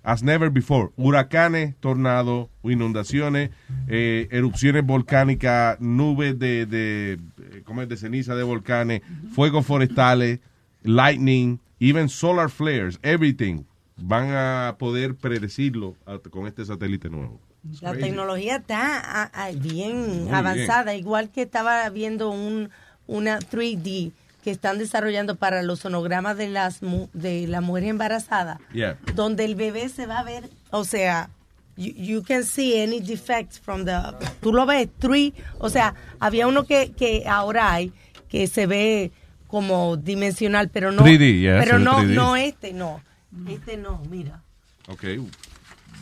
as 0.06 0.22
never 0.22 0.50
before. 0.50 0.90
Huracanes, 0.96 1.74
tornados, 1.80 2.48
inundaciones, 2.62 3.50
eh, 3.88 4.28
erupciones 4.30 4.86
volcánicas, 4.86 5.80
nubes 5.80 6.38
de, 6.38 6.64
de, 6.64 7.12
eh, 7.14 7.62
¿cómo 7.64 7.82
es? 7.82 7.88
de 7.88 7.96
ceniza 7.96 8.36
de 8.36 8.44
volcanes, 8.44 9.02
fuegos 9.34 9.66
forestales, 9.66 10.38
lightning, 10.84 11.58
even 11.80 12.08
solar 12.08 12.50
flares, 12.50 12.98
everything. 13.02 13.64
Van 13.96 14.28
a 14.30 14.76
poder 14.78 15.16
predecirlo 15.16 15.96
a- 16.06 16.18
con 16.30 16.46
este 16.46 16.64
satélite 16.64 17.10
nuevo. 17.10 17.40
It's 17.68 17.82
La 17.82 17.90
crazy. 17.90 18.06
tecnología 18.06 18.56
está 18.56 19.28
ah, 19.34 19.50
bien 19.60 20.24
Muy 20.26 20.32
avanzada, 20.32 20.94
igual 20.94 21.30
que 21.30 21.42
estaba 21.42 21.88
viendo 21.90 22.30
un 22.30 22.70
una 23.08 23.38
3D 23.40 24.12
que 24.46 24.52
están 24.52 24.78
desarrollando 24.78 25.34
para 25.34 25.64
los 25.64 25.80
sonogramas 25.80 26.36
de 26.36 26.48
las 26.48 26.80
mu- 26.80 27.08
de 27.12 27.48
la 27.48 27.60
mujer 27.60 27.82
embarazada, 27.82 28.60
Yeah. 28.72 28.96
donde 29.16 29.44
el 29.44 29.56
bebé 29.56 29.88
se 29.88 30.06
va 30.06 30.20
a 30.20 30.22
ver, 30.22 30.48
o 30.70 30.84
sea, 30.84 31.30
you, 31.76 31.92
you 31.96 32.22
can 32.22 32.44
see 32.44 32.80
any 32.80 33.00
defects 33.00 33.58
from 33.58 33.84
the 33.84 33.92
tú 34.40 34.52
lo 34.52 34.64
ves 34.64 34.88
3, 35.00 35.32
o 35.58 35.68
sea, 35.68 35.96
había 36.20 36.46
uno 36.46 36.62
que 36.64 36.92
que 36.92 37.24
ahora 37.26 37.72
hay 37.72 37.92
que 38.28 38.46
se 38.46 38.68
ve 38.68 39.10
como 39.48 39.96
dimensional, 39.96 40.68
pero 40.68 40.92
no 40.92 41.02
3D, 41.02 41.40
yeah, 41.40 41.58
pero 41.58 41.80
no 41.80 41.98
3D. 42.04 42.14
no 42.14 42.36
este, 42.36 42.72
no. 42.72 43.00
Este 43.48 43.76
no, 43.76 44.00
mira. 44.08 44.44
Ok. 44.86 45.02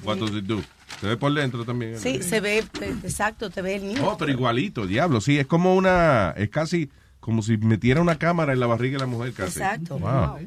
What 0.05 0.19
does 0.19 0.33
it 0.33 0.45
do? 0.45 0.63
Se 1.01 1.07
ve 1.07 1.17
por 1.17 1.33
dentro 1.33 1.65
también. 1.65 1.99
Sí, 1.99 2.23
se 2.23 2.41
ve, 2.41 2.59
exacto, 3.03 3.49
te 3.49 3.63
ve 3.63 3.77
el 3.77 3.89
niño. 3.89 4.07
Oh, 4.07 4.19
pero 4.19 4.31
igualito, 4.31 4.87
diablo. 4.87 5.23
Sí, 5.23 5.39
es 5.39 5.47
como 5.47 5.75
una. 5.75 6.35
Es 6.37 6.51
casi 6.51 6.91
como 7.25 7.41
si 7.41 7.57
metiera 7.57 8.03
una 8.03 8.17
cámara 8.19 8.53
en 8.53 8.61
la 8.61 8.67
barriga 8.67 8.99
de 8.99 9.05
la 9.05 9.07
mujer, 9.07 9.33
casi. 9.33 9.59
Exacto. 9.59 9.99
Wow. 9.99 10.39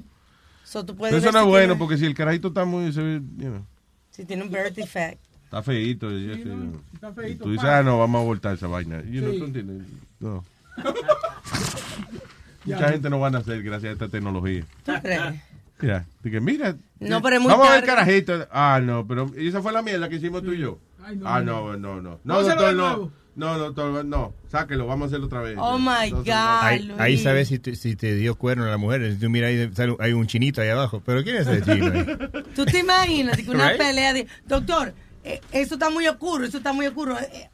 So, 0.63 0.81
tú 0.85 0.93
Pero 0.93 0.97
puedes 0.99 1.15
eso 1.23 1.31
no 1.31 1.39
es 1.39 1.43
si 1.45 1.49
bueno, 1.49 1.65
tiene- 1.73 1.79
porque 1.79 1.97
si 1.97 2.05
el 2.05 2.13
carajito 2.13 2.49
está 2.49 2.65
muy. 2.65 2.93
Se 2.93 3.01
ve, 3.01 3.15
you 3.37 3.47
know, 3.49 3.65
Si 4.11 4.25
tiene 4.25 4.43
un 4.43 4.51
birth 4.51 4.75
defect. 4.75 5.19
está 5.45 5.63
feíto. 5.63 6.11
está 6.11 7.09
y 7.09 7.13
feíto, 7.15 7.45
tú 7.45 7.51
dices, 7.51 7.67
ah, 7.67 7.81
no, 7.81 7.97
vamos 7.97 8.21
a 8.21 8.25
voltar 8.25 8.53
esa 8.53 8.67
vaina. 8.67 9.01
No. 10.19 10.43
Ya. 12.65 12.75
Mucha 12.75 12.89
gente 12.89 13.09
no 13.09 13.19
van 13.21 13.33
a 13.33 13.37
hacer 13.37 13.63
gracias 13.63 13.91
a 13.91 13.93
esta 13.93 14.09
tecnología. 14.09 14.65
¿Tú 14.83 14.91
crees? 15.01 15.21
Ya. 15.81 16.05
Dije, 16.21 16.41
mira. 16.41 16.75
No, 16.99 17.21
pero 17.21 17.37
es 17.37 17.41
muy 17.41 17.49
Vamos 17.49 17.67
a 17.69 17.71
ver 17.71 17.85
tarde. 17.85 17.95
carajito. 17.95 18.47
Ah, 18.51 18.81
no, 18.83 19.07
pero 19.07 19.31
¿y 19.37 19.47
esa 19.47 19.61
fue 19.61 19.71
la 19.71 19.81
mierda 19.81 20.09
que 20.09 20.17
hicimos 20.17 20.43
tú 20.43 20.51
y 20.51 20.57
yo. 20.59 20.77
ah, 21.23 21.39
no, 21.41 21.77
no, 21.77 21.77
no. 21.77 22.01
No, 22.01 22.19
Vamos 22.25 22.49
a 22.49 22.53
hacerlo 22.53 22.65
doctor, 22.65 23.05
de 23.05 23.11
no. 23.37 23.53
No, 23.53 23.57
doctor, 23.59 24.03
no. 24.03 24.33
Sáquelo, 24.51 24.87
vamos 24.87 25.05
a 25.05 25.07
hacerlo 25.07 25.27
otra 25.27 25.41
vez. 25.41 25.55
Oh 25.59 25.77
my 25.77 26.05
Entonces, 26.05 26.33
God. 26.33 26.63
Ahí, 26.63 26.91
ahí 26.97 27.17
sabes 27.17 27.47
si 27.49 27.59
te, 27.59 27.75
si 27.75 27.95
te 27.95 28.15
dio 28.15 28.35
cuerno 28.35 28.65
la 28.65 28.77
mujer. 28.77 29.13
Si 29.13 29.19
tú 29.19 29.29
miras 29.29 29.49
ahí, 29.51 29.69
sale- 29.73 29.95
hay 29.99 30.13
un 30.13 30.25
chinito 30.27 30.61
ahí 30.61 30.69
abajo. 30.69 31.01
¿Pero 31.05 31.23
quién 31.23 31.35
es 31.37 31.47
ese 31.47 31.61
chino? 31.61 31.91
ahí? 31.91 32.05
¿Tú 32.55 32.65
te 32.65 32.79
imaginas 32.79 33.37
que 33.37 33.49
una 33.49 33.69
Right. 33.69 33.77
pelea 33.77 34.13
de, 34.13 34.27
doctor, 34.47 34.93
eh, 35.23 35.39
eso 35.51 35.75
está 35.75 35.89
muy 35.89 36.07
oscuro, 36.07 36.45
eso 36.45 36.57
está 36.57 36.73
muy 36.73 36.87
oscuro. 36.87 37.17
eh, 37.19 37.27
eh, 37.33 37.49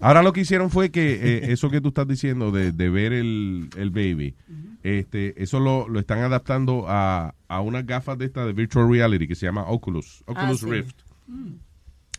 Ahora 0.00 0.22
lo 0.22 0.32
que 0.32 0.40
hicieron 0.42 0.70
fue 0.70 0.90
que 0.90 1.14
eh, 1.14 1.52
eso 1.52 1.70
que 1.70 1.80
tú 1.80 1.88
estás 1.88 2.06
diciendo 2.06 2.50
de, 2.50 2.72
de 2.72 2.90
ver 2.90 3.12
el, 3.14 3.70
el 3.78 3.90
baby, 3.90 4.34
este, 4.82 5.40
eso 5.42 5.60
lo, 5.60 5.88
lo 5.88 5.98
están 6.00 6.18
adaptando 6.18 6.84
a, 6.88 7.34
a 7.48 7.60
unas 7.60 7.86
gafas 7.86 8.18
de 8.18 8.26
esta 8.26 8.44
de 8.44 8.52
virtual 8.52 8.90
reality 8.90 9.26
que 9.28 9.34
se 9.36 9.46
llama 9.46 9.62
Oculus, 9.66 10.22
Oculus 10.26 10.60
sí. 10.60 10.66
Rift. 10.66 10.96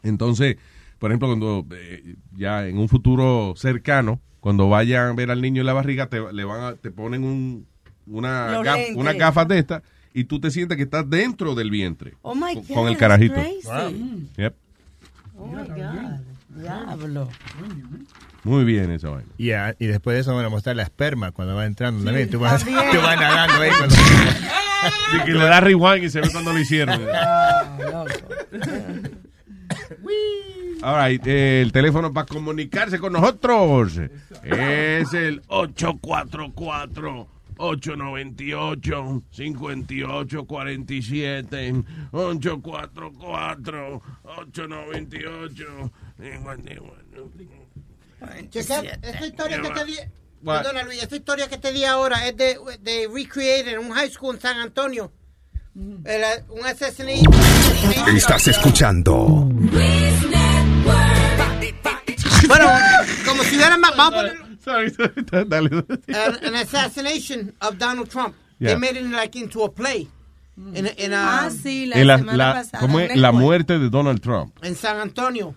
Entonces, 0.03 0.57
por 1.05 1.11
ejemplo, 1.11 1.27
cuando 1.27 1.67
eh, 1.75 2.15
ya 2.35 2.65
en 2.65 2.79
un 2.79 2.89
futuro 2.89 3.53
cercano, 3.55 4.19
cuando 4.39 4.67
vayan 4.69 5.09
a 5.09 5.13
ver 5.13 5.29
al 5.29 5.39
niño 5.39 5.61
en 5.61 5.67
la 5.67 5.73
barriga, 5.73 6.07
te, 6.07 6.19
le 6.33 6.43
van 6.43 6.63
a- 6.63 6.73
te 6.73 6.89
ponen 6.89 7.23
un, 7.23 7.67
una, 8.07 8.53
Los 8.53 8.65
gaf- 8.65 8.75
lentes. 8.77 8.95
unas 8.95 9.15
gafas 9.15 9.47
de 9.47 9.59
estas 9.59 9.83
y 10.15 10.23
tú 10.23 10.39
te 10.39 10.49
sientes 10.49 10.77
que 10.77 10.83
estás 10.83 11.07
dentro 11.07 11.53
del 11.53 11.69
vientre 11.69 12.15
Oh 12.23 12.33
my 12.33 12.55
con, 12.55 12.63
God, 12.67 12.73
con 12.73 12.87
el 12.87 12.97
carajito. 12.97 13.35
crazy. 13.35 14.29
Yep. 14.37 14.55
Oh 15.37 15.45
my 15.45 15.67
God. 15.67 16.59
Diablo. 16.59 17.29
Muy 18.43 18.63
bien 18.65 18.89
esa 18.89 19.09
vaina. 19.09 19.29
Y, 19.37 19.51
ah, 19.51 19.75
y 19.77 19.85
después 19.85 20.15
de 20.15 20.21
eso 20.21 20.33
van 20.35 20.45
a 20.45 20.49
mostrar 20.49 20.75
la 20.75 20.81
esperma 20.83 21.31
cuando 21.33 21.53
va 21.53 21.67
entrando 21.67 22.03
también. 22.03 22.27
Tú 22.31 22.39
vas, 22.39 22.63
también. 22.65 22.83
tú 22.91 22.97
vas 22.97 23.19
nadando 23.19 23.61
ahí. 23.61 23.69
Cuando... 23.77 23.95
Sí, 25.11 25.17
que 25.25 25.31
le 25.31 25.45
da 25.45 25.59
rewind 25.61 26.03
y 26.03 26.09
se 26.11 26.21
ve 26.21 26.29
cuando 26.31 26.53
lo 26.53 26.59
hicieron. 26.59 27.01
All 30.81 31.09
right, 31.09 31.25
eh, 31.25 31.61
el 31.61 31.71
teléfono 31.71 32.11
para 32.13 32.27
comunicarse 32.27 32.99
con 32.99 33.13
nosotros 33.13 33.97
es 34.43 35.13
el 35.13 35.41
844 35.47 37.27
898 37.57 39.23
5847 39.31 41.83
844 42.11 44.01
898 44.23 45.91
Checa, 48.49 48.81
esta 49.01 49.25
historia 49.25 49.61
que 49.61 49.69
te 49.69 49.85
di, 49.85 49.95
What? 50.41 50.63
perdona 50.63 50.83
Luis, 50.83 51.01
esta 51.01 51.15
historia 51.15 51.47
que 51.47 51.57
te 51.57 51.71
di 51.71 51.85
ahora 51.85 52.27
es 52.27 52.35
de, 52.35 52.57
de 52.81 53.07
recreate 53.13 53.71
en 53.71 53.79
un 53.79 53.91
high 53.91 54.09
school 54.09 54.35
en 54.35 54.41
San 54.41 54.57
Antonio. 54.57 55.13
Era 56.05 56.27
un 56.49 56.65
assassination. 56.65 57.33
Estás 58.15 58.47
escuchando 58.47 59.49
como 63.37 63.43
si 63.49 63.55
hubiera 63.55 63.77
ma- 63.77 63.91
vamos 63.95 64.19
a 64.19 64.27
poner- 64.27 64.59
Sorry, 64.63 64.89
sorry, 64.91 65.45
dale. 65.49 65.69
an, 66.07 66.45
an 66.45 66.55
assassination 66.55 67.53
of 67.61 67.77
Donald 67.77 68.09
Trump. 68.09 68.35
Yeah. 68.59 68.69
They 68.69 68.77
made 68.79 68.97
it 68.99 69.05
like 69.11 69.37
into 69.37 69.63
a 69.63 69.69
play. 69.69 70.07
In, 70.57 70.87
in, 70.97 71.13
a- 71.13 71.45
Ah, 71.45 71.49
sí, 71.51 71.85
la 71.87 71.97
Eh, 71.97 72.05
la- 72.05 72.17
semana 72.17 72.37
la- 72.37 72.53
pasada. 72.53 72.79
¿Cómo 72.79 72.99
es? 72.99 73.15
La 73.17 73.31
muerte 73.31 73.77
de 73.77 73.89
Donald 73.89 74.21
Trump. 74.21 74.57
en 74.63 74.75
San 74.75 74.97
Antonio. 74.99 75.53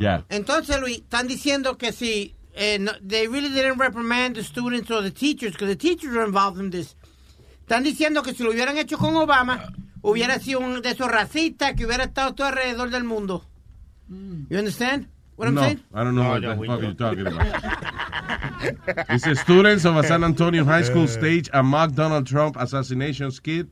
Ya. 0.00 0.24
Entonces, 0.30 0.80
Luis, 0.80 0.98
están 0.98 1.26
diciendo 1.28 1.76
que 1.76 1.92
si 1.92 2.34
eh, 2.54 2.78
no- 2.78 2.92
they 3.06 3.26
really 3.28 3.48
didn't 3.50 3.78
reprimand 3.78 4.34
the 4.36 4.42
students 4.42 4.90
or 4.90 5.02
the 5.02 5.10
teachers, 5.10 5.52
because 5.52 5.68
the 5.68 5.76
teachers 5.76 6.14
are 6.16 6.24
involved 6.24 6.58
in 6.60 6.70
this. 6.70 6.96
Están 7.60 7.82
diciendo 7.84 8.22
que 8.22 8.34
si 8.34 8.42
lo 8.42 8.50
hubieran 8.50 8.76
hecho 8.78 8.96
con 8.98 9.14
Obama, 9.16 9.72
hubiera 10.02 10.38
sido 10.40 10.60
un 10.60 10.80
de 10.82 10.90
esos 10.90 11.08
racistas 11.10 11.74
que 11.74 11.84
hubiera 11.86 12.04
estado 12.04 12.34
todo 12.34 12.48
alrededor 12.48 12.90
del 12.90 13.04
mundo. 13.04 13.46
You 14.08 14.58
understand 14.58 15.08
what 15.42 15.48
I'm 15.48 15.54
no, 15.54 15.62
saying? 15.62 15.80
I 15.92 16.04
don't 16.04 16.14
know 16.14 16.38
No, 16.38 16.54
what 16.54 16.58
the 16.58 16.66
fuck 16.66 16.82
you're 16.82 16.94
talking 16.94 17.26
about. 17.26 17.88
It 19.08 19.20
says 19.20 19.40
students 19.40 19.84
of 19.84 19.96
a 19.96 20.04
San 20.04 20.22
Antonio 20.22 20.64
high 20.64 20.82
school 20.82 21.08
stage 21.08 21.50
a 21.52 21.64
mock 21.64 21.94
Donald 21.94 22.28
Trump 22.28 22.56
assassination 22.56 23.32
skit 23.32 23.66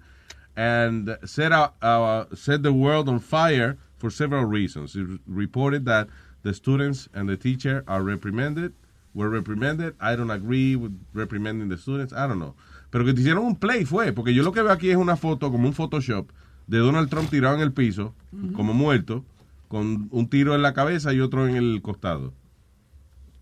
and 0.57 1.17
set 1.25 1.53
out, 1.53 1.75
uh, 1.81 2.25
set 2.35 2.65
the 2.65 2.73
world 2.73 3.09
on 3.09 3.21
fire 3.21 3.79
for 3.99 4.11
several 4.11 4.45
reasons. 4.45 4.97
It 4.97 5.07
reported 5.29 5.85
that 5.85 6.09
the 6.43 6.53
students 6.53 7.09
and 7.15 7.29
the 7.29 7.37
teacher 7.37 7.85
are 7.87 8.03
reprimanded, 8.03 8.73
were 9.15 9.29
reprimanded. 9.29 9.95
I 10.01 10.17
don't 10.17 10.31
agree 10.31 10.75
with 10.75 10.99
reprimanding 11.15 11.69
the 11.69 11.77
students. 11.77 12.13
I 12.13 12.27
don't 12.27 12.41
know. 12.41 12.55
Pero 12.91 13.05
que 13.05 13.15
te 13.15 13.21
hicieron 13.21 13.45
un 13.45 13.57
play 13.57 13.85
fue, 13.85 14.13
porque 14.13 14.35
yo 14.35 14.43
lo 14.43 14.51
que 14.51 14.63
veo 14.63 14.73
aquí 14.73 14.91
es 14.91 14.97
una 14.97 15.17
foto, 15.17 15.53
como 15.53 15.69
un 15.69 15.75
Photoshop, 15.75 16.33
de 16.67 16.79
Donald 16.79 17.09
Trump 17.11 17.31
tirado 17.31 17.55
en 17.55 17.61
el 17.61 17.73
piso, 17.73 18.13
como 18.57 18.73
muerto, 18.75 19.25
con 19.71 20.09
un 20.11 20.29
tiro 20.29 20.55
en 20.57 20.63
la 20.63 20.75
cabeza 20.75 21.13
y 21.15 21.21
otro 21.21 21.47
en 21.47 21.55
el 21.57 21.81
costado. 21.81 22.35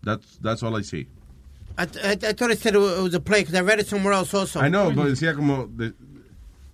That's, 0.03 0.39
that's 0.41 0.61
all 0.63 0.79
I 0.79 0.83
see. 0.83 1.07
I, 1.77 1.83
I, 2.03 2.11
I 2.13 2.33
thought 2.33 2.51
it 2.51 2.59
said 2.59 2.75
it 2.75 2.79
was 2.79 3.13
a 3.15 3.19
play 3.19 3.41
because 3.41 3.55
I 3.57 3.61
read 3.61 3.79
it 3.79 3.87
somewhere 3.87 4.13
else 4.15 4.33
also. 4.37 4.59
I 4.63 4.69
know, 4.69 4.89
pero 4.89 5.05
decía 5.09 5.33
como, 5.33 5.67
de- 5.67 5.93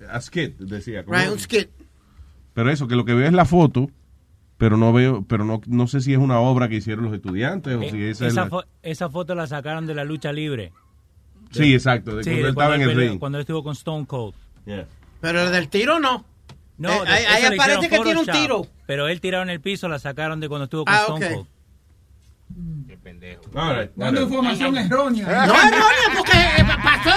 a 0.10 0.20
skit, 0.22 0.58
decía. 0.60 1.04
como- 1.06 1.18
Right, 1.18 1.32
un 1.32 1.40
skit. 1.40 1.70
Pero 2.54 2.70
eso, 2.70 2.88
que 2.88 2.96
lo 2.96 3.06
que 3.06 3.14
veo 3.14 3.26
es 3.28 3.34
la 3.34 3.46
foto, 3.46 3.90
pero 4.58 4.78
no 4.78 4.92
veo, 4.94 5.24
pero 5.28 5.46
no, 5.46 5.62
no 5.68 5.88
sé 5.88 6.02
si 6.02 6.12
es 6.14 6.20
una 6.20 6.40
obra 6.40 6.68
que 6.70 6.76
hicieron 6.76 7.06
los 7.06 7.14
estudiantes 7.14 7.76
o 7.76 7.82
si 7.82 8.04
esa 8.04 8.28
es 8.28 8.34
Esa, 8.34 8.42
la- 8.46 8.50
fo- 8.50 8.66
esa 8.84 9.10
foto 9.10 9.36
la 9.36 9.48
sacaron 9.48 9.86
de 9.88 9.96
la 9.96 10.04
lucha 10.04 10.32
libre. 10.34 10.72
Sí, 11.52 11.74
exacto, 11.74 12.16
de 12.18 12.24
Sí, 12.24 12.30
cuando 12.30 12.42
de 12.42 12.42
él 12.44 12.50
estaba 12.50 12.76
en 12.76 12.82
el 12.82 12.96
ring. 12.98 13.20
Cuando 13.20 13.38
él 13.38 13.42
estuvo 13.42 13.64
con 13.64 13.74
Stone 13.74 14.06
Cold. 14.06 14.34
Pero 15.22 15.42
el 15.44 15.52
del 15.52 15.70
tiro 15.70 16.00
no. 16.00 16.26
No, 16.78 17.04
Eh, 17.04 17.06
de- 17.08 17.12
ahí- 17.14 17.46
aparece 17.58 17.90
que 17.90 18.00
tiene 18.00 18.20
un 18.20 18.26
tiro. 18.26 18.68
Pero 18.86 19.08
él 19.08 19.22
tirado 19.22 19.44
en 19.44 19.50
el 19.50 19.62
piso 19.62 19.88
la 19.88 19.98
sacaron 20.00 20.40
de 20.40 20.50
cuando 20.50 20.66
estuvo 20.66 20.86
con 20.86 20.94
Ah, 20.94 21.02
Stone 21.02 21.26
ok. 21.26 21.34
Cold. 21.34 21.48
All 23.56 23.76
right, 23.80 23.92
Dando 23.96 24.22
all 24.22 24.26
right. 24.28 24.34
información 24.34 24.78
errónea. 24.78 25.26
No 25.26 25.32
errónea, 25.56 26.08
porque 26.16 26.38
eh, 26.38 26.66
pasó, 26.84 27.10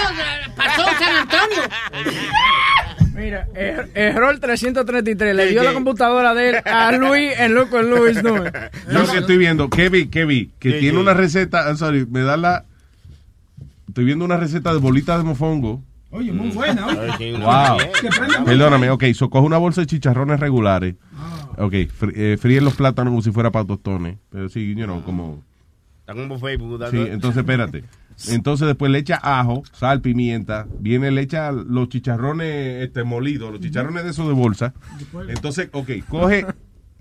pasó 0.55 0.89
en 0.89 0.97
San 0.97 1.15
Antonio. 1.17 1.61
Mira, 3.15 3.47
er- 3.53 3.89
error 3.95 4.39
333. 4.39 5.35
Le 5.35 5.43
¿Qué, 5.45 5.49
dio 5.51 5.61
qué? 5.61 5.67
la 5.67 5.73
computadora 5.73 6.33
de 6.33 6.49
él 6.49 6.55
a 6.65 6.91
Luis 6.93 7.33
en 7.37 7.53
Loco 7.53 7.81
Luis. 7.81 8.23
No. 8.23 8.43
Yo 8.45 9.11
que 9.11 9.17
estoy 9.19 9.37
viendo, 9.37 9.69
que 9.69 9.89
vi, 9.89 10.07
que 10.07 10.25
tiene 10.79 10.97
una 10.97 11.13
receta, 11.13 11.65
I'm 11.67 11.77
sorry, 11.77 12.05
me 12.05 12.21
da 12.21 12.37
la... 12.37 12.65
Estoy 13.89 14.05
viendo 14.05 14.23
una 14.25 14.37
receta 14.37 14.71
de 14.73 14.79
bolitas 14.79 15.17
de 15.17 15.23
mofongo. 15.25 15.81
Oye, 16.11 16.31
muy 16.31 16.49
buena. 16.49 16.87
oye. 16.87 17.37
Wow. 17.37 17.77
Perdóname, 18.45 18.89
ok, 18.89 19.03
so 19.13 19.29
coge 19.29 19.45
una 19.45 19.57
bolsa 19.57 19.81
de 19.81 19.87
chicharrones 19.87 20.39
regulares. 20.39 20.95
Ok, 21.57 21.73
fr- 21.73 22.13
eh, 22.15 22.37
fríen 22.39 22.63
los 22.65 22.75
plátanos 22.75 23.11
como 23.11 23.21
si 23.21 23.31
fuera 23.31 23.51
para 23.51 23.65
tostones. 23.65 24.17
Pero 24.29 24.49
sí, 24.49 24.73
you 24.75 24.85
know, 24.85 25.01
como... 25.03 25.43
Está 25.99 26.13
como 26.13 26.39
Facebook. 26.39 26.83
Sí, 26.89 26.97
entonces 26.97 27.39
espérate. 27.39 27.83
Entonces 28.27 28.67
después 28.67 28.91
le 28.91 28.97
echa 28.97 29.17
ajo, 29.23 29.63
sal, 29.71 30.01
pimienta, 30.01 30.67
viene, 30.79 31.09
le 31.09 31.21
echa 31.21 31.53
los 31.53 31.87
chicharrones 31.87 32.83
este, 32.83 33.05
molidos, 33.05 33.49
los 33.49 33.61
chicharrones 33.61 34.03
de 34.03 34.09
esos 34.09 34.27
de 34.27 34.33
bolsa. 34.33 34.73
Entonces, 35.29 35.69
ok, 35.71 35.89
coge, 36.09 36.45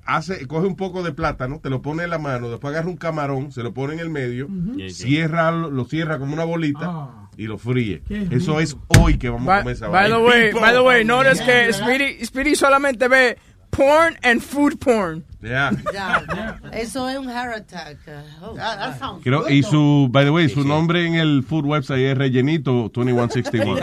hace, 0.04 0.46
coge 0.46 0.68
un 0.68 0.76
poco 0.76 1.02
de 1.02 1.10
plátano, 1.10 1.58
te 1.60 1.70
lo 1.70 1.82
pone 1.82 2.04
en 2.04 2.10
la 2.10 2.18
mano, 2.18 2.48
después 2.50 2.72
agarra 2.72 2.88
un 2.88 2.96
camarón, 2.96 3.50
se 3.50 3.64
lo 3.64 3.74
pone 3.74 3.94
en 3.94 3.98
el 4.00 4.10
medio, 4.10 4.46
cierra, 4.90 5.50
lo 5.50 5.84
cierra 5.86 6.20
como 6.20 6.34
una 6.34 6.44
bolita 6.44 7.27
y 7.38 7.46
lo 7.46 7.56
fríe. 7.56 8.02
Eso 8.30 8.60
es 8.60 8.76
hoy 8.88 9.16
que 9.16 9.30
vamos 9.30 9.48
a 9.48 9.52
By, 9.52 9.62
comer 9.62 9.76
esa 9.76 9.88
by 9.88 10.10
the 10.10 10.18
way, 10.18 10.42
People. 10.50 10.60
by 10.60 10.72
the 10.74 10.80
way, 10.82 11.04
notice 11.04 11.40
que 11.42 11.72
Speedy, 11.72 12.24
Speedy 12.26 12.54
solamente 12.56 13.08
ve 13.08 13.38
porn 13.70 14.18
and 14.24 14.42
food 14.42 14.78
porn. 14.78 15.24
Yeah. 15.40 15.70
Ya, 15.94 16.58
Eso 16.72 17.08
es 17.08 17.16
un 17.16 17.28
heart 17.28 17.54
attack. 17.54 17.96
Oh, 18.42 18.54
God. 18.54 19.22
Creo- 19.22 19.48
y 19.48 19.62
su, 19.62 20.08
by 20.10 20.24
the 20.24 20.30
way, 20.32 20.48
su 20.48 20.64
nombre 20.64 21.06
en 21.06 21.14
el 21.14 21.44
food 21.44 21.64
website 21.64 22.00
es 22.00 22.18
Rellenito 22.18 22.72
2161. 22.92 23.80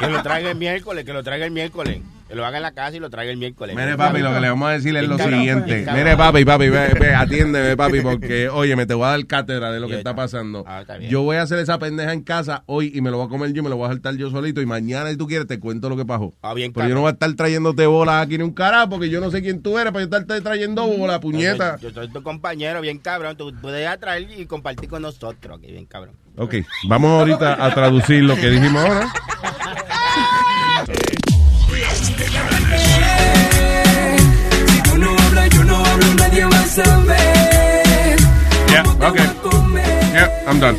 Que 0.00 0.08
lo 0.08 0.22
traiga 0.22 0.50
el 0.50 0.56
miércoles, 0.56 1.04
que 1.04 1.12
lo 1.12 1.22
traiga 1.22 1.44
el 1.44 1.52
miércoles. 1.52 2.00
Que 2.28 2.34
lo 2.34 2.46
haga 2.46 2.56
en 2.56 2.62
la 2.62 2.72
casa 2.72 2.96
y 2.96 3.00
lo 3.00 3.10
traiga 3.10 3.30
el 3.32 3.36
miércoles. 3.36 3.76
Mire, 3.76 3.96
papi, 3.96 4.20
lo 4.20 4.32
que 4.32 4.40
le 4.40 4.48
vamos 4.48 4.68
a 4.68 4.72
decir 4.72 4.96
es 4.96 5.06
lo 5.06 5.18
siguiente. 5.18 5.84
cabrón. 5.84 6.02
Mire, 6.02 6.16
papi, 6.16 6.44
papi, 6.44 6.68
ve, 6.70 6.88
ve, 6.98 7.14
atiéndeme, 7.14 7.76
papi, 7.76 8.00
porque, 8.00 8.48
oye, 8.48 8.74
me 8.76 8.86
te 8.86 8.94
voy 8.94 9.04
a 9.04 9.10
dar 9.10 9.26
cátedra 9.26 9.70
de 9.70 9.78
lo 9.78 9.88
que 9.88 9.96
está 9.98 10.14
pasando. 10.14 10.64
Ah, 10.66 10.84
bien. 10.98 11.10
Yo 11.10 11.22
voy 11.22 11.36
a 11.36 11.42
hacer 11.42 11.58
esa 11.58 11.78
pendeja 11.78 12.14
en 12.14 12.22
casa 12.22 12.62
hoy 12.66 12.90
y 12.94 13.02
me 13.02 13.10
lo 13.10 13.18
voy 13.18 13.26
a 13.26 13.28
comer 13.28 13.52
yo 13.52 13.60
y 13.60 13.62
me 13.62 13.68
lo 13.68 13.76
voy 13.76 13.86
a 13.86 13.88
saltar 13.88 14.16
yo 14.16 14.30
solito. 14.30 14.62
Y 14.62 14.66
mañana, 14.66 15.10
si 15.10 15.18
tú 15.18 15.26
quieres, 15.26 15.46
te 15.46 15.60
cuento 15.60 15.90
lo 15.90 15.96
que 15.98 16.06
pasó. 16.06 16.32
Ah, 16.40 16.54
bien, 16.54 16.72
Pero 16.72 16.88
yo 16.88 16.94
no 16.94 17.02
voy 17.02 17.10
a 17.10 17.12
estar 17.12 17.30
trayéndote 17.34 17.86
bolas 17.86 18.24
aquí 18.26 18.38
ni 18.38 18.44
un 18.44 18.54
carajo, 18.54 18.88
porque 18.88 19.10
yo 19.10 19.20
no 19.20 19.30
sé 19.30 19.42
quién 19.42 19.60
tú 19.62 19.78
eres 19.78 19.92
para 19.92 20.04
yo 20.04 20.10
estarte 20.10 20.40
trayendo 20.40 20.86
bolas, 20.86 21.18
puñeta. 21.18 21.76
Yo, 21.76 21.90
yo 21.90 21.94
soy 21.94 22.08
tu 22.10 22.22
compañero, 22.22 22.80
bien 22.80 22.98
cabrón. 22.98 23.36
Tú 23.36 23.52
puedes 23.60 23.86
atraer 23.86 24.28
y 24.38 24.46
compartir 24.46 24.88
con 24.88 25.02
nosotros, 25.02 25.60
que 25.60 25.70
bien 25.70 25.84
cabrón. 25.84 26.14
Ok, 26.36 26.54
vamos 26.88 27.10
ahorita 27.10 27.64
a 27.64 27.74
traducir 27.74 28.22
lo 28.22 28.34
que 28.34 28.48
dijimos 28.48 28.82
ahora. 28.82 29.12
Si 34.66 34.82
tú 34.82 34.98
no 34.98 35.10
hablas, 35.18 35.48
yo 35.50 35.64
no 35.64 35.76
hablo, 35.84 36.14
nadie 36.18 36.44
va 36.44 36.60
a 36.60 36.66
saber. 36.66 38.18
Yeah, 38.68 39.08
okay. 39.08 39.26
Yeah, 40.14 40.28
I'm 40.48 40.60
done. 40.60 40.76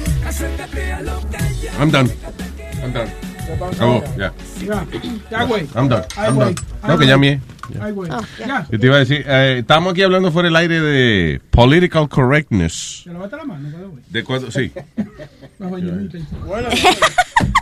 I'm 1.80 1.92
done. 1.92 2.10
I'm 2.84 2.92
done. 2.94 3.10
Oh, 3.80 4.02
yeah. 4.18 4.32
Ya, 4.60 4.86
ya, 5.30 5.44
güey. 5.46 5.68
I'm 5.76 5.88
done. 5.88 6.04
I'm 6.18 6.36
güey. 6.36 6.54
done. 6.56 6.66
No, 6.82 6.88
que 6.90 6.96
güey. 6.96 7.08
ya 7.08 7.18
mié. 7.18 7.40
Ay, 7.82 7.92
güey. 7.92 8.10
Ah, 8.12 8.22
Ya. 8.40 8.68
Yo 8.72 8.80
te 8.80 8.86
iba 8.88 8.96
a 8.96 9.00
decir, 9.00 9.24
eh, 9.28 9.58
estamos 9.60 9.92
aquí 9.94 10.02
hablando 10.04 10.32
fuera 10.32 10.48
del 10.50 10.56
aire 10.56 10.82
de 10.82 11.42
political 11.52 12.10
correctness. 12.10 13.02
¿Te 13.06 13.14
lavaste 13.14 13.38
la 13.38 13.44
mano, 13.46 13.70
way? 13.70 14.04
¿De 14.10 14.24
cuándo? 14.24 14.52
Sí. 14.52 14.72
Güey. 15.60 15.84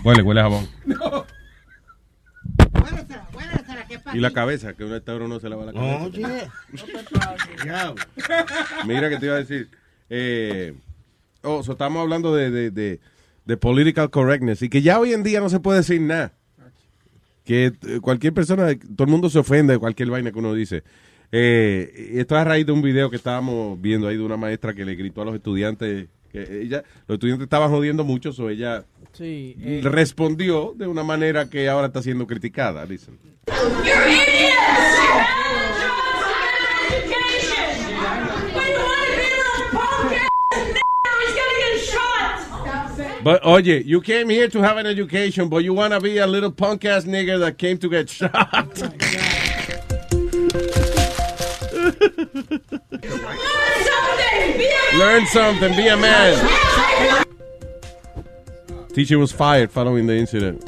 Huele, 0.03 0.21
huele 0.23 0.39
a 0.39 0.43
jabón. 0.43 0.67
No. 0.85 1.25
Y 4.13 4.19
la 4.19 4.31
cabeza, 4.31 4.73
que 4.73 4.83
un 4.83 4.93
estauro 4.93 5.27
no 5.27 5.39
se 5.39 5.49
lava 5.49 5.65
la 5.65 5.73
cabeza. 5.73 6.03
Oye. 6.03 6.49
Mira 8.85 9.09
que 9.09 9.17
te 9.17 9.25
iba 9.25 9.35
a 9.35 9.39
decir. 9.39 9.69
Eh, 10.09 10.73
oh, 11.41 11.63
so 11.63 11.73
estamos 11.73 12.01
hablando 12.01 12.35
de, 12.35 12.51
de, 12.51 12.71
de, 12.71 12.99
de 13.45 13.57
political 13.57 14.09
correctness 14.09 14.61
y 14.61 14.69
que 14.69 14.81
ya 14.81 14.99
hoy 14.99 15.13
en 15.13 15.23
día 15.23 15.39
no 15.39 15.49
se 15.49 15.59
puede 15.59 15.79
decir 15.79 16.01
nada. 16.01 16.33
Que 17.45 17.73
eh, 17.87 17.99
cualquier 18.01 18.33
persona, 18.33 18.67
todo 18.95 19.05
el 19.05 19.11
mundo 19.11 19.29
se 19.29 19.39
ofende 19.39 19.73
de 19.73 19.79
cualquier 19.79 20.09
vaina 20.09 20.31
que 20.31 20.39
uno 20.39 20.53
dice. 20.53 20.83
Eh, 21.31 22.11
y 22.13 22.19
esto 22.19 22.35
es 22.35 22.41
a 22.41 22.43
raíz 22.43 22.65
de 22.65 22.71
un 22.71 22.81
video 22.81 23.09
que 23.09 23.15
estábamos 23.15 23.81
viendo 23.81 24.07
ahí 24.07 24.17
de 24.17 24.23
una 24.23 24.37
maestra 24.37 24.73
que 24.73 24.85
le 24.85 24.95
gritó 24.95 25.23
a 25.23 25.25
los 25.25 25.35
estudiantes 25.35 26.07
que 26.31 26.61
ella, 26.61 26.83
los 27.07 27.15
estudiantes 27.15 27.45
estaban 27.45 27.69
jodiendo 27.69 28.03
mucho, 28.03 28.33
so 28.33 28.49
ella 28.49 28.85
Sí. 29.13 29.55
eh, 29.61 29.81
respondió 29.83 30.73
de 30.75 30.87
una 30.87 31.03
manera 31.03 31.49
que 31.49 31.69
ahora 31.69 31.87
está 31.87 32.01
siendo 32.01 32.25
criticada. 32.25 32.85
Dicen. 32.85 33.19
But 43.23 43.45
oye, 43.45 43.81
you 43.85 44.01
came 44.01 44.29
here 44.29 44.49
to 44.49 44.61
have 44.61 44.77
an 44.77 44.85
education, 44.85 45.47
but 45.47 45.63
you 45.63 45.73
wanna 45.73 46.01
be 46.01 46.17
a 46.17 46.27
little 46.27 46.51
punk 46.51 46.83
ass 46.83 47.05
nigger 47.05 47.39
that 47.39 47.57
came 47.57 47.77
to 47.77 47.89
get 47.89 48.09
shot. 48.09 48.33
Learn 54.93 55.25
something, 55.27 55.75
be 55.75 55.87
a 55.87 55.95
man. 55.97 57.22
Teacher 58.93 59.17
was 59.17 59.31
fired 59.31 59.71
following 59.71 60.05
the 60.05 60.15
incident. 60.15 60.63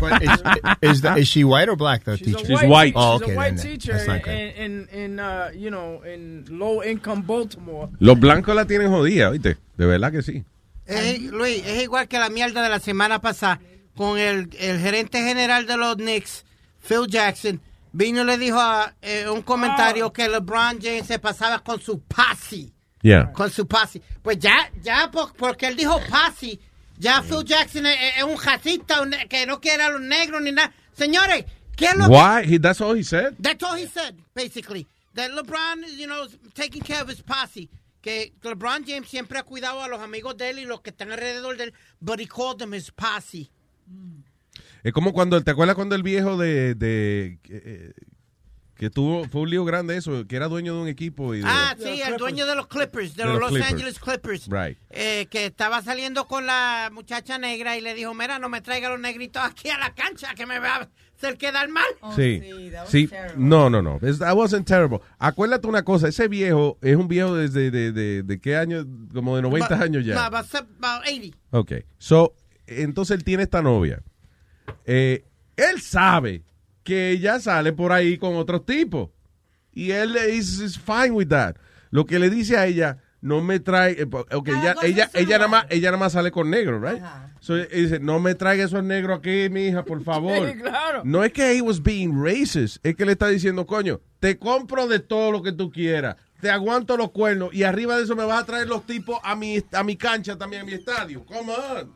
But 0.00 0.22
is, 0.22 0.42
is, 0.82 1.00
the, 1.02 1.14
is 1.18 1.28
she 1.28 1.44
white 1.44 1.68
or 1.68 1.76
black, 1.76 2.04
the 2.04 2.16
She's 2.16 2.34
teacher? 2.36 2.64
a 2.64 2.68
white, 2.68 2.94
Oh, 2.96 3.18
she's 3.18 3.22
okay. 3.24 3.32
a 3.32 3.36
white 3.36 3.56
then 3.56 3.66
teacher 3.66 3.92
that's 3.92 4.06
not 4.08 4.26
in, 4.26 4.48
in, 4.50 4.88
in, 4.88 5.20
uh, 5.20 5.50
you 5.54 5.70
know, 5.70 6.02
in 6.02 6.46
low 6.50 6.82
income 6.82 7.22
Baltimore. 7.22 7.88
Los 8.00 8.18
blancos 8.18 8.54
la 8.54 8.64
tienen 8.64 8.90
jodida, 8.90 9.30
¿viste? 9.30 9.56
De 9.76 9.86
verdad 9.86 10.10
que 10.12 10.22
sí. 10.22 10.44
Es, 10.86 11.20
Luis, 11.22 11.62
es 11.64 11.82
igual 11.82 12.08
que 12.08 12.18
la 12.18 12.28
mierda 12.28 12.62
de 12.62 12.68
la 12.68 12.80
semana 12.80 13.20
pasada 13.20 13.60
con 13.96 14.18
el, 14.18 14.48
el 14.58 14.78
gerente 14.80 15.22
general 15.22 15.66
de 15.66 15.76
los 15.76 15.96
Knicks, 15.96 16.44
Phil 16.86 17.06
Jackson. 17.08 17.60
Vino 17.94 18.22
y 18.22 18.24
le 18.24 18.38
dijo 18.38 18.58
a, 18.58 18.94
eh, 19.02 19.28
un 19.28 19.42
comentario 19.42 20.10
que 20.12 20.26
LeBron 20.28 20.78
James 20.80 21.06
se 21.06 21.18
pasaba 21.18 21.58
con 21.58 21.78
su 21.80 22.00
posse. 22.00 22.72
Yeah. 23.02 23.32
Con 23.32 23.50
su 23.50 23.66
posse. 23.66 24.00
Pues 24.22 24.38
ya, 24.38 24.70
ya 24.82 25.10
por- 25.10 25.34
porque 25.34 25.66
él 25.66 25.76
dijo 25.76 26.00
posse, 26.08 26.58
ya 26.98 27.20
Phil 27.22 27.44
Jackson 27.44 27.84
es, 27.84 27.96
es 28.16 28.22
un 28.22 29.10
ne- 29.10 29.28
que 29.28 29.44
no 29.44 29.60
quiere 29.60 29.82
a 29.82 29.90
los 29.90 30.00
negros 30.00 30.40
ni 30.40 30.52
nada. 30.52 30.72
Señores, 30.96 31.44
¿qué 31.76 31.86
es 31.86 31.96
lo 31.96 32.06
que... 32.08 32.12
Why? 32.14 32.44
He, 32.54 32.58
that's 32.58 32.80
all 32.80 32.96
he 32.96 33.02
said? 33.04 33.34
That's 33.38 33.62
all 33.62 33.76
he 33.76 33.86
said, 33.86 34.14
basically. 34.34 34.86
That 35.14 35.30
LeBron, 35.32 35.84
you 35.98 36.06
know, 36.06 36.24
is 36.24 36.38
taking 36.54 36.80
care 36.82 37.02
of 37.02 37.08
his 37.10 37.20
posse. 37.20 37.68
Que 38.00 38.32
LeBron 38.42 38.84
James 38.86 39.06
siempre 39.08 39.38
ha 39.38 39.42
cuidado 39.42 39.82
a 39.82 39.88
los 39.88 40.00
amigos 40.00 40.36
de 40.38 40.48
él 40.50 40.60
y 40.60 40.64
los 40.64 40.80
que 40.80 40.90
están 40.92 41.12
alrededor 41.12 41.56
de 41.58 41.64
él, 41.64 41.72
but 42.00 42.18
he 42.20 42.26
called 42.26 42.58
them 42.58 42.72
his 42.72 42.90
posse. 42.90 43.50
Es 44.82 44.92
como 44.92 45.12
cuando, 45.12 45.40
¿te 45.42 45.50
acuerdas 45.50 45.76
cuando 45.76 45.94
el 45.94 46.02
viejo 46.02 46.36
de, 46.36 46.74
de 46.74 47.38
eh, 47.48 47.92
que 48.74 48.90
tuvo, 48.90 49.24
fue 49.28 49.42
un 49.42 49.50
lío 49.50 49.64
grande 49.64 49.96
eso, 49.96 50.26
que 50.26 50.34
era 50.34 50.48
dueño 50.48 50.74
de 50.74 50.82
un 50.82 50.88
equipo 50.88 51.34
y 51.36 51.38
de, 51.38 51.44
Ah, 51.46 51.76
sí, 51.78 52.00
el 52.04 52.16
dueño 52.16 52.46
de 52.46 52.56
los 52.56 52.66
Clippers, 52.66 53.14
de, 53.14 53.22
De 53.22 53.28
los, 53.28 53.38
los 53.38 53.42
Los 53.42 53.50
Clippers. 53.52 53.72
Angeles 53.72 53.98
Clippers. 54.00 54.48
Right. 54.48 54.76
eh, 54.90 55.26
que 55.30 55.46
estaba 55.46 55.82
saliendo 55.82 56.26
con 56.26 56.46
la 56.46 56.90
muchacha 56.92 57.38
negra 57.38 57.76
y 57.76 57.80
le 57.80 57.94
dijo, 57.94 58.12
mira, 58.12 58.40
no 58.40 58.48
me 58.48 58.60
traiga 58.60 58.88
los 58.88 58.98
negritos 58.98 59.40
aquí 59.44 59.68
a 59.70 59.78
la 59.78 59.94
cancha, 59.94 60.34
que 60.34 60.46
me 60.46 60.58
va 60.58 60.74
a 60.78 60.88
hacer 61.16 61.38
quedar 61.38 61.68
mal. 61.68 61.84
Sí, 62.16 62.42
sí, 62.88 63.08
no, 63.36 63.70
no, 63.70 63.82
no, 63.82 63.98
It's- 63.98 64.18
that 64.18 64.34
wasn't 64.34 64.66
terrible. 64.66 64.98
Acuérdate 65.20 65.68
una 65.68 65.84
cosa, 65.84 66.08
ese 66.08 66.26
viejo 66.26 66.76
es 66.82 66.96
un 66.96 67.06
viejo 67.06 67.36
desde 67.36 67.70
de, 67.70 67.92
de, 67.92 68.24
de 68.24 68.40
qué 68.40 68.56
año, 68.56 68.84
como 69.14 69.36
de 69.36 69.42
90 69.42 69.68
Ba- 69.68 69.80
años 69.84 70.04
ya. 70.04 70.16
ba- 70.16 70.28
ba- 70.30 70.40
about 70.80 71.06
80. 71.06 71.36
Ok, 71.50 71.72
so, 71.98 72.34
entonces 72.80 73.16
él 73.16 73.24
tiene 73.24 73.42
esta 73.42 73.60
novia. 73.62 74.02
Eh, 74.86 75.24
él 75.56 75.80
sabe 75.80 76.42
que 76.82 77.10
ella 77.10 77.38
sale 77.40 77.72
por 77.72 77.92
ahí 77.92 78.18
con 78.18 78.34
otros 78.36 78.64
tipos. 78.66 79.10
Y 79.72 79.90
él 79.92 80.16
is, 80.32 80.58
is 80.60 80.78
fine 80.78 81.10
with 81.12 81.28
that. 81.28 81.56
Lo 81.90 82.04
que 82.06 82.18
le 82.18 82.30
dice 82.30 82.56
a 82.56 82.66
ella, 82.66 82.98
no 83.20 83.40
me 83.42 83.60
trae, 83.60 83.92
eh, 84.00 84.06
po- 84.06 84.26
ok, 84.32 84.48
ella, 84.48 84.74
ella, 84.82 85.10
ella, 85.14 85.38
nada 85.38 85.48
más, 85.48 85.66
ella 85.70 85.90
nada 85.90 85.98
más 85.98 86.12
sale 86.12 86.30
con 86.30 86.50
negros, 86.50 86.82
right? 86.82 87.02
So, 87.40 87.56
dice, 87.56 87.98
no 88.00 88.18
me 88.20 88.34
traiga 88.34 88.64
esos 88.64 88.82
negros 88.82 89.18
aquí, 89.18 89.48
mi 89.50 89.66
hija, 89.66 89.84
por 89.84 90.02
favor. 90.04 90.48
Sí, 90.50 90.58
claro. 90.58 91.02
No 91.04 91.22
es 91.24 91.32
que 91.32 91.52
he 91.56 91.62
was 91.62 91.82
being 91.82 92.12
racist, 92.22 92.84
es 92.84 92.96
que 92.96 93.04
le 93.06 93.12
está 93.12 93.28
diciendo, 93.28 93.66
coño, 93.66 94.00
te 94.20 94.38
compro 94.38 94.88
de 94.88 94.98
todo 95.00 95.30
lo 95.32 95.42
que 95.42 95.52
tú 95.52 95.70
quieras, 95.70 96.16
te 96.40 96.50
aguanto 96.50 96.96
los 96.96 97.10
cuernos 97.12 97.54
y 97.54 97.62
arriba 97.62 97.96
de 97.96 98.04
eso 98.04 98.16
me 98.16 98.24
vas 98.24 98.42
a 98.42 98.46
traer 98.46 98.66
los 98.68 98.84
tipos 98.86 99.18
a 99.22 99.36
mi, 99.36 99.62
a 99.72 99.84
mi 99.84 99.96
cancha 99.96 100.36
también, 100.36 100.62
a 100.62 100.64
mi 100.64 100.72
estadio. 100.72 101.24
Come 101.24 101.52
on. 101.52 101.92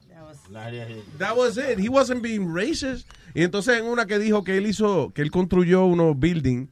That 1.18 1.36
was 1.36 1.56
it. 1.58 1.78
He 1.78 1.88
wasn't 1.88 2.22
being 2.22 2.52
racist. 2.54 3.08
Y 3.34 3.42
entonces 3.42 3.78
en 3.78 3.86
una 3.86 4.06
que 4.06 4.18
dijo 4.18 4.44
que 4.44 4.56
él 4.56 4.66
hizo, 4.66 5.12
que 5.14 5.22
él 5.22 5.30
construyó 5.30 5.84
unos 5.84 6.18
buildings 6.18 6.68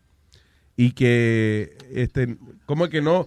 y 0.77 0.93
que, 0.93 1.77
este, 1.93 2.37
como 2.67 2.89
que 2.89 3.01
no, 3.03 3.27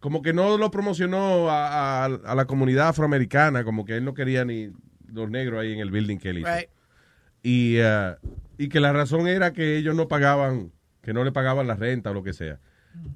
como 0.00 0.22
que 0.22 0.32
no 0.32 0.56
lo 0.58 0.70
promocionó 0.70 1.50
a, 1.50 2.04
a- 2.04 2.06
a 2.06 2.34
la 2.34 2.44
comunidad 2.46 2.88
afroamericana, 2.88 3.64
como 3.64 3.84
que 3.84 3.96
él 3.96 4.04
no 4.04 4.14
quería 4.14 4.44
ni 4.44 4.70
los 5.12 5.30
negros 5.30 5.60
ahí 5.60 5.72
en 5.72 5.80
el 5.80 5.90
building 5.90 6.18
que 6.18 6.30
él 6.30 6.38
hizo. 6.38 6.48
Right. 6.54 6.68
Y, 7.42 7.78
uh, 7.80 8.16
y 8.58 8.68
que 8.68 8.80
la 8.80 8.92
razón 8.92 9.26
era 9.28 9.52
que 9.52 9.76
ellos 9.76 9.94
no 9.94 10.08
pagaban, 10.08 10.72
que 11.02 11.12
no 11.12 11.24
le 11.24 11.32
pagaban 11.32 11.66
la 11.66 11.74
renta 11.76 12.10
o 12.10 12.14
lo 12.14 12.22
que 12.22 12.32
sea. 12.32 12.58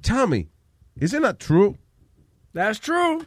Tell 0.01 0.27
me, 0.27 0.47
isn't 0.99 1.21
that 1.23 1.37
true? 1.37 1.77
That's 2.53 2.79
true. 2.79 3.25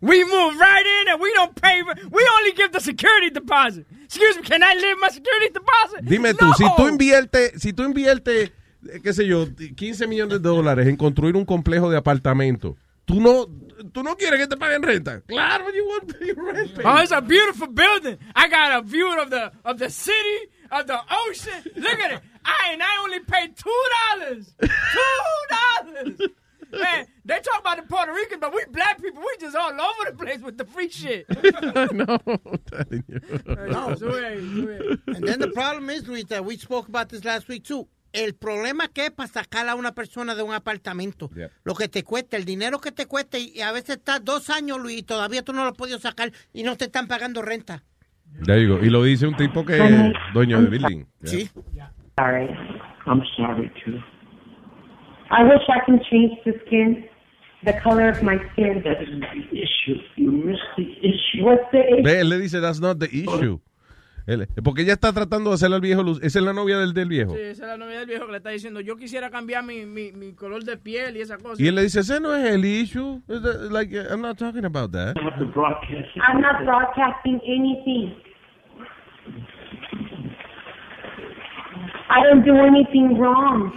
We 0.00 0.24
move 0.24 0.56
right 0.58 0.86
in 1.02 1.08
and 1.12 1.20
we 1.20 1.32
don't 1.34 1.54
pay. 1.60 1.82
We 1.82 2.28
only 2.38 2.52
give 2.52 2.70
the 2.72 2.80
security 2.80 3.30
deposit. 3.30 3.84
Excuse 4.04 4.36
me, 4.36 4.42
can 4.42 4.62
I 4.62 4.74
leave 4.74 4.96
my 5.00 5.08
security 5.08 5.48
deposit? 5.52 6.04
Dime 6.04 6.34
tú, 6.34 6.46
No. 6.46 6.52
si 6.54 6.64
tú 6.76 6.88
inviertes, 6.88 7.60
si 7.60 7.72
tú 7.72 7.82
inviertes, 7.84 8.50
eh, 8.88 9.00
qué 9.02 9.12
sé 9.12 9.26
yo, 9.26 9.46
15 9.76 10.06
millones 10.06 10.40
de 10.40 10.48
dólares 10.48 10.86
en 10.86 10.96
construir 10.96 11.36
un 11.36 11.44
complejo 11.44 11.90
de 11.90 11.96
apartamentos, 11.98 12.74
tú 13.04 13.20
no, 13.20 13.46
tú 13.92 14.02
no 14.04 14.16
quieres 14.16 14.38
que 14.38 14.46
te 14.46 14.56
paguen 14.56 14.82
renta. 14.82 15.20
Claro, 15.26 15.64
you 15.74 15.84
want 15.88 16.08
to 16.12 16.14
pay 16.18 16.32
rent. 16.32 16.74
baby. 16.76 16.82
Oh, 16.84 16.98
it's 17.02 17.10
a 17.12 17.20
beautiful 17.20 17.66
building. 17.68 18.18
I 18.36 18.48
got 18.48 18.72
a 18.72 18.82
view 18.82 19.10
of 19.20 19.30
the 19.30 19.50
of 19.64 19.78
the 19.78 19.90
city, 19.90 20.48
of 20.70 20.86
the 20.86 20.98
ocean. 21.28 21.60
Look 21.76 21.98
at 21.98 22.12
it. 22.12 22.20
I 22.44 22.72
and 22.72 22.82
I 22.82 23.02
only 23.02 23.18
paid 23.20 23.56
two 23.56 23.82
dollars. 24.14 24.54
Two 24.60 25.38
dollars. 25.50 26.30
Man, 26.70 27.06
they 27.28 27.40
talk 27.40 27.60
about 27.60 27.76
the 27.76 27.82
Puerto 27.84 28.12
Ricans, 28.12 28.40
but 28.40 28.52
we 28.52 28.64
black 28.70 29.00
people, 29.00 29.20
we 29.20 29.36
just 29.38 29.54
all 29.54 29.70
over 29.70 30.10
the 30.10 30.16
place 30.16 30.40
with 30.40 30.58
the 30.58 30.64
free 30.64 30.88
shit. 30.88 31.26
no, 31.92 32.18
I'm 32.26 32.58
telling 32.70 33.04
you. 33.06 33.20
No. 33.66 35.14
And 35.14 35.28
then 35.28 35.38
the 35.38 35.52
problem 35.54 35.90
is, 35.90 36.08
Luis, 36.08 36.24
that 36.26 36.44
we 36.44 36.56
spoke 36.56 36.88
about 36.88 37.10
this 37.10 37.24
last 37.24 37.48
week 37.48 37.64
too. 37.64 37.86
el 38.14 38.34
problema 38.34 38.88
que 38.88 39.04
es 39.06 39.10
para 39.10 39.28
sacar 39.28 39.68
a 39.68 39.74
una 39.74 39.92
persona 39.92 40.34
de 40.34 40.42
un 40.42 40.54
apartamento. 40.54 41.30
Lo 41.62 41.74
que 41.74 41.88
te 41.88 42.04
cuesta, 42.04 42.38
el 42.38 42.46
dinero 42.46 42.80
que 42.80 42.90
te 42.90 43.06
cuesta, 43.06 43.38
y, 43.38 43.60
a 43.60 43.70
veces 43.70 43.96
estás 43.96 44.24
dos 44.24 44.48
años, 44.50 44.80
Luis, 44.80 45.00
y 45.00 45.02
todavía 45.02 45.42
tú 45.42 45.52
no 45.52 45.62
lo 45.62 45.70
has 45.70 45.76
podido 45.76 45.98
sacar 45.98 46.32
y 46.54 46.62
no 46.62 46.76
te 46.76 46.86
están 46.86 47.06
pagando 47.06 47.42
renta. 47.42 47.82
Ya 48.46 48.54
digo, 48.54 48.78
y 48.82 48.90
lo 48.90 49.02
dice 49.02 49.26
un 49.26 49.36
tipo 49.36 49.64
que 49.64 49.76
es 49.76 50.12
dueño 50.32 50.60
de 50.62 50.68
building. 50.68 51.04
Sí. 51.24 51.50
Sorry. 52.18 52.48
I'm 53.06 53.22
sorry 53.36 53.70
too. 53.84 54.02
I 55.30 55.44
wish 55.44 55.62
I 55.68 55.80
can 55.84 56.00
change 56.10 56.32
the 56.44 56.58
skin, 56.66 57.06
the 57.64 57.72
color 57.82 58.08
of 58.10 58.22
my 58.22 58.36
skin. 58.52 58.82
That 58.84 59.02
isn't 59.02 59.20
the 59.20 59.58
issue. 59.58 60.00
You 60.16 60.30
missed 60.32 60.62
the 60.76 60.84
issue. 61.02 61.44
What's 61.44 61.70
the 61.72 61.80
issue? 61.80 62.02
Ve, 62.02 62.20
él 62.20 62.28
le 62.28 62.38
dice, 62.38 62.60
that's 62.60 62.80
not 62.80 62.98
the 62.98 63.06
issue. 63.10 63.58
Él- 64.26 64.46
porque 64.62 64.82
ella 64.82 64.92
está 64.92 65.10
tratando 65.14 65.48
de 65.50 65.54
hacerle 65.54 65.76
al 65.76 65.80
viejo 65.80 66.02
luz. 66.02 66.18
Esa 66.22 66.38
es 66.38 66.44
la 66.44 66.52
novia 66.52 66.76
del, 66.78 66.92
del 66.92 67.08
viejo. 67.08 67.32
Sí, 67.34 67.40
esa 67.40 67.62
es 67.64 67.68
la 67.68 67.76
novia 67.78 68.00
del 68.00 68.06
viejo 68.08 68.26
que 68.26 68.32
le 68.32 68.36
está 68.38 68.50
diciendo, 68.50 68.80
yo 68.80 68.96
quisiera 68.96 69.30
cambiar 69.30 69.64
mi, 69.64 69.86
mi, 69.86 70.12
mi 70.12 70.34
color 70.34 70.64
de 70.64 70.76
piel 70.76 71.16
y 71.16 71.22
esa 71.22 71.38
cosa. 71.38 71.62
Y 71.62 71.66
él 71.66 71.74
le 71.76 71.82
dice, 71.84 72.00
ese 72.00 72.20
no 72.20 72.34
es 72.34 72.44
el 72.50 72.62
issue. 72.64 73.22
The- 73.26 73.70
Like, 73.70 73.96
I'm 73.96 74.20
not 74.20 74.36
talking 74.38 74.66
about 74.66 74.92
that. 74.92 75.16
I'm 75.16 75.24
not 76.42 76.64
broadcasting 76.64 77.40
anything. 77.46 78.14
I 82.10 82.22
don't 82.24 82.44
do 82.44 82.54
anything 82.54 83.18
wrong. 83.18 83.72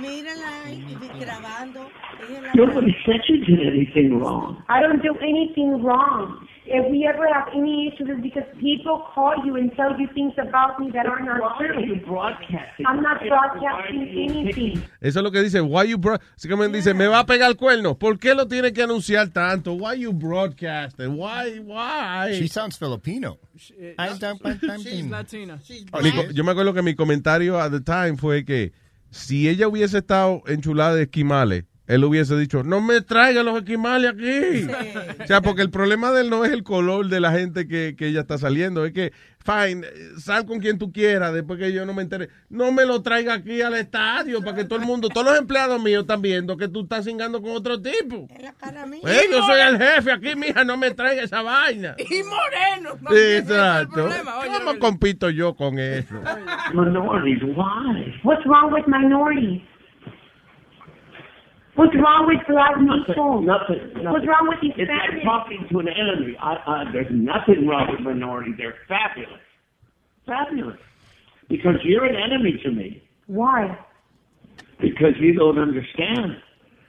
Nobody 2.55 2.95
said 3.05 3.21
you 3.29 3.45
did 3.45 3.65
anything 3.67 4.19
wrong. 4.19 4.63
I 4.69 4.81
don't 4.81 5.01
do 5.01 5.15
anything 5.21 5.81
wrong. 5.83 6.47
If 6.63 6.89
we 6.91 7.05
ever 7.07 7.27
have 7.33 7.47
any 7.53 7.87
issues, 7.91 8.07
it's 8.07 8.21
because 8.21 8.45
people 8.61 9.03
call 9.13 9.33
you 9.43 9.55
and 9.57 9.75
tell 9.75 9.99
you 9.99 10.07
things 10.13 10.31
about 10.37 10.79
me 10.79 10.89
that 10.93 11.05
are 11.07 11.19
not 11.19 11.41
Why 11.41 11.65
are 11.67 11.79
you 11.81 11.95
true. 11.97 12.05
broadcasting? 12.05 12.85
I'm 12.87 13.01
not 13.01 13.19
broadcasting 13.27 14.07
anything. 14.07 14.81
Eso 15.01 15.19
es 15.19 15.23
lo 15.23 15.31
que 15.31 15.41
dice, 15.41 15.59
why 15.59 15.83
you 15.89 15.97
él 16.63 16.71
dice, 16.71 16.93
me 16.93 17.07
va 17.07 17.19
a 17.19 17.25
pegar 17.25 17.49
el 17.49 17.57
cuerno. 17.57 17.97
¿Por 17.97 18.19
qué 18.19 18.35
lo 18.35 18.47
tiene 18.47 18.71
que 18.71 18.83
anunciar 18.83 19.29
tanto? 19.29 19.73
Why 19.73 19.95
you 19.99 20.13
broadcasting? 20.13 21.17
Why, 21.17 21.59
why? 21.59 22.33
She 22.37 22.47
sounds 22.47 22.77
Filipino. 22.77 23.37
Ay, 23.97 24.17
tan, 24.19 24.37
tan, 24.37 24.59
tan, 24.59 24.79
She's. 24.81 25.09
Latina. 25.09 25.59
Mi 26.01 26.11
co- 26.11 26.31
yo 26.31 26.43
me 26.43 26.51
acuerdo 26.51 26.73
que 26.73 26.83
mi 26.83 26.93
comentario 26.93 27.59
at 27.59 27.71
the 27.71 27.81
time 27.81 28.17
fue 28.17 28.45
que 28.45 28.71
si 29.09 29.49
ella 29.49 29.67
hubiese 29.67 29.97
estado 29.97 30.43
enchulada 30.47 30.95
de 30.95 31.03
esquimales, 31.03 31.65
él 31.91 32.05
hubiese 32.05 32.37
dicho, 32.37 32.63
no 32.63 32.79
me 32.79 33.01
traigan 33.01 33.45
los 33.45 33.57
esquimales 33.57 34.11
aquí. 34.11 34.65
O 35.21 35.27
sea, 35.27 35.41
porque 35.41 35.61
el 35.61 35.69
problema 35.69 36.11
de 36.11 36.21
él 36.21 36.29
no 36.29 36.45
es 36.45 36.53
el 36.53 36.63
color 36.63 37.07
de 37.07 37.19
la 37.19 37.33
gente 37.33 37.67
que, 37.67 37.95
que 37.97 38.07
ella 38.07 38.21
está 38.21 38.37
saliendo, 38.37 38.85
es 38.85 38.93
que, 38.93 39.11
fine, 39.43 39.85
sal 40.17 40.45
con 40.45 40.59
quien 40.59 40.77
tú 40.77 40.93
quieras, 40.93 41.33
después 41.33 41.59
que 41.59 41.73
yo 41.73 41.85
no 41.85 41.93
me 41.93 42.03
entere, 42.03 42.29
no 42.49 42.71
me 42.71 42.85
lo 42.85 43.01
traiga 43.01 43.33
aquí 43.33 43.61
al 43.61 43.75
estadio 43.75 44.41
para 44.41 44.55
que 44.55 44.63
todo 44.63 44.79
el 44.79 44.85
mundo, 44.85 45.09
todos 45.09 45.27
los 45.27 45.37
empleados 45.37 45.83
míos 45.83 46.03
están 46.03 46.21
viendo 46.21 46.55
que 46.55 46.69
tú 46.69 46.83
estás 46.83 47.03
cingando 47.03 47.41
con 47.41 47.51
otro 47.51 47.81
tipo. 47.81 48.27
Eh, 49.03 49.21
yo 49.29 49.43
soy 49.43 49.59
el 49.59 49.77
jefe 49.77 50.13
aquí, 50.13 50.35
mija, 50.37 50.63
no 50.63 50.77
me 50.77 50.91
traiga 50.91 51.23
esa 51.23 51.41
vaina. 51.41 51.95
Y 52.11 52.23
moreno. 52.23 52.97
no, 53.01 53.09
Sí, 53.09 53.15
es 53.17 53.41
Exacto. 53.41 54.05
Oye, 54.05 54.49
¿Cómo 54.59 54.79
compito 54.79 55.29
yo 55.29 55.55
con 55.55 55.79
eso? 55.79 56.15
Minorities, 56.73 57.41
why? 57.43 58.13
What's 58.23 58.45
wrong 58.45 58.71
with 58.71 58.85
minorities? 58.87 59.61
What's 61.81 61.95
wrong 61.95 62.27
with 62.27 62.45
black 62.47 62.75
people? 63.07 63.41
Nothing. 63.41 63.89
nothing. 63.95 64.11
What's 64.11 64.27
wrong 64.27 64.45
with 64.49 64.59
It's 64.61 64.77
like 64.77 65.17
Hispanics? 65.17 65.23
talking 65.23 65.67
to 65.71 65.79
an 65.79 65.87
enemy. 65.87 66.37
I, 66.39 66.53
I, 66.53 66.91
there's 66.93 67.09
nothing 67.09 67.65
wrong 67.65 67.87
with 67.89 68.01
minorities. 68.01 68.53
They're 68.55 68.75
fabulous. 68.87 69.41
Fabulous. 70.27 70.77
Because 71.49 71.77
you're 71.83 72.05
an 72.05 72.15
enemy 72.15 72.59
to 72.63 72.69
me. 72.71 73.01
Why? 73.25 73.75
Because 74.79 75.17
you 75.19 75.33
don't 75.33 75.57
understand. 75.57 76.37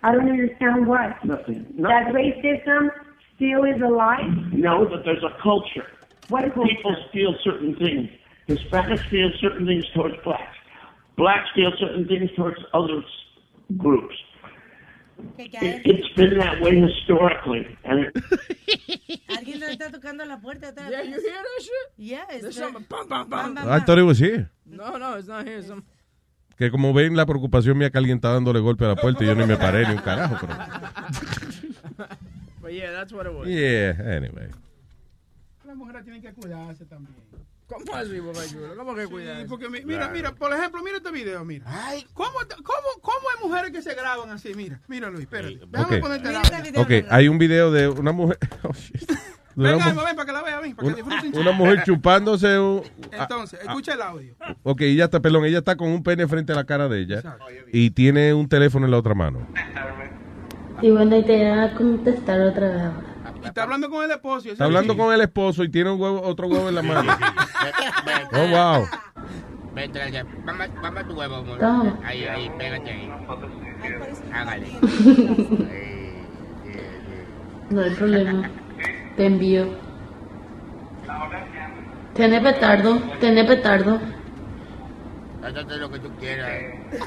I 0.03 0.13
don't 0.13 0.29
understand 0.29 0.87
what. 0.87 1.25
Nothing. 1.25 1.65
That 1.79 2.09
Nothing. 2.13 2.13
racism 2.45 2.91
still 3.37 3.65
is 3.65 3.81
alive? 3.81 4.29
No, 4.53 4.85
but 4.85 5.07
there's 5.07 5.25
a 5.25 5.41
culture. 5.43 5.89
What 6.29 6.53
culture? 6.53 6.69
People 6.69 6.97
steal 7.09 7.35
certain 7.43 7.77
things. 7.77 8.11
Hispanics 8.47 9.09
feel 9.09 9.31
certain 9.41 9.65
things 9.65 9.87
towards 9.95 10.17
blacks. 10.23 10.59
Blacks 11.17 11.49
steal 11.53 11.73
certain 11.81 12.07
things 12.07 12.29
towards 12.37 12.59
other 12.75 13.03
s- 15.23 15.37
groups. 15.37 15.63
It, 15.63 15.83
it's 15.87 16.09
been 16.17 16.39
that 16.39 16.61
way 16.61 16.81
historically, 16.81 17.67
Alguien 19.29 19.61
le 19.61 19.73
está 19.73 19.91
tocando 19.91 20.25
la 20.25 20.39
puerta 20.41 20.69
atrás. 20.69 20.91
Yeah, 20.91 21.03
you 21.03 21.13
hear 21.21 21.43
that 21.43 21.61
shit? 21.63 21.93
Yeah, 21.97 22.25
it's 22.31 22.43
There's 22.43 22.57
the- 22.57 22.85
bam, 22.89 23.09
bam, 23.09 23.29
bam. 23.55 23.59
I 23.69 23.81
thought 23.81 23.99
it 23.99 24.03
was 24.05 24.19
here. 24.19 24.51
No, 24.67 24.97
no, 24.99 25.15
it's 25.17 25.29
not 25.29 25.47
here. 25.47 25.63
Some... 25.63 25.83
Que 26.57 26.71
como 26.71 26.93
ven, 26.93 27.17
la 27.17 27.27
preocupación 27.27 27.77
mía 27.79 27.91
que 27.91 27.99
alguien 27.99 28.17
está 28.19 28.33
dándole 28.33 28.61
golpe 28.61 28.85
a 28.85 28.89
la 28.89 28.97
puerta 28.97 29.25
y 29.25 29.27
yo 29.27 29.35
ni 29.35 29.47
me 29.47 29.57
paré 29.57 29.87
ni 29.87 29.93
un 29.95 29.99
carajo. 30.03 30.37
Pero... 30.41 30.55
But 32.63 32.73
yeah, 32.73 32.93
that's 32.93 33.13
what 33.13 33.27
it 33.27 33.33
was. 33.35 33.49
Yeah, 33.49 33.95
anyway. 34.17 34.49
Las 35.67 35.77
mujeres 35.77 36.05
tienen 36.05 36.23
que 36.23 36.33
cuidarse 36.33 36.85
también. 36.85 37.15
¿Cómo 37.73 37.97
así, 37.97 38.21
Boca 38.21 38.41
Chula? 38.49 38.69
¿Cómo 38.77 38.95
que 38.95 39.07
Sí, 39.07 39.45
porque 39.49 39.69
mi- 39.69 39.83
mira, 39.85 40.09
mira, 40.09 40.35
por 40.35 40.53
ejemplo, 40.53 40.83
mira 40.83 40.97
este 40.99 41.11
video, 41.11 41.45
mira. 41.45 41.65
¿Cómo, 42.15 42.31
cómo, 42.63 42.89
¿Cómo 43.01 43.19
hay 43.37 43.49
mujeres 43.49 43.71
que 43.73 43.83
se 43.83 43.95
graban 43.95 44.31
así? 44.31 44.55
Mira, 44.55 44.81
mira 44.89 45.09
Luis, 45.11 45.23
espérate. 45.23 45.61
Déjame 45.69 45.97
Ok. 45.97 46.03
ponerte 46.03 46.29
audio. 46.37 46.81
Ok, 46.81 46.91
hay 47.11 47.29
un 47.29 47.39
video 47.39 47.71
de 47.71 47.89
una 47.89 48.13
mujer. 48.13 48.39
Oh, 48.65 48.73
shit. 48.73 49.11
De 49.55 49.69
Ven, 49.69 49.79
para 49.81 50.25
que 50.25 50.33
la 50.33 50.43
vea, 50.43 50.61
ven, 50.61 50.75
para 50.75 50.89
que 50.95 51.03
disfruten. 51.03 51.39
una 51.39 51.53
mujer 51.53 51.83
chupándose 51.85 52.59
un. 52.59 52.83
ah, 53.13 53.23
Entonces, 53.23 53.61
escucha 53.61 53.93
el 53.93 54.01
audio. 54.01 54.35
Ok, 54.63 54.81
ella 54.83 55.05
está, 55.05 55.21
perdón, 55.21 55.45
ella 55.45 55.59
está 55.59 55.77
con 55.77 55.89
un 55.89 56.03
pene 56.03 56.27
frente 56.27 56.53
a 56.53 56.57
la 56.57 56.65
cara 56.65 56.89
de 56.89 57.01
ella 57.01 57.23
y 57.71 57.91
tiene 57.91 58.33
un 58.33 58.49
teléfono 58.49 58.87
en 58.87 58.93
la 58.93 58.99
otra 58.99 59.15
mano. 59.15 59.47
Y 60.81 60.91
bueno, 60.91 61.17
y 61.19 61.25
te 61.25 61.37
voy 61.37 61.59
a 61.59 61.75
contestar 61.75 62.41
otra 62.41 62.69
vez 62.71 62.81
ahora. 62.81 63.12
Y 63.43 63.47
está 63.47 63.63
hablando 63.65 63.91
con 63.91 64.05
el 64.05 64.11
esposo. 64.11 64.51
Está 64.51 64.65
hablando 64.65 64.97
con 64.97 65.13
el 65.13 65.21
esposo 65.21 65.65
y 65.65 65.71
tiene 65.71 65.91
un 65.91 66.01
huevo, 66.01 66.23
otro 66.23 66.47
huevo 66.47 66.69
en 66.69 66.75
la 66.75 66.83
mano. 66.83 67.17
Oh, 68.33 68.47
wow. 68.49 68.87
Vente, 69.75 69.99
vente, 69.99 70.25
vamos, 70.45 70.67
vamos 70.83 71.01
a 71.01 71.07
tu 71.07 71.15
huevo, 71.15 71.37
amor. 71.37 71.99
Ahí, 72.05 72.25
ahí, 72.25 72.51
pégate 72.59 72.91
ahí. 72.91 73.11
Hágale. 74.33 74.67
No 77.71 77.81
hay 77.81 77.91
problema. 77.91 78.51
Te 79.17 79.27
envío. 79.27 79.67
Tiene 82.15 82.41
petardo, 82.41 82.99
tiene 83.19 83.45
petardo. 83.45 84.01
Hágate 85.43 85.77
lo 85.79 85.91
que 85.91 85.99
tú 85.99 86.11
quieras. 86.21 86.51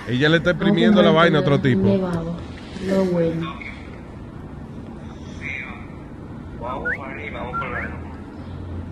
Ella 0.07 0.29
le 0.29 0.37
está 0.37 0.51
imprimiendo 0.51 1.01
la 1.01 1.11
vaina 1.11 1.37
a 1.37 1.41
otro 1.41 1.61
tipo. 1.61 1.83
Nevado. 1.83 2.35
Lo 2.87 3.05
bueno. 3.05 3.64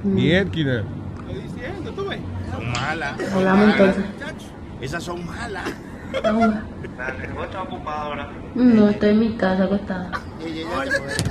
Mierda. 0.04 0.50
Estoy 0.50 1.42
diciendo, 1.44 1.92
tú 1.92 2.08
ves. 2.08 2.20
Son 2.52 2.72
malas. 2.72 3.34
Hablamos 3.34 3.70
entonces. 3.70 4.04
Esas 4.82 5.04
son 5.04 5.26
malas. 5.26 5.64
Ahora. 6.24 6.64
No, 8.54 8.90
estoy 8.90 9.10
en 9.10 9.20
mi 9.20 9.36
casa 9.38 9.64
acostada. 9.64 10.12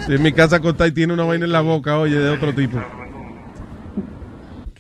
En 0.08 0.22
mi 0.22 0.32
casa 0.32 0.56
acostada 0.56 0.88
y 0.88 0.92
tiene 0.92 1.12
una 1.12 1.24
vaina 1.24 1.44
en 1.44 1.52
la 1.52 1.60
boca, 1.60 1.98
oye, 1.98 2.18
de 2.18 2.30
otro 2.30 2.52
tipo. 2.54 2.78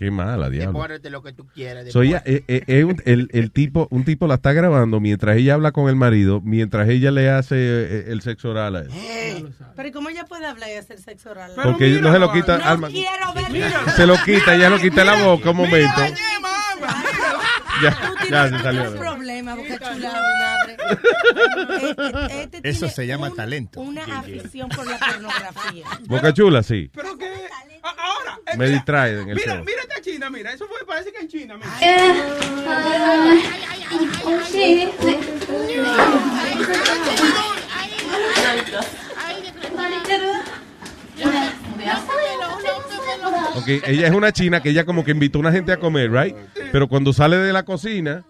Qué 0.02 0.10
mala, 0.10 0.50
diablo. 0.50 0.72
Depórate 0.72 1.10
lo 1.10 1.22
que 1.22 1.32
tú 1.32 1.46
quieras. 1.46 1.92
So, 1.92 2.02
ella, 2.02 2.24
eh, 2.26 2.42
eh, 2.48 2.64
eh, 2.66 2.82
un- 2.82 3.00
el, 3.04 3.28
el 3.32 3.52
tipo, 3.52 3.86
un 3.92 4.04
tipo 4.04 4.26
la 4.26 4.34
está 4.34 4.52
grabando 4.52 4.98
mientras 4.98 5.36
ella 5.36 5.54
habla 5.54 5.70
con 5.70 5.88
el 5.88 5.94
marido, 5.94 6.40
mientras 6.42 6.88
ella 6.88 7.12
le 7.12 7.30
hace 7.30 7.54
eh, 7.56 8.04
el 8.08 8.20
sexo 8.20 8.50
oral 8.50 8.74
a 8.74 8.80
él. 8.80 9.54
Pero 9.76 9.88
¿y 9.88 9.92
cómo 9.92 10.08
ella 10.08 10.24
puede 10.24 10.46
hablar 10.46 10.70
y 10.70 10.76
hacer 10.76 10.98
sexo 10.98 11.30
oral? 11.30 11.52
Porque 11.62 12.00
no 12.00 12.12
se 12.12 12.18
lo 12.18 12.32
quita 12.32 12.58
No 12.58 12.64
Alma. 12.64 12.88
quiero 12.88 13.32
ver. 13.32 13.90
Se 13.94 14.04
lo 14.04 14.16
quita, 14.24 14.56
ella 14.56 14.70
lo 14.70 14.80
quita 14.80 15.04
la 15.04 15.22
boca 15.24 15.50
un 15.50 15.56
momento. 15.58 16.00
Ya, 17.82 17.90
Tú 18.20 18.28
ya 18.30 18.48
se 18.48 18.58
salió. 18.60 18.90
un 18.92 18.98
problema, 18.98 19.54
boca 19.54 19.78
chula, 19.78 20.12
madre. 20.12 20.76
Este, 22.42 22.56
este 22.56 22.68
Eso 22.68 22.88
se 22.88 23.06
llama 23.06 23.30
talento. 23.30 23.80
una 23.80 24.02
afición 24.18 24.68
por 24.68 24.84
la 24.86 24.98
pornografía. 24.98 25.84
Boca 26.06 26.32
chula, 26.32 26.62
sí. 26.64 26.90
Pero 26.92 27.16
que. 27.18 27.30
Ahora. 27.82 28.38
eh, 28.46 28.50
Me 28.56 28.64
mira, 28.66 28.68
distrae 28.76 29.20
en 29.20 29.28
el 29.30 29.36
Mira, 29.36 29.54
show. 29.56 29.64
mira 29.64 29.82
esta 29.82 30.00
China, 30.00 30.30
mira. 30.30 30.52
Eso 30.52 30.66
fue, 30.66 30.86
parece 30.86 31.12
que 31.12 31.18
en 31.20 31.28
China, 31.28 31.56
mira. 31.56 31.70
Sí, 34.46 34.88
Ok, 43.54 43.68
ella 43.86 44.06
es 44.08 44.12
una 44.14 44.32
china 44.32 44.60
que 44.62 44.70
ella 44.70 44.84
como 44.84 45.04
que 45.04 45.10
invitó 45.10 45.38
a 45.38 45.40
una 45.40 45.52
gente 45.52 45.72
a 45.72 45.78
comer, 45.78 46.10
right? 46.10 46.34
Pero 46.72 46.88
cuando 46.88 47.12
sale 47.12 47.36
de 47.36 47.52
la 47.52 47.64
cocina, 47.64 48.24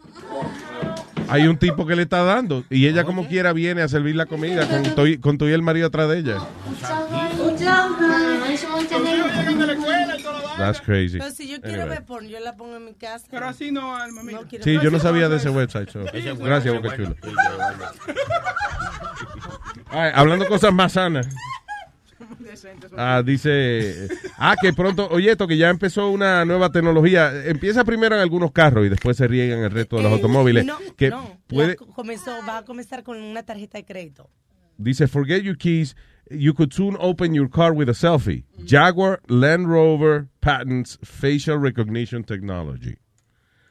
hay 1.28 1.46
un 1.46 1.56
tipo 1.56 1.86
que 1.86 1.94
le 1.96 2.02
está 2.02 2.22
dando 2.22 2.64
y 2.68 2.86
ella 2.86 3.04
como 3.04 3.28
quiera 3.28 3.52
viene 3.52 3.82
a 3.82 3.88
servir 3.88 4.16
la 4.16 4.26
comida 4.26 4.68
con 4.68 5.38
todo 5.38 5.48
y 5.48 5.52
el 5.52 5.62
marido 5.62 5.86
atrás 5.86 6.08
de 6.08 6.18
ella. 6.18 6.38
That's 10.66 10.80
crazy. 10.80 11.18
Pero 11.18 11.30
si 11.30 11.48
yo 11.48 11.60
quiero 11.60 11.82
Anyway. 11.82 11.98
ver 11.98 12.04
porno, 12.06 12.28
yo 12.28 12.40
la 12.40 12.56
pongo 12.56 12.76
en 12.76 12.84
mi 12.84 12.94
casa. 12.94 13.26
Pero 13.30 13.46
así 13.46 13.70
no, 13.72 13.94
alma 13.96 14.22
mía. 14.22 14.40
quiero- 14.48 14.64
Sí, 14.64 14.78
yo 14.82 14.90
no 14.90 14.98
si 14.98 15.02
sabía 15.02 15.28
de 15.28 15.36
ese 15.36 15.50
website. 15.50 15.90
so- 15.90 16.06
Ese 16.12 16.32
Gracias, 16.34 16.74
Boca. 16.74 16.96
Chula. 16.96 17.14
Ay, 19.90 20.10
hablando 20.14 20.46
cosas 20.46 20.72
más 20.72 20.92
sanas. 20.92 21.28
Ah, 22.96 23.22
dice, 23.24 24.08
ah, 24.36 24.54
que 24.60 24.72
pronto, 24.72 25.08
oye, 25.10 25.30
esto 25.32 25.48
que 25.48 25.56
ya 25.56 25.70
empezó 25.70 26.10
una 26.10 26.44
nueva 26.44 26.70
tecnología. 26.70 27.32
Empieza 27.46 27.84
primero 27.84 28.14
en 28.14 28.20
algunos 28.20 28.52
carros 28.52 28.86
y 28.86 28.88
después 28.88 29.16
se 29.16 29.26
riega 29.26 29.56
en 29.56 29.64
el 29.64 29.70
resto 29.70 29.96
de 29.96 30.02
los 30.04 30.12
automóviles. 30.12 30.64
Eh, 30.64 30.66
No, 30.66 30.78
que 30.96 31.10
no. 31.10 31.38
puede, 31.46 31.76
comenzó, 31.76 32.30
va 32.46 32.58
a 32.58 32.64
comenzar 32.64 33.02
con 33.02 33.20
una 33.20 33.42
tarjeta 33.42 33.78
de 33.78 33.84
crédito. 33.84 34.30
dice, 34.78 35.06
forget 35.06 35.42
your 35.42 35.56
keys. 35.56 35.96
You 36.32 36.54
could 36.54 36.72
soon 36.72 36.96
open 36.98 37.34
your 37.34 37.48
car 37.48 37.72
with 37.72 37.88
a 37.88 37.92
selfie. 37.92 38.44
Jaguar 38.64 39.20
Land 39.28 39.70
Rover 39.70 40.28
patents 40.40 40.98
facial 41.04 41.58
recognition 41.58 42.24
technology. 42.24 42.96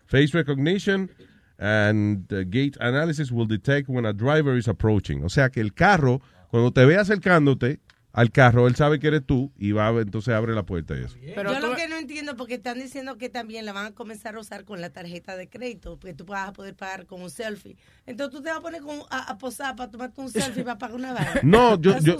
Face 0.05 0.33
recognition 0.33 1.09
and 1.57 2.31
uh, 2.33 2.43
gait 2.43 2.75
analysis 2.79 3.31
will 3.31 3.45
detect 3.45 3.87
when 3.87 4.05
a 4.05 4.13
driver 4.13 4.55
is 4.55 4.67
approaching. 4.67 5.23
O 5.23 5.27
sea 5.27 5.49
que 5.49 5.61
el 5.61 5.71
carro, 5.71 6.21
cuando 6.49 6.71
te 6.71 6.85
ve 6.85 6.95
acercándote 6.95 7.79
al 8.13 8.29
carro, 8.31 8.67
él 8.67 8.75
sabe 8.75 8.99
que 8.99 9.07
eres 9.07 9.25
tú 9.25 9.51
y 9.57 9.71
va, 9.71 9.87
a- 9.87 10.01
entonces 10.01 10.33
abre 10.33 10.53
la 10.53 10.63
puerta 10.63 10.95
y 10.97 11.03
eso. 11.03 11.15
yo 11.21 11.59
lo 11.61 11.75
que 11.75 11.87
no 11.87 11.95
entiendo, 11.97 12.35
porque 12.35 12.55
están 12.55 12.77
diciendo 12.77 13.17
que 13.17 13.29
también 13.29 13.65
la 13.65 13.71
van 13.71 13.85
a 13.85 13.91
comenzar 13.91 14.35
a 14.35 14.39
usar 14.39 14.65
con 14.65 14.81
la 14.81 14.89
tarjeta 14.89 15.37
de 15.37 15.47
crédito, 15.47 15.97
porque 15.97 16.13
tú 16.13 16.25
vas 16.25 16.49
a 16.49 16.53
poder 16.53 16.75
pagar 16.75 17.05
con 17.05 17.21
un 17.21 17.29
selfie. 17.29 17.77
Entonces 18.05 18.35
tú 18.37 18.43
te 18.43 18.49
vas 18.49 18.57
a 18.59 18.61
poner 18.61 18.81
con- 18.81 18.99
a, 19.09 19.31
a 19.31 19.37
posar 19.37 19.75
para 19.77 19.89
tomarte 19.89 20.19
un 20.19 20.29
selfie 20.29 20.63
para 20.63 20.77
pagar 20.77 20.95
una 20.97 21.13
vaina. 21.13 21.39
No, 21.43 21.79
yo, 21.79 21.97
yo, 21.99 22.17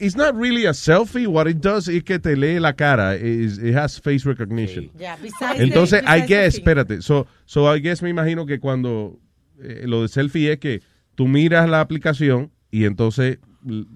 it's 0.00 0.16
not 0.16 0.36
really 0.36 0.66
a 0.66 0.72
selfie. 0.74 1.26
What 1.26 1.48
it 1.48 1.58
does 1.58 1.88
es 1.88 2.04
que 2.04 2.18
te 2.18 2.36
lee 2.36 2.60
la 2.60 2.74
cara. 2.74 3.16
It 3.16 3.74
has 3.74 4.00
face 4.00 4.24
recognition. 4.24 4.90
Yeah, 4.98 5.16
besides 5.16 5.60
Entonces, 5.60 6.02
the- 6.04 6.08
I 6.16 6.26
guess, 6.26 6.54
espérate. 6.54 7.02
So, 7.02 7.26
so 7.44 7.74
I 7.74 7.80
guess 7.80 8.02
me 8.02 8.10
imagino 8.10 8.46
que 8.46 8.60
cuando 8.60 9.18
eh, 9.60 9.82
lo 9.86 10.02
de 10.02 10.08
selfie 10.08 10.52
es 10.52 10.58
que 10.58 10.80
tú 11.16 11.26
miras 11.26 11.68
la 11.68 11.80
aplicación 11.80 12.52
y 12.70 12.84
entonces 12.84 13.38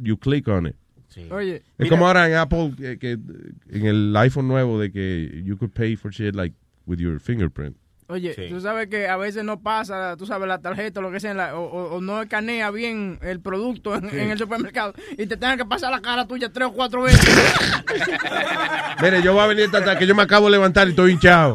you 0.03 0.17
click 0.19 0.49
on 0.49 0.67
it. 0.67 0.75
Oye, 1.31 1.63
Es 1.79 1.89
como 1.89 2.07
ahora 2.07 2.27
en 2.29 2.35
Apple, 2.35 2.73
que, 2.77 2.99
que 2.99 3.13
en 3.71 3.87
el 3.87 4.17
iPhone 4.17 4.49
nuevo, 4.49 4.81
de 4.81 4.91
que 4.91 5.43
you 5.45 5.57
could 5.57 5.73
pay 5.73 5.97
for 5.97 6.11
shit 6.13 6.35
like 6.35 6.55
with 6.87 6.99
your 6.99 7.19
fingerprint. 7.21 7.77
Oye, 8.09 8.35
tú 8.51 8.61
sabes 8.61 8.89
que 8.89 9.09
a 9.09 9.17
veces 9.17 9.43
no 9.45 9.61
pasa, 9.61 10.17
tú 10.19 10.27
sabes, 10.27 10.47
la 10.49 10.59
tarjeta 10.59 11.01
o 11.01 11.03
lo 11.03 11.11
que 11.11 11.21
sea, 11.21 11.33
la- 11.35 11.57
o, 11.57 12.01
no 12.01 12.21
escanea 12.23 12.71
bien 12.71 13.19
el 13.23 13.41
producto 13.41 13.95
en, 13.95 14.11
Sí. 14.11 14.19
en 14.19 14.31
el 14.31 14.39
supermercado 14.39 14.93
y 15.13 15.27
te 15.27 15.37
tengan 15.37 15.57
que 15.57 15.65
pasar 15.65 15.91
la 15.91 16.01
cara 16.03 16.27
tuya 16.27 16.51
tres 16.53 16.69
o 16.69 16.73
cuatro 16.73 17.03
veces. 17.03 17.21
Mire, 19.03 19.23
yo 19.23 19.33
voy 19.33 19.43
a 19.43 19.47
venir 19.47 19.69
hasta 19.73 19.99
que 19.99 20.07
yo 20.07 20.15
me 20.15 20.23
acabo 20.23 20.47
de 20.47 20.53
levantar 20.53 20.87
y 20.87 20.91
estoy 20.91 21.13
hinchado. 21.13 21.55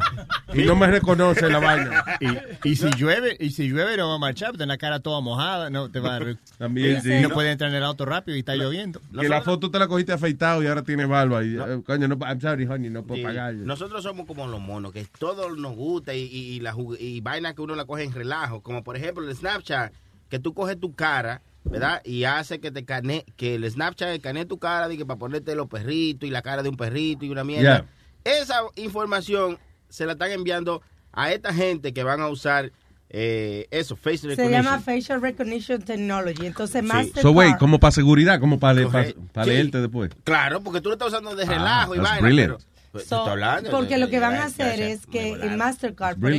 Y 0.53 0.64
no 0.64 0.76
me 0.76 0.88
reconoce 0.88 1.49
la 1.49 1.60
vaina. 1.60 2.03
Y, 2.19 2.69
y 2.69 2.76
si 2.76 2.90
llueve, 2.91 3.36
y 3.40 3.52
si 3.52 3.68
llueve 3.69 3.98
no 3.98 4.10
va 4.10 4.15
a 4.15 4.19
marchar, 4.19 4.53
tener 4.53 4.68
la 4.69 4.78
cara 4.78 4.99
toda 4.99 5.22
mojada, 5.22 5.69
no 5.69 5.90
te 5.91 5.99
va 5.99 6.15
a 6.18 6.19
También, 6.57 7.02
sí. 7.02 7.19
no 7.22 7.30
puede 7.30 7.52
entrar 7.52 7.69
en 7.69 7.76
el 7.78 7.84
auto 7.84 8.06
rápido 8.06 8.36
y 8.36 8.40
está 8.40 8.56
lloviendo. 8.56 9.02
Que 9.19 9.30
la 9.30 9.41
foto 9.41 9.69
te 9.69 9.78
la 9.80 9.88
cogiste 9.88 10.14
afeitado 10.14 10.64
y 10.64 10.68
ahora 10.68 10.82
tiene 10.84 11.06
barba. 11.06 11.44
Y, 11.44 11.56
eh, 11.57 11.82
coño, 11.86 12.07
no, 12.07 12.18
I'm 12.26 12.41
sorry, 12.41 12.65
honey, 12.65 12.90
no 12.90 13.03
puedo 13.03 13.19
Sí. 13.19 13.24
pagar. 13.26 13.53
Nosotros 13.53 14.02
somos 14.03 14.26
como 14.26 14.48
los 14.48 14.60
monos, 14.60 14.91
que 14.94 15.06
todo 15.19 15.56
nos 15.56 15.76
gusta 15.76 16.14
y, 16.14 16.24
y, 16.38 16.55
y 16.55 16.59
la 16.59 16.76
y 16.99 17.22
vaina 17.22 17.53
que 17.53 17.61
uno 17.61 17.76
la 17.76 17.85
coge 17.85 18.03
en 18.03 18.14
relajo. 18.14 18.61
Como 18.61 18.84
por 18.84 18.95
ejemplo 18.97 19.27
el 19.27 19.35
Snapchat, 19.35 19.91
que 20.30 20.39
tú 20.39 20.53
coges 20.53 20.80
tu 20.80 20.93
cara, 20.95 21.41
¿verdad? 21.64 22.01
Y 22.05 22.23
hace 22.26 22.59
que 22.59 22.72
te 22.72 22.85
cane, 22.85 23.26
que 23.35 23.55
el 23.55 23.69
Snapchat 23.69 24.09
escanee 24.09 24.45
tu 24.45 24.57
cara 24.59 24.88
de 24.88 24.97
que 24.97 25.05
para 25.05 25.18
ponerte 25.19 25.55
los 25.55 25.68
perritos 25.68 26.27
y 26.27 26.31
la 26.31 26.41
cara 26.41 26.64
de 26.64 26.69
un 26.69 26.77
perrito 26.77 27.26
y 27.26 27.30
una 27.30 27.43
mierda. 27.43 27.85
Esa 28.23 28.59
información 28.76 29.57
se 29.89 30.05
la 30.05 30.14
están 30.14 30.31
enviando 30.31 30.81
a 31.14 31.31
esta 31.31 31.53
gente 31.53 31.93
que 31.93 32.03
van 32.03 32.19
a 32.22 32.27
usar 32.27 32.72
eh, 33.09 33.68
eso, 33.72 33.95
face 33.95 34.18
Se 34.18 34.27
recognition. 34.27 34.64
llama 34.65 34.80
Facial 34.81 35.22
Recognition 35.22 35.81
Technology. 35.81 36.45
Entonces, 36.45 36.81
So, 36.85 36.93
Mastercard... 36.93 37.35
wait, 37.35 37.57
como 37.57 37.80
para 37.80 37.91
seguridad, 37.91 38.39
como 38.41 38.59
para, 38.59 38.85
para, 38.89 39.14
para 39.31 39.45
Sí. 39.45 39.49
leerte 39.51 39.80
después. 39.80 40.11
Claro, 40.26 40.61
porque 40.61 40.81
tú 40.81 40.89
lo 40.89 40.95
estás 40.95 41.07
usando 41.09 41.34
de 41.34 41.43
Ah, 41.43 41.47
relajo 41.47 41.95
y 41.95 41.99
vaina, 41.99 42.19
brilliant. 42.27 42.57
pero 42.57 42.77
So, 43.06 43.26
hablando 43.26 43.69
porque 43.72 43.95
de- 43.95 43.99
lo 44.02 44.10
que 44.10 44.19
van 44.19 44.36
a 44.36 44.45
hacer 44.45 44.80
es 44.82 45.06
que 45.06 45.34
en. 45.34 45.57
Mastercard, 45.57 46.18
por. 46.19 46.32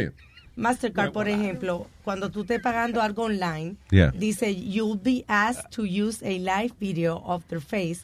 Mastercard, 0.56 1.12
por 1.12 1.28
ejemplo, 1.28 1.86
cuando 2.04 2.30
tú 2.30 2.40
estés 2.40 2.60
pagando 2.60 3.00
algo 3.00 3.24
online, 3.24 3.76
Yeah. 3.90 4.10
dice 4.12 4.52
you'll 4.54 4.98
be 5.00 5.24
asked 5.28 5.70
to 5.70 5.82
use 5.84 6.20
a 6.24 6.38
live 6.38 6.74
video 6.80 7.22
of 7.24 7.44
their 7.48 7.60
face 7.60 8.00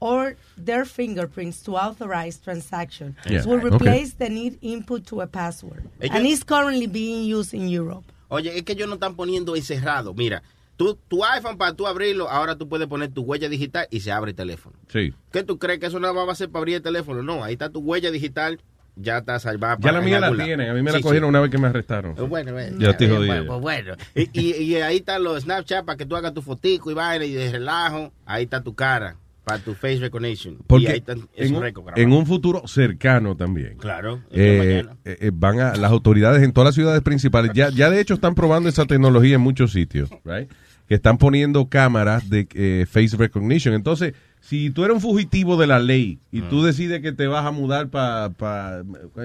or 0.00 0.36
their 0.56 0.86
fingerprints 0.86 1.62
to 1.62 1.76
authorize 1.76 2.38
transaction. 2.40 3.14
Yeah. 3.28 3.44
Will 3.44 3.58
Okay. 3.58 3.74
replace 3.76 4.14
the 4.16 4.30
need 4.30 4.56
input 4.62 5.04
to 5.08 5.20
a 5.20 5.26
password. 5.26 5.82
Ellos- 6.00 6.16
And 6.16 6.26
it's 6.26 6.42
currently 6.44 6.86
being 6.86 7.26
used 7.30 7.52
in 7.52 7.68
Europe. 7.68 8.04
Oye, 8.30 8.56
es 8.56 8.62
que 8.62 8.72
ellos 8.74 8.88
no 8.88 8.94
están 8.94 9.14
poniendo 9.14 9.54
encerrado. 9.56 10.14
Mira, 10.14 10.42
tú, 10.78 10.98
tu 11.08 11.22
iPhone 11.26 11.58
para 11.58 11.74
tú 11.74 11.86
abrirlo, 11.86 12.30
ahora 12.30 12.56
tú 12.56 12.66
puedes 12.70 12.86
poner 12.86 13.10
tu 13.10 13.20
huella 13.20 13.50
digital 13.50 13.86
y 13.90 14.00
se 14.00 14.10
abre 14.12 14.30
el 14.30 14.36
teléfono. 14.36 14.76
Sí. 14.88 15.12
¿Qué 15.30 15.42
tú 15.42 15.58
crees 15.58 15.78
que 15.80 15.86
eso 15.86 16.00
no 16.00 16.14
va 16.14 16.32
a 16.32 16.34
ser 16.34 16.48
para 16.48 16.60
abrir 16.60 16.76
el 16.76 16.82
teléfono? 16.82 17.22
No, 17.22 17.44
ahí 17.44 17.52
está 17.52 17.68
tu 17.68 17.80
huella 17.80 18.10
digital, 18.10 18.58
ya 18.96 19.18
está 19.18 19.38
salvada. 19.38 19.74
Ya 19.76 19.80
para- 19.82 19.98
la 19.98 20.04
mía 20.04 20.18
la 20.20 20.32
tienen. 20.44 20.70
A 20.70 20.74
mí 20.74 20.82
me 20.82 20.90
la 20.92 20.96
Sí, 20.98 21.02
cogieron 21.02 21.26
sí. 21.26 21.30
una 21.30 21.40
vez 21.40 21.50
que 21.50 21.58
me 21.58 21.66
arrestaron. 21.68 22.12
Eh, 22.16 22.22
Bueno, 22.22 22.52
bueno, 22.52 22.78
Ya 22.80 22.90
estoy 22.90 23.06
eh, 23.08 23.10
jodido. 23.10 23.26
Bueno, 23.34 23.46
pues 23.46 23.60
bueno. 23.60 23.94
Y, 24.14 24.40
y- 24.40 24.62
y 24.62 24.76
ahí 24.76 24.96
están 24.96 25.22
los 25.22 25.42
Snapchat 25.42 25.84
para 25.84 25.96
que 25.98 26.06
tú 26.06 26.16
hagas 26.16 26.32
tu 26.32 26.40
fotico 26.42 26.90
y 26.90 26.94
vaina 26.94 27.24
y 27.26 27.32
de 27.32 27.52
relajo. 27.52 28.12
Ahí 28.24 28.44
está 28.44 28.62
tu 28.62 28.74
cara 28.74 29.16
para 29.44 29.60
tu 29.60 29.74
face 29.74 29.96
recognition. 29.98 30.54
y 30.54 30.62
Porque 30.66 30.88
ahí 30.88 30.98
están 30.98 31.26
en, 31.36 31.54
un, 31.56 31.64
en 31.96 32.12
un 32.12 32.26
futuro 32.26 32.66
cercano 32.68 33.34
también. 33.36 33.76
Claro. 33.78 34.20
Eh, 34.30 34.84
eh, 35.04 35.16
eh, 35.20 35.30
van 35.32 35.58
a 35.60 35.74
las 35.76 35.90
autoridades 35.90 36.42
en 36.42 36.52
todas 36.52 36.66
las 36.66 36.74
ciudades 36.74 37.00
principales 37.02 37.52
ya 37.54 37.70
ya 37.70 37.88
de 37.88 37.98
hecho 38.00 38.14
están 38.14 38.34
probando 38.34 38.68
esa 38.68 38.84
tecnología 38.84 39.36
en 39.36 39.40
muchos 39.40 39.72
sitios 39.72 40.10
right? 40.24 40.50
Que 40.88 40.94
están 40.96 41.18
poniendo 41.18 41.68
cámaras 41.68 42.28
de 42.30 42.48
eh, 42.54 42.86
face 42.90 43.16
recognition. 43.16 43.74
Entonces 43.74 44.14
si 44.40 44.70
tú 44.70 44.84
eres 44.84 44.94
un 44.96 45.00
fugitivo 45.00 45.56
de 45.56 45.66
la 45.66 45.78
ley 45.78 46.18
y 46.32 46.40
tú 46.42 46.62
decides 46.62 47.00
que 47.02 47.12
te 47.12 47.26
vas 47.26 47.44
a 47.44 47.50
mudar 47.50 47.88
para 47.88 48.82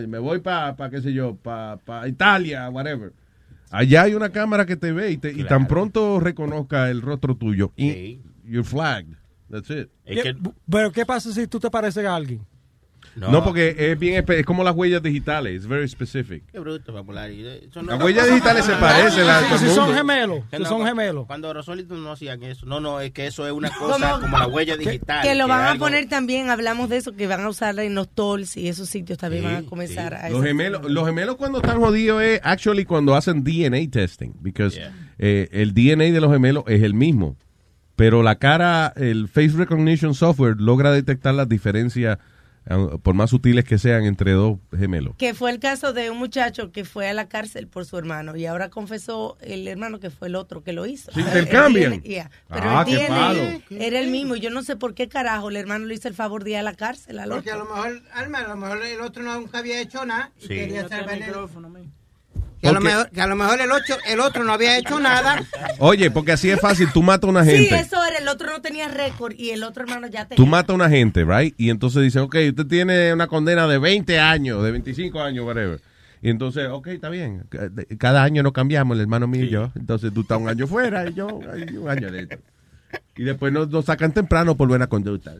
me 0.07 0.19
voy 0.19 0.39
para 0.39 0.75
pa, 0.75 0.89
qué 0.89 1.01
sé 1.01 1.13
yo 1.13 1.35
para 1.35 2.07
Italia 2.07 2.69
whatever 2.69 3.13
allá 3.71 4.03
hay 4.03 4.13
una 4.15 4.29
cámara 4.29 4.65
que 4.65 4.75
te 4.75 4.91
ve 4.91 5.11
y, 5.11 5.17
te- 5.17 5.31
y 5.31 5.43
tan 5.45 5.67
pronto 5.67 6.19
reconozca 6.19 6.89
el 6.89 7.01
rostro 7.01 7.35
tuyo 7.35 7.71
y 7.77 8.19
you're 8.45 8.63
flagged. 8.67 9.15
That's 9.49 9.69
it. 9.69 9.89
¿Qué- 10.23 10.35
Pero 10.69 10.91
¿qué 10.91 11.05
pasa 11.05 11.31
si 11.31 11.47
tú 11.47 11.59
te 11.59 11.69
pareces 11.69 12.05
a 12.05 12.15
alguien? 12.15 12.41
No, 13.15 13.43
porque 13.43 13.75
es 13.77 13.99
bien 13.99 14.23
espe- 14.25 14.39
es 14.39 14.45
como 14.45 14.63
las 14.63 14.75
huellas 14.75 15.01
digitales 15.03 15.55
it's 15.55 15.67
very 15.67 15.87
specific 15.87 16.43
Qué 16.51 16.59
bruto, 16.59 16.91
popular. 16.93 17.29
No- 17.75 17.81
Las 17.83 18.01
huellas 18.03 18.27
digitales 18.27 18.65
se 18.65 18.73
parecen, 18.73 19.25
el 19.27 19.59
Si 19.59 19.69
son 19.69 19.93
gemelos, 19.93 20.43
Que 20.49 20.57
si 20.57 20.63
no, 20.63 20.69
son 20.69 20.85
gemelos. 20.85 21.27
Cuando 21.27 21.53
Rosolitos 21.53 21.97
no 21.99 22.11
hacían 22.11 22.41
eso. 22.43 22.65
No, 22.65 22.79
no, 22.79 22.99
es 23.01 23.11
que 23.11 23.27
eso 23.27 23.45
es 23.45 23.53
una 23.53 23.69
cosa 23.77 24.19
como, 24.19 24.37
la 24.37 24.47
huella 24.47 24.77
digital. 24.77 25.21
Que 25.21 25.35
lo 25.35 25.47
van 25.47 25.61
a 25.61 25.71
algo- 25.71 25.85
poner 25.85 26.07
también, 26.09 26.49
hablamos 26.49 26.89
de 26.89 26.97
eso, 26.97 27.11
que 27.13 27.27
van 27.27 27.41
a 27.41 27.49
usarla 27.49 27.83
en 27.83 27.95
los 27.95 28.09
tolls 28.09 28.57
y 28.57 28.67
esos 28.67 28.89
sitios 28.89 29.17
también 29.17 29.43
van 29.43 29.55
a 29.57 29.63
comenzar 29.63 30.13
a... 30.13 30.29
Los 30.29 30.43
gemelos, 30.43 30.89
los 30.89 31.05
gemelos 31.05 31.35
cuando 31.35 31.59
están 31.59 31.79
jodidos 31.79 32.21
es 32.23 32.39
actually 32.43 32.85
cuando 32.85 33.15
hacen 33.15 33.43
DNA 33.43 33.89
testing, 33.91 34.31
because 34.41 34.79
eh, 35.19 35.49
el 35.51 35.73
DNA 35.73 36.05
de 36.05 36.19
los 36.21 36.31
gemelos 36.31 36.63
es 36.67 36.81
el 36.83 36.93
mismo, 36.93 37.37
pero 37.95 38.23
la 38.23 38.35
cara, 38.39 38.91
el 38.95 39.27
face 39.27 39.51
recognition 39.55 40.15
software 40.15 40.55
logra 40.59 40.91
detectar 40.91 41.33
las 41.35 41.47
diferencias 41.47 42.17
eh, 42.17 42.21
por 43.03 43.13
más 43.13 43.29
sutiles 43.29 43.65
que 43.65 43.77
sean 43.77 44.05
entre 44.05 44.31
dos 44.31 44.57
gemelos. 44.77 45.15
Que 45.17 45.33
fue 45.33 45.51
el 45.51 45.59
caso 45.59 45.91
de 45.93 46.09
un 46.09 46.17
muchacho 46.17 46.71
que 46.71 46.85
fue 46.85 47.09
a 47.09 47.13
la 47.13 47.27
cárcel 47.27 47.67
por 47.67 47.85
su 47.85 47.97
hermano 47.97 48.35
y 48.35 48.45
ahora 48.45 48.69
confesó 48.69 49.37
el 49.41 49.67
hermano 49.67 49.99
que 49.99 50.09
fue 50.09 50.29
el 50.29 50.35
otro 50.35 50.63
que 50.63 50.71
lo 50.73 50.85
hizo. 50.85 51.11
¿Se 51.11 51.19
el 51.19 51.27
intercambian? 51.27 52.01
Yeah. 52.03 52.31
Pero 52.47 52.61
Ah, 52.65 52.85
el 52.87 52.97
qué 52.97 53.07
DNA 53.07 53.85
era 53.85 53.99
el 53.99 54.09
mismo. 54.11 54.35
Yo 54.35 54.49
no 54.49 54.63
sé 54.63 54.75
por 54.75 54.93
qué 54.93 55.07
carajo 55.09 55.49
el 55.49 55.57
hermano 55.57 55.85
le 55.85 55.95
hizo 55.95 56.07
el 56.07 56.13
favor 56.13 56.43
de 56.43 56.51
ir 56.51 56.57
a 56.57 56.63
la 56.63 56.73
cárcel 56.75 57.19
al 57.19 57.29
Porque 57.29 57.51
a 57.51 57.55
otro. 57.57 57.67
lo 57.69 57.75
mejor, 57.75 58.01
Alma, 58.13 58.39
a 58.39 58.47
lo 58.47 58.55
mejor 58.55 58.81
el 58.83 59.01
otro 59.01 59.23
nunca 59.23 59.57
había 59.59 59.81
hecho 59.81 60.05
nada 60.05 60.31
y 60.39 60.41
Sí. 60.43 60.47
quería 60.49 60.87
tiene 60.87 61.03
veneno. 61.05 61.25
micrófono, 61.27 61.69
man. 61.69 61.91
Que 62.63 62.69
a, 62.69 62.71
lo 62.71 62.79
mejor, 62.79 63.09
que 63.09 63.19
a 63.21 63.27
lo 63.27 63.35
mejor 63.35 63.59
el, 63.59 63.69
ocho, 63.73 63.97
el 64.07 64.21
otro 64.21 64.45
no 64.45 64.53
había 64.53 64.77
hecho 64.77 64.97
nada. 64.97 65.43
Oye, 65.79 66.09
porque 66.09 66.31
así 66.31 66.49
es 66.49 66.61
fácil, 66.61 66.87
tú 66.93 67.03
matas 67.03 67.27
a 67.27 67.31
una 67.31 67.43
Sí, 67.43 67.51
gente. 67.51 67.77
eso 67.79 68.01
era. 68.05 68.17
El 68.19 68.27
otro 68.29 68.49
no 68.49 68.61
tenía 68.61 68.87
récord 68.87 69.33
y 69.37 69.49
el 69.49 69.63
otro 69.63 69.83
hermano 69.83 70.07
ya 70.07 70.25
tenía. 70.29 70.37
Tú 70.37 70.45
matas 70.49 70.69
a 70.69 70.73
una 70.75 70.89
gente, 70.89 71.25
right? 71.25 71.53
Y 71.57 71.69
entonces 71.69 72.01
dicen, 72.01 72.21
ok, 72.21 72.35
usted 72.49 72.65
tiene 72.67 73.11
una 73.13 73.27
condena 73.27 73.67
de 73.67 73.79
20 73.79 74.17
años, 74.17 74.63
de 74.63 74.71
25 74.71 75.19
años, 75.21 75.45
whatever. 75.45 75.81
Y 76.21 76.29
entonces, 76.29 76.69
ok, 76.71 76.87
está 76.87 77.09
bien. 77.09 77.43
Cada 77.99 78.23
año 78.23 78.43
no 78.43 78.53
cambiamos, 78.53 78.95
el 78.95 79.01
hermano 79.01 79.27
mío 79.27 79.43
y 79.43 79.49
yo. 79.49 79.69
Entonces 79.75 80.13
tú 80.13 80.21
estás 80.21 80.39
un 80.39 80.47
año 80.47 80.65
fuera 80.65 81.05
y 81.09 81.13
yo 81.13 81.27
un 81.27 81.89
año 81.89 82.09
dentro. 82.09 82.39
Y 83.17 83.23
después 83.23 83.51
nos, 83.51 83.67
nos 83.67 83.83
sacan 83.83 84.13
temprano 84.13 84.55
por 84.55 84.69
buena 84.69 84.87
conducta. 84.87 85.33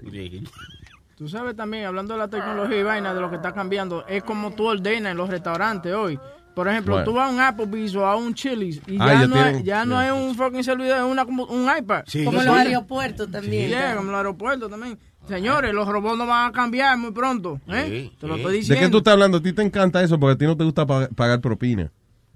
Tú 1.16 1.30
sabes 1.30 1.56
también, 1.56 1.86
hablando 1.86 2.16
de 2.16 2.20
la 2.20 2.28
tecnología 2.28 2.78
y 2.80 2.84
vaina, 2.84 3.14
de 3.14 3.22
lo 3.22 3.30
que 3.30 3.38
está 3.38 3.54
cambiando, 3.54 4.06
es 4.08 4.24
como 4.24 4.52
tú 4.52 4.66
ordenas 4.66 5.12
en 5.12 5.18
los 5.18 5.30
restaurantes 5.30 5.94
hoy. 5.94 6.20
Por 6.54 6.68
ejemplo, 6.68 6.94
Bueno. 6.96 7.06
tú 7.06 7.14
vas 7.14 7.30
a 7.30 7.34
un 7.34 7.40
Applebee's 7.40 7.96
o 7.96 8.06
a 8.06 8.16
un 8.16 8.34
Chili's 8.34 8.80
y 8.88 8.98
Ah, 9.00 9.08
ya, 9.08 9.14
ya 9.22 9.28
no, 9.28 9.34
tienen- 9.36 9.56
es, 9.56 9.64
ya 9.64 9.86
no 9.86 10.02
es 10.02 10.12
un 10.12 10.36
fucking 10.36 10.64
servidor, 10.64 10.98
es 11.00 11.04
una, 11.04 11.26
como 11.26 11.46
un 11.46 11.64
iPad. 11.78 12.04
Como 12.26 12.42
en 12.42 12.46
los 12.48 12.56
aeropuertos 12.56 13.32
también. 13.32 13.70
Sí, 13.72 13.76
como 13.96 14.02
en 14.02 14.08
los 14.12 14.16
aeropuertos 14.18 14.70
también. 14.70 15.00
Señores, 15.28 15.74
los 15.74 15.88
robots 15.88 16.18
no 16.18 16.28
van 16.28 16.50
a 16.50 16.52
cambiar 16.52 16.98
muy 16.98 17.12
pronto. 17.12 17.60
¿eh? 17.70 18.12
Te 18.20 18.28
lo 18.28 18.36
estoy 18.36 18.52
¿De 18.52 18.58
diciendo. 18.60 18.86
qué 18.86 18.92
tú 18.92 18.98
estás 18.98 19.14
hablando? 19.14 19.38
A 19.38 19.42
ti 19.42 19.54
te 19.54 19.62
encanta 19.62 20.04
eso 20.04 20.20
porque 20.20 20.34
a 20.34 20.38
ti 20.38 20.46
no 20.46 20.56
te 20.58 20.64
gusta 20.66 20.86
pa- 20.86 21.08
pagar 21.16 21.40
propina. 21.42 21.92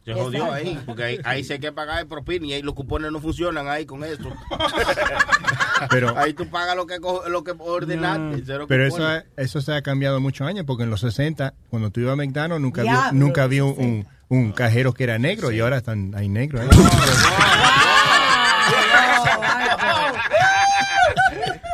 Se 0.08 0.14
jodió 0.14 0.54
ahí, 0.54 0.80
porque 0.86 1.04
ahí, 1.04 1.20
ahí 1.26 1.44
se 1.44 1.54
hay 1.54 1.60
que 1.60 1.72
pagar 1.74 2.00
el 2.00 2.08
propina 2.08 2.46
y 2.48 2.54
ahí 2.54 2.62
los 2.62 2.76
cupones 2.76 3.12
no 3.12 3.20
funcionan 3.20 3.68
ahí 3.68 3.86
con 3.86 4.04
eso. 4.06 4.32
Pero- 5.90 6.18
ahí 6.18 6.34
tú 6.34 6.48
pagas 6.50 6.76
lo 6.78 6.88
que, 6.88 7.00
co- 7.00 7.28
lo 7.28 7.44
que 7.44 7.54
ordenaste. 7.58 8.44
Pero 8.68 8.88
eso, 8.88 9.06
ha- 9.06 9.24
eso 9.36 9.60
se 9.62 9.74
ha 9.74 9.82
cambiado 9.82 10.20
muchos 10.22 10.48
años 10.48 10.66
porque 10.66 10.84
en 10.84 10.90
los 10.90 11.02
60, 11.02 11.54
cuando 11.70 11.90
tú 11.92 12.00
ibas 12.00 12.14
a 12.14 12.16
McDonald's, 12.16 12.62
nunca 12.62 12.82
había, 12.82 12.94
Diablo, 12.94 13.20
nunca 13.20 13.44
había 13.44 13.64
un, 13.66 13.76
un- 13.78 14.08
un 14.30 14.52
cajero 14.54 14.94
que 14.94 15.04
era 15.04 15.20
negro 15.20 15.52
y 15.52 15.60
ahora 15.60 15.78
están, 15.78 16.14
hay 16.16 16.28
negros. 16.30 16.64
¿eh? 16.64 16.70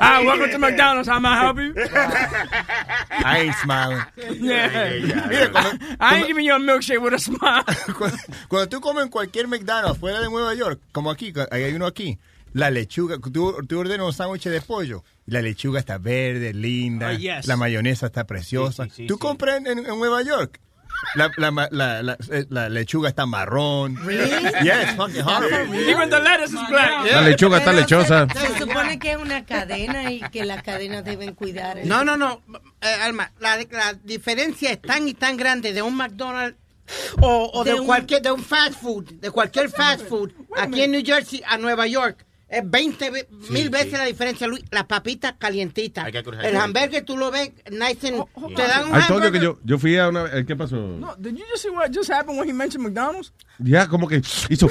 Ah, 0.06 0.22
welcome 0.26 0.50
to 0.52 0.58
McDonald's. 0.60 1.08
How 1.08 1.20
may 1.20 1.30
I 1.30 1.38
help 1.40 1.58
you? 1.60 1.74
I 3.26 3.40
ain't 3.46 3.56
smiling. 3.56 4.04
Yeah. 4.42 5.28
Mira, 5.30 5.50
cuando, 5.52 5.86
I 6.00 6.18
ain't 6.18 6.28
giving 6.28 6.44
you 6.46 6.54
a 6.54 6.60
milkshake 6.60 7.02
with 7.02 7.14
a 7.14 7.20
smile. 7.20 7.64
cuando, 7.98 8.18
cuando 8.50 8.68
tú 8.68 8.82
comes 8.82 9.04
en 9.04 9.10
cualquier 9.10 9.48
McDonald's 9.48 10.00
fuera 10.00 10.20
de 10.20 10.30
Nueva 10.30 10.54
York, 10.56 10.82
como 10.92 11.10
aquí, 11.10 11.34
hay 11.52 11.74
uno 11.74 11.86
aquí, 11.86 12.20
la 12.52 12.70
lechuga, 12.70 13.18
tú, 13.18 13.56
tú 13.68 13.80
ordenas 13.80 14.06
un 14.06 14.14
sándwich 14.14 14.44
de 14.44 14.62
pollo 14.62 15.04
la 15.26 15.42
lechuga 15.42 15.80
está 15.80 15.98
verde, 15.98 16.54
linda, 16.54 17.12
Oh, 17.12 17.18
yes. 17.18 17.48
la 17.48 17.56
mayonesa 17.56 18.08
está 18.08 18.26
preciosa. 18.26 18.88
tú 19.08 19.18
compras 19.18 19.62
en, 19.66 19.68
en 19.80 19.84
Nueva 19.86 20.22
York. 20.22 20.60
La, 21.16 21.32
la, 21.38 21.68
la, 21.72 22.02
la, 22.04 22.18
eh, 22.32 22.46
la 22.50 22.70
lechuga 22.70 23.10
está 23.10 23.26
marrón. 23.26 23.96
Really? 24.06 24.30
Yes, 24.64 24.96
fucking 24.96 25.22
hard. 25.22 25.52
Even 25.74 26.10
the 26.10 26.20
lettuce 26.20 26.54
is 26.54 26.70
black. 26.70 27.12
La 27.12 27.22
lechuga 27.22 27.58
está 27.60 27.72
lechosa. 27.74 28.28
Se, 28.34 28.40
se 28.48 28.60
supone 28.60 28.98
que 29.00 29.12
es 29.12 29.18
una 29.18 29.46
cadena 29.46 30.12
y 30.12 30.20
que 30.32 30.46
las 30.46 30.64
cadenas 30.64 31.04
deben 31.04 31.34
cuidar. 31.34 31.78
el- 31.78 31.88
No, 31.88 32.04
no, 32.04 32.18
no. 32.18 32.42
Eh, 32.82 32.94
Alma, 33.02 33.32
la, 33.40 33.58
la 33.58 33.94
diferencia 34.04 34.72
es 34.72 34.82
tan 34.82 35.08
y 35.08 35.14
tan 35.14 35.38
grande 35.38 35.74
de 35.74 35.82
un 35.82 35.96
McDonald's 35.96 36.58
o, 37.22 37.50
o 37.54 37.64
de, 37.64 37.72
De 37.74 37.80
un- 37.80 37.86
cualquier, 37.86 38.22
de 38.22 38.32
un 38.32 38.44
fast 38.44 38.74
food, 38.82 39.06
de 39.14 39.32
cualquier 39.32 39.70
fast 39.70 40.08
food, 40.08 40.32
aquí 40.58 40.82
en 40.82 40.92
New 40.92 41.02
Jersey 41.06 41.42
a 41.48 41.58
Nueva 41.58 41.88
York. 41.88 42.26
Es 42.54 42.62
20 42.70 43.10
ve- 43.10 43.28
mil 43.50 43.70
veces 43.72 43.94
la 43.94 44.06
diferencia, 44.06 44.46
Luis. 44.48 44.64
Las 44.70 44.86
papitas 44.86 45.34
calientitas. 45.40 46.06
Hay 46.06 46.12
que 46.12 46.24
cruzar 46.24 46.46
El 46.46 46.56
hamburger 46.56 47.04
tú 47.04 47.18
lo 47.18 47.32
ves 47.32 47.52
nice 47.72 48.08
and... 48.10 48.24
Te 48.56 48.62
dan 48.62 48.90
un 48.92 49.00
I 49.00 49.08
told 49.08 49.24
you 49.24 49.32
que 49.32 49.38
hamburger. 49.38 49.42
yo, 49.42 49.60
yo 49.64 49.78
fui 49.80 49.98
a 49.98 50.08
una... 50.10 50.30
¿Qué 50.46 50.56
pasó? 50.56 50.76
No, 50.76 51.16
did 51.18 51.32
you 51.36 51.44
just 51.52 51.64
see 51.64 51.70
what 51.72 51.90
just 51.92 52.12
happened 52.12 52.38
when 52.38 52.48
he 52.48 52.54
mentioned 52.54 52.84
McDonald's? 52.86 53.34
Ya, 53.60 53.88
como 53.88 54.08
que 54.08 54.22
hizo... 54.50 54.68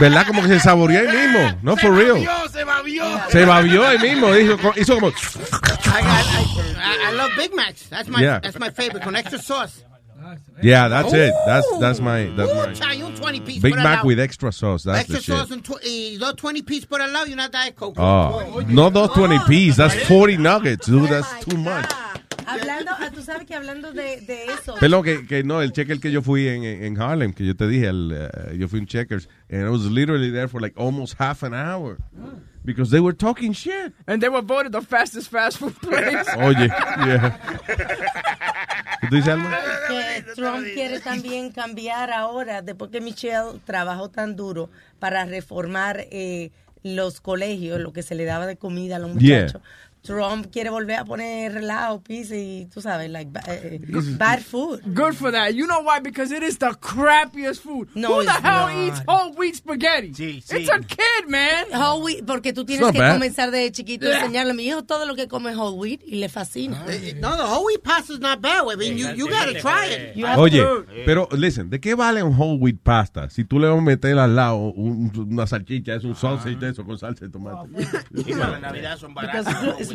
¿Verdad? 0.00 0.26
Como 0.26 0.42
que 0.42 0.48
se 0.48 0.60
saboreó 0.60 1.00
ahí 1.00 1.08
mismo. 1.16 1.58
No, 1.62 1.76
for 1.76 1.92
real. 1.94 2.24
se 2.52 2.64
babió. 2.64 3.04
Se 3.30 3.44
babió 3.44 3.86
ahí 3.86 3.98
mismo. 3.98 4.34
Hizo, 4.36 4.58
hizo 4.76 4.94
como... 4.94 5.08
I, 5.08 5.12
I- 5.12 6.78
I- 6.78 7.10
I 7.10 7.16
love 7.16 7.30
Big 7.36 7.54
Macs. 7.54 7.88
That's 7.88 8.08
my, 8.08 8.20
Yeah. 8.20 8.40
that's 8.40 8.58
my 8.58 8.70
favorite, 8.70 9.02
con 9.04 9.16
extra 9.16 9.38
sauce. 9.38 9.84
Yeah, 10.62 10.88
that's 10.88 11.12
it. 11.12 11.32
That's, 11.46 11.78
that's 11.78 12.00
my... 12.00 12.30
That's 12.36 12.50
Ooh, 12.50 12.54
my 12.54 12.72
chai, 12.74 13.02
un 13.02 13.14
20 13.14 13.40
piece 13.40 13.62
Big 13.62 13.72
por 13.72 13.78
al 13.78 13.84
Mac 13.84 13.96
lado. 13.98 14.06
with 14.08 14.20
extra 14.20 14.52
sauce. 14.52 14.84
That's 14.84 15.00
extra 15.00 15.16
the 15.16 15.22
shit. 15.22 15.36
sauce 15.36 15.50
and 15.52 15.64
tw- 15.64 15.82
y 15.84 16.16
dos 16.18 16.34
20 16.36 16.62
piece 16.62 16.84
por 16.86 17.00
al 17.00 17.12
lado 17.12 17.26
y 17.26 17.32
una 17.32 17.48
Diet 17.48 17.74
Coke. 17.74 17.98
Oh, 17.98 18.62
no 18.68 18.90
those 18.90 19.10
20 19.14 19.38
P's. 19.46 19.76
That's 19.76 19.94
40 20.06 20.36
nuggets, 20.38 20.86
dude. 20.86 21.08
That's 21.10 21.44
too 21.44 21.56
much. 21.56 21.86
Hablando, 22.46 22.92
ah, 22.98 23.10
tú 23.14 23.20
sabes 23.22 23.46
que 23.46 23.54
hablando 23.54 23.92
de, 23.92 24.22
de 24.22 24.46
eso. 24.46 24.74
Pero 24.80 25.02
que, 25.02 25.26
que 25.26 25.42
no, 25.44 25.60
el 25.60 25.70
checker 25.72 26.00
que 26.00 26.10
yo 26.10 26.22
fui 26.22 26.48
en, 26.48 26.64
en 26.64 26.98
Harlem, 26.98 27.34
que 27.34 27.44
yo 27.44 27.54
te 27.54 27.68
dije, 27.68 27.88
el, 27.88 28.10
eh, 28.10 28.56
yo 28.56 28.68
fui 28.68 28.78
en 28.78 28.86
Checkers, 28.86 29.28
and 29.50 29.66
I 29.66 29.68
was 29.68 29.84
literally 29.84 30.30
there 30.30 30.48
for 30.48 30.58
like 30.58 30.74
almost 30.78 31.16
half 31.18 31.42
an 31.42 31.52
hour. 31.52 31.98
Because 32.68 32.90
they 32.90 33.00
were 33.00 33.14
talking 33.14 33.54
shit. 33.54 33.94
And 34.06 34.20
they 34.20 34.28
were 34.28 34.42
voted 34.42 34.72
the 34.72 34.82
fastest 34.82 35.30
fast 35.30 35.56
food 35.56 35.74
place. 35.80 36.28
Oye, 36.36 36.66
yeah. 37.06 37.38
¿Qué 39.00 39.08
tú 39.08 39.16
dices, 39.16 39.28
Alma? 39.32 39.56
que 39.88 40.22
Trump 40.34 40.66
quiere 40.74 41.00
también 41.00 41.50
cambiar 41.50 42.10
ahora, 42.12 42.60
después 42.60 42.90
que 42.90 43.00
Michelle 43.00 43.58
trabajó 43.64 44.10
tan 44.10 44.36
duro 44.36 44.68
para 44.98 45.24
reformar 45.24 46.04
eh, 46.10 46.50
los 46.82 47.22
colegios, 47.22 47.80
lo 47.80 47.94
que 47.94 48.02
se 48.02 48.14
le 48.14 48.26
daba 48.26 48.46
de 48.46 48.56
comida 48.56 48.96
a 48.96 48.98
los 48.98 49.16
Yeah. 49.16 49.48
Trump 50.08 50.46
quiere 50.50 50.70
volver 50.70 50.96
a 51.00 51.04
poner 51.04 51.52
relajo, 51.52 52.02
pizza 52.02 52.34
y 52.34 52.66
tú 52.72 52.80
sabes, 52.80 53.10
like, 53.10 53.30
ba- 53.30 53.42
eh, 53.46 53.78
bad 54.16 54.40
food. 54.40 54.80
Good 54.86 55.12
for 55.14 55.30
that. 55.30 55.50
You 55.52 55.66
know 55.66 55.82
why? 55.84 56.00
Because 56.02 56.32
it 56.34 56.42
is 56.42 56.58
the 56.58 56.70
crappiest 56.80 57.60
food. 57.62 57.88
No, 57.94 58.08
Who 58.16 58.24
the 58.24 58.30
hell 58.32 58.68
not. 58.68 58.86
eats 58.88 59.02
whole 59.06 59.34
wheat 59.36 59.56
spaghetti? 59.56 60.08
It's 60.18 60.50
a 60.70 60.78
kid, 60.80 61.28
man. 61.28 61.66
Whole 61.74 62.02
wheat, 62.02 62.24
porque 62.26 62.54
tú 62.54 62.64
tienes 62.64 62.90
que 62.90 62.98
bad. 62.98 63.12
comenzar 63.18 63.50
de 63.50 63.70
chiquito 63.70 64.06
a 64.06 64.08
Yeah. 64.10 64.20
enseñarle 64.20 64.52
a 64.52 64.54
mi 64.54 64.64
hijo 64.66 64.82
todo 64.84 65.04
lo 65.04 65.14
que 65.14 65.28
come 65.28 65.54
whole 65.54 65.76
wheat 65.76 66.00
y 66.06 66.16
le 66.16 66.28
fascina. 66.30 66.84
Eh, 66.88 67.14
No, 67.20 67.36
the 67.36 67.42
whole 67.42 67.66
wheat 67.66 67.82
pasta 67.82 68.14
is 68.14 68.20
not 68.20 68.40
bad. 68.40 68.62
I 68.72 68.76
mean, 68.76 68.96
you, 68.96 69.08
you 69.14 69.26
gotta 69.28 69.52
try 69.60 69.86
it. 69.92 70.16
You 70.16 70.24
have 70.26 70.40
Oye, 70.40 70.60
to- 70.62 70.86
pero 71.04 71.28
listen, 71.32 71.68
¿de 71.68 71.80
qué 71.80 71.94
vale 71.94 72.22
un 72.22 72.34
whole 72.34 72.58
wheat 72.58 72.78
pasta 72.82 73.28
si 73.28 73.44
tú 73.44 73.58
le 73.58 73.68
vas 73.68 73.78
a 73.78 73.82
meter 73.82 74.18
al 74.18 74.34
lado 74.34 74.56
un- 74.56 75.12
una 75.30 75.46
salchicha, 75.46 75.94
es 75.96 76.04
un 76.04 76.14
sausage 76.16 76.56
de 76.56 76.70
eso 76.70 76.84
con 76.84 76.98
salsa 76.98 77.26
de 77.26 77.30
tomate? 77.30 77.68
Y 78.14 78.32
para 78.32 78.52
la 78.52 78.58
Navidad 78.60 78.96
son 78.96 79.14
Because 79.14 79.44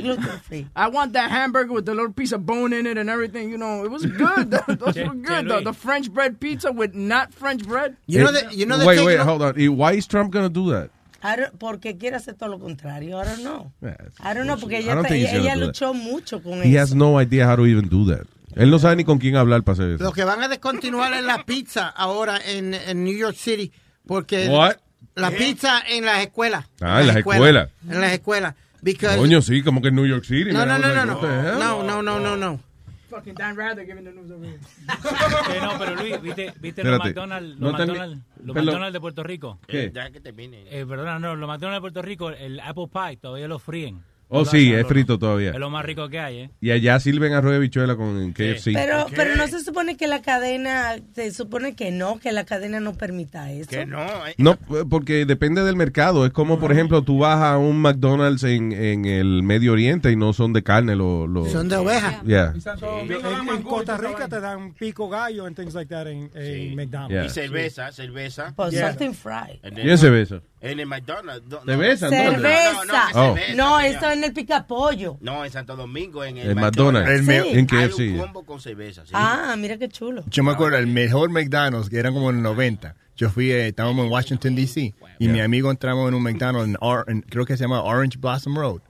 gluten 0.03 0.40
free. 0.48 0.67
I 0.75 0.88
want 0.90 1.14
that 1.14 1.32
hamburger 1.32 1.73
with 1.73 1.85
the 1.85 1.93
little 1.95 2.14
piece 2.14 2.32
of 2.33 2.45
bone 2.45 2.73
in 2.73 2.85
it 2.85 2.98
and 2.98 3.09
everything. 3.09 3.49
You 3.49 3.57
know, 3.57 3.83
it 3.83 3.90
was 3.90 4.06
good. 4.23 4.51
Those 4.51 4.95
were 4.95 5.15
good. 5.15 5.48
The, 5.48 5.61
the 5.64 5.73
French 5.73 6.11
bread 6.11 6.40
pizza 6.40 6.72
with 6.72 6.93
not 6.93 7.33
French 7.33 7.65
bread. 7.65 7.95
You 8.06 8.23
know 8.23 8.32
the, 8.32 8.53
you 8.53 8.65
know 8.65 8.77
the 8.77 8.85
wait, 8.85 8.98
thing, 8.98 9.06
wait, 9.07 9.14
you 9.14 9.17
know- 9.19 9.25
hold 9.25 9.41
on. 9.41 9.53
¿Y 9.57 9.67
why 9.69 9.93
is 9.93 10.06
Trump 10.07 10.32
gonna 10.32 10.49
do 10.49 10.69
that? 10.72 10.90
I 11.25 11.38
don't- 11.38 11.57
porque 11.57 11.98
quiere 11.98 12.17
hacer 12.17 12.33
todo 12.38 12.49
lo 12.49 12.59
contrario. 12.59 13.17
I 13.17 13.23
don't 13.25 13.43
know. 13.43 13.72
Yeah, 13.82 13.95
I 14.19 14.33
don't 14.33 14.45
know, 14.45 14.57
porque 14.59 14.80
ella, 14.80 14.95
está- 15.01 15.15
ella 15.15 15.56
that. 15.56 15.57
luchó 15.57 15.93
mucho 15.93 16.41
con 16.43 16.61
He 16.64 16.73
eso. 16.75 16.82
has 16.83 16.93
no 16.95 17.17
idea 17.19 17.48
how 17.49 17.56
to 17.56 17.65
even 17.65 17.88
do 17.90 18.06
that. 18.14 18.27
Él 18.56 18.69
no 18.69 18.77
sabe 18.77 18.98
ni 18.98 19.03
con 19.03 19.17
quién 19.17 19.35
hablar 19.35 19.64
para 19.64 19.73
hacer 19.73 19.90
eso. 19.95 20.03
Lo 20.03 20.11
que 20.11 20.23
van 20.25 20.41
a 20.43 20.48
descontinuar 20.48 21.11
es 21.14 21.23
la 21.23 21.43
pizza 21.43 21.88
ahora 21.88 22.40
en, 22.45 22.73
en 22.73 23.03
New 23.03 23.15
York 23.17 23.35
City. 23.35 23.72
Porque 24.06 24.48
What? 24.48 24.75
la 25.15 25.32
pizza 25.32 25.82
en 25.88 26.06
las 26.06 26.19
escuelas. 26.22 26.65
Ah, 26.82 27.01
en 27.01 27.07
las 27.07 27.15
escuelas. 27.15 27.69
En 27.90 28.01
las 28.01 28.11
escuelas. 28.11 28.53
Because 28.84 29.18
Coño, 29.18 29.42
sí, 29.42 29.64
como 29.64 29.82
que 29.82 29.88
en 29.88 29.95
New 29.95 30.06
York 30.06 30.26
City. 30.26 30.52
no, 30.52 30.66
no, 30.66 30.78
no, 30.78 30.94
no, 30.94 31.06
no. 31.06 31.22
No, 31.58 31.84
no, 31.84 32.02
no, 32.02 32.20
no, 32.20 32.38
no. 32.38 32.60
Fucking 33.10 33.36
Dan 33.36 33.56
Rather 33.56 33.86
giving 33.86 34.03
the 34.03 34.12
news 34.12 34.32
over 34.32 34.45
here. 34.45 34.60
Eh, 35.53 35.60
no, 35.62 35.78
pero 35.78 35.95
Luis, 35.95 36.20
¿viste, 36.22 36.52
viste 36.60 36.84
los. 36.84 37.00
McDonald's, 37.00 37.60
los, 37.60 37.72
McDonald's, 37.72 38.24
los. 38.44 38.56
McDonald's 38.56 38.94
de 38.94 39.00
Puerto 39.00 39.24
Rico? 39.24 39.60
¿Qué? 39.68 39.92
Ya 39.94 40.10
que 40.10 40.20
termine. 40.20 40.66
Eh, 40.70 40.86
perdona, 40.86 41.20
no, 41.20 41.36
los 41.36 41.48
McDonald's 41.48 41.78
de 41.78 41.82
Puerto 41.82 42.02
Rico, 42.02 42.32
el 42.32 42.60
Apple 42.60 42.90
Pie 42.92 43.18
todavía 43.18 43.48
lo 43.48 43.60
fríen. 43.60 44.03
Oh, 44.36 44.45
sí, 44.45 44.74
es 44.74 44.86
frito 44.88 45.18
todavía. 45.20 45.52
Es 45.52 45.60
lo 45.60 45.70
más 45.70 45.86
rico 45.86 46.10
que 46.10 46.20
hay, 46.20 46.38
¿eh? 46.40 46.50
Y 46.62 46.72
allá 46.72 47.00
sirven 47.00 47.34
arroz 47.34 47.53
de 47.53 47.60
bichuela 47.60 47.95
con 47.95 48.32
KFC. 48.34 48.72
Pero, 48.74 49.06
pero 49.16 49.36
no 49.36 49.48
se 49.48 49.60
supone 49.62 49.95
que 49.98 50.08
la 50.08 50.22
cadena, 50.22 50.95
se 51.14 51.32
supone 51.32 51.76
que 51.76 51.92
no, 51.92 52.20
que 52.20 52.32
la 52.32 52.44
cadena 52.44 52.80
no 52.80 52.94
permita 52.94 53.52
eso. 53.52 53.70
Que 53.70 53.86
no. 53.86 54.02
eh. 54.28 54.34
No, 54.38 54.58
porque 54.90 55.26
depende 55.26 55.64
del 55.64 55.76
mercado. 55.76 56.26
Es 56.26 56.32
como, 56.32 56.60
por 56.60 56.72
ejemplo, 56.72 57.02
tú 57.03 57.20
vas 57.20 57.42
a 57.42 57.58
un 57.58 57.78
McDonald's 57.82 58.44
en, 58.44 58.72
en 58.72 59.06
el 59.06 59.44
Medio 59.44 59.74
Oriente 59.74 60.12
y 60.12 60.16
no 60.16 60.34
son 60.34 60.52
de 60.53 60.64
carne. 60.64 60.95
Lo, 60.95 61.28
lo- 61.28 61.45
Son 61.45 61.70
de 61.70 61.76
oveja. 61.76 62.22
Yeah. 62.26 62.53
En, 63.02 63.12
en 63.56 63.62
Costa 63.64 63.98
Rica 63.98 64.28
te 64.28 64.40
dan 64.40 64.74
pico 64.74 65.10
gallo 65.10 65.45
and 65.45 65.56
things 65.56 65.74
like 65.74 65.90
that 65.94 66.08
en, 66.08 66.30
en 66.34 66.76
McDonald's. 66.76 67.12
Yeah. 67.14 67.26
Y 67.26 67.30
cerveza, 67.30 67.92
cerveza. 67.92 68.53
But 68.58 68.72
Yeah. 68.72 68.90
something 68.90 69.14
fried. 69.14 69.60
¿Quién 69.76 69.98
cerveza? 69.98 70.42
En 70.64 70.80
el 70.80 70.85
McDonald's. 70.88 71.45
No, 71.48 71.61
¿Cerveza? 71.66 72.09
Oh. 73.14 73.35
No, 73.56 73.80
eso 73.82 74.09
en 74.11 74.24
el 74.24 74.33
picapollo. 74.33 75.17
No, 75.22 75.43
en 75.43 75.51
Santo 75.51 75.75
Domingo, 75.75 76.24
en 76.24 76.38
el, 76.38 76.50
El 76.50 76.56
McDonald's. 76.56 77.09
El 77.11 77.24
me- 77.24 77.38
En 77.51 77.67
Hay 77.72 77.88
KFC. 77.90 78.11
un 78.14 78.17
combo 78.19 78.45
con 78.45 78.61
cerveza, 78.61 79.03
sí. 79.06 79.11
Ah, 79.14 79.56
mira 79.58 79.77
qué 79.77 79.90
chulo. 79.90 80.24
Yo 80.27 80.43
me 80.43 80.51
acuerdo, 80.51 80.77
el 80.77 80.88
mejor 80.88 81.30
McDonald's, 81.30 81.90
que 81.90 81.98
era 82.00 82.11
como 82.11 82.30
en 82.30 82.38
el 82.38 82.42
90. 82.43 82.95
Yo 83.16 83.30
fui, 83.30 83.51
eh, 83.51 83.67
estábamos 83.67 84.06
en 84.06 84.11
Washington, 84.11 84.56
D.C. 84.56 84.93
Y 85.19 85.27
mi 85.27 85.42
amigo 85.42 85.69
entramos 85.69 86.08
en 86.08 86.16
un 86.16 86.24
McDonald's, 86.24 86.69
en 86.69 86.77
Or- 86.80 87.06
en- 87.08 87.22
creo 87.22 87.45
que 87.45 87.58
se 87.58 87.64
llama 87.66 87.83
Orange 87.83 88.17
Blossom 88.17 88.56
Road. 88.58 88.82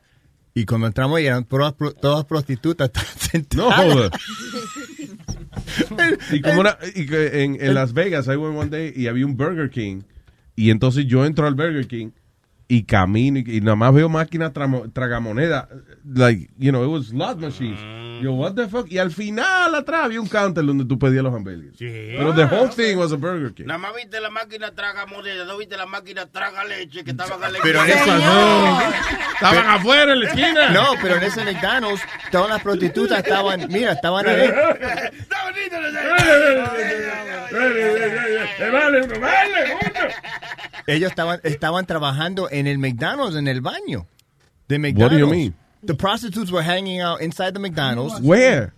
Y 0.54 0.66
cuando 0.66 0.88
entramos 0.88 1.18
ahí 1.18 1.26
eran 1.26 1.44
todas, 1.46 1.74
pro- 1.74 1.94
todas 1.94 2.24
prostitutas 2.26 2.92
No 3.56 3.72
jodas. 3.72 4.12
y 6.32 6.42
como 6.42 6.62
una, 6.62 6.78
y 6.96 7.06
que 7.08 7.44
en, 7.44 7.58
en 7.60 7.74
Las 7.74 7.94
Vegas, 7.94 8.28
I 8.28 8.36
went 8.36 8.58
one 8.58 8.70
day 8.70 8.94
y 8.96 9.08
había 9.08 9.26
un 9.26 9.36
Burger 9.36 9.70
King. 9.70 10.02
Y 10.56 10.70
entonces 10.70 11.06
yo 11.06 11.26
entro 11.26 11.48
al 11.48 11.56
Burger 11.56 11.88
King 11.88 12.12
y 12.78 12.84
camino 12.84 13.38
y, 13.40 13.58
y 13.58 13.62
nada 13.62 13.76
más 13.76 13.94
veo 13.94 14.10
máquinas 14.10 14.52
tramo- 14.54 14.92
tragamoneda. 14.92 15.68
Like, 16.06 16.50
you 16.58 16.72
know, 16.72 16.84
it 16.84 16.88
was 16.90 17.08
slot 17.10 17.38
machines. 17.40 17.80
Yo, 18.22 18.32
what 18.34 18.54
the 18.54 18.68
fuck? 18.70 18.90
Y 18.90 19.00
al 19.00 19.12
final 19.12 19.76
atrás 19.76 20.06
había 20.06 20.22
un 20.22 20.28
counter 20.30 20.64
donde 20.66 20.86
tú 20.86 20.98
pedías 20.98 21.24
los 21.24 21.34
hamburgues. 21.34 21.74
Pero 21.78 22.34
the 22.34 22.46
whole 22.46 22.70
thing 22.70 22.96
was 22.98 23.12
a 23.12 23.18
Burger 23.18 23.54
King. 23.54 23.66
Nada 23.66 23.80
más 23.80 23.94
viste 23.96 24.20
la 24.22 24.30
máquina 24.30 24.72
traga 24.72 25.06
moneda, 25.06 25.44
no 25.46 25.58
viste 25.58 25.76
la 25.76 25.86
máquina 25.86 26.26
traga 26.28 26.64
leche 26.64 27.04
que 27.04 27.12
estaban 27.12 27.40
la 27.52 27.60
Pero 27.62 27.84
en 27.84 27.90
esa 27.92 28.18
no. 28.18 28.80
Estaban 29.34 29.68
afuera 29.70 30.14
en 30.14 30.20
la 30.22 30.28
esquina. 30.28 30.70
No, 30.74 30.86
pero 31.02 31.16
en 31.18 31.24
ese 31.24 31.44
McDonald's, 31.44 32.02
todas 32.32 32.50
las 32.50 32.62
prostitutas 32.62 33.20
estaban, 33.20 33.68
mira, 33.70 33.92
estaban 33.92 34.26
ahí. 34.28 34.50
¡Eh, 38.60 38.70
vale, 38.72 39.02
uno, 39.04 39.20
vale, 39.20 39.76
uno! 39.76 40.10
Ellos 40.86 41.10
estaban, 41.12 41.40
estaban 41.44 41.86
trabajando 41.86 42.50
en 42.52 42.63
el 42.68 42.78
McDonald's, 42.78 43.36
en 43.36 43.48
el 43.48 43.62
baño 43.62 44.06
de 44.68 44.94
What 44.96 45.12
do 45.12 45.18
you 45.18 45.28
mean? 45.28 45.56
The 45.84 45.96
prostitutes 45.96 46.52
were 46.52 46.64
hanging 46.64 47.02
out 47.02 47.22
inside 47.22 47.54
the 47.54 47.60
McDonald's. 47.60 48.22
Where? 48.22 48.74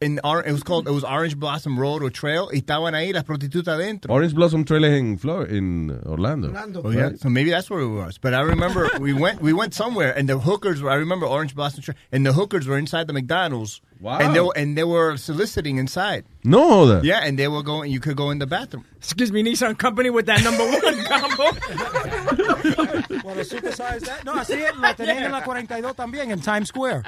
In 0.00 0.20
Or- 0.22 0.44
it 0.46 0.52
was 0.52 0.62
called 0.62 0.86
it 0.86 0.92
was 0.92 1.02
Orange 1.02 1.36
Blossom 1.36 1.76
Road 1.76 2.04
or 2.04 2.10
Trail. 2.10 2.48
Y 2.52 2.58
estaban 2.60 2.94
ahí 2.94 3.12
las 3.12 3.24
prostitutas 3.24 3.66
adentro. 3.74 4.12
Orange 4.14 4.32
Blossom 4.32 4.64
Trail 4.64 4.84
es 4.84 4.92
en 4.92 5.18
Flor 5.18 5.46
in 5.46 5.90
Orlando. 6.06 6.52
Oh, 6.84 6.90
yeah. 6.90 7.10
So 7.16 7.28
maybe 7.28 7.50
that's 7.50 7.68
where 7.68 7.80
it 7.80 7.88
was. 7.88 8.16
But 8.16 8.32
I 8.32 8.42
remember 8.42 8.88
we 9.00 9.12
went 9.12 9.40
we 9.42 9.52
went 9.52 9.74
somewhere 9.74 10.16
and 10.16 10.28
the 10.28 10.38
hookers 10.38 10.80
were 10.80 10.90
I 10.90 10.94
remember 10.94 11.26
Orange 11.26 11.54
Blossom 11.56 11.82
Trail 11.82 11.96
and 12.12 12.24
the 12.24 12.32
hookers 12.32 12.68
were 12.68 12.78
inside 12.78 13.08
the 13.08 13.12
McDonald's. 13.12 13.80
Wow. 14.00 14.18
And 14.20 14.32
they 14.36 14.40
were, 14.40 14.52
and 14.54 14.78
they 14.78 14.84
were 14.84 15.16
soliciting 15.16 15.78
inside. 15.78 16.24
No 16.44 16.60
joda. 16.86 17.02
Yeah, 17.02 17.18
and 17.24 17.36
they 17.36 17.48
were 17.48 17.64
going 17.64 17.90
you 17.90 17.98
could 17.98 18.16
go 18.16 18.30
in 18.30 18.38
the 18.38 18.46
bathroom. 18.46 18.84
Excuse 18.98 19.32
me, 19.32 19.42
Nissan 19.42 19.76
Company 19.76 20.10
with 20.10 20.26
that 20.26 20.44
number 20.44 20.62
one 20.64 21.04
combo. 21.10 21.44
Well, 23.24 23.34
supersize 23.44 24.00
that. 24.06 24.24
No, 24.24 24.34
así 24.34 24.52
es, 24.62 24.76
lo 24.76 24.94
tenían 24.94 25.24
en 25.24 25.32
la 25.32 25.42
42 25.42 25.96
también, 25.96 26.30
en 26.30 26.40
Times 26.40 26.68
Square. 26.68 27.02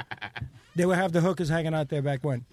They 0.75 0.85
would 0.85 0.97
have 0.97 1.11
the 1.11 1.19
hookers 1.21 1.49
hanging 1.49 1.73
out 1.73 1.89
there 1.89 2.01
back 2.01 2.23
when. 2.23 2.45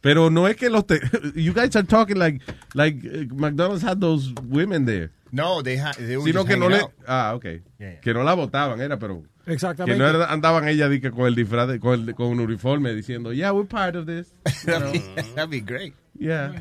Pero 0.00 0.30
no 0.30 0.46
es 0.46 0.56
que 0.56 0.70
los 0.70 0.84
te 0.84 0.98
you 1.34 1.52
guys 1.52 1.76
are 1.76 1.82
talking 1.82 2.16
like 2.16 2.40
like 2.74 2.96
uh, 3.04 3.24
McDonald's 3.34 3.82
had 3.82 4.00
those 4.00 4.32
women 4.48 4.86
there. 4.86 5.10
No, 5.32 5.60
they 5.60 5.76
had 5.76 5.94
they 5.96 6.16
were 6.16 6.24
Sino 6.24 6.44
just 6.44 6.48
que 6.48 6.56
no 6.56 6.68
le 6.68 6.80
out. 6.80 6.92
ah, 7.06 7.32
okay. 7.34 7.60
Yeah. 7.78 7.96
Que 8.00 8.14
no 8.14 8.22
la 8.22 8.34
votaban 8.34 8.80
era, 8.80 8.96
pero 8.98 9.22
Exactamente. 9.46 9.92
que 9.92 9.98
no 9.98 10.06
era- 10.08 10.32
andaban 10.32 10.66
ella 10.66 10.88
di 10.88 11.00
que 11.00 11.10
con 11.10 11.26
el 11.26 11.34
disfraz 11.34 11.68
de- 11.68 11.78
con, 11.78 12.08
el- 12.08 12.14
con 12.14 12.28
un 12.28 12.40
uniforme 12.40 12.94
diciendo, 12.94 13.32
"Yeah, 13.34 13.50
we're 13.52 13.66
part 13.68 13.94
of 13.96 14.06
this." 14.06 14.32
That'd 14.64 15.50
be 15.50 15.60
great. 15.60 15.94
yeah. 16.18 16.52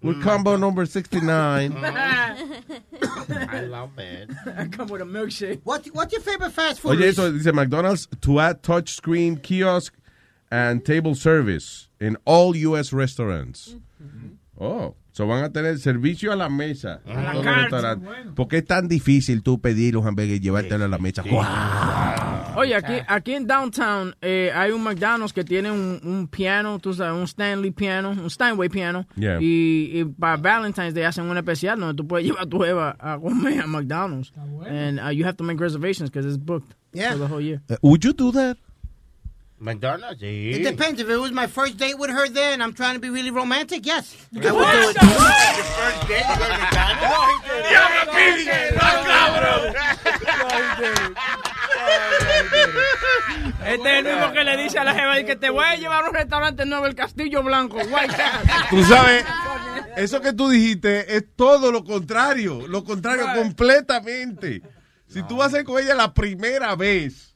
We're 0.00 0.20
combo 0.22 0.56
number 0.56 0.86
69. 0.86 1.72
I 1.84 3.60
love 3.68 3.98
it. 3.98 4.30
I 4.56 4.66
come 4.68 4.86
with 4.88 5.02
a 5.02 5.04
milkshake. 5.04 5.60
What, 5.64 5.86
what's 5.92 6.12
your 6.12 6.22
favorite 6.22 6.52
fast 6.52 6.80
food? 6.80 7.00
Oye, 7.00 7.08
eso 7.08 7.32
dice 7.32 7.52
McDonald's 7.52 8.06
to 8.20 8.38
add 8.38 8.62
touch 8.62 8.90
screen 8.94 9.36
kiosk 9.38 9.92
and 10.50 10.82
table 10.84 11.14
service 11.14 11.88
in 12.00 12.16
all 12.24 12.54
US 12.56 12.92
restaurants. 12.92 13.76
Oh, 14.60 14.94
so 15.12 15.26
van 15.26 15.44
a 15.44 15.50
tener 15.52 15.78
servicio 15.78 16.32
a 16.32 16.36
la 16.36 16.48
mesa 16.48 17.00
en 17.06 17.70
todos 17.70 17.82
los. 17.82 18.34
¿Por 18.34 18.48
qué 18.48 18.58
es 18.58 18.64
tan 18.64 18.88
difícil 18.88 19.42
tú 19.42 19.60
pedir 19.60 19.96
un 19.96 20.06
hamburger 20.06 20.36
y 20.36 20.40
llevártelo 20.40 20.84
a 20.84 20.88
la 20.88 20.98
mesa? 20.98 21.22
Oye, 22.56 22.74
aquí, 22.74 22.94
aquí 23.06 23.34
en 23.34 23.46
downtown 23.46 24.16
eh, 24.20 24.50
hay 24.52 24.72
un 24.72 24.82
McDonald's 24.82 25.32
que 25.32 25.44
tiene 25.44 25.70
un, 25.70 26.00
un 26.02 26.26
piano, 26.26 26.80
tú 26.80 26.92
sabes, 26.92 27.14
un 27.16 27.22
Stanley 27.28 27.70
piano, 27.70 28.10
un 28.10 28.28
Steinway 28.30 28.68
piano. 28.68 29.06
Yeah. 29.14 29.38
Y, 29.40 29.90
y 30.00 30.04
para 30.04 30.36
Valentine's 30.38 30.92
Day 30.92 31.04
hacen 31.04 31.26
un 31.30 31.36
especial 31.36 31.78
donde 31.78 31.94
tú 31.94 32.08
puedes 32.08 32.26
llevar 32.26 32.42
a 32.42 32.46
tu 32.46 32.64
Eva 32.64 32.96
a 32.98 33.16
comer 33.18 33.60
a 33.60 33.66
McDonald's. 33.68 34.32
And 34.68 34.98
uh, 34.98 35.10
you 35.10 35.24
have 35.24 35.36
to 35.36 35.44
make 35.44 35.60
reservations 35.60 36.10
because 36.10 36.26
it's 36.26 36.36
booked 36.38 36.74
Yeah. 36.92 37.12
for 37.12 37.18
the 37.18 37.28
whole 37.28 37.40
year. 37.40 37.60
Uh, 37.70 37.76
would 37.82 38.02
you 38.04 38.12
do 38.12 38.32
that? 38.32 38.56
McDonald's, 39.60 40.20
sí. 40.20 40.54
It 40.54 40.62
depends. 40.64 41.00
If 41.00 41.08
it 41.08 41.16
was 41.16 41.32
my 41.32 41.46
first 41.48 41.76
date 41.76 41.98
with 41.98 42.10
her 42.10 42.28
there 42.28 42.52
and 42.52 42.62
I'm 42.62 42.72
trying 42.74 42.94
to 42.94 43.00
be 43.00 43.10
really 43.10 43.30
romantic, 43.32 43.84
yes. 43.84 44.14
I 44.32 44.36
would 44.36 44.42
do 44.42 44.54
What? 44.54 44.74
it. 44.74 44.96
First 44.98 46.08
date, 46.08 46.24
you 46.28 46.36
go 46.38 46.46
to 46.46 46.58
McDonald's? 46.58 47.44
¡Llama, 47.72 48.06
Pili! 48.14 48.44
¡No, 48.76 48.88
Este 53.66 53.90
es 53.90 53.98
el 53.98 54.04
mismo 54.04 54.32
que 54.32 54.44
le 54.44 54.56
dice 54.56 54.78
a 54.78 54.84
la 54.84 54.94
jeva 54.94 55.22
que 55.24 55.36
te 55.36 55.50
voy 55.50 55.64
a 55.64 55.74
llevar 55.76 56.04
a 56.04 56.08
un 56.08 56.14
restaurante 56.14 56.64
nuevo, 56.64 56.86
el 56.86 56.94
Castillo 56.94 57.42
Blanco, 57.42 57.76
White. 57.78 58.14
Tú 58.70 58.82
sabes, 58.84 59.24
eso 59.96 60.20
que 60.20 60.32
tú 60.32 60.48
dijiste 60.48 61.16
es 61.16 61.24
todo 61.36 61.70
lo 61.72 61.84
contrario, 61.84 62.66
lo 62.66 62.84
contrario 62.84 63.26
completamente. 63.34 64.62
Si 65.08 65.22
tú 65.24 65.36
vas 65.38 65.52
a 65.54 65.58
ir 65.60 65.64
con 65.64 65.82
ella 65.82 65.94
la 65.94 66.12
primera 66.14 66.74
vez, 66.76 67.27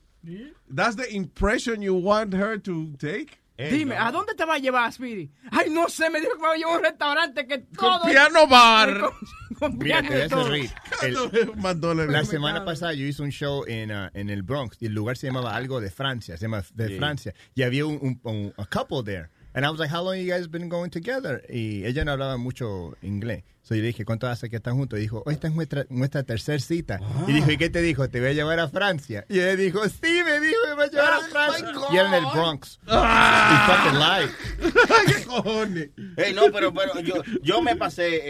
that's 0.69 0.97
the 0.97 1.09
impression 1.15 1.83
you 1.83 1.95
want 1.95 2.35
her 2.35 2.59
to 2.59 2.93
take. 2.99 3.39
Dime, 3.59 3.93
¿a 3.97 4.11
dónde 4.11 4.35
te 4.35 4.45
va 4.45 4.55
a 4.55 4.59
llevar, 4.59 4.93
Speedy? 4.93 5.31
Ay, 5.53 5.71
no 5.71 5.89
sé, 5.89 6.11
me 6.11 6.21
dijo 6.21 6.33
que 6.33 6.41
me 6.41 6.49
va 6.49 6.55
a 6.55 6.57
llevar 6.57 6.75
a 6.75 6.77
un 6.79 6.83
restaurante 6.85 7.47
que 7.47 7.59
todo... 7.59 8.03
piano 8.07 8.47
bar. 8.49 9.01
Con, 9.59 9.71
con 9.71 9.79
piano 9.79 10.09
y 10.09 10.29
todo. 10.29 10.53
El- 11.03 12.13
la 12.13 12.25
semana 12.25 12.65
pasada 12.65 12.93
yo 12.95 13.05
hice 13.07 13.23
un 13.23 13.31
show 13.31 13.65
en, 13.69 13.93
uh, 13.93 14.09
en 14.15 14.31
el 14.31 14.43
Bronx 14.43 14.79
y 14.81 14.87
el 14.87 14.95
lugar 14.95 15.17
se 15.17 15.29
llamaba 15.29 15.55
algo 15.55 15.81
de 15.81 15.91
Francia, 15.91 16.37
se 16.37 16.43
llama 16.47 16.65
de 16.75 16.89
Sí. 16.89 16.97
Francia. 16.97 17.35
Y 17.55 17.63
había 17.63 17.87
un, 17.87 17.99
un- 18.03 18.21
un- 18.25 18.55
a 18.57 18.65
couple 18.67 19.03
there. 19.05 19.29
And 19.55 19.67
I 19.67 19.71
was 19.71 19.79
like, 19.79 19.91
how 19.91 20.03
long 20.03 20.17
you 20.17 20.33
guys 20.33 20.49
been 20.49 20.69
going 20.69 20.91
together? 20.91 21.43
Y 21.49 21.85
ella 21.85 22.05
no 22.05 22.13
hablaba 22.13 22.39
mucho 22.39 22.97
inglés. 23.03 23.45
So 23.63 23.75
yo 23.75 23.83
le 23.83 23.89
dije, 23.89 24.05
¿cuánto 24.05 24.27
hace 24.27 24.49
que 24.51 24.57
están 24.57 24.77
juntos? 24.77 24.99
Y 24.99 25.03
dijo, 25.03 25.23
oh, 25.25 25.31
esta 25.31 25.47
es 25.47 25.55
nuestra, 25.55 25.87
nuestra 25.89 26.25
tercera 26.25 26.59
cita. 26.59 27.01
Y 27.29 27.33
dijo, 27.33 27.51
¿y 27.51 27.59
qué 27.59 27.71
te 27.71 27.81
dijo? 27.81 28.09
Te 28.09 28.19
voy 28.19 28.31
a 28.31 28.33
llevar 28.33 28.59
a 28.59 28.69
Francia. 28.69 29.25
Y 29.29 29.39
ella 29.39 29.55
dijo, 29.55 29.87
sí, 29.89 30.23
me 30.25 30.41
dijo, 30.41 30.59
me 30.69 30.75
va 30.75 30.85
a 30.85 30.87
llevar 30.89 31.13
a 31.13 31.21
Francia. 31.21 31.73
Y 31.93 31.97
era 31.97 32.09
en 32.09 32.15
el 32.15 32.31
Bronx. 32.33 32.81
Ah. 32.89 33.55
Y 33.55 33.71
fucking 33.71 34.01
lied. 34.01 35.17
¿Qué 35.17 35.25
cojones? 35.27 35.91
Ey, 36.17 36.35
no, 36.35 36.51
pero, 36.53 36.75
pero 36.75 36.99
yo, 37.01 37.23
yo 37.43 37.63
me 37.63 37.77
pasé 37.77 38.21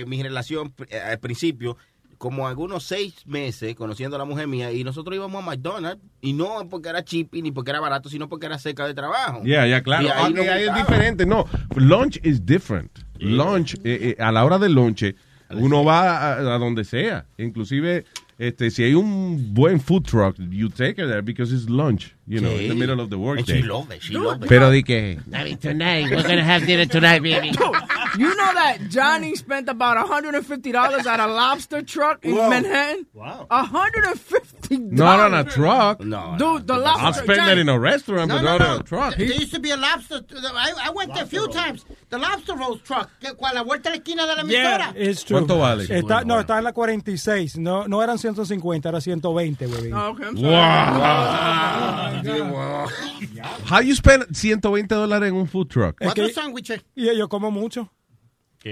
eh, 0.00 0.04
mi 0.06 0.22
relación 0.22 0.74
eh, 0.88 0.98
al 0.98 1.18
principio 1.18 1.78
como 2.18 2.46
algunos 2.48 2.84
seis 2.84 3.14
meses 3.26 3.74
conociendo 3.74 4.16
a 4.16 4.18
la 4.18 4.24
mujer 4.24 4.46
mía 4.46 4.72
y 4.72 4.84
nosotros 4.84 5.14
íbamos 5.16 5.42
a 5.42 5.46
McDonald's 5.46 6.02
y 6.20 6.32
no 6.32 6.68
porque 6.68 6.88
era 6.88 7.04
cheap 7.04 7.28
ni 7.32 7.50
porque 7.50 7.70
era 7.70 7.80
barato, 7.80 8.08
sino 8.08 8.28
porque 8.28 8.46
era 8.46 8.58
cerca 8.58 8.86
de 8.86 8.94
trabajo. 8.94 9.42
Ya, 9.44 9.66
ya, 9.66 9.82
claro. 9.82 10.04
Y 10.04 10.38
ahí 10.38 10.64
es 10.64 10.74
diferente. 10.74 11.26
No, 11.26 11.46
lunch 11.76 12.18
is 12.22 12.44
different. 12.44 12.90
Lunch, 13.18 13.74
eh, 13.84 14.16
eh, 14.18 14.22
a 14.22 14.32
la 14.32 14.44
hora 14.44 14.58
del 14.58 14.72
lunch, 14.72 15.04
uno 15.50 15.84
va 15.84 16.32
a, 16.32 16.54
a 16.54 16.58
donde 16.58 16.84
sea. 16.84 17.26
Inclusive, 17.38 18.04
este, 18.38 18.70
si 18.70 18.82
hay 18.82 18.94
un 18.94 19.54
buen 19.54 19.80
food 19.80 20.04
truck, 20.04 20.36
you 20.50 20.68
take 20.68 21.00
it 21.00 21.06
there 21.06 21.22
because 21.22 21.52
it's 21.54 21.68
lunch, 21.70 22.14
you 22.26 22.40
know, 22.40 22.50
in 22.50 22.68
the 22.68 22.74
middle 22.74 23.00
of 23.00 23.08
the 23.10 23.16
And 23.16 23.24
workday. 23.24 23.60
she 23.60 23.62
love 23.62 23.90
it, 23.92 24.02
she 24.02 24.14
love 24.14 24.42
it. 24.42 24.48
Pero 24.48 24.70
di 24.70 24.82
que... 24.82 25.18
Tonight, 25.60 26.10
we're 26.10 26.22
gonna 26.22 26.42
have 26.42 26.66
dinner 26.66 26.86
tonight, 26.86 27.22
baby. 27.22 27.52
Dude, 28.14 28.20
you 28.20 28.36
know 28.36 28.54
that 28.54 28.78
Johnny 28.88 29.34
spent 29.34 29.68
about 29.68 29.96
$150 30.08 31.06
at 31.06 31.20
a 31.20 31.26
lobster 31.26 31.82
truck 31.82 32.24
in 32.24 32.34
Whoa. 32.36 32.48
Manhattan? 32.48 33.06
Wow. 33.12 33.46
$150. 33.50 34.92
Not 34.92 35.20
on 35.20 35.34
a 35.34 35.44
truck. 35.44 36.00
No. 36.00 36.36
Dude, 36.38 36.66
the 36.66 36.78
lobster 36.78 37.06
I'll 37.06 37.12
spend 37.12 37.50
it 37.50 37.58
in 37.58 37.68
a 37.68 37.78
restaurant, 37.78 38.28
No, 38.28 38.36
but 38.36 38.42
no, 38.42 38.58
not 38.58 38.60
no. 38.60 38.74
in 38.74 38.80
a 38.80 38.84
truck. 38.84 39.16
There 39.16 39.26
used 39.26 39.52
to 39.52 39.60
be 39.60 39.70
a 39.70 39.76
lobster. 39.76 40.22
I, 40.32 40.72
I 40.84 40.90
went 40.90 41.12
there 41.14 41.24
a 41.24 41.26
few 41.26 41.48
times. 41.48 41.84
The 42.10 42.18
lobster 42.18 42.54
rolls 42.54 42.80
truck. 42.82 43.10
Que 43.20 43.34
cuando 43.34 43.54
a 43.54 43.62
la 43.62 43.62
vuelta 43.62 43.90
de 43.90 43.96
la 43.96 44.02
esquina 44.02 44.26
de 44.26 44.36
la 44.36 44.42
emisora. 44.42 44.92
It's 44.96 45.24
true. 45.24 45.38
¿Cuánto 45.38 45.58
vale? 45.58 45.84
Está, 45.84 46.24
no, 46.24 46.40
está 46.40 46.58
en 46.58 46.64
la 46.64 46.72
46. 46.72 47.58
No, 47.58 47.86
no 47.88 48.02
eran 48.02 48.18
150, 48.18 48.88
era 48.88 49.00
120, 49.00 49.66
güey. 49.66 49.92
Oh, 49.92 50.10
okay, 50.10 50.26
I'm 50.26 50.34
Wow. 52.50 52.88
How 53.66 53.80
you 53.80 53.94
spend 53.94 54.34
120 54.34 54.94
dólares 54.94 55.28
en 55.28 55.36
un 55.36 55.46
food 55.46 55.68
truck? 55.68 55.96
Cuatro 55.98 56.28
sándwiches. 56.28 56.84
Y 56.94 57.14
yo 57.16 57.28
como 57.28 57.50
mucho. 57.50 57.90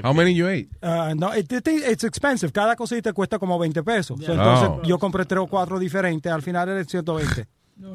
How 0.03 0.15
many 0.15 0.33
you 0.35 0.49
ate? 0.49 0.69
Ah, 0.81 1.13
no, 1.15 1.33
it, 1.35 1.53
it- 1.53 1.69
it's 1.69 2.05
expensive. 2.05 2.53
Cada 2.53 2.77
cosita 2.77 3.13
cuesta 3.13 3.39
como 3.39 3.59
20 3.59 3.83
pesos. 3.83 4.19
So, 4.21 4.33
Yeah. 4.33 4.35
entonces, 4.43 4.69
Oh. 4.71 4.83
yo 4.85 4.99
compré 4.99 5.25
tres 5.27 5.41
o 5.41 5.47
cuatro 5.47 5.79
diferentes. 5.79 6.33
Al 6.33 6.41
final 6.43 6.69
era 6.69 6.85
120. 6.85 7.47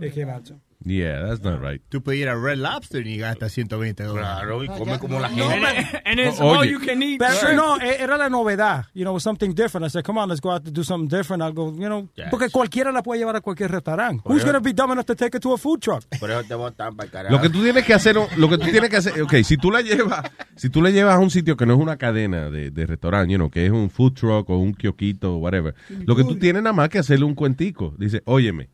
Dije, 0.02 0.26
macho. 0.26 0.60
Yeah, 0.86 1.26
that's 1.28 1.42
not 1.44 1.60
right. 1.60 1.82
Tú 1.90 2.02
puedes 2.04 2.22
ir 2.22 2.30
a 2.30 2.36
Red 2.36 2.60
Lobster 2.60 3.06
y 3.06 3.18
gastas 3.18 3.52
120 3.52 4.04
dólares. 4.04 4.30
Claro, 4.38 4.64
y 4.64 4.68
come 4.68 5.00
como 5.00 5.20
la 5.20 5.28
No, 5.30 5.50
gente. 5.50 6.02
And 6.06 6.20
it's 6.20 6.40
Oye. 6.40 6.58
all 6.58 6.66
you 6.70 6.80
can 6.80 7.02
eat. 7.02 7.20
Pero 7.20 7.54
no, 7.56 7.78
e- 7.82 7.98
era 8.00 8.16
la 8.16 8.30
novedad. 8.30 8.86
You 8.94 9.04
know, 9.04 9.20
something 9.20 9.54
different. 9.56 9.86
I 9.86 9.90
said, 9.90 10.04
come 10.06 10.20
on, 10.20 10.30
let's 10.30 10.40
go 10.40 10.52
out 10.52 10.64
to 10.66 10.72
do 10.72 10.84
something 10.84 11.10
different. 11.10 11.42
I'll 11.42 11.52
go, 11.52 11.72
you 11.74 11.88
know, 11.90 12.08
Yes. 12.16 12.28
porque 12.30 12.50
cualquiera 12.52 12.92
la 12.92 13.02
puede 13.02 13.20
llevar 13.20 13.36
a 13.36 13.42
cualquier 13.42 13.72
restaurante. 13.72 14.22
Who's 14.26 14.44
going 14.44 14.54
to 14.54 14.62
be 14.62 14.72
dumb 14.72 14.92
enough 14.92 15.06
to 15.08 15.16
take 15.16 15.36
it 15.36 15.42
to 15.42 15.54
a 15.54 15.58
food 15.58 15.80
truck? 15.82 16.04
Por 16.20 16.30
eso 16.30 16.44
te 16.44 16.54
botan 16.56 16.96
para 16.96 17.08
el 17.08 17.12
carajo. 17.12 17.36
Lo 17.36 17.42
que 17.42 17.50
tú 17.50 17.64
tienes 17.64 17.84
que 17.84 17.94
hacer, 17.96 18.16
lo 18.16 18.48
que 18.50 18.58
tú 18.58 18.66
tienes 18.72 18.90
que 18.90 18.98
hacer, 18.98 19.20
ok, 19.22 19.34
si 19.44 19.58
tú 19.58 19.72
la 19.72 19.82
llevas, 19.82 20.32
si 20.56 20.70
tú 20.70 20.82
la 20.84 20.92
llevas 20.92 21.16
a 21.16 21.20
un 21.20 21.32
sitio 21.32 21.58
que 21.58 21.66
no 21.66 21.74
es 21.74 21.80
una 21.80 21.98
cadena 21.98 22.50
de, 22.52 22.70
de 22.72 22.86
restaurante, 22.86 23.32
you 23.32 23.38
know, 23.38 23.50
que 23.50 23.66
es 23.66 23.72
un 23.72 23.90
food 23.90 24.14
truck 24.14 24.50
o 24.50 24.58
un 24.58 24.74
kiosquito 24.74 25.34
o 25.34 25.38
whatever, 25.38 25.74
lo 26.06 26.16
que 26.16 26.24
tú 26.24 26.38
tienes 26.38 26.62
nada 26.62 26.74
más 26.74 26.90
que 26.90 27.00
hacerle 27.00 27.26
un 27.26 27.34
cuentico. 27.36 27.96
Dice, 27.98 28.22
óyeme, 28.26 28.70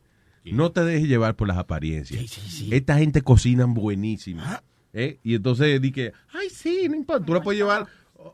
no 0.52 0.70
te 0.72 0.82
dejes 0.84 1.08
llevar 1.08 1.34
por 1.36 1.48
las 1.48 1.56
apariencias. 1.58 2.20
Esta 2.72 2.98
gente 2.98 3.22
cocinan 3.22 3.74
buenísimo. 3.74 4.42
¿eh? 4.92 5.18
Y 5.24 5.34
entonces 5.34 5.80
di 5.80 5.90
que, 5.92 6.12
ay, 6.32 6.48
sí, 6.50 6.86
no 6.88 6.96
importa, 6.96 7.24
tú 7.26 7.34
la 7.34 7.42
puedes 7.42 7.58
llevar, 7.60 7.86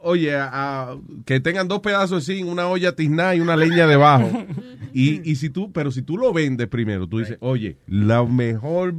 oye, 0.02 0.34
a, 0.36 0.48
a- 0.90 0.98
que 1.24 1.40
tengan 1.40 1.68
dos 1.68 1.80
pedazos 1.80 2.22
así, 2.24 2.42
una 2.42 2.66
olla 2.68 2.94
tiznada 2.94 3.34
y 3.36 3.40
una 3.40 3.56
leña 3.56 3.86
debajo. 3.86 4.30
Y, 4.92 5.30
y 5.30 5.36
si 5.36 5.50
tú, 5.50 5.70
pero 5.70 5.92
si 5.92 6.02
tú 6.02 6.18
lo 6.18 6.32
vendes 6.32 6.66
primero, 6.66 7.06
tú 7.06 7.20
dices, 7.20 7.36
oye, 7.38 7.76
la 7.86 8.24
mejor, 8.24 8.92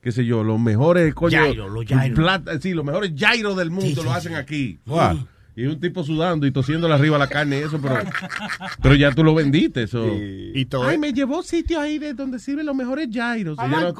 qué 0.00 0.10
sé 0.10 0.24
yo, 0.24 0.42
los 0.42 0.58
mejores, 0.58 1.12
coño, 1.14 1.44
Gyro, 1.52 1.68
los 1.68 1.84
gyro. 1.84 2.14
plata- 2.14 2.58
sí, 2.58 2.72
los 2.72 2.86
mejores 2.86 3.14
gyros 3.14 3.54
del 3.54 3.70
mundo 3.70 4.02
lo 4.02 4.12
hacen 4.14 4.34
aquí. 4.34 4.78
Guau. 4.86 5.26
Y 5.56 5.64
un 5.64 5.80
tipo 5.80 6.04
sudando 6.04 6.46
y 6.46 6.50
tosiéndole 6.52 6.92
arriba 6.94 7.16
la 7.16 7.28
carne 7.28 7.58
y 7.58 7.62
eso, 7.62 7.80
pero, 7.80 7.96
pero 8.82 8.94
ya 8.94 9.10
tú 9.12 9.24
lo 9.24 9.34
vendiste. 9.34 9.84
Eso. 9.84 10.06
Y 10.14 10.66
todo 10.66 10.84
Ay, 10.84 10.98
me 10.98 11.12
llevó 11.12 11.42
sitio 11.42 11.80
ahí 11.80 11.98
de 11.98 12.12
donde 12.14 12.38
sirven 12.38 12.66
los 12.66 12.74
mejores 12.76 13.08
gyros. 13.08 13.58
ella, 13.58 13.80
no, 13.92 13.94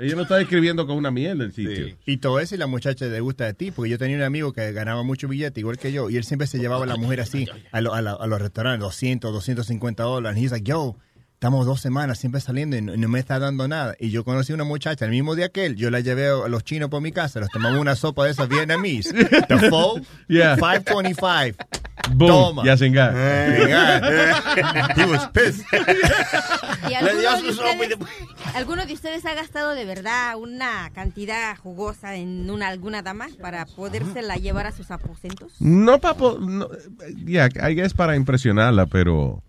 ella 0.00 0.16
no 0.16 0.22
está 0.22 0.36
describiendo 0.36 0.86
con 0.86 0.96
una 0.96 1.10
mierda 1.10 1.44
el 1.44 1.52
sitio. 1.52 1.96
Y 2.04 2.16
todo 2.16 2.40
eso 2.40 2.54
y 2.54 2.58
la 2.58 2.66
muchacha 2.66 3.06
le 3.06 3.20
gusta 3.20 3.44
de 3.44 3.54
ti, 3.54 3.70
porque 3.70 3.90
yo 3.90 3.98
tenía 3.98 4.16
un 4.16 4.22
amigo 4.22 4.52
que 4.52 4.72
ganaba 4.72 5.02
mucho 5.04 5.28
billete, 5.28 5.60
igual 5.60 5.78
que 5.78 5.92
yo, 5.92 6.10
y 6.10 6.16
él 6.16 6.24
siempre 6.24 6.46
se 6.48 6.58
llevaba 6.58 6.82
a 6.84 6.86
la 6.88 6.96
mujer 6.96 7.20
así, 7.20 7.46
a, 7.70 7.80
lo- 7.80 7.94
a 7.94 8.02
la- 8.02 8.12
a 8.14 8.26
los 8.26 8.40
restaurantes, 8.42 8.80
200, 8.80 9.32
250 9.32 10.02
dólares. 10.02 10.38
Y 10.40 10.44
he's 10.44 10.50
like, 10.50 10.68
yo, 10.68 10.96
estamos 11.38 11.66
dos 11.66 11.80
semanas 11.80 12.18
siempre 12.18 12.40
saliendo 12.40 12.76
y 12.76 12.82
no, 12.82 12.94
y 12.94 12.98
no 12.98 13.08
me 13.08 13.20
está 13.20 13.38
dando 13.38 13.68
nada. 13.68 13.94
Y 14.00 14.10
yo 14.10 14.24
conocí 14.24 14.52
una 14.52 14.64
muchacha 14.64 15.04
el 15.04 15.12
mismo 15.12 15.36
día 15.36 15.50
que 15.50 15.66
él, 15.66 15.76
yo 15.76 15.88
la 15.88 16.00
llevé 16.00 16.26
a 16.26 16.48
los 16.48 16.64
chinos 16.64 16.90
por 16.90 17.00
mi 17.00 17.12
casa, 17.12 17.38
los 17.38 17.48
tomamos 17.48 17.78
una 17.78 17.94
sopa 17.94 18.24
de 18.24 18.32
esas 18.32 18.48
vietnamese. 18.48 19.12
The 19.12 19.56
full, 19.70 20.02
Yeah. 20.26 20.56
525. 20.56 21.56
Boom, 22.14 22.28
Toma. 22.28 22.64
ya 22.64 22.76
se 22.76 22.86
enga- 22.86 23.12
He 24.96 25.04
was 25.06 25.28
pissed. 25.28 25.64
¿Y 26.90 26.94
alguno 26.94 27.36
de, 27.42 27.50
ustedes, 27.50 27.98
alguno 28.54 28.86
de 28.86 28.94
ustedes 28.94 29.24
ha 29.26 29.34
gastado 29.34 29.74
de 29.74 29.84
verdad 29.84 30.36
una 30.38 30.90
cantidad 30.94 31.56
jugosa 31.56 32.16
en 32.16 32.50
una 32.50 32.66
alguna 32.68 33.02
dama 33.02 33.28
para 33.40 33.64
podérsela 33.66 34.36
llevar 34.36 34.66
a 34.66 34.72
sus 34.72 34.90
aposentos? 34.90 35.52
No, 35.60 36.00
papo, 36.00 36.38
no, 36.40 36.68
yeah, 37.26 37.48
I 37.68 37.74
guess 37.74 37.94
para 37.94 38.16
impresionarla, 38.16 38.86
pero 38.86 39.42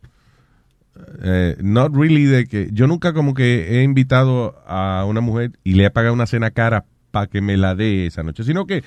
eh, 1.24 1.56
not 1.62 1.94
really 1.96 2.26
de 2.26 2.46
que 2.48 2.70
yo 2.72 2.88
nunca 2.88 3.14
como 3.14 3.34
que 3.34 3.80
he 3.80 3.84
invitado 3.84 4.62
a 4.68 5.06
una 5.08 5.22
mujer 5.22 5.52
y 5.64 5.74
le 5.74 5.86
he 5.86 5.90
pagado 5.92 6.14
una 6.14 6.26
cena 6.28 6.52
cara 6.52 6.86
para 7.12 7.28
que 7.28 7.42
me 7.42 7.58
la 7.58 7.76
dé 7.76 8.06
esa 8.06 8.24
noche, 8.24 8.44
sino 8.44 8.66
que 8.66 8.84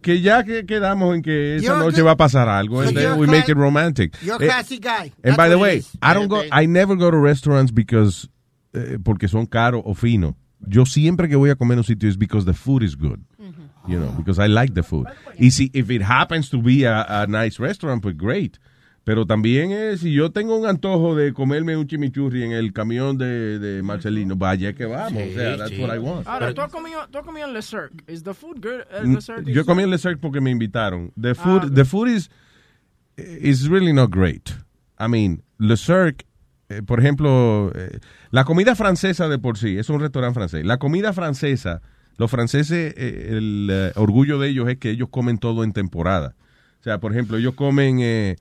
que 0.00 0.22
ya 0.22 0.44
que 0.44 0.64
quedamos 0.64 1.14
en 1.14 1.20
que 1.22 1.56
esa 1.56 1.66
You're 1.66 1.78
noche 1.84 2.00
good- 2.00 2.06
va 2.08 2.12
a 2.12 2.16
pasar 2.16 2.48
algo, 2.48 2.82
So 2.82 2.88
and 2.88 2.96
then 2.96 3.18
we 3.18 3.26
make 3.26 3.50
it 3.50 3.56
romantic. 3.56 4.16
You're 4.22 4.36
a 4.40 4.44
Eh, 4.44 4.48
classy 4.48 4.78
guy. 4.78 5.12
And 5.22 5.36
That's 5.36 5.36
by 5.36 5.48
the 5.50 5.58
way. 5.58 5.82
I 6.00 6.14
don't 6.14 6.28
go, 6.28 6.42
I 6.50 6.66
never 6.66 6.96
go 6.96 7.10
to 7.10 7.18
restaurants 7.20 7.70
because 7.72 8.28
eh, 8.72 8.96
porque 9.02 9.28
son 9.28 9.46
caros 9.46 9.82
o 9.84 9.94
finos. 9.94 10.34
Yo 10.66 10.86
siempre 10.86 11.28
que 11.28 11.36
voy 11.36 11.50
a 11.50 11.54
comer 11.54 11.74
en 11.74 11.78
un 11.80 11.84
sitio 11.84 12.08
es 12.08 12.16
because 12.16 12.46
the 12.46 12.54
food 12.54 12.82
is 12.82 12.96
good. 12.96 13.20
You 13.86 13.98
know, 13.98 14.12
because 14.18 14.38
I 14.38 14.48
like 14.48 14.74
the 14.74 14.82
food. 14.82 15.06
Y 15.38 15.50
si 15.50 15.70
if 15.72 15.90
it 15.90 16.02
happens 16.02 16.50
to 16.50 16.60
be 16.60 16.84
a, 16.84 17.22
a 17.22 17.26
nice 17.26 17.58
restaurant, 17.58 18.02
pues 18.02 18.16
great. 18.16 18.58
Pero 19.08 19.24
también 19.24 19.72
es, 19.72 20.00
si 20.00 20.12
yo 20.12 20.32
tengo 20.32 20.54
un 20.54 20.66
antojo 20.66 21.16
de 21.16 21.32
comerme 21.32 21.74
un 21.78 21.86
chimichurri 21.86 22.42
en 22.42 22.52
el 22.52 22.74
camión 22.74 23.16
de, 23.16 23.58
de 23.58 23.82
Marcelino, 23.82 24.36
vaya 24.36 24.74
que 24.74 24.84
vamos. 24.84 25.22
o 25.22 25.32
sea, 25.34 25.56
that's 25.56 25.78
what 25.78 25.94
I 25.94 25.98
want. 25.98 26.28
Ahora, 26.28 26.52
tú 26.52 26.60
has 26.60 26.70
comido, 26.70 27.00
tú 27.10 27.16
has 27.16 27.24
comido 27.24 27.48
en 27.48 27.54
Le 27.54 27.62
Cirque. 27.62 28.04
¿Is 28.06 28.22
the 28.22 28.34
food 28.34 28.56
good 28.60 28.82
at 28.92 29.04
Le 29.06 29.18
Cirque? 29.22 29.50
Yo 29.50 29.64
comí 29.64 29.82
en 29.82 29.88
Le 29.88 29.96
Cirque 29.96 30.18
porque 30.20 30.42
me 30.42 30.50
invitaron. 30.50 31.10
The 31.18 31.30
Ah, 31.30 31.34
food, 31.34 31.74
the 31.74 31.86
food 31.86 32.08
is, 32.08 32.28
is 33.16 33.66
really 33.66 33.94
not 33.94 34.10
great. 34.10 34.50
I 34.98 35.08
mean, 35.08 35.42
Le 35.56 35.78
Cirque, 35.78 36.26
eh, 36.68 36.82
por 36.82 37.00
ejemplo, 37.00 37.72
eh, 37.76 38.00
la 38.30 38.44
comida 38.44 38.74
francesa 38.76 39.26
de 39.30 39.38
por 39.38 39.56
sí, 39.56 39.78
es 39.78 39.88
un 39.88 40.00
restaurante 40.00 40.34
francés. 40.34 40.66
La 40.66 40.76
comida 40.76 41.14
francesa, 41.14 41.80
los 42.18 42.30
franceses, 42.30 42.92
eh, 42.98 43.28
el 43.38 43.68
eh, 43.72 43.92
orgullo 43.96 44.38
de 44.38 44.50
ellos 44.50 44.68
es 44.68 44.76
que 44.76 44.90
ellos 44.90 45.08
comen 45.10 45.38
todo 45.38 45.64
en 45.64 45.72
temporada. 45.72 46.34
O 46.80 46.82
sea, 46.82 47.00
por 47.00 47.12
ejemplo, 47.12 47.38
ellos 47.38 47.54
comen, 47.54 48.36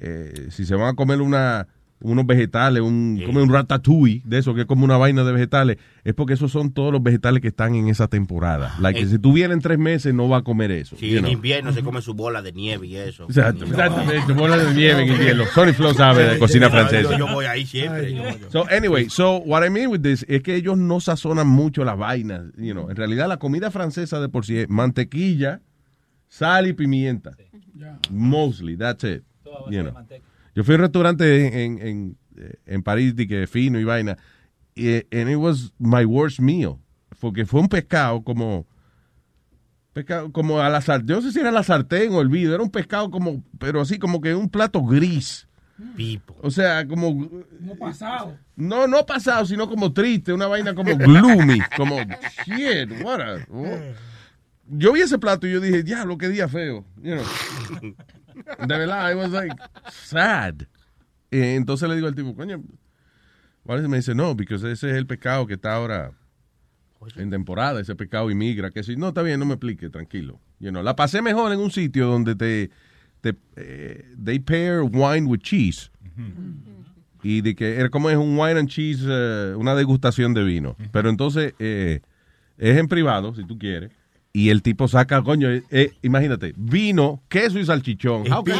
eh, 0.00 0.48
si 0.50 0.64
se 0.64 0.74
van 0.74 0.88
a 0.88 0.94
comer 0.94 1.20
una 1.20 1.66
unos 2.00 2.24
vegetales, 2.26 2.80
un, 2.80 3.20
comen 3.26 3.42
un 3.42 3.52
ratatouille, 3.52 4.22
de 4.24 4.38
eso 4.38 4.54
que 4.54 4.60
es 4.60 4.66
como 4.68 4.84
una 4.84 4.96
vaina 4.96 5.24
de 5.24 5.32
vegetales, 5.32 5.78
es 6.04 6.14
porque 6.14 6.34
esos 6.34 6.52
son 6.52 6.70
todos 6.70 6.92
los 6.92 7.02
vegetales 7.02 7.42
que 7.42 7.48
están 7.48 7.74
en 7.74 7.88
esa 7.88 8.06
temporada. 8.06 8.76
Like, 8.78 9.00
Eh. 9.00 9.06
si 9.08 9.18
tú 9.18 9.32
vienes 9.32 9.56
en 9.56 9.60
tres 9.62 9.80
meses, 9.80 10.14
no 10.14 10.28
va 10.28 10.36
a 10.36 10.42
comer 10.42 10.70
eso. 10.70 10.94
Sí, 10.96 11.16
en 11.16 11.22
know. 11.24 11.32
invierno 11.32 11.72
se 11.72 11.82
come 11.82 12.00
su 12.00 12.14
bola 12.14 12.40
de 12.40 12.52
nieve 12.52 12.86
y 12.86 12.94
eso. 12.94 13.24
Exacto, 13.24 13.64
exactamente, 13.64 14.32
bola 14.32 14.56
de 14.58 14.74
nieve 14.74 15.02
en 15.02 15.08
invierno. 15.12 15.44
Sonny 15.46 15.72
Flow 15.72 15.92
sabe 15.92 16.22
de 16.34 16.38
cocina 16.38 16.70
francesa. 16.70 17.10
Yo, 17.10 17.18
yo 17.26 17.34
voy 17.34 17.46
ahí 17.46 17.66
siempre. 17.66 18.14
yo- 18.14 18.22
yo- 18.38 18.48
So 18.52 18.64
anyway, 18.70 19.08
so 19.10 19.38
what 19.38 19.66
I 19.66 19.68
mean 19.70 19.88
with 19.88 20.02
this 20.02 20.24
es 20.28 20.40
que 20.44 20.54
ellos 20.54 20.78
no 20.78 21.00
sazonan 21.00 21.48
mucho 21.48 21.84
las 21.84 21.98
vainas, 21.98 22.42
you 22.56 22.74
know. 22.74 22.90
En 22.90 22.94
realidad 22.96 23.26
la 23.26 23.38
comida 23.38 23.72
francesa 23.72 24.20
de 24.20 24.28
por 24.28 24.46
sí 24.46 24.56
es 24.58 24.68
mantequilla, 24.68 25.62
sal 26.28 26.68
y 26.68 26.74
pimienta. 26.74 27.32
Mostly, 28.10 28.76
that's 28.76 29.02
it. 29.04 29.22
You 29.70 29.82
know. 29.82 29.94
Yo 30.54 30.64
fui 30.64 30.74
a 30.74 30.76
un 30.78 30.82
restaurante 30.82 31.64
en, 31.64 31.78
en, 31.86 32.16
en 32.66 32.82
París 32.82 33.14
de 33.16 33.26
que 33.26 33.46
fino 33.46 33.78
y 33.78 33.84
vaina 33.84 34.16
y 34.74 34.96
and 35.12 35.28
it 35.30 35.36
was 35.36 35.72
my 35.78 36.04
worst 36.04 36.40
meal 36.40 36.76
porque 37.20 37.44
fue 37.46 37.60
un 37.60 37.68
pescado 37.68 38.22
como 38.22 38.66
pescado 39.92 40.30
como 40.32 40.60
a 40.60 40.68
la 40.68 40.80
sartén, 40.80 41.16
no 41.16 41.22
sé 41.22 41.32
si 41.32 41.40
era 41.40 41.50
la 41.50 41.62
sartén 41.62 42.12
o 42.12 42.20
el 42.20 42.28
vidrio, 42.28 42.54
era 42.54 42.62
un 42.62 42.70
pescado 42.70 43.10
como 43.10 43.42
pero 43.58 43.80
así 43.80 43.98
como 43.98 44.20
que 44.20 44.34
un 44.34 44.48
plato 44.48 44.82
gris. 44.84 45.46
Pipo. 45.96 46.36
O 46.42 46.50
sea, 46.50 46.86
como 46.88 47.28
No 47.60 47.74
pasado. 47.76 48.36
no, 48.56 48.88
no 48.88 49.06
pasado, 49.06 49.46
sino 49.46 49.68
como 49.68 49.92
triste, 49.92 50.32
una 50.32 50.48
vaina 50.48 50.74
como 50.74 50.96
gloomy, 50.96 51.60
como 51.76 51.96
shit, 52.44 52.90
what 53.04 53.20
a- 53.20 53.46
oh. 53.50 53.78
Yo 54.70 54.92
vi 54.92 55.00
ese 55.02 55.18
plato 55.18 55.46
y 55.46 55.52
yo 55.52 55.60
dije, 55.60 55.82
diablo, 55.84 56.18
qué 56.18 56.28
día 56.28 56.48
feo. 56.48 56.84
You 57.02 57.14
know. 57.14 57.94
De 58.66 58.78
verdad, 58.78 59.10
I 59.10 59.14
was 59.14 59.30
like 59.30 59.54
sad. 59.90 60.62
Entonces 61.30 61.88
le 61.88 61.96
digo 61.96 62.08
al 62.08 62.14
tipo, 62.14 62.34
coño, 62.34 62.62
¿cuál 63.64 63.82
es? 63.82 63.88
me 63.88 63.98
dice, 63.98 64.14
no, 64.14 64.36
porque 64.36 64.54
ese 64.54 64.72
es 64.72 64.82
el 64.82 65.06
pescado 65.06 65.46
que 65.46 65.54
está 65.54 65.74
ahora 65.74 66.12
en 67.16 67.30
temporada, 67.30 67.80
ese 67.80 67.94
pescado 67.94 68.30
inmigra, 68.30 68.70
que 68.70 68.82
si 68.82 68.96
no, 68.96 69.08
está 69.08 69.22
bien, 69.22 69.38
no 69.38 69.46
me 69.46 69.54
explique, 69.54 69.88
tranquilo. 69.90 70.40
You 70.58 70.70
know, 70.70 70.82
la 70.82 70.96
pasé 70.96 71.22
mejor 71.22 71.52
en 71.52 71.60
un 71.60 71.70
sitio 71.70 72.06
donde 72.06 72.34
te, 72.34 72.70
te 73.20 73.36
eh, 73.56 74.14
they 74.22 74.38
pair 74.38 74.82
wine 74.82 75.26
with 75.26 75.40
cheese. 75.40 75.90
Y 77.22 77.40
de 77.42 77.54
que 77.54 77.76
era 77.76 77.90
como 77.90 78.10
es 78.10 78.16
un 78.16 78.38
wine 78.38 78.58
and 78.58 78.68
cheese, 78.68 79.04
eh, 79.06 79.54
una 79.56 79.74
degustación 79.74 80.34
de 80.34 80.44
vino. 80.44 80.76
Pero 80.92 81.10
entonces 81.10 81.54
eh, 81.58 82.00
es 82.56 82.76
en 82.76 82.88
privado, 82.88 83.34
si 83.34 83.44
tú 83.44 83.58
quieres. 83.58 83.92
Y 84.32 84.50
el 84.50 84.62
tipo 84.62 84.86
saca, 84.88 85.22
coño, 85.22 85.50
eh, 85.50 85.62
eh, 85.70 85.92
imagínate, 86.02 86.52
vino, 86.56 87.22
queso 87.28 87.58
y 87.58 87.64
salchichón. 87.64 88.30
How 88.30 88.44
can, 88.44 88.58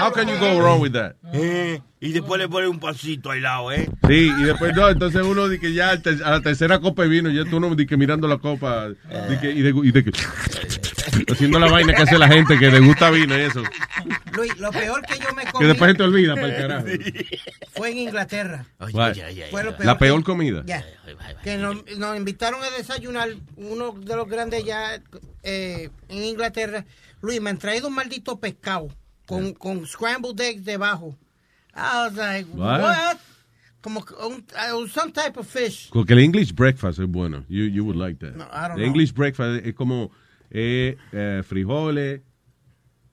how 0.00 0.12
can 0.12 0.28
you 0.28 0.38
go 0.38 0.60
wrong 0.60 0.80
with 0.80 0.92
that? 0.92 1.16
Eh, 1.32 1.80
y 2.00 2.12
después 2.12 2.40
le 2.40 2.48
pone 2.48 2.68
un 2.68 2.78
pancito 2.78 3.32
al 3.32 3.42
lado, 3.42 3.72
¿eh? 3.72 3.90
Sí, 4.06 4.32
y 4.38 4.42
después 4.44 4.74
no, 4.76 4.88
entonces 4.88 5.22
uno 5.22 5.48
dice 5.48 5.60
que 5.60 5.74
ya 5.74 5.90
a 5.90 6.30
la 6.30 6.40
tercera 6.40 6.78
copa 6.78 7.02
de 7.02 7.08
vino, 7.08 7.30
ya 7.30 7.44
tú 7.44 7.58
no 7.58 7.74
di 7.74 7.84
que 7.84 7.96
mirando 7.96 8.28
la 8.28 8.38
copa 8.38 8.88
y, 9.42 9.60
de, 9.60 9.72
y 9.82 9.90
de 9.90 10.04
que 10.04 10.12
haciendo 11.30 11.58
la 11.58 11.70
vaina 11.70 11.94
que 11.94 12.02
hace 12.02 12.18
la 12.18 12.28
gente 12.28 12.58
que 12.58 12.70
le 12.70 12.80
gusta 12.80 13.10
vino 13.10 13.36
y 13.36 13.42
eso. 13.42 13.62
Luis, 14.32 14.56
lo 14.58 14.70
peor 14.70 15.02
que 15.02 15.18
yo 15.18 15.32
me 15.34 15.44
comí 15.46 15.58
Que 15.60 15.66
después 15.68 15.90
se 15.92 15.96
te 15.98 16.02
olvida 16.02 16.34
para 16.34 16.46
el 16.48 16.56
carajo. 16.56 16.86
fue 17.74 17.90
en 17.90 17.98
Inglaterra. 17.98 18.66
What? 18.92 19.16
Fue 19.50 19.64
lo 19.64 19.74
La 19.80 19.98
peor 19.98 20.20
que- 20.20 20.24
comida. 20.24 20.62
Ya. 20.66 20.84
Que 21.42 21.56
nos, 21.56 21.84
nos 21.96 22.16
invitaron 22.16 22.62
a 22.62 22.70
desayunar 22.76 23.28
uno 23.56 23.92
de 23.92 24.16
los 24.16 24.28
grandes 24.28 24.64
ya 24.64 25.00
eh, 25.42 25.90
en 26.08 26.24
Inglaterra. 26.24 26.84
Luis, 27.20 27.40
me 27.40 27.50
han 27.50 27.58
traído 27.58 27.88
un 27.88 27.94
maldito 27.94 28.38
pescado 28.38 28.88
con, 29.26 29.52
con 29.54 29.86
scrambled 29.86 30.40
eggs 30.40 30.64
debajo. 30.64 31.16
I 31.74 32.06
was 32.08 32.14
like, 32.16 32.48
What? 32.54 32.80
what? 32.80 33.16
Como 33.80 34.04
un, 34.26 34.44
uh, 34.74 34.86
some 34.88 35.12
type 35.12 35.38
of 35.38 35.46
fish. 35.46 35.88
Porque 35.92 36.12
el 36.12 36.18
English 36.18 36.52
breakfast 36.52 36.98
es 36.98 37.06
bueno. 37.06 37.44
You, 37.48 37.64
you 37.66 37.84
would 37.84 37.96
like 37.96 38.18
that. 38.18 38.34
No, 38.34 38.44
I 38.44 38.62
don't 38.68 38.76
The 38.76 38.82
know. 38.82 38.86
English 38.86 39.12
breakfast 39.14 39.64
es 39.64 39.74
como 39.74 40.10
eh, 40.50 40.96
eh, 41.12 41.42
frijoles, 41.46 42.22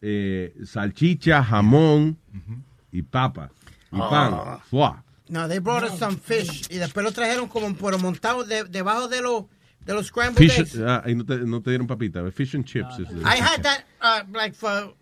eh, 0.02 0.54
salchicha, 0.66 1.44
jamón 1.44 2.18
y 2.92 3.02
papa 3.02 3.52
y 3.92 3.98
Ah. 4.00 4.10
pan. 4.10 4.60
Fuá. 4.70 5.04
No, 5.28 5.48
they 5.48 5.60
brought 5.60 5.84
us 5.84 5.98
some 5.98 6.18
fish. 6.18 6.68
Y 6.70 6.78
después 6.78 7.04
lo 7.04 7.12
trajeron 7.12 7.48
como 7.48 7.74
por 7.76 7.98
montado 8.00 8.44
de- 8.44 8.66
debajo 8.66 9.08
de 9.08 9.22
los 9.22 9.46
de 9.86 9.94
los 9.94 10.08
scrambled 10.08 10.38
Fish, 10.38 10.60
eggs. 10.60 10.80
ah, 10.80 11.04
y 11.06 11.14
no 11.14 11.24
te, 11.26 11.38
no 11.40 11.62
te 11.62 11.70
dieron 11.70 11.86
papita. 11.88 12.24
Fish 12.32 12.56
and 12.56 12.66
chips. 12.66 12.98
is 13.00 13.08
the- 13.08 13.22
I 13.22 13.40
had 13.40 13.62
that 13.62 13.86
uh, 14.02 14.24
like 14.36 14.56
for 14.56 14.96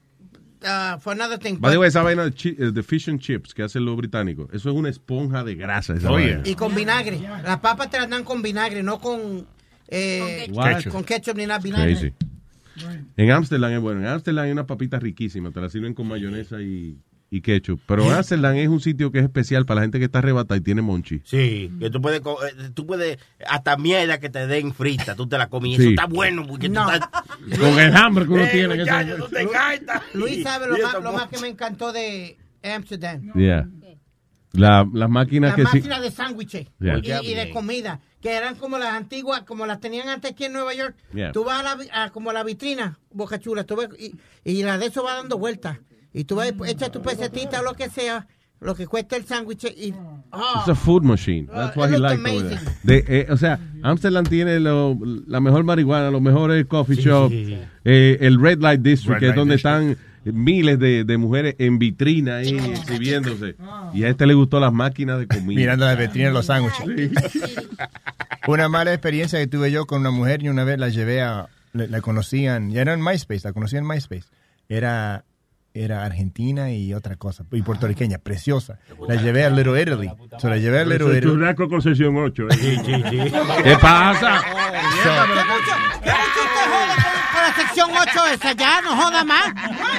uh, 0.66 0.98
for 1.00 1.12
another 1.14 1.38
thing. 1.38 1.58
By 1.60 1.70
the 1.72 1.76
but- 1.78 1.82
way, 1.82 1.88
esa 1.90 2.02
vaina 2.03 2.24
de, 2.26 2.32
chi- 2.32 2.56
eh, 2.58 2.72
de 2.72 2.84
fish 2.84 3.08
and 3.10 3.20
chips 3.20 3.53
que 3.53 3.64
hacen 3.64 3.84
los 3.86 3.95
británicos, 3.98 4.48
eso 4.53 4.70
es 4.70 4.76
una 4.76 4.90
esponja 4.90 5.44
de 5.44 5.56
grasa. 5.56 5.94
Esa 5.95 6.10
Oye. 6.12 6.36
vaina. 6.36 6.50
Y 6.50 6.56
con 6.56 6.74
vinagre. 6.76 7.20
Las 7.44 7.60
papas 7.60 7.90
te 7.90 7.98
las 8.00 8.10
dan 8.10 8.24
con 8.24 8.42
vinagre, 8.42 8.82
no 8.84 9.00
con, 9.00 9.45
eh, 9.88 10.52
con 10.92 11.03
ketchup 11.03 11.36
ni 11.38 11.45
nada, 11.45 11.60
vinagre. 11.60 11.94
Crazy. 11.95 12.14
En 13.18 13.32
Amsterdam 13.32 13.72
es 13.72 13.80
bueno. 13.82 14.00
En 14.02 14.08
Amsterdam 14.08 14.45
hay 14.45 14.52
una 14.52 14.66
papita 14.66 15.00
riquísima. 15.00 15.52
Te 15.52 15.62
la 15.62 15.70
sirven 15.70 15.94
con 15.94 16.08
mayonesa 16.08 16.60
y, 16.62 16.98
y 17.30 17.42
ketchup. 17.42 17.80
Pero 17.86 18.10
Amsterdam 18.12 18.56
es 18.56 18.68
un 18.68 18.80
sitio 18.80 19.12
que 19.12 19.20
es 19.20 19.26
especial 19.26 19.66
para 19.66 19.76
la 19.76 19.82
gente 19.84 20.00
que 20.00 20.06
está 20.06 20.20
arrebatada 20.20 20.58
y 20.58 20.62
tiene 20.62 20.82
monchi. 20.82 21.22
Sí, 21.24 21.72
que 21.80 21.90
tú 21.92 22.02
puedes, 22.02 22.20
eh, 22.22 22.70
tú 22.74 22.88
puedes, 22.88 23.20
hasta 23.48 23.78
mierda 23.78 24.20
que 24.20 24.30
te 24.30 24.48
den 24.48 24.74
frita, 24.74 25.16
tú 25.16 25.28
te 25.28 25.38
la 25.38 25.50
comes. 25.50 25.72
y 25.72 25.76
Sí. 25.76 25.82
Eso 25.82 25.90
está 25.92 26.06
bueno 26.08 26.48
porque 26.48 26.68
No. 26.70 26.86
tú 26.88 26.92
estás... 26.94 27.10
Con 27.60 27.80
el 27.80 27.95
hambre 27.95 28.26
que 28.26 28.32
uno 28.34 28.44
Eh, 28.44 28.50
tiene. 28.52 28.76
muchacho, 28.76 29.16
tú 29.18 29.28
te. 29.30 30.18
Luis 30.18 30.42
sabe 30.44 30.66
lo 30.68 30.72
más, 30.74 30.80
eso 30.94 31.00
lo 31.02 31.12
no. 31.12 31.18
más 31.18 31.28
que 31.28 31.40
me 31.40 31.50
encantó 31.50 31.92
de 31.94 32.38
Amsterdam. 32.64 33.32
Yeah. 33.36 33.68
La- 34.53 34.88
las 34.94 35.10
máquinas 35.10 35.50
Las 35.50 35.56
que 35.58 35.66
sí. 35.72 35.78
máquinas 35.78 36.02
de 36.02 36.12
sándwiches 36.12 36.68
Yeah. 36.80 37.22
y, 37.24 37.32
y 37.32 37.34
de 37.36 37.50
comida, 37.52 38.00
que 38.24 38.32
eran 38.32 38.56
como 38.56 38.77
las 38.80 38.93
antiguas, 38.93 39.43
como 39.43 39.66
las 39.68 39.80
tenían 39.82 40.08
antes 40.10 40.32
aquí 40.32 40.45
en 40.45 40.53
Nueva 40.53 40.74
York. 40.74 40.95
Yeah. 41.14 41.32
Tú 41.34 41.43
vas 41.43 41.60
a, 41.60 41.76
la, 41.76 42.03
a 42.06 42.10
como 42.10 42.30
a 42.30 42.34
la 42.34 42.43
vitrina, 42.43 42.98
Boca 43.11 43.38
Chula, 43.38 43.66
tú 43.66 43.76
ves, 43.76 43.90
y, 44.00 44.16
y 44.50 44.64
la 44.64 44.77
de 44.80 44.85
eso 44.88 45.03
va 45.03 45.16
dando 45.16 45.38
vueltas. 45.38 45.77
Y 46.14 46.24
tú 46.24 46.35
vas, 46.38 46.52
echa 46.68 46.90
tu 46.90 47.02
pesetita 47.02 47.60
o 47.60 47.64
lo 47.64 47.74
que 47.74 47.90
sea, 47.90 48.26
lo 48.61 48.76
que 48.76 48.88
cuesta 48.88 49.18
el 49.18 49.26
sándwich 49.26 49.66
y... 49.66 49.93
oh, 50.32 50.53
It's 50.60 50.69
a 50.69 50.76
food 50.76 51.03
machine. 51.03 51.48
That's 51.48 51.76
Uh, 51.76 51.80
why 51.82 51.88
it 51.88 51.95
he 51.95 52.00
there. 52.50 52.60
De, 52.84 53.06
eh, 53.10 53.27
o 53.30 53.35
sea, 53.35 53.60
Amsterdam 53.82 54.24
tiene 54.26 54.60
lo- 54.61 54.98
la 55.27 55.42
mejor 55.42 55.66
marihuana, 55.66 56.10
los 56.10 56.22
mejores 56.22 56.66
coffee 56.68 56.95
Sí, 56.95 57.02
shops, 57.02 57.34
sí. 57.35 57.58
eh, 57.84 58.18
el 58.22 58.40
Red 58.40 58.61
Light 58.61 58.80
District, 58.82 59.16
Red 59.16 59.19
que 59.19 59.30
es 59.32 59.35
donde 59.35 59.56
District. 59.56 59.92
están 59.98 60.12
miles 60.26 60.80
de, 60.80 61.03
de 61.03 61.18
mujeres 61.18 61.56
en 61.58 61.80
vitrina 61.80 62.38
ahí 62.38 62.56
exhibiéndose. 62.56 63.56
Y 63.93 64.03
a 64.03 64.10
este 64.10 64.26
le 64.26 64.34
gustó 64.34 64.60
las 64.60 64.72
máquinas 64.72 65.19
de 65.19 65.27
comida. 65.27 65.60
Mirando 65.60 65.85
las 65.85 65.98
vitrinas 65.98 66.30
de 66.30 66.34
los 66.34 66.45
sándwiches. 66.45 66.85
Una 68.48 68.69
mala 68.69 68.93
experiencia 68.93 69.40
que 69.40 69.48
tuve 69.48 69.72
yo 69.72 69.85
con 69.85 70.02
una 70.02 70.11
mujer 70.11 70.43
y 70.43 70.50
una 70.50 70.64
vez 70.64 70.77
la 70.77 70.90
llevé 70.90 71.22
a, 71.22 71.48
la, 71.74 71.88
la 71.88 72.02
conocían, 72.02 72.72
ya 72.72 72.82
era 72.82 72.93
en 72.93 73.02
MySpace, 73.02 73.42
la 73.43 73.53
conocían 73.53 73.84
en 73.84 73.90
MySpace. 73.90 74.26
Era, 74.69 75.24
era 75.74 76.06
argentina 76.06 76.72
y 76.72 76.93
otra 76.93 77.16
cosa, 77.16 77.45
y 77.52 77.61
puertorriqueña, 77.61 78.19
preciosa. 78.19 78.80
La 79.08 79.16
llevé 79.16 79.43
a 79.43 79.50
Little 79.50 79.82
Italy. 79.82 80.11
Se 80.40 80.48
la 80.48 80.58
llevé 80.58 80.80
a 80.80 80.85
Little 80.85 81.18
Italy. 81.18 81.22
churrasco 81.22 81.68
con 81.68 81.82
sesión 81.82 82.16
8. 82.16 82.48
¿Qué 82.50 83.77
pasa? 83.82 84.42
¿Qué 84.93 86.11
mucho 86.11 86.42
usted 86.43 86.69
jode 86.69 86.95
con, 86.95 87.34
con 87.34 87.42
la 87.43 87.56
sección 87.56 87.90
8 87.92 88.27
esa? 88.34 88.53
Ya, 88.53 88.82
no 88.82 88.95
joda 88.95 89.24
más. 89.24 89.53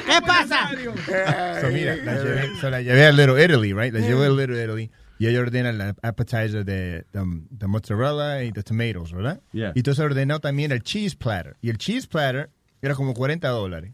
¿Qué 0.06 0.20
pasa? 0.26 1.60
So, 1.60 1.68
mira, 1.68 1.96
la 1.96 2.14
llevé, 2.22 2.56
so, 2.60 2.70
la 2.70 2.80
llevé 2.82 3.06
a 3.06 3.12
Little 3.12 3.44
Italy, 3.44 3.72
right? 3.72 3.92
La 3.92 4.00
llevé 4.00 4.26
a 4.26 4.30
Little 4.30 4.62
Italy. 4.64 4.90
Y 5.18 5.28
ella 5.28 5.40
ordena 5.40 5.70
la 5.72 5.94
appetizer 6.02 6.64
de, 6.64 7.04
de, 7.12 7.22
de 7.50 7.66
mozzarella 7.68 8.42
y 8.42 8.50
de 8.50 8.62
tomatoes, 8.64 9.12
¿verdad? 9.12 9.40
Yeah. 9.52 9.72
Y 9.74 9.78
entonces 9.78 10.04
ordenó 10.04 10.40
también 10.40 10.72
el 10.72 10.82
cheese 10.82 11.14
platter. 11.14 11.56
Y 11.62 11.70
el 11.70 11.78
cheese 11.78 12.08
platter 12.08 12.50
era 12.82 12.94
como 12.96 13.14
40 13.14 13.48
dólares. 13.48 13.92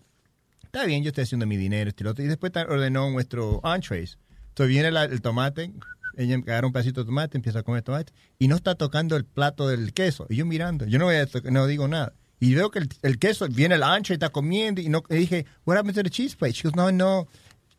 Está 0.73 0.87
bien, 0.87 1.03
yo 1.03 1.09
estoy 1.09 1.25
haciendo 1.25 1.47
mi 1.47 1.57
dinero, 1.57 1.89
este 1.91 2.05
y 2.05 2.07
otro. 2.07 2.25
Y 2.25 2.29
después 2.29 2.53
ordenó 2.69 3.11
nuestro 3.11 3.61
entrees. 3.65 4.19
Entonces 4.51 4.69
viene 4.69 4.91
la- 4.93 5.05
el 5.05 5.21
tomate, 5.21 5.73
ella 6.17 6.37
agarra 6.37 6.67
un 6.67 6.73
pedacito 6.73 7.01
de 7.01 7.07
tomate, 7.07 7.37
empieza 7.39 7.59
a 7.59 7.63
comer 7.65 7.83
tomate, 7.83 8.13
y 8.39 8.47
no 8.47 8.55
está 8.55 8.77
tocando 8.77 9.17
el 9.17 9.25
plato 9.25 9.67
del 9.69 9.93
queso. 9.93 10.27
Y 10.29 10.37
yo 10.37 10.47
mirando, 10.47 10.85
yo 10.87 10.99
no, 11.01 11.07
voy 11.07 11.17
a 11.17 11.27
no 11.51 11.67
digo 11.67 11.89
nada. 11.89 12.13
Y 12.39 12.55
veo 12.55 12.71
que 12.71 12.79
el, 12.79 12.89
el 13.03 13.19
queso, 13.19 13.49
viene 13.49 13.75
el 13.75 13.83
entree, 13.83 14.15
está 14.15 14.29
comiendo, 14.31 14.81
y 14.81 14.89
no 14.89 15.03
y 15.11 15.15
dije, 15.17 15.45
what 15.67 15.77
happened 15.77 15.97
to 15.97 16.03
the 16.05 16.11
cheese 16.11 16.37
plate? 16.37 16.53
She 16.55 16.63
goes, 16.69 16.77
no, 16.77 16.91
no. 16.93 17.27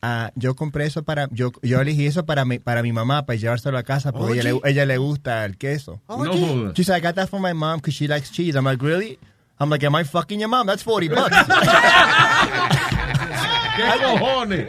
Ah, 0.02 0.32
yo 0.36 0.56
compré 0.56 0.86
eso 0.86 1.04
para, 1.04 1.28
yo, 1.32 1.52
yo 1.62 1.80
elegí 1.80 2.08
eso 2.08 2.26
para 2.26 2.44
mi, 2.44 2.58
para 2.60 2.82
mi 2.84 2.92
mamá, 2.92 3.26
para 3.26 3.38
llevárselo 3.38 3.78
a 3.78 3.84
casa, 3.84 4.12
porque 4.12 4.40
ella, 4.40 4.52
le, 4.52 4.60
ella 4.66 4.86
le 4.86 4.98
gusta 4.98 5.46
el 5.46 5.58
queso. 5.58 6.02
Oye. 6.08 6.56
No. 6.66 6.74
She 6.74 6.84
said, 6.84 6.98
I 6.98 7.02
got 7.02 7.16
that 7.16 7.30
for 7.30 7.40
my 7.40 7.54
mom 7.54 7.78
because 7.78 7.94
she 7.96 8.08
likes 8.08 8.32
cheese. 8.32 8.56
I'm 8.58 8.66
like, 8.66 8.84
really? 8.84 9.18
I'm 9.62 9.70
like, 9.70 9.84
am 9.86 9.94
I 9.94 10.04
fucking 10.04 10.40
your 10.40 10.50
mom? 10.50 10.66
That's 10.66 10.82
40 10.82 11.08
bucks. 11.10 11.36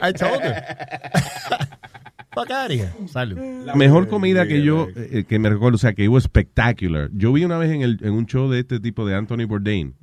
I 0.03 0.13
told 0.15 0.43
her. 0.43 0.63
Fuck 2.35 2.51
out 2.51 2.71
of 2.71 2.77
here. 2.77 2.93
Salud. 3.07 3.39
La 3.65 3.75
mejor 3.75 4.09
comida 4.09 4.47
que 4.47 4.63
yo, 4.63 4.89
eh, 4.95 5.25
que 5.27 5.39
me 5.39 5.49
recuerdo, 5.49 5.77
o 5.77 5.79
sea, 5.79 5.95
que 5.95 6.07
hubo 6.09 6.19
espectacular. 6.19 7.09
Yo 7.15 7.33
vi 7.33 7.45
una 7.45 7.57
vez 7.57 7.71
en, 7.71 7.81
el, 7.83 7.99
en 8.03 8.13
un 8.13 8.27
show 8.27 8.51
de 8.51 8.61
este 8.61 8.81
tipo 8.81 9.07
de 9.07 9.15
Anthony 9.15 9.47
Bourdain, 9.47 9.95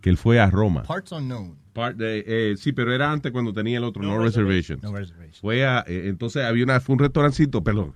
que 0.00 0.10
él 0.10 0.16
fue 0.16 0.38
a 0.38 0.50
Roma. 0.50 0.84
Parts 0.84 1.10
unknown. 1.12 1.56
Part 1.72 1.96
de- 1.96 2.24
eh, 2.26 2.56
sí, 2.56 2.72
pero 2.72 2.94
era 2.94 3.10
antes 3.10 3.32
cuando 3.32 3.52
tenía 3.52 3.78
el 3.78 3.84
otro, 3.84 4.02
No, 4.02 4.18
Reservation. 4.18 4.78
No 4.82 4.92
reservation. 4.92 5.34
Fue 5.40 5.64
a, 5.66 5.84
eh, 5.86 6.04
entonces 6.06 6.44
había 6.44 6.62
una, 6.64 6.78
fue 6.80 6.92
un 6.94 6.98
restaurancito, 7.00 7.64
perdón. 7.64 7.94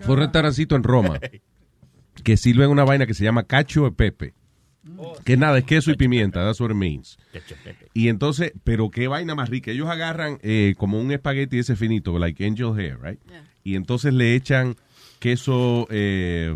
Fue 0.00 0.14
un 0.14 0.20
restaurancito 0.20 0.74
en 0.76 0.82
Roma 0.82 1.18
que 2.24 2.36
sirven 2.36 2.70
una 2.70 2.84
vaina 2.84 3.06
que 3.06 3.14
se 3.14 3.24
llama 3.24 3.44
cacho 3.44 3.84
de 3.84 3.92
pepe. 3.92 4.34
Que 5.24 5.36
nada, 5.36 5.58
es 5.58 5.64
queso 5.64 5.90
y 5.90 5.96
pimienta, 5.96 6.44
that's 6.44 6.60
what 6.60 6.70
it 6.70 6.76
means. 6.76 7.18
Y 7.92 8.08
entonces, 8.08 8.52
pero 8.64 8.90
qué 8.90 9.06
vaina 9.06 9.34
más 9.34 9.48
rica. 9.50 9.70
Ellos 9.70 9.88
agarran 9.88 10.38
eh, 10.42 10.74
como 10.78 10.98
un 11.00 11.12
espagueti 11.12 11.58
ese 11.58 11.76
finito, 11.76 12.18
like 12.18 12.44
angel 12.44 12.72
hair, 12.78 12.98
right? 13.02 13.20
Y 13.64 13.74
entonces 13.76 14.14
le 14.14 14.34
echan 14.34 14.76
queso, 15.18 15.86
eh, 15.90 16.54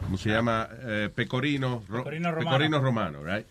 ¿cómo 0.00 0.18
se 0.18 0.30
llama? 0.30 0.68
Eh, 0.82 1.08
pecorino, 1.14 1.82
ro- 1.88 1.98
Pecorino 1.98 2.32
romano. 2.32 2.50
pecorino 2.50 2.80
romano, 2.80 3.18
right? 3.24 3.46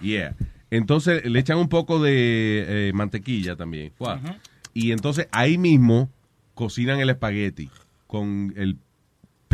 Yeah. 0.00 0.34
Entonces 0.70 1.24
le 1.24 1.38
echan 1.38 1.56
un 1.58 1.68
poco 1.68 2.02
de 2.02 2.88
eh, 2.88 2.92
mantequilla 2.92 3.56
también. 3.56 3.92
Wow. 3.98 4.18
Y 4.74 4.92
entonces 4.92 5.26
ahí 5.32 5.56
mismo 5.56 6.10
cocinan 6.54 7.00
el 7.00 7.08
espagueti 7.10 7.70
con 8.06 8.52
el 8.56 8.76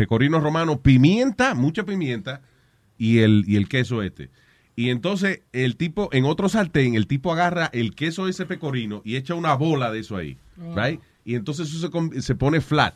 pecorino 0.01 0.39
romano, 0.39 0.79
pimienta, 0.81 1.53
mucha 1.53 1.83
pimienta 1.83 2.41
y 2.97 3.19
el, 3.19 3.43
y 3.45 3.55
el 3.55 3.69
queso 3.69 4.01
este. 4.01 4.31
Y 4.75 4.89
entonces 4.89 5.41
el 5.53 5.75
tipo, 5.77 6.09
en 6.11 6.25
otro 6.25 6.49
sartén, 6.49 6.95
el 6.95 7.05
tipo 7.05 7.31
agarra 7.31 7.69
el 7.71 7.93
queso 7.93 8.25
de 8.25 8.31
ese 8.31 8.47
pecorino 8.47 9.03
y 9.05 9.15
echa 9.15 9.35
una 9.35 9.53
bola 9.53 9.91
de 9.91 9.99
eso 9.99 10.17
ahí, 10.17 10.39
right? 10.75 10.99
Y 11.23 11.35
entonces 11.35 11.69
eso 11.69 11.91
se, 11.91 12.21
se 12.23 12.33
pone 12.33 12.61
flat, 12.61 12.95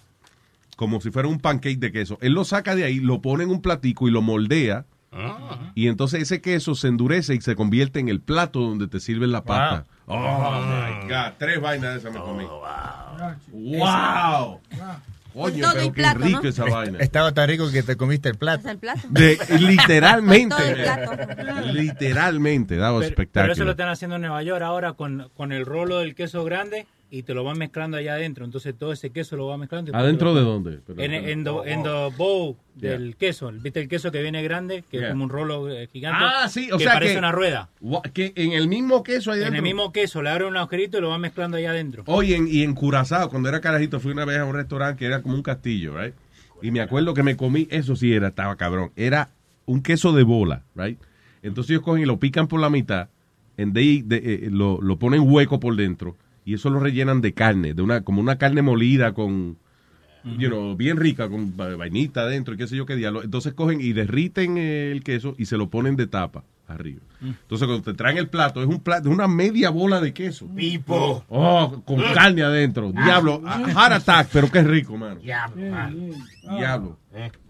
como 0.77 0.99
si 0.99 1.11
fuera 1.11 1.27
un 1.27 1.37
pancake 1.37 1.77
de 1.77 1.91
queso. 1.91 2.17
Él 2.21 2.33
lo 2.33 2.43
saca 2.43 2.75
de 2.75 2.85
ahí, 2.85 2.99
lo 2.99 3.21
pone 3.21 3.43
en 3.43 3.51
un 3.51 3.61
platico 3.61 4.07
y 4.07 4.11
lo 4.11 4.23
moldea. 4.23 4.87
Y 5.75 5.89
entonces 5.89 6.23
ese 6.23 6.41
queso 6.41 6.73
se 6.73 6.87
endurece 6.87 7.35
y 7.35 7.41
se 7.41 7.55
convierte 7.55 7.99
en 7.99 8.09
el 8.09 8.19
plato 8.19 8.61
donde 8.61 8.87
te 8.87 8.99
sirven 8.99 9.31
la 9.31 9.43
pasta. 9.43 9.85
Oh, 10.07 10.17
my 10.17 11.07
God. 11.07 11.33
Tres 11.37 11.61
vainas 11.61 11.93
de 11.93 11.99
esas 11.99 12.11
me 12.11 12.19
comí. 12.19 12.45
Wow. 13.51 14.59
Coño, 15.35 15.61
todo 15.63 15.73
pero 15.73 15.85
qué 15.85 15.91
plato, 15.91 16.19
rico 16.19 16.39
¿no? 16.43 16.49
esa 16.49 16.63
vaina. 16.65 16.99
Estaba 16.99 17.31
tan 17.33 17.47
rico 17.49 17.69
que 17.71 17.83
te 17.83 17.95
comiste 17.97 18.29
el 18.29 18.35
plato. 18.35 18.69
El 18.69 18.77
plato. 18.77 19.01
De- 19.09 19.37
literalmente. 19.59 20.55
Todo 20.55 20.65
el 20.65 20.75
plato. 20.75 21.11
Literalmente, 21.73 22.77
daba 22.77 22.99
Pero, 22.99 23.13
pero 23.15 23.51
eso 23.51 23.63
lo 23.63 23.71
espectáculo. 23.71 23.71
están 23.71 23.89
haciendo 23.89 24.15
en 24.15 24.21
Nueva 24.23 24.41
York 24.43 24.61
ahora 24.63 24.93
con, 24.93 25.29
con 25.35 25.51
el 25.51 25.65
rolo 25.65 25.99
del 25.99 26.15
queso 26.15 26.43
grande 26.43 26.87
y 27.11 27.23
te 27.23 27.33
lo 27.33 27.43
van 27.43 27.57
mezclando 27.57 27.97
allá 27.97 28.15
adentro. 28.15 28.43
Entonces 28.45 28.75
todo 28.77 28.91
ese 28.91 29.11
queso 29.11 29.37
lo 29.37 29.47
va 29.47 29.57
mezclando. 29.57 29.91
y 29.91 29.95
¿Adentro 29.95 30.33
de 30.35 30.41
dónde? 30.41 30.71
Perdón, 30.79 31.03
En, 31.03 31.43
perdón. 31.43 31.67
en, 31.67 31.83
the, 31.83 31.89
en 32.09 32.17
bowl 32.17 32.55
del 32.75 33.15
queso. 33.15 33.51
¿Viste 33.51 33.79
el 33.81 33.87
queso 33.87 34.11
que 34.11 34.21
viene 34.21 34.41
grande? 34.43 34.83
Que 34.89 34.97
Yeah. 34.97 35.07
es 35.07 35.11
como 35.13 35.23
un 35.25 35.29
rolo 35.29 35.69
eh, 35.71 35.87
gigante. 35.91 36.23
Ah, 36.25 36.49
sí, 36.49 36.69
o 36.71 36.77
que 36.77 36.83
sea 36.83 36.93
parece 36.93 37.13
que- 37.13 37.19
una 37.19 37.31
rueda. 37.31 37.69
Que 38.13 38.33
en 38.35 38.51
el 38.53 38.67
mismo 38.67 39.03
queso 39.03 39.31
ahí 39.31 39.37
En 39.39 39.43
adentro. 39.43 39.57
el 39.59 39.63
mismo 39.63 39.91
queso 39.93 40.21
le 40.21 40.29
abre 40.29 40.45
un 40.45 40.57
agujerito 40.57 40.97
y 40.97 41.01
lo 41.01 41.09
va 41.09 41.17
mezclando 41.17 41.57
allá 41.57 41.69
adentro. 41.71 42.03
Oye, 42.07 42.35
en- 42.35 42.47
y 42.49 42.63
en 42.63 42.73
Curazao, 42.73 43.29
cuando 43.29 43.49
era 43.49 43.61
carajito, 43.61 43.99
fui 43.99 44.11
una 44.11 44.25
vez 44.25 44.39
a 44.39 44.45
un 44.45 44.55
restaurante 44.55 44.99
que 44.99 45.05
era 45.05 45.21
como 45.21 45.35
un 45.35 45.43
castillo, 45.43 45.97
right? 45.97 46.13
Y 46.61 46.71
me 46.71 46.81
acuerdo 46.81 47.13
que 47.13 47.21
me 47.23 47.35
comí, 47.37 47.67
eso 47.69 47.95
sí 47.95 48.13
era, 48.13 48.29
estaba 48.29 48.55
cabrón. 48.55 48.91
Era 48.95 49.29
un 49.65 49.81
queso 49.81 50.11
de 50.13 50.23
bola, 50.23 50.63
right? 50.75 50.97
Entonces 51.43 51.71
ellos 51.71 51.83
cogen 51.83 52.01
y 52.03 52.05
lo 52.05 52.17
pican 52.19 52.47
por 52.47 52.59
la 52.59 52.69
mitad, 52.69 53.09
en 53.57 53.71
de, 53.73 54.01
de- 54.05 54.17
eh, 54.17 54.49
lo, 54.51 54.81
lo 54.81 54.97
ponen 54.97 55.21
hueco 55.21 55.59
por 55.59 55.75
dentro, 55.75 56.15
y 56.45 56.53
eso 56.53 56.69
lo 56.69 56.79
rellenan 56.79 57.21
de 57.21 57.33
carne, 57.33 57.73
de 57.73 57.81
una, 57.81 58.01
como 58.01 58.21
una 58.21 58.37
carne 58.37 58.61
molida 58.61 59.13
con, 59.13 59.57
you 60.37 60.47
know, 60.49 60.75
bien 60.75 60.97
rica, 60.97 61.27
con 61.27 61.53
va- 61.59 61.75
vainita 61.75 62.21
adentro 62.21 62.53
y 62.53 62.57
qué 62.57 62.67
sé 62.67 62.75
yo 62.75 62.85
qué 62.85 62.95
diablo. 62.95 63.23
Entonces 63.23 63.53
cogen 63.53 63.81
y 63.81 63.93
derriten 63.93 64.57
eh, 64.57 64.91
el 64.91 65.03
queso 65.03 65.35
y 65.37 65.45
se 65.45 65.57
lo 65.57 65.69
ponen 65.69 65.95
de 65.95 66.07
tapa 66.07 66.43
arriba. 66.67 67.01
Entonces 67.21 67.67
cuando 67.67 67.83
te 67.83 67.93
traen 67.93 68.17
el 68.17 68.27
plato, 68.27 68.61
es 68.61 68.67
un 68.67 68.79
plato, 68.79 69.07
es 69.09 69.13
una 69.13 69.27
media 69.27 69.69
bola 69.69 70.01
de 70.01 70.13
queso. 70.13 70.47
Pipo. 70.55 71.23
Oh, 71.29 71.81
con 71.85 72.01
carne 72.13 72.41
adentro. 72.43 72.91
Diablo, 72.91 73.41
a- 73.45 73.59
heart 73.69 73.93
attack, 73.93 74.29
pero 74.31 74.49
qué 74.51 74.63
rico, 74.63 74.97
mano. 74.97 75.19
Diablo. 76.57 76.97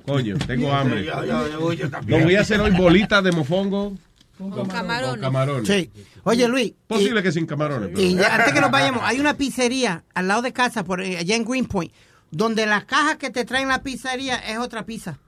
Coño, 0.05 0.35
tengo 0.45 0.71
hambre. 0.75 1.05
Yo, 1.05 1.25
yo, 1.25 1.73
yo, 1.73 1.73
yo 1.73 1.89
Lo 2.07 2.19
voy 2.23 2.35
a 2.35 2.41
hacer 2.41 2.59
hoy 2.61 2.71
bolitas 2.71 3.23
de 3.23 3.31
mofongo 3.31 3.97
Con 4.37 4.67
camarones. 4.67 5.11
con 5.11 5.21
camarones. 5.21 5.67
Sí. 5.67 5.91
Oye, 6.23 6.47
Luis. 6.47 6.73
Posible 6.87 7.23
que 7.23 7.31
sin 7.31 7.45
camarones. 7.45 7.89
pero- 7.93 8.01
Y 8.01 8.15
ya, 8.15 8.35
antes 8.35 8.53
que 8.53 8.59
nos 8.61 8.69
vayamos, 8.71 9.01
hay 9.03 9.19
una 9.19 9.35
pizzería 9.37 10.03
al 10.13 10.27
lado 10.27 10.41
de 10.41 10.51
casa, 10.53 10.83
por 10.83 11.01
eh, 11.01 11.17
allá 11.17 11.35
en 11.35 11.45
Greenpoint, 11.45 11.93
donde 12.31 12.65
la 12.65 12.85
caja 12.85 13.17
que 13.17 13.29
te 13.29 13.45
traen 13.45 13.67
la 13.69 13.81
pizzería 13.81 14.35
es 14.37 14.57
otra 14.57 14.85
pizza. 14.85 15.19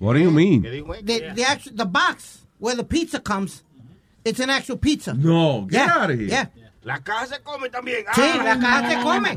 What 0.00 0.14
do 0.14 0.20
you 0.20 0.30
mean? 0.32 0.62
The, 0.62 1.32
the, 1.34 1.44
actual, 1.44 1.76
the 1.76 1.84
box 1.84 2.40
where 2.58 2.76
the 2.76 2.84
pizza 2.84 3.20
comes, 3.20 3.62
it's 4.24 4.40
an 4.40 4.50
actual 4.50 4.78
pizza. 4.78 5.14
No, 5.14 5.66
get 5.70 5.86
Yeah, 5.86 6.02
out 6.02 6.10
of 6.10 6.18
here. 6.18 6.26
yeah. 6.28 6.48
La 6.84 7.00
caja 7.02 7.26
se 7.26 7.40
come 7.42 7.70
también. 7.70 8.04
Sí, 8.14 8.20
Ah. 8.22 8.42
la 8.44 8.58
caja 8.60 8.90
se 8.90 9.00
come. 9.02 9.36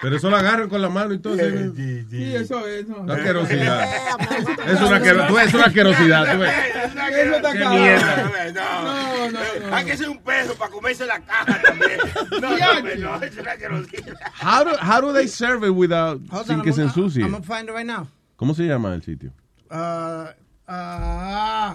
Pero 0.00 0.16
eso 0.16 0.30
lo 0.30 0.36
agarran 0.38 0.68
con 0.70 0.80
la 0.80 0.88
mano 0.88 1.12
y 1.12 1.18
todo. 1.18 1.36
¿sí? 1.36 2.06
Sí, 2.10 2.34
eso 2.34 2.66
es. 2.66 2.88
No. 2.88 3.04
La 3.06 3.14
asquerosidad. 3.14 3.84
Es 4.66 4.80
una, 4.80 4.96
asquero- 4.96 5.26
tú 5.26 5.34
ves, 5.34 5.48
es 5.48 5.54
una 5.54 5.64
asquerosidad. 5.64 6.42
Eso 6.42 7.36
está 7.36 7.52
Qué 7.52 7.58
cabrón. 7.58 7.82
mierda. 7.82 8.52
No, 8.54 9.30
no, 9.30 9.30
no. 9.68 9.76
Hay 9.76 9.84
que 9.84 9.96
ser 9.96 10.08
un 10.08 10.18
peso 10.22 10.54
para 10.54 10.70
comerse 10.70 11.04
la 11.06 11.20
caja 11.20 11.60
también. 11.62 11.98
No, 12.40 12.50
no, 12.56 12.80
no, 13.18 13.22
es 13.24 13.36
una 13.36 13.50
asquerosidad. 13.52 14.16
How 14.42 14.64
do, 14.64 14.70
how 14.80 15.00
do 15.00 15.12
they 15.12 15.28
serve 15.28 15.64
it 15.66 15.74
without, 15.74 16.20
Hold 16.30 16.46
sin 16.46 16.56
on, 16.56 16.62
que 16.62 16.70
I'm 16.70 16.76
se 16.76 16.82
ensucie? 16.82 17.22
I'm 17.22 17.32
gonna 17.32 17.44
find 17.44 17.68
it 17.68 17.72
right 17.74 17.86
now. 17.86 18.06
¿Cómo 18.36 18.54
se 18.54 18.62
llama 18.66 18.94
el 18.94 19.02
sitio? 19.02 19.32
Uh, 19.70 20.28
uh, 20.66 21.74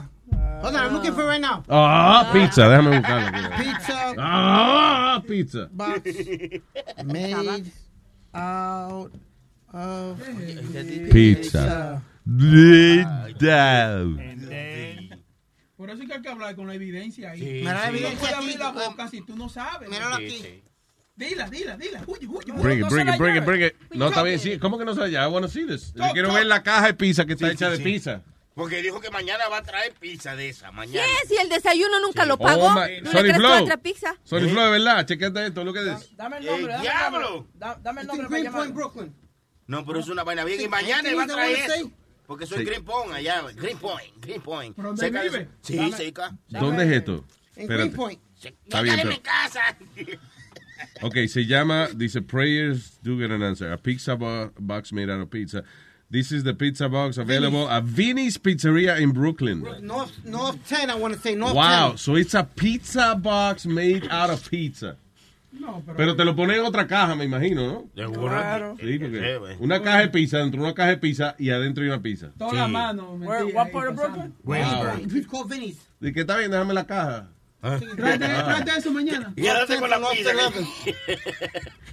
hold 0.61 0.75
on, 0.75 0.83
I'm 0.85 0.93
looking 0.93 1.14
for 1.14 1.24
it 1.24 1.27
right 1.27 1.41
now. 1.41 1.64
Ah, 1.69 2.30
pizza. 2.33 2.61
Déjame 2.69 2.98
buscarlo. 2.98 3.27
aquí. 3.27 3.64
Pizza 3.64 4.14
Ah, 4.17 5.22
pizza. 5.27 5.69
box 5.72 6.01
made 7.06 7.65
out 8.33 9.11
of 9.74 10.19
Pizza. 11.11 12.01
Pizza. 12.25 14.06
Por 15.77 15.90
eso 15.90 16.01
es 16.03 16.07
que 16.07 16.14
hay 16.15 16.22
que 16.22 16.30
hablar 16.30 16.56
con 16.56 16.67
la 16.67 16.74
evidencia 16.75 17.32
ahí. 17.32 17.40
Sí, 17.40 17.45
Mira 17.61 17.74
la 17.74 17.82
no 17.82 17.88
evidencia 17.98 18.38
abrir 18.38 18.59
la 18.59 18.72
boca 18.72 19.07
si 19.09 19.22
tú 19.22 19.35
no 19.35 19.49
sabes. 19.49 19.90
Míralo 19.90 20.15
aquí. 20.15 20.61
Dila, 21.17 21.49
dila, 21.49 21.77
dila. 21.77 22.01
Huye, 22.07 22.27
huye. 22.27 22.51
Bring 22.61 22.80
it, 22.80 22.82
No 22.83 22.90
bring 22.90 23.07
it, 23.07 23.17
bring 23.17 23.35
it, 23.38 23.45
bring 23.45 23.61
it. 23.61 23.75
No, 23.93 24.07
está 24.07 24.24
bien, 24.24 24.40
sí. 24.40 24.57
¿Cómo 24.57 24.77
que 24.77 24.85
no 24.85 24.93
se 24.93 25.01
la 25.01 25.07
llama? 25.07 25.27
I 25.27 25.32
want 25.32 25.45
to 25.45 25.51
see 25.51 25.65
this. 25.65 25.93
Yo 25.93 26.03
quiero 26.14 26.33
ver 26.33 26.45
la 26.45 26.64
caja 26.64 26.88
de 26.88 26.93
pizza 26.93 27.25
que 27.25 27.33
está 27.33 27.51
hecha 27.51 27.69
de 27.69 27.80
pizza. 27.80 28.22
Porque 28.56 28.82
dijo 28.82 29.01
que 29.01 29.11
mañana 29.11 29.50
va 29.50 29.58
a 29.58 29.64
traer 29.64 29.93
pizza 29.93 30.35
de 30.35 30.48
esa. 30.50 30.72
Mañana. 30.72 31.06
¿Qué? 31.24 31.27
Si 31.27 31.35
el 31.42 31.50
desayuno 31.50 32.00
nunca 32.00 32.25
lo 32.25 32.38
pagó. 32.38 32.67
Oh, 32.67 32.74
my- 32.74 33.01
¿No 33.01 33.11
le 33.11 33.11
Sorry, 33.11 33.19
crees 33.24 33.35
Flo. 33.38 33.58
tu 33.58 33.64
otra 33.64 33.77
pizza? 33.77 34.16
Sorry, 34.24 34.50
Flo, 34.50 34.64
de 34.64 34.72
verdad. 34.72 35.06
Chequete 35.06 35.45
esto, 35.48 35.64
lo 35.66 35.74
que 35.74 35.80
es. 35.92 36.16
Dame 36.16 36.38
el 36.38 36.48
¡Eh, 36.48 36.51
nombre, 36.51 36.72
dame 36.74 36.75
el 36.75 36.82
diablo! 36.82 37.30
nombre. 37.30 37.51
Da- 37.56 37.80
Dame 37.84 38.01
el 38.01 38.08
nombre 38.08 38.27
para 38.30 38.42
llamar. 38.43 38.72
Brooklyn. 38.74 39.14
No, 39.67 39.85
pero 39.85 40.00
es 40.00 40.08
una 40.08 40.24
vaina 40.24 40.45
bien. 40.45 40.59
Y 40.59 40.64
Sí, 40.64 40.69
mañana 40.69 41.09
¿qué 41.09 41.16
va 41.16 41.24
a 41.24 41.25
dice 41.25 41.35
traer 41.35 41.72
eso. 41.72 41.92
Porque 42.27 42.45
soy 42.48 42.59
Sí. 42.59 42.64
Green 42.66 42.85
Point 42.85 43.14
allá. 43.14 43.42
Green 43.56 43.77
Point, 43.77 44.14
Green 44.25 44.42
Point. 44.42 44.75
¿Pero 44.75 44.88
dónde 44.93 45.11
de- 45.11 45.22
vive? 45.30 45.50
Sí, 45.61 45.75
Dame- 45.75 45.98
cerca. 45.98 46.38
¿Dónde 46.48 46.84
es 46.85 46.92
esto? 46.92 47.25
En 47.58 47.61
Espérate. 47.64 47.75
Greenpoint. 47.84 48.22
Está 48.64 48.82
bien, 48.82 49.00
en 49.00 49.08
mi 49.09 49.17
casa. 49.19 49.77
Ok, 51.01 51.16
se 51.27 51.45
llama, 51.45 51.88
dice, 51.93 52.22
prayers 52.22 53.00
do 53.01 53.17
get 53.17 53.32
an 53.32 53.43
answer. 53.43 53.72
A 53.72 53.77
pizza 53.77 54.14
bo- 54.16 54.51
box 54.58 54.92
made 54.93 55.11
out 55.11 55.22
of 55.22 55.30
pizza. 55.30 55.64
This 56.11 56.32
is 56.32 56.43
the 56.43 56.53
pizza 56.53 56.88
box 56.88 57.17
available 57.17 57.67
at 57.69 57.84
Vinny's 57.84 58.38
Pizzeria 58.38 59.00
in 59.01 59.11
Brooklyn. 59.11 59.66
North, 59.82 60.11
North 60.24 60.58
10, 60.69 60.90
I 60.92 60.95
want 60.95 61.14
to 61.16 61.19
say 61.19 61.34
North 61.35 61.56
Wow, 61.56 61.90
10. 61.90 61.98
so 61.98 62.16
it's 62.16 62.34
a 62.35 62.43
pizza 62.43 63.16
box 63.19 63.66
made 63.66 64.08
out 64.11 64.30
of 64.30 64.48
pizza. 64.50 64.98
No, 65.59 65.82
pero, 65.85 65.98
Pero 65.98 66.16
te 66.16 66.24
lo 66.25 66.35
ponen 66.35 66.59
en 66.59 66.66
otra 66.66 66.85
caja, 66.85 67.16
me 67.16 67.25
imagino, 67.25 67.88
¿no? 67.95 68.11
Claro. 68.11 68.75
Sí, 68.80 69.00
porque 69.00 69.19
Sí, 69.19 69.40
güey. 69.40 69.56
una 69.59 69.82
caja 69.82 70.00
de 70.01 70.08
pizza 70.09 70.38
dentro 70.40 70.59
de 70.61 70.66
una 70.67 70.75
caja 70.75 70.90
de 70.90 70.98
pizza 70.98 71.35
y 71.40 71.50
adentro 71.50 71.82
hay 71.84 71.90
una 71.90 72.01
pizza. 72.01 72.30
toda 72.38 72.53
la 72.53 72.67
mano. 72.67 73.14
What 73.22 73.72
part 73.72 73.90
of. 73.90 73.95
Brooklyn? 73.95 74.34
It's 75.16 75.27
called 75.27 75.50
Vinny's. 75.50 75.77
¿Y 76.01 76.11
qué 76.11 76.22
está 76.22 76.38
bien? 76.38 76.51
Déjame 76.51 76.74
la 76.74 76.85
caja. 76.85 77.30
Tráete, 77.61 78.25
tráete 78.27 78.72
eso 78.77 78.92
mañana. 78.92 79.34
Y 79.35 79.48
ahora 79.48 79.66
tengo 79.66 79.88
la 79.88 79.98
North 79.98 80.16
pizza. 80.17 80.32
11. 80.35 80.67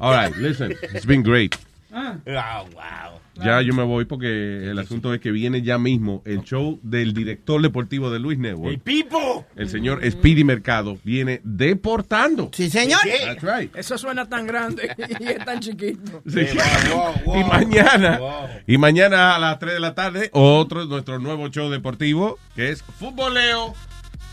All 0.01 0.13
right, 0.13 0.37
listen, 0.37 0.73
it's 0.93 1.07
been 1.07 1.23
great. 1.23 1.57
Ah, 1.93 2.17
Wow, 2.25 2.71
wow. 2.73 3.21
Ya 3.43 3.63
yo 3.63 3.73
me 3.75 3.83
voy 3.83 4.05
porque 4.05 4.71
el 4.71 4.79
asunto 4.79 5.13
es 5.15 5.21
que 5.21 5.31
viene 5.31 5.63
ya 5.63 5.79
mismo 5.79 6.23
el 6.27 6.43
show 6.43 6.79
del 6.83 7.15
director 7.15 7.61
deportivo 7.63 8.11
de 8.11 8.19
Luis 8.19 8.39
Network. 8.39 8.73
¡El 8.75 8.79
Pipo! 8.81 9.47
El 9.57 9.69
señor 9.69 10.01
Speedy 10.11 10.45
Mercado 10.45 10.99
viene 11.03 11.41
deportando. 11.45 12.51
Sí, 12.53 12.69
señor. 12.69 13.01
That's 13.25 13.43
right. 13.43 13.75
Eso 13.77 13.97
suena 13.97 14.29
tan 14.29 14.47
grande 14.47 14.95
y 15.21 15.25
es 15.29 15.45
tan 15.45 15.61
chiquito. 15.61 16.23
Sí. 16.27 16.47
wow, 16.95 17.15
wow, 17.25 17.37
y 17.41 17.45
mañana, 17.45 18.19
wow. 18.19 18.49
y 18.67 18.79
mañana 18.79 19.35
a 19.37 19.39
las 19.39 19.59
3 19.59 19.75
de 19.75 19.81
la 19.81 19.95
tarde, 19.95 20.31
otro 20.33 20.85
nuestro 20.85 21.19
nuevo 21.19 21.49
show 21.49 21.71
deportivo 21.71 22.39
que 22.55 22.71
es 22.71 22.83
Futboleo 22.83 23.75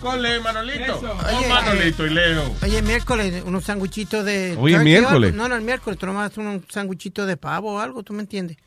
y 0.01 0.39
Manolito. 0.41 0.97
Oye, 0.99 1.47
Manolito 1.49 2.05
y 2.05 2.09
Leo. 2.09 2.55
Oye, 2.63 2.81
miércoles, 2.81 3.43
unos 3.45 3.65
sanguchitos 3.65 4.25
de. 4.25 4.55
Hoy 4.57 4.71
es 4.73 4.77
turkey 4.79 4.93
miércoles. 4.93 5.33
No, 5.33 5.47
no, 5.49 5.55
el 5.55 5.61
miércoles. 5.61 5.99
Tú 5.99 6.05
nomás 6.05 6.37
un 6.37 6.65
sanguchito 6.69 7.25
de 7.25 7.37
pavo 7.37 7.73
o 7.75 7.79
algo, 7.79 8.03
¿tú 8.03 8.13
me 8.13 8.21
entiendes? 8.21 8.57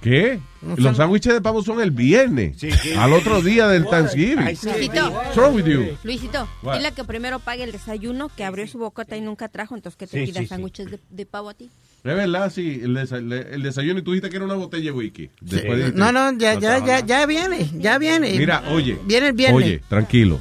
¿Qué? 0.00 0.40
Los 0.76 0.96
sándwiches 0.96 1.32
de 1.34 1.40
pavo 1.40 1.62
son 1.62 1.80
el 1.80 1.92
viernes. 1.92 2.56
Sí, 2.58 2.72
sí. 2.72 2.94
Al 2.94 3.12
otro 3.12 3.40
día 3.42 3.68
del 3.68 3.86
Thanksgiving. 3.86 4.44
Luisito, 4.44 5.10
What's 5.10 5.36
wrong 5.36 5.54
with 5.54 5.66
you? 5.66 5.96
Luisito, 6.02 6.48
What? 6.62 6.78
dile 6.78 6.90
que 6.92 7.04
primero 7.04 7.38
pague 7.38 7.62
el 7.62 7.70
desayuno, 7.70 8.28
que 8.28 8.44
abrió 8.44 8.66
su 8.66 8.78
bocota 8.78 9.16
y 9.16 9.20
nunca 9.20 9.48
trajo, 9.48 9.76
entonces 9.76 9.96
que 9.96 10.08
te 10.08 10.18
Sí, 10.18 10.26
pida 10.32 10.40
sí, 10.40 10.46
sí. 10.46 10.48
sándwiches 10.48 10.90
de, 10.90 10.98
de 11.10 11.26
pavo 11.26 11.50
a 11.50 11.54
ti. 11.54 11.70
Es 12.04 12.16
verdad, 12.16 12.50
sí. 12.52 12.80
El, 12.82 12.96
desa- 12.96 13.20
le- 13.20 13.54
el 13.54 13.62
desayuno 13.62 14.00
y 14.00 14.02
tú 14.02 14.10
dijiste 14.12 14.28
que 14.28 14.36
era 14.36 14.44
una 14.44 14.54
botella 14.54 14.84
de 14.86 14.90
whisky. 14.92 15.30
Después 15.40 15.94
No, 15.94 16.10
no, 16.12 16.32
ya, 16.36 16.58
ya, 16.58 16.84
ya, 16.84 17.00
ya 17.00 17.26
viene, 17.26 17.70
ya 17.78 17.98
viene. 17.98 18.36
Mira, 18.38 18.64
oye. 18.70 18.98
Viene 19.04 19.28
el 19.28 19.32
viernes. 19.34 19.56
Oye, 19.64 19.82
tranquilo. 19.88 20.40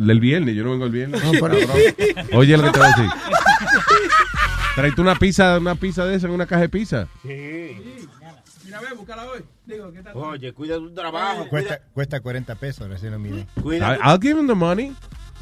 El 0.00 0.18
viernes, 0.18 0.56
yo 0.56 0.64
no 0.64 0.72
vengo 0.72 0.86
el 0.86 0.90
viernes. 0.92 1.22
No, 1.22 1.30
pero-. 1.32 1.56
Oye, 2.36 2.56
lo 2.56 2.64
que 2.64 2.70
te 2.72 2.78
voy 2.80 2.88
a 2.88 2.96
decir. 2.96 3.10
Tráete 4.74 5.00
una 5.00 5.14
pizza, 5.16 5.58
una 5.58 5.74
pizza 5.76 6.04
de 6.04 6.16
esa 6.16 6.26
en 6.26 6.32
una 6.32 6.46
caja 6.46 6.62
de 6.62 6.68
pizza. 6.68 7.08
mira, 8.64 8.80
ve, 8.80 8.86
búscala 8.96 9.24
hoy. 9.26 9.40
Digo, 9.66 9.92
¿qué 9.92 10.02
tal? 10.02 10.16
Oye, 10.16 10.52
cuida 10.52 10.76
tu 10.76 10.92
trabajo. 10.94 11.46
Cuesta, 11.48 11.80
cuesta 11.92 12.20
40 12.20 12.54
pesos, 12.56 12.88
recién 12.88 13.12
lo 13.12 13.18
I- 13.96 13.98
I'll 14.04 14.20
give 14.20 14.38
him 14.40 14.46
the 14.46 14.54
money. 14.54 14.92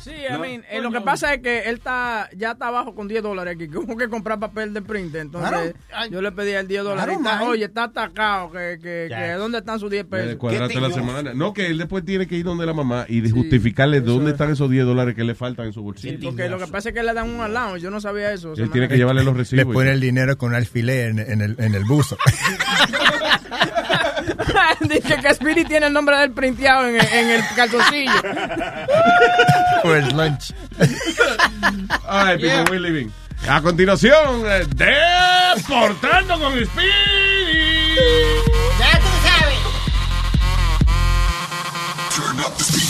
Sí, 0.07 0.13
I 0.13 0.39
mean, 0.39 0.65
eh, 0.71 0.81
lo 0.81 0.93
que 0.93 1.01
pasa 1.01 1.35
es 1.35 1.43
que 1.43 1.61
él 1.69 1.77
está 1.77 2.29
ya 2.37 2.53
está 2.53 2.69
abajo 2.69 2.95
con 2.95 3.09
10 3.09 3.23
dólares 3.25 3.57
aquí. 3.57 3.67
Como 3.75 3.97
que 3.97 4.09
comprar 4.09 4.39
papel 4.39 4.73
de 4.73 4.83
print. 4.83 5.15
Entonces, 5.17 5.75
Claro. 5.89 6.11
yo 6.11 6.23
le 6.23 6.31
pedí 6.33 6.53
el 6.53 6.69
10 6.69 6.85
dólares. 6.85 7.19
Claro, 7.21 7.47
oye, 7.47 7.65
está 7.65 7.85
atacado. 7.85 8.53
Que, 8.53 8.79
que, 8.81 9.09
Ya. 9.11 9.19
que 9.27 9.33
¿Dónde 9.33 9.59
están 9.59 9.81
sus 9.81 9.91
10 9.91 10.05
Eh, 10.05 10.07
pesos? 10.09 10.37
cuadrate 10.37 10.75
¿Qué 10.75 10.81
la 10.81 10.91
semana. 10.91 11.35
No, 11.35 11.53
que 11.53 11.67
él 11.67 11.79
después 11.79 12.05
tiene 12.05 12.27
que 12.29 12.37
ir 12.37 12.45
donde 12.45 12.67
la 12.67 12.73
mamá 12.73 13.05
y 13.09 13.21
de 13.21 13.31
justificarle 13.31 14.01
dónde 14.01 14.31
están 14.31 14.51
esos 14.51 14.71
10 14.71 14.85
dólares 14.87 15.15
que 15.17 15.25
le 15.25 15.35
faltan 15.35 15.67
en 15.67 15.73
su 15.73 15.83
bolsillo. 15.83 16.19
Porque 16.31 16.49
lo 16.49 16.59
que 16.59 16.67
pasa 16.69 16.91
es 16.91 16.95
que 16.95 17.03
le 17.03 17.13
dan 17.13 17.29
un 17.29 17.41
allowance. 17.41 17.81
Yo 17.81 17.91
no 17.91 18.01
sabía 18.01 18.33
eso. 18.33 18.53
Él 18.57 18.71
tiene 18.71 18.89
que 18.89 18.97
llevarle 18.99 19.25
los 19.25 19.35
Le 19.35 19.39
recibos. 19.41 19.75
pone 19.75 19.91
el 19.93 20.01
dinero 20.01 20.39
con 20.39 20.55
alfiler 20.55 21.11
en, 21.11 21.19
en 21.19 21.41
el, 21.41 21.57
en 21.59 21.75
el 21.75 21.85
buzo. 21.85 22.17
Dice 24.81 25.17
que 25.21 25.35
Speedy 25.35 25.65
tiene 25.65 25.87
el 25.87 25.93
nombre 25.93 26.17
del 26.19 26.33
printeado 26.33 26.87
en, 26.89 26.97
en 26.97 27.31
el 27.31 27.43
calzoncillo. 27.55 28.13
For 29.83 29.97
his 29.97 30.13
lunch. 30.13 30.53
All 32.09 32.25
right, 32.25 32.41
people, 32.41 32.49
yeah. 32.49 32.65
we're 32.71 32.81
leaving. 32.81 33.13
A 33.49 33.61
continuación, 33.61 34.45
eh, 34.47 34.65
Deportando 34.75 36.39
con 36.41 36.53
Speedy. 36.55 37.97
Ya 38.79 38.99
tú 38.99 39.09
sabes. 39.23 39.59
Turn 42.17 42.41
up 42.41 42.57
the 42.57 42.65
speed. 42.65 42.86